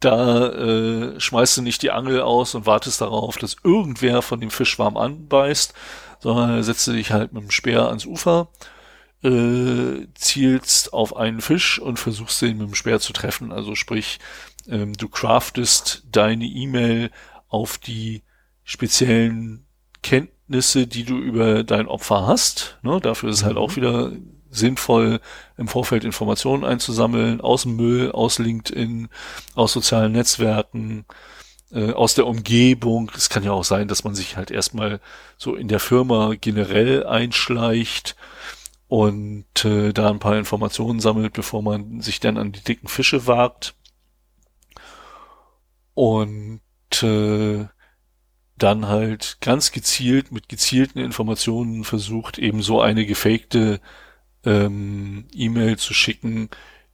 da 0.00 0.48
äh, 0.48 1.20
schmeißt 1.20 1.58
du 1.58 1.62
nicht 1.62 1.82
die 1.82 1.90
Angel 1.90 2.22
aus 2.22 2.54
und 2.54 2.66
wartest 2.66 3.00
darauf, 3.00 3.36
dass 3.36 3.56
irgendwer 3.62 4.22
von 4.22 4.40
dem 4.40 4.50
Fischwarm 4.50 4.96
anbeißt, 4.96 5.74
sondern 6.20 6.62
setzt 6.62 6.86
du 6.86 6.92
dich 6.92 7.12
halt 7.12 7.32
mit 7.32 7.42
dem 7.42 7.50
Speer 7.50 7.88
ans 7.88 8.06
Ufer 8.06 8.48
äh, 9.22 10.06
zielst 10.14 10.92
auf 10.92 11.16
einen 11.16 11.40
Fisch 11.40 11.78
und 11.78 11.98
versuchst 11.98 12.42
den 12.42 12.58
mit 12.58 12.68
dem 12.68 12.74
Speer 12.74 13.00
zu 13.00 13.12
treffen. 13.12 13.52
Also 13.52 13.74
sprich, 13.74 14.18
ähm, 14.68 14.94
du 14.94 15.08
craftest 15.08 16.04
deine 16.10 16.44
E-Mail 16.44 17.10
auf 17.48 17.78
die 17.78 18.22
speziellen 18.64 19.66
Kenntnisse, 20.02 20.86
die 20.86 21.04
du 21.04 21.18
über 21.18 21.64
dein 21.64 21.86
Opfer 21.86 22.26
hast. 22.26 22.78
Ne? 22.82 23.00
Dafür 23.00 23.30
ist 23.30 23.38
es 23.38 23.44
halt 23.44 23.54
mhm. 23.54 23.62
auch 23.62 23.76
wieder 23.76 24.12
sinnvoll, 24.50 25.20
im 25.56 25.68
Vorfeld 25.68 26.04
Informationen 26.04 26.64
einzusammeln, 26.64 27.40
aus 27.40 27.62
dem 27.62 27.76
Müll, 27.76 28.12
aus 28.12 28.38
LinkedIn, 28.38 29.08
aus 29.54 29.72
sozialen 29.72 30.12
Netzwerken, 30.12 31.06
äh, 31.72 31.92
aus 31.92 32.14
der 32.14 32.26
Umgebung. 32.26 33.10
Es 33.16 33.30
kann 33.30 33.44
ja 33.44 33.52
auch 33.52 33.64
sein, 33.64 33.88
dass 33.88 34.04
man 34.04 34.14
sich 34.14 34.36
halt 34.36 34.50
erstmal 34.50 35.00
so 35.38 35.54
in 35.54 35.68
der 35.68 35.80
Firma 35.80 36.34
generell 36.38 37.06
einschleicht 37.06 38.14
und 38.92 39.64
äh, 39.64 39.94
da 39.94 40.10
ein 40.10 40.18
paar 40.18 40.36
Informationen 40.36 41.00
sammelt, 41.00 41.32
bevor 41.32 41.62
man 41.62 42.02
sich 42.02 42.20
dann 42.20 42.36
an 42.36 42.52
die 42.52 42.60
dicken 42.60 42.88
Fische 42.88 43.26
wagt. 43.26 43.74
Und 45.94 46.60
äh, 47.00 47.64
dann 48.58 48.88
halt 48.88 49.38
ganz 49.40 49.72
gezielt 49.72 50.30
mit 50.30 50.50
gezielten 50.50 50.98
Informationen 50.98 51.84
versucht, 51.84 52.36
eben 52.36 52.60
so 52.60 52.82
eine 52.82 53.06
gefakte 53.06 53.80
ähm, 54.44 55.26
E-Mail 55.32 55.78
zu 55.78 55.94
schicken, 55.94 56.50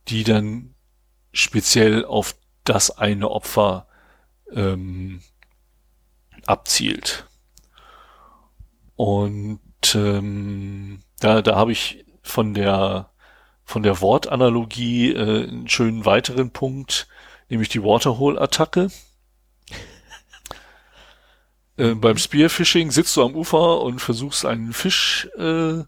die 0.07 0.23
dann 0.23 0.77
speziell 1.33 2.05
auf 2.05 2.37
das 2.63 2.93
eine 2.97 3.29
Opfer 3.29 3.89
ähm, 4.53 5.21
abzielt. 6.47 7.27
Und 8.95 9.59
ähm, 9.97 11.01
da, 11.21 11.43
da 11.43 11.57
habe 11.57 11.73
ich 11.73 12.05
von 12.23 12.55
der 12.55 13.11
von 13.65 13.83
der 13.83 14.01
Wortanalogie 14.01 15.13
äh, 15.13 15.47
einen 15.47 15.69
schönen 15.69 16.07
weiteren 16.07 16.51
Punkt, 16.51 17.07
nämlich 17.51 17.69
die 17.69 17.83
Waterhole-Attacke. 17.83 18.89
äh, 21.77 21.95
beim 21.95 22.17
Spearfishing 22.17 22.91
sitzt 22.91 23.15
du 23.15 23.23
am 23.23 23.35
Ufer 23.35 23.83
und 23.83 24.01
versuchst 24.01 24.47
einen 24.47 24.73
Fisch 24.73 25.29
äh, 25.37 25.85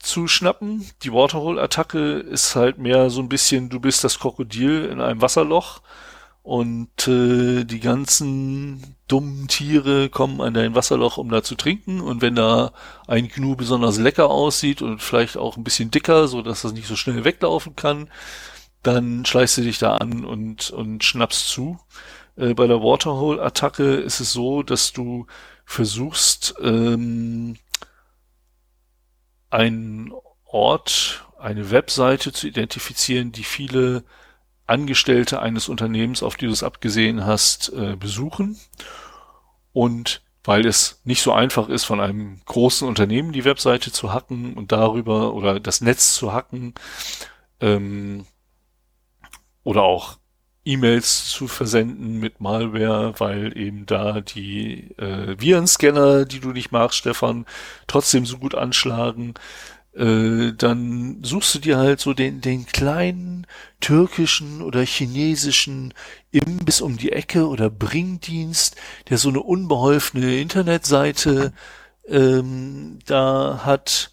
zu 0.00 0.26
schnappen. 0.26 0.84
Die 1.04 1.12
Waterhole-Attacke 1.12 2.14
ist 2.18 2.56
halt 2.56 2.78
mehr 2.78 3.08
so 3.08 3.20
ein 3.20 3.28
bisschen, 3.28 3.68
du 3.68 3.78
bist 3.78 4.02
das 4.02 4.18
Krokodil 4.18 4.86
in 4.86 5.00
einem 5.00 5.22
Wasserloch 5.22 5.82
und 6.46 7.08
äh, 7.08 7.64
die 7.64 7.80
ganzen 7.80 8.94
dummen 9.08 9.48
Tiere 9.48 10.08
kommen 10.08 10.40
an 10.40 10.54
dein 10.54 10.76
Wasserloch, 10.76 11.16
um 11.16 11.28
da 11.28 11.42
zu 11.42 11.56
trinken. 11.56 12.00
Und 12.00 12.22
wenn 12.22 12.36
da 12.36 12.72
ein 13.08 13.26
Gnu 13.26 13.56
besonders 13.56 13.98
lecker 13.98 14.30
aussieht 14.30 14.80
und 14.80 15.02
vielleicht 15.02 15.36
auch 15.36 15.56
ein 15.56 15.64
bisschen 15.64 15.90
dicker, 15.90 16.28
so 16.28 16.42
dass 16.42 16.62
das 16.62 16.72
nicht 16.72 16.86
so 16.86 16.94
schnell 16.94 17.24
weglaufen 17.24 17.74
kann, 17.74 18.08
dann 18.84 19.26
schleichst 19.26 19.56
du 19.56 19.62
dich 19.62 19.78
da 19.78 19.96
an 19.96 20.24
und, 20.24 20.70
und 20.70 21.02
schnappst 21.02 21.48
zu. 21.48 21.80
Äh, 22.36 22.54
bei 22.54 22.68
der 22.68 22.80
Waterhole-Attacke 22.80 23.96
ist 23.96 24.20
es 24.20 24.32
so, 24.32 24.62
dass 24.62 24.92
du 24.92 25.26
versuchst, 25.64 26.54
ähm, 26.62 27.56
einen 29.50 30.12
Ort, 30.44 31.26
eine 31.40 31.72
Webseite 31.72 32.32
zu 32.32 32.46
identifizieren, 32.46 33.32
die 33.32 33.42
viele 33.42 34.04
Angestellte 34.66 35.40
eines 35.40 35.68
Unternehmens, 35.68 36.22
auf 36.22 36.36
die 36.36 36.46
du 36.46 36.52
es 36.52 36.62
abgesehen 36.62 37.24
hast, 37.24 37.72
äh, 37.72 37.96
besuchen. 37.96 38.58
Und 39.72 40.22
weil 40.44 40.64
es 40.64 41.00
nicht 41.04 41.22
so 41.22 41.32
einfach 41.32 41.68
ist, 41.68 41.84
von 41.84 42.00
einem 42.00 42.40
großen 42.46 42.86
Unternehmen 42.86 43.32
die 43.32 43.44
Webseite 43.44 43.90
zu 43.90 44.12
hacken 44.12 44.54
und 44.54 44.72
darüber 44.72 45.34
oder 45.34 45.58
das 45.58 45.80
Netz 45.80 46.14
zu 46.14 46.32
hacken 46.32 46.74
ähm, 47.60 48.26
oder 49.64 49.82
auch 49.82 50.18
E-Mails 50.64 51.28
zu 51.28 51.46
versenden 51.46 52.18
mit 52.18 52.40
Malware, 52.40 53.14
weil 53.18 53.56
eben 53.56 53.86
da 53.86 54.20
die 54.20 54.90
äh, 54.98 55.36
Virenscanner, 55.38 56.24
die 56.24 56.40
du 56.40 56.50
nicht 56.50 56.72
magst, 56.72 56.98
Stefan, 56.98 57.46
trotzdem 57.86 58.26
so 58.26 58.38
gut 58.38 58.54
anschlagen, 58.54 59.34
äh, 59.96 60.52
dann 60.56 61.18
suchst 61.22 61.54
du 61.54 61.58
dir 61.58 61.78
halt 61.78 62.00
so 62.00 62.12
den, 62.12 62.40
den 62.40 62.66
kleinen 62.66 63.46
türkischen 63.80 64.62
oder 64.62 64.82
chinesischen 64.82 65.94
Imbiss 66.30 66.80
um 66.80 66.96
die 66.96 67.12
Ecke 67.12 67.48
oder 67.48 67.70
Bringdienst, 67.70 68.76
der 69.08 69.18
so 69.18 69.28
eine 69.28 69.40
unbeholfene 69.40 70.38
Internetseite 70.38 71.52
ähm, 72.08 72.98
da 73.06 73.62
hat 73.64 74.12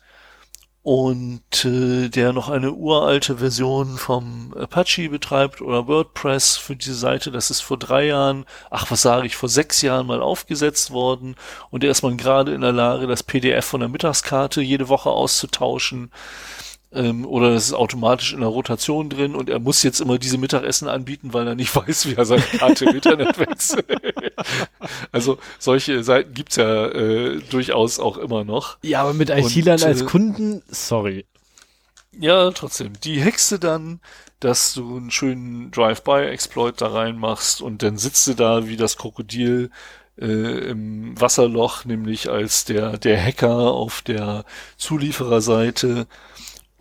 und 0.84 1.64
äh, 1.64 2.10
der 2.10 2.34
noch 2.34 2.50
eine 2.50 2.74
uralte 2.74 3.38
Version 3.38 3.98
vom 3.98 4.54
Apache 4.54 5.08
betreibt 5.08 5.62
oder 5.62 5.88
WordPress 5.88 6.58
für 6.58 6.76
diese 6.76 6.96
Seite. 6.96 7.32
Das 7.32 7.50
ist 7.50 7.62
vor 7.62 7.78
drei 7.78 8.08
Jahren, 8.08 8.46
ach 8.70 8.92
was 8.92 9.02
sage 9.02 9.26
ich, 9.26 9.38
vor 9.38 9.48
sechs 9.48 9.82
Jahren 9.82 10.08
mal 10.08 10.22
aufgesetzt 10.22 10.92
worden 10.92 11.36
und 11.72 11.84
der 11.84 11.92
ist 11.92 12.04
man 12.04 12.18
gerade 12.18 12.54
in 12.54 12.62
der 12.62 12.74
Lage, 12.74 13.08
das 13.08 13.24
PDF 13.24 13.66
von 13.66 13.80
der 13.80 13.90
Mittagskarte 13.90 14.62
jede 14.62 14.90
Woche 14.90 15.10
auszutauschen 15.10 16.12
ähm, 16.94 17.26
oder 17.26 17.50
es 17.50 17.68
ist 17.68 17.74
automatisch 17.74 18.34
in 18.34 18.42
der 18.42 18.50
Rotation 18.50 19.10
drin 19.10 19.36
und 19.36 19.50
er 19.50 19.60
muss 19.60 19.84
jetzt 19.84 20.00
immer 20.00 20.18
diese 20.18 20.38
Mittagessen 20.38 20.88
anbieten, 20.88 21.34
weil 21.34 21.48
er 21.48 21.56
nicht 21.56 21.76
weiß, 21.76 22.08
wie 22.08 22.16
er 22.16 22.26
seine 22.26 22.42
Karte 22.42 22.86
im 22.86 22.96
Internet 22.96 23.38
wechselt. 23.38 23.86
also 25.12 25.38
solche 25.60 26.04
Seiten 26.04 26.34
gibt's 26.34 26.56
ja 26.56 26.88
äh, 26.88 27.40
durchaus 27.50 28.00
auch 28.00 28.18
immer 28.18 28.44
noch. 28.44 28.78
Ja, 28.84 29.02
aber 29.02 29.14
mit 29.14 29.30
IT-Lern 29.30 29.82
als 29.84 30.02
äh, 30.02 30.06
Kunden, 30.06 30.62
sorry. 30.68 31.26
Ja, 32.20 32.52
trotzdem. 32.52 32.94
Die 33.04 33.20
hexe 33.22 33.58
dann, 33.58 34.00
dass 34.40 34.74
du 34.74 34.98
einen 34.98 35.12
schönen 35.12 35.72
Drive-by-Exploit 35.72 36.80
da 36.80 36.88
reinmachst 36.88 37.62
und 37.62 37.82
dann 37.82 37.98
sitzt 37.98 38.28
du 38.28 38.34
da 38.36 38.68
wie 38.68 38.78
das 38.78 38.98
Krokodil 38.98 39.72
äh, 40.20 40.26
im 40.26 41.20
Wasserloch, 41.20 41.86
nämlich 41.86 42.30
als 42.30 42.66
der, 42.66 42.98
der 42.98 43.20
Hacker 43.24 43.72
auf 43.72 44.02
der 44.02 44.46
Zuliefererseite 44.78 46.08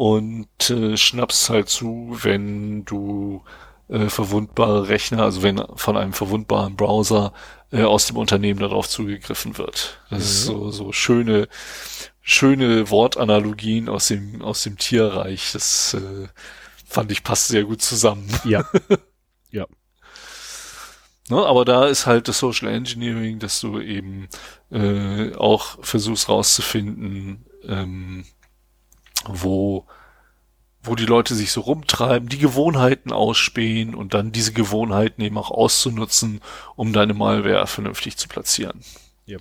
und 0.03 0.69
äh, 0.69 0.97
schnappst 0.97 1.49
halt 1.49 1.69
zu, 1.69 2.19
wenn 2.23 2.85
du 2.85 3.45
äh, 3.89 4.09
verwundbare 4.09 4.89
Rechner, 4.89 5.23
also 5.23 5.45
wenn 5.45 5.63
von 5.77 5.97
einem 5.97 6.13
verwundbaren 6.13 6.75
Browser 6.75 7.33
äh, 7.71 7.85
aus 7.85 8.07
dem 8.07 8.17
Unternehmen 8.17 8.59
darauf 8.59 8.89
zugegriffen 8.89 9.59
wird. 9.59 10.01
Das 10.11 10.19
mhm. 10.19 10.25
ist 10.25 10.45
so, 10.45 10.71
so 10.73 10.91
schöne, 10.91 11.47
schöne 12.21 12.91
Wortanalogien 12.91 13.89
aus 13.89 14.09
dem, 14.09 14.43
aus 14.43 14.65
dem 14.65 14.77
Tierreich. 14.77 15.53
Das 15.53 15.95
äh, 15.95 16.27
fand 16.85 17.13
ich 17.13 17.23
passt 17.23 17.47
sehr 17.47 17.63
gut 17.63 17.81
zusammen. 17.81 18.29
Ja. 18.43 18.65
ja. 19.53 19.67
Ne, 21.29 21.47
aber 21.47 21.65
da 21.65 21.87
ist 21.87 22.07
halt 22.07 22.27
das 22.27 22.41
Social 22.41 22.67
Engineering, 22.67 23.39
dass 23.39 23.61
du 23.61 23.79
eben 23.79 24.27
äh, 24.73 25.33
auch 25.37 25.79
versuchst 25.85 26.29
rauszufinden, 26.29 27.47
ähm, 27.69 28.25
wo 29.29 29.87
wo 30.85 30.97
die 30.97 31.07
Leute 31.07 31.35
sich 31.35 31.53
so 31.53 31.61
rumtreiben, 31.61 32.29
die 32.29 32.39
Gewohnheiten 32.39 33.13
ausspähen 33.13 33.95
und 33.95 34.15
dann 34.15 34.33
diese 34.33 34.53
Gewohnheiten 34.53 35.23
eben 35.23 35.39
auch 35.39 35.51
auszunutzen, 35.51 36.41
um 36.75 36.93
deine 36.93 37.15
Malware 37.15 37.67
vernünftig 37.69 38.17
zu 38.17 38.27
platzieren. 38.27 38.81
Ja. 39.25 39.39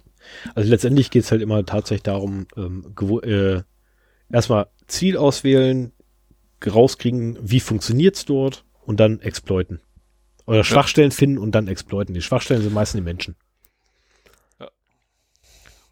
Also 0.53 0.69
letztendlich 0.69 1.09
geht's 1.09 1.31
halt 1.31 1.41
immer 1.41 1.65
tatsächlich 1.65 2.03
darum, 2.03 2.45
ähm, 2.55 2.93
äh, 3.23 3.61
erstmal 4.31 4.67
Ziel 4.85 5.17
auswählen, 5.17 5.91
rauskriegen, 6.63 7.39
wie 7.41 7.59
funktioniert's 7.59 8.25
dort 8.25 8.63
und 8.85 8.99
dann 8.99 9.19
exploiten. 9.21 9.81
Oder 10.45 10.63
Schwachstellen 10.63 11.09
ja. 11.09 11.15
finden 11.15 11.37
und 11.39 11.53
dann 11.53 11.67
exploiten. 11.67 12.13
Die 12.13 12.21
Schwachstellen 12.21 12.61
sind 12.61 12.73
meistens 12.73 12.99
die 12.99 13.05
Menschen. 13.05 13.35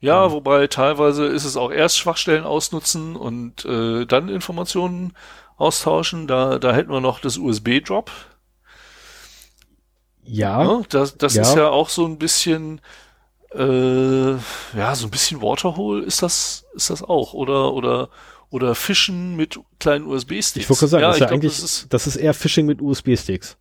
Ja, 0.01 0.25
ja, 0.25 0.31
wobei 0.31 0.67
teilweise 0.67 1.25
ist 1.25 1.43
es 1.43 1.57
auch 1.57 1.71
erst 1.71 1.97
Schwachstellen 1.97 2.45
ausnutzen 2.45 3.15
und 3.15 3.65
äh, 3.65 4.05
dann 4.05 4.29
Informationen 4.29 5.13
austauschen. 5.57 6.25
Da, 6.27 6.57
da 6.57 6.73
hätten 6.73 6.91
wir 6.91 7.01
noch 7.01 7.19
das 7.19 7.37
USB-Drop. 7.37 8.09
Ja. 10.23 10.63
ja. 10.63 10.81
Das, 10.89 11.17
das 11.17 11.35
ja. 11.35 11.41
ist 11.41 11.55
ja 11.55 11.69
auch 11.69 11.89
so 11.89 12.05
ein 12.05 12.17
bisschen, 12.17 12.79
äh, 13.53 14.31
ja, 14.31 14.95
so 14.95 15.07
ein 15.07 15.11
bisschen 15.11 15.41
Waterhole 15.41 16.03
ist 16.03 16.21
das, 16.21 16.65
ist 16.75 16.89
das 16.89 17.03
auch. 17.03 17.33
Oder, 17.33 17.73
oder, 17.73 18.09
oder 18.49 18.75
Fischen 18.75 19.35
mit 19.35 19.59
kleinen 19.79 20.05
USB-Sticks. 20.05 20.63
Ich 20.63 20.69
wollte 20.69 20.87
sagen, 20.87 21.01
ja, 21.01 21.07
das, 21.09 21.17
ist 21.17 21.19
ja 21.19 21.27
glaub, 21.27 21.35
eigentlich, 21.35 21.55
das 21.55 21.63
ist, 21.63 21.93
das 21.93 22.07
ist 22.07 22.15
eher 22.15 22.33
Phishing 22.33 22.65
mit 22.65 22.81
USB-Sticks. 22.81 23.57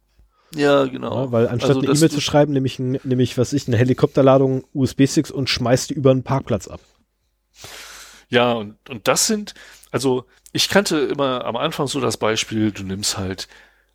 Ja, 0.55 0.85
genau. 0.87 1.25
Ja, 1.25 1.33
weil 1.33 1.49
anstatt 1.49 1.77
also, 1.77 1.81
eine 1.81 1.97
E-Mail 1.97 2.11
zu 2.11 2.21
schreiben, 2.21 2.53
nehme 2.53 2.67
ich, 2.67 2.79
nämlich, 2.79 3.37
was 3.37 3.53
ich, 3.53 3.69
eine 3.69 3.77
Helikopterladung 3.77 4.65
USB-Sticks 4.73 5.31
und 5.31 5.51
schmeiß 5.51 5.89
die 5.89 5.95
über 5.95 6.11
einen 6.11 6.23
Parkplatz 6.23 6.69
ab. 6.69 6.81
Ja, 8.31 8.53
und, 8.53 8.77
und 8.89 9.09
das 9.09 9.27
sind, 9.27 9.55
also 9.91 10.25
ich 10.53 10.69
kannte 10.69 10.99
immer 10.99 11.45
am 11.45 11.57
Anfang 11.57 11.87
so 11.87 12.01
das 12.01 12.17
Beispiel, 12.17 12.73
du 12.73 12.83
nimmst 12.83 13.19
halt 13.19 13.49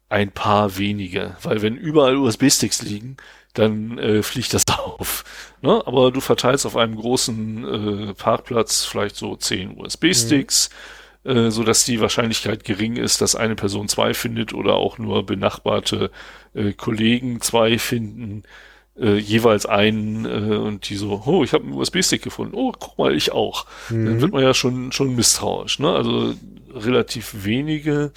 ein 0.09 0.31
paar 0.31 0.77
wenige, 0.77 1.35
weil 1.41 1.61
wenn 1.61 1.75
überall 1.75 2.17
USB-Sticks 2.17 2.84
liegen, 2.84 3.17
dann 3.53 3.97
äh, 3.97 4.21
fliegt 4.21 4.53
das 4.53 4.65
auf. 4.77 5.23
Ne? 5.61 5.81
Aber 5.85 6.11
du 6.11 6.21
verteilst 6.21 6.65
auf 6.65 6.77
einem 6.77 6.95
großen 6.95 8.09
äh, 8.09 8.13
Parkplatz 8.13 8.85
vielleicht 8.85 9.15
so 9.15 9.35
zehn 9.35 9.80
USB-Sticks. 9.80 10.69
Mhm 10.69 11.02
äh, 11.23 11.49
so 11.49 11.63
dass 11.63 11.85
die 11.85 12.01
Wahrscheinlichkeit 12.01 12.63
gering 12.63 12.95
ist, 12.95 13.21
dass 13.21 13.35
eine 13.35 13.55
Person 13.55 13.87
zwei 13.87 14.13
findet 14.13 14.53
oder 14.53 14.75
auch 14.75 14.97
nur 14.97 15.25
benachbarte 15.25 16.11
äh, 16.53 16.73
Kollegen 16.73 17.41
zwei 17.41 17.79
finden, 17.79 18.43
äh, 18.99 19.17
jeweils 19.17 19.65
einen 19.65 20.25
äh, 20.25 20.55
und 20.57 20.89
die 20.89 20.95
so, 20.95 21.23
oh, 21.25 21.43
ich 21.43 21.53
habe 21.53 21.63
einen 21.63 21.73
USB-Stick 21.73 22.21
gefunden, 22.21 22.55
oh, 22.55 22.73
guck 22.77 22.97
mal, 22.97 23.15
ich 23.15 23.31
auch. 23.31 23.65
Mhm. 23.89 24.05
Dann 24.05 24.21
wird 24.21 24.33
man 24.33 24.43
ja 24.43 24.53
schon 24.53 24.91
schon 24.91 25.15
misstrauisch. 25.15 25.79
Ne? 25.79 25.91
Also 25.91 26.35
relativ 26.73 27.45
wenige, 27.45 28.11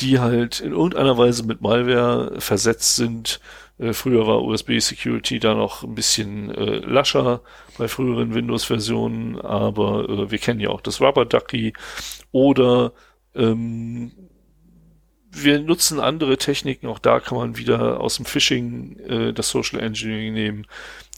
die 0.00 0.18
halt 0.18 0.60
in 0.60 0.72
irgendeiner 0.72 1.16
Weise 1.18 1.44
mit 1.44 1.60
Malware 1.60 2.40
versetzt 2.40 2.96
sind. 2.96 3.40
Äh, 3.78 3.92
früher 3.92 4.26
war 4.26 4.42
USB-Security 4.42 5.38
da 5.38 5.54
noch 5.54 5.82
ein 5.84 5.94
bisschen 5.94 6.50
äh, 6.50 6.78
lascher 6.78 7.42
bei 7.78 7.88
früheren 7.88 8.34
Windows-Versionen, 8.34 9.40
aber 9.40 10.08
äh, 10.08 10.30
wir 10.30 10.38
kennen 10.38 10.60
ja 10.60 10.70
auch 10.70 10.80
das 10.80 11.00
Rubber 11.00 11.24
Ducky 11.24 11.72
oder 12.32 12.92
ähm, 13.34 14.12
wir 15.30 15.60
nutzen 15.60 16.00
andere 16.00 16.38
Techniken, 16.38 16.86
auch 16.86 16.98
da 16.98 17.20
kann 17.20 17.38
man 17.38 17.56
wieder 17.56 18.00
aus 18.00 18.16
dem 18.16 18.24
Phishing 18.24 18.98
äh, 19.00 19.32
das 19.32 19.50
Social 19.50 19.80
Engineering 19.80 20.32
nehmen, 20.32 20.66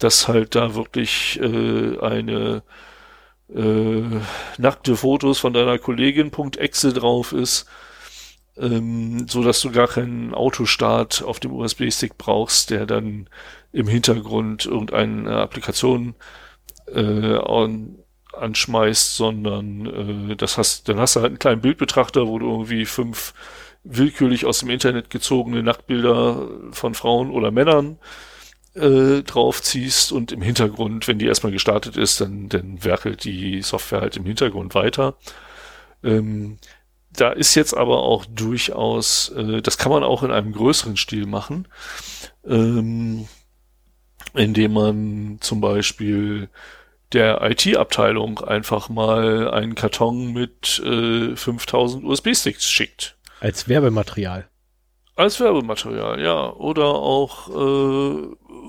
dass 0.00 0.28
halt 0.28 0.54
da 0.54 0.74
wirklich 0.74 1.40
äh, 1.40 1.98
eine 2.00 2.62
äh, 3.54 4.02
nackte 4.58 4.96
Fotos 4.96 5.38
von 5.38 5.52
deiner 5.52 5.78
Kollegin 5.78 6.32
.exe 6.58 6.92
drauf 6.92 7.32
ist, 7.32 7.66
ähm, 8.56 9.26
so 9.28 9.42
dass 9.42 9.60
du 9.60 9.70
gar 9.70 9.88
keinen 9.88 10.34
Autostart 10.34 11.22
auf 11.22 11.40
dem 11.40 11.52
USB-Stick 11.52 12.18
brauchst, 12.18 12.70
der 12.70 12.86
dann 12.86 13.28
im 13.72 13.88
Hintergrund 13.88 14.66
irgendeine 14.66 15.36
Applikation 15.36 16.14
äh, 16.92 17.36
an, 17.36 17.96
anschmeißt, 18.32 19.16
sondern 19.16 20.30
äh, 20.30 20.36
das 20.36 20.58
hast, 20.58 20.88
dann 20.88 20.98
hast 20.98 21.16
du 21.16 21.20
halt 21.20 21.30
einen 21.30 21.38
kleinen 21.38 21.60
Bildbetrachter, 21.60 22.26
wo 22.26 22.38
du 22.38 22.50
irgendwie 22.50 22.86
fünf 22.86 23.34
willkürlich 23.82 24.44
aus 24.46 24.60
dem 24.60 24.70
Internet 24.70 25.10
gezogene 25.10 25.62
Nacktbilder 25.62 26.48
von 26.72 26.94
Frauen 26.94 27.30
oder 27.30 27.50
Männern 27.50 27.98
äh, 28.74 29.22
draufziehst 29.22 30.12
und 30.12 30.32
im 30.32 30.42
Hintergrund, 30.42 31.08
wenn 31.08 31.18
die 31.18 31.26
erstmal 31.26 31.52
gestartet 31.52 31.96
ist, 31.96 32.20
dann, 32.20 32.48
dann 32.48 32.84
werkelt 32.84 33.24
die 33.24 33.62
Software 33.62 34.02
halt 34.02 34.16
im 34.16 34.24
Hintergrund 34.24 34.74
weiter. 34.74 35.14
Ähm, 36.02 36.58
da 37.20 37.30
ist 37.30 37.54
jetzt 37.54 37.76
aber 37.76 38.02
auch 38.02 38.24
durchaus, 38.24 39.30
äh, 39.30 39.60
das 39.60 39.78
kann 39.78 39.92
man 39.92 40.02
auch 40.02 40.22
in 40.22 40.30
einem 40.30 40.52
größeren 40.52 40.96
Stil 40.96 41.26
machen, 41.26 41.68
ähm, 42.46 43.28
indem 44.34 44.72
man 44.72 45.38
zum 45.40 45.60
Beispiel 45.60 46.48
der 47.12 47.42
IT-Abteilung 47.42 48.40
einfach 48.40 48.88
mal 48.88 49.50
einen 49.50 49.74
Karton 49.74 50.32
mit 50.32 50.80
äh, 50.84 51.34
5000 51.34 52.04
USB-Sticks 52.04 52.70
schickt. 52.70 53.16
Als 53.40 53.68
Werbematerial. 53.68 54.48
Als 55.16 55.40
Werbematerial, 55.40 56.20
ja. 56.20 56.50
Oder 56.52 56.86
auch 56.86 57.48
äh, 57.48 58.28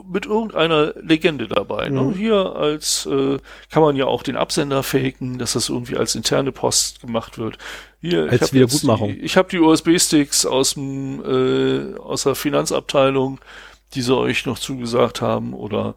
mit 0.09 0.25
irgendeiner 0.25 0.93
Legende 1.01 1.47
dabei. 1.47 1.89
Ne? 1.89 2.01
Mhm. 2.01 2.09
Ne? 2.09 2.15
Hier 2.15 2.55
als 2.55 3.05
äh, 3.05 3.37
kann 3.69 3.83
man 3.83 3.95
ja 3.95 4.05
auch 4.05 4.23
den 4.23 4.35
Absender 4.35 4.83
faken, 4.83 5.37
dass 5.37 5.53
das 5.53 5.69
irgendwie 5.69 5.97
als 5.97 6.15
interne 6.15 6.51
Post 6.51 7.01
gemacht 7.01 7.37
wird. 7.37 7.57
Hier, 8.01 8.29
als 8.29 8.47
ich 8.47 8.53
Wiedergutmachung. 8.53 9.13
Die, 9.13 9.19
ich 9.21 9.37
habe 9.37 9.49
die 9.49 9.59
USB-Sticks 9.59 10.45
aus 10.45 10.73
dem 10.73 11.23
äh, 11.23 11.97
aus 11.97 12.23
der 12.23 12.35
Finanzabteilung, 12.35 13.39
die 13.93 14.01
sie 14.01 14.15
euch 14.15 14.45
noch 14.45 14.59
zugesagt 14.59 15.21
haben, 15.21 15.53
oder 15.53 15.95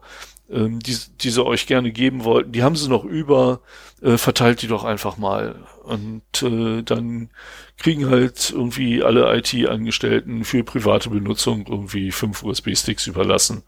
ähm, 0.49 0.79
die, 0.79 0.97
die 1.21 1.29
sie 1.29 1.43
euch 1.43 1.65
gerne 1.65 1.91
geben 1.91 2.23
wollten, 2.23 2.51
die 2.51 2.63
haben 2.63 2.75
sie 2.75 2.89
noch 2.89 3.03
über, 3.03 3.61
äh, 4.05 4.17
verteilt 4.17 4.61
die 4.61 4.67
doch 4.67 4.83
einfach 4.83 5.17
mal. 5.17 5.55
Und 5.83 6.21
äh, 6.43 6.83
dann 6.83 7.29
kriegen 7.77 8.09
halt 8.09 8.51
irgendwie 8.51 9.03
alle 9.03 9.35
IT-Angestellten 9.37 10.43
für 10.43 10.63
private 10.63 11.09
Benutzung 11.09 11.65
irgendwie 11.67 12.11
fünf 12.11 12.43
USB-Sticks 12.43 13.07
überlassen. 13.07 13.63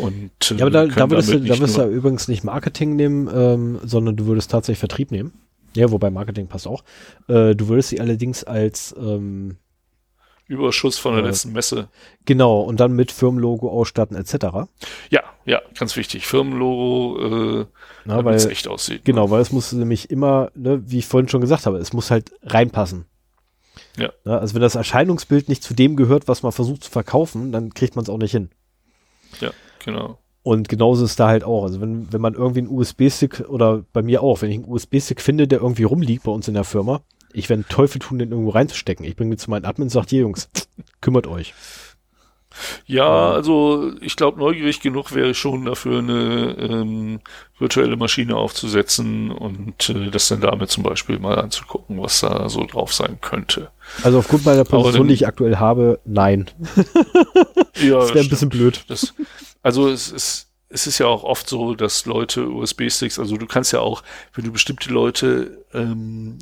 Und, 0.00 0.30
äh, 0.50 0.54
ja, 0.54 0.66
aber 0.66 0.70
da, 0.70 0.86
da 0.86 1.10
würdest 1.10 1.32
du, 1.32 1.40
da 1.40 1.58
würdest 1.58 1.76
du 1.76 1.84
übrigens 1.84 2.28
nicht 2.28 2.42
Marketing 2.42 2.96
nehmen, 2.96 3.28
ähm, 3.32 3.80
sondern 3.84 4.16
du 4.16 4.26
würdest 4.26 4.50
tatsächlich 4.50 4.78
Vertrieb 4.78 5.10
nehmen. 5.10 5.32
Ja, 5.76 5.90
wobei 5.90 6.10
Marketing 6.10 6.46
passt 6.46 6.66
auch. 6.66 6.82
Äh, 7.28 7.54
du 7.54 7.68
würdest 7.68 7.90
sie 7.90 8.00
allerdings 8.00 8.44
als 8.44 8.94
ähm, 8.98 9.56
Überschuss 10.50 10.98
von 10.98 11.14
der 11.14 11.22
äh, 11.22 11.26
letzten 11.28 11.52
Messe. 11.52 11.88
Genau, 12.24 12.60
und 12.60 12.80
dann 12.80 12.92
mit 12.92 13.12
Firmenlogo 13.12 13.70
ausstatten 13.70 14.16
etc. 14.16 14.68
Ja, 15.10 15.22
ja, 15.44 15.62
ganz 15.78 15.96
wichtig. 15.96 16.26
Firmenlogo, 16.26 17.60
äh, 17.60 17.66
Na, 18.04 18.24
weil 18.24 18.34
es 18.34 18.46
echt 18.46 18.66
aussieht. 18.66 19.04
Genau, 19.04 19.26
ne? 19.26 19.30
weil 19.30 19.40
es 19.40 19.52
muss 19.52 19.72
nämlich 19.72 20.10
immer, 20.10 20.50
ne, 20.54 20.82
wie 20.86 20.98
ich 20.98 21.06
vorhin 21.06 21.28
schon 21.28 21.40
gesagt 21.40 21.66
habe, 21.66 21.78
es 21.78 21.92
muss 21.92 22.10
halt 22.10 22.32
reinpassen. 22.42 23.06
Ja. 23.96 24.12
Na, 24.24 24.38
also 24.38 24.54
wenn 24.54 24.62
das 24.62 24.74
Erscheinungsbild 24.74 25.48
nicht 25.48 25.62
zu 25.62 25.72
dem 25.72 25.94
gehört, 25.94 26.26
was 26.26 26.42
man 26.42 26.52
versucht 26.52 26.84
zu 26.84 26.90
verkaufen, 26.90 27.52
dann 27.52 27.72
kriegt 27.72 27.94
man 27.94 28.02
es 28.02 28.08
auch 28.08 28.18
nicht 28.18 28.32
hin. 28.32 28.50
Ja, 29.40 29.50
genau. 29.84 30.18
Und 30.42 30.68
genauso 30.68 31.04
ist 31.04 31.20
da 31.20 31.28
halt 31.28 31.44
auch. 31.44 31.62
Also 31.62 31.80
wenn, 31.80 32.12
wenn 32.12 32.20
man 32.20 32.34
irgendwie 32.34 32.60
einen 32.60 32.70
USB-Stick 32.70 33.48
oder 33.48 33.84
bei 33.92 34.02
mir 34.02 34.22
auch, 34.22 34.42
wenn 34.42 34.50
ich 34.50 34.56
einen 34.56 34.68
USB-Stick 34.68 35.20
finde, 35.20 35.46
der 35.46 35.60
irgendwie 35.60 35.84
rumliegt 35.84 36.24
bei 36.24 36.32
uns 36.32 36.48
in 36.48 36.54
der 36.54 36.64
Firma, 36.64 37.02
ich 37.32 37.48
werde 37.48 37.64
Teufel 37.68 37.98
tun, 37.98 38.18
den 38.18 38.30
irgendwo 38.30 38.50
reinzustecken. 38.50 39.04
Ich 39.04 39.16
bringe 39.16 39.36
zu 39.36 39.50
meinen 39.50 39.64
Admin 39.64 39.86
und 39.86 39.90
sage, 39.90 40.08
hier 40.10 40.20
Jungs, 40.20 40.48
kümmert 41.00 41.26
euch. 41.26 41.54
Ja, 42.86 43.30
also 43.30 43.92
ich 44.00 44.16
glaube, 44.16 44.40
neugierig 44.40 44.80
genug 44.80 45.14
wäre 45.14 45.30
ich 45.30 45.38
schon 45.38 45.64
dafür, 45.66 46.00
eine 46.00 46.56
ähm, 46.58 47.20
virtuelle 47.58 47.96
Maschine 47.96 48.36
aufzusetzen 48.36 49.30
und 49.30 49.88
äh, 49.88 50.10
das 50.10 50.28
dann 50.28 50.40
damit 50.40 50.70
zum 50.70 50.82
Beispiel 50.82 51.20
mal 51.20 51.38
anzugucken, 51.38 52.02
was 52.02 52.20
da 52.20 52.48
so 52.48 52.66
drauf 52.66 52.92
sein 52.92 53.18
könnte. 53.20 53.70
Also 54.02 54.18
aufgrund 54.18 54.44
meiner 54.44 54.64
Position, 54.64 55.06
die 55.06 55.14
ich 55.14 55.28
aktuell 55.28 55.56
habe, 55.56 56.00
nein. 56.04 56.50
ja, 57.80 58.00
das 58.00 58.14
wäre 58.14 58.24
ein 58.24 58.30
bisschen 58.30 58.48
blöd. 58.48 58.84
Das, 58.88 59.14
also 59.62 59.88
es 59.88 60.10
ist 60.10 60.50
es 60.70 60.86
ist 60.86 60.98
ja 60.98 61.06
auch 61.06 61.24
oft 61.24 61.48
so, 61.48 61.74
dass 61.74 62.06
Leute 62.06 62.48
USB-Sticks, 62.48 63.18
also 63.18 63.36
du 63.36 63.46
kannst 63.46 63.72
ja 63.72 63.80
auch, 63.80 64.04
wenn 64.34 64.44
du 64.44 64.52
bestimmte 64.52 64.90
Leute 64.90 65.64
ähm, 65.74 66.38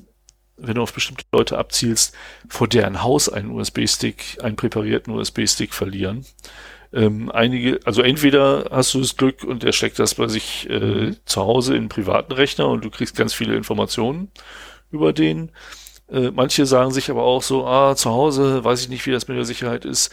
wenn 0.58 0.74
du 0.74 0.82
auf 0.82 0.92
bestimmte 0.92 1.24
Leute 1.32 1.58
abzielst, 1.58 2.14
vor 2.48 2.68
deren 2.68 3.02
Haus 3.02 3.28
einen 3.28 3.50
USB-Stick, 3.50 4.38
einen 4.42 4.56
präparierten 4.56 5.12
USB-Stick 5.14 5.72
verlieren. 5.72 6.26
Ähm, 6.92 7.30
einige, 7.30 7.80
also 7.84 8.02
entweder 8.02 8.68
hast 8.70 8.94
du 8.94 9.00
das 9.00 9.16
Glück 9.16 9.44
und 9.44 9.62
er 9.62 9.72
steckt 9.72 9.98
das 9.98 10.14
bei 10.14 10.26
sich 10.28 10.68
äh, 10.70 10.78
mhm. 10.78 11.16
zu 11.26 11.42
Hause 11.42 11.74
in 11.74 11.80
einen 11.80 11.88
privaten 11.88 12.32
Rechner 12.32 12.68
und 12.68 12.84
du 12.84 12.90
kriegst 12.90 13.16
ganz 13.16 13.34
viele 13.34 13.56
Informationen 13.56 14.30
über 14.90 15.12
den. 15.12 15.50
Äh, 16.10 16.30
manche 16.30 16.64
sagen 16.64 16.90
sich 16.90 17.10
aber 17.10 17.22
auch 17.22 17.42
so, 17.42 17.66
ah, 17.66 17.94
zu 17.94 18.10
Hause 18.10 18.64
weiß 18.64 18.80
ich 18.80 18.88
nicht, 18.88 19.06
wie 19.06 19.10
das 19.10 19.28
mit 19.28 19.36
der 19.36 19.44
Sicherheit 19.44 19.84
ist. 19.84 20.10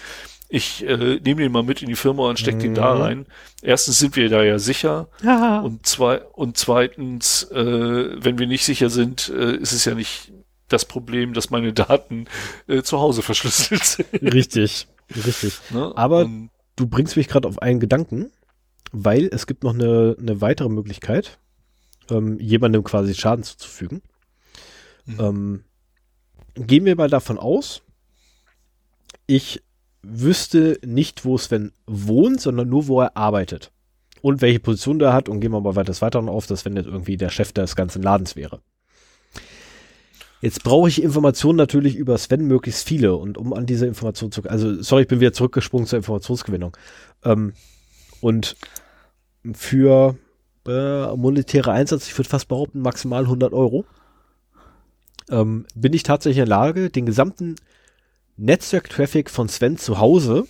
Ich 0.47 0.85
äh, 0.85 1.19
nehme 1.23 1.41
den 1.41 1.51
mal 1.51 1.63
mit 1.63 1.81
in 1.81 1.89
die 1.89 1.95
Firma 1.95 2.29
und 2.29 2.39
stecke 2.39 2.57
mhm. 2.57 2.61
den 2.61 2.75
da 2.75 2.95
mhm. 2.95 3.01
rein. 3.01 3.25
Erstens 3.61 3.99
sind 3.99 4.15
wir 4.15 4.29
da 4.29 4.43
ja 4.43 4.59
sicher 4.59 5.07
ja. 5.23 5.59
und 5.61 5.85
zwei 5.85 6.21
und 6.21 6.57
zweitens, 6.57 7.43
äh, 7.51 8.23
wenn 8.23 8.37
wir 8.37 8.47
nicht 8.47 8.63
sicher 8.63 8.89
sind, 8.89 9.29
äh, 9.29 9.55
ist 9.55 9.71
es 9.71 9.85
ja 9.85 9.95
nicht 9.95 10.31
das 10.67 10.85
Problem, 10.85 11.33
dass 11.33 11.49
meine 11.49 11.73
Daten 11.73 12.25
äh, 12.67 12.83
zu 12.83 12.99
Hause 12.99 13.21
verschlüsselt 13.21 13.83
sind. 13.85 14.07
Richtig, 14.21 14.87
richtig. 15.15 15.59
Ne? 15.71 15.91
Aber 15.95 16.25
und, 16.25 16.49
du 16.75 16.87
bringst 16.87 17.17
mich 17.17 17.27
gerade 17.27 17.47
auf 17.47 17.61
einen 17.61 17.79
Gedanken, 17.79 18.31
weil 18.91 19.29
es 19.31 19.47
gibt 19.47 19.63
noch 19.63 19.73
eine, 19.73 20.15
eine 20.19 20.41
weitere 20.41 20.69
Möglichkeit, 20.69 21.39
ähm, 22.09 22.39
jemandem 22.39 22.83
quasi 22.83 23.13
Schaden 23.13 23.43
zuzufügen. 23.43 24.01
Mhm. 25.05 25.19
Ähm, 25.19 25.63
gehen 26.55 26.85
wir 26.85 26.95
mal 26.95 27.09
davon 27.09 27.37
aus, 27.37 27.81
ich 29.27 29.61
wüsste 30.07 30.79
nicht, 30.85 31.25
wo 31.25 31.37
Sven 31.37 31.71
wohnt, 31.85 32.41
sondern 32.41 32.69
nur, 32.69 32.87
wo 32.87 33.01
er 33.01 33.17
arbeitet. 33.17 33.71
Und 34.21 34.41
welche 34.41 34.59
Position 34.59 34.99
er 35.01 35.13
hat. 35.13 35.29
Und 35.29 35.39
gehen 35.39 35.51
wir 35.51 35.61
mal 35.61 35.75
weiter 35.75 35.99
weiter 36.01 36.19
auf, 36.27 36.47
dass 36.47 36.65
wenn 36.65 36.75
jetzt 36.75 36.87
irgendwie 36.87 37.17
der 37.17 37.29
Chef 37.29 37.53
des 37.53 37.75
ganzen 37.75 38.01
Ladens 38.01 38.35
wäre. 38.35 38.61
Jetzt 40.41 40.63
brauche 40.63 40.89
ich 40.89 41.01
Informationen 41.01 41.57
natürlich 41.57 41.95
über 41.95 42.17
Sven 42.17 42.45
möglichst 42.45 42.87
viele 42.87 43.15
und 43.15 43.37
um 43.37 43.53
an 43.53 43.65
diese 43.65 43.87
Information 43.87 44.31
zu, 44.31 44.43
also 44.43 44.81
sorry, 44.81 45.03
ich 45.03 45.07
bin 45.07 45.19
wieder 45.19 45.33
zurückgesprungen 45.33 45.87
zur 45.87 45.97
Informationsgewinnung. 45.97 46.77
Ähm, 47.23 47.53
und 48.21 48.55
für 49.53 50.17
äh, 50.67 51.15
monetäre 51.15 51.71
Einsatz, 51.71 52.07
ich 52.07 52.17
würde 52.17 52.29
fast 52.29 52.47
behaupten, 52.47 52.81
maximal 52.81 53.23
100 53.23 53.53
Euro, 53.53 53.85
ähm, 55.29 55.65
bin 55.73 55.93
ich 55.93 56.03
tatsächlich 56.03 56.37
in 56.37 56.49
der 56.49 56.57
Lage, 56.57 56.89
den 56.89 57.05
gesamten 57.05 57.55
Netzwerk-Traffic 58.37 59.29
von 59.29 59.47
Sven 59.47 59.77
zu 59.77 59.99
Hause, 59.99 60.47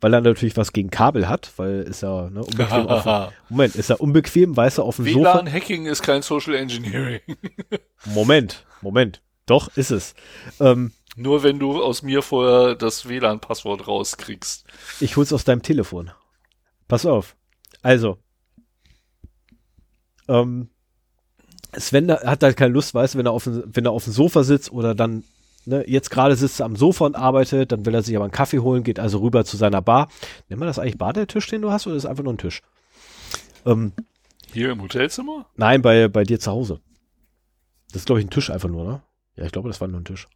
weil 0.00 0.14
er 0.14 0.20
natürlich 0.20 0.56
was 0.56 0.72
gegen 0.72 0.90
Kabel 0.90 1.28
hat, 1.28 1.52
weil 1.56 1.82
ist 1.82 2.02
er 2.02 2.30
ne, 2.30 2.42
unbequem 2.42 2.86
auf, 2.88 3.32
Moment, 3.48 3.76
ist 3.76 3.90
er 3.90 4.00
unbequem, 4.00 4.56
weiß 4.56 4.78
er 4.78 4.84
auf 4.84 4.96
dem 4.96 5.04
WLAN 5.04 5.46
Sofa. 5.46 5.52
Hacking 5.52 5.86
ist 5.86 6.02
kein 6.02 6.22
Social 6.22 6.54
Engineering. 6.54 7.20
Moment, 8.06 8.64
Moment, 8.80 9.22
doch 9.46 9.76
ist 9.76 9.90
es. 9.90 10.14
Ähm, 10.58 10.92
Nur 11.16 11.42
wenn 11.42 11.58
du 11.58 11.82
aus 11.82 12.02
mir 12.02 12.22
vorher 12.22 12.74
das 12.74 13.08
WLAN-Passwort 13.08 13.86
rauskriegst. 13.86 14.64
Ich 15.00 15.16
hol's 15.16 15.32
aus 15.32 15.44
deinem 15.44 15.62
Telefon. 15.62 16.10
Pass 16.88 17.06
auf. 17.06 17.36
Also, 17.82 18.18
ähm, 20.28 20.70
Sven 21.76 22.10
hat 22.10 22.42
halt 22.42 22.56
keine 22.56 22.72
Lust, 22.72 22.94
weißt 22.94 23.14
du, 23.14 23.18
wenn 23.18 23.26
er 23.26 23.32
auf, 23.32 23.46
wenn 23.46 23.84
er 23.84 23.92
auf 23.92 24.04
dem 24.04 24.12
Sofa 24.12 24.42
sitzt 24.42 24.72
oder 24.72 24.94
dann 24.94 25.24
Ne, 25.70 25.84
jetzt 25.86 26.10
gerade 26.10 26.34
sitzt 26.34 26.58
er 26.58 26.66
am 26.66 26.74
Sofa 26.74 27.06
und 27.06 27.14
arbeitet, 27.14 27.70
dann 27.70 27.86
will 27.86 27.94
er 27.94 28.02
sich 28.02 28.16
aber 28.16 28.24
einen 28.24 28.32
Kaffee 28.32 28.58
holen, 28.58 28.82
geht 28.82 28.98
also 28.98 29.18
rüber 29.18 29.44
zu 29.44 29.56
seiner 29.56 29.80
Bar. 29.80 30.08
Nennt 30.48 30.58
man 30.58 30.66
das 30.66 30.80
eigentlich 30.80 30.98
Bar, 30.98 31.12
der 31.12 31.28
Tisch, 31.28 31.46
den 31.46 31.62
du 31.62 31.70
hast, 31.70 31.86
oder 31.86 31.94
ist 31.94 32.02
es 32.02 32.10
einfach 32.10 32.24
nur 32.24 32.32
ein 32.32 32.38
Tisch? 32.38 32.60
Ähm, 33.64 33.92
Hier 34.52 34.72
im 34.72 34.82
Hotelzimmer? 34.82 35.46
Nein, 35.54 35.80
bei, 35.80 36.08
bei 36.08 36.24
dir 36.24 36.40
zu 36.40 36.50
Hause. 36.50 36.80
Das 37.92 38.02
ist, 38.02 38.06
glaube 38.06 38.18
ich, 38.18 38.26
ein 38.26 38.30
Tisch 38.30 38.50
einfach 38.50 38.68
nur, 38.68 38.84
ne? 38.84 39.00
Ja, 39.36 39.44
ich 39.44 39.52
glaube, 39.52 39.68
das 39.68 39.80
war 39.80 39.86
nur 39.86 40.00
ein 40.00 40.04
Tisch. 40.04 40.26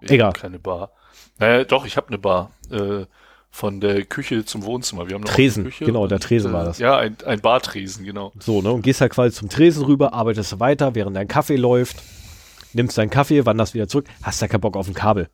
Ich 0.00 0.12
Egal. 0.12 0.32
Keine 0.32 0.60
Bar. 0.60 0.92
Naja, 1.40 1.64
doch, 1.64 1.84
ich 1.84 1.96
habe 1.96 2.06
eine 2.06 2.18
Bar. 2.18 2.52
Äh, 2.70 3.06
von 3.50 3.80
der 3.80 4.04
Küche 4.04 4.44
zum 4.44 4.62
Wohnzimmer. 4.62 5.08
Wir 5.08 5.16
haben 5.16 5.22
noch 5.22 5.30
Tresen, 5.30 5.72
genau, 5.80 6.06
der 6.06 6.20
Tresen 6.20 6.52
und, 6.52 6.56
war 6.56 6.66
das. 6.66 6.78
Ja, 6.78 6.98
ein, 6.98 7.16
ein 7.24 7.40
Bartresen, 7.40 8.04
genau. 8.04 8.30
So, 8.38 8.62
ne, 8.62 8.70
und 8.70 8.82
gehst 8.82 9.00
halt 9.00 9.10
quasi 9.10 9.34
zum 9.34 9.48
Tresen 9.48 9.84
rüber, 9.84 10.12
arbeitest 10.12 10.60
weiter, 10.60 10.94
während 10.94 11.16
dein 11.16 11.26
Kaffee 11.26 11.56
läuft 11.56 11.96
nimmst 12.78 12.96
deinen 12.96 13.10
Kaffee, 13.10 13.44
wanderst 13.44 13.74
wieder 13.74 13.88
zurück, 13.88 14.06
hast 14.22 14.40
da 14.40 14.48
keinen 14.48 14.62
Bock 14.62 14.76
auf 14.76 14.88
ein 14.88 14.94
Kabel. 14.94 15.28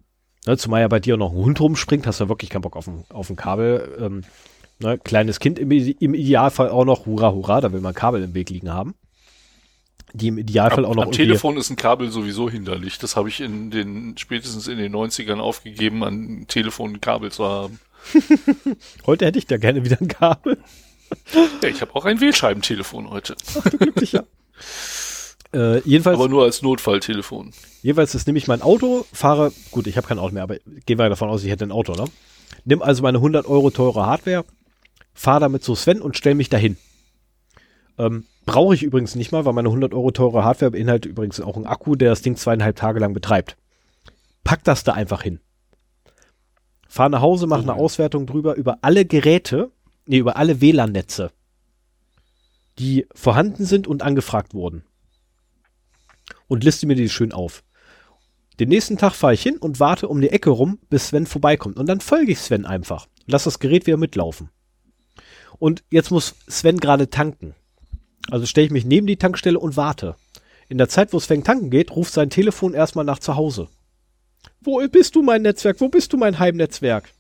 Ne, 0.47 0.59
zumal 0.59 0.81
ja 0.81 0.89
bei 0.89 1.01
dir 1.01 1.16
noch 1.16 1.31
ein 1.31 1.37
Hund 1.37 1.61
rumspringt, 1.61 2.07
hast 2.07 2.21
du 2.21 2.29
wirklich 2.29 2.51
keinen 2.51 2.62
Bock 2.62 2.77
auf 2.77 2.87
ein, 2.87 3.05
auf 3.09 3.31
ein 3.31 3.37
Kabel. 3.37 3.97
Ähm, 3.99 4.23
ne, 4.79 4.99
kleines 4.99 5.41
Kind 5.41 5.59
im, 5.59 5.71
im, 5.71 6.15
Idealfall 6.15 6.69
auch 6.69 6.85
noch, 6.85 7.07
hurra, 7.07 7.33
hurra, 7.33 7.61
da 7.61 7.73
will 7.73 7.81
man 7.81 7.95
Kabel 7.95 8.23
im 8.23 8.35
Weg 8.35 8.51
liegen 8.51 8.73
haben. 8.73 8.95
Die 10.12 10.29
im 10.29 10.39
Idealfall 10.39 10.85
am, 10.85 10.91
auch 10.91 10.95
noch. 10.97 11.05
Am 11.05 11.12
Telefon 11.12 11.57
ist 11.57 11.71
ein 11.71 11.77
Kabel 11.77 12.11
sowieso 12.11 12.51
hinderlich. 12.51 12.99
Das 12.99 13.16
habe 13.16 13.29
ich 13.29 13.41
in 13.41 13.71
den, 13.71 14.16
spätestens 14.19 14.69
in 14.69 14.79
den 14.79 14.95
90ern 14.95 15.39
aufgegeben, 15.39 16.05
an 16.05 16.45
Telefon 16.47 16.95
ein 16.95 17.01
Kabel 17.01 17.33
zu 17.33 17.45
haben. 17.45 17.81
heute 19.07 19.25
hätte 19.25 19.39
ich 19.39 19.47
da 19.47 19.57
gerne 19.57 19.85
wieder 19.85 19.99
ein 20.01 20.09
Kabel. 20.09 20.59
ja, 21.62 21.69
ich 21.69 21.81
habe 21.81 21.95
auch 21.95 22.05
ein 22.05 22.21
Wählscheibentelefon 22.21 23.09
heute. 23.09 23.35
Ach, 23.59 23.71
du 23.71 23.79
glücklicher. 23.79 24.25
Äh, 25.55 25.81
jedenfalls, 25.85 26.18
aber 26.18 26.28
nur 26.28 26.43
als 26.43 26.62
Notfalltelefon. 26.62 27.52
Jedenfalls 27.82 28.14
ist 28.14 28.26
nehme 28.26 28.39
ich 28.39 28.48
mein 28.48 28.60
Auto, 28.60 29.06
fahre, 29.12 29.52
gut, 29.70 29.86
ich 29.86 29.97
habe 29.97 30.06
kein 30.06 30.18
Auto 30.18 30.35
mehr, 30.35 30.43
aber 30.43 30.56
gehen 30.85 30.98
wir 30.98 31.09
davon 31.09 31.28
aus, 31.28 31.44
ich 31.44 31.51
hätte 31.51 31.64
ein 31.64 31.72
Auto, 31.72 31.93
ne? 31.93 32.06
Nimm 32.64 32.82
also 32.82 33.02
meine 33.02 33.18
100 33.18 33.47
Euro 33.47 33.70
teure 33.70 34.05
Hardware, 34.05 34.44
fahre 35.12 35.40
damit 35.40 35.62
zu 35.62 35.76
Sven 35.76 36.02
und 36.02 36.16
stell 36.16 36.35
mich 36.35 36.48
dahin. 36.48 36.76
Ähm, 37.98 38.24
Brauche 38.47 38.74
ich 38.74 38.82
übrigens 38.82 39.14
nicht 39.14 39.32
mal, 39.32 39.44
weil 39.44 39.52
meine 39.52 39.68
100 39.68 39.94
Euro 39.94 40.10
teure 40.10 40.44
Hardware 40.44 40.72
beinhaltet 40.72 41.10
übrigens 41.10 41.40
auch 41.40 41.56
einen 41.56 41.66
Akku, 41.66 41.94
der 41.94 42.10
das 42.10 42.20
Ding 42.20 42.36
zweieinhalb 42.36 42.76
Tage 42.76 43.01
lang 43.01 43.14
betreibt. 43.14 43.56
Pack 44.43 44.64
das 44.64 44.85
da 44.85 44.93
einfach 44.93 45.22
hin. 45.22 45.40
Fahr 46.89 47.09
nach 47.09 47.22
Hause, 47.22 47.47
mach 47.47 47.62
eine 47.62 47.74
Auswertung 47.74 48.26
drüber 48.26 48.56
über 48.56 48.78
alle 48.82 49.05
Geräte, 49.05 49.70
nee, 50.06 50.18
über 50.18 50.36
alle 50.36 50.60
WLAN-Netze, 50.60 51.31
die 52.78 53.06
vorhanden 53.14 53.64
sind 53.64 53.86
und 53.86 54.02
angefragt 54.02 54.52
wurden 54.52 54.85
und 56.49 56.65
liste 56.65 56.87
mir 56.87 56.95
die 56.95 57.09
schön 57.09 57.33
auf. 57.33 57.62
Den 58.61 58.69
nächsten 58.69 58.99
Tag 58.99 59.15
fahre 59.15 59.35
ich 59.35 59.43
hin 59.43 59.57
und 59.57 59.81
warte 59.81 60.09
um 60.09 60.21
die 60.21 60.31
Ecke 60.31 60.51
rum, 60.51 60.79
bis 60.89 61.09
Sven 61.09 61.27
vorbeikommt. 61.27 61.77
Und 61.77 61.89
dann 61.89 62.01
folge 62.01 62.33
ich 62.33 62.39
Sven 62.39 62.66
einfach. 62.66 63.07
Lass 63.27 63.45
das 63.45 63.59
Gerät 63.59 63.87
wieder 63.87 63.97
mitlaufen. 63.97 64.51
Und 65.59 65.83
jetzt 65.91 66.11
muss 66.11 66.37
Sven 66.49 66.79
gerade 66.79 67.11
tanken. 67.11 67.55
Also 68.31 68.47
stelle 68.47 68.66
ich 68.66 68.73
mich 68.73 68.85
neben 68.85 69.07
die 69.07 69.16
Tankstelle 69.16 69.59
und 69.59 69.77
warte. 69.77 70.16
In 70.69 70.79
der 70.79 70.89
Zeit, 70.89 71.12
wo 71.12 71.19
Sven 71.19 71.45
tanken 71.45 71.71
geht, 71.71 71.91
ruft 71.95 72.12
sein 72.12 72.31
Telefon 72.31 72.75
erstmal 72.75 73.05
nach 73.05 73.19
zu 73.19 73.37
Hause. 73.37 73.69
Wo 74.61 74.81
bist 74.89 75.15
du 75.15 75.23
mein 75.23 75.43
Netzwerk? 75.43 75.81
Wo 75.81 75.89
bist 75.89 76.12
du 76.12 76.16
mein 76.16 76.39
Heimnetzwerk? 76.39 77.11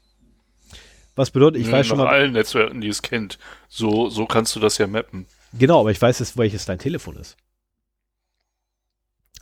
Was 1.16 1.30
bedeutet, 1.30 1.60
ich 1.60 1.66
nee, 1.66 1.72
weiß 1.72 1.86
schon 1.86 1.98
mal. 1.98 2.08
allen 2.08 2.32
Netzwerken, 2.32 2.80
die 2.80 2.88
es 2.88 3.02
kennt. 3.02 3.38
So, 3.68 4.08
so 4.08 4.26
kannst 4.26 4.56
du 4.56 4.60
das 4.60 4.78
ja 4.78 4.86
mappen. 4.86 5.26
Genau, 5.52 5.80
aber 5.80 5.90
ich 5.90 6.00
weiß 6.00 6.18
jetzt, 6.18 6.36
welches 6.36 6.64
dein 6.64 6.78
Telefon 6.78 7.16
ist. 7.16 7.36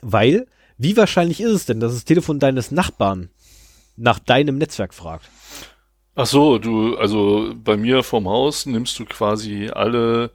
Weil, 0.03 0.47
wie 0.77 0.97
wahrscheinlich 0.97 1.41
ist 1.41 1.53
es 1.53 1.67
denn, 1.67 1.81
dass 1.81 1.95
das 1.95 2.05
Telefon 2.05 2.39
deines 2.39 2.71
Nachbarn 2.71 3.31
nach 3.97 4.19
deinem 4.19 4.59
Netzwerk 4.59 4.93
fragt? 4.93 5.31
Ach 6.15 6.27
so, 6.27 6.59
du, 6.59 6.97
also 6.97 7.55
bei 7.55 7.77
mir 7.77 8.03
vom 8.03 8.29
Haus 8.29 8.67
nimmst 8.67 8.99
du 8.99 9.07
quasi 9.07 9.71
alle 9.73 10.31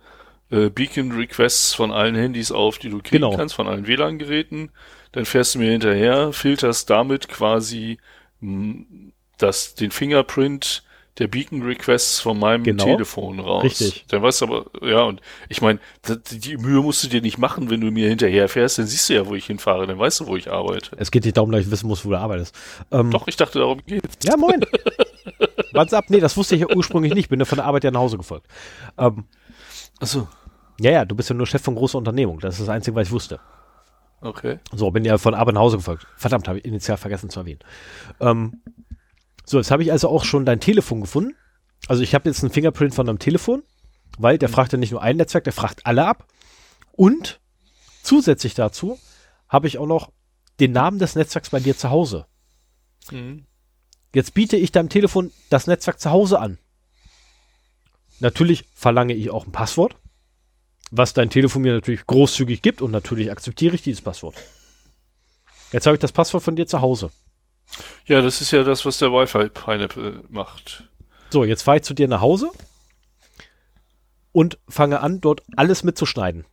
äh, 0.50 0.70
Beacon-Requests 0.70 1.74
von 1.74 1.92
allen 1.92 2.16
Handys 2.16 2.52
auf, 2.52 2.80
die 2.80 2.90
du 2.90 2.98
kriegen 3.00 3.24
genau. 3.24 3.36
kannst, 3.36 3.56
von 3.56 3.68
allen 3.68 3.86
WLAN-Geräten. 3.86 4.72
Dann 5.12 5.26
fährst 5.26 5.56
du 5.56 5.60
mir 5.60 5.72
hinterher, 5.72 6.34
filterst 6.34 6.90
damit 6.90 7.28
quasi 7.28 8.00
mh, 8.40 8.86
das, 9.38 9.76
den 9.76 9.92
Fingerprint 9.92 10.84
der 11.20 11.28
Beacon 11.28 11.64
Requests 11.64 12.20
von 12.20 12.40
meinem 12.40 12.64
genau. 12.64 12.84
Telefon 12.84 13.40
raus. 13.40 13.64
Richtig. 13.64 14.06
Dann 14.10 14.22
weißt 14.22 14.42
du 14.42 14.46
aber, 14.46 14.66
ja, 14.82 15.04
und 15.04 15.22
ich 15.50 15.62
meine, 15.62 15.80
die 16.32 16.58
Mühe 16.58 16.82
musst 16.82 17.04
du 17.04 17.08
dir 17.08 17.22
nicht 17.22 17.38
machen, 17.38 17.70
wenn 17.70 17.82
du 17.82 17.92
mir 17.92 18.10
hinterher 18.10 18.48
fährst, 18.50 18.78
dann 18.78 18.88
siehst 18.88 19.10
du 19.10 19.16
ja, 19.16 19.26
wo 19.26 19.36
ich 19.36 19.46
hinfahre, 19.46 19.88
dann 19.88 19.98
weißt 19.98 20.20
du, 20.22 20.28
wo 20.28 20.36
ich 20.36 20.52
arbeite. 20.52 20.92
Es 20.98 21.12
geht 21.12 21.26
nicht 21.26 21.38
darum, 21.38 21.52
dass 21.52 21.62
ich 21.62 21.72
wissen 21.72 21.88
muss, 21.88 22.06
wo 22.06 22.10
du 22.10 22.18
arbeitest. 22.18 22.56
Ähm, 22.92 23.12
Doch, 23.12 23.28
ich 23.28 23.36
dachte, 23.36 23.60
darum 23.60 23.80
geht's. 23.86 24.18
Ja, 24.24 24.38
moin. 24.38 24.62
Warte 25.74 25.98
ab, 25.98 26.06
nee, 26.10 26.20
das 26.20 26.38
wusste 26.38 26.56
ich 26.56 26.62
ja 26.62 26.68
ursprünglich 26.76 27.14
nicht, 27.14 27.30
bin 27.30 27.40
ja 27.40 27.46
von 27.46 27.58
der 27.58 27.66
Arbeit 27.66 27.84
ja 27.84 27.92
nach 27.92 28.00
Hause 28.00 28.18
gefolgt. 28.18 28.48
Ähm, 28.98 29.26
Achso. 30.00 30.28
Ja, 30.80 30.92
ja, 30.92 31.06
du 31.06 31.16
bist 31.16 31.30
ja 31.30 31.36
nur 31.36 31.48
Chef 31.48 31.62
von 31.62 31.76
großer 31.76 31.98
Unternehmung, 31.98 32.40
das 32.40 32.56
ist 32.56 32.62
das 32.62 32.70
Einzige, 32.70 32.96
was 32.96 33.08
ich 33.08 33.14
wusste. 33.14 33.40
Okay. 34.22 34.60
So, 34.74 34.90
bin 34.92 35.06
ja 35.06 35.18
von 35.18 35.34
Arbeit 35.34 35.56
nach 35.56 35.62
Hause 35.62 35.78
gefolgt. 35.78 36.08
Verdammt, 36.16 36.48
habe 36.48 36.60
ich 36.60 36.66
initial 36.66 36.98
vergessen 36.98 37.30
zu 37.30 37.40
erwähnen. 37.40 37.60
Ähm, 38.20 38.62
so, 39.48 39.58
jetzt 39.58 39.72
habe 39.72 39.82
ich 39.82 39.92
also 39.94 40.10
auch 40.10 40.26
schon 40.26 40.46
dein 40.46 40.60
Telefon 40.60 41.00
gefunden. 41.02 41.34
Also 41.88 42.04
ich 42.04 42.14
habe 42.14 42.30
jetzt 42.30 42.44
einen 42.44 42.52
Fingerprint 42.52 42.94
von 42.94 43.08
deinem 43.08 43.18
Telefon, 43.18 43.64
weil 44.18 44.38
der 44.38 44.50
mhm. 44.50 44.54
fragt 44.54 44.74
ja 44.74 44.78
nicht 44.78 44.92
nur 44.92 45.02
ein 45.02 45.16
Netzwerk, 45.16 45.46
der 45.46 45.54
fragt 45.54 45.86
alle 45.86 46.06
ab. 46.06 46.28
Und 46.92 47.40
zusätzlich 48.04 48.56
dazu 48.56 49.00
habe 49.48 49.68
ich 49.68 49.78
auch 49.78 49.88
noch 49.88 50.12
den 50.60 50.74
Namen 50.74 51.00
des 51.00 51.16
Netzwerks 51.16 51.50
bei 51.50 51.62
dir 51.62 51.78
zu 51.78 51.90
Hause. 51.90 52.26
Mhm. 53.10 53.46
Jetzt 54.14 54.34
biete 54.34 54.58
ich 54.58 54.74
deinem 54.74 54.90
Telefon 54.90 55.32
das 55.50 55.66
Netzwerk 55.66 56.02
zu 56.02 56.12
Hause 56.12 56.40
an. 56.40 56.58
Natürlich 58.20 58.66
verlange 58.74 59.14
ich 59.14 59.30
auch 59.30 59.46
ein 59.46 59.54
Passwort, 59.54 59.96
was 60.92 61.14
dein 61.14 61.30
Telefon 61.30 61.62
mir 61.62 61.74
natürlich 61.74 62.06
großzügig 62.06 62.62
gibt 62.62 62.82
und 62.82 62.92
natürlich 62.92 63.32
akzeptiere 63.32 63.76
ich 63.76 63.82
dieses 63.82 64.02
Passwort. 64.02 64.36
Jetzt 65.72 65.86
habe 65.86 65.96
ich 65.96 66.02
das 66.02 66.12
Passwort 66.12 66.44
von 66.44 66.58
dir 66.58 66.68
zu 66.68 66.82
Hause. 66.82 67.12
Ja, 68.06 68.22
das 68.22 68.42
ist 68.42 68.52
ja 68.52 68.64
das, 68.64 68.86
was 68.86 68.98
der 68.98 69.12
Wi-Fi 69.12 69.50
Pineapple 69.50 70.24
macht. 70.30 70.90
So, 71.30 71.44
jetzt 71.44 71.64
fahre 71.64 71.78
ich 71.78 71.84
zu 71.84 71.94
dir 71.94 72.08
nach 72.08 72.22
Hause 72.22 72.50
und 74.32 74.60
fange 74.70 75.02
an, 75.02 75.20
dort 75.20 75.44
alles 75.56 75.84
mitzuschneiden. 75.84 76.46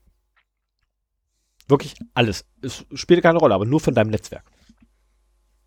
Wirklich 1.69 1.95
alles. 2.13 2.45
Es 2.61 2.85
spielt 2.95 3.23
keine 3.23 3.39
Rolle, 3.39 3.55
aber 3.55 3.67
nur 3.67 3.81
von 3.81 3.95
deinem 3.95 4.11
Netzwerk. 4.11 4.45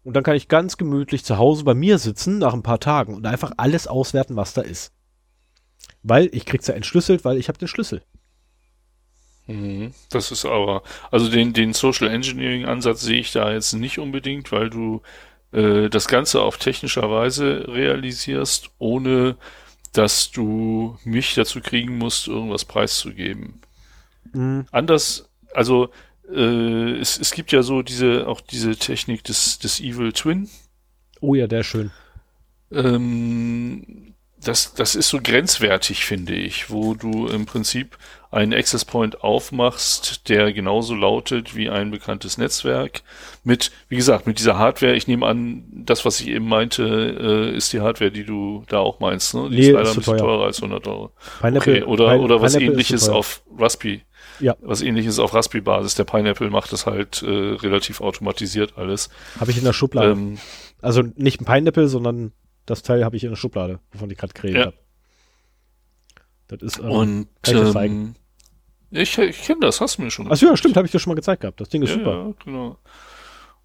Und 0.04 0.14
dann 0.14 0.24
kann 0.24 0.36
ich 0.36 0.48
ganz 0.48 0.78
gemütlich 0.78 1.26
zu 1.26 1.38
Hause 1.38 1.64
bei 1.64 1.74
mir 1.74 1.98
sitzen 1.98 2.38
nach 2.38 2.54
ein 2.54 2.64
paar 2.64 2.80
Tagen 2.80 3.14
und 3.14 3.26
einfach 3.26 3.52
alles 3.58 3.88
auswerten, 3.88 4.36
was 4.36 4.54
da 4.54 4.62
ist. 4.62 4.94
Weil 6.04 6.30
ich 6.32 6.46
krieg's 6.46 6.68
ja 6.68 6.76
entschlüsselt, 6.76 7.26
weil 7.26 7.38
ich 7.38 7.50
habe 7.50 7.58
den 7.58 7.68
Schlüssel. 7.68 8.02
Mhm. 9.48 9.94
Das 10.10 10.32
ist 10.32 10.46
aber, 10.46 10.84
also 11.12 11.30
den, 11.30 11.54
den 11.54 11.74
Social 11.74 12.10
Engineering 12.10 12.66
Ansatz 12.66 13.02
sehe 13.02 13.20
ich 13.20 13.32
da 13.32 13.52
jetzt 13.52 13.74
nicht 13.74 14.00
unbedingt, 14.00 14.52
weil 14.52 14.70
du 14.70 15.02
äh, 15.52 15.90
das 15.90 16.08
Ganze 16.08 16.42
auf 16.42 16.58
technischer 16.58 17.10
Weise 17.10 17.66
realisierst, 17.68 18.70
ohne 18.78 19.38
dass 19.94 20.32
du 20.32 20.98
mich 21.04 21.36
dazu 21.36 21.62
kriegen 21.62 21.98
musst, 21.98 22.28
irgendwas 22.28 22.66
preiszugeben. 22.66 23.62
Mhm. 24.34 24.66
Anders, 24.72 25.30
also 25.54 25.90
äh, 26.30 26.98
es, 27.00 27.20
es 27.20 27.32
gibt 27.32 27.52
ja 27.52 27.64
so 27.64 27.82
diese, 27.82 28.28
auch 28.28 28.42
diese 28.42 28.76
Technik 28.76 29.24
des, 29.24 29.60
des 29.60 29.80
Evil 29.80 30.14
Twin. 30.14 30.50
Oh 31.22 31.36
ja, 31.36 31.48
der 31.48 31.62
ist 31.62 31.68
schön. 31.68 31.92
Ähm, 32.72 34.14
das, 34.44 34.74
das 34.74 34.96
ist 34.96 35.10
so 35.10 35.20
grenzwertig, 35.22 36.06
finde 36.06 36.34
ich, 36.34 36.70
wo 36.70 36.94
du 36.94 37.28
im 37.28 37.46
Prinzip 37.46 37.98
einen 38.30 38.54
Access 38.54 38.84
Point 38.84 39.24
aufmachst, 39.24 40.28
der 40.30 40.52
genauso 40.52 40.94
lautet 40.96 41.56
wie 41.56 41.70
ein 41.70 41.92
bekanntes 41.92 42.38
Netzwerk. 42.38 43.02
Mit, 43.44 43.72
wie 43.88 43.96
gesagt, 43.96 44.28
mit 44.28 44.38
dieser 44.40 44.58
Hardware, 44.58 44.96
ich 44.96 45.08
nehme 45.08 45.26
an, 45.26 45.64
das, 45.72 46.04
was 46.04 46.20
ich 46.20 46.28
eben 46.28 46.48
meinte, 46.48 46.84
äh, 47.54 47.56
ist 47.56 47.72
die 47.72 47.80
Hardware, 47.80 48.12
die 48.12 48.26
du 48.26 48.64
da 48.68 48.80
auch 48.80 49.00
meinst. 49.00 49.34
Ne? 49.34 49.50
Die 49.50 49.56
nee, 49.56 49.62
ist 49.68 49.72
leider 49.72 49.84
ist 49.84 49.90
ein 49.92 49.96
bisschen 49.98 50.18
teuer. 50.18 50.28
teurer 50.28 50.46
als 50.46 50.58
100 50.62 50.88
Euro. 50.88 51.12
Pineapple, 51.40 51.74
okay, 51.74 51.84
oder, 51.84 52.10
Pine- 52.10 52.22
oder 52.22 52.42
was 52.42 52.54
Pineapple 52.54 52.74
ähnliches 52.74 53.10
auf 53.10 53.44
Raspi. 53.58 54.04
Ja. 54.40 54.56
Was 54.62 54.82
ähnliches 54.82 55.20
auf 55.20 55.34
Raspi-Basis. 55.34 55.96
Der 55.96 56.04
Pineapple 56.04 56.50
macht 56.50 56.72
das 56.74 56.86
halt 56.86 57.24
äh, 57.24 57.28
relativ 57.28 58.02
automatisiert 58.02 58.74
alles. 58.78 59.10
Habe 59.40 59.52
ich 59.52 59.58
in 59.58 59.64
der 59.64 59.74
Schublade. 59.74 60.12
Ähm, 60.12 60.38
Also 60.82 61.02
nicht 61.16 61.42
ein 61.42 61.46
Pineapple, 61.46 61.88
sondern 61.88 62.34
das 62.68 62.84
Teil 62.84 63.04
habe 63.04 63.16
ich 63.16 63.24
in 63.24 63.32
der 63.32 63.36
Schublade, 63.38 63.80
wovon 63.92 64.12
ich 64.12 64.18
gerade 64.18 64.34
geredet 64.34 64.58
Ja. 64.58 64.66
habe. 64.68 64.78
Das 66.50 66.62
ist 66.62 66.80
ähm, 66.80 66.92
und 66.92 67.28
kann 67.42 67.56
ich 67.56 67.62
dir 67.62 67.72
zeigen? 67.72 68.16
ähm, 68.92 69.02
ich, 69.02 69.18
ich 69.18 69.42
kenne 69.42 69.62
das, 69.62 69.82
hast 69.82 69.98
du 69.98 70.04
mir 70.04 70.12
schon 70.12 70.32
Achso, 70.32 70.46
ja, 70.46 70.56
stimmt, 70.56 70.78
habe 70.78 70.86
ich 70.86 70.92
dir 70.92 71.00
schon 71.00 71.12
mal 71.12 71.16
gezeigt 71.16 71.42
gehabt. 71.42 71.60
Das 71.60 71.70
Ding 71.70 71.82
ist 71.82 71.90
ja, 71.90 71.96
super. 71.96 72.12
Ja, 72.28 72.34
genau. 72.46 72.78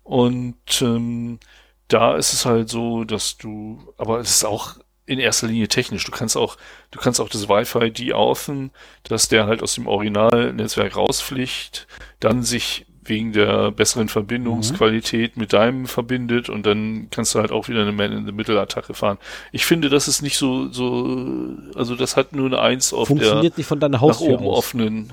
Und 0.03 0.57
ähm, 0.83 1.39
da 1.87 2.16
ist 2.16 2.33
es 2.33 2.45
halt 2.45 2.69
so, 2.70 3.05
dass 3.05 3.37
du, 3.37 3.93
aber 3.99 4.19
es 4.19 4.31
ist 4.31 4.45
auch 4.45 4.79
in 5.07 5.19
erster 5.19 5.47
Linie 5.47 5.69
technisch. 5.69 6.05
Du 6.05 6.11
kannst 6.11 6.37
auch, 6.37 6.57
du 6.91 6.99
kannst 6.99 7.20
auch 7.20 7.29
das 7.29 7.49
Wi-Fi 7.49 7.91
de-aufen, 7.93 8.70
dass 9.05 9.29
der 9.29 9.47
halt 9.47 9.62
aus 9.62 9.74
dem 9.74 9.87
Originalnetzwerk 9.87 10.97
rausfliegt, 10.97 11.87
dann 12.19 12.43
sich 12.43 12.87
wegen 13.05 13.33
der 13.33 13.73
besseren 13.73 14.09
Verbindungsqualität 14.09 15.37
mit 15.37 15.53
deinem 15.53 15.87
verbindet 15.87 16.49
und 16.49 16.66
dann 16.66 17.09
kannst 17.11 17.35
du 17.35 17.41
halt 17.41 17.51
auch 17.51 17.69
wieder 17.69 17.83
eine 17.83 17.93
Man-in-the-Middle-Attacke 17.93 18.95
fahren. 18.95 19.19
Ich 19.51 19.66
finde, 19.66 19.89
das 19.89 20.07
ist 20.09 20.23
nicht 20.23 20.37
so, 20.37 20.69
so, 20.69 21.57
also 21.74 21.97
das 21.97 22.16
hat 22.16 22.33
nur 22.33 22.47
eine 22.47 22.61
Eins 22.61 22.93
auf 22.93 23.09
der 23.09 23.16
Funktioniert 23.16 23.59
nicht 23.59 23.66
von 23.66 23.81
deiner 23.81 23.95
nach 23.95 24.01
Haustür 24.03 24.35
oben 24.35 24.47
aus. 24.47 24.59
offenen. 24.59 25.12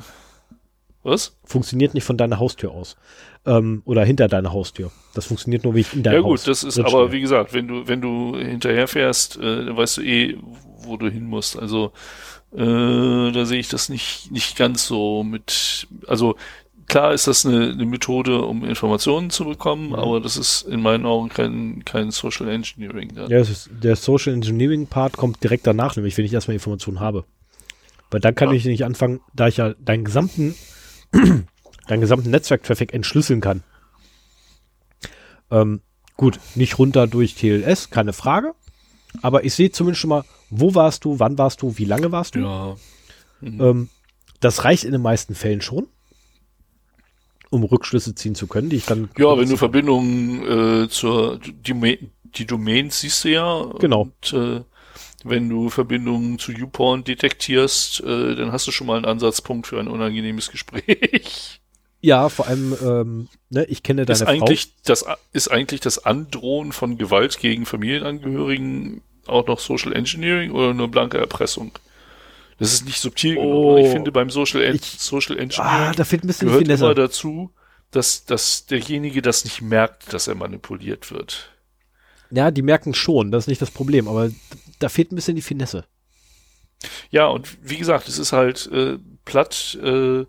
Was? 1.02 1.36
Funktioniert 1.46 1.94
nicht 1.94 2.04
von 2.04 2.18
deiner 2.18 2.40
Haustür 2.40 2.72
aus. 2.72 2.96
Ähm, 3.46 3.82
oder 3.86 4.04
hinter 4.04 4.28
deiner 4.28 4.52
Haustür. 4.52 4.92
Das 5.16 5.26
funktioniert 5.26 5.64
nur, 5.64 5.74
wie 5.74 5.80
ich 5.80 5.94
in 5.94 6.04
deinem 6.04 6.16
Ja 6.16 6.24
Haus 6.24 6.42
gut, 6.42 6.48
das 6.48 6.64
ist 6.64 6.78
aber 6.80 7.12
wie 7.12 7.22
gesagt, 7.22 7.54
wenn 7.54 7.68
du 7.68 7.88
wenn 7.88 8.02
du 8.02 8.38
hinterher 8.38 8.88
fährst, 8.88 9.38
äh, 9.38 9.66
dann 9.66 9.78
weißt 9.78 9.98
du 9.98 10.02
eh, 10.02 10.38
wo 10.82 10.98
du 10.98 11.10
hin 11.10 11.26
musst. 11.26 11.58
Also 11.58 11.94
äh, 12.52 12.58
da 13.32 13.46
sehe 13.46 13.60
ich 13.60 13.70
das 13.70 13.90
nicht 13.90 14.30
nicht 14.32 14.58
ganz 14.58 14.86
so 14.86 15.24
mit. 15.24 15.88
Also 16.06 16.36
klar 16.90 17.14
ist 17.14 17.28
das 17.28 17.46
eine, 17.46 17.70
eine 17.72 17.86
Methode, 17.86 18.42
um 18.42 18.66
Informationen 18.66 19.30
zu 19.30 19.46
bekommen, 19.46 19.90
Mhm. 19.90 19.96
aber 19.96 20.20
das 20.20 20.36
ist 20.36 20.64
in 20.64 20.82
meinen 20.82 21.06
Augen 21.06 21.30
kein 21.30 21.86
kein 21.86 22.12
Social 22.12 22.50
Engineering. 22.50 23.16
Dann. 23.16 23.30
Ja, 23.32 23.40
ist, 23.40 23.70
der 23.72 23.96
Social 23.96 24.34
Engineering 24.34 24.88
Part 24.88 25.16
kommt 25.16 25.42
direkt 25.44 25.66
danach, 25.66 25.96
nämlich 25.96 26.18
wenn 26.18 26.26
ich 26.26 26.34
erstmal 26.34 26.56
Informationen 26.56 27.00
habe. 27.00 27.24
Weil 28.12 28.20
dann 28.20 28.36
kann 28.36 28.50
Ja. 28.50 28.56
ich 28.56 28.66
nicht 28.66 28.84
anfangen, 28.84 29.22
da 29.34 29.48
ich 29.48 29.58
ja 29.58 29.74
deinen 29.80 30.04
gesamten, 30.04 30.56
deinen 31.88 32.02
gesamten 32.02 32.32
Netzwerktraffic 32.32 32.94
entschlüsseln 32.94 33.40
kann. 33.40 33.64
Ähm, 35.52 35.82
gut, 36.18 36.40
nicht 36.56 36.78
runter 36.80 37.08
durch 37.08 37.36
TLS, 37.36 37.90
keine 37.90 38.14
Frage. 38.14 38.54
Aber 39.22 39.44
ich 39.44 39.54
sehe 39.54 39.72
zumindest 39.72 40.02
schon 40.02 40.10
mal, 40.10 40.24
wo 40.50 40.76
warst 40.76 41.06
du, 41.06 41.20
wann 41.20 41.38
warst 41.38 41.62
du, 41.62 41.78
wie 41.78 41.86
lange 41.86 42.12
warst 42.12 42.36
du. 42.36 42.40
Ja. 42.42 42.76
Mhm. 43.42 43.62
Ähm, 43.62 43.90
das 44.40 44.64
reicht 44.66 44.84
in 44.84 44.92
den 44.92 45.02
meisten 45.02 45.36
Fällen 45.36 45.62
schon, 45.62 45.88
um 47.50 47.64
Rückschlüsse 47.64 48.16
ziehen 48.16 48.36
zu 48.36 48.48
können, 48.48 48.70
die 48.70 48.78
ich 48.78 48.86
dann. 48.86 49.10
Ja, 49.18 49.38
wenn 49.38 49.50
du 49.50 49.58
Verbindungen 49.58 50.84
äh, 50.84 50.90
zur 50.90 51.40
die, 51.40 52.10
die 52.24 52.46
Domains 52.46 53.02
siehst 53.02 53.24
du 53.24 53.30
ja. 53.30 53.66
Genau. 53.80 54.02
Und 54.02 54.34
äh, 54.34 54.62
wenn 55.24 55.50
du 55.50 55.70
Verbindungen 55.70 56.40
zu 56.40 56.52
YouPorn 56.52 57.04
detektierst, 57.04 58.02
äh, 58.02 58.36
dann 58.36 58.52
hast 58.52 58.68
du 58.68 58.72
schon 58.72 58.88
mal 58.88 58.98
einen 58.98 59.06
Ansatzpunkt 59.06 59.68
für 59.68 59.80
ein 59.80 59.88
unangenehmes 59.88 60.52
Gespräch. 60.52 61.60
Ja, 62.02 62.30
vor 62.30 62.48
allem, 62.48 62.78
ähm, 62.82 63.28
ne, 63.50 63.66
ich 63.66 63.84
kenne 63.84 64.06
deine 64.06 64.14
ist 64.16 64.24
Frau. 64.24 64.32
eigentlich 64.32 64.72
das 64.86 65.04
ist 65.34 65.52
eigentlich 65.52 65.82
das 65.82 66.06
Androhen 66.06 66.72
von 66.72 66.98
Gewalt 66.98 67.40
gegen 67.40 67.66
Familienangehörigen 67.66 69.02
auch 69.28 69.48
noch 69.48 69.60
Social 69.60 69.94
Engineering 69.94 70.52
oder 70.52 70.74
nur 70.74 70.90
blanke 70.90 71.18
Erpressung? 71.18 71.72
Das 72.60 72.74
ist 72.74 72.86
nicht 72.86 73.00
subtil 73.00 73.38
Oh. 73.38 73.76
genug. 73.76 73.86
Ich 73.86 73.92
finde 73.92 74.12
beim 74.12 74.30
Social, 74.30 74.62
En 74.62 74.76
Ich- 74.76 74.82
Social 75.00 75.38
Engineering 75.40 75.74
Ah, 75.90 75.94
da 75.94 76.04
fehlt 76.04 76.24
ein 76.24 76.28
bisschen 76.28 76.48
gehört 76.48 76.64
Finesse. 76.64 76.86
immer 76.86 76.94
dazu, 76.96 77.52
dass, 77.92 78.26
dass 78.26 78.66
derjenige 78.66 79.22
das 79.22 79.44
nicht 79.46 79.62
merkt, 79.62 80.12
dass 80.14 80.28
er 80.28 80.36
manipuliert 80.36 81.12
wird. 81.12 81.50
Ja, 82.32 82.52
die 82.52 82.62
merken 82.62 82.94
schon, 82.94 83.32
das 83.32 83.46
ist 83.46 83.48
nicht 83.48 83.62
das 83.62 83.72
Problem, 83.72 84.08
aber 84.08 84.30
da 84.80 84.90
fehlt 84.90 85.12
ein 85.12 85.16
bisschen 85.16 85.36
die 85.36 85.42
Finesse. 85.42 85.86
Ja, 87.10 87.26
und 87.28 87.48
wie 87.68 87.78
gesagt, 87.78 88.08
es 88.08 88.20
ist 88.20 88.32
halt 88.34 88.70
äh, 88.72 88.98
platt. 89.26 89.78
Äh, 89.84 90.26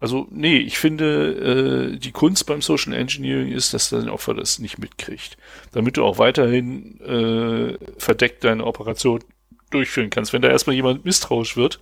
also, 0.00 0.28
nee, 0.30 0.58
ich 0.58 0.78
finde, 0.78 1.92
äh, 1.94 1.96
die 1.98 2.12
Kunst 2.12 2.46
beim 2.46 2.62
Social 2.62 2.92
Engineering 2.92 3.50
ist, 3.50 3.74
dass 3.74 3.88
dein 3.90 4.08
Opfer 4.08 4.34
das 4.34 4.58
nicht 4.60 4.78
mitkriegt. 4.78 5.36
Damit 5.72 5.96
du 5.96 6.04
auch 6.04 6.18
weiterhin 6.18 7.00
äh, 7.00 7.78
verdeckt 7.98 8.44
deine 8.44 8.64
Operation 8.64 9.24
durchführen 9.70 10.10
kannst. 10.10 10.32
Wenn 10.32 10.42
da 10.42 10.48
erstmal 10.48 10.76
jemand 10.76 11.04
misstrauisch 11.04 11.56
wird, 11.56 11.80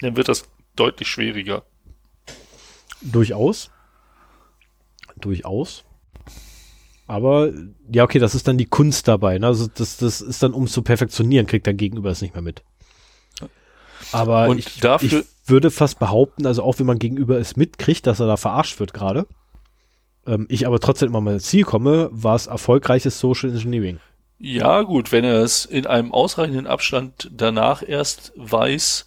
dann 0.00 0.16
wird 0.16 0.28
das 0.28 0.44
deutlich 0.76 1.08
schwieriger. 1.08 1.64
Durchaus. 3.00 3.70
Durchaus. 5.16 5.84
Aber, 7.06 7.52
ja, 7.92 8.04
okay, 8.04 8.18
das 8.18 8.34
ist 8.34 8.48
dann 8.48 8.56
die 8.58 8.64
Kunst 8.64 9.08
dabei. 9.08 9.38
Ne? 9.38 9.46
Also 9.46 9.68
das, 9.72 9.98
das 9.98 10.20
ist 10.20 10.42
dann, 10.42 10.54
um 10.54 10.64
es 10.64 10.72
zu 10.72 10.82
perfektionieren, 10.82 11.46
kriegt 11.46 11.66
dein 11.66 11.76
Gegenüber 11.76 12.10
es 12.10 12.22
nicht 12.22 12.34
mehr 12.34 12.42
mit. 12.42 12.62
Aber 14.12 14.48
Und 14.48 14.58
ich, 14.58 14.80
dafür- 14.80 15.20
ich 15.20 15.26
würde 15.48 15.70
fast 15.70 15.98
behaupten, 15.98 16.46
also 16.46 16.62
auch 16.62 16.78
wenn 16.78 16.86
man 16.86 16.98
gegenüber 16.98 17.38
es 17.38 17.56
mitkriegt, 17.56 18.06
dass 18.06 18.20
er 18.20 18.26
da 18.26 18.36
verarscht 18.36 18.80
wird 18.80 18.94
gerade, 18.94 19.26
ähm, 20.26 20.46
ich 20.48 20.66
aber 20.66 20.80
trotzdem 20.80 21.08
immer 21.08 21.20
mal 21.20 21.34
ins 21.34 21.44
Ziel 21.44 21.64
komme, 21.64 22.08
war 22.10 22.34
es 22.34 22.46
erfolgreiches 22.46 23.18
Social 23.20 23.50
Engineering. 23.50 23.98
Ja, 24.38 24.82
gut, 24.82 25.12
wenn 25.12 25.24
er 25.24 25.42
es 25.42 25.64
in 25.64 25.86
einem 25.86 26.12
ausreichenden 26.12 26.66
Abstand 26.66 27.30
danach 27.32 27.82
erst 27.86 28.32
weiß, 28.36 29.06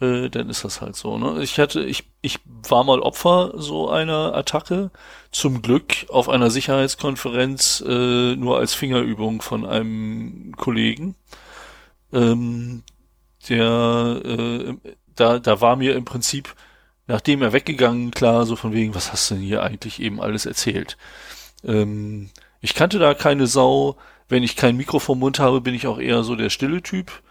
äh, 0.00 0.30
dann 0.30 0.48
ist 0.48 0.64
das 0.64 0.80
halt 0.80 0.96
so. 0.96 1.18
Ne? 1.18 1.42
Ich 1.42 1.58
hatte, 1.58 1.84
ich, 1.84 2.04
ich 2.22 2.38
war 2.46 2.84
mal 2.84 3.00
Opfer 3.00 3.52
so 3.56 3.90
einer 3.90 4.34
Attacke. 4.34 4.90
Zum 5.30 5.60
Glück 5.62 6.06
auf 6.08 6.28
einer 6.28 6.50
Sicherheitskonferenz 6.50 7.84
äh, 7.86 8.36
nur 8.36 8.58
als 8.58 8.74
Fingerübung 8.74 9.42
von 9.42 9.66
einem 9.66 10.54
Kollegen. 10.56 11.16
Ähm, 12.12 12.82
der, 13.48 14.20
äh, 14.24 14.74
da, 15.16 15.38
da 15.38 15.60
war 15.60 15.76
mir 15.76 15.96
im 15.96 16.04
Prinzip, 16.04 16.54
nachdem 17.06 17.42
er 17.42 17.52
weggegangen, 17.52 18.10
klar, 18.10 18.46
so 18.46 18.56
von 18.56 18.72
wegen, 18.72 18.94
was 18.94 19.12
hast 19.12 19.30
du 19.30 19.34
denn 19.34 19.44
hier 19.44 19.62
eigentlich 19.62 20.00
eben 20.00 20.20
alles 20.20 20.46
erzählt? 20.46 20.96
Ähm, 21.64 22.30
ich 22.60 22.74
kannte 22.74 22.98
da 22.98 23.14
keine 23.14 23.46
Sau. 23.46 23.96
Wenn 24.28 24.42
ich 24.42 24.56
kein 24.56 24.76
Mikro 24.76 24.98
vom 24.98 25.18
Mund 25.20 25.38
habe, 25.38 25.60
bin 25.60 25.74
ich 25.74 25.86
auch 25.86 25.98
eher 25.98 26.22
so 26.22 26.36
der 26.36 26.50
stille 26.50 26.82
Typ. 26.82 27.22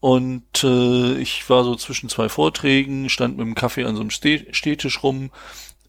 Und 0.00 0.64
äh, 0.64 1.18
ich 1.18 1.48
war 1.50 1.64
so 1.64 1.74
zwischen 1.74 2.08
zwei 2.08 2.28
Vorträgen, 2.28 3.08
stand 3.08 3.36
mit 3.36 3.46
dem 3.46 3.54
Kaffee 3.54 3.84
an 3.84 3.96
so 3.96 4.00
einem 4.00 4.10
Ste 4.10 4.46
Stehtisch 4.52 5.02
rum, 5.02 5.30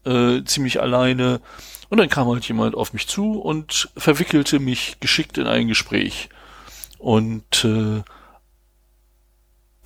äh, 0.04 0.42
ziemlich 0.44 0.80
alleine. 0.80 1.40
Und 1.88 1.98
dann 1.98 2.08
kam 2.08 2.28
halt 2.28 2.46
jemand 2.46 2.74
auf 2.74 2.92
mich 2.92 3.06
zu 3.06 3.40
und 3.40 3.88
verwickelte 3.96 4.58
mich 4.58 4.98
geschickt 5.00 5.38
in 5.38 5.46
ein 5.46 5.68
Gespräch. 5.68 6.28
Und 6.98 7.64
äh, 7.64 8.02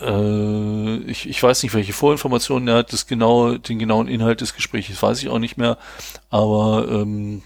äh, 0.00 0.96
ich, 1.06 1.28
ich 1.28 1.42
weiß 1.42 1.62
nicht, 1.62 1.74
welche 1.74 1.92
Vorinformationen 1.92 2.68
er 2.68 2.76
hat, 2.76 2.92
das 2.92 3.06
genaue, 3.06 3.58
den 3.58 3.78
genauen 3.78 4.08
Inhalt 4.08 4.40
des 4.40 4.54
Gesprächs 4.54 5.02
weiß 5.02 5.22
ich 5.22 5.28
auch 5.28 5.38
nicht 5.38 5.56
mehr. 5.56 5.78
Aber 6.30 6.88
ähm, 6.90 7.42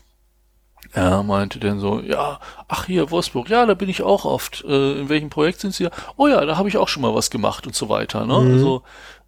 Er 0.98 1.22
meinte 1.22 1.60
dann 1.60 1.78
so, 1.78 2.00
ja, 2.00 2.40
ach 2.66 2.86
hier, 2.86 3.12
Wolfsburg, 3.12 3.48
ja, 3.48 3.64
da 3.66 3.74
bin 3.74 3.88
ich 3.88 4.02
auch 4.02 4.24
oft. 4.24 4.64
Äh, 4.64 4.98
in 4.98 5.08
welchem 5.08 5.30
Projekt 5.30 5.60
sind 5.60 5.72
Sie? 5.72 5.88
Oh 6.16 6.26
ja, 6.26 6.44
da 6.44 6.56
habe 6.56 6.68
ich 6.68 6.76
auch 6.76 6.88
schon 6.88 7.02
mal 7.02 7.14
was 7.14 7.30
gemacht 7.30 7.68
und 7.68 7.76
so 7.76 7.88
weiter. 7.88 8.26
Ne? 8.26 8.40
Mhm. 8.40 8.52
Also 8.52 8.82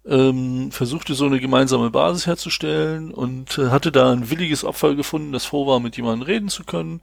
ähm, 0.05 0.71
versuchte 0.71 1.13
so 1.13 1.25
eine 1.25 1.39
gemeinsame 1.39 1.89
Basis 1.89 2.27
herzustellen 2.27 3.13
und 3.13 3.57
äh, 3.57 3.69
hatte 3.69 3.93
da 3.93 4.11
ein 4.11 4.29
williges 4.29 4.65
Opfer 4.65 4.95
gefunden, 4.95 5.31
das 5.31 5.45
froh 5.45 5.65
war, 5.65 5.79
mit 5.79 5.95
jemandem 5.95 6.23
reden 6.23 6.49
zu 6.49 6.65
können. 6.65 6.99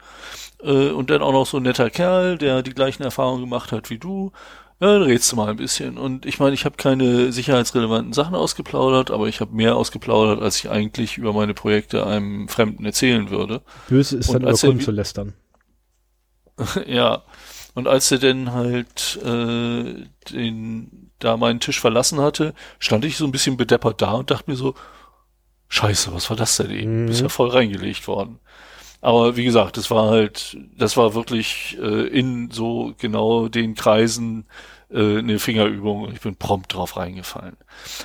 Äh, 0.62 0.90
und 0.90 1.09
dann 1.09 1.23
auch 1.23 1.32
noch 1.32 1.47
so 1.47 1.57
ein 1.57 1.62
netter 1.62 1.89
Kerl, 1.89 2.36
der 2.36 2.62
die 2.62 2.74
gleichen 2.74 3.05
Erfahrungen 3.05 3.40
gemacht 3.40 3.73
hat 3.73 3.89
wie 3.89 3.99
du. 3.99 4.32
Ja, 4.80 4.92
dann 4.92 5.02
redst 5.02 5.30
du 5.32 5.36
mal 5.36 5.48
ein 5.48 5.56
bisschen. 5.56 5.98
Und 5.98 6.24
ich 6.24 6.38
meine, 6.38 6.55
ich 6.55 6.64
habe 6.64 6.76
keine 6.76 7.32
sicherheitsrelevanten 7.32 8.12
Sachen 8.12 8.36
ausgeplaudert, 8.36 9.10
aber 9.10 9.26
ich 9.26 9.40
habe 9.40 9.55
mehr 9.55 9.74
ausgeplaudert, 9.74 10.40
als 10.40 10.56
ich 10.59 10.70
eigentlich 10.70 11.18
über 11.18 11.32
meine 11.32 11.52
Projekte 11.52 12.06
einem 12.06 12.48
Fremden 12.48 12.84
erzählen 12.84 13.30
würde. 13.30 13.62
Böse 13.88 14.18
ist 14.18 14.28
und 14.28 14.34
dann 14.34 14.42
über 14.42 14.59
Kunden 14.59 14.80
zu 14.80 14.92
lästern. 14.92 15.34
ja. 16.86 17.22
Und 17.74 17.88
als 17.88 18.10
er 18.12 18.18
denn 18.18 18.52
halt 18.52 19.18
äh, 19.24 20.05
den 20.32 21.10
da 21.18 21.36
meinen 21.36 21.59
Tisch 21.59 21.80
verlassen 21.80 22.20
hatte, 22.20 22.55
stand 22.78 23.05
ich 23.05 23.16
so 23.16 23.24
ein 23.24 23.32
bisschen 23.32 23.56
bedeppert 23.56 24.00
da 24.00 24.12
und 24.12 24.30
dachte 24.30 24.50
mir 24.50 24.56
so, 24.56 24.74
Scheiße, 25.68 26.14
was 26.14 26.30
war 26.30 26.36
das 26.36 26.56
denn 26.56 26.70
eben? 26.70 27.02
Mhm. 27.02 27.06
Bist 27.06 27.20
ja 27.20 27.28
voll 27.28 27.50
reingelegt 27.50 28.09
worden. 28.09 28.40
Aber 29.00 29.36
wie 29.36 29.44
gesagt, 29.44 29.76
das 29.76 29.90
war 29.90 30.10
halt, 30.10 30.56
das 30.76 30.96
war 30.96 31.14
wirklich 31.14 31.78
äh, 31.80 32.06
in 32.08 32.50
so 32.50 32.94
genau 32.98 33.48
den 33.48 33.74
Kreisen 33.74 34.46
äh, 34.90 35.18
eine 35.18 35.38
Fingerübung 35.38 36.02
und 36.02 36.12
ich 36.12 36.20
bin 36.20 36.36
prompt 36.36 36.74
drauf 36.74 36.96
reingefallen. 36.96 37.56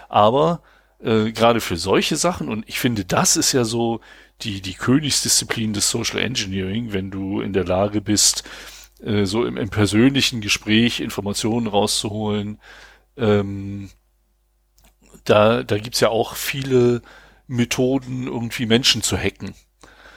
Aber 0.07 0.61
äh, 0.99 1.31
gerade 1.31 1.61
für 1.61 1.77
solche 1.77 2.15
Sachen, 2.15 2.49
und 2.49 2.67
ich 2.67 2.79
finde, 2.79 3.05
das 3.05 3.37
ist 3.37 3.53
ja 3.53 3.65
so 3.65 4.01
die, 4.41 4.61
die 4.61 4.73
Königsdisziplin 4.73 5.73
des 5.73 5.89
Social 5.89 6.19
Engineering, 6.19 6.93
wenn 6.93 7.11
du 7.11 7.41
in 7.41 7.53
der 7.53 7.65
Lage 7.65 8.01
bist, 8.01 8.43
äh, 9.01 9.25
so 9.25 9.45
im, 9.45 9.57
im 9.57 9.69
persönlichen 9.69 10.41
Gespräch 10.41 10.99
Informationen 10.99 11.67
rauszuholen. 11.67 12.59
Ähm, 13.17 13.89
da, 15.25 15.63
da 15.63 15.77
gibt's 15.77 15.99
ja 15.99 16.09
auch 16.09 16.35
viele 16.35 17.01
Methoden, 17.47 18.27
irgendwie 18.27 18.65
Menschen 18.65 19.01
zu 19.01 19.17
hacken. 19.17 19.53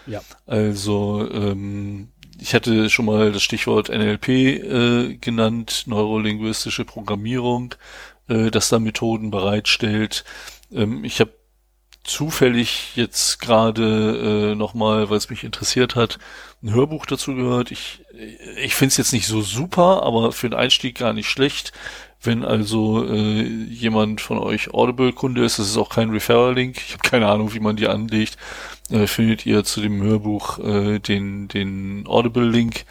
Ja. 0.06 0.22
Also 0.46 1.28
ähm, 1.30 2.08
ich 2.38 2.54
hatte 2.54 2.90
schon 2.90 3.06
mal 3.06 3.32
das 3.32 3.42
Stichwort 3.42 3.88
NLP 3.88 4.28
äh, 4.28 5.16
genannt, 5.16 5.84
neurolinguistische 5.86 6.84
Programmierung, 6.84 7.74
äh, 8.28 8.50
das 8.50 8.68
da 8.68 8.78
Methoden 8.78 9.30
bereitstellt. 9.30 10.24
Ähm, 10.72 11.04
ich 11.04 11.20
habe 11.20 11.32
zufällig 12.04 12.94
jetzt 12.94 13.40
gerade 13.40 14.52
äh, 14.52 14.54
nochmal, 14.54 15.10
weil 15.10 15.16
es 15.16 15.30
mich 15.30 15.44
interessiert 15.44 15.96
hat, 15.96 16.18
ein 16.62 16.72
Hörbuch 16.72 17.06
dazu 17.06 17.34
gehört. 17.34 17.70
Ich, 17.70 18.02
ich 18.56 18.74
finde 18.74 18.90
es 18.90 18.96
jetzt 18.96 19.12
nicht 19.12 19.26
so 19.26 19.40
super, 19.40 20.02
aber 20.04 20.32
für 20.32 20.48
den 20.48 20.58
Einstieg 20.58 20.98
gar 20.98 21.12
nicht 21.12 21.28
schlecht. 21.28 21.72
Wenn 22.22 22.44
also 22.44 23.06
äh, 23.06 23.42
jemand 23.42 24.20
von 24.20 24.38
euch 24.38 24.72
Audible-Kunde 24.72 25.44
ist, 25.44 25.58
das 25.58 25.68
ist 25.68 25.76
auch 25.76 25.90
kein 25.90 26.10
Referral-Link. 26.10 26.76
Ich 26.78 26.92
habe 26.92 27.08
keine 27.08 27.28
Ahnung, 27.28 27.52
wie 27.54 27.60
man 27.60 27.76
die 27.76 27.88
anlegt 27.88 28.36
äh, 28.90 29.06
findet 29.06 29.46
ihr 29.46 29.64
zu 29.64 29.80
dem 29.80 30.02
Hörbuch 30.02 30.58
äh, 30.58 30.98
den, 30.98 31.48
den 31.48 32.04
Audible-Link 32.06 32.84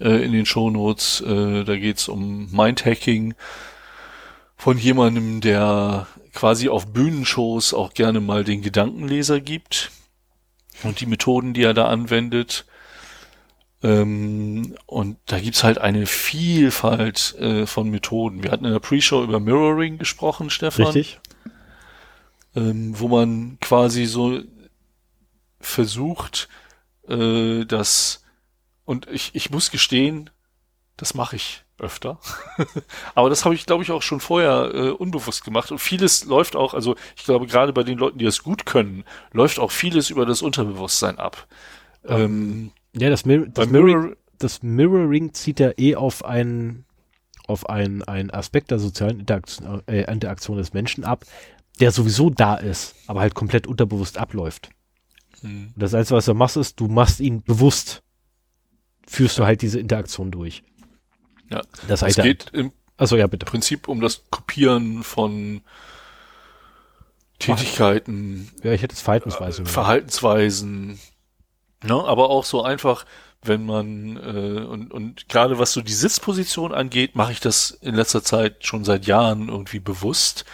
äh, 0.00 0.24
in 0.24 0.32
den 0.32 0.46
Shownotes. 0.46 1.20
Äh, 1.20 1.64
da 1.64 1.76
geht's 1.76 2.08
um 2.08 2.50
Mindhacking 2.50 3.34
von 4.56 4.76
jemandem, 4.76 5.40
der 5.40 6.06
quasi 6.34 6.68
auf 6.68 6.92
Bühnenshows 6.92 7.72
auch 7.74 7.94
gerne 7.94 8.20
mal 8.20 8.44
den 8.44 8.62
Gedankenleser 8.62 9.40
gibt 9.40 9.90
und 10.82 11.00
die 11.00 11.06
Methoden, 11.06 11.54
die 11.54 11.62
er 11.62 11.74
da 11.74 11.86
anwendet. 11.86 12.66
Ähm, 13.82 14.74
und 14.86 15.18
da 15.26 15.38
gibt's 15.38 15.62
halt 15.62 15.78
eine 15.78 16.06
Vielfalt 16.06 17.36
äh, 17.38 17.66
von 17.66 17.90
Methoden. 17.90 18.42
Wir 18.42 18.50
hatten 18.50 18.64
in 18.64 18.72
der 18.72 18.80
Pre-Show 18.80 19.22
über 19.22 19.38
Mirroring 19.38 19.98
gesprochen, 19.98 20.50
Stefan. 20.50 20.86
Richtig. 20.86 21.20
Ähm, 22.56 22.98
wo 22.98 23.08
man 23.08 23.58
quasi 23.60 24.06
so 24.06 24.40
versucht, 25.60 26.48
äh, 27.08 27.64
das, 27.64 28.24
und 28.84 29.08
ich, 29.08 29.34
ich 29.34 29.50
muss 29.50 29.70
gestehen, 29.70 30.30
das 30.96 31.14
mache 31.14 31.36
ich 31.36 31.64
öfter. 31.78 32.18
Aber 33.14 33.30
das 33.30 33.44
habe 33.44 33.54
ich, 33.54 33.66
glaube 33.66 33.82
ich, 33.82 33.90
auch 33.90 34.02
schon 34.02 34.20
vorher 34.20 34.70
äh, 34.74 34.90
unbewusst 34.90 35.44
gemacht. 35.44 35.70
Und 35.70 35.78
vieles 35.78 36.24
läuft 36.24 36.56
auch, 36.56 36.74
also 36.74 36.96
ich 37.16 37.24
glaube, 37.24 37.46
gerade 37.46 37.72
bei 37.72 37.84
den 37.84 37.98
Leuten, 37.98 38.18
die 38.18 38.24
es 38.24 38.42
gut 38.42 38.66
können, 38.66 39.04
läuft 39.32 39.58
auch 39.58 39.70
vieles 39.70 40.10
über 40.10 40.26
das 40.26 40.42
Unterbewusstsein 40.42 41.18
ab. 41.18 41.46
Ähm, 42.04 42.72
ja, 42.96 43.10
das, 43.10 43.24
Mir 43.24 43.46
das, 43.48 43.68
Mirror 43.68 44.16
das 44.38 44.62
Mirroring 44.62 45.34
zieht 45.34 45.60
ja 45.60 45.72
eh 45.76 45.96
auf 45.96 46.24
einen 46.24 46.84
auf 47.46 47.68
einen, 47.68 48.02
einen 48.02 48.30
Aspekt 48.30 48.70
der 48.70 48.78
sozialen 48.78 49.20
Interaktion, 49.20 49.82
äh, 49.86 50.02
Interaktion 50.12 50.58
des 50.58 50.74
Menschen 50.74 51.04
ab, 51.04 51.24
der 51.80 51.92
sowieso 51.92 52.28
da 52.28 52.56
ist, 52.56 52.94
aber 53.06 53.20
halt 53.20 53.34
komplett 53.34 53.66
unterbewusst 53.66 54.18
abläuft. 54.18 54.68
Mhm. 55.42 55.72
Das 55.76 55.94
Einzige, 55.94 56.16
was 56.16 56.26
du 56.26 56.34
machst, 56.34 56.56
ist, 56.56 56.80
du 56.80 56.88
machst 56.88 57.20
ihn 57.20 57.42
bewusst, 57.42 58.02
führst 59.06 59.38
du 59.38 59.44
halt 59.44 59.62
diese 59.62 59.80
Interaktion 59.80 60.30
durch. 60.30 60.62
Ja, 61.50 61.62
das 61.86 62.02
heißt, 62.02 62.18
es 62.18 62.24
geht 62.24 62.50
im 62.52 62.72
also, 62.98 63.16
ja, 63.16 63.28
bitte. 63.28 63.46
Prinzip 63.46 63.88
um 63.88 64.00
das 64.00 64.24
Kopieren 64.30 65.04
von 65.04 65.62
Tätigkeiten. 67.38 68.50
Ja, 68.64 68.72
ich 68.72 68.82
hätte 68.82 68.94
es 68.94 69.00
Verhaltensweisen. 69.00 69.64
Äh, 69.64 69.68
Verhaltensweisen. 69.68 70.98
Ne, 71.84 71.94
aber 71.94 72.28
auch 72.28 72.44
so 72.44 72.64
einfach, 72.64 73.06
wenn 73.42 73.64
man 73.64 74.16
äh, 74.16 74.64
und, 74.64 74.92
und 74.92 75.28
gerade 75.28 75.58
was 75.58 75.72
so 75.72 75.80
die 75.80 75.92
Sitzposition 75.92 76.72
angeht, 76.72 77.14
mache 77.14 77.32
ich 77.32 77.40
das 77.40 77.70
in 77.70 77.94
letzter 77.94 78.22
Zeit 78.22 78.66
schon 78.66 78.84
seit 78.84 79.06
Jahren 79.06 79.48
irgendwie 79.48 79.78
bewusst. 79.78 80.44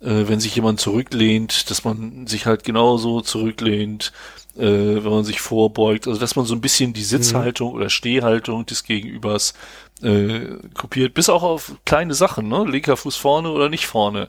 Äh, 0.00 0.28
wenn 0.28 0.40
sich 0.40 0.54
jemand 0.54 0.80
zurücklehnt, 0.80 1.70
dass 1.70 1.84
man 1.84 2.26
sich 2.26 2.46
halt 2.46 2.64
genauso 2.64 3.22
zurücklehnt, 3.22 4.12
äh, 4.56 4.62
wenn 4.62 5.10
man 5.10 5.24
sich 5.24 5.40
vorbeugt, 5.40 6.06
also 6.06 6.20
dass 6.20 6.36
man 6.36 6.44
so 6.44 6.54
ein 6.54 6.60
bisschen 6.60 6.92
die 6.92 7.04
Sitzhaltung 7.04 7.70
mhm. 7.70 7.76
oder 7.76 7.90
Stehhaltung 7.90 8.66
des 8.66 8.84
Gegenübers 8.84 9.54
äh, 10.02 10.58
kopiert, 10.74 11.14
bis 11.14 11.30
auch 11.30 11.42
auf 11.42 11.72
kleine 11.86 12.14
Sachen, 12.14 12.48
ne? 12.48 12.64
Linker 12.64 12.96
Fuß 12.96 13.16
vorne 13.16 13.50
oder 13.50 13.70
nicht 13.70 13.86
vorne, 13.86 14.28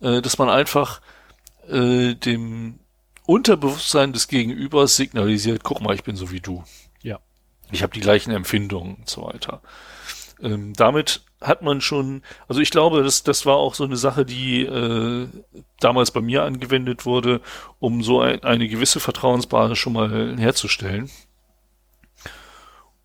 äh, 0.00 0.20
dass 0.20 0.38
man 0.38 0.48
einfach 0.48 1.00
äh, 1.68 2.14
dem 2.14 2.80
Unterbewusstsein 3.26 4.12
des 4.12 4.28
Gegenübers 4.28 4.96
signalisiert, 4.96 5.62
guck 5.64 5.80
mal, 5.80 5.94
ich 5.94 6.04
bin 6.04 6.16
so 6.16 6.30
wie 6.30 6.40
du. 6.40 6.64
Ich 7.74 7.82
habe 7.82 7.92
die 7.92 8.00
gleichen 8.00 8.30
Empfindungen 8.30 8.94
und 8.94 9.10
so 9.10 9.24
weiter. 9.24 9.60
Ähm, 10.40 10.74
damit 10.74 11.22
hat 11.40 11.62
man 11.62 11.80
schon, 11.80 12.22
also 12.46 12.60
ich 12.60 12.70
glaube, 12.70 13.02
das, 13.02 13.24
das 13.24 13.46
war 13.46 13.56
auch 13.56 13.74
so 13.74 13.82
eine 13.82 13.96
Sache, 13.96 14.24
die 14.24 14.62
äh, 14.62 15.26
damals 15.80 16.12
bei 16.12 16.20
mir 16.20 16.44
angewendet 16.44 17.04
wurde, 17.04 17.40
um 17.80 18.04
so 18.04 18.20
ein, 18.20 18.44
eine 18.44 18.68
gewisse 18.68 19.00
Vertrauensbasis 19.00 19.76
schon 19.76 19.92
mal 19.92 20.38
herzustellen. 20.38 21.10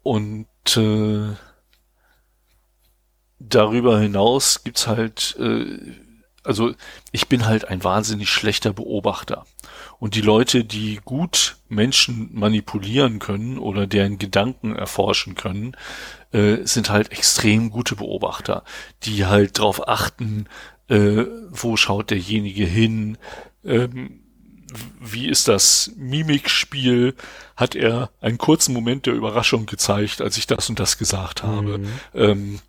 Und 0.03 0.48
äh, 0.77 1.35
darüber 3.39 3.99
hinaus 3.99 4.64
gibt's 4.64 4.85
halt 4.88 5.35
äh, 5.39 5.80
also 6.43 6.73
ich 7.11 7.27
bin 7.27 7.45
halt 7.45 7.67
ein 7.67 7.83
wahnsinnig 7.83 8.29
schlechter 8.29 8.73
Beobachter. 8.73 9.45
Und 9.99 10.15
die 10.15 10.21
Leute, 10.21 10.63
die 10.63 10.99
gut 11.03 11.57
Menschen 11.67 12.29
manipulieren 12.33 13.19
können 13.19 13.57
oder 13.57 13.85
deren 13.85 14.17
Gedanken 14.17 14.75
erforschen 14.75 15.35
können, 15.35 15.75
äh, 16.31 16.57
sind 16.63 16.89
halt 16.89 17.11
extrem 17.11 17.69
gute 17.69 17.95
Beobachter, 17.95 18.63
die 19.03 19.25
halt 19.25 19.59
darauf 19.59 19.87
achten, 19.87 20.47
äh, 20.87 21.25
wo 21.49 21.75
schaut 21.75 22.11
derjenige 22.11 22.65
hin, 22.65 23.17
ähm, 23.63 24.21
wie 24.99 25.27
ist 25.27 25.47
das 25.47 25.91
Mimikspiel? 25.97 27.15
Hat 27.55 27.75
er 27.75 28.11
einen 28.21 28.37
kurzen 28.37 28.73
Moment 28.73 29.05
der 29.05 29.13
Überraschung 29.13 29.65
gezeigt, 29.65 30.21
als 30.21 30.37
ich 30.37 30.47
das 30.47 30.69
und 30.69 30.79
das 30.79 30.97
gesagt 30.97 31.43
habe? 31.43 31.79
Mhm. 31.79 31.87
Ähm, 32.13 32.59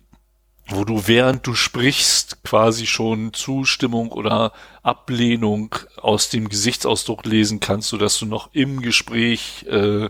wo 0.71 0.85
du 0.85 1.07
während 1.07 1.45
du 1.45 1.53
sprichst 1.53 2.43
quasi 2.43 2.85
schon 2.85 3.33
Zustimmung 3.33 4.11
oder 4.11 4.53
Ablehnung 4.83 5.75
aus 5.97 6.29
dem 6.29 6.49
Gesichtsausdruck 6.49 7.25
lesen 7.25 7.59
kannst, 7.59 7.89
so 7.89 7.97
dass 7.97 8.17
du 8.17 8.25
noch 8.25 8.49
im 8.53 8.81
Gespräch 8.81 9.65
äh, 9.69 10.09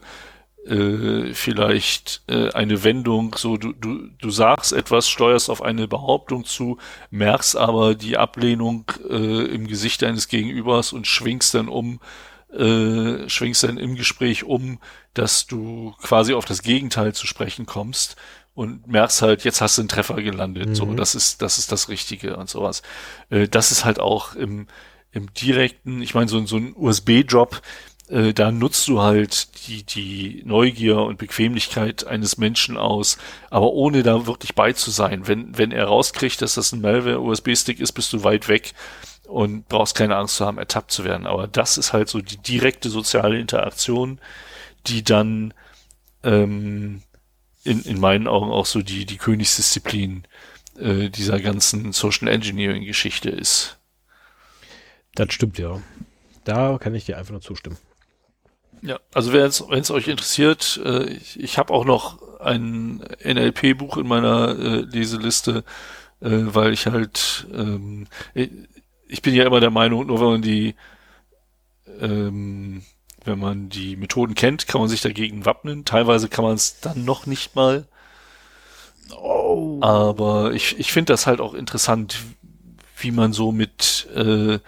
äh, 0.66 1.34
vielleicht 1.34 2.22
äh, 2.28 2.52
eine 2.52 2.84
Wendung, 2.84 3.36
so 3.36 3.58
du, 3.58 3.74
du, 3.74 4.10
du 4.20 4.30
sagst 4.30 4.74
etwas, 4.74 5.10
steuerst 5.10 5.50
auf 5.50 5.62
eine 5.62 5.88
Behauptung 5.88 6.46
zu, 6.46 6.78
merkst 7.10 7.58
aber 7.58 7.96
die 7.96 8.18
Ablehnung 8.18 8.86
äh, 9.10 9.46
im 9.46 9.68
Gesicht 9.68 10.04
deines 10.04 10.28
Gegenübers 10.28 10.94
und 10.94 11.08
schwingst 11.08 11.56
dann 11.56 11.68
um, 11.68 12.00
äh, 12.54 13.28
schwingst 13.28 13.64
dann 13.64 13.78
im 13.78 13.96
Gespräch 13.96 14.44
um, 14.44 14.80
dass 15.14 15.48
du 15.48 15.96
quasi 16.02 16.34
auf 16.34 16.46
das 16.46 16.62
Gegenteil 16.62 17.14
zu 17.14 17.26
sprechen 17.26 17.66
kommst 17.66 18.16
und 18.54 18.88
merkst 18.88 19.22
halt, 19.22 19.44
jetzt 19.44 19.62
hast 19.62 19.78
du 19.78 19.84
einen 19.84 19.90
Treffer 19.90 20.22
gelandet. 20.22 20.70
Mhm. 20.70 20.76
So, 20.76 20.94
das 20.94 21.16
ist, 21.16 21.42
das 21.42 21.58
ist 21.58 21.72
das 21.72 21.90
Richtige 21.90 22.36
und 22.36 22.50
sowas. 22.50 22.82
Äh, 23.30 23.48
das 23.48 23.72
ist 23.72 23.86
halt 23.86 24.00
auch 24.00 24.36
im, 24.36 24.68
im 25.12 25.34
direkten, 25.34 26.02
ich 26.02 26.14
meine, 26.14 26.28
so, 26.28 26.46
so 26.46 26.58
ein 26.58 26.74
USB-Drop, 26.76 27.62
äh, 28.10 28.34
da 28.34 28.52
nutzt 28.52 28.88
du 28.88 29.02
halt 29.02 29.68
die, 29.68 29.84
die 29.84 30.44
Neugier 30.46 30.98
und 30.98 31.18
Bequemlichkeit 31.18 32.06
eines 32.06 32.38
Menschen 32.38 32.78
aus, 32.78 33.18
aber 33.50 33.72
ohne 33.72 34.04
da 34.04 34.28
wirklich 34.28 34.54
bei 34.54 34.74
zu 34.74 34.92
sein. 34.92 35.28
Wenn, 35.28 35.58
wenn 35.58 35.72
er 35.72 35.86
rauskriegt, 35.86 36.42
dass 36.42 36.56
das 36.56 36.74
ein 36.74 36.82
Malware-USB-Stick 36.82 37.80
ist, 37.80 37.94
bist 37.94 38.12
du 38.12 38.24
weit 38.24 38.50
weg 38.50 38.74
und 39.28 39.70
brauchst 39.70 39.96
keine 39.96 40.18
Angst 40.18 40.36
zu 40.36 40.46
haben, 40.46 40.58
ertappt 40.58 40.92
zu 40.92 41.06
werden. 41.06 41.26
Aber 41.26 41.48
das 41.48 41.78
ist 41.78 41.94
halt 41.94 42.10
so 42.10 42.20
die 42.20 42.38
direkte 42.38 42.90
soziale 42.90 43.40
Interaktion, 43.40 44.20
die 44.88 45.04
dann 45.04 45.54
ähm, 46.24 47.02
in, 47.64 47.84
in 47.84 48.00
meinen 48.00 48.28
Augen 48.28 48.52
auch 48.52 48.66
so 48.66 48.82
die, 48.82 49.06
die 49.06 49.18
Königsdisziplin 49.18 50.24
äh, 50.78 51.10
dieser 51.10 51.40
ganzen 51.40 51.92
Social 51.92 52.28
Engineering 52.28 52.86
Geschichte 52.86 53.30
ist. 53.30 53.78
Das 55.16 55.34
stimmt 55.34 55.58
ja. 55.58 55.82
Da 56.44 56.78
kann 56.80 56.96
ich 56.96 57.06
dir 57.06 57.18
einfach 57.18 57.32
nur 57.32 57.42
zustimmen. 57.42 57.78
Ja, 58.82 59.00
also 59.14 59.32
wenn 59.32 59.46
es 59.46 59.92
euch 59.92 60.08
interessiert, 60.08 60.82
äh, 60.84 61.06
ich, 61.12 61.40
ich 61.40 61.58
habe 61.58 61.74
auch 61.74 61.86
noch 61.86 62.40
ein 62.40 63.04
NLP-Buch 63.24 63.98
in 63.98 64.08
meiner 64.08 64.58
äh, 64.58 64.82
Leseliste, 64.82 65.64
äh, 66.20 66.30
weil 66.30 66.74
ich 66.74 66.88
halt, 66.88 67.48
ähm, 67.54 68.08
ich 68.34 69.22
bin 69.22 69.36
ja 69.36 69.46
immer 69.46 69.60
der 69.60 69.70
Meinung, 69.70 70.08
nur 70.08 70.20
wenn 70.20 70.28
man 70.28 70.42
die, 70.42 70.76
ähm, 72.00 72.82
wenn 73.26 73.40
man 73.40 73.70
die 73.70 73.96
Methoden 73.96 74.36
kennt, 74.36 74.68
kann 74.68 74.82
man 74.82 74.90
sich 74.90 75.02
dagegen 75.02 75.46
wappnen. 75.46 75.86
Teilweise 75.86 76.30
kann 76.30 76.46
man 76.46 76.56
es 76.56 76.80
dann 76.80 77.06
noch 77.06 77.26
nicht 77.26 77.56
mal. 77.56 77.86
Oh. 79.16 79.80
Aber 79.82 80.54
ich, 80.54 80.80
ich 80.80 80.92
finde 80.92 81.14
das 81.14 81.28
halt 81.28 81.42
auch 81.42 81.54
interessant, 81.54 82.18
wie 82.98 83.12
man 83.12 83.34
so 83.34 83.52
mit 83.52 84.08
äh, 84.16 84.60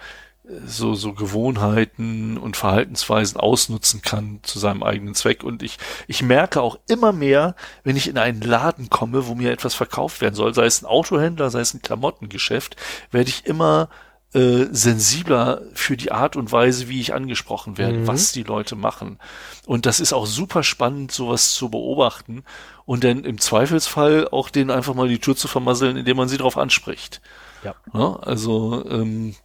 so, 0.66 0.94
so 0.94 1.14
Gewohnheiten 1.14 2.36
und 2.36 2.56
Verhaltensweisen 2.56 3.40
ausnutzen 3.40 4.02
kann 4.02 4.40
zu 4.42 4.58
seinem 4.58 4.82
eigenen 4.82 5.14
Zweck. 5.14 5.42
Und 5.42 5.62
ich, 5.62 5.78
ich 6.06 6.22
merke 6.22 6.60
auch 6.60 6.78
immer 6.86 7.12
mehr, 7.12 7.54
wenn 7.82 7.96
ich 7.96 8.08
in 8.08 8.18
einen 8.18 8.42
Laden 8.42 8.90
komme, 8.90 9.26
wo 9.26 9.34
mir 9.34 9.52
etwas 9.52 9.74
verkauft 9.74 10.20
werden 10.20 10.34
soll, 10.34 10.52
sei 10.54 10.66
es 10.66 10.82
ein 10.82 10.86
Autohändler, 10.86 11.50
sei 11.50 11.60
es 11.60 11.72
ein 11.72 11.82
Klamottengeschäft, 11.82 12.76
werde 13.10 13.30
ich 13.30 13.46
immer 13.46 13.88
äh, 14.34 14.66
sensibler 14.72 15.62
für 15.74 15.96
die 15.96 16.10
Art 16.10 16.36
und 16.36 16.50
Weise, 16.50 16.88
wie 16.88 17.00
ich 17.00 17.14
angesprochen 17.14 17.78
werde, 17.78 17.98
mhm. 17.98 18.06
was 18.06 18.32
die 18.32 18.42
Leute 18.42 18.74
machen. 18.74 19.18
Und 19.64 19.86
das 19.86 20.00
ist 20.00 20.12
auch 20.12 20.26
super 20.26 20.62
spannend, 20.62 21.12
sowas 21.12 21.54
zu 21.54 21.68
beobachten 21.70 22.42
und 22.84 23.04
dann 23.04 23.24
im 23.24 23.38
Zweifelsfall 23.38 24.28
auch 24.28 24.50
denen 24.50 24.70
einfach 24.70 24.94
mal 24.94 25.08
die 25.08 25.20
Tür 25.20 25.36
zu 25.36 25.46
vermasseln, 25.48 25.96
indem 25.96 26.16
man 26.16 26.28
sie 26.28 26.36
darauf 26.36 26.58
anspricht. 26.58 27.20
Ja. 27.62 27.74
ja 27.92 28.16
also 28.16 28.84
ähm, 28.88 29.36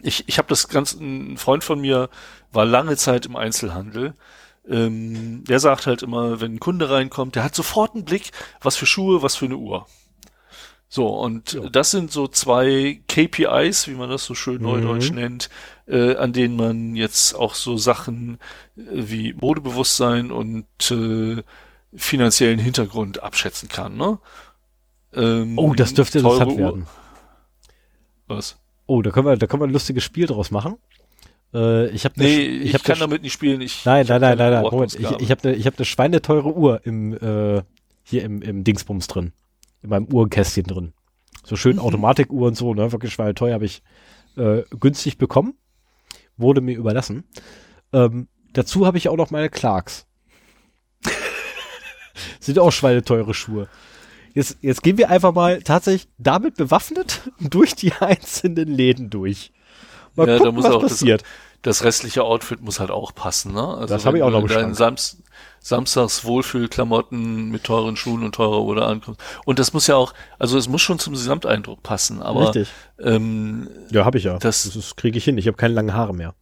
ich, 0.00 0.28
ich 0.28 0.38
habe 0.38 0.48
das 0.48 0.68
ganz, 0.68 0.94
ein 0.94 1.36
Freund 1.36 1.62
von 1.62 1.80
mir 1.80 2.08
war 2.50 2.64
lange 2.64 2.96
Zeit 2.96 3.26
im 3.26 3.36
Einzelhandel. 3.36 4.14
Ähm, 4.66 5.44
der 5.44 5.60
sagt 5.60 5.86
halt 5.86 6.02
immer, 6.02 6.40
wenn 6.40 6.54
ein 6.54 6.60
Kunde 6.60 6.90
reinkommt, 6.90 7.36
der 7.36 7.44
hat 7.44 7.54
sofort 7.54 7.94
einen 7.94 8.04
Blick, 8.04 8.32
was 8.60 8.76
für 8.76 8.86
Schuhe, 8.86 9.22
was 9.22 9.36
für 9.36 9.46
eine 9.46 9.56
Uhr. 9.56 9.86
So, 10.90 11.08
und 11.08 11.52
ja. 11.52 11.68
das 11.68 11.90
sind 11.90 12.10
so 12.10 12.28
zwei 12.28 13.02
KPIs, 13.08 13.88
wie 13.88 13.94
man 13.94 14.08
das 14.08 14.24
so 14.24 14.34
schön 14.34 14.62
neudeutsch 14.62 15.10
mhm. 15.10 15.16
nennt, 15.16 15.50
äh, 15.86 16.16
an 16.16 16.32
denen 16.32 16.56
man 16.56 16.96
jetzt 16.96 17.34
auch 17.34 17.54
so 17.54 17.76
Sachen 17.76 18.38
äh, 18.76 18.82
wie 18.86 19.34
Modebewusstsein 19.34 20.30
und 20.30 20.66
äh, 20.90 21.42
finanziellen 21.94 22.58
Hintergrund 22.58 23.22
abschätzen 23.22 23.68
kann. 23.68 23.96
Ne? 23.96 24.18
Ähm, 25.12 25.58
oh, 25.58 25.74
das 25.74 25.92
dürfte 25.92 26.18
interessant 26.18 26.56
werden. 26.56 26.86
Was? 28.26 28.58
Oh, 28.86 29.02
da 29.02 29.10
können 29.10 29.26
wir, 29.26 29.36
da 29.36 29.46
können 29.46 29.62
wir 29.62 29.66
ein 29.66 29.72
lustiges 29.72 30.04
Spiel 30.04 30.26
draus 30.26 30.50
machen. 30.50 30.76
Äh, 31.52 31.88
ich 31.90 32.06
hab 32.06 32.16
nee, 32.16 32.38
ich, 32.38 32.66
ich 32.66 32.74
hab 32.74 32.84
kann 32.84 32.98
damit 32.98 33.22
nicht 33.22 33.32
spielen. 33.34 33.60
Ich, 33.60 33.84
nein, 33.84 34.06
nein, 34.08 34.20
nein, 34.20 34.38
nein, 34.38 34.52
nein, 34.52 34.62
Moment. 34.62 34.94
Ich, 34.94 35.10
ich 35.10 35.30
habe 35.30 35.48
eine, 35.48 35.54
ich 35.56 35.66
hab 35.66 35.76
eine 35.76 35.84
schweineteure 35.84 36.56
Uhr 36.56 36.80
im, 36.84 37.12
äh, 37.14 37.62
hier 38.04 38.22
im, 38.22 38.40
im 38.40 38.64
Dingsbums 38.64 39.06
drin. 39.06 39.32
In 39.88 39.90
meinem 39.90 40.12
Uhrenkästchen 40.12 40.64
drin. 40.64 40.92
So 41.44 41.56
schön 41.56 41.76
mhm. 41.76 41.82
Automatikuhr 41.82 42.48
und 42.48 42.56
so, 42.56 42.74
ne? 42.74 42.92
Wirklich 42.92 43.14
schweineteuer 43.14 43.54
habe 43.54 43.64
ich 43.64 43.82
äh, 44.36 44.62
günstig 44.78 45.16
bekommen. 45.16 45.54
Wurde 46.36 46.60
mir 46.60 46.76
überlassen. 46.76 47.24
Ähm, 47.94 48.28
dazu 48.52 48.86
habe 48.86 48.98
ich 48.98 49.08
auch 49.08 49.16
noch 49.16 49.30
meine 49.30 49.48
Clarks. 49.48 50.06
Sind 52.40 52.58
auch 52.58 52.70
schweineteure 52.70 53.32
Schuhe. 53.32 53.68
Jetzt, 54.34 54.58
jetzt 54.60 54.82
gehen 54.82 54.98
wir 54.98 55.08
einfach 55.08 55.32
mal 55.32 55.62
tatsächlich 55.62 56.08
damit 56.18 56.56
bewaffnet 56.56 57.22
durch 57.40 57.74
die 57.74 57.92
einzelnen 57.94 58.68
Läden 58.68 59.08
durch. 59.08 59.52
Mal 60.16 60.28
ja, 60.28 60.36
gucken, 60.36 60.44
da 60.44 60.52
muss 60.52 60.64
was 60.64 60.72
auch 60.72 60.82
passiert. 60.82 61.22
Das, 61.62 61.78
das, 61.78 61.84
restliche 61.84 62.24
Outfit 62.24 62.60
muss 62.60 62.78
halt 62.78 62.90
auch 62.90 63.14
passen, 63.14 63.54
ne? 63.54 63.66
Also 63.66 63.86
das 63.94 64.04
habe 64.04 64.18
ich 64.18 64.22
auch 64.22 64.30
noch 64.30 64.48
im 64.50 64.74
Sams 64.74 65.22
Samstags 65.60 66.24
Wohlfühlklamotten 66.24 67.50
mit 67.50 67.64
teuren 67.64 67.96
Schuhen 67.96 68.22
und 68.22 68.34
teurer 68.34 68.62
Uhr 68.62 68.86
ankommst. 68.86 69.20
Und 69.44 69.58
das 69.58 69.72
muss 69.72 69.86
ja 69.86 69.96
auch, 69.96 70.14
also 70.38 70.56
es 70.58 70.68
muss 70.68 70.82
schon 70.82 70.98
zum 70.98 71.14
Gesamteindruck 71.14 71.82
passen, 71.82 72.22
aber 72.22 72.46
Richtig. 72.46 72.68
Ähm, 73.00 73.68
ja, 73.90 74.04
habe 74.04 74.18
ich 74.18 74.24
ja. 74.24 74.38
Das, 74.38 74.70
das 74.74 74.96
kriege 74.96 75.18
ich 75.18 75.24
hin. 75.24 75.38
Ich 75.38 75.46
habe 75.46 75.56
keine 75.56 75.74
langen 75.74 75.94
Haare 75.94 76.14
mehr. 76.14 76.34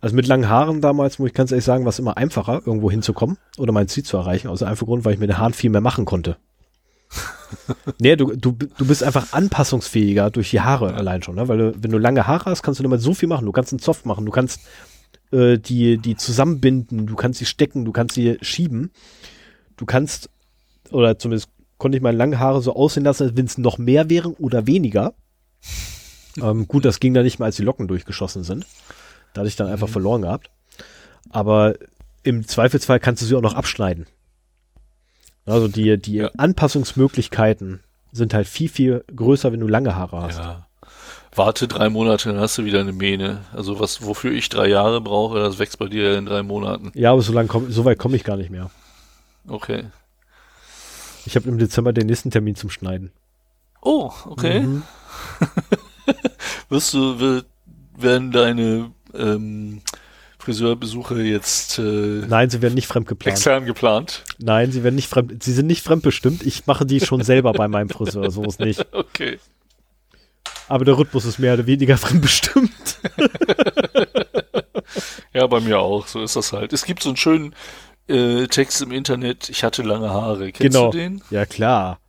Also 0.00 0.14
mit 0.14 0.26
langen 0.26 0.48
Haaren 0.48 0.80
damals, 0.80 1.18
muss 1.18 1.28
ich 1.28 1.34
ganz 1.34 1.50
ehrlich 1.50 1.64
sagen, 1.64 1.84
war 1.84 1.90
es 1.90 1.98
immer 1.98 2.16
einfacher, 2.16 2.62
irgendwo 2.66 2.90
hinzukommen 2.90 3.38
oder 3.56 3.72
mein 3.72 3.88
Ziel 3.88 4.04
zu 4.04 4.16
erreichen. 4.16 4.48
Aus 4.48 4.58
dem 4.60 4.68
einfachen 4.68 4.86
Grund, 4.86 5.04
weil 5.04 5.14
ich 5.14 5.20
mit 5.20 5.30
den 5.30 5.38
Haaren 5.38 5.54
viel 5.54 5.70
mehr 5.70 5.80
machen 5.80 6.04
konnte. 6.04 6.36
nee, 7.98 8.16
du, 8.16 8.34
du, 8.34 8.52
du 8.52 8.86
bist 8.86 9.02
einfach 9.02 9.32
anpassungsfähiger 9.32 10.30
durch 10.30 10.50
die 10.50 10.60
Haare 10.60 10.90
ja. 10.90 10.96
allein 10.96 11.22
schon, 11.22 11.36
ne? 11.36 11.48
Weil 11.48 11.58
du, 11.58 11.74
wenn 11.80 11.90
du 11.90 11.98
lange 11.98 12.26
Haare 12.26 12.50
hast, 12.50 12.62
kannst 12.62 12.80
du 12.80 12.82
damit 12.82 13.00
so 13.00 13.14
viel 13.14 13.28
machen. 13.28 13.46
Du 13.46 13.52
kannst 13.52 13.72
einen 13.72 13.78
Zoff 13.78 14.04
machen, 14.04 14.26
du 14.26 14.32
kannst 14.32 14.60
äh, 15.36 15.58
die, 15.58 15.98
die 15.98 16.16
zusammenbinden, 16.16 17.06
du 17.06 17.14
kannst 17.14 17.38
sie 17.38 17.46
stecken, 17.46 17.84
du 17.84 17.92
kannst 17.92 18.14
sie 18.14 18.38
schieben. 18.40 18.90
Du 19.76 19.84
kannst, 19.84 20.30
oder 20.90 21.18
zumindest 21.18 21.50
konnte 21.78 21.98
ich 21.98 22.02
meine 22.02 22.16
langen 22.16 22.38
Haare 22.38 22.62
so 22.62 22.74
aussehen 22.74 23.04
lassen, 23.04 23.24
als 23.24 23.36
wenn 23.36 23.44
es 23.44 23.58
noch 23.58 23.76
mehr 23.76 24.08
wären 24.08 24.32
oder 24.34 24.66
weniger. 24.66 25.14
ähm, 26.40 26.66
gut, 26.66 26.84
das 26.84 27.00
ging 27.00 27.12
dann 27.12 27.24
nicht 27.24 27.38
mehr, 27.38 27.46
als 27.46 27.56
die 27.56 27.64
Locken 27.64 27.88
durchgeschossen 27.88 28.44
sind. 28.44 28.66
Da 29.34 29.40
hatte 29.40 29.48
ich 29.48 29.56
dann 29.56 29.68
einfach 29.68 29.88
mhm. 29.88 29.92
verloren 29.92 30.22
gehabt. 30.22 30.50
Aber 31.30 31.74
im 32.22 32.46
Zweifelsfall 32.46 33.00
kannst 33.00 33.22
du 33.22 33.26
sie 33.26 33.34
auch 33.34 33.42
noch 33.42 33.54
abschneiden. 33.54 34.06
Also 35.44 35.68
die, 35.68 35.98
die 35.98 36.14
ja. 36.14 36.30
Anpassungsmöglichkeiten 36.36 37.80
sind 38.10 38.34
halt 38.34 38.48
viel, 38.48 38.68
viel 38.68 39.04
größer, 39.14 39.52
wenn 39.52 39.60
du 39.60 39.68
lange 39.68 39.94
Haare 39.94 40.22
hast. 40.22 40.38
Ja. 40.38 40.65
Warte 41.36 41.68
drei 41.68 41.90
Monate, 41.90 42.30
dann 42.30 42.40
hast 42.40 42.56
du 42.58 42.64
wieder 42.64 42.80
eine 42.80 42.92
Mähne. 42.92 43.44
Also 43.52 43.78
was, 43.78 44.04
wofür 44.04 44.32
ich 44.32 44.48
drei 44.48 44.68
Jahre 44.68 45.00
brauche, 45.00 45.38
das 45.38 45.58
wächst 45.58 45.78
bei 45.78 45.86
dir 45.86 46.16
in 46.16 46.26
drei 46.26 46.42
Monaten. 46.42 46.92
Ja, 46.94 47.12
aber 47.12 47.22
so, 47.22 47.32
lang 47.32 47.46
komm, 47.46 47.70
so 47.70 47.84
weit 47.84 47.98
komme 47.98 48.16
ich 48.16 48.24
gar 48.24 48.36
nicht 48.36 48.50
mehr. 48.50 48.70
Okay. 49.46 49.84
Ich 51.26 51.36
habe 51.36 51.48
im 51.48 51.58
Dezember 51.58 51.92
den 51.92 52.06
nächsten 52.06 52.30
Termin 52.30 52.56
zum 52.56 52.70
Schneiden. 52.70 53.12
Oh, 53.82 54.10
okay. 54.24 54.60
Mhm. 54.60 54.82
Wirst 56.68 56.94
du, 56.94 57.42
werden 57.96 58.32
deine 58.32 58.90
ähm, 59.14 59.82
Friseurbesuche 60.38 61.22
jetzt 61.22 61.78
äh, 61.78 61.82
Nein, 61.82 62.50
sie 62.50 62.62
werden 62.62 62.74
nicht 62.74 62.86
fremd 62.86 63.08
geplant. 63.08 63.36
Extern 63.36 63.64
geplant? 63.64 64.24
Nein, 64.38 64.70
sie 64.72 64.84
werden 64.84 64.94
nicht 64.94 65.08
fremd, 65.08 65.42
sie 65.42 65.52
sind 65.52 65.66
nicht 65.66 65.82
fremdbestimmt. 65.82 66.44
Ich 66.44 66.66
mache 66.66 66.86
die 66.86 67.00
schon 67.00 67.22
selber 67.22 67.52
bei 67.52 67.68
meinem 67.68 67.88
Friseur, 67.88 68.30
so 68.30 68.44
ist 68.44 68.60
nicht. 68.60 68.86
Okay. 68.92 69.38
Aber 70.68 70.84
der 70.84 70.98
Rhythmus 70.98 71.24
ist 71.24 71.38
mehr 71.38 71.54
oder 71.54 71.66
weniger 71.66 71.96
fremdbestimmt. 71.96 72.98
ja, 75.32 75.46
bei 75.46 75.60
mir 75.60 75.78
auch, 75.78 76.06
so 76.06 76.22
ist 76.22 76.36
das 76.36 76.52
halt. 76.52 76.72
Es 76.72 76.84
gibt 76.84 77.02
so 77.02 77.10
einen 77.10 77.16
schönen 77.16 77.54
äh, 78.08 78.46
Text 78.46 78.82
im 78.82 78.92
Internet, 78.92 79.48
ich 79.48 79.64
hatte 79.64 79.82
lange 79.82 80.10
Haare. 80.10 80.52
Kennst 80.52 80.60
genau. 80.76 80.90
du 80.90 80.98
den? 80.98 81.22
Ja, 81.30 81.46
klar. 81.46 82.00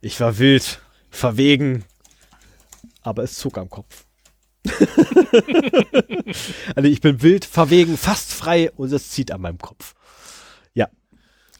Ich 0.00 0.20
war 0.20 0.38
wild, 0.38 0.80
verwegen, 1.10 1.84
aber 3.02 3.22
es 3.22 3.38
zog 3.38 3.58
am 3.58 3.70
Kopf. 3.70 4.04
also 6.74 6.88
ich 6.88 7.00
bin 7.00 7.22
wild, 7.22 7.44
verwegen, 7.44 7.96
fast 7.96 8.32
frei 8.32 8.70
und 8.72 8.92
es 8.92 9.10
zieht 9.10 9.30
an 9.30 9.40
meinem 9.40 9.58
Kopf. 9.58 9.94
Ja. 10.74 10.88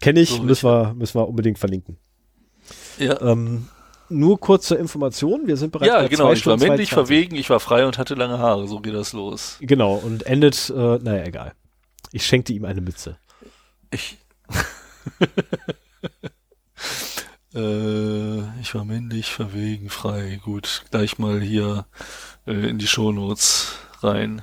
Kenne 0.00 0.20
ich, 0.20 0.30
so 0.30 0.42
müssen, 0.42 0.68
wir, 0.68 0.94
müssen 0.94 1.18
wir 1.18 1.28
unbedingt 1.28 1.58
verlinken. 1.58 1.98
Ja. 2.98 3.20
Ähm, 3.20 3.68
nur 4.08 4.40
kurze 4.40 4.76
Information, 4.76 5.46
wir 5.46 5.56
sind 5.56 5.72
bereits 5.72 5.88
Ja, 5.88 6.02
bei 6.02 6.08
genau, 6.08 6.32
ich 6.32 6.40
Stunden, 6.40 6.60
war 6.60 6.68
männlich, 6.68 6.90
verwegen, 6.90 7.36
ich 7.36 7.50
war 7.50 7.60
frei 7.60 7.86
und 7.86 7.98
hatte 7.98 8.14
lange 8.14 8.38
Haare, 8.38 8.66
so 8.68 8.80
geht 8.80 8.94
das 8.94 9.12
los. 9.12 9.58
Genau, 9.60 9.94
und 9.94 10.26
endet, 10.26 10.70
äh, 10.70 10.98
naja, 10.98 11.24
egal. 11.24 11.52
Ich 12.12 12.26
schenkte 12.26 12.52
ihm 12.52 12.64
eine 12.64 12.80
Mütze. 12.80 13.18
Ich. 13.90 14.18
äh, 17.54 18.60
ich 18.60 18.74
war 18.74 18.84
männlich, 18.84 19.32
verwegen, 19.32 19.90
frei. 19.90 20.40
Gut, 20.42 20.84
gleich 20.90 21.18
mal 21.18 21.40
hier 21.40 21.86
äh, 22.46 22.52
in 22.52 22.78
die 22.78 22.86
Shownotes 22.86 23.74
rein. 24.02 24.42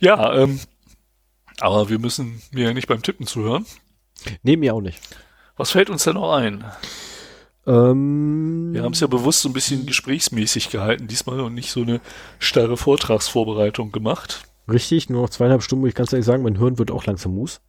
Ja, 0.00 0.34
ähm, 0.34 0.60
aber 1.60 1.88
wir 1.88 1.98
müssen 1.98 2.42
mir 2.52 2.64
ja 2.66 2.74
nicht 2.74 2.88
beim 2.88 3.02
Tippen 3.02 3.26
zuhören. 3.26 3.66
Nee, 4.42 4.56
mir 4.56 4.74
auch 4.74 4.80
nicht. 4.80 5.00
Was 5.56 5.70
fällt 5.70 5.90
uns 5.90 6.04
denn 6.04 6.14
noch 6.14 6.32
ein? 6.32 6.64
Ähm, 7.66 8.70
Wir 8.72 8.82
haben 8.82 8.92
es 8.92 9.00
ja 9.00 9.06
bewusst 9.06 9.42
so 9.42 9.48
ein 9.48 9.52
bisschen 9.52 9.86
gesprächsmäßig 9.86 10.70
gehalten 10.70 11.06
diesmal 11.08 11.40
und 11.40 11.54
nicht 11.54 11.70
so 11.70 11.82
eine 11.82 12.00
starre 12.38 12.76
Vortragsvorbereitung 12.76 13.92
gemacht. 13.92 14.42
Richtig, 14.70 15.08
nur 15.10 15.22
noch 15.22 15.30
zweieinhalb 15.30 15.62
Stunden, 15.62 15.80
muss 15.82 15.90
ich 15.90 15.94
ganz 15.94 16.12
ehrlich 16.12 16.26
sagen, 16.26 16.42
mein 16.42 16.58
Hirn 16.58 16.78
wird 16.78 16.90
auch 16.90 17.04
langsam 17.06 17.34
mus. 17.34 17.60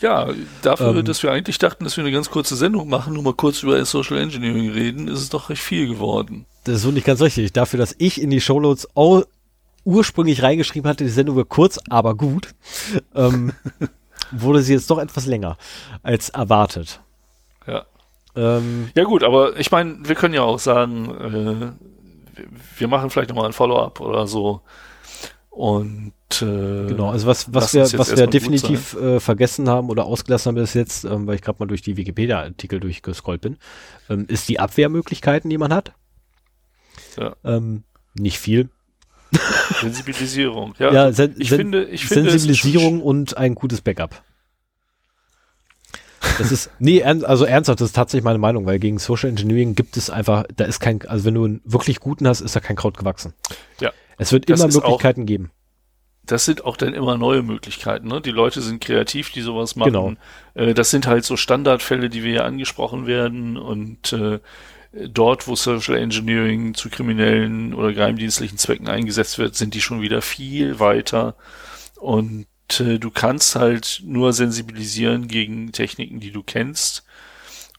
Ja, 0.00 0.28
dafür, 0.62 0.96
Ähm. 0.96 1.04
dass 1.04 1.22
wir 1.22 1.30
eigentlich 1.30 1.58
dachten, 1.58 1.84
dass 1.84 1.96
wir 1.96 2.04
eine 2.04 2.12
ganz 2.12 2.28
kurze 2.30 2.56
Sendung 2.56 2.88
machen, 2.88 3.14
nur 3.14 3.22
mal 3.22 3.34
kurz 3.34 3.62
über 3.62 3.82
Social 3.84 4.18
Engineering 4.18 4.70
reden, 4.70 5.08
ist 5.08 5.20
es 5.20 5.28
doch 5.28 5.50
recht 5.50 5.62
viel 5.62 5.86
geworden. 5.86 6.46
Das 6.64 6.76
ist 6.76 6.82
so 6.82 6.90
nicht 6.90 7.06
ganz 7.06 7.20
richtig. 7.20 7.52
Dafür, 7.52 7.78
dass 7.78 7.94
ich 7.98 8.20
in 8.20 8.30
die 8.30 8.40
Shownotes 8.40 8.88
auch 8.96 9.22
ursprünglich 9.84 10.42
reingeschrieben 10.42 10.88
hatte, 10.88 11.04
die 11.04 11.10
Sendung 11.10 11.36
wird 11.36 11.48
kurz, 11.48 11.78
aber 11.88 12.14
gut, 12.14 12.54
ähm, 13.14 13.52
wurde 14.32 14.62
sie 14.62 14.72
jetzt 14.74 14.90
doch 14.90 14.98
etwas 14.98 15.26
länger 15.26 15.56
als 16.02 16.30
erwartet. 16.30 17.00
Ja. 17.66 17.84
Ähm, 18.36 18.90
Ja 18.94 19.04
gut, 19.04 19.22
aber 19.22 19.58
ich 19.58 19.70
meine, 19.70 19.98
wir 20.02 20.14
können 20.14 20.34
ja 20.34 20.42
auch 20.42 20.58
sagen, 20.58 21.10
äh, 21.10 22.42
wir- 22.78 22.88
machen 22.88 23.10
vielleicht 23.10 23.28
nochmal 23.30 23.46
ein 23.46 23.52
Follow-up 23.52 24.00
oder 24.00 24.26
so. 24.26 24.60
Und 25.50 26.12
äh, 26.32 26.86
genau, 26.88 27.10
also 27.10 27.28
was, 27.28 27.54
was 27.54 27.72
wir, 27.74 27.82
was 27.96 28.16
wir 28.16 28.26
definitiv 28.26 28.94
äh, 28.94 29.20
vergessen 29.20 29.68
haben 29.68 29.88
oder 29.88 30.04
ausgelassen 30.04 30.48
haben 30.50 30.56
bis 30.56 30.74
jetzt, 30.74 31.04
ähm, 31.04 31.28
weil 31.28 31.36
ich 31.36 31.42
gerade 31.42 31.58
mal 31.60 31.66
durch 31.66 31.82
die 31.82 31.96
Wikipedia-Artikel 31.96 32.80
durchgescrollt 32.80 33.40
bin, 33.40 33.56
ähm, 34.10 34.24
ist 34.26 34.48
die 34.48 34.58
Abwehrmöglichkeiten, 34.58 35.48
die 35.48 35.58
man 35.58 35.72
hat. 35.72 35.92
Ja. 37.16 37.36
Ähm, 37.44 37.84
nicht 38.14 38.40
viel. 38.40 38.68
Sensibilisierung. 39.80 40.74
Ja, 40.78 40.92
Ja, 40.92 41.12
sen 41.12 41.34
ich 41.38 41.48
sen 41.48 41.58
finde, 41.58 41.84
ich 41.84 42.06
finde 42.06 42.30
Sensibilisierung 42.30 43.02
und 43.02 43.36
ein 43.36 43.54
gutes 43.54 43.80
Backup. 43.80 44.22
Das 46.38 46.50
ist, 46.50 46.70
nee, 46.78 47.02
also 47.04 47.44
ernsthaft, 47.44 47.80
das 47.80 47.88
ist 47.90 47.92
tatsächlich 47.96 48.24
meine 48.24 48.38
Meinung, 48.38 48.66
weil 48.66 48.78
gegen 48.78 48.98
Social 48.98 49.28
Engineering 49.30 49.74
gibt 49.74 49.96
es 49.96 50.10
einfach, 50.10 50.44
da 50.56 50.64
ist 50.64 50.80
kein, 50.80 51.00
also 51.06 51.24
wenn 51.26 51.34
du 51.34 51.44
einen 51.44 51.60
wirklich 51.64 52.00
guten 52.00 52.26
hast, 52.26 52.40
ist 52.40 52.56
da 52.56 52.60
kein 52.60 52.76
Kraut 52.76 52.96
gewachsen. 52.96 53.34
Ja. 53.80 53.92
Es 54.16 54.32
wird 54.32 54.48
immer 54.48 54.66
ist 54.66 54.76
auch- 54.78 54.82
Möglichkeiten 54.82 55.26
geben. 55.26 55.50
das 56.26 56.44
sind 56.46 56.64
auch 56.64 56.76
dann 56.78 56.94
immer 56.94 57.18
neue 57.18 57.42
Möglichkeiten. 57.42 58.08
Ne? 58.08 58.20
Die 58.22 58.30
Leute 58.30 58.62
sind 58.62 58.82
kreativ, 58.82 59.30
die 59.32 59.42
sowas 59.42 59.76
machen. 59.76 59.92
Genau. 59.92 60.14
Äh, 60.54 60.72
das 60.74 60.90
sind 60.90 61.06
halt 61.06 61.24
so 61.24 61.36
Standardfälle, 61.36 62.08
die 62.08 62.24
wir 62.24 62.30
hier 62.32 62.44
angesprochen 62.46 63.06
werden. 63.06 63.56
Und 63.58 64.12
äh, 64.14 64.40
dort, 64.94 65.48
wo 65.48 65.56
Social 65.56 65.96
Engineering 65.96 66.74
zu 66.74 66.88
kriminellen 66.88 67.74
oder 67.74 67.92
geheimdienstlichen 67.92 68.58
Zwecken 68.58 68.88
eingesetzt 68.88 69.38
wird, 69.38 69.56
sind 69.56 69.74
die 69.74 69.80
schon 69.80 70.02
wieder 70.02 70.22
viel 70.22 70.78
weiter. 70.78 71.36
Und 71.96 72.46
äh, 72.78 72.98
du 72.98 73.10
kannst 73.10 73.56
halt 73.56 74.02
nur 74.04 74.32
sensibilisieren 74.32 75.28
gegen 75.28 75.72
Techniken, 75.72 76.20
die 76.20 76.30
du 76.30 76.42
kennst. 76.42 77.04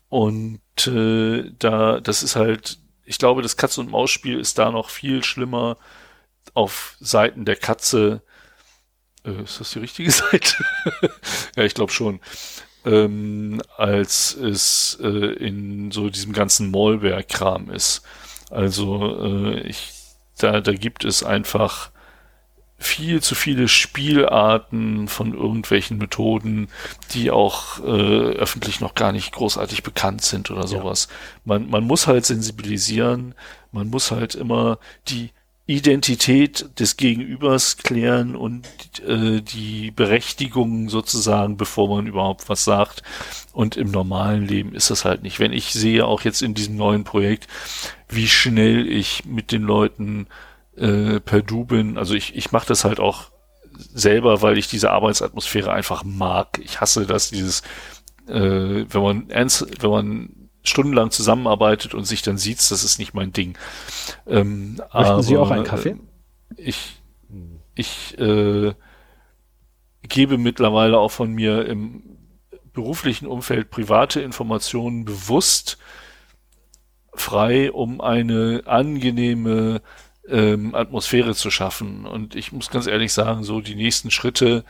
Und 0.10 0.62
äh, 0.88 1.52
da, 1.58 2.00
das 2.00 2.24
ist 2.24 2.36
halt, 2.36 2.80
ich 3.06 3.18
glaube, 3.18 3.42
das 3.42 3.58
Katz- 3.58 3.78
und 3.78 3.92
Maus-Spiel 3.92 4.40
ist 4.40 4.58
da 4.58 4.72
noch 4.72 4.90
viel 4.90 5.24
schlimmer 5.24 5.78
auf 6.54 6.96
Seiten 7.00 7.46
der 7.46 7.56
Katze. 7.56 8.22
Äh, 9.24 9.44
ist 9.44 9.60
das 9.60 9.72
die 9.72 9.80
richtige 9.80 10.12
Seite? 10.12 10.66
ja, 11.56 11.64
ich 11.64 11.74
glaube 11.74 11.92
schon. 11.92 12.20
Ähm, 12.86 13.62
als 13.78 14.36
es 14.36 15.00
äh, 15.02 15.08
in 15.08 15.92
so 15.92 16.10
diesem 16.10 16.34
ganzen 16.34 16.72
Malware-Kram 16.72 17.72
ist. 17.72 18.04
Also 18.52 19.18
äh, 19.24 19.62
ich, 19.62 19.94
da, 20.38 20.62
da 20.62 20.72
gibt 20.74 21.04
es 21.04 21.24
einfach 21.24 21.92
viel 22.78 23.22
zu 23.22 23.36
viele 23.36 23.68
Spielarten 23.68 25.08
von 25.08 25.34
irgendwelchen 25.34 25.98
Methoden, 25.98 26.68
die 27.12 27.32
auch 27.32 27.80
äh, 27.80 28.36
öffentlich 28.36 28.82
noch 28.82 28.96
gar 28.96 29.12
nicht 29.12 29.32
großartig 29.32 29.82
bekannt 29.84 30.22
sind 30.22 30.52
oder 30.52 30.68
sowas. 30.68 31.08
Man, 31.46 31.70
man 31.70 31.86
muss 31.86 32.08
halt 32.08 32.26
sensibilisieren, 32.26 33.34
man 33.72 33.90
muss 33.90 34.12
halt 34.12 34.36
immer 34.36 34.78
die 35.08 35.32
Identität 35.68 36.80
des 36.80 36.96
Gegenübers 36.96 37.78
klären 37.78 38.36
und 38.36 38.68
äh, 39.08 39.42
die 39.42 39.90
Berechtigung 39.90 40.90
sozusagen, 40.90 41.58
bevor 41.58 41.90
man 41.90 42.06
überhaupt 42.06 42.50
was 42.50 42.64
sagt. 42.64 43.02
Und 43.52 43.76
im 43.76 43.90
normalen 43.90 44.46
Leben 44.48 44.76
ist 44.76 44.92
das 44.92 45.06
halt 45.06 45.24
nicht. 45.24 45.40
Wenn 45.40 45.54
ich 45.54 45.74
sehe, 45.74 46.06
auch 46.06 46.22
jetzt 46.22 46.44
in 46.44 46.54
diesem 46.54 46.76
neuen 46.76 47.04
Projekt, 47.04 47.48
wie 48.10 48.28
schnell 48.28 48.88
ich 48.88 49.26
mit 49.26 49.52
den 49.52 49.64
Leuten 49.64 50.28
äh, 50.78 51.20
per 51.20 51.42
Du 51.42 51.66
bin, 51.66 51.98
also 51.98 52.14
ich, 52.14 52.36
ich 52.36 52.52
mache 52.52 52.68
das 52.68 52.86
halt 52.86 53.00
auch 53.00 53.32
selber, 53.94 54.44
weil 54.44 54.60
ich 54.60 54.68
diese 54.68 54.92
Arbeitsatmosphäre 54.92 55.74
einfach 55.74 56.04
mag. 56.04 56.60
Ich 56.64 56.80
hasse 56.80 57.08
das, 57.08 57.32
dieses, 57.32 57.64
äh, 58.28 58.86
wenn 58.88 59.02
man 59.02 59.30
ernst, 59.32 59.66
wenn 59.82 59.90
man 59.90 60.45
stundenlang 60.70 61.12
zusammenarbeitet 61.12 61.94
und 61.94 62.06
sich 62.06 62.22
dann 62.22 62.38
sieht, 62.38 62.60
das 62.60 62.84
ist 62.84 63.00
nicht 63.00 63.14
mein 63.14 63.34
Ding. 63.34 63.58
Ähm, 64.28 64.82
Möchten 64.94 65.24
Sie 65.24 65.36
aber, 65.36 65.46
auch 65.46 65.52
einen 65.52 65.64
Kaffee? 65.64 65.90
äh, 65.90 65.98
Ich, 66.58 67.02
ich 67.76 68.18
äh, 68.20 68.74
gebe 70.04 70.38
mittlerweile 70.38 70.98
auch 70.98 71.12
von 71.12 71.32
mir 71.32 71.66
im 71.66 72.04
beruflichen 72.74 73.26
Umfeld 73.28 73.70
private 73.70 74.22
Informationen 74.22 75.06
bewusst 75.06 75.78
frei, 77.14 77.72
um 77.72 78.02
eine 78.02 78.64
angenehme 78.66 79.82
ähm, 80.28 80.76
Atmosphäre 80.76 81.36
zu 81.36 81.50
schaffen. 81.50 82.06
Und 82.06 82.36
ich 82.36 82.52
muss 82.52 82.70
ganz 82.70 82.88
ehrlich 82.88 83.14
sagen, 83.14 83.44
so 83.44 83.62
die 83.62 83.76
nächsten 83.76 84.12
Schritte, 84.12 84.66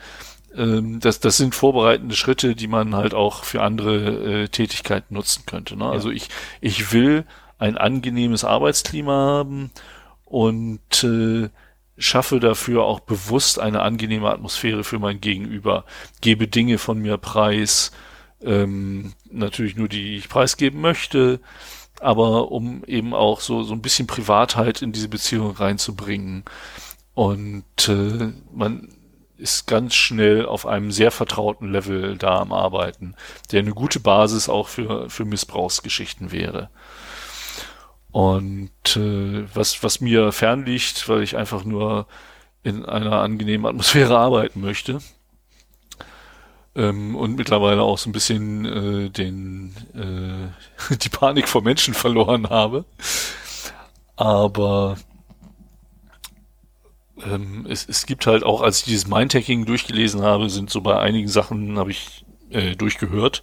ähm, 0.56 1.00
das, 1.00 1.20
das 1.20 1.36
sind 1.36 1.54
vorbereitende 1.54 2.14
Schritte, 2.14 2.54
die 2.54 2.68
man 2.68 2.94
halt 2.94 3.14
auch 3.14 3.44
für 3.44 3.62
andere 3.62 4.42
äh, 4.44 4.48
Tätigkeiten 4.48 5.14
nutzen 5.14 5.44
könnte. 5.46 5.76
Ne? 5.76 5.86
Also 5.86 6.10
ich, 6.10 6.28
ich 6.60 6.92
will 6.92 7.24
ein 7.58 7.76
angenehmes 7.76 8.44
Arbeitsklima 8.44 9.12
haben 9.12 9.70
und 10.24 11.04
äh, 11.04 11.48
schaffe 11.98 12.40
dafür 12.40 12.84
auch 12.84 13.00
bewusst 13.00 13.58
eine 13.58 13.82
angenehme 13.82 14.30
Atmosphäre 14.30 14.84
für 14.84 14.98
mein 14.98 15.20
Gegenüber, 15.20 15.84
gebe 16.20 16.48
Dinge 16.48 16.78
von 16.78 16.98
mir 16.98 17.16
preis, 17.16 17.92
ähm, 18.42 19.14
natürlich 19.30 19.76
nur 19.76 19.88
die, 19.88 20.02
die 20.02 20.16
ich 20.16 20.28
preisgeben 20.28 20.80
möchte, 20.80 21.40
aber 22.00 22.50
um 22.52 22.84
eben 22.84 23.14
auch 23.14 23.40
so, 23.40 23.62
so 23.62 23.72
ein 23.72 23.80
bisschen 23.80 24.06
Privatheit 24.06 24.82
in 24.82 24.92
diese 24.92 25.08
Beziehung 25.08 25.52
reinzubringen. 25.52 26.44
Und 27.14 27.88
äh, 27.88 28.32
man 28.52 28.95
ist 29.38 29.66
ganz 29.66 29.94
schnell 29.94 30.46
auf 30.46 30.66
einem 30.66 30.90
sehr 30.90 31.10
vertrauten 31.10 31.70
Level 31.70 32.16
da 32.16 32.38
am 32.38 32.52
Arbeiten, 32.52 33.14
der 33.52 33.60
eine 33.60 33.72
gute 33.72 34.00
Basis 34.00 34.48
auch 34.48 34.68
für, 34.68 35.10
für 35.10 35.24
Missbrauchsgeschichten 35.24 36.32
wäre. 36.32 36.70
Und 38.10 38.96
äh, 38.96 39.44
was, 39.54 39.82
was 39.82 40.00
mir 40.00 40.32
fernliegt, 40.32 41.08
weil 41.08 41.22
ich 41.22 41.36
einfach 41.36 41.64
nur 41.64 42.06
in 42.62 42.84
einer 42.84 43.20
angenehmen 43.20 43.66
Atmosphäre 43.66 44.18
arbeiten 44.18 44.60
möchte, 44.60 45.00
ähm, 46.76 47.16
und 47.16 47.36
mittlerweile 47.36 47.82
auch 47.82 47.98
so 47.98 48.10
ein 48.10 48.12
bisschen 48.12 48.64
äh, 48.66 49.10
den 49.10 49.74
äh, 49.94 50.94
die 50.96 51.08
Panik 51.08 51.48
vor 51.48 51.62
Menschen 51.62 51.94
verloren 51.94 52.50
habe. 52.50 52.84
Aber 54.16 54.96
ähm, 57.24 57.66
es, 57.68 57.88
es 57.88 58.06
gibt 58.06 58.26
halt 58.26 58.44
auch, 58.44 58.60
als 58.60 58.80
ich 58.80 58.84
dieses 58.84 59.06
Mindhacking 59.06 59.64
durchgelesen 59.64 60.22
habe, 60.22 60.50
sind 60.50 60.70
so 60.70 60.80
bei 60.80 60.98
einigen 60.98 61.28
Sachen 61.28 61.78
habe 61.78 61.90
ich 61.90 62.24
äh, 62.50 62.76
durchgehört. 62.76 63.42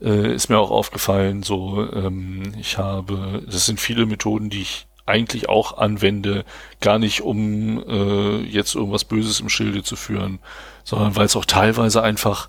Äh, 0.00 0.34
ist 0.34 0.48
mir 0.48 0.58
auch 0.58 0.70
aufgefallen, 0.70 1.42
so 1.42 1.90
ähm, 1.92 2.54
ich 2.58 2.78
habe, 2.78 3.42
das 3.46 3.66
sind 3.66 3.80
viele 3.80 4.06
Methoden, 4.06 4.50
die 4.50 4.62
ich 4.62 4.86
eigentlich 5.06 5.48
auch 5.48 5.76
anwende, 5.78 6.44
gar 6.80 6.98
nicht 6.98 7.20
um 7.20 7.82
äh, 7.86 8.38
jetzt 8.40 8.74
irgendwas 8.74 9.04
Böses 9.04 9.40
im 9.40 9.48
Schilde 9.48 9.82
zu 9.82 9.96
führen, 9.96 10.38
sondern 10.82 11.14
weil 11.16 11.26
es 11.26 11.36
auch 11.36 11.44
teilweise 11.44 12.02
einfach 12.02 12.48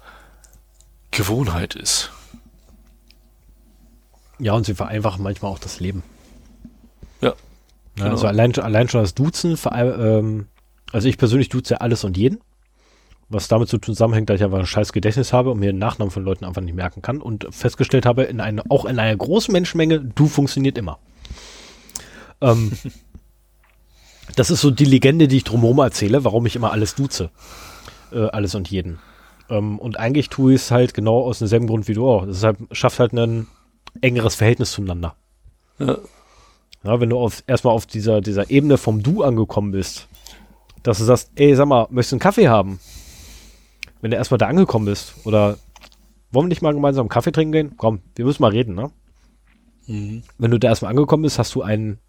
Gewohnheit 1.12 1.76
ist. 1.76 2.12
Ja, 4.40 4.54
und 4.54 4.66
sie 4.66 4.76
vereinfachen 4.76 5.24
manchmal 5.24 5.52
auch 5.52 5.60
das 5.60 5.80
Leben. 5.80 6.04
Genau. 7.96 8.10
Also 8.10 8.28
allein, 8.28 8.54
allein 8.56 8.90
schon 8.90 9.02
das 9.02 9.14
Duzen, 9.14 9.58
allem, 9.66 10.02
ähm, 10.02 10.48
also 10.92 11.08
ich 11.08 11.18
persönlich 11.18 11.50
duze 11.50 11.76
ja 11.76 11.78
alles 11.80 12.04
und 12.04 12.18
jeden. 12.18 12.40
Was 13.28 13.48
damit 13.48 13.70
zu 13.70 13.80
tun 13.80 13.96
zusammenhängt, 13.96 14.30
dass 14.30 14.36
ich 14.36 14.44
einfach 14.44 14.60
ein 14.60 14.68
scheiß 14.68 14.94
Gedächtnis 14.94 15.34
habe 15.34 15.52
und 15.52 15.60
mir 15.60 15.72
den 15.72 15.80
Nachnamen 15.80 16.12
von 16.12 16.24
Leuten 16.24 16.46
einfach 16.46 16.62
nicht 16.62 16.76
merken 16.76 17.02
kann 17.02 17.22
und 17.22 17.48
festgestellt 17.50 18.06
habe, 18.06 18.24
in 18.24 18.40
eine, 18.40 18.64
auch 18.70 18.86
in 18.86 19.00
einer 19.00 19.16
großen 19.16 19.52
Menschenmenge, 19.52 20.00
du 20.00 20.28
funktioniert 20.28 20.78
immer. 20.78 21.00
Ähm, 22.40 22.74
das 24.36 24.52
ist 24.52 24.62
so 24.62 24.70
die 24.70 24.86
Legende, 24.86 25.28
die 25.28 25.38
ich 25.38 25.44
drumherum 25.44 25.80
erzähle, 25.80 26.24
warum 26.24 26.46
ich 26.46 26.56
immer 26.56 26.72
alles 26.72 26.94
duze. 26.94 27.32
Äh, 28.12 28.28
alles 28.28 28.54
und 28.54 28.70
jeden. 28.70 29.00
Ähm, 29.50 29.80
und 29.80 29.98
eigentlich 29.98 30.30
tue 30.30 30.54
ich 30.54 30.62
es 30.62 30.72
halt 30.72 30.94
genau 30.94 31.22
aus 31.22 31.40
demselben 31.40 31.68
Grund 31.68 31.88
wie 31.88 31.94
du 31.94 32.08
auch. 32.08 32.26
Das 32.28 32.44
halt, 32.44 32.58
schafft 32.72 33.00
halt 33.00 33.14
ein 33.14 33.48
engeres 34.02 34.36
Verhältnis 34.36 34.72
zueinander. 34.72 35.16
Ja. 35.80 35.98
Ja, 36.86 37.00
wenn 37.00 37.10
du 37.10 37.18
auf, 37.18 37.44
erstmal 37.48 37.74
auf 37.74 37.86
dieser, 37.86 38.22
dieser 38.22 38.50
Ebene 38.50 38.78
vom 38.78 39.02
Du 39.02 39.24
angekommen 39.24 39.72
bist, 39.72 40.08
dass 40.84 41.00
du 41.00 41.04
sagst, 41.04 41.32
ey, 41.36 41.56
sag 41.56 41.68
mal, 41.68 41.88
möchtest 41.90 42.12
du 42.12 42.16
einen 42.16 42.20
Kaffee 42.22 42.48
haben? 42.48 42.80
Wenn 44.02 44.12
du 44.12 44.18
erstmal 44.18 44.38
da 44.38 44.48
angekommen 44.48 44.86
bist, 44.86 45.16
oder 45.24 45.58
wollen 46.32 46.46
wir 46.46 46.50
nicht 46.50 46.62
mal 46.62 46.74
gemeinsam 46.74 47.04
einen 47.04 47.10
Kaffee 47.10 47.32
trinken 47.32 47.52
gehen? 47.52 47.74
Komm, 47.78 48.02
wir 48.16 48.26
müssen 48.26 48.44
mal 48.44 48.52
reden, 48.52 48.76
ne? 48.76 48.92
mhm. 49.88 50.24
wenn 50.38 50.52
du 50.52 50.60
da 50.60 50.70
erstmal 50.70 50.92
angekommen 50.92 51.24
bist, 51.24 51.40
hast 51.40 51.56
du 51.56 51.62
einen 51.62 52.00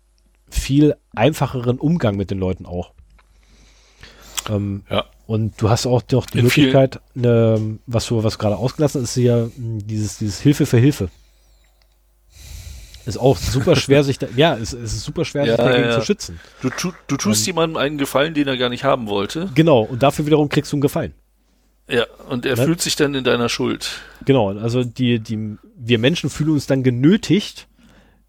viel 0.49 0.95
einfacheren 1.15 1.79
Umgang 1.79 2.17
mit 2.17 2.31
den 2.31 2.39
Leuten 2.39 2.67
auch. 2.67 2.93
Ähm, 4.49 4.85
ja. 4.91 5.05
Und 5.27 5.61
du 5.61 5.71
hast 5.71 5.87
auch 5.87 6.03
doch 6.03 6.27
die 6.27 6.39
In 6.39 6.45
Möglichkeit, 6.45 7.01
ne, 7.15 7.79
was 7.87 8.07
du 8.07 8.23
was 8.23 8.39
gerade 8.39 8.57
ausgelassen 8.57 9.03
ist, 9.03 9.17
ja 9.17 9.49
dieses, 9.57 10.19
dieses 10.19 10.41
Hilfe 10.41 10.67
für 10.67 10.79
Hilfe. 10.79 11.09
Ist 13.07 13.19
auch 13.19 13.37
super 13.37 13.77
schwer, 13.77 14.03
sich 14.03 14.19
da, 14.19 14.27
ja, 14.35 14.57
es, 14.57 14.73
es 14.73 14.95
ist 14.95 15.05
super 15.05 15.25
schwer, 15.25 15.45
ja, 15.45 15.57
sich 15.57 15.65
dagegen 15.65 15.89
ja. 15.89 16.01
zu 16.01 16.05
schützen. 16.05 16.41
Du, 16.61 16.71
tu, 16.71 16.91
du 17.07 17.17
tust 17.17 17.43
ähm, 17.43 17.55
jemandem 17.55 17.77
einen 17.77 17.99
Gefallen, 17.99 18.35
den 18.35 18.49
er 18.49 18.57
gar 18.57 18.69
nicht 18.69 18.83
haben 18.83 19.07
wollte. 19.07 19.49
Genau, 19.55 19.83
und 19.83 20.03
dafür 20.03 20.27
wiederum 20.27 20.49
kriegst 20.49 20.73
du 20.73 20.77
einen 20.77 20.81
Gefallen. 20.81 21.15
Ja, 21.89 22.05
und 22.29 22.45
er 22.45 22.57
ne? 22.57 22.65
fühlt 22.65 22.81
sich 22.81 22.97
dann 22.97 23.15
in 23.15 23.23
deiner 23.23 23.49
Schuld. 23.49 24.01
Genau, 24.25 24.51
also 24.59 24.83
die, 24.83 25.21
die, 25.21 25.57
wir 25.77 26.01
Menschen 26.01 26.31
fühlen 26.31 26.51
uns 26.51 26.67
dann 26.67 26.83
genötigt, 26.83 27.69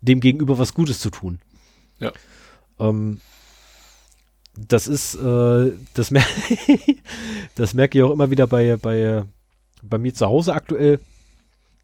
dem 0.02 0.20
Gegenüber 0.20 0.60
was 0.60 0.76
Gutes 0.76 1.00
zu 1.00 1.10
tun. 1.10 1.40
Ja. 1.98 2.12
Ähm, 2.80 3.20
das 4.56 4.88
ist, 4.88 5.16
äh, 5.16 5.72
das, 5.96 6.12
mer 6.12 6.24
das 7.56 7.74
merke 7.74 7.98
ich 7.98 8.04
auch 8.04 8.12
immer 8.12 8.30
wieder 8.30 8.46
bei, 8.46 8.78
bei, 8.78 9.24
bei 9.82 9.98
mir 9.98 10.14
zu 10.14 10.28
Hause 10.28 10.54
aktuell, 10.54 11.00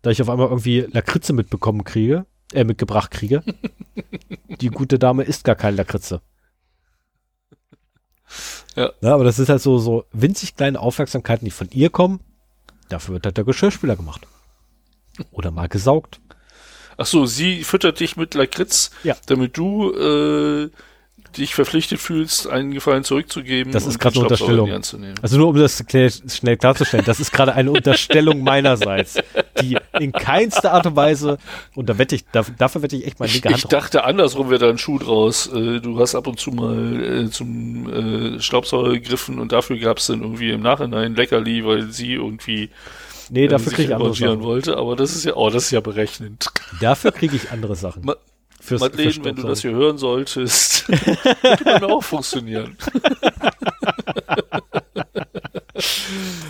da 0.03 0.11
ich 0.11 0.21
auf 0.21 0.29
einmal 0.29 0.49
irgendwie 0.49 0.85
Lakritze 0.91 1.33
mitbekommen 1.33 1.83
kriege 1.85 2.27
äh, 2.53 2.63
mitgebracht 2.63 3.11
kriege. 3.11 3.43
die 4.61 4.69
gute 4.69 4.99
Dame 4.99 5.23
isst 5.23 5.43
gar 5.43 5.55
keine 5.55 5.77
Lakritze. 5.77 6.21
Ja. 8.75 8.91
ja. 9.01 9.13
Aber 9.13 9.23
das 9.23 9.39
ist 9.39 9.49
halt 9.49 9.61
so, 9.61 9.77
so 9.77 10.05
winzig 10.11 10.55
kleine 10.55 10.79
Aufmerksamkeiten, 10.79 11.45
die 11.45 11.51
von 11.51 11.69
ihr 11.71 11.89
kommen. 11.89 12.19
Dafür 12.89 13.15
wird 13.15 13.25
halt 13.25 13.37
der 13.37 13.43
Geschirrspüler 13.43 13.95
gemacht. 13.95 14.27
Oder 15.31 15.51
mal 15.51 15.69
gesaugt. 15.69 16.19
Ach 16.97 17.05
so, 17.05 17.25
sie 17.25 17.63
füttert 17.63 17.99
dich 17.99 18.17
mit 18.17 18.33
Lakritz, 18.33 18.91
ja. 19.03 19.15
damit 19.25 19.57
du 19.57 19.91
äh, 19.93 20.69
dich 21.37 21.55
verpflichtet 21.55 21.99
fühlst, 21.99 22.47
einen 22.47 22.71
Gefallen 22.71 23.03
zurückzugeben. 23.03 23.71
Das 23.73 23.85
ist 23.85 23.99
gerade 23.99 24.15
eine 24.15 24.23
Unterstellung. 24.23 24.71
Also 25.21 25.37
nur 25.37 25.49
um 25.49 25.55
das 25.55 25.83
schnell 26.27 26.57
klarzustellen, 26.57 27.05
das 27.05 27.19
ist 27.19 27.31
gerade 27.31 27.53
eine 27.53 27.71
Unterstellung 27.71 28.41
meinerseits, 28.41 29.17
die 29.61 29.77
in 29.99 30.11
keinster 30.11 30.73
Art 30.73 30.85
und 30.85 30.95
Weise, 30.95 31.37
und 31.75 31.89
da 31.89 31.97
wette 31.97 32.15
ich, 32.15 32.25
dafür, 32.31 32.55
dafür 32.57 32.81
wette 32.81 32.95
ich 32.95 33.07
echt 33.07 33.19
mal 33.19 33.27
linke 33.29 33.49
Hand 33.49 33.57
Ich 33.57 33.65
dachte, 33.65 34.03
andersrum 34.03 34.49
wäre 34.49 34.59
da 34.59 34.69
ein 34.69 34.77
Schuh 34.77 34.99
draus. 34.99 35.47
Äh, 35.47 35.79
du 35.79 35.99
hast 35.99 36.15
ab 36.15 36.27
und 36.27 36.39
zu 36.39 36.51
mal 36.51 37.25
äh, 37.25 37.29
zum 37.29 38.35
äh, 38.35 38.39
Staubsauger 38.39 38.91
gegriffen 38.93 39.39
und 39.39 39.51
dafür 39.51 39.77
gab 39.77 39.97
es 39.97 40.07
dann 40.07 40.21
irgendwie 40.21 40.51
im 40.51 40.61
Nachhinein 40.61 41.15
Leckerli, 41.15 41.65
weil 41.65 41.91
sie 41.91 42.13
irgendwie 42.13 42.69
Nee, 43.29 43.47
dafür 43.47 43.71
kriege 43.71 43.89
ich 43.89 43.95
andere 43.95 44.13
Sachen. 44.13 44.43
wollte, 44.43 44.77
aber 44.77 44.95
das 44.95 45.15
ist 45.15 45.25
ja, 45.25 45.35
oh, 45.35 45.49
das 45.49 45.65
ist 45.65 45.71
ja 45.71 45.79
berechnend. 45.79 46.47
Dafür 46.81 47.11
kriege 47.11 47.35
ich 47.35 47.51
andere 47.51 47.75
Sachen. 47.75 48.05
Ma 48.05 48.15
Fürs, 48.63 48.79
Madeleine, 48.79 49.11
für 49.11 49.25
wenn 49.25 49.35
du 49.35 49.41
das 49.43 49.61
hier 49.61 49.71
hören 49.71 49.97
solltest, 49.97 50.87
man 51.65 51.83
auch 51.83 52.01
funktionieren. 52.01 52.77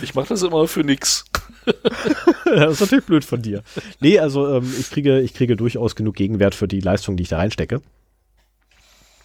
ich 0.00 0.14
mache 0.14 0.28
das 0.28 0.42
immer 0.44 0.68
für 0.68 0.84
nix. 0.84 1.24
das 2.44 2.74
ist 2.74 2.80
natürlich 2.82 3.04
blöd 3.04 3.24
von 3.24 3.42
dir. 3.42 3.64
Nee, 3.98 4.20
also 4.20 4.48
ähm, 4.48 4.74
ich, 4.78 4.92
kriege, 4.92 5.22
ich 5.22 5.34
kriege 5.34 5.56
durchaus 5.56 5.96
genug 5.96 6.14
Gegenwert 6.14 6.54
für 6.54 6.68
die 6.68 6.78
Leistung, 6.78 7.16
die 7.16 7.24
ich 7.24 7.30
da 7.30 7.38
reinstecke. 7.38 7.82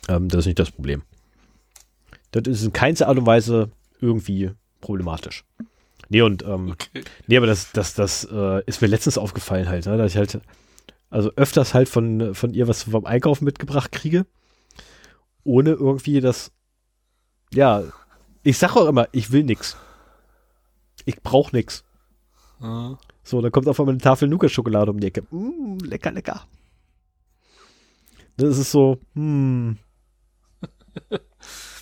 Ähm, 0.07 0.27
das 0.27 0.39
ist 0.39 0.45
nicht 0.47 0.57
das 0.57 0.71
Problem. 0.71 1.03
Das 2.31 2.47
ist 2.47 2.63
in 2.63 2.73
keinster 2.73 3.07
Art 3.07 3.19
und 3.19 3.27
Weise 3.27 3.69
irgendwie 4.01 4.49
problematisch. 4.81 5.43
Nee, 6.07 6.23
und 6.23 6.41
ähm, 6.41 6.71
okay. 6.71 7.03
nee, 7.27 7.37
aber 7.37 7.45
das, 7.45 7.71
das, 7.71 7.93
das 7.93 8.27
äh, 8.31 8.63
ist 8.65 8.81
mir 8.81 8.87
letztens 8.87 9.19
aufgefallen 9.19 9.69
halt, 9.69 9.85
ne, 9.85 9.95
dass 9.95 10.13
ich 10.13 10.17
halt 10.17 10.41
also 11.09 11.31
öfters 11.35 11.73
halt 11.73 11.89
von, 11.89 12.35
von 12.35 12.53
ihr 12.53 12.67
was 12.67 12.83
vom 12.83 13.05
Einkaufen 13.05 13.45
mitgebracht 13.45 13.91
kriege. 13.91 14.25
Ohne 15.43 15.71
irgendwie 15.71 16.21
das, 16.21 16.51
ja, 17.53 17.83
ich 18.43 18.57
sage 18.57 18.75
auch 18.75 18.87
immer, 18.87 19.07
ich 19.11 19.31
will 19.31 19.43
nix. 19.43 19.77
Ich 21.05 21.21
brauche 21.21 21.55
nix. 21.55 21.83
Mhm. 22.59 22.97
So, 23.23 23.41
dann 23.41 23.51
kommt 23.51 23.67
auf 23.67 23.79
einmal 23.79 23.93
eine 23.93 24.01
Tafel 24.01 24.27
Nougat-Schokolade 24.27 24.91
um 24.91 24.99
die 24.99 25.07
Ecke. 25.07 25.23
Mm, 25.31 25.77
lecker, 25.79 26.11
lecker. 26.11 26.47
Das 28.37 28.57
ist 28.57 28.71
so, 28.71 28.99
hm. 29.13 29.77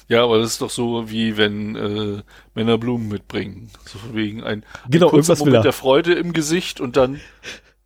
Ja, 0.09 0.23
aber 0.23 0.39
das 0.39 0.51
ist 0.51 0.61
doch 0.61 0.69
so, 0.69 1.09
wie 1.09 1.35
wenn 1.35 1.75
äh, 1.75 2.23
Männer 2.55 2.77
Blumen 2.77 3.09
mitbringen. 3.09 3.69
So 3.85 3.99
wegen 4.13 4.41
ein, 4.41 4.63
genau, 4.89 5.07
ein 5.07 5.15
irgendwas 5.15 5.39
Moment 5.39 5.65
der 5.65 5.73
Freude 5.73 6.13
im 6.13 6.31
Gesicht 6.31 6.79
und 6.79 6.95
dann 6.95 7.19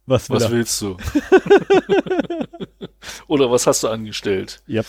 was, 0.05 0.29
was 0.29 0.51
willst 0.51 0.81
du? 0.81 0.97
Oder 3.27 3.51
was 3.51 3.67
hast 3.67 3.83
du 3.83 3.87
angestellt? 3.87 4.61
Ja. 4.67 4.81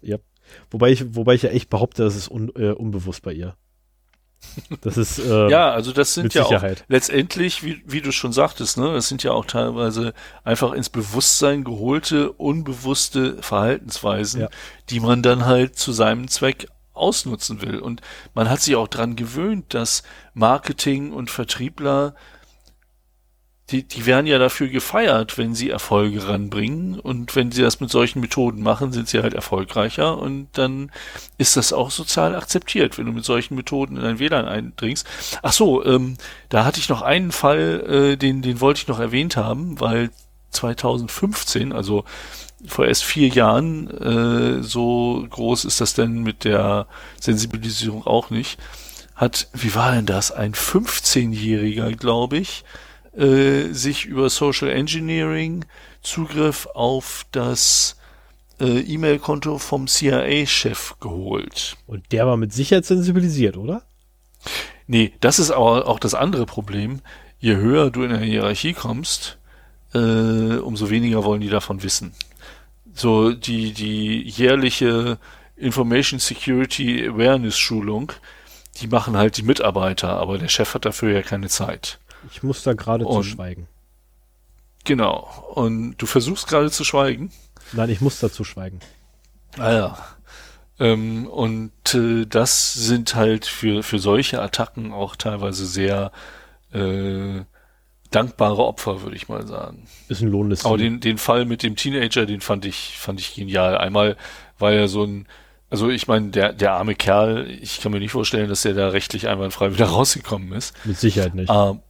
Ja. 0.00 0.18
Wobei 0.70 0.90
ich, 0.90 1.14
wobei 1.14 1.34
ich 1.34 1.42
ja 1.42 1.50
echt 1.50 1.70
behaupte, 1.70 2.04
das 2.04 2.16
ist 2.16 2.30
un, 2.30 2.50
äh, 2.56 2.70
unbewusst 2.70 3.22
bei 3.22 3.32
ihr. 3.32 3.56
Das 4.80 4.96
ist 4.96 5.18
äh, 5.24 5.50
ja, 5.50 5.70
also 5.70 5.92
das 5.92 6.14
sind 6.14 6.34
ja 6.34 6.44
auch 6.44 6.64
letztendlich, 6.88 7.64
wie, 7.64 7.82
wie 7.86 8.00
du 8.00 8.12
schon 8.12 8.32
sagtest, 8.32 8.78
ne, 8.78 8.92
das 8.92 9.08
sind 9.08 9.22
ja 9.22 9.32
auch 9.32 9.44
teilweise 9.44 10.14
einfach 10.44 10.72
ins 10.72 10.90
Bewusstsein 10.90 11.64
geholte, 11.64 12.32
unbewusste 12.32 13.42
Verhaltensweisen, 13.42 14.42
ja. 14.42 14.48
die 14.90 15.00
man 15.00 15.22
dann 15.22 15.44
halt 15.44 15.76
zu 15.76 15.92
seinem 15.92 16.28
Zweck 16.28 16.68
ausnutzen 16.92 17.62
will. 17.62 17.78
Und 17.78 18.00
man 18.34 18.50
hat 18.50 18.60
sich 18.60 18.76
auch 18.76 18.88
dran 18.88 19.16
gewöhnt, 19.16 19.74
dass 19.74 20.02
Marketing 20.34 21.12
und 21.12 21.30
Vertriebler 21.30 22.14
die, 23.70 23.82
die 23.82 24.06
werden 24.06 24.26
ja 24.26 24.38
dafür 24.38 24.68
gefeiert, 24.68 25.36
wenn 25.36 25.54
sie 25.54 25.68
Erfolge 25.68 26.26
ranbringen. 26.26 26.98
Und 26.98 27.36
wenn 27.36 27.52
sie 27.52 27.60
das 27.60 27.80
mit 27.80 27.90
solchen 27.90 28.20
Methoden 28.20 28.62
machen, 28.62 28.92
sind 28.92 29.08
sie 29.08 29.20
halt 29.20 29.34
erfolgreicher. 29.34 30.16
Und 30.18 30.48
dann 30.54 30.90
ist 31.36 31.56
das 31.56 31.74
auch 31.74 31.90
sozial 31.90 32.34
akzeptiert, 32.34 32.96
wenn 32.96 33.04
du 33.06 33.12
mit 33.12 33.26
solchen 33.26 33.56
Methoden 33.56 33.98
in 33.98 34.04
ein 34.04 34.18
WLAN 34.18 34.46
eindringst. 34.46 35.06
Ach 35.42 35.52
so, 35.52 35.84
ähm, 35.84 36.16
da 36.48 36.64
hatte 36.64 36.80
ich 36.80 36.88
noch 36.88 37.02
einen 37.02 37.30
Fall, 37.30 38.12
äh, 38.14 38.16
den, 38.16 38.40
den 38.40 38.60
wollte 38.60 38.80
ich 38.80 38.88
noch 38.88 39.00
erwähnt 39.00 39.36
haben, 39.36 39.78
weil 39.80 40.10
2015, 40.50 41.74
also 41.74 42.04
vor 42.66 42.86
erst 42.86 43.04
vier 43.04 43.28
Jahren, 43.28 43.90
äh, 43.90 44.62
so 44.62 45.26
groß 45.28 45.66
ist 45.66 45.82
das 45.82 45.92
denn 45.92 46.22
mit 46.22 46.44
der 46.44 46.86
Sensibilisierung 47.20 48.06
auch 48.06 48.30
nicht, 48.30 48.58
hat, 49.14 49.48
wie 49.52 49.74
war 49.74 49.92
denn 49.92 50.06
das, 50.06 50.32
ein 50.32 50.54
15-Jähriger, 50.54 51.94
glaube 51.94 52.38
ich, 52.38 52.64
äh, 53.16 53.72
sich 53.72 54.04
über 54.04 54.30
Social 54.30 54.70
Engineering 54.70 55.64
Zugriff 56.02 56.66
auf 56.74 57.26
das 57.32 57.96
äh, 58.60 58.80
E-Mail-Konto 58.80 59.58
vom 59.58 59.86
CIA-Chef 59.86 60.94
geholt. 61.00 61.76
Und 61.86 62.12
der 62.12 62.26
war 62.26 62.36
mit 62.36 62.52
Sicherheit 62.52 62.84
sensibilisiert, 62.84 63.56
oder? 63.56 63.82
Nee, 64.86 65.12
das 65.20 65.38
ist 65.38 65.50
aber 65.50 65.86
auch 65.86 65.98
das 65.98 66.14
andere 66.14 66.46
Problem. 66.46 67.00
Je 67.40 67.56
höher 67.56 67.90
du 67.90 68.02
in 68.02 68.10
der 68.10 68.20
Hierarchie 68.20 68.72
kommst, 68.72 69.38
äh, 69.94 69.98
umso 69.98 70.90
weniger 70.90 71.24
wollen 71.24 71.40
die 71.40 71.50
davon 71.50 71.82
wissen. 71.82 72.12
So 72.94 73.32
die, 73.32 73.72
die 73.72 74.22
jährliche 74.22 75.18
Information 75.56 76.18
Security 76.18 77.06
Awareness 77.06 77.58
Schulung, 77.58 78.12
die 78.80 78.86
machen 78.86 79.16
halt 79.16 79.36
die 79.36 79.42
Mitarbeiter, 79.42 80.10
aber 80.10 80.38
der 80.38 80.48
Chef 80.48 80.74
hat 80.74 80.84
dafür 80.84 81.12
ja 81.12 81.22
keine 81.22 81.48
Zeit. 81.48 81.98
Ich 82.32 82.42
muss 82.42 82.62
da 82.62 82.74
gerade 82.74 83.04
zu 83.04 83.22
schweigen. 83.22 83.68
Genau. 84.84 85.28
Und 85.54 85.96
du 85.98 86.06
versuchst 86.06 86.48
gerade 86.48 86.70
zu 86.70 86.84
schweigen? 86.84 87.30
Nein, 87.72 87.90
ich 87.90 88.00
muss 88.00 88.20
dazu 88.20 88.44
schweigen. 88.44 88.80
Ah 89.58 89.72
ja. 89.72 89.98
Ähm, 90.80 91.26
und 91.26 91.72
äh, 91.94 92.24
das 92.26 92.72
sind 92.72 93.14
halt 93.14 93.44
für, 93.46 93.82
für 93.82 93.98
solche 93.98 94.40
Attacken 94.40 94.92
auch 94.92 95.16
teilweise 95.16 95.66
sehr 95.66 96.12
äh, 96.72 97.42
dankbare 98.10 98.64
Opfer, 98.64 99.02
würde 99.02 99.16
ich 99.16 99.28
mal 99.28 99.46
sagen. 99.46 99.86
Ist 100.08 100.22
ein 100.22 100.28
lohnendes 100.28 100.64
Aber 100.64 100.78
den, 100.78 101.00
den 101.00 101.18
Fall 101.18 101.44
mit 101.44 101.62
dem 101.62 101.76
Teenager, 101.76 102.26
den 102.26 102.40
fand 102.40 102.64
ich, 102.64 102.96
fand 102.96 103.20
ich 103.20 103.34
genial. 103.34 103.76
Einmal 103.76 104.16
war 104.58 104.72
er 104.72 104.88
so 104.88 105.04
ein, 105.04 105.26
also 105.68 105.90
ich 105.90 106.06
meine, 106.06 106.28
der, 106.30 106.52
der 106.52 106.72
arme 106.72 106.94
Kerl, 106.94 107.46
ich 107.60 107.80
kann 107.80 107.92
mir 107.92 107.98
nicht 107.98 108.12
vorstellen, 108.12 108.48
dass 108.48 108.62
der 108.62 108.74
da 108.74 108.88
rechtlich 108.88 109.28
einwandfrei 109.28 109.74
wieder 109.74 109.86
rausgekommen 109.90 110.52
ist. 110.52 110.74
Mit 110.84 110.98
Sicherheit 110.98 111.34
nicht. 111.34 111.50
Ähm, 111.52 111.80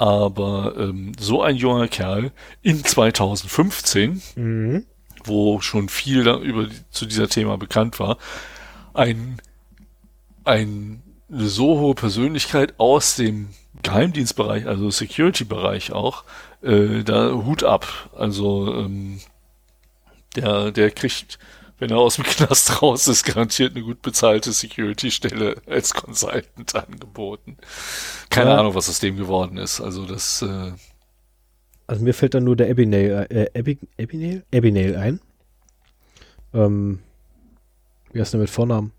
aber 0.00 0.76
ähm, 0.78 1.12
so 1.20 1.42
ein 1.42 1.56
junger 1.56 1.86
Kerl 1.86 2.32
in 2.62 2.82
2015, 2.82 4.22
mhm. 4.34 4.86
wo 5.24 5.60
schon 5.60 5.90
viel 5.90 6.24
da 6.24 6.38
über 6.38 6.68
zu 6.90 7.04
dieser 7.04 7.28
Thema 7.28 7.58
bekannt 7.58 8.00
war, 8.00 8.16
ein, 8.94 9.42
ein 10.44 11.02
eine 11.30 11.48
so 11.48 11.78
hohe 11.78 11.94
Persönlichkeit 11.94 12.74
aus 12.78 13.16
dem 13.16 13.50
Geheimdienstbereich, 13.82 14.66
also 14.66 14.88
Security-Bereich 14.88 15.92
auch, 15.92 16.24
äh, 16.62 17.02
da 17.04 17.32
Hut 17.32 17.62
ab. 17.62 17.86
Also 18.16 18.74
ähm, 18.74 19.20
der, 20.34 20.70
der 20.70 20.90
kriegt 20.90 21.38
wenn 21.80 21.90
er 21.90 21.98
aus 21.98 22.16
dem 22.16 22.24
Knast 22.24 22.82
raus 22.82 23.08
ist, 23.08 23.24
garantiert 23.24 23.74
eine 23.74 23.84
gut 23.84 24.02
bezahlte 24.02 24.52
Security-Stelle 24.52 25.56
als 25.66 25.94
Consultant 25.94 26.74
angeboten. 26.74 27.56
Keine 28.28 28.50
ja. 28.50 28.58
Ahnung, 28.58 28.74
was 28.74 28.88
aus 28.88 29.00
dem 29.00 29.16
geworden 29.16 29.56
ist. 29.56 29.80
Also 29.80 30.06
das. 30.06 30.42
Äh 30.42 30.72
Also 31.86 32.04
mir 32.04 32.14
fällt 32.14 32.34
dann 32.34 32.44
nur 32.44 32.54
der 32.54 32.70
Abigail, 32.70 33.26
äh, 33.30 33.58
Abby, 33.58 33.78
Abigail? 33.98 34.44
Abigail 34.54 34.96
ein. 34.96 35.20
Ähm, 36.52 37.00
wie 38.12 38.20
heißt 38.20 38.34
der 38.34 38.40
mit 38.40 38.50
Vornamen? 38.50 38.92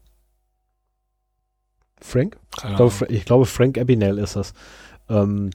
Frank? 2.02 2.38
Ich 2.56 2.76
glaube, 2.76 3.06
ich 3.10 3.26
glaube, 3.26 3.46
Frank 3.46 3.78
Abigail 3.78 4.18
ist 4.18 4.36
das. 4.36 4.54
Ähm, 5.08 5.52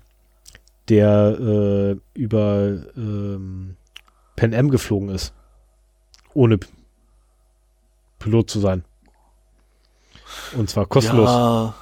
der 0.89 1.37
äh, 1.41 1.97
über 2.15 2.85
ähm, 2.97 3.77
Pan 4.37 4.55
Am 4.55 4.71
geflogen 4.71 5.09
ist. 5.09 5.35
Ohne 6.35 6.61
Pilot 8.19 8.51
zu 8.51 8.61
sein. 8.61 8.85
Und 10.57 10.71
zwar 10.71 10.87
kostenlos. 10.87 11.29
Ja. 11.29 11.75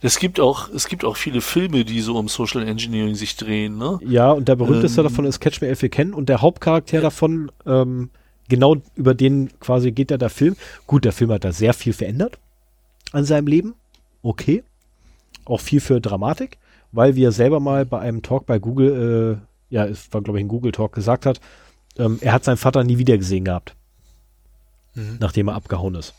Es 0.00 0.18
gibt 0.18 0.40
auch, 0.40 0.68
es 0.70 0.88
gibt 0.88 1.04
auch 1.04 1.16
viele 1.16 1.40
Filme, 1.40 1.84
die 1.84 2.00
so 2.00 2.16
um 2.16 2.28
Social 2.28 2.66
Engineering 2.66 3.14
sich 3.14 3.36
drehen, 3.36 3.78
ne? 3.78 3.98
Ja, 4.04 4.32
und 4.32 4.48
der 4.48 4.56
berühmteste 4.56 5.00
Ähm. 5.00 5.06
davon 5.08 5.24
ist 5.24 5.40
Catch 5.40 5.60
Me 5.60 5.70
If 5.70 5.82
You 5.82 5.88
Can 5.88 6.14
und 6.14 6.28
der 6.28 6.42
Hauptcharakter 6.42 7.00
davon, 7.00 7.50
ähm, 7.66 8.10
genau 8.48 8.76
über 8.96 9.14
den 9.14 9.50
quasi 9.60 9.92
geht 9.92 10.10
ja 10.10 10.16
der 10.16 10.30
Film. 10.30 10.56
Gut, 10.86 11.04
der 11.04 11.12
Film 11.12 11.30
hat 11.30 11.44
da 11.44 11.52
sehr 11.52 11.74
viel 11.74 11.92
verändert 11.92 12.38
an 13.12 13.24
seinem 13.24 13.46
Leben. 13.46 13.74
Okay. 14.22 14.64
Auch 15.44 15.60
viel 15.60 15.80
für 15.80 16.00
Dramatik, 16.00 16.58
weil 16.92 17.14
wie 17.16 17.24
er 17.24 17.32
selber 17.32 17.60
mal 17.60 17.86
bei 17.86 18.00
einem 18.00 18.22
Talk 18.22 18.46
bei 18.46 18.58
Google, 18.58 19.40
äh, 19.70 19.74
ja, 19.74 19.86
es 19.86 20.12
war 20.12 20.22
glaube 20.22 20.38
ich 20.38 20.44
ein 20.44 20.48
Google 20.48 20.72
Talk 20.72 20.92
gesagt 20.92 21.24
hat, 21.24 21.40
ähm, 21.98 22.18
er 22.20 22.32
hat 22.32 22.44
seinen 22.44 22.56
Vater 22.56 22.84
nie 22.84 22.98
wieder 22.98 23.16
gesehen 23.16 23.44
gehabt, 23.44 23.74
Mhm. 24.98 25.16
nachdem 25.20 25.48
er 25.48 25.54
abgehauen 25.54 25.94
ist. 25.94 26.14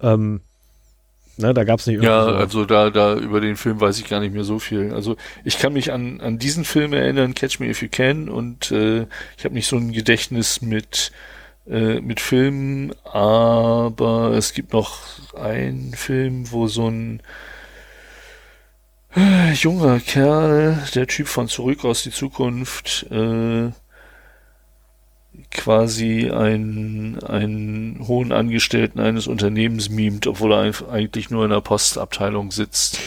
Ähm, 0.00 0.40
ne, 1.36 1.52
da 1.54 1.64
gab 1.64 1.80
es 1.80 1.86
nicht 1.86 2.02
Ja, 2.02 2.24
so- 2.24 2.30
also 2.30 2.64
da, 2.64 2.90
da 2.90 3.14
über 3.16 3.40
den 3.40 3.56
Film 3.56 3.80
weiß 3.80 3.98
ich 3.98 4.08
gar 4.08 4.20
nicht 4.20 4.34
mehr 4.34 4.44
so 4.44 4.58
viel. 4.58 4.92
Also 4.92 5.16
ich 5.44 5.58
kann 5.58 5.72
mich 5.74 5.92
an, 5.92 6.20
an 6.20 6.38
diesen 6.38 6.64
Film 6.64 6.92
erinnern, 6.92 7.34
Catch 7.34 7.60
Me 7.60 7.68
If 7.68 7.82
You 7.82 7.88
Can, 7.90 8.28
und 8.28 8.70
äh, 8.70 9.06
ich 9.36 9.44
habe 9.44 9.54
nicht 9.54 9.68
so 9.68 9.76
ein 9.76 9.92
Gedächtnis 9.92 10.60
mit, 10.62 11.12
äh, 11.68 12.00
mit 12.00 12.20
Filmen, 12.20 12.92
aber 13.04 14.32
es 14.36 14.54
gibt 14.54 14.72
noch 14.72 15.00
einen 15.34 15.94
Film, 15.94 16.50
wo 16.50 16.66
so 16.68 16.88
ein 16.88 17.20
äh, 19.14 19.52
junger 19.52 20.00
Kerl, 20.00 20.82
der 20.94 21.06
Typ 21.06 21.28
von 21.28 21.48
Zurück 21.48 21.84
aus 21.84 22.02
die 22.02 22.10
Zukunft, 22.10 23.06
äh, 23.10 23.70
quasi 25.50 26.30
einen, 26.30 27.22
einen 27.22 28.06
hohen 28.06 28.32
Angestellten 28.32 29.00
eines 29.00 29.26
Unternehmens 29.26 29.88
mimt, 29.90 30.26
obwohl 30.26 30.52
er 30.52 30.72
eigentlich 30.90 31.30
nur 31.30 31.44
in 31.44 31.50
der 31.50 31.60
Postabteilung 31.60 32.50
sitzt. 32.52 32.98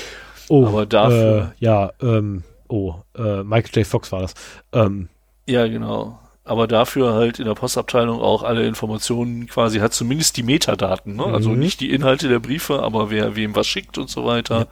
oh, 0.50 0.66
aber 0.68 0.86
dafür- 0.86 1.54
Äh, 1.60 1.64
ja, 1.66 1.92
ähm, 2.02 2.44
oh, 2.68 2.96
äh, 3.18 3.44
Michael 3.44 3.82
J. 3.82 3.88
Fox 3.88 4.12
war 4.12 4.22
das. 4.22 4.34
Ähm, 4.74 5.10
Ja, 5.48 5.68
genau. 5.68 6.20
Aber 6.44 6.68
dafür 6.68 7.14
halt 7.14 7.40
in 7.40 7.46
der 7.46 7.54
Postabteilung 7.56 8.20
auch 8.20 8.44
alle 8.44 8.66
Informationen 8.68 9.48
quasi 9.48 9.80
hat, 9.80 9.94
zumindest 9.94 10.38
die 10.38 10.44
Metadaten, 10.44 11.16
ne? 11.16 11.26
Also 11.26 11.50
Mhm. 11.52 11.60
nicht 11.60 11.80
die 11.82 11.92
Inhalte 11.92 12.28
der 12.30 12.40
Briefe, 12.40 12.82
aber 12.84 13.10
wer 13.10 13.36
wem 13.36 13.56
was 13.56 13.66
schickt 13.68 13.98
und 13.98 14.10
so 14.10 14.26
weiter, 14.26 14.68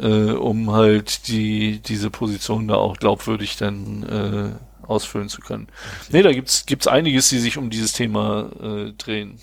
äh, 0.00 0.30
um 0.32 0.70
halt 0.72 1.26
die, 1.28 1.80
diese 1.80 2.10
Position 2.10 2.68
da 2.68 2.74
auch 2.76 2.96
glaubwürdig 2.96 3.56
dann 3.56 4.02
äh, 4.04 4.73
ausfüllen 4.86 5.28
zu 5.28 5.40
können. 5.40 5.68
Nee, 6.10 6.22
da 6.22 6.32
gibt's, 6.32 6.66
gibt's 6.66 6.86
einiges, 6.86 7.28
die 7.28 7.38
sich 7.38 7.58
um 7.58 7.70
dieses 7.70 7.92
Thema 7.92 8.50
äh, 8.62 8.92
drehen. 8.92 9.38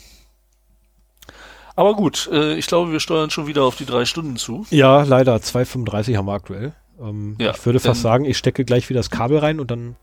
Aber 1.76 1.96
gut, 1.96 2.30
äh, 2.32 2.56
ich 2.56 2.68
glaube, 2.68 2.92
wir 2.92 3.00
steuern 3.00 3.30
schon 3.30 3.48
wieder 3.48 3.64
auf 3.64 3.76
die 3.76 3.86
drei 3.86 4.06
Stunden 4.06 4.36
zu. 4.38 4.66
Ja, 4.70 5.04
leider. 5.04 5.36
2,35 5.38 6.18
haben 6.18 6.26
wir 6.28 6.34
aktuell. 6.34 6.74
Ähm, 7.02 7.36
Ja, 7.40 7.52
ich 7.52 7.66
würde 7.66 7.80
fast 7.80 8.02
sagen, 8.02 8.26
ich 8.26 8.38
stecke 8.38 8.66
gleich 8.66 8.90
wieder 8.90 9.00
das 9.00 9.10
Kabel 9.10 9.38
rein 9.40 9.60
und 9.60 9.72
dann. 9.72 9.96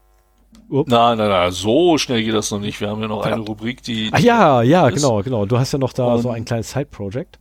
Na, 0.70 1.14
na, 1.14 1.28
na, 1.28 1.50
so 1.50 1.98
schnell 1.98 2.22
geht 2.24 2.34
das 2.34 2.50
noch 2.50 2.58
nicht. 2.60 2.80
Wir 2.80 2.88
haben 2.88 3.00
ja 3.02 3.08
noch 3.08 3.22
eine 3.24 3.40
Rubrik, 3.40 3.82
die. 3.82 4.08
Ach 4.12 4.18
ja, 4.18 4.62
ja, 4.62 4.88
ist. 4.88 4.94
genau, 4.96 5.22
genau. 5.22 5.44
Du 5.46 5.58
hast 5.58 5.72
ja 5.72 5.78
noch 5.78 5.92
da 5.92 6.14
Und- 6.14 6.22
so 6.22 6.30
ein 6.30 6.44
kleines 6.44 6.70
Side-Project. 6.70 7.38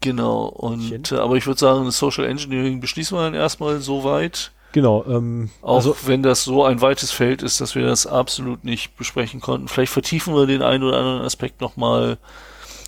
Genau, 0.00 0.46
und 0.46 1.12
äh, 1.12 1.16
aber 1.16 1.36
ich 1.36 1.46
würde 1.46 1.60
sagen, 1.60 1.84
das 1.84 1.98
Social 1.98 2.24
Engineering 2.24 2.80
beschließen 2.80 3.16
wir 3.16 3.22
dann 3.22 3.34
erstmal 3.34 3.78
so 3.80 4.02
weit. 4.04 4.50
Genau. 4.78 5.04
Ähm, 5.08 5.50
Auch 5.60 5.78
also, 5.78 5.96
wenn 6.06 6.22
das 6.22 6.44
so 6.44 6.62
ein 6.62 6.80
weites 6.80 7.10
Feld 7.10 7.42
ist, 7.42 7.60
dass 7.60 7.74
wir 7.74 7.84
das 7.84 8.06
absolut 8.06 8.62
nicht 8.62 8.96
besprechen 8.96 9.40
konnten. 9.40 9.66
Vielleicht 9.66 9.90
vertiefen 9.90 10.36
wir 10.36 10.46
den 10.46 10.62
einen 10.62 10.84
oder 10.84 10.98
anderen 10.98 11.22
Aspekt 11.22 11.60
nochmal 11.60 12.18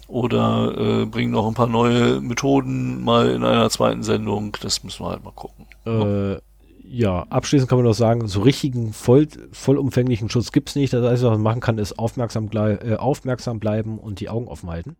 oder 0.07 1.02
äh, 1.02 1.07
bringen 1.07 1.33
noch 1.33 1.49
ein 1.49 1.55
paar 1.55 1.67
neue 1.67 2.20
Methoden 2.20 3.02
mal 3.02 3.31
in 3.31 3.43
einer 3.43 3.69
zweiten 3.70 4.05
Sendung. 4.05 4.57
Das 4.62 4.85
müssen 4.85 5.05
wir 5.05 5.10
halt 5.10 5.25
mal 5.25 5.33
gucken. 5.33 5.67
äh, 5.85 6.39
ja, 6.85 7.25
abschließend 7.28 7.69
kann 7.69 7.78
man 7.78 7.86
noch 7.86 7.94
sagen, 7.94 8.28
so 8.28 8.43
richtigen 8.43 8.93
voll, 8.93 9.27
vollumfänglichen 9.51 10.31
Schutz 10.31 10.52
gibt's 10.52 10.77
nicht. 10.77 10.93
Das 10.93 11.05
Einzige, 11.05 11.27
was 11.31 11.39
man 11.39 11.43
machen 11.43 11.60
kann, 11.60 11.78
ist 11.78 11.99
aufmerksam, 11.99 12.51
äh, 12.55 12.94
aufmerksam 12.94 13.59
bleiben 13.59 13.99
und 13.99 14.20
die 14.20 14.28
Augen 14.28 14.47
offen 14.47 14.70
halten. 14.70 14.94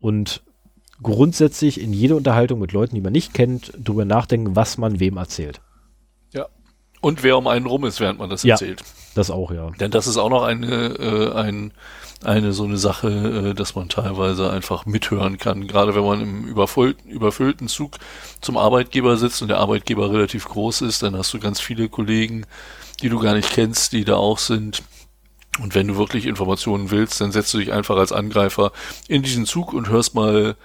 Und 0.00 0.42
grundsätzlich 1.02 1.78
in 1.78 1.92
jede 1.92 2.16
Unterhaltung 2.16 2.60
mit 2.60 2.72
Leuten, 2.72 2.94
die 2.94 3.02
man 3.02 3.12
nicht 3.12 3.34
kennt, 3.34 3.74
drüber 3.76 4.06
nachdenken, 4.06 4.56
was 4.56 4.78
man 4.78 5.00
wem 5.00 5.18
erzählt. 5.18 5.60
Und 7.02 7.22
wer 7.22 7.36
um 7.36 7.46
einen 7.46 7.66
rum 7.66 7.84
ist, 7.84 8.00
während 8.00 8.18
man 8.18 8.30
das 8.30 8.42
Ja. 8.42 8.54
erzählt. 8.54 8.82
Das 9.14 9.30
auch, 9.30 9.52
ja. 9.52 9.70
Denn 9.78 9.90
das 9.90 10.06
ist 10.06 10.16
auch 10.16 10.30
noch 10.30 10.42
eine, 10.42 10.66
äh, 10.98 11.32
ein, 11.34 11.72
eine 12.24 12.52
so 12.52 12.64
eine 12.64 12.78
Sache, 12.78 13.50
äh, 13.50 13.54
dass 13.54 13.74
man 13.74 13.88
teilweise 13.88 14.50
einfach 14.50 14.86
mithören 14.86 15.38
kann. 15.38 15.66
Gerade 15.68 15.94
wenn 15.94 16.04
man 16.04 16.20
im 16.20 16.44
überfüllten, 16.48 17.08
überfüllten 17.08 17.68
Zug 17.68 17.98
zum 18.40 18.56
Arbeitgeber 18.56 19.18
sitzt 19.18 19.42
und 19.42 19.48
der 19.48 19.58
Arbeitgeber 19.58 20.10
relativ 20.10 20.48
groß 20.48 20.80
ist, 20.82 21.02
dann 21.02 21.16
hast 21.16 21.32
du 21.32 21.38
ganz 21.38 21.60
viele 21.60 21.88
Kollegen, 21.88 22.44
die 23.02 23.08
du 23.08 23.18
gar 23.20 23.34
nicht 23.34 23.50
kennst, 23.50 23.92
die 23.92 24.04
da 24.04 24.16
auch 24.16 24.38
sind. 24.38 24.82
Und 25.62 25.74
wenn 25.74 25.86
du 25.88 25.96
wirklich 25.96 26.26
Informationen 26.26 26.90
willst, 26.90 27.20
dann 27.20 27.30
setzt 27.30 27.54
du 27.54 27.58
dich 27.58 27.72
einfach 27.72 27.96
als 27.96 28.10
Angreifer 28.10 28.72
in 29.06 29.22
diesen 29.22 29.46
Zug 29.46 29.72
und 29.74 29.88
hörst 29.88 30.14
mal 30.14 30.56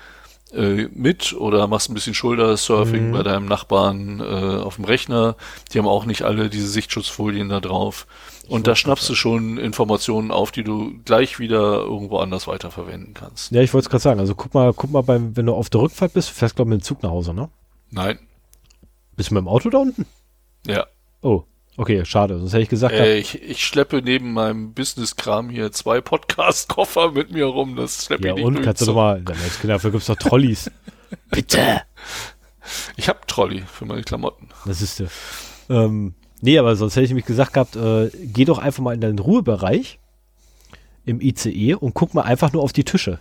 äh, 0.53 0.87
mit 0.93 1.33
oder 1.33 1.67
machst 1.67 1.89
ein 1.89 1.93
bisschen 1.93 2.13
Shoulder-Surfing 2.13 3.09
Mhm. 3.09 3.11
bei 3.13 3.23
deinem 3.23 3.45
Nachbarn 3.45 4.19
äh, 4.19 4.23
auf 4.61 4.75
dem 4.75 4.85
Rechner. 4.85 5.35
Die 5.73 5.79
haben 5.79 5.87
auch 5.87 6.05
nicht 6.05 6.23
alle 6.23 6.49
diese 6.49 6.67
Sichtschutzfolien 6.67 7.49
da 7.49 7.59
drauf. 7.59 8.07
Und 8.47 8.67
da 8.67 8.75
schnappst 8.75 9.07
du 9.09 9.15
schon 9.15 9.57
Informationen 9.57 10.29
auf, 10.31 10.51
die 10.51 10.63
du 10.63 10.93
gleich 11.05 11.39
wieder 11.39 11.83
irgendwo 11.83 12.17
anders 12.17 12.47
weiterverwenden 12.47 13.13
kannst. 13.13 13.51
Ja, 13.51 13.61
ich 13.61 13.73
wollte 13.73 13.85
es 13.85 13.89
gerade 13.89 14.01
sagen. 14.03 14.19
Also 14.19 14.35
guck 14.35 14.53
mal, 14.53 14.73
guck 14.73 14.91
mal, 14.91 15.03
beim, 15.03 15.37
wenn 15.37 15.45
du 15.45 15.53
auf 15.53 15.69
der 15.69 15.81
Rückfahrt 15.81 16.13
bist, 16.13 16.29
du 16.29 16.33
fährst 16.33 16.55
glaube 16.57 16.69
ich 16.69 16.75
mit 16.75 16.81
dem 16.81 16.83
Zug 16.85 17.01
nach 17.03 17.11
Hause, 17.11 17.33
ne? 17.33 17.49
Nein. 17.91 18.19
Bist 19.15 19.29
du 19.29 19.35
mit 19.35 19.43
dem 19.43 19.47
Auto 19.47 19.69
da 19.69 19.77
unten? 19.77 20.05
Ja. 20.67 20.85
Oh, 21.21 21.43
okay, 21.81 22.05
schade. 22.05 22.37
Sonst 22.37 22.53
hätte 22.53 22.63
ich 22.63 22.69
gesagt, 22.69 22.93
Äh, 22.93 23.17
ich, 23.17 23.41
ich 23.41 23.65
schleppe 23.65 24.01
neben 24.01 24.33
meinem 24.33 24.73
Business-Kram 24.73 25.49
hier 25.49 25.71
zwei 25.71 25.99
Podcast-Koffer 25.99 27.11
mit 27.11 27.31
mir 27.31 27.45
rum. 27.45 27.75
Das 27.75 28.05
schleppe 28.05 28.27
ja 28.27 28.35
ich 28.35 28.37
nicht 28.37 28.45
und 28.45 28.61
kannst 28.61 28.81
du 28.81 28.85
doch 28.85 28.95
mal, 28.95 29.23
ja, 29.27 29.67
dafür 29.67 29.91
gibt's 29.91 30.07
doch 30.07 30.15
Trolleys. 30.15 30.69
Bitte. 31.31 31.81
Ich 32.95 33.09
hab 33.09 33.27
Trolley 33.27 33.63
für 33.71 33.85
meine 33.85 34.03
Klamotten. 34.03 34.49
Das 34.65 34.81
ist 34.81 34.99
der. 34.99 35.07
Ähm, 35.69 36.13
nee, 36.41 36.57
aber 36.57 36.75
sonst 36.75 36.95
hätte 36.95 37.05
ich 37.05 37.13
mich 37.13 37.25
gesagt 37.25 37.53
gehabt, 37.53 37.75
äh, 37.75 38.09
geh 38.13 38.45
doch 38.45 38.59
einfach 38.59 38.83
mal 38.83 38.93
in 38.93 39.01
deinen 39.01 39.19
Ruhebereich 39.19 39.99
im 41.05 41.19
ICE 41.19 41.73
und 41.75 41.93
guck 41.95 42.13
mal 42.13 42.21
einfach 42.21 42.53
nur 42.53 42.61
auf 42.61 42.73
die 42.73 42.83
Tische. 42.83 43.19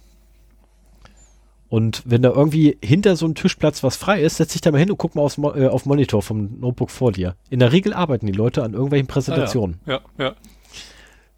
Und 1.71 2.03
wenn 2.05 2.21
da 2.21 2.31
irgendwie 2.31 2.77
hinter 2.85 3.15
so 3.15 3.25
einem 3.25 3.37
Tischplatz 3.37 3.85
was 3.85 3.97
frei 3.97 4.21
ist, 4.21 4.39
setz 4.39 4.53
dich 4.53 4.61
da 4.61 4.73
mal 4.73 4.79
hin 4.79 4.91
und 4.91 4.99
guck 4.99 5.15
mal 5.15 5.23
aufs 5.23 5.39
Mo 5.39 5.55
äh, 5.55 5.69
auf 5.69 5.87
Monitor 5.87 6.21
vom 6.21 6.59
Notebook 6.59 6.91
vor 6.91 7.13
dir. 7.13 7.37
In 7.49 7.61
der 7.61 7.71
Regel 7.71 7.95
arbeiten 7.95 8.27
die 8.27 8.33
Leute 8.33 8.65
an 8.65 8.75
irgendwelchen 8.75 9.07
Präsentationen. 9.07 9.79
Ja, 9.87 10.01
ja. 10.19 10.35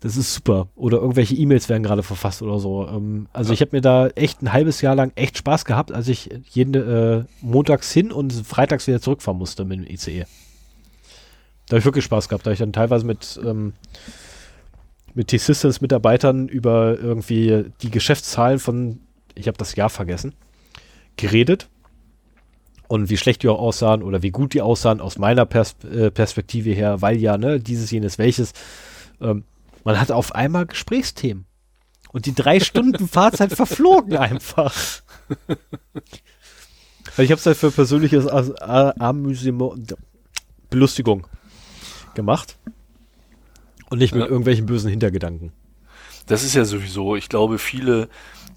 Das 0.00 0.16
ist 0.16 0.34
super. 0.34 0.68
Oder 0.74 0.98
irgendwelche 0.98 1.34
E-Mails 1.34 1.68
werden 1.68 1.82
gerade 1.82 2.02
verfasst 2.02 2.40
oder 2.40 2.58
so. 2.58 2.88
Ähm, 2.88 3.28
also 3.34 3.52
ich 3.52 3.60
habe 3.60 3.76
mir 3.76 3.82
da 3.82 4.08
echt 4.08 4.40
ein 4.40 4.54
halbes 4.54 4.80
Jahr 4.80 4.96
lang 4.96 5.12
echt 5.16 5.36
Spaß 5.36 5.66
gehabt, 5.66 5.92
als 5.92 6.08
ich 6.08 6.30
jeden 6.50 6.74
äh, 6.74 7.24
montags 7.42 7.92
hin 7.92 8.10
und 8.10 8.32
freitags 8.32 8.86
wieder 8.86 9.02
zurückfahren 9.02 9.38
musste 9.38 9.66
mit 9.66 9.78
dem 9.78 9.86
ICE. 9.86 10.24
Da 11.68 11.74
habe 11.74 11.78
ich 11.80 11.84
wirklich 11.84 12.06
Spaß 12.06 12.30
gehabt. 12.30 12.46
Da 12.46 12.48
habe 12.48 12.54
ich 12.54 12.60
dann 12.60 12.72
teilweise 12.72 13.04
mit, 13.04 13.38
ähm, 13.44 13.74
mit 15.12 15.28
T-Systems-Mitarbeitern 15.28 16.48
über 16.48 16.98
irgendwie 16.98 17.66
die 17.82 17.90
Geschäftszahlen 17.90 18.58
von, 18.58 18.98
ich 19.34 19.46
habe 19.48 19.58
das 19.58 19.74
Jahr 19.74 19.90
vergessen, 19.90 20.34
geredet. 21.16 21.68
Und 22.88 23.08
wie 23.08 23.16
schlecht 23.16 23.42
die 23.42 23.48
auch 23.48 23.58
aussahen 23.58 24.02
oder 24.02 24.22
wie 24.22 24.30
gut 24.30 24.52
die 24.52 24.60
aussahen 24.60 25.00
aus 25.00 25.16
meiner 25.16 25.46
Pers 25.46 25.76
äh, 25.90 26.10
Perspektive 26.10 26.70
her, 26.70 27.00
weil 27.00 27.16
ja, 27.16 27.38
ne, 27.38 27.58
dieses, 27.58 27.90
jenes, 27.90 28.18
welches. 28.18 28.52
Ähm, 29.20 29.44
man 29.84 29.98
hat 29.98 30.10
auf 30.12 30.34
einmal 30.34 30.66
Gesprächsthemen. 30.66 31.46
Und 32.12 32.26
die 32.26 32.34
drei 32.34 32.60
Stunden 32.60 33.08
Fahrzeit 33.08 33.52
verflogen 33.54 34.18
einfach. 34.18 34.74
Ich 37.16 37.30
habe 37.30 37.38
es 37.38 37.46
halt 37.46 37.56
für 37.56 37.70
persönliches 37.70 38.26
Amüsement, 38.28 39.96
Belustigung 40.68 41.26
gemacht. 42.14 42.58
Und 43.90 43.98
nicht 43.98 44.14
mit 44.14 44.22
Ja. 44.22 44.28
irgendwelchen 44.28 44.66
bösen 44.66 44.90
Hintergedanken. 44.90 45.52
Das 46.26 46.44
ist 46.44 46.54
ja 46.54 46.64
sowieso, 46.64 47.16
ich 47.16 47.28
glaube, 47.28 47.58
viele, 47.58 48.08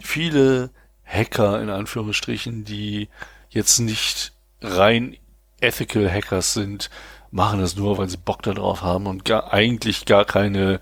viele 0.05 0.69
Hacker 1.03 1.61
in 1.61 1.69
Anführungsstrichen, 1.69 2.63
die 2.63 3.09
jetzt 3.49 3.79
nicht 3.79 4.33
rein 4.61 5.17
ethical 5.61 6.11
Hackers 6.11 6.53
sind, 6.53 6.89
machen 7.31 7.59
das 7.59 7.75
nur, 7.75 7.97
weil 7.97 8.09
sie 8.09 8.17
Bock 8.17 8.41
darauf 8.43 8.81
haben 8.81 9.07
und 9.07 9.25
gar, 9.25 9.53
eigentlich 9.53 10.05
gar 10.05 10.25
keine 10.25 10.79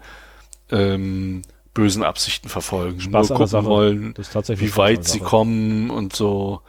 ähm, 0.71 1.41
bösen 1.73 2.03
Absichten 2.03 2.49
verfolgen. 2.49 3.01
Spaß 3.01 3.29
nur 3.29 3.37
gucken 3.39 3.65
wollen, 3.65 4.13
wie 4.15 4.77
weit 4.77 5.05
sie 5.05 5.19
kommen 5.19 5.89
und 5.89 6.15
so. 6.15 6.61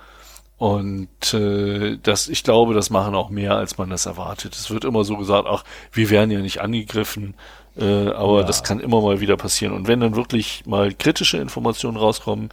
Und 0.56 1.34
äh, 1.34 1.98
das, 2.02 2.28
ich 2.28 2.44
glaube, 2.44 2.74
das 2.74 2.88
machen 2.88 3.14
auch 3.14 3.28
mehr, 3.28 3.56
als 3.56 3.76
man 3.76 3.90
das 3.90 4.06
erwartet. 4.06 4.54
Es 4.54 4.70
wird 4.70 4.84
immer 4.84 5.04
so 5.04 5.16
gesagt, 5.16 5.46
ach, 5.48 5.64
wir 5.92 6.10
werden 6.10 6.30
ja 6.30 6.40
nicht 6.40 6.60
angegriffen, 6.60 7.34
äh, 7.76 8.08
aber 8.08 8.40
Ja. 8.40 8.46
das 8.46 8.62
kann 8.62 8.80
immer 8.80 9.00
mal 9.00 9.20
wieder 9.20 9.36
passieren. 9.36 9.72
Und 9.74 9.88
wenn 9.88 10.00
dann 10.00 10.16
wirklich 10.16 10.64
mal 10.66 10.92
kritische 10.94 11.38
Informationen 11.38 11.96
rauskommen, 11.96 12.50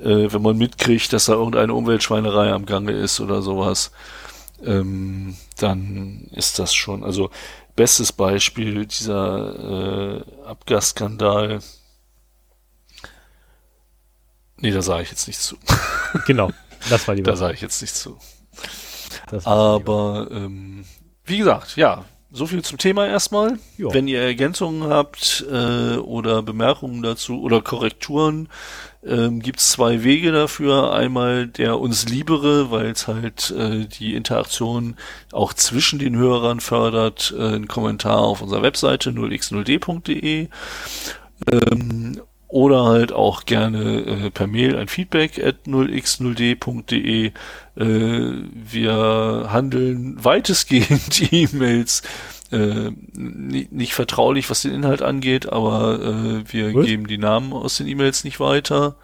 äh, 0.00 0.32
wenn 0.32 0.42
man 0.42 0.56
mitkriegt, 0.58 1.12
dass 1.12 1.26
da 1.26 1.32
irgendeine 1.34 1.74
Umweltschweinerei 1.74 2.52
am 2.52 2.66
Gange 2.66 2.92
ist 2.92 3.20
oder 3.20 3.42
sowas, 3.42 3.90
ähm, 4.64 5.36
dann 5.58 6.28
ist 6.32 6.58
das 6.58 6.74
schon, 6.74 7.04
also 7.04 7.30
bestes 7.76 8.12
Beispiel 8.12 8.86
dieser 8.86 10.18
äh, 10.18 10.22
Abgasskandal. 10.46 11.60
Nee, 14.56 14.72
da 14.72 14.82
sage 14.82 15.02
ich 15.04 15.10
jetzt 15.10 15.26
nichts 15.28 15.44
zu. 15.46 15.56
Genau, 16.26 16.50
das 16.90 17.06
war 17.06 17.14
die 17.14 17.22
Da 17.22 17.36
sage 17.36 17.54
ich 17.54 17.60
jetzt 17.60 17.80
nichts 17.82 18.00
zu. 18.00 18.18
Aber 19.44 20.26
ähm, 20.30 20.84
wie 21.24 21.38
gesagt, 21.38 21.76
ja, 21.76 22.04
so 22.30 22.46
viel 22.46 22.62
zum 22.62 22.78
Thema 22.78 23.06
erstmal. 23.06 23.58
Ja. 23.78 23.92
Wenn 23.92 24.06
ihr 24.06 24.20
Ergänzungen 24.20 24.90
habt 24.90 25.46
äh, 25.50 25.96
oder 25.96 26.42
Bemerkungen 26.42 27.02
dazu 27.02 27.40
oder 27.40 27.62
Korrekturen, 27.62 28.48
ähm, 29.04 29.40
gibt 29.40 29.60
es 29.60 29.70
zwei 29.70 30.04
Wege 30.04 30.30
dafür. 30.30 30.92
Einmal 30.92 31.46
der 31.46 31.78
uns 31.78 32.08
liebere, 32.08 32.70
weil 32.70 32.90
es 32.90 33.08
halt 33.08 33.50
äh, 33.50 33.86
die 33.86 34.14
Interaktion 34.14 34.96
auch 35.32 35.54
zwischen 35.54 35.98
den 35.98 36.16
Hörern 36.16 36.60
fördert, 36.60 37.34
äh, 37.36 37.56
ein 37.56 37.68
Kommentar 37.68 38.18
auf 38.18 38.42
unserer 38.42 38.62
Webseite 38.62 39.10
0x0d.de. 39.10 40.48
Ähm, 41.50 42.20
oder 42.48 42.84
halt 42.86 43.12
auch 43.12 43.44
gerne 43.44 44.00
äh, 44.26 44.30
per 44.30 44.46
Mail 44.46 44.76
ein 44.76 44.88
Feedback 44.88 45.38
at 45.44 45.66
0x0d.de. 45.66 47.26
Äh, 47.26 47.32
wir 47.76 49.48
handeln 49.52 50.22
weitestgehend 50.22 51.32
E-Mails. 51.32 52.02
Äh, 52.50 52.90
ni- 53.14 53.68
nicht 53.70 53.92
vertraulich, 53.94 54.48
was 54.48 54.62
den 54.62 54.72
Inhalt 54.72 55.02
angeht, 55.02 55.52
aber 55.52 56.00
äh, 56.00 56.52
wir 56.52 56.74
Was? 56.74 56.86
geben 56.86 57.06
die 57.06 57.18
Namen 57.18 57.52
aus 57.52 57.76
den 57.76 57.86
E-Mails 57.86 58.24
nicht 58.24 58.40
weiter. 58.40 58.96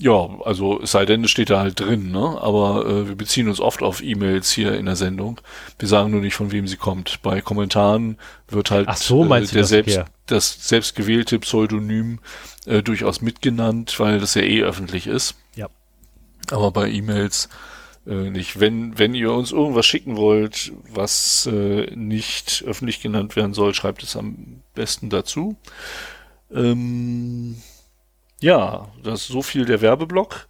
Ja, 0.00 0.28
also 0.44 0.80
es 0.80 0.92
sei 0.92 1.06
denn, 1.06 1.24
es 1.24 1.30
steht 1.30 1.50
da 1.50 1.58
halt 1.58 1.80
drin, 1.80 2.12
ne? 2.12 2.38
Aber 2.40 2.86
äh, 2.86 3.08
wir 3.08 3.16
beziehen 3.16 3.48
uns 3.48 3.58
oft 3.60 3.82
auf 3.82 4.00
E-Mails 4.00 4.50
hier 4.50 4.74
in 4.74 4.86
der 4.86 4.94
Sendung. 4.94 5.40
Wir 5.78 5.88
sagen 5.88 6.12
nur 6.12 6.20
nicht, 6.20 6.34
von 6.34 6.52
wem 6.52 6.68
sie 6.68 6.76
kommt. 6.76 7.20
Bei 7.22 7.40
Kommentaren 7.40 8.16
wird 8.48 8.70
halt 8.70 8.86
Ach 8.88 8.96
so, 8.96 9.24
du 9.24 9.28
der 9.28 9.40
das, 9.40 9.68
selbst, 9.68 10.00
das 10.26 10.68
selbstgewählte 10.68 11.40
Pseudonym 11.40 12.20
äh, 12.66 12.80
durchaus 12.80 13.22
mitgenannt, 13.22 13.98
weil 13.98 14.20
das 14.20 14.34
ja 14.34 14.42
eh 14.42 14.62
öffentlich 14.62 15.08
ist. 15.08 15.34
Ja. 15.56 15.68
Aber 16.52 16.70
bei 16.70 16.88
E-Mails 16.88 17.48
äh, 18.06 18.30
nicht. 18.30 18.60
Wenn, 18.60 18.96
wenn 18.98 19.14
ihr 19.14 19.32
uns 19.32 19.50
irgendwas 19.50 19.84
schicken 19.84 20.16
wollt, 20.16 20.72
was 20.94 21.46
äh, 21.52 21.90
nicht 21.96 22.62
öffentlich 22.66 23.02
genannt 23.02 23.34
werden 23.34 23.52
soll, 23.52 23.74
schreibt 23.74 24.04
es 24.04 24.16
am 24.16 24.62
besten 24.74 25.10
dazu. 25.10 25.56
Ähm, 26.54 27.56
ja, 28.40 28.88
das 29.02 29.22
ist 29.22 29.28
so 29.28 29.42
viel 29.42 29.64
der 29.64 29.80
Werbeblock. 29.80 30.46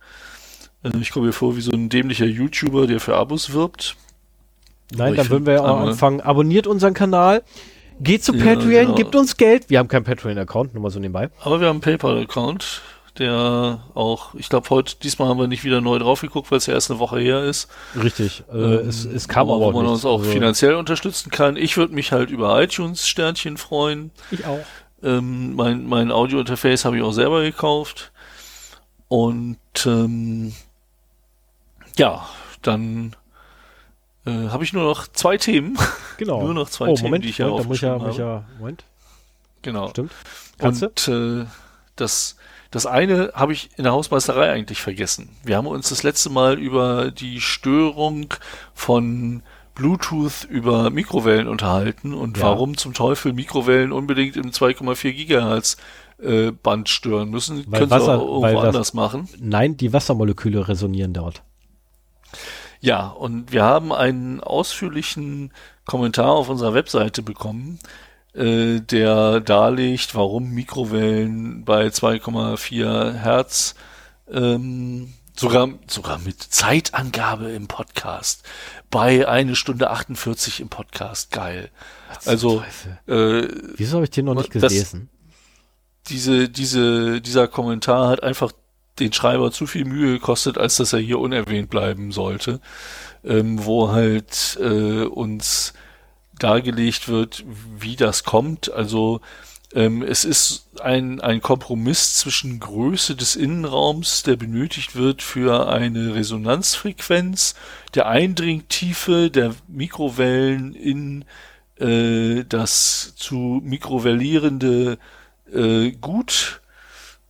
Äh, 0.84 0.90
ich 1.00 1.10
komme 1.10 1.26
mir 1.26 1.32
vor 1.32 1.56
wie 1.56 1.60
so 1.60 1.72
ein 1.72 1.88
dämlicher 1.88 2.26
YouTuber, 2.26 2.86
der 2.86 3.00
für 3.00 3.16
Abos 3.16 3.52
wirbt. 3.52 3.96
Nein, 4.94 5.16
dann 5.16 5.28
würden 5.28 5.46
wir 5.46 5.54
ja 5.54 5.60
auch 5.62 5.80
anfangen. 5.80 6.20
Abonniert 6.20 6.66
unseren 6.66 6.94
Kanal. 6.94 7.42
Geht 8.00 8.22
zu 8.24 8.34
Ja, 8.34 8.44
Patreon, 8.44 8.84
genau. 8.86 8.94
gibt 8.94 9.16
uns 9.16 9.36
Geld. 9.36 9.68
Wir 9.68 9.80
haben 9.80 9.88
keinen 9.88 10.04
Patreon-Account, 10.04 10.72
nur 10.72 10.82
mal 10.82 10.90
so 10.90 11.00
nebenbei. 11.00 11.30
Aber 11.42 11.60
wir 11.60 11.66
haben 11.66 11.76
einen 11.76 11.80
PayPal-Account, 11.82 12.80
der 13.18 13.82
auch, 13.94 14.34
ich 14.36 14.48
glaube, 14.48 14.70
heute, 14.70 14.94
diesmal 15.02 15.28
haben 15.28 15.38
wir 15.40 15.48
nicht 15.48 15.64
wieder 15.64 15.80
neu 15.80 15.98
drauf 15.98 16.20
geguckt, 16.20 16.50
weil 16.52 16.58
es 16.58 16.66
ja 16.66 16.74
erst 16.74 16.90
eine 16.92 17.00
Woche 17.00 17.18
her 17.18 17.42
ist. 17.42 17.68
Richtig. 18.00 18.44
Äh, 18.52 18.56
Ähm, 18.56 18.88
es, 18.88 19.04
es 19.04 19.26
kam 19.26 19.50
aber 19.50 19.58
wo 19.60 19.64
auch 19.66 19.72
man 19.72 19.82
nichts. 19.82 20.04
uns 20.04 20.04
auch 20.04 20.20
Also, 20.20 20.30
finanziell 20.30 20.74
unterstützen 20.76 21.30
kann. 21.30 21.56
Ich 21.56 21.76
würde 21.76 21.92
mich 21.92 22.12
halt 22.12 22.30
über 22.30 22.62
iTunes-Sternchen 22.62 23.56
freuen. 23.56 24.12
Ich 24.30 24.46
auch. 24.46 24.64
Ähm, 25.02 25.54
mein 25.54 25.86
mein 25.86 26.10
Audio-Interface 26.10 26.84
habe 26.84 26.96
ich 26.96 27.02
auch 27.02 27.12
selber 27.12 27.42
gekauft. 27.42 28.12
Und 29.08 29.58
ähm, 29.86 30.52
ja, 31.96 32.26
dann 32.62 33.16
äh, 34.26 34.48
habe 34.48 34.64
ich 34.64 34.72
nur 34.72 34.84
noch 34.84 35.06
zwei 35.08 35.36
Themen. 35.36 35.78
Genau. 36.18 36.42
Nur 36.42 36.52
noch 36.52 36.68
zwei 36.68 36.88
oh, 36.88 36.94
Themen, 36.96 37.10
Moment, 37.10 37.24
die 37.24 37.28
ich 37.28 37.38
ja 37.38 37.46
Moment, 37.46 37.64
da 37.64 37.68
muss 37.68 37.76
ich 37.76 37.82
ja, 37.82 37.94
aufgeschrieben 37.94 38.08
muss 38.08 38.14
ich 38.16 38.18
ja, 38.18 38.58
Moment, 38.58 38.84
genau. 39.62 39.90
stimmt. 39.90 40.10
Du? 40.58 40.66
Und 40.66 41.08
äh, 41.08 41.46
das, 41.94 42.36
das 42.72 42.86
eine 42.86 43.30
habe 43.34 43.52
ich 43.52 43.70
in 43.76 43.84
der 43.84 43.92
Hausmeisterei 43.92 44.50
eigentlich 44.50 44.82
vergessen. 44.82 45.28
Wir 45.44 45.56
haben 45.56 45.68
uns 45.68 45.90
das 45.90 46.02
letzte 46.02 46.30
Mal 46.30 46.58
über 46.58 47.12
die 47.12 47.40
Störung 47.40 48.34
von 48.74 49.44
Bluetooth 49.78 50.44
über 50.44 50.90
Mikrowellen 50.90 51.48
unterhalten 51.48 52.12
und 52.12 52.36
Ja. 52.36 52.42
warum 52.44 52.76
zum 52.76 52.92
Teufel 52.92 53.32
Mikrowellen 53.32 53.92
unbedingt 53.92 54.36
im 54.36 54.50
2,4 54.52 55.12
Gigahertz 55.12 55.78
äh, 56.22 56.50
Band 56.50 56.88
stören 56.88 57.30
müssen. 57.30 57.64
Weil 57.68 57.78
Können 57.80 57.90
sie 57.90 57.96
Wasser- 57.96 58.20
auch 58.20 58.42
irgendwo 58.42 58.60
anders 58.66 58.92
machen. 58.92 59.28
Nein, 59.38 59.76
die 59.76 59.92
Wassermoleküle 59.92 60.66
resonieren 60.68 61.12
dort. 61.14 61.42
Ja, 62.80 63.06
und 63.08 63.52
wir 63.52 63.62
haben 63.64 63.92
einen 63.92 64.40
ausführlichen 64.40 65.52
Kommentar 65.86 66.30
auf 66.32 66.48
unserer 66.48 66.74
Webseite 66.74 67.22
bekommen, 67.22 67.78
äh, 68.34 68.80
der 68.80 69.40
darlegt, 69.40 70.14
warum 70.14 70.50
Mikrowellen 70.50 71.64
bei 71.64 71.86
2,4 71.90 73.12
Hertz 73.14 73.74
ähm, 74.30 75.12
sogar 75.34 75.68
sogar 75.86 76.18
mit 76.18 76.42
Zeitangabe 76.42 77.50
im 77.50 77.68
Podcast 77.68 78.42
bei 78.90 79.28
eine 79.28 79.54
Stunde 79.56 79.90
48 79.90 80.60
im 80.60 80.68
Podcast 80.68 81.30
geil. 81.30 81.70
Also 82.24 82.62
äh, 83.06 83.46
Wieso 83.76 83.96
habe 83.96 84.04
ich 84.04 84.10
den 84.10 84.24
noch 84.26 84.34
nicht 84.34 84.54
Das- 84.54 84.72
gelesen? 84.72 85.08
diese, 86.08 86.48
diese, 86.48 87.20
dieser 87.20 87.48
Kommentar 87.48 88.08
hat 88.08 88.22
einfach 88.22 88.52
den 88.98 89.12
Schreiber 89.12 89.52
zu 89.52 89.66
viel 89.66 89.84
Mühe 89.84 90.14
gekostet, 90.14 90.56
als 90.56 90.76
dass 90.76 90.92
er 90.94 91.00
hier 91.00 91.18
unerwähnt 91.18 91.68
bleiben 91.70 92.12
sollte, 92.12 92.60
ähm, 93.24 93.64
wo 93.64 93.90
halt 93.92 94.58
äh, 94.60 95.02
uns 95.04 95.74
dargelegt 96.38 97.08
wird, 97.08 97.44
wie 97.78 97.94
das 97.96 98.24
kommt. 98.24 98.72
Also 98.72 99.20
ähm, 99.74 100.02
es 100.02 100.24
ist 100.24 100.68
ein, 100.80 101.20
ein 101.20 101.42
Kompromiss 101.42 102.16
zwischen 102.16 102.58
Größe 102.58 103.14
des 103.16 103.36
Innenraums, 103.36 104.22
der 104.22 104.36
benötigt 104.36 104.96
wird 104.96 105.22
für 105.22 105.68
eine 105.68 106.14
Resonanzfrequenz, 106.14 107.54
der 107.94 108.06
Eindringtiefe 108.06 109.30
der 109.30 109.54
Mikrowellen 109.66 110.74
in 110.74 111.24
äh, 111.78 112.44
das 112.48 113.14
zu 113.16 113.60
mikrowellierende 113.62 114.98
äh, 115.52 115.90
Gut, 115.92 116.60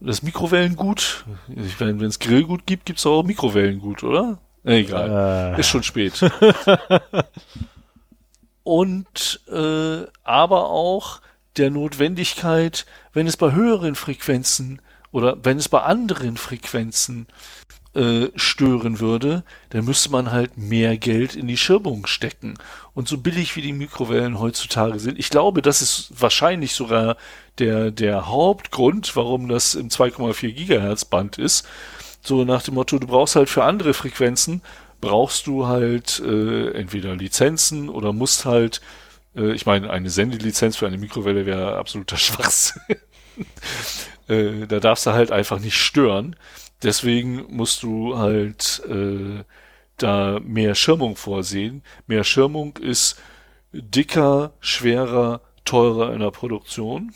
das 0.00 0.22
Mikrowellengut. 0.22 1.24
Ich 1.48 1.80
meine, 1.80 1.98
wenn 1.98 2.06
es 2.06 2.20
Grillgut 2.20 2.66
gibt, 2.66 2.86
gibt 2.86 3.00
es 3.00 3.06
auch 3.06 3.24
Mikrowellengut, 3.24 4.04
oder? 4.04 4.38
Egal. 4.62 5.54
Äh, 5.56 5.60
Ist 5.60 5.68
schon 5.68 5.82
spät. 5.82 6.20
Und 8.62 9.40
äh, 9.50 10.04
aber 10.22 10.70
auch 10.70 11.20
der 11.58 11.70
Notwendigkeit, 11.70 12.86
wenn 13.12 13.26
es 13.26 13.36
bei 13.36 13.52
höheren 13.52 13.94
Frequenzen 13.94 14.80
oder 15.10 15.36
wenn 15.42 15.58
es 15.58 15.68
bei 15.68 15.82
anderen 15.82 16.36
Frequenzen 16.36 17.26
äh, 17.94 18.28
stören 18.36 19.00
würde, 19.00 19.44
dann 19.70 19.84
müsste 19.84 20.10
man 20.10 20.30
halt 20.30 20.56
mehr 20.58 20.96
Geld 20.98 21.34
in 21.34 21.48
die 21.48 21.56
Schirmung 21.56 22.06
stecken. 22.06 22.54
Und 22.94 23.08
so 23.08 23.18
billig 23.18 23.56
wie 23.56 23.62
die 23.62 23.72
Mikrowellen 23.72 24.38
heutzutage 24.38 24.98
sind, 24.98 25.18
ich 25.18 25.30
glaube, 25.30 25.62
das 25.62 25.82
ist 25.82 26.12
wahrscheinlich 26.16 26.74
sogar 26.74 27.16
der, 27.58 27.90
der 27.90 28.28
Hauptgrund, 28.28 29.16
warum 29.16 29.48
das 29.48 29.74
im 29.74 29.88
2,4 29.88 30.52
Gigahertz 30.52 31.06
Band 31.06 31.38
ist. 31.38 31.66
So 32.20 32.44
nach 32.44 32.62
dem 32.62 32.74
Motto, 32.74 32.98
du 32.98 33.06
brauchst 33.06 33.36
halt 33.36 33.48
für 33.48 33.64
andere 33.64 33.94
Frequenzen, 33.94 34.62
brauchst 35.00 35.46
du 35.46 35.66
halt 35.66 36.20
äh, 36.20 36.70
entweder 36.72 37.16
Lizenzen 37.16 37.88
oder 37.88 38.12
musst 38.12 38.44
halt, 38.44 38.80
äh, 39.38 39.52
ich 39.52 39.66
meine, 39.66 39.90
eine 39.90 40.10
Sendelizenz 40.10 40.76
für 40.76 40.86
eine 40.86 40.98
Mikrowelle 40.98 41.46
wäre 41.46 41.76
absoluter 41.76 42.16
Schwachsinn. 42.18 42.82
äh, 44.28 44.66
da 44.66 44.80
darfst 44.80 45.06
du 45.06 45.12
halt 45.12 45.30
einfach 45.32 45.60
nicht 45.60 45.76
stören. 45.76 46.36
Deswegen 46.82 47.46
musst 47.48 47.82
du 47.82 48.18
halt 48.18 48.82
äh, 48.88 49.44
da 49.96 50.40
mehr 50.42 50.74
Schirmung 50.74 51.16
vorsehen. 51.16 51.82
Mehr 52.06 52.24
Schirmung 52.24 52.76
ist 52.76 53.20
dicker, 53.72 54.52
schwerer, 54.60 55.40
teurer 55.64 56.12
in 56.12 56.20
der 56.20 56.30
Produktion. 56.30 57.12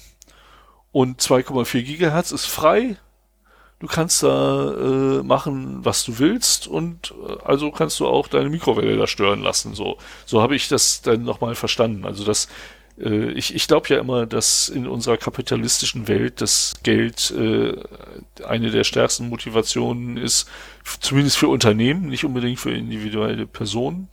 Und 0.90 1.20
2,4 1.22 1.82
Gigahertz 1.82 2.32
ist 2.32 2.46
frei. 2.46 2.96
Du 3.82 3.88
kannst 3.88 4.22
da 4.22 4.74
äh, 4.74 5.22
machen, 5.24 5.84
was 5.84 6.04
du 6.04 6.20
willst 6.20 6.68
und 6.68 7.12
äh, 7.28 7.36
also 7.44 7.72
kannst 7.72 7.98
du 7.98 8.06
auch 8.06 8.28
deine 8.28 8.48
Mikrowelle 8.48 8.96
da 8.96 9.08
stören 9.08 9.42
lassen. 9.42 9.74
So, 9.74 9.98
so 10.24 10.40
habe 10.40 10.54
ich 10.54 10.68
das 10.68 11.02
dann 11.02 11.24
nochmal 11.24 11.56
verstanden. 11.56 12.06
Also 12.06 12.22
das, 12.22 12.46
äh, 12.96 13.32
ich, 13.32 13.56
ich 13.56 13.66
glaube 13.66 13.88
ja 13.88 13.98
immer, 13.98 14.24
dass 14.24 14.68
in 14.68 14.86
unserer 14.86 15.16
kapitalistischen 15.16 16.06
Welt 16.06 16.40
das 16.40 16.74
Geld 16.84 17.32
äh, 17.32 17.74
eine 18.46 18.70
der 18.70 18.84
stärksten 18.84 19.28
Motivationen 19.28 20.16
ist, 20.16 20.48
zumindest 21.00 21.36
für 21.36 21.48
Unternehmen, 21.48 22.08
nicht 22.08 22.24
unbedingt 22.24 22.60
für 22.60 22.72
individuelle 22.72 23.48
Personen. 23.48 24.08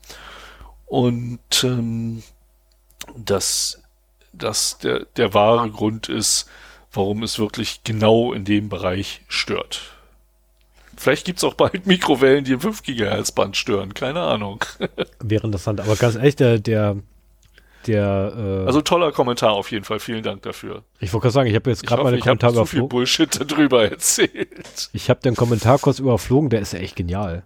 Und 0.87 1.63
ähm, 1.63 2.23
dass 3.15 3.83
das 4.33 4.79
der, 4.79 5.05
der 5.15 5.35
wahre 5.35 5.69
Grund 5.69 6.09
ist, 6.09 6.49
warum 6.91 7.23
es 7.23 7.39
wirklich 7.39 7.81
genau 7.83 8.33
in 8.33 8.45
dem 8.45 8.69
Bereich 8.69 9.21
stört. 9.27 9.81
Vielleicht 10.97 11.25
gibt's 11.25 11.43
auch 11.43 11.53
bald 11.53 11.87
Mikrowellen, 11.87 12.43
die 12.43 12.51
im 12.51 12.59
5 12.59 12.83
GHz 12.83 13.31
Band 13.31 13.55
stören, 13.55 13.93
keine 13.93 14.21
Ahnung. 14.21 14.65
Wäre 15.19 15.45
interessant, 15.45 15.79
aber 15.79 15.95
ganz 15.95 16.15
ehrlich, 16.15 16.35
der, 16.35 16.59
der, 16.59 16.97
der 17.87 18.33
äh 18.35 18.65
Also 18.65 18.81
toller 18.81 19.13
Kommentar 19.13 19.53
auf 19.53 19.71
jeden 19.71 19.85
Fall, 19.85 19.99
vielen 19.99 20.23
Dank 20.23 20.41
dafür. 20.41 20.83
Ich 20.99 21.13
wollte 21.13 21.23
gerade 21.23 21.33
sagen, 21.33 21.49
ich 21.49 21.55
habe 21.55 21.69
jetzt 21.69 21.87
gerade 21.87 22.03
meine 22.03 22.19
Kommentare 22.19 22.51
überflogen. 22.51 22.87
Ich 22.89 23.13
habe 23.13 23.27
viel 23.27 23.27
Bullshit 23.29 23.51
darüber 23.51 23.83
erzählt. 23.89 24.89
Ich 24.91 25.09
habe 25.09 25.21
den 25.21 25.35
Kommentar 25.35 25.79
kurz 25.79 25.99
überflogen, 25.99 26.49
der 26.49 26.59
ist 26.59 26.73
ja 26.73 26.79
echt 26.79 26.97
genial. 26.97 27.43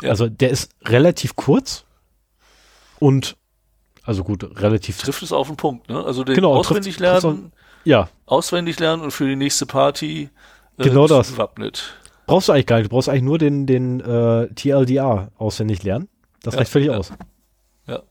Ja. 0.00 0.10
Also 0.10 0.28
der 0.28 0.50
ist 0.50 0.70
relativ 0.84 1.34
kurz 1.34 1.84
und 3.00 3.36
also 4.04 4.22
gut, 4.22 4.60
relativ. 4.60 4.98
Trifft 4.98 5.22
es 5.22 5.32
auf 5.32 5.46
den 5.48 5.56
Punkt, 5.56 5.88
ne? 5.88 6.04
Also 6.04 6.24
den 6.24 6.34
genau, 6.34 6.54
auswendig 6.54 6.96
trifft, 6.96 7.22
lernen. 7.22 7.52
Ja. 7.84 8.08
Auswendig 8.26 8.78
lernen 8.78 9.02
und 9.02 9.10
für 9.10 9.26
die 9.26 9.36
nächste 9.36 9.66
Party 9.66 10.30
äh, 10.78 10.82
genau 10.82 11.06
das. 11.06 11.32
Gewappnet. 11.32 11.94
Brauchst 12.26 12.48
du 12.48 12.52
eigentlich 12.52 12.66
gar 12.66 12.76
nicht. 12.78 12.86
Du 12.86 12.94
brauchst 12.94 13.08
eigentlich 13.08 13.22
nur 13.22 13.38
den, 13.38 13.66
den 13.66 14.00
äh, 14.00 14.48
TLDR 14.54 15.30
auswendig 15.36 15.82
lernen. 15.82 16.08
Das 16.42 16.54
ja, 16.54 16.60
reicht 16.60 16.72
völlig 16.72 16.88
ja. 16.88 16.96
aus. 16.96 17.12
Ja. 17.86 18.02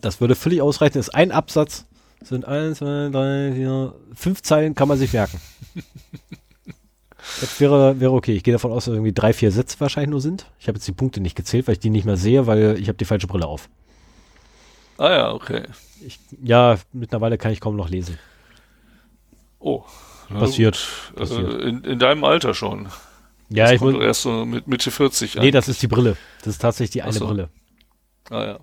Das 0.00 0.20
würde 0.20 0.34
völlig 0.34 0.60
ausreichen. 0.62 0.94
Das 0.94 1.08
ist 1.08 1.14
ein 1.14 1.32
Absatz. 1.32 1.86
Sind 2.22 2.46
eins, 2.46 2.78
zwei, 2.78 3.10
drei, 3.12 3.52
vier, 3.54 3.94
fünf 4.14 4.42
Zeilen 4.42 4.74
kann 4.74 4.88
man 4.88 4.98
sich 4.98 5.12
merken. 5.12 5.40
das 7.40 7.60
wäre, 7.60 8.00
wäre 8.00 8.12
okay. 8.12 8.32
Ich 8.32 8.42
gehe 8.42 8.52
davon 8.52 8.72
aus, 8.72 8.86
dass 8.86 8.94
irgendwie 8.94 9.12
drei, 9.12 9.32
vier 9.32 9.52
Sätze 9.52 9.78
wahrscheinlich 9.78 10.10
nur 10.10 10.20
sind. 10.20 10.46
Ich 10.58 10.66
habe 10.66 10.78
jetzt 10.78 10.88
die 10.88 10.92
Punkte 10.92 11.20
nicht 11.20 11.36
gezählt, 11.36 11.68
weil 11.68 11.74
ich 11.74 11.78
die 11.78 11.90
nicht 11.90 12.04
mehr 12.04 12.16
sehe, 12.16 12.48
weil 12.48 12.76
ich 12.80 12.88
habe 12.88 12.98
die 12.98 13.04
falsche 13.04 13.28
Brille 13.28 13.46
auf. 13.46 13.68
Ah 14.96 15.10
ja, 15.10 15.32
okay. 15.32 15.62
Ich, 16.04 16.18
ja, 16.42 16.76
mittlerweile 16.92 17.38
kann 17.38 17.52
ich 17.52 17.60
kaum 17.60 17.76
noch 17.76 17.88
lesen. 17.88 18.18
Oh. 19.58 19.84
Passiert. 20.28 20.78
passiert. 21.14 21.54
Äh, 21.54 21.68
in, 21.68 21.84
in 21.84 21.98
deinem 21.98 22.24
Alter 22.24 22.54
schon. 22.54 22.88
Ja, 23.48 23.64
das 23.64 23.74
ich 23.74 23.80
muss. 23.80 23.94
erst 23.94 24.22
so 24.22 24.44
mit 24.44 24.66
Mitte 24.66 24.90
40 24.90 25.38
an. 25.38 25.44
Nee, 25.44 25.50
das 25.50 25.68
ist 25.68 25.82
die 25.82 25.86
Brille. 25.86 26.16
Das 26.38 26.48
ist 26.48 26.58
tatsächlich 26.58 26.90
die 26.90 27.02
eine 27.02 27.12
so. 27.12 27.26
Brille. 27.26 27.48
Ah 28.30 28.44
ja. 28.44 28.58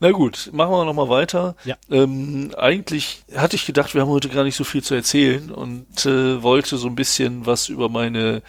Na 0.00 0.10
gut, 0.10 0.50
machen 0.52 0.72
wir 0.72 0.84
nochmal 0.84 1.10
weiter. 1.10 1.54
Ja. 1.64 1.76
Ähm, 1.90 2.52
eigentlich 2.56 3.22
hatte 3.36 3.54
ich 3.54 3.66
gedacht, 3.66 3.94
wir 3.94 4.00
haben 4.00 4.08
heute 4.08 4.30
gar 4.30 4.44
nicht 4.44 4.56
so 4.56 4.64
viel 4.64 4.82
zu 4.82 4.94
erzählen 4.94 5.50
und 5.50 6.06
äh, 6.06 6.42
wollte 6.42 6.76
so 6.76 6.88
ein 6.88 6.96
bisschen 6.96 7.46
was 7.46 7.68
über 7.68 7.88
meine 7.88 8.42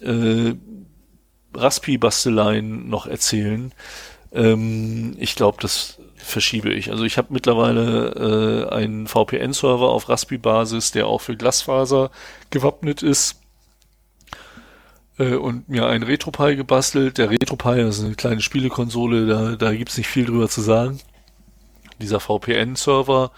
äh, 0.00 0.54
Raspi-Basteleien 1.54 2.88
noch 2.88 3.06
erzählen. 3.06 3.72
Ähm, 4.32 5.16
ich 5.18 5.34
glaube, 5.34 5.58
das 5.60 5.98
verschiebe 6.22 6.72
ich. 6.72 6.90
Also 6.90 7.04
ich 7.04 7.18
habe 7.18 7.28
mittlerweile 7.30 8.68
äh, 8.70 8.74
einen 8.74 9.06
VPN-Server 9.06 9.88
auf 9.88 10.08
Raspi-Basis, 10.08 10.92
der 10.92 11.06
auch 11.06 11.20
für 11.20 11.36
Glasfaser 11.36 12.10
gewappnet 12.50 13.02
ist 13.02 13.40
äh, 15.18 15.34
und 15.34 15.68
mir 15.68 15.86
einen 15.86 16.04
RetroPie 16.04 16.56
gebastelt. 16.56 17.18
Der 17.18 17.30
RetroPie 17.30 17.80
ist 17.80 18.02
eine 18.02 18.14
kleine 18.14 18.40
Spielekonsole, 18.40 19.26
da, 19.26 19.56
da 19.56 19.74
gibt's 19.74 19.96
nicht 19.96 20.08
viel 20.08 20.26
drüber 20.26 20.48
zu 20.48 20.60
sagen. 20.60 21.00
Dieser 22.00 22.20
VPN-Server 22.20 23.30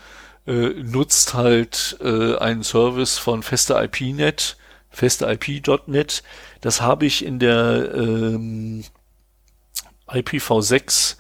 äh, 0.47 0.69
nutzt 0.83 1.35
halt 1.35 1.97
äh, 2.01 2.37
einen 2.37 2.63
Service 2.63 3.19
von 3.19 3.43
feste 3.43 3.75
IP-Net. 3.75 4.57
Das 6.61 6.81
habe 6.81 7.07
ich 7.07 7.25
in 7.25 7.39
der 7.39 7.95
ähm, 7.95 8.85
IPv6 10.09 11.17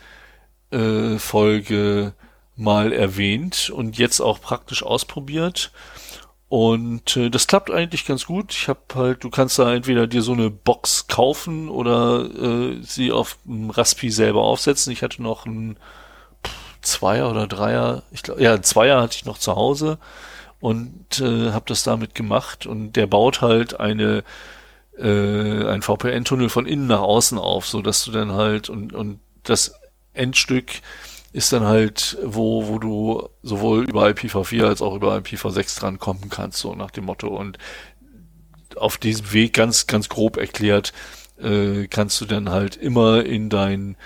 äh, 0.75 1.19
Folge 1.19 2.15
mal 2.57 2.93
erwähnt 2.93 3.70
und 3.70 3.99
jetzt 3.99 4.20
auch 4.20 4.41
praktisch 4.41 4.83
ausprobiert. 4.83 5.73
Und 6.49 7.17
äh, 7.17 7.31
das 7.31 7.47
klappt 7.47 7.70
eigentlich 7.70 8.07
ganz 8.07 8.27
gut. 8.27 8.53
Ich 8.53 8.69
habe 8.69 8.81
halt, 8.94 9.25
du 9.25 9.31
kannst 9.31 9.59
da 9.59 9.75
entweder 9.75 10.07
dir 10.07 10.23
so 10.23 10.33
eine 10.33 10.51
Box 10.51 11.09
kaufen 11.09 11.69
oder 11.69 12.27
äh, 12.27 12.78
sie 12.83 13.11
auf 13.11 13.39
dem 13.44 13.70
Raspi 13.70 14.11
selber 14.11 14.43
aufsetzen. 14.43 14.93
Ich 14.93 15.03
hatte 15.03 15.23
noch 15.23 15.47
ein 15.47 15.78
Zweier 16.83 17.31
oder 17.31 17.47
Dreier, 17.47 18.03
ich 18.12 18.23
glaube, 18.23 18.43
ja, 18.43 18.61
Zweier 18.62 19.01
hatte 19.01 19.17
ich 19.17 19.25
noch 19.25 19.39
zu 19.39 19.57
Hause 19.57 19.99
und 20.61 21.20
äh, 21.20 21.51
habe 21.51 21.65
das 21.67 21.83
damit 21.83 22.15
gemacht. 22.15 22.67
Und 22.67 22.93
der 22.93 23.07
baut 23.07 23.41
halt 23.41 23.81
eine 23.81 24.23
äh, 24.97 25.67
ein 25.67 25.83
VPN-Tunnel 25.83 26.51
von 26.51 26.67
innen 26.67 26.86
nach 26.86 27.01
außen 27.01 27.39
auf, 27.39 27.67
so 27.67 27.83
dass 27.83 28.05
du 28.05 28.12
dann 28.12 28.33
halt 28.33 28.69
und 28.69 28.93
und 28.93 29.19
das 29.43 29.75
Endstück 30.15 30.81
ist 31.33 31.52
dann 31.52 31.65
halt, 31.65 32.17
wo, 32.23 32.68
wo 32.68 32.78
du 32.78 33.28
sowohl 33.43 33.89
über 33.89 34.07
IPv4 34.07 34.67
als 34.67 34.83
auch 34.83 34.94
über 34.94 35.17
IPv6 35.17 35.81
drankommen 35.81 36.31
kannst, 36.31 36.59
so 36.59 36.75
nach 36.75 36.93
dem 36.93 37.05
Motto. 37.05 37.28
Und 37.28 37.59
auf 38.76 38.99
diesem 38.99 39.33
Weg 39.33 39.55
ganz, 39.55 39.86
ganz 39.86 40.09
grob 40.09 40.36
erklärt, 40.36 40.93
äh, 41.41 41.89
kannst 41.89 42.20
du 42.20 42.25
dann 42.25 42.51
halt 42.51 42.76
immer 42.76 43.25
in 43.25 43.51
dein 43.51 43.97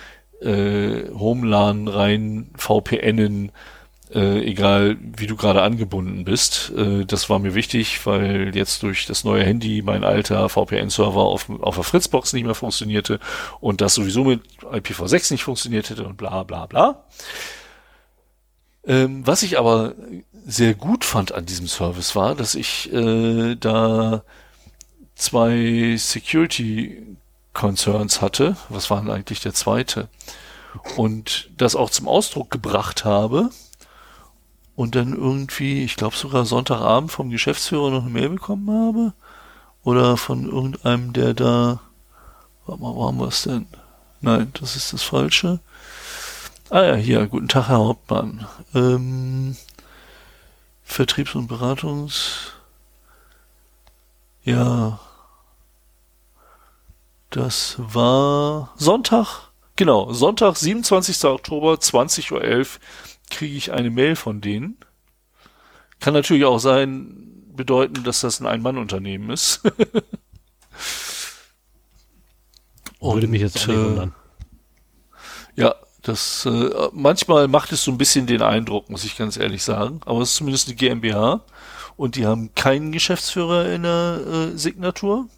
äh, 0.40 1.10
Homelan 1.10 1.88
rein 1.88 2.50
VPNen 2.56 3.52
äh, 4.14 4.40
egal 4.44 4.96
wie 5.00 5.26
du 5.26 5.36
gerade 5.36 5.62
angebunden 5.62 6.24
bist. 6.24 6.72
Äh, 6.76 7.04
das 7.04 7.28
war 7.28 7.38
mir 7.38 7.54
wichtig, 7.54 8.04
weil 8.06 8.56
jetzt 8.56 8.82
durch 8.82 9.06
das 9.06 9.24
neue 9.24 9.44
Handy 9.44 9.82
mein 9.82 10.04
alter 10.04 10.48
VPN-Server 10.48 11.20
auf, 11.20 11.50
auf 11.50 11.74
der 11.74 11.84
Fritzbox 11.84 12.32
nicht 12.32 12.44
mehr 12.44 12.54
funktionierte 12.54 13.20
und 13.60 13.80
das 13.80 13.94
sowieso 13.94 14.24
mit 14.24 14.42
IPv6 14.62 15.32
nicht 15.32 15.44
funktioniert 15.44 15.90
hätte 15.90 16.04
und 16.04 16.16
bla 16.16 16.42
bla 16.42 16.66
bla. 16.66 17.04
Ähm, 18.86 19.26
was 19.26 19.42
ich 19.42 19.58
aber 19.58 19.94
sehr 20.46 20.74
gut 20.74 21.04
fand 21.04 21.32
an 21.32 21.44
diesem 21.44 21.66
Service 21.66 22.16
war, 22.16 22.34
dass 22.34 22.54
ich 22.54 22.90
äh, 22.92 23.54
da 23.56 24.22
zwei 25.14 25.96
Security 25.98 27.16
Concerns 27.52 28.22
hatte. 28.22 28.56
Was 28.68 28.88
war 28.88 29.00
denn 29.00 29.10
eigentlich 29.10 29.40
der 29.40 29.52
zweite? 29.52 30.08
Und 30.96 31.50
das 31.56 31.74
auch 31.74 31.90
zum 31.90 32.08
Ausdruck 32.08 32.50
gebracht 32.50 33.04
habe 33.04 33.50
und 34.78 34.94
dann 34.94 35.12
irgendwie, 35.12 35.82
ich 35.82 35.96
glaube 35.96 36.14
sogar 36.14 36.44
Sonntagabend 36.44 37.10
vom 37.10 37.30
Geschäftsführer 37.30 37.90
noch 37.90 38.02
eine 38.02 38.10
Mail 38.10 38.28
bekommen 38.28 38.70
habe. 38.70 39.12
Oder 39.82 40.16
von 40.16 40.48
irgendeinem, 40.48 41.12
der 41.12 41.34
da. 41.34 41.80
Warte 42.64 42.80
mal, 42.80 42.94
wo 42.94 43.08
haben 43.08 43.18
wir 43.18 43.26
es 43.26 43.42
denn? 43.42 43.66
Nein, 44.20 44.52
das 44.54 44.76
ist 44.76 44.92
das 44.92 45.02
Falsche. 45.02 45.58
Ah 46.70 46.84
ja, 46.84 46.94
hier, 46.94 47.26
guten 47.26 47.48
Tag, 47.48 47.66
Herr 47.66 47.78
Hauptmann. 47.78 48.46
Ähm, 48.72 49.56
Vertriebs- 50.84 51.34
und 51.34 51.48
Beratungs. 51.48 52.52
Ja. 54.44 55.00
Das 57.30 57.74
war 57.78 58.72
Sonntag. 58.76 59.48
Genau, 59.74 60.12
Sonntag, 60.12 60.54
27. 60.54 61.24
Oktober, 61.24 61.74
20.11 61.74 62.32
Uhr 62.32 62.66
kriege 63.30 63.56
ich 63.56 63.72
eine 63.72 63.90
Mail 63.90 64.16
von 64.16 64.40
denen. 64.40 64.76
Kann 66.00 66.14
natürlich 66.14 66.44
auch 66.44 66.58
sein, 66.58 67.28
bedeuten, 67.58 68.04
dass 68.04 68.20
das 68.22 68.40
ein 68.40 68.46
Ein-Mann-Unternehmen 68.46 69.30
ist. 69.30 69.60
Würde 73.00 73.26
mich 73.28 73.42
jetzt 73.42 73.68
äh, 73.68 73.76
wundern. 73.76 74.14
Ja, 75.56 75.74
das 76.02 76.46
äh, 76.46 76.70
manchmal 76.92 77.48
macht 77.48 77.72
es 77.72 77.84
so 77.84 77.90
ein 77.90 77.98
bisschen 77.98 78.26
den 78.26 78.42
Eindruck, 78.42 78.88
muss 78.90 79.04
ich 79.04 79.18
ganz 79.18 79.36
ehrlich 79.36 79.62
sagen. 79.62 80.00
Aber 80.06 80.20
es 80.20 80.30
ist 80.30 80.36
zumindest 80.36 80.68
eine 80.68 80.76
GmbH 80.76 81.42
und 81.96 82.16
die 82.16 82.26
haben 82.26 82.54
keinen 82.54 82.92
Geschäftsführer 82.92 83.72
in 83.72 83.82
der 83.82 84.20
äh, 84.26 84.56
Signatur. 84.56 85.28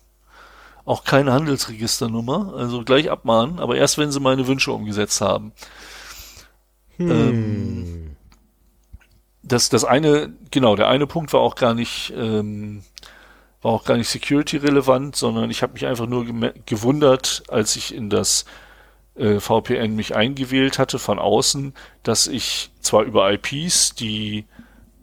Auch 0.84 1.04
keine 1.04 1.32
Handelsregisternummer, 1.32 2.54
also 2.56 2.82
gleich 2.84 3.10
abmahnen, 3.10 3.58
aber 3.60 3.76
erst 3.76 3.98
wenn 3.98 4.10
sie 4.10 4.20
meine 4.20 4.46
Wünsche 4.46 4.72
umgesetzt 4.72 5.20
haben. 5.20 5.52
Hm. 7.08 8.16
Das, 9.42 9.68
das 9.68 9.84
eine, 9.84 10.32
genau, 10.50 10.76
der 10.76 10.88
eine 10.88 11.06
Punkt 11.06 11.32
war 11.32 11.40
auch 11.40 11.54
gar 11.54 11.74
nicht, 11.74 12.12
ähm, 12.16 12.82
war 13.62 13.72
auch 13.72 13.84
gar 13.84 13.96
nicht 13.96 14.08
security 14.08 14.58
relevant, 14.58 15.16
sondern 15.16 15.50
ich 15.50 15.62
habe 15.62 15.72
mich 15.72 15.86
einfach 15.86 16.06
nur 16.06 16.24
gewundert, 16.66 17.42
als 17.48 17.74
ich 17.76 17.94
in 17.94 18.10
das 18.10 18.44
äh, 19.16 19.40
VPN 19.40 19.96
mich 19.96 20.14
eingewählt 20.14 20.78
hatte 20.78 20.98
von 20.98 21.18
außen, 21.18 21.74
dass 22.02 22.26
ich 22.26 22.70
zwar 22.80 23.02
über 23.02 23.32
IPs 23.32 23.94
die 23.94 24.44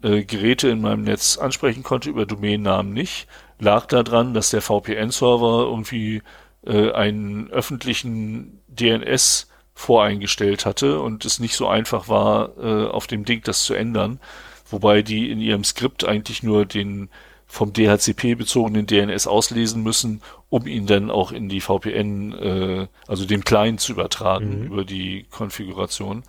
äh, 0.02 0.24
Geräte 0.24 0.68
in 0.68 0.80
meinem 0.80 1.02
Netz 1.02 1.36
ansprechen 1.36 1.82
konnte, 1.82 2.08
über 2.08 2.26
Domainnamen 2.26 2.92
nicht, 2.92 3.26
lag 3.58 3.86
daran, 3.86 4.34
dass 4.34 4.50
der 4.50 4.62
VPN-Server 4.62 5.64
irgendwie 5.68 6.22
äh, 6.64 6.92
einen 6.92 7.50
öffentlichen 7.50 8.60
DNS 8.68 9.47
voreingestellt 9.78 10.66
hatte 10.66 11.00
und 11.00 11.24
es 11.24 11.38
nicht 11.38 11.54
so 11.54 11.68
einfach 11.68 12.08
war, 12.08 12.50
äh, 12.58 12.88
auf 12.88 13.06
dem 13.06 13.24
Ding 13.24 13.42
das 13.44 13.62
zu 13.62 13.74
ändern. 13.74 14.18
Wobei 14.68 15.02
die 15.02 15.30
in 15.30 15.40
ihrem 15.40 15.62
Skript 15.62 16.04
eigentlich 16.04 16.42
nur 16.42 16.66
den 16.66 17.08
vom 17.46 17.72
DHCP 17.72 18.34
bezogenen 18.34 18.86
DNS 18.86 19.28
auslesen 19.28 19.84
müssen, 19.84 20.20
um 20.48 20.66
ihn 20.66 20.86
dann 20.86 21.12
auch 21.12 21.30
in 21.30 21.48
die 21.48 21.60
VPN, 21.60 22.32
äh, 22.32 22.88
also 23.06 23.24
dem 23.24 23.44
Client 23.44 23.80
zu 23.80 23.92
übertragen 23.92 24.62
mhm. 24.62 24.66
über 24.66 24.84
die 24.84 25.26
Konfiguration. 25.30 26.24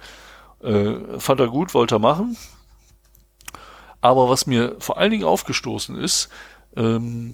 Äh, 0.62 1.18
fand 1.18 1.40
er 1.40 1.48
gut, 1.48 1.74
wollte 1.74 1.96
er 1.96 2.00
machen. 2.00 2.38
Aber 4.00 4.30
was 4.30 4.46
mir 4.46 4.76
vor 4.78 5.00
allen 5.00 5.12
Dingen 5.12 5.26
aufgestoßen 5.26 5.98
ist, 5.98 6.30
ähm, 6.78 7.34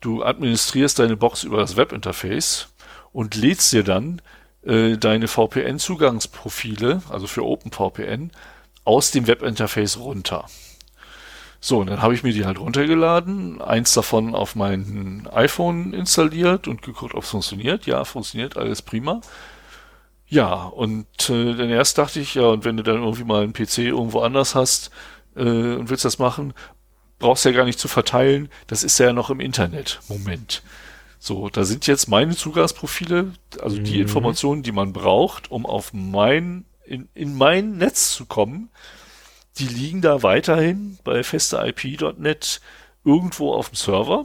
du 0.00 0.22
administrierst 0.22 0.98
deine 0.98 1.16
Box 1.16 1.44
über 1.44 1.56
das 1.56 1.78
Webinterface 1.78 2.68
und 3.12 3.34
lädst 3.34 3.72
dir 3.72 3.84
dann 3.84 4.20
äh, 4.66 4.96
deine 4.96 5.28
VPN-Zugangsprofile, 5.28 7.02
also 7.08 7.26
für 7.26 7.44
OpenVPN, 7.44 8.32
aus 8.84 9.10
dem 9.10 9.26
Webinterface 9.26 9.98
runter. 9.98 10.46
So, 11.60 11.78
und 11.78 11.88
dann 11.88 12.02
habe 12.02 12.14
ich 12.14 12.22
mir 12.22 12.32
die 12.32 12.46
halt 12.46 12.60
runtergeladen, 12.60 13.60
eins 13.60 13.92
davon 13.94 14.34
auf 14.34 14.54
mein 14.54 15.28
iPhone 15.32 15.94
installiert 15.94 16.68
und 16.68 16.82
geguckt, 16.82 17.14
ob 17.14 17.24
es 17.24 17.30
funktioniert. 17.30 17.86
Ja, 17.86 18.04
funktioniert, 18.04 18.56
alles 18.56 18.82
prima. 18.82 19.20
Ja, 20.28 20.64
und 20.64 21.06
äh, 21.30 21.54
dann 21.54 21.70
erst 21.70 21.98
dachte 21.98 22.20
ich, 22.20 22.34
ja, 22.34 22.46
und 22.46 22.64
wenn 22.64 22.76
du 22.76 22.82
dann 22.82 23.02
irgendwie 23.02 23.24
mal 23.24 23.42
einen 23.42 23.52
PC 23.52 23.78
irgendwo 23.78 24.20
anders 24.20 24.54
hast 24.54 24.90
äh, 25.36 25.40
und 25.40 25.88
willst 25.88 26.04
das 26.04 26.18
machen, 26.18 26.52
brauchst 27.18 27.44
du 27.44 27.50
ja 27.50 27.56
gar 27.56 27.64
nicht 27.64 27.78
zu 27.78 27.88
verteilen, 27.88 28.48
das 28.66 28.82
ist 28.82 28.98
ja 28.98 29.12
noch 29.12 29.30
im 29.30 29.40
Internet. 29.40 30.00
Moment. 30.08 30.62
So, 31.26 31.48
da 31.48 31.64
sind 31.64 31.88
jetzt 31.88 32.06
meine 32.06 32.36
Zugangsprofile, 32.36 33.32
also 33.60 33.78
mhm. 33.78 33.82
die 33.82 34.00
Informationen, 34.00 34.62
die 34.62 34.70
man 34.70 34.92
braucht, 34.92 35.50
um 35.50 35.66
auf 35.66 35.92
mein, 35.92 36.66
in, 36.84 37.08
in 37.14 37.36
mein 37.36 37.78
Netz 37.78 38.12
zu 38.12 38.26
kommen, 38.26 38.70
die 39.58 39.66
liegen 39.66 40.02
da 40.02 40.22
weiterhin 40.22 41.00
bei 41.02 41.24
festeip.net 41.24 42.60
irgendwo 43.04 43.54
auf 43.54 43.70
dem 43.70 43.74
Server. 43.74 44.24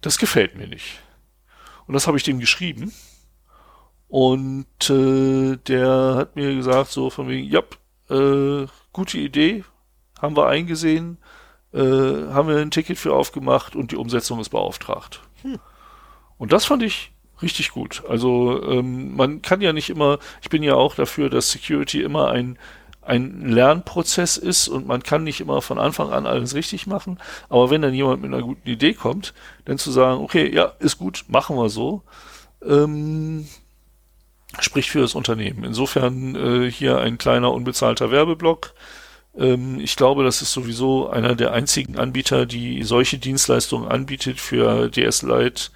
Das 0.00 0.18
gefällt 0.18 0.56
mir 0.56 0.66
nicht. 0.66 0.98
Und 1.86 1.94
das 1.94 2.08
habe 2.08 2.16
ich 2.16 2.24
dem 2.24 2.40
geschrieben. 2.40 2.92
Und 4.08 4.90
äh, 4.90 5.58
der 5.58 6.14
hat 6.16 6.34
mir 6.34 6.56
gesagt, 6.56 6.90
so 6.90 7.08
von 7.08 7.28
wegen, 7.28 7.48
ja, 7.48 7.62
äh, 8.10 8.66
gute 8.92 9.18
Idee, 9.18 9.62
haben 10.20 10.36
wir 10.36 10.48
eingesehen, 10.48 11.18
äh, 11.72 11.78
haben 11.78 12.48
wir 12.48 12.56
ein 12.56 12.70
Ticket 12.70 12.98
für 12.98 13.14
aufgemacht 13.14 13.76
und 13.76 13.92
die 13.92 13.96
Umsetzung 13.96 14.40
ist 14.40 14.50
beauftragt. 14.50 15.20
Hm. 15.42 15.58
Und 16.38 16.52
das 16.52 16.64
fand 16.64 16.82
ich 16.82 17.12
richtig 17.42 17.70
gut. 17.70 18.02
Also 18.08 18.62
ähm, 18.64 19.14
man 19.16 19.42
kann 19.42 19.60
ja 19.60 19.72
nicht 19.72 19.90
immer, 19.90 20.18
ich 20.42 20.50
bin 20.50 20.62
ja 20.62 20.74
auch 20.74 20.94
dafür, 20.94 21.30
dass 21.30 21.50
Security 21.50 22.02
immer 22.02 22.30
ein 22.30 22.58
ein 23.02 23.48
Lernprozess 23.48 24.36
ist 24.36 24.68
und 24.68 24.86
man 24.86 25.02
kann 25.02 25.24
nicht 25.24 25.40
immer 25.40 25.62
von 25.62 25.78
Anfang 25.78 26.10
an 26.10 26.26
alles 26.26 26.54
richtig 26.54 26.86
machen. 26.86 27.18
Aber 27.48 27.70
wenn 27.70 27.82
dann 27.82 27.94
jemand 27.94 28.22
mit 28.22 28.32
einer 28.32 28.42
guten 28.42 28.68
Idee 28.68 28.92
kommt, 28.92 29.34
dann 29.64 29.78
zu 29.78 29.90
sagen, 29.90 30.20
okay, 30.20 30.54
ja, 30.54 30.72
ist 30.78 30.98
gut, 30.98 31.24
machen 31.26 31.56
wir 31.56 31.70
so, 31.70 32.02
ähm, 32.64 33.48
spricht 34.60 34.90
für 34.90 35.00
das 35.00 35.14
Unternehmen. 35.14 35.64
Insofern 35.64 36.36
äh, 36.36 36.70
hier 36.70 36.98
ein 36.98 37.18
kleiner 37.18 37.52
unbezahlter 37.52 38.10
Werbeblock. 38.10 38.74
Ähm, 39.36 39.80
ich 39.80 39.96
glaube, 39.96 40.24
das 40.24 40.42
ist 40.42 40.52
sowieso 40.52 41.08
einer 41.10 41.34
der 41.34 41.52
einzigen 41.52 41.98
Anbieter, 41.98 42.46
die 42.46 42.82
solche 42.82 43.18
Dienstleistungen 43.18 43.88
anbietet 43.88 44.40
für 44.40 44.88
DS 44.88 45.22
Lite 45.22 45.70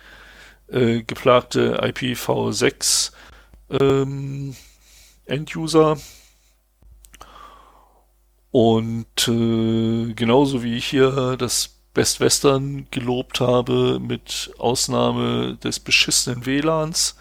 äh, 0.69 1.03
geplagte 1.03 1.83
IPv6 1.83 3.13
ähm, 3.71 4.57
End-User. 5.27 5.99
Und 8.51 9.29
äh, 9.29 10.13
genauso 10.15 10.63
wie 10.63 10.77
ich 10.77 10.87
hier 10.87 11.37
das 11.37 11.71
Best 11.93 12.21
Western 12.21 12.87
gelobt 12.91 13.41
habe, 13.41 13.99
mit 14.01 14.53
Ausnahme 14.59 15.57
des 15.63 15.81
beschissenen 15.81 16.45
WLANs, 16.45 17.17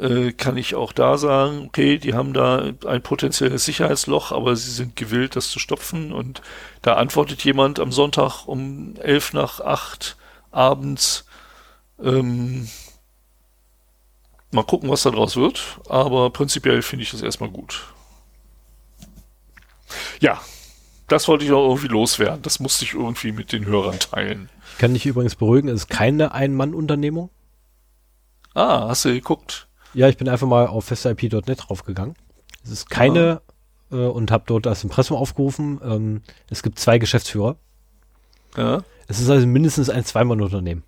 äh, 0.00 0.32
kann 0.32 0.56
ich 0.56 0.74
auch 0.74 0.92
da 0.92 1.18
sagen, 1.18 1.66
okay, 1.66 1.98
die 1.98 2.14
haben 2.14 2.32
da 2.32 2.72
ein 2.86 3.02
potenzielles 3.02 3.64
Sicherheitsloch, 3.66 4.32
aber 4.32 4.56
sie 4.56 4.70
sind 4.70 4.96
gewillt, 4.96 5.36
das 5.36 5.50
zu 5.50 5.58
stopfen. 5.58 6.12
Und 6.12 6.40
da 6.82 6.94
antwortet 6.94 7.44
jemand 7.44 7.78
am 7.78 7.92
Sonntag 7.92 8.46
um 8.46 8.94
elf 8.96 9.32
nach 9.34 9.60
acht 9.60 10.16
abends. 10.50 11.26
Ähm, 12.02 12.68
mal 14.50 14.64
gucken, 14.64 14.88
was 14.88 15.02
da 15.02 15.10
draus 15.10 15.36
wird. 15.36 15.80
Aber 15.88 16.30
prinzipiell 16.30 16.80
finde 16.80 17.02
ich 17.02 17.10
das 17.10 17.20
erstmal 17.20 17.50
gut. 17.50 17.84
Ja, 20.20 20.40
das 21.08 21.28
wollte 21.28 21.44
ich 21.44 21.52
auch 21.52 21.68
irgendwie 21.68 21.88
loswerden. 21.88 22.40
Das 22.42 22.58
musste 22.58 22.84
ich 22.84 22.94
irgendwie 22.94 23.32
mit 23.32 23.52
den 23.52 23.66
Hörern 23.66 23.98
teilen. 23.98 24.48
Ich 24.72 24.78
kann 24.78 24.94
dich 24.94 25.04
übrigens 25.04 25.34
beruhigen, 25.34 25.68
es 25.68 25.82
ist 25.82 25.90
keine 25.90 26.32
Ein-Mann-Unternehmung. 26.32 27.28
Ah, 28.54 28.88
hast 28.88 29.04
du 29.04 29.12
geguckt? 29.12 29.66
Ja, 29.94 30.08
ich 30.08 30.16
bin 30.16 30.28
einfach 30.28 30.46
mal 30.46 30.66
auf 30.66 30.84
festip.net 30.84 31.68
draufgegangen. 31.68 32.14
Es 32.62 32.70
ist 32.70 32.90
keine 32.90 33.40
ah. 33.90 33.96
äh, 33.96 34.06
und 34.06 34.30
habe 34.30 34.44
dort 34.46 34.66
das 34.66 34.84
Impressum 34.84 35.16
aufgerufen. 35.16 35.80
Ähm, 35.82 36.22
es 36.48 36.62
gibt 36.62 36.78
zwei 36.78 36.98
Geschäftsführer. 36.98 37.56
Ja. 38.56 38.82
Es 39.08 39.20
ist 39.20 39.30
also 39.30 39.46
mindestens 39.46 39.90
ein 39.90 40.04
Zweimann-Unternehmen. 40.04 40.84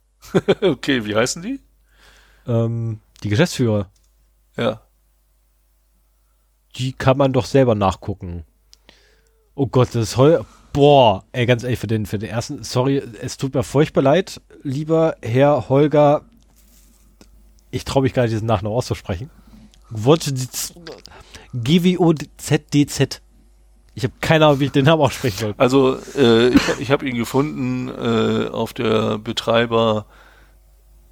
okay, 0.60 1.04
wie 1.04 1.16
heißen 1.16 1.42
die? 1.42 1.60
Ähm, 2.46 3.00
die 3.22 3.28
Geschäftsführer. 3.28 3.90
Ja. 4.56 4.82
Die 6.76 6.92
kann 6.92 7.18
man 7.18 7.32
doch 7.32 7.46
selber 7.46 7.74
nachgucken. 7.74 8.44
Oh 9.54 9.66
Gott, 9.66 9.88
das 9.88 10.10
ist 10.10 10.16
heu. 10.16 10.42
Boah, 10.72 11.24
ey, 11.32 11.46
ganz 11.46 11.64
ehrlich, 11.64 11.78
für 11.78 11.86
den, 11.86 12.06
für 12.06 12.18
den 12.18 12.30
ersten, 12.30 12.62
sorry, 12.62 13.02
es 13.20 13.36
tut 13.36 13.54
mir 13.54 13.64
furchtbar 13.64 14.02
leid, 14.02 14.40
lieber 14.62 15.16
Herr 15.22 15.68
Holger 15.68 16.24
ich 17.70 17.84
traue 17.84 18.02
mich 18.02 18.14
gar 18.14 18.22
nicht, 18.22 18.32
diesen 18.32 18.46
Nachnamen 18.46 18.76
auszusprechen. 18.76 19.30
GWOZDZ. 21.54 23.22
Ich 23.94 24.04
habe 24.04 24.14
keine 24.20 24.46
Ahnung, 24.46 24.60
wie 24.60 24.66
ich 24.66 24.72
den 24.72 24.84
Namen 24.84 25.02
aussprechen 25.02 25.38
soll. 25.38 25.54
Also, 25.56 25.96
äh, 26.16 26.48
ich, 26.48 26.62
ich 26.78 26.90
habe 26.90 27.08
ihn 27.08 27.16
gefunden 27.16 27.88
äh, 27.88 28.48
auf 28.48 28.72
der 28.72 29.18
Betreiber. 29.18 30.06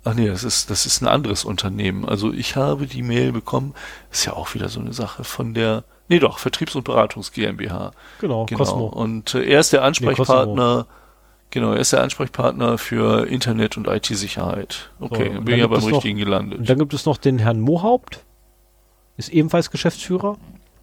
Ach 0.05 0.15
nee, 0.15 0.29
das 0.29 0.45
ist, 0.45 0.71
das 0.71 0.87
ist 0.87 1.03
ein 1.03 1.09
anderes 1.09 1.45
Unternehmen. 1.45 2.05
Also 2.05 2.33
ich 2.33 2.55
habe 2.55 2.87
die 2.87 3.03
Mail 3.03 3.33
bekommen, 3.33 3.75
ist 4.13 4.25
ja 4.25 4.35
auch 4.35 4.55
wieder 4.55 4.69
so 4.69 4.79
eine 4.79 4.93
Sache 4.93 5.25
von 5.25 5.53
der, 5.53 5.83
nee 6.09 6.21
doch, 6.21 6.39
Vertriebs- 6.39 6.77
und 6.77 6.85
Beratungs 6.85 7.33
GmbH. 7.33 7.91
Genau, 8.21 8.47
genau. 8.47 8.59
Cosmo. 8.59 8.87
Und 8.87 9.35
äh, 9.35 9.43
er 9.43 9.59
ist 9.59 9.73
der 9.73 9.83
Ansprechpartner 9.83 10.87
nee, 10.89 10.95
Genau, 11.51 11.73
er 11.73 11.79
ist 11.79 11.93
der 11.93 12.03
Ansprechpartner 12.03 12.77
für 12.77 13.27
Internet 13.27 13.77
und 13.77 13.87
IT-Sicherheit. 13.87 14.91
Okay, 14.99 15.33
so, 15.35 15.41
bin 15.41 15.59
ja 15.59 15.67
beim 15.67 15.85
richtigen 15.85 16.19
noch, 16.19 16.25
gelandet. 16.25 16.59
Und 16.59 16.69
dann 16.69 16.79
gibt 16.79 16.93
es 16.93 17.07
noch 17.07 17.17
den 17.17 17.39
Herrn 17.39 17.61
Mohaupt, 17.61 18.25
ist 19.17 19.31
ebenfalls 19.31 19.71
Geschäftsführer. 19.71 20.37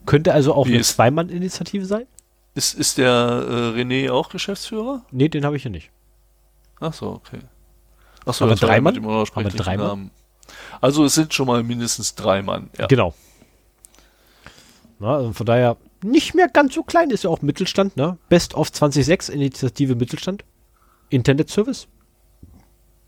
Könnte 0.05 0.33
also 0.33 0.53
auch 0.53 0.67
Wie 0.67 0.73
eine 0.73 0.83
Zweimann-Initiative 0.83 1.85
sein? 1.85 2.07
Ist, 2.55 2.73
ist 2.75 2.97
der 2.97 3.07
äh, 3.07 3.79
René 3.79 4.11
auch 4.11 4.29
Geschäftsführer? 4.29 5.05
Nee, 5.11 5.29
den 5.29 5.45
habe 5.45 5.55
ich 5.55 5.63
hier 5.63 5.71
nicht. 5.71 5.91
Ach 6.79 6.93
so, 6.93 7.07
okay. 7.09 7.39
Ach 8.25 8.33
so, 8.33 8.45
aber 8.45 8.55
drei 8.55 8.81
Mann? 8.81 8.97
Aber 9.05 9.49
drei 9.49 9.77
Mann? 9.77 10.11
Also 10.81 11.05
es 11.05 11.15
sind 11.15 11.33
schon 11.33 11.47
mal 11.47 11.63
mindestens 11.63 12.15
drei 12.15 12.41
Mann. 12.41 12.69
Ja. 12.77 12.87
Genau. 12.87 13.13
Na, 14.99 15.15
also 15.15 15.33
von 15.33 15.45
daher 15.45 15.77
nicht 16.03 16.35
mehr 16.35 16.47
ganz 16.47 16.73
so 16.73 16.83
klein, 16.83 17.09
ist 17.09 17.23
ja 17.23 17.29
auch 17.29 17.41
Mittelstand, 17.41 17.97
ne? 17.97 18.17
Best 18.29 18.53
of 18.53 18.69
26 18.69 19.33
Initiative 19.33 19.95
Mittelstand. 19.95 20.43
Internet 21.13 21.49
Service. 21.49 21.87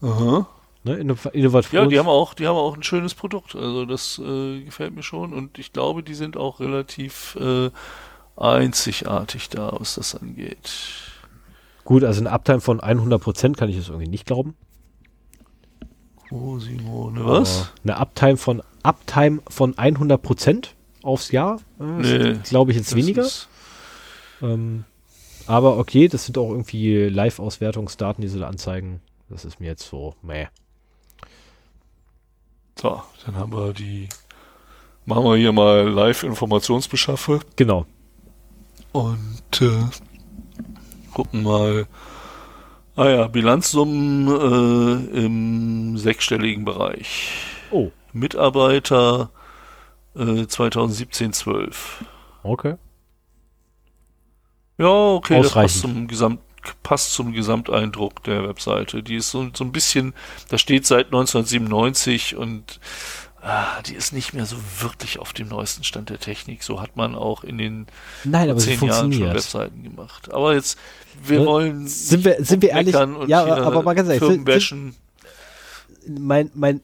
Aha. 0.01 0.47
Ne, 0.83 0.97
innovativ. 0.97 1.73
Ja, 1.73 1.87
die 1.87 1.97
haben 1.97 2.07
auch, 2.07 2.35
die 2.35 2.45
haben 2.45 2.57
auch 2.57 2.75
ein 2.75 2.83
schönes 2.83 3.15
Produkt. 3.15 3.55
Also 3.55 3.85
das 3.85 4.21
äh, 4.23 4.61
gefällt 4.61 4.93
mir 4.93 5.01
schon 5.01 5.33
und 5.33 5.57
ich 5.57 5.73
glaube, 5.73 6.03
die 6.03 6.13
sind 6.13 6.37
auch 6.37 6.59
relativ 6.59 7.35
äh, 7.41 7.71
einzigartig 8.37 9.49
da, 9.49 9.75
was 9.79 9.95
das 9.95 10.13
angeht. 10.13 10.71
Gut, 11.85 12.03
also 12.03 12.21
eine 12.21 12.31
Uptime 12.31 12.61
von 12.61 12.81
100% 12.81 13.55
kann 13.55 13.69
ich 13.69 13.77
es 13.77 13.89
irgendwie 13.89 14.09
nicht 14.09 14.27
glauben. 14.27 14.55
Oh, 16.29 16.59
Simone, 16.59 17.25
was? 17.25 17.71
eine 17.83 17.97
Uptime 17.97 18.37
von 18.37 18.61
Uptime 18.83 19.41
von 19.47 19.73
100% 19.73 20.67
aufs 21.01 21.31
Jahr, 21.31 21.59
äh, 21.79 21.83
nee, 21.83 22.39
glaube 22.43 22.71
ich 22.71 22.77
jetzt 22.77 22.95
weniger. 22.95 23.27
Ähm, 24.41 24.83
aber 25.47 25.77
okay, 25.77 26.07
das 26.07 26.25
sind 26.25 26.37
auch 26.37 26.49
irgendwie 26.49 27.07
Live-Auswertungsdaten, 27.07 28.21
die 28.21 28.27
sie 28.27 28.39
da 28.39 28.47
anzeigen. 28.47 29.01
Das 29.29 29.45
ist 29.45 29.59
mir 29.59 29.67
jetzt 29.67 29.87
so, 29.87 30.15
meh. 30.21 30.47
So, 32.79 33.01
dann 33.25 33.35
haben 33.35 33.53
wir 33.53 33.73
die. 33.73 34.09
Machen 35.05 35.23
wir 35.23 35.35
hier 35.35 35.51
mal 35.51 35.87
Live-Informationsbeschaffe. 35.87 37.39
Genau. 37.55 37.85
Und 38.91 39.61
äh, 39.61 39.83
gucken 41.13 41.43
mal, 41.43 41.87
Ah 42.97 43.09
ja, 43.09 43.27
Bilanzsummen 43.27 44.27
äh, 44.29 45.25
im 45.25 45.97
sechsstelligen 45.97 46.63
Bereich. 46.63 47.29
Oh, 47.69 47.91
Mitarbeiter 48.13 49.31
äh, 50.15 50.47
2017 50.47 51.33
12. 51.33 52.05
okay. 52.43 52.75
Ja, 54.77 54.87
okay, 55.13 55.41
das 55.41 55.53
passt 55.53 55.79
zum, 55.79 56.07
Gesamt, 56.07 56.41
passt 56.83 57.13
zum 57.13 57.31
Gesamteindruck 57.31 58.23
der 58.23 58.47
Webseite. 58.47 59.03
Die 59.03 59.15
ist 59.15 59.31
so, 59.31 59.49
so 59.53 59.63
ein 59.63 59.71
bisschen, 59.71 60.13
da 60.49 60.57
steht 60.57 60.85
seit 60.85 61.07
1997 61.07 62.35
und 62.35 62.79
ah, 63.41 63.81
die 63.83 63.93
ist 63.93 64.11
nicht 64.11 64.33
mehr 64.33 64.45
so 64.45 64.57
wirklich 64.79 65.19
auf 65.19 65.31
dem 65.31 65.47
neuesten 65.47 65.83
Stand 65.83 66.09
der 66.09 66.19
Technik. 66.19 66.63
So 66.63 66.81
hat 66.81 66.97
man 66.97 67.15
auch 67.15 67.43
in 67.43 67.57
den 67.57 67.87
Nein, 68.25 68.57
zehn 68.59 68.81
Jahren 68.83 69.13
schon. 69.13 69.27
Webseiten 69.33 69.83
gemacht. 69.83 70.33
Aber 70.33 70.53
jetzt, 70.55 70.77
wir 71.23 71.39
Ne? 71.41 71.45
wollen 71.45 71.87
Sind 71.87 72.25
wir- 72.25 72.43
sind 72.43 72.61
wir 72.61 72.71
ehrlich? 72.71 72.95
und 72.95 73.29
Ja, 73.29 73.45
aber 73.45 73.81
mal 73.83 73.93
ganz 73.93 74.09
ehrlich, 74.09 74.27
sind- 74.27 74.45
bashen. 74.45 74.95
Mein, 76.07 76.51
mein 76.53 76.81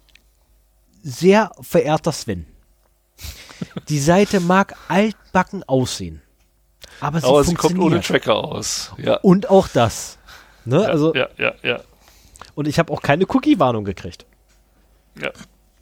sehr 1.04 1.52
verehrter 1.62 2.12
Sven. 2.12 2.46
Die 3.90 4.00
Seite 4.00 4.40
mag 4.40 4.76
altbacken 4.88 5.64
aussehen. 5.64 6.22
Aber 7.02 7.20
sie 7.20 7.28
Aber 7.28 7.44
sie 7.44 7.56
kommt 7.56 7.78
ohne 7.80 8.00
Tracker 8.00 8.36
aus. 8.36 8.94
Ja. 8.98 9.16
Und 9.18 9.50
auch 9.50 9.68
das. 9.68 10.18
Ne? 10.64 10.84
ja, 10.84 10.88
also, 10.88 11.14
ja, 11.16 11.28
ja, 11.38 11.54
ja, 11.64 11.82
Und 12.56 12.68
ich 12.68 12.80
habe 12.80 12.94
auch 12.94 13.02
keine 13.02 13.26
Cookie-Warnung 13.28 13.84
gekriegt. 13.84 14.26
ja. 15.20 15.32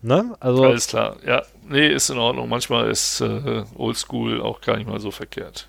Ne? 0.02 0.36
Also, 0.40 0.64
Alles 0.64 0.88
klar. 0.88 1.18
Ja, 1.26 1.44
nee, 1.68 1.90
ist 1.90 2.10
in 2.10 2.18
Ordnung. 2.18 2.48
Manchmal 2.48 2.90
ist 2.90 3.20
äh, 3.20 3.66
Oldschool 3.76 4.42
auch 4.42 4.62
gar 4.62 4.78
nicht 4.78 4.90
mal 4.90 5.02
so 5.02 5.12
verkehrt. 5.12 5.69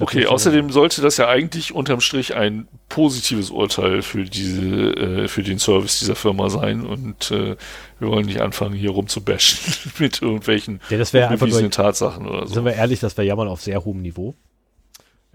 Okay, 0.00 0.26
außerdem 0.26 0.70
sollte 0.70 1.02
das 1.02 1.16
ja 1.16 1.26
eigentlich 1.28 1.74
unterm 1.74 2.00
Strich 2.00 2.34
ein 2.36 2.68
positives 2.88 3.50
Urteil 3.50 4.02
für 4.02 4.24
diese, 4.24 4.62
äh, 4.64 5.28
für 5.28 5.42
den 5.42 5.58
Service 5.58 5.98
dieser 5.98 6.14
Firma 6.14 6.50
sein 6.50 6.86
und 6.86 7.30
äh, 7.32 7.56
wir 7.98 8.08
wollen 8.08 8.26
nicht 8.26 8.40
anfangen, 8.40 8.74
hier 8.74 8.90
rumzubashen 8.90 9.92
mit 9.98 10.22
irgendwelchen 10.22 10.80
Ja, 10.88 10.98
das 10.98 11.12
wäre 11.12 11.28
einfach 11.28 11.48
nur- 11.48 11.68
Tatsachen 11.70 12.26
oder 12.28 12.46
so. 12.46 12.54
sind 12.54 12.64
wir 12.64 12.74
ehrlich, 12.74 13.00
das 13.00 13.16
wäre 13.16 13.26
jammern 13.26 13.48
auf 13.48 13.60
sehr 13.60 13.84
hohem 13.84 14.00
Niveau. 14.02 14.34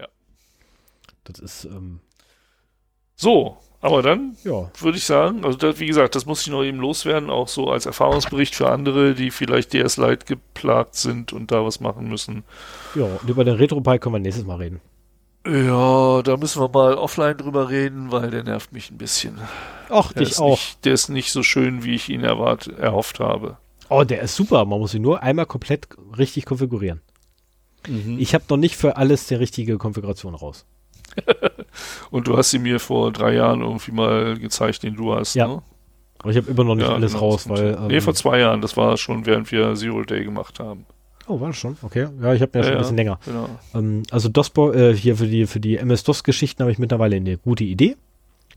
Ja. 0.00 0.08
Das 1.24 1.38
ist, 1.40 1.64
ähm, 1.66 2.00
So, 3.16 3.58
aber 3.84 4.00
dann 4.00 4.34
ja. 4.44 4.70
würde 4.80 4.96
ich 4.96 5.04
sagen, 5.04 5.44
also 5.44 5.58
das, 5.58 5.78
wie 5.78 5.84
gesagt, 5.86 6.14
das 6.14 6.24
muss 6.24 6.40
ich 6.40 6.48
noch 6.48 6.64
eben 6.64 6.78
loswerden, 6.78 7.28
auch 7.28 7.48
so 7.48 7.68
als 7.68 7.84
Erfahrungsbericht 7.84 8.54
für 8.54 8.70
andere, 8.70 9.12
die 9.12 9.30
vielleicht 9.30 9.74
DS 9.74 9.98
Lite 9.98 10.24
geplagt 10.24 10.94
sind 10.94 11.34
und 11.34 11.52
da 11.52 11.66
was 11.66 11.80
machen 11.80 12.08
müssen. 12.08 12.44
Ja, 12.94 13.04
und 13.04 13.28
über 13.28 13.44
den 13.44 13.56
RetroPie 13.56 13.98
können 13.98 14.14
wir 14.14 14.20
nächstes 14.20 14.46
Mal 14.46 14.56
reden. 14.56 14.80
Ja, 15.46 16.22
da 16.22 16.38
müssen 16.38 16.62
wir 16.62 16.70
mal 16.70 16.94
offline 16.94 17.36
drüber 17.36 17.68
reden, 17.68 18.10
weil 18.10 18.30
der 18.30 18.42
nervt 18.42 18.72
mich 18.72 18.90
ein 18.90 18.96
bisschen. 18.96 19.38
Ach, 19.90 20.14
Der 20.14 20.22
dich 20.22 20.30
ist, 20.30 20.40
auch. 20.40 20.52
Nicht, 20.52 20.84
der 20.86 20.94
ist 20.94 21.10
nicht 21.10 21.30
so 21.30 21.42
schön, 21.42 21.84
wie 21.84 21.94
ich 21.94 22.08
ihn 22.08 22.24
erwart, 22.24 22.68
erhofft 22.68 23.20
habe. 23.20 23.58
Oh, 23.90 24.02
der 24.02 24.22
ist 24.22 24.34
super. 24.34 24.64
Man 24.64 24.78
muss 24.78 24.94
ihn 24.94 25.02
nur 25.02 25.22
einmal 25.22 25.44
komplett 25.44 25.88
richtig 26.16 26.46
konfigurieren. 26.46 27.02
Mhm. 27.86 28.16
Ich 28.18 28.34
habe 28.34 28.44
noch 28.48 28.56
nicht 28.56 28.76
für 28.76 28.96
alles 28.96 29.26
die 29.26 29.34
richtige 29.34 29.76
Konfiguration 29.76 30.34
raus. 30.34 30.64
Und 32.10 32.26
du 32.28 32.36
hast 32.36 32.50
sie 32.50 32.58
mir 32.58 32.78
vor 32.80 33.12
drei 33.12 33.34
Jahren 33.34 33.60
irgendwie 33.60 33.92
mal 33.92 34.38
gezeigt, 34.38 34.82
den 34.82 34.94
du 34.96 35.14
hast, 35.14 35.34
Ja, 35.34 35.46
ne? 35.48 35.62
Aber 36.20 36.30
ich 36.30 36.36
habe 36.38 36.50
immer 36.50 36.64
noch 36.64 36.74
nicht 36.74 36.86
Ja, 36.88 36.94
alles 36.94 37.12
genau, 37.12 37.30
raus, 37.30 37.48
weil. 37.48 37.74
stimmt. 37.74 37.88
nee, 37.88 38.00
vor 38.00 38.14
zwei 38.14 38.38
Jahren, 38.40 38.60
das 38.62 38.76
war 38.76 38.96
schon, 38.96 39.26
während 39.26 39.50
wir 39.52 39.74
Zero 39.74 40.02
Day 40.04 40.24
gemacht 40.24 40.58
haben. 40.60 40.86
oh, 41.26 41.38
war 41.40 41.48
das 41.48 41.56
schon? 41.58 41.76
Okay. 41.82 42.08
Ja, 42.22 42.32
ich 42.32 42.40
habe 42.40 42.58
ja, 42.58 42.64
schon 42.64 42.72
ein 42.72 42.78
bisschen 42.78 42.96
länger. 42.96 43.18
Genau. 43.26 43.48
Ähm, 43.74 44.02
also 44.10 44.28
DOS-Bo- 44.30 44.72
äh, 44.72 44.96
hier 44.96 45.16
für 45.16 45.26
die, 45.26 45.46
für 45.46 45.60
die 45.60 45.76
MS-DOS-Geschichten 45.76 46.62
habe 46.62 46.72
ich 46.72 46.78
mittlerweile 46.78 47.16
eine 47.16 47.36
gute 47.36 47.64
Idee. 47.64 47.96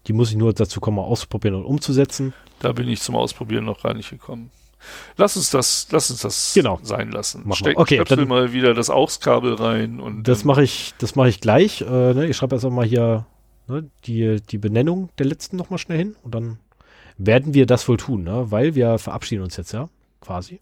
Die 0.08 0.14
muss 0.14 0.30
ich 0.32 0.38
nur 0.38 0.54
dazu 0.54 0.80
kommen, 0.80 0.96
mal 0.98 1.04
auszuprobieren 1.04 1.56
und 1.56 1.66
umzusetzen. 1.66 2.34
Da 2.60 2.72
bin 2.72 2.88
ich 2.88 3.02
zum 3.02 3.16
Ausprobieren 3.18 3.66
noch 3.66 3.84
gar 3.84 3.94
nicht 3.94 4.10
gekommen. 4.12 4.50
Lass 5.18 5.36
uns 5.36 5.50
das, 5.50 5.88
lass 5.92 6.12
uns 6.12 6.22
das 6.22 6.54
Genau. 6.54 6.80
sein 6.84 7.12
lassen. 7.12 7.44
Wir. 7.46 7.56
Steck, 7.56 7.78
Okay, 7.80 7.96
stöpsel 7.96 8.18
dann- 8.18 8.28
mal 8.28 8.54
wieder 8.54 8.74
das 8.74 8.90
AUX-Kabel 8.90 9.56
rein 9.56 10.00
und 10.00 10.28
Das 10.28 10.44
mache 10.44 10.64
ich, 10.64 10.94
das 11.00 11.16
mache 11.16 11.30
ich 11.30 11.42
gleich. 11.42 11.82
Äh, 11.82 12.14
ne? 12.14 12.28
Ich 12.28 12.38
schreibe 12.38 12.56
erst 12.56 12.70
mal 12.70 12.86
hier 12.86 13.26
ne, 13.68 13.90
die, 14.06 14.42
die 14.42 14.58
Benennung 14.58 15.10
der 15.18 15.26
letzten 15.26 15.58
noch 15.58 15.70
mal 15.70 15.78
schnell 15.78 15.98
hin 15.98 16.16
und 16.24 16.36
dann 16.36 16.60
werden 17.18 17.54
wir 17.54 17.66
das 17.66 17.88
wohl 17.88 17.98
tun, 17.98 18.24
ne? 18.24 18.52
weil 18.52 18.76
wir 18.76 19.00
verabschieden 19.00 19.44
uns 19.44 19.58
jetzt 19.58 19.72
ja 19.74 19.90
quasi. 20.22 20.60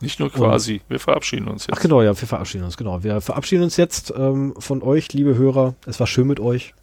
nicht 0.00 0.18
nur 0.18 0.30
quasi, 0.30 0.80
wir 0.88 0.98
verabschieden 0.98 1.48
uns 1.48 1.66
jetzt. 1.66 1.76
Ach 1.76 1.82
genau, 1.82 2.00
ja, 2.00 2.18
wir 2.18 2.26
verabschieden 2.28 2.64
uns, 2.64 2.76
genau. 2.76 3.02
Wir 3.02 3.20
verabschieden 3.20 3.64
uns 3.64 3.76
jetzt 3.76 4.12
ähm, 4.16 4.54
von 4.58 4.82
euch, 4.82 5.12
liebe 5.12 5.36
Hörer. 5.36 5.74
Es 5.86 6.00
war 6.00 6.06
schön 6.06 6.26
mit 6.26 6.40
euch. 6.40 6.74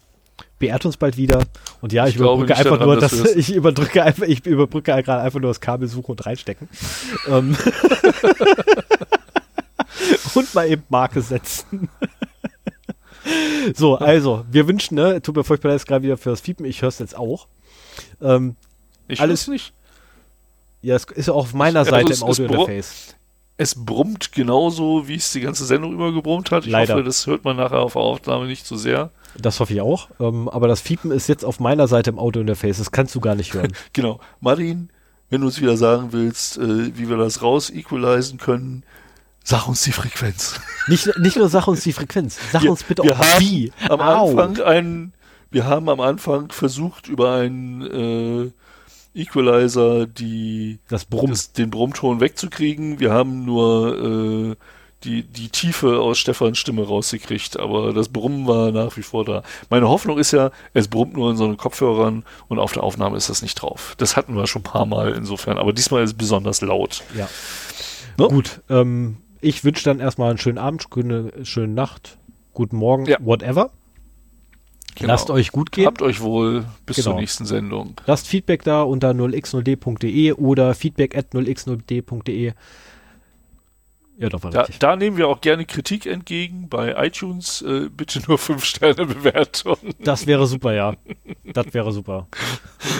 Beehrt 0.60 0.86
uns 0.86 0.96
bald 0.96 1.16
wieder. 1.16 1.44
Und 1.80 1.92
ja, 1.92 2.04
ich, 2.06 2.14
Ich 2.14 2.20
überbrücke 2.20 2.56
einfach 2.56 2.72
daran, 2.72 2.86
nur 2.88 2.96
dass 2.96 3.16
das, 3.16 3.32
ich 3.36 3.54
überdrücke 3.54 4.02
einfach, 4.02 4.24
ich 4.26 4.44
überbrücke 4.46 5.02
gerade 5.02 5.22
einfach 5.22 5.38
nur 5.40 5.50
das 5.50 5.60
Kabel 5.60 5.86
suchen 5.88 6.10
und 6.12 6.26
reinstecken. 6.26 6.68
ähm. 7.28 7.56
und 10.34 10.54
mal 10.54 10.68
eben 10.68 10.82
Marke 10.88 11.20
setzen. 11.22 11.88
so, 13.74 13.96
also, 13.96 14.44
wir 14.50 14.66
wünschen, 14.68 14.94
ne, 14.96 15.20
tut 15.22 15.36
mir 15.36 15.44
furchtbar 15.44 15.70
leid, 15.70 15.86
gerade 15.86 16.02
wieder 16.02 16.16
für 16.16 16.30
das 16.30 16.40
Fiepen, 16.40 16.64
ich 16.66 16.82
höre 16.82 16.88
es 16.88 16.98
jetzt 16.98 17.16
auch. 17.16 17.46
Ähm, 18.22 18.56
Ich 19.06 19.20
Alles- 19.20 19.48
nicht. 19.48 19.72
ja, 20.82 20.94
es 20.96 21.04
ist 21.04 21.28
auch 21.30 21.36
auf 21.36 21.54
meiner 21.54 21.80
Also 21.80 21.90
Seite 21.92 22.12
es- 22.12 22.20
im 22.22 22.28
Audiointerface. 22.28 23.14
Es 23.60 23.74
brummt 23.74 24.30
genauso, 24.32 25.08
wie 25.08 25.16
es 25.16 25.32
die 25.32 25.40
ganze 25.40 25.64
Sendung 25.64 25.92
über 25.92 26.12
gebrummt 26.12 26.52
hat. 26.52 26.64
Ich 26.64 26.70
Leider. 26.70 26.94
hoffe, 26.94 27.02
das 27.04 27.26
hört 27.26 27.44
man 27.44 27.56
nachher 27.56 27.80
auf 27.80 27.94
der 27.94 28.02
Aufnahme 28.02 28.46
nicht 28.46 28.64
so 28.64 28.76
sehr. 28.76 29.10
Das 29.40 29.60
hoffe 29.60 29.72
ich 29.72 29.80
auch. 29.80 30.08
Ähm, 30.20 30.48
aber 30.48 30.66
das 30.68 30.80
Fiepen 30.80 31.10
ist 31.10 31.28
jetzt 31.28 31.44
auf 31.44 31.60
meiner 31.60 31.86
Seite 31.88 32.10
im 32.10 32.18
Audiointerface. 32.18 32.78
Das 32.78 32.90
kannst 32.90 33.14
du 33.14 33.20
gar 33.20 33.34
nicht 33.34 33.54
hören. 33.54 33.72
Genau. 33.92 34.20
Martin, 34.40 34.90
wenn 35.30 35.40
du 35.42 35.46
uns 35.46 35.60
wieder 35.60 35.76
sagen 35.76 36.08
willst, 36.12 36.58
äh, 36.58 36.96
wie 36.96 37.08
wir 37.08 37.16
das 37.16 37.42
raus 37.42 37.70
equalisen 37.70 38.38
können, 38.38 38.82
sag 39.44 39.68
uns 39.68 39.82
die 39.82 39.92
Frequenz. 39.92 40.60
Nicht, 40.88 41.18
nicht 41.18 41.36
nur 41.36 41.48
sag 41.50 41.68
uns 41.68 41.82
die 41.82 41.92
Frequenz, 41.92 42.38
sag 42.50 42.62
Wir- 42.62 42.70
uns 42.70 42.82
bitte 42.82 43.02
auch 43.02 43.40
wie. 43.40 43.70
Am 43.88 44.00
Au. 44.00 44.30
Anfang 44.38 44.60
einen, 44.64 45.12
wir 45.50 45.66
haben 45.66 45.88
am 45.90 46.00
Anfang 46.00 46.50
versucht, 46.50 47.08
über 47.08 47.34
einen 47.34 48.52
äh, 49.14 49.20
Equalizer 49.20 50.06
die 50.06 50.78
Das 50.88 51.04
Brummen. 51.04 51.30
das, 51.30 51.52
den 51.52 51.70
Brummton 51.70 52.20
wegzukriegen. 52.20 53.00
Wir 53.00 53.12
haben 53.12 53.44
nur 53.44 54.52
äh, 54.52 54.56
die, 55.04 55.22
die 55.22 55.48
Tiefe 55.48 56.00
aus 56.00 56.18
Stefans 56.18 56.58
Stimme 56.58 56.84
rausgekriegt, 56.86 57.58
aber 57.58 57.92
das 57.92 58.08
Brummen 58.08 58.46
war 58.48 58.72
nach 58.72 58.96
wie 58.96 59.02
vor 59.02 59.24
da. 59.24 59.42
Meine 59.70 59.88
Hoffnung 59.88 60.18
ist 60.18 60.32
ja, 60.32 60.50
es 60.74 60.88
brummt 60.88 61.14
nur 61.14 61.30
in 61.30 61.36
so 61.36 61.44
einen 61.44 61.56
Kopfhörern 61.56 62.24
und 62.48 62.58
auf 62.58 62.72
der 62.72 62.82
Aufnahme 62.82 63.16
ist 63.16 63.28
das 63.30 63.42
nicht 63.42 63.54
drauf. 63.54 63.94
Das 63.98 64.16
hatten 64.16 64.34
wir 64.34 64.46
schon 64.48 64.60
ein 64.60 64.64
paar 64.64 64.86
Mal 64.86 65.12
insofern, 65.12 65.56
aber 65.58 65.72
diesmal 65.72 66.02
ist 66.02 66.10
es 66.10 66.16
besonders 66.16 66.60
laut. 66.62 67.04
Ja. 67.16 67.28
Ne? 68.18 68.26
Gut, 68.28 68.60
ähm, 68.68 69.18
ich 69.40 69.62
wünsche 69.64 69.84
dann 69.84 70.00
erstmal 70.00 70.30
einen 70.30 70.38
schönen 70.38 70.58
Abend, 70.58 70.84
schöne, 70.92 71.32
schöne 71.44 71.72
Nacht, 71.72 72.18
guten 72.52 72.76
Morgen, 72.76 73.06
Ja. 73.06 73.18
whatever. 73.20 73.70
Genau. 74.96 75.12
Lasst 75.12 75.30
euch 75.30 75.52
gut 75.52 75.70
gehen. 75.70 75.86
Habt 75.86 76.02
euch 76.02 76.20
wohl 76.20 76.64
bis 76.84 76.96
Genau. 76.96 77.10
zur 77.10 77.20
nächsten 77.20 77.46
Sendung. 77.46 77.94
Lasst 78.06 78.26
Feedback 78.26 78.64
da 78.64 78.82
unter 78.82 79.10
0x0d.de 79.12 80.32
oder 80.32 80.74
feedback 80.74 81.16
at 81.16 81.32
0x0d.de. 81.32 82.52
Ja, 84.18 84.28
doch, 84.28 84.42
war 84.42 84.50
Da, 84.50 84.60
richtig. 84.62 84.78
da 84.80 84.96
nehmen 84.96 85.16
wir 85.16 85.28
auch 85.28 85.40
gerne 85.40 85.64
Kritik 85.64 86.04
entgegen. 86.04 86.68
Bei 86.68 87.06
iTunes 87.06 87.62
äh, 87.62 87.88
bitte 87.88 88.20
nur 88.26 88.36
5 88.36 88.64
Sterne 88.64 89.06
Bewertung. 89.06 89.76
Das 90.00 90.26
wäre 90.26 90.46
super, 90.46 90.74
ja. 90.74 90.94
Das 91.44 91.72
wäre 91.72 91.92
super. 91.92 92.26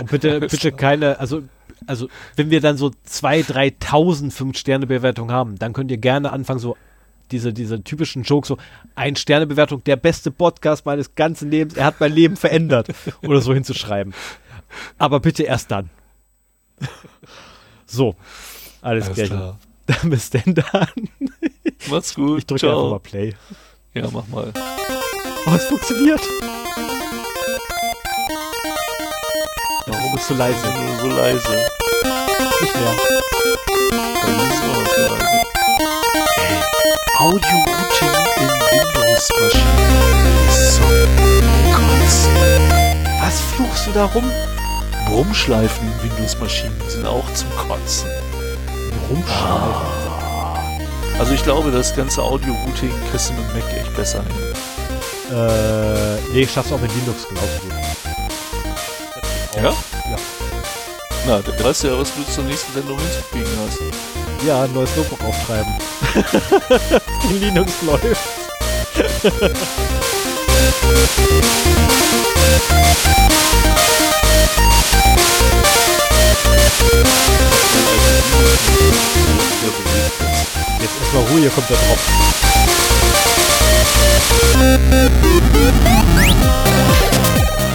Und 0.00 0.10
bitte, 0.10 0.38
bitte 0.40 0.70
keine, 0.70 1.18
also, 1.18 1.42
also, 1.86 2.08
wenn 2.36 2.50
wir 2.50 2.60
dann 2.60 2.76
so 2.76 2.92
2.000, 3.08 3.80
3.000 3.80 4.30
Fünf-Sterne-Bewertungen 4.30 5.32
haben, 5.32 5.58
dann 5.58 5.72
könnt 5.72 5.90
ihr 5.90 5.98
gerne 5.98 6.32
anfangen, 6.32 6.60
so 6.60 6.76
diese, 7.32 7.52
diese 7.52 7.82
typischen 7.82 8.22
Jokes, 8.22 8.48
so 8.48 8.56
ein 8.94 9.16
Sterne-Bewertung, 9.16 9.82
der 9.84 9.96
beste 9.96 10.30
Podcast 10.30 10.86
meines 10.86 11.14
ganzen 11.16 11.50
Lebens, 11.50 11.76
er 11.76 11.86
hat 11.86 12.00
mein 12.00 12.12
Leben 12.12 12.36
verändert, 12.36 12.88
oder 13.22 13.40
so 13.40 13.52
hinzuschreiben. 13.52 14.14
Aber 14.98 15.18
bitte 15.20 15.42
erst 15.42 15.70
dann. 15.70 15.90
So, 17.86 18.14
alles, 18.82 19.06
Alles 19.08 19.28
klar. 19.28 19.58
Dann 20.02 20.10
bis 20.10 20.28
denn 20.28 20.54
dann. 20.54 21.08
Macht's 21.88 22.14
gut. 22.14 22.38
Ich 22.40 22.46
drücke 22.46 22.68
einfach 22.68 22.90
mal. 22.90 23.00
Play. 23.00 23.34
Ja, 23.94 24.06
mach 24.12 24.28
mal. 24.28 24.52
Oh, 25.46 25.50
es 25.56 25.64
funktioniert. 25.64 26.20
Warum 29.86 30.12
bist 30.12 30.28
du 30.28 30.34
leise? 30.34 30.66
Nur 30.66 30.96
so 30.98 31.06
leise. 31.16 31.66
Nicht 32.60 32.74
mehr. 32.76 32.96
Bei 33.90 34.30
mir 34.30 34.42
ist 34.42 34.62
auch 34.62 34.86
so 34.94 35.00
leise. 35.14 35.46
Audio-Routing 37.18 38.14
in 38.36 38.48
Windows-Maschinen 38.70 39.88
zum 40.74 40.92
Kotzen. 41.72 42.36
Was 43.22 43.40
fluchst 43.40 43.86
du 43.86 43.92
da 43.92 44.04
rum? 44.04 44.30
Brummschleifen 45.06 45.88
in 45.88 46.10
Windows-Maschinen 46.10 46.76
sind 46.88 47.06
auch 47.06 47.32
zum 47.32 47.48
Kotzen. 47.56 48.10
Rumschreiben. 49.08 49.98
Also 51.18 51.32
ich 51.32 51.42
glaube, 51.42 51.70
das 51.70 51.94
ganze 51.96 52.22
Audio-Routing 52.22 52.92
kriegst 53.10 53.30
du 53.30 53.34
mit 53.34 53.54
Mac 53.54 53.64
echt 53.74 53.94
besser 53.96 54.22
hin. 54.22 55.36
Äh, 55.36 56.32
nee, 56.32 56.42
ich 56.42 56.52
schaff's 56.52 56.72
auch 56.72 56.80
mit 56.80 56.90
Linux 56.94 57.26
genauso 57.28 57.58
gut. 57.62 57.72
Ja? 59.56 59.62
Ja. 60.10 60.18
Na, 61.26 61.40
dann 61.40 61.64
weißt 61.64 61.84
du 61.84 61.88
ja, 61.88 61.98
was 61.98 62.14
du 62.14 62.22
zur 62.32 62.44
nächsten 62.44 62.72
Sendung 62.72 62.98
hinzukriegen 62.98 63.50
hast. 63.66 63.78
Ja, 64.46 64.62
ein 64.62 64.72
neues 64.72 64.94
Notebook 64.96 65.24
auftreiben. 65.24 65.72
In 67.28 67.40
Linux 67.40 67.72
läuft. 67.82 68.20
Jetzt 80.80 80.94
erstmal 81.00 81.22
Ruhe, 81.24 81.40
hier 81.40 81.50
kommt 81.50 81.68
der 81.70 81.76
Tropf. 81.76 82.00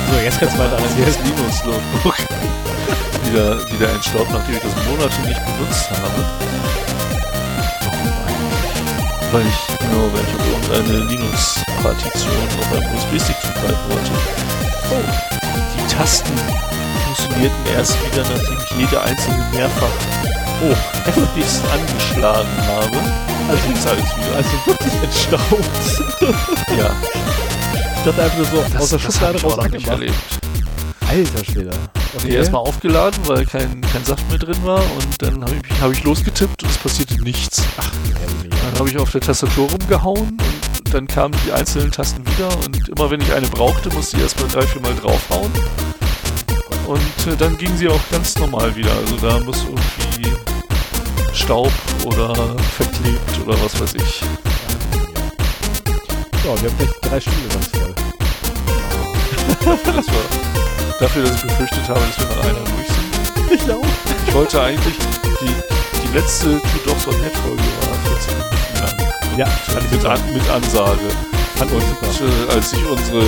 So, 0.10 0.20
jetzt 0.20 0.40
du 0.56 0.60
weiter 0.60 0.78
Also 0.78 0.86
erzählen. 0.86 1.06
das 1.06 1.18
Linux-Notebook 1.24 2.18
wieder, 3.26 3.72
wieder 3.72 3.90
entstaubt, 3.90 4.32
nachdem 4.32 4.56
ich 4.56 4.62
das 4.62 4.76
Monate 4.86 5.22
nicht 5.28 5.42
benutzt 5.46 5.90
habe. 5.90 6.26
Weil 9.32 9.48
ich, 9.48 9.78
genau, 9.80 10.06
auf 10.14 10.70
irgendeine 10.70 11.06
Linux-Partition 11.10 12.32
auf 12.60 12.72
einem 12.72 12.96
USB-Stick 12.96 13.40
zugreifen 13.42 13.84
wollte. 13.90 14.12
Oh, 14.92 15.02
die 15.76 15.96
Tasten 15.96 16.34
funktionierten 17.14 17.66
erst 17.76 17.96
wieder, 18.06 18.24
nachdem 18.24 18.58
ich 18.58 18.78
jede 18.80 19.02
einzelne 19.02 19.46
mehrfach 19.52 19.88
oh, 20.64 20.76
heftigst 21.06 21.62
angeschlagen 21.72 22.68
habe. 22.68 22.98
Also 23.50 23.72
ist 23.74 23.88
alles 23.88 24.18
wieder. 24.18 24.36
Also 24.36 24.50
wirklich 24.66 24.94
entstaubt. 25.04 26.78
ja, 26.78 26.92
Ich 27.98 28.04
dachte 28.04 28.24
einfach 28.24 28.38
nur 28.38 28.46
so 28.46 28.78
aus 28.80 28.90
der 28.90 29.00
das 29.00 29.14
Schublade 29.14 29.34
habe 29.34 29.38
ich 29.38 29.44
raus 29.44 29.72
nicht 29.72 29.88
erlebt. 29.88 30.14
Alter 31.08 31.46
Schwede. 31.46 31.70
Nee, 32.24 32.36
erstmal 32.36 32.62
aufgeladen, 32.62 33.20
weil 33.26 33.46
kein, 33.46 33.82
kein 33.82 34.06
Saft 34.06 34.28
mehr 34.30 34.40
drin 34.40 34.58
war 34.64 34.82
und 34.82 35.22
dann 35.22 35.42
habe 35.44 35.56
ich, 35.56 35.82
hab 35.82 35.92
ich 35.92 36.04
losgetippt 36.04 36.64
und 36.64 36.70
es 36.70 36.78
passierte 36.78 37.22
nichts. 37.22 37.64
Dann 37.76 38.80
habe 38.80 38.90
ich 38.90 38.98
auf 38.98 39.12
der 39.12 39.22
Tastatur 39.22 39.70
rumgehauen 39.70 40.38
und 40.78 40.94
dann 40.94 41.08
kamen 41.08 41.36
die 41.46 41.52
einzelnen 41.52 41.92
Tasten 41.92 42.26
wieder 42.26 42.50
und 42.66 42.90
immer 42.90 43.10
wenn 43.12 43.22
ich 43.22 43.34
eine 43.34 43.48
brauchte, 43.48 43.90
musste 43.94 44.18
ich 44.18 44.24
erstmal 44.24 44.48
drei, 44.50 44.62
vier 44.62 44.82
Mal 44.82 44.96
draufhauen. 44.96 45.52
Und 46.88 47.28
äh, 47.28 47.36
dann 47.38 47.58
ging 47.58 47.76
sie 47.78 47.88
auch 47.88 48.00
ganz 48.12 48.38
normal 48.38 48.76
wieder. 48.76 48.92
Also 48.92 49.18
da 49.18 49.40
muss 49.40 49.64
irgendwie 49.64 50.34
Staub 51.34 51.72
oder 52.06 52.34
verklebt 52.78 53.40
oder 53.46 53.56
was 53.64 53.80
weiß 53.80 53.94
ich. 53.96 54.22
Ja, 56.44 56.62
wir 56.62 56.70
haben 56.70 56.78
vielleicht 56.78 57.06
drei 57.06 57.20
Stunden 57.20 57.50
ganz 57.50 57.68
voll. 57.68 57.96
Das 59.66 60.08
war 60.08 61.00
dafür, 61.00 61.24
dass 61.24 61.36
ich 61.36 61.42
befürchtet 61.44 61.88
habe, 61.88 62.00
dass 62.02 62.20
wir 62.20 62.36
nach 62.36 62.44
einer 62.44 62.60
durch 62.60 62.88
sind. 62.88 63.62
Ich 63.62 63.72
auch. 63.72 63.86
Ich 64.28 64.34
wollte 64.34 64.62
eigentlich, 64.62 64.96
die, 65.42 66.08
die 66.08 66.18
letzte 66.18 66.60
Two 66.60 66.80
Dogs 66.86 67.08
on 67.08 67.14
Head 67.22 67.36
Folge 67.38 67.64
war 67.82 67.98
14 68.12 68.34
Minuten 68.38 68.74
lang. 68.80 69.38
Ja, 69.38 69.48
Mit, 69.80 69.92
super. 70.02 70.12
an, 70.14 70.34
mit 70.34 70.50
Ansage. 70.50 71.10
Fand. 71.56 71.72
Und 71.72 71.82
äh, 71.82 72.54
als 72.54 72.74
ich 72.74 72.86
unsere 72.86 73.24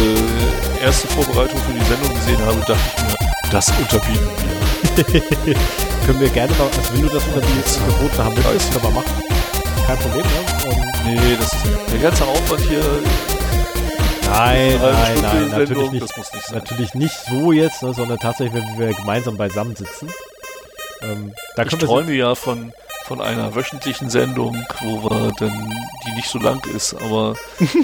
erste 0.82 1.08
Vorbereitung 1.08 1.60
für 1.62 1.74
die 1.74 1.86
Sendung 1.86 2.14
gesehen 2.16 2.40
habe, 2.46 2.60
dachte 2.60 2.80
ich 2.98 3.04
mir, 3.04 3.25
das 3.52 3.70
unterbieten 3.72 4.30
wir. 4.38 5.56
Können 6.06 6.20
wir 6.20 6.30
gerne 6.30 6.54
mal, 6.54 6.68
also 6.68 6.94
wenn 6.94 7.02
du 7.02 7.10
das 7.10 7.24
unter 7.26 7.42
die 7.42 7.92
geboten 7.92 8.18
haben 8.24 8.36
möchtest, 8.36 8.72
können 8.72 8.84
wir 8.84 8.92
machen. 8.92 9.24
Kein 9.88 9.98
Problem, 9.98 10.22
ne? 10.22 10.70
Und 10.70 10.96
Nee, 11.06 11.38
das, 11.40 11.56
der 11.92 12.00
ganze 12.00 12.26
Aufwand 12.26 12.62
hier, 12.62 12.82
nein, 14.28 14.80
nein, 14.82 15.22
nein, 15.22 15.50
natürlich 15.52 15.92
nicht. 15.92 16.04
das 16.04 16.18
muss 16.18 16.34
nicht 16.34 16.46
sein. 16.48 16.58
Natürlich 16.58 16.94
nicht 16.96 17.16
so 17.30 17.52
jetzt, 17.52 17.84
ne, 17.84 17.94
sondern 17.94 18.18
tatsächlich, 18.18 18.56
wenn 18.56 18.80
wir 18.80 18.92
gemeinsam 18.96 19.38
beisammen 19.38 19.76
sitzen. 19.76 20.10
Ähm, 21.04 21.32
da 21.56 21.62
Ich 21.62 21.70
träume 21.70 22.12
ja 22.14 22.34
von, 22.34 22.74
von 23.06 23.22
einer 23.22 23.54
wöchentlichen 23.54 24.10
Sendung, 24.10 24.66
wo 24.82 25.04
wir 25.04 25.32
dann, 25.38 25.72
die 26.08 26.12
nicht 26.16 26.28
so 26.28 26.40
lang 26.40 26.60
ist, 26.76 26.96
aber 26.96 27.36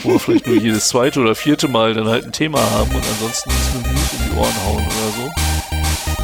wo 0.01 0.13
wir 0.13 0.19
vielleicht 0.19 0.47
nur 0.47 0.55
jedes 0.59 0.87
zweite 0.87 1.19
oder 1.19 1.35
vierte 1.35 1.67
Mal 1.67 1.93
dann 1.93 2.07
halt 2.07 2.25
ein 2.25 2.31
Thema 2.31 2.59
haben 2.59 2.89
und 2.89 3.03
ansonsten 3.07 3.51
uns 3.51 3.73
mit 3.75 3.91
News 3.91 4.13
um 4.13 4.19
die 4.25 4.39
Ohren 4.39 4.65
hauen 4.65 4.87
oder. 4.87 5.10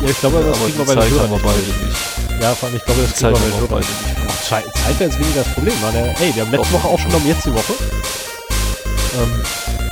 Ja, 0.02 0.10
ich 0.10 0.20
glaube, 0.20 0.40
das 0.40 0.58
aber 0.58 0.66
kriegen 0.66 0.78
wir 0.78 0.86
bei 0.86 0.96
haben 0.96 1.12
wir 1.12 1.28
nicht. 1.30 1.44
beide 1.44 1.60
nicht. 1.60 2.42
Ja, 2.42 2.54
vor 2.56 2.68
allem, 2.70 2.78
ich 2.78 2.86
glaube, 2.86 3.02
das 3.02 3.14
kriegen 3.14 3.32
wir 3.34 3.40
bei 3.40 3.52
Hörern 3.58 3.68
beide 3.70 3.86
nicht. 3.86 4.44
Zeit, 4.48 4.66
Zeit 4.66 5.00
wäre 5.00 5.10
jetzt 5.10 5.20
weniger 5.20 5.44
das 5.44 5.54
Problem. 5.54 5.74
Mann. 5.82 5.96
Ey, 5.96 6.36
wir 6.36 6.44
haben 6.46 6.52
letzte 6.52 6.74
Woche 6.74 6.88
aufgenommen, 6.88 7.28
jetzt 7.28 7.46
die 7.46 7.54
Woche. 7.54 7.74
Ähm, 9.18 9.34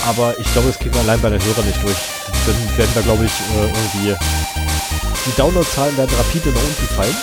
aber 0.08 0.38
ich 0.40 0.48
glaube, 0.54 0.68
das 0.70 0.78
kriegen 0.80 0.94
wir 0.94 1.02
allein 1.02 1.20
bei 1.22 1.30
den 1.30 1.44
Hörern 1.44 1.66
nicht 1.66 1.82
durch. 1.84 1.98
Dann 2.46 2.78
werden 2.78 2.92
da, 2.94 3.02
glaube 3.02 3.26
ich, 3.26 3.32
äh, 3.32 3.66
irgendwie 3.66 4.16
die 5.26 5.36
Downloadzahlen 5.36 5.98
werden 5.98 6.16
rapide 6.16 6.50
nach 6.50 6.62
unten 6.62 6.88
fallen. 6.96 7.18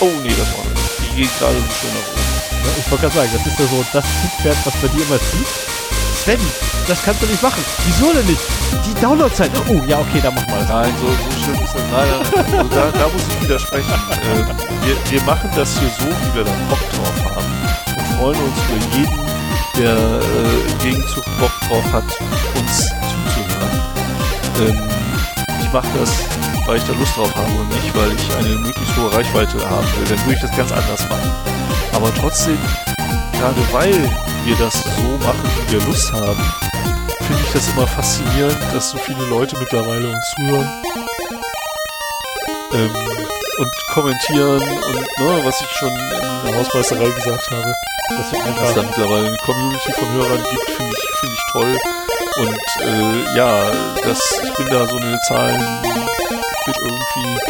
Oh 0.00 0.10
nee, 0.22 0.30
das 0.30 0.46
war 0.54 0.64
nicht. 0.70 0.86
Die 1.02 1.22
geht 1.22 1.38
gerade 1.38 1.56
so 1.58 1.66
schön 1.74 1.90
nach 1.90 2.06
oben. 2.14 2.28
Ja, 2.62 2.70
ich 2.78 2.90
wollte 2.90 3.02
gerade 3.02 3.16
sagen, 3.16 3.30
das 3.34 3.46
ist 3.46 3.58
ja 3.58 3.66
so 3.66 3.84
das 3.92 4.04
Zugpferd, 4.22 4.56
was 4.64 4.74
bei 4.80 4.88
dir 4.88 5.02
immer 5.02 5.18
zieht. 5.18 5.50
Sven, 6.22 6.40
das 6.88 7.02
kannst 7.02 7.22
du 7.22 7.26
nicht 7.26 7.42
machen. 7.42 7.62
Wieso 7.84 8.12
denn 8.12 8.26
nicht? 8.26 8.40
Die 8.86 8.94
Downloadzeit. 9.00 9.50
Oh, 9.68 9.80
ja, 9.86 9.98
okay, 9.98 10.20
dann 10.22 10.34
mach 10.34 10.46
mal. 10.48 10.64
Nein, 10.66 10.92
so, 11.00 11.06
so 11.06 11.44
schlimm 11.44 11.62
ist 11.62 11.74
das. 11.74 11.82
Nein, 11.92 12.08
nein, 12.10 12.58
also 12.58 12.74
da, 12.74 12.90
da 12.90 13.08
muss 13.08 13.22
ich 13.28 13.42
widersprechen. 13.42 13.92
Äh, 13.92 14.86
wir, 14.86 15.10
wir 15.10 15.22
machen 15.22 15.50
das 15.54 15.78
hier 15.78 15.90
so, 15.90 16.06
wie 16.06 16.34
wir 16.34 16.44
da 16.44 16.50
Bock 16.68 16.80
drauf 16.92 17.36
haben 17.36 17.52
und 17.96 18.16
freuen 18.16 18.38
uns 18.40 18.58
über 18.68 18.96
jeden, 18.96 19.20
der 19.76 19.96
äh, 19.96 20.72
im 20.72 20.78
Gegenzug 20.78 21.24
Bock 21.38 21.52
drauf 21.68 21.84
hat, 21.92 22.04
uns 22.56 22.88
zuzuhören. 22.88 23.80
Ähm, 24.60 24.88
ich 25.60 25.72
mache 25.72 25.88
das, 25.98 26.10
weil 26.66 26.78
ich 26.78 26.84
da 26.84 26.92
Lust 26.94 27.16
drauf 27.16 27.34
habe 27.36 27.52
und 27.52 27.68
nicht, 27.68 27.94
weil 27.94 28.10
ich 28.12 28.36
eine 28.36 28.56
möglichst 28.60 28.96
hohe 28.96 29.12
Reichweite 29.12 29.58
haben 29.68 29.86
will. 29.96 30.06
Dann 30.08 30.18
würde 30.24 30.34
ich 30.34 30.40
das 30.40 30.56
ganz 30.56 30.72
anders 30.72 31.06
machen. 31.08 31.30
Aber 31.92 32.14
trotzdem, 32.14 32.58
gerade 33.38 33.72
weil 33.72 34.10
wir 34.44 34.56
das 34.56 34.74
so 34.82 35.26
machen, 35.26 35.50
wie 35.66 35.72
wir 35.72 35.86
Lust 35.86 36.12
haben, 36.12 36.42
finde 37.20 37.42
ich 37.44 37.52
das 37.52 37.68
immer 37.68 37.86
faszinierend, 37.86 38.58
dass 38.72 38.90
so 38.90 38.98
viele 38.98 39.24
Leute 39.26 39.56
mittlerweile 39.58 40.08
uns 40.08 40.34
zuhören 40.34 40.68
ähm, 42.72 42.90
und 43.58 43.70
kommentieren 43.94 44.62
und 44.62 45.18
ne, 45.18 45.40
was 45.44 45.60
ich 45.60 45.68
schon 45.78 45.90
in 45.90 46.10
der 46.46 46.58
Hausmeisterei 46.58 47.10
gesagt 47.10 47.50
habe, 47.50 47.74
dass 48.10 48.32
es 48.32 48.74
da 48.74 48.82
mittlerweile 48.82 49.28
eine 49.28 49.36
Community 49.38 49.92
von 49.92 50.12
Hörern 50.12 50.42
gibt, 50.50 50.70
finde 50.70 50.92
ich, 50.92 51.18
finde 51.20 51.34
ich 51.34 51.52
toll. 51.52 51.78
Und 52.38 52.86
äh, 52.86 53.36
ja, 53.36 53.70
das, 54.02 54.18
ich 54.42 54.54
bin 54.54 54.66
da 54.66 54.86
so 54.86 54.96
eine 54.96 55.18
Zahlen 55.28 55.82
mit 56.66 56.76
irgendwie, 56.76 57.40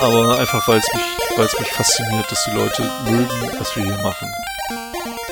aber 0.00 0.38
einfach 0.38 0.66
weil 0.66 0.78
es 0.78 0.94
mich, 0.94 1.36
weil 1.36 1.46
es 1.46 1.58
mich 1.60 1.70
fasziniert, 1.72 2.30
dass 2.30 2.44
die 2.44 2.50
Leute 2.50 2.82
mögen, 3.04 3.50
was 3.58 3.76
wir 3.76 3.84
hier 3.84 3.98
machen. 3.98 4.32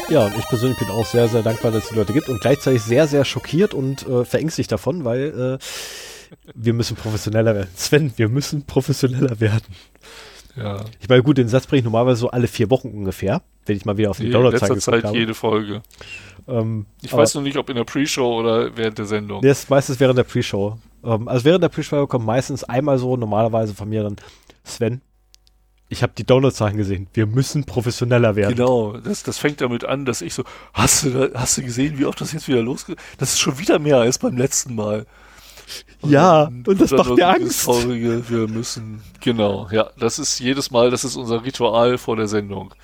Ja, 0.09 0.26
und 0.26 0.39
ich 0.39 0.44
persönlich 0.47 0.78
bin 0.78 0.89
auch 0.89 1.05
sehr, 1.05 1.26
sehr 1.28 1.43
dankbar, 1.43 1.73
dass 1.73 1.85
es 1.85 1.91
die 1.91 1.97
Leute 1.97 2.12
gibt 2.12 2.28
und 2.28 2.41
gleichzeitig 2.41 2.83
sehr, 2.83 3.07
sehr 3.09 3.25
schockiert 3.25 3.75
und 3.75 4.07
äh, 4.07 4.25
verängstigt 4.25 4.70
davon, 4.70 5.05
weil 5.05 5.59
äh, 5.60 5.65
wir 6.55 6.73
müssen 6.75 6.97
professioneller 6.97 7.55
werden. 7.55 7.68
Sven, 7.75 8.12
wir 8.17 8.28
müssen 8.28 8.65
professioneller 8.67 9.41
werden. 9.41 9.65
Ja, 10.57 10.85
Ich 11.01 11.09
meine, 11.09 11.23
gut, 11.23 11.39
den 11.39 11.49
Satz 11.49 11.67
bringe 11.67 11.81
ich 11.81 11.85
normalerweise 11.85 12.20
so 12.20 12.31
alle 12.31 12.47
vier 12.47 12.70
Wochen 12.70 12.89
ungefähr, 12.89 13.43
wenn 13.67 13.76
ich 13.76 13.85
mal 13.85 13.97
wieder 13.99 14.10
auf 14.10 14.18
die 14.18 14.26
in 14.26 14.33
Downloadzahlen 14.33 14.75
letzter 14.76 14.93
geguckt 14.93 15.05
Zeit 15.05 15.09
habe. 15.10 15.18
jede 15.18 15.35
Folge. 15.35 15.83
Ähm, 16.49 16.86
Ich 17.02 17.12
weiß 17.12 17.35
noch 17.35 17.43
nicht, 17.43 17.57
ob 17.59 17.68
in 17.68 17.76
der 17.76 17.85
Pre-Show 17.85 18.39
oder 18.41 18.76
während 18.76 18.97
der 18.99 19.07
Sendung. 19.07 19.41
Nee, 19.43 19.51
ist 19.51 19.68
meistens 19.68 19.99
während 20.01 20.17
der 20.18 20.25
Pre-Show. 20.25 20.78
Ähm, 21.05 21.26
also 21.28 21.44
während 21.44 21.62
der 21.65 21.68
Pre-Show 21.68 22.07
kommt 22.07 22.25
meistens 22.25 22.65
einmal 22.65 22.99
so 22.99 23.17
normalerweise 23.17 23.75
von 23.75 23.89
mir 23.89 24.05
dann, 24.05 24.17
Sven, 24.65 25.01
ich 25.89 26.02
habe 26.02 26.12
die 26.16 26.24
Downloadzahlen 26.24 26.76
gesehen. 26.76 27.06
Wir 27.15 27.26
müssen 27.26 27.65
professioneller 27.65 28.34
werden. 28.36 28.56
Genau, 28.56 28.97
das, 28.97 29.23
das 29.23 29.39
fängt 29.39 29.60
damit 29.60 29.84
an, 29.84 30.05
dass 30.05 30.20
ich 30.20 30.34
so, 30.34 30.42
hast 30.73 31.05
du, 31.05 31.10
da, 31.10 31.40
hast 31.40 31.58
du 31.58 31.62
gesehen, 31.62 31.98
wie 31.98 32.05
oft 32.05 32.20
das 32.20 32.32
jetzt 32.32 32.48
wieder 32.48 32.62
losgeht? 32.62 32.98
Das 33.18 33.32
ist 33.34 33.39
schon 33.40 33.58
wieder 33.58 33.78
mehr 33.78 33.98
als 33.98 34.18
beim 34.18 34.36
letzten 34.36 34.74
Mal. 34.74 35.06
Ja, 36.02 36.44
dann- 36.44 36.65
und 36.66 36.81
das 36.81 36.90
macht 36.92 37.15
mir 37.16 37.28
Angst. 37.28 37.65
Traurige, 37.65 38.28
wir 38.28 38.48
müssen, 38.48 39.02
genau, 39.20 39.68
ja, 39.70 39.90
das 39.98 40.18
ist 40.18 40.39
jedes 40.39 40.70
Mal, 40.70 40.90
das 40.90 41.05
ist 41.05 41.16
unser 41.16 41.44
Ritual 41.44 41.98
vor 41.98 42.16
der 42.16 42.28
Sendung. 42.28 42.74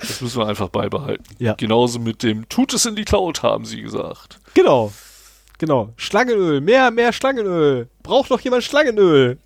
Das 0.00 0.20
müssen 0.22 0.38
wir 0.38 0.46
einfach 0.46 0.68
beibehalten. 0.70 1.24
Ja. 1.38 1.54
Genauso 1.54 1.98
mit 1.98 2.22
dem, 2.22 2.48
tut 2.48 2.72
es 2.72 2.86
in 2.86 2.96
die 2.96 3.04
Cloud, 3.04 3.42
haben 3.42 3.66
sie 3.66 3.82
gesagt. 3.82 4.38
Genau. 4.54 4.92
Genau. 5.60 5.92
Schlangenöl. 5.96 6.62
Mehr, 6.62 6.90
mehr 6.90 7.12
Schlangenöl. 7.12 7.88
Braucht 8.02 8.30
noch 8.30 8.40
jemand 8.40 8.64
Schlangenöl? 8.64 9.36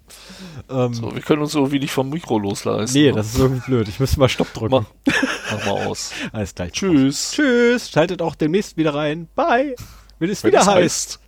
Ähm, 0.70 0.94
So, 0.94 1.12
wir 1.12 1.20
können 1.20 1.42
uns 1.42 1.56
irgendwie 1.56 1.80
nicht 1.80 1.90
vom 1.90 2.08
Mikro 2.08 2.38
losleisten. 2.38 3.02
nee, 3.02 3.08
ne? 3.10 3.16
das 3.16 3.34
ist 3.34 3.38
irgendwie 3.40 3.66
blöd. 3.66 3.88
Ich 3.88 3.98
müsste 3.98 4.20
mal 4.20 4.28
Stopp 4.28 4.52
drücken. 4.52 4.70
Mach, 4.70 5.12
mach 5.50 5.66
mal 5.66 5.86
aus. 5.88 6.12
Alles 6.32 6.54
gleich. 6.54 6.70
Tschüss. 6.70 7.32
Tschüss. 7.32 7.90
Schaltet 7.90 8.22
auch 8.22 8.36
demnächst 8.36 8.76
wieder 8.76 8.94
rein. 8.94 9.26
Bye. 9.34 9.74
Wenn 10.20 10.30
es 10.30 10.44
Wenn 10.44 10.52
wieder 10.52 10.60
es 10.60 10.68
heißt. 10.68 11.20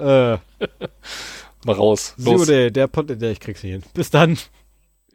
Äh, 0.00 0.02
Mal 1.64 1.74
raus. 1.76 2.14
Simone, 2.16 2.72
der 2.72 2.88
Pod, 2.88 3.08
der 3.08 3.30
ich 3.30 3.38
krieg's 3.38 3.62
nicht 3.62 3.72
hin. 3.72 3.84
Bis 3.94 4.10
dann. 4.10 4.36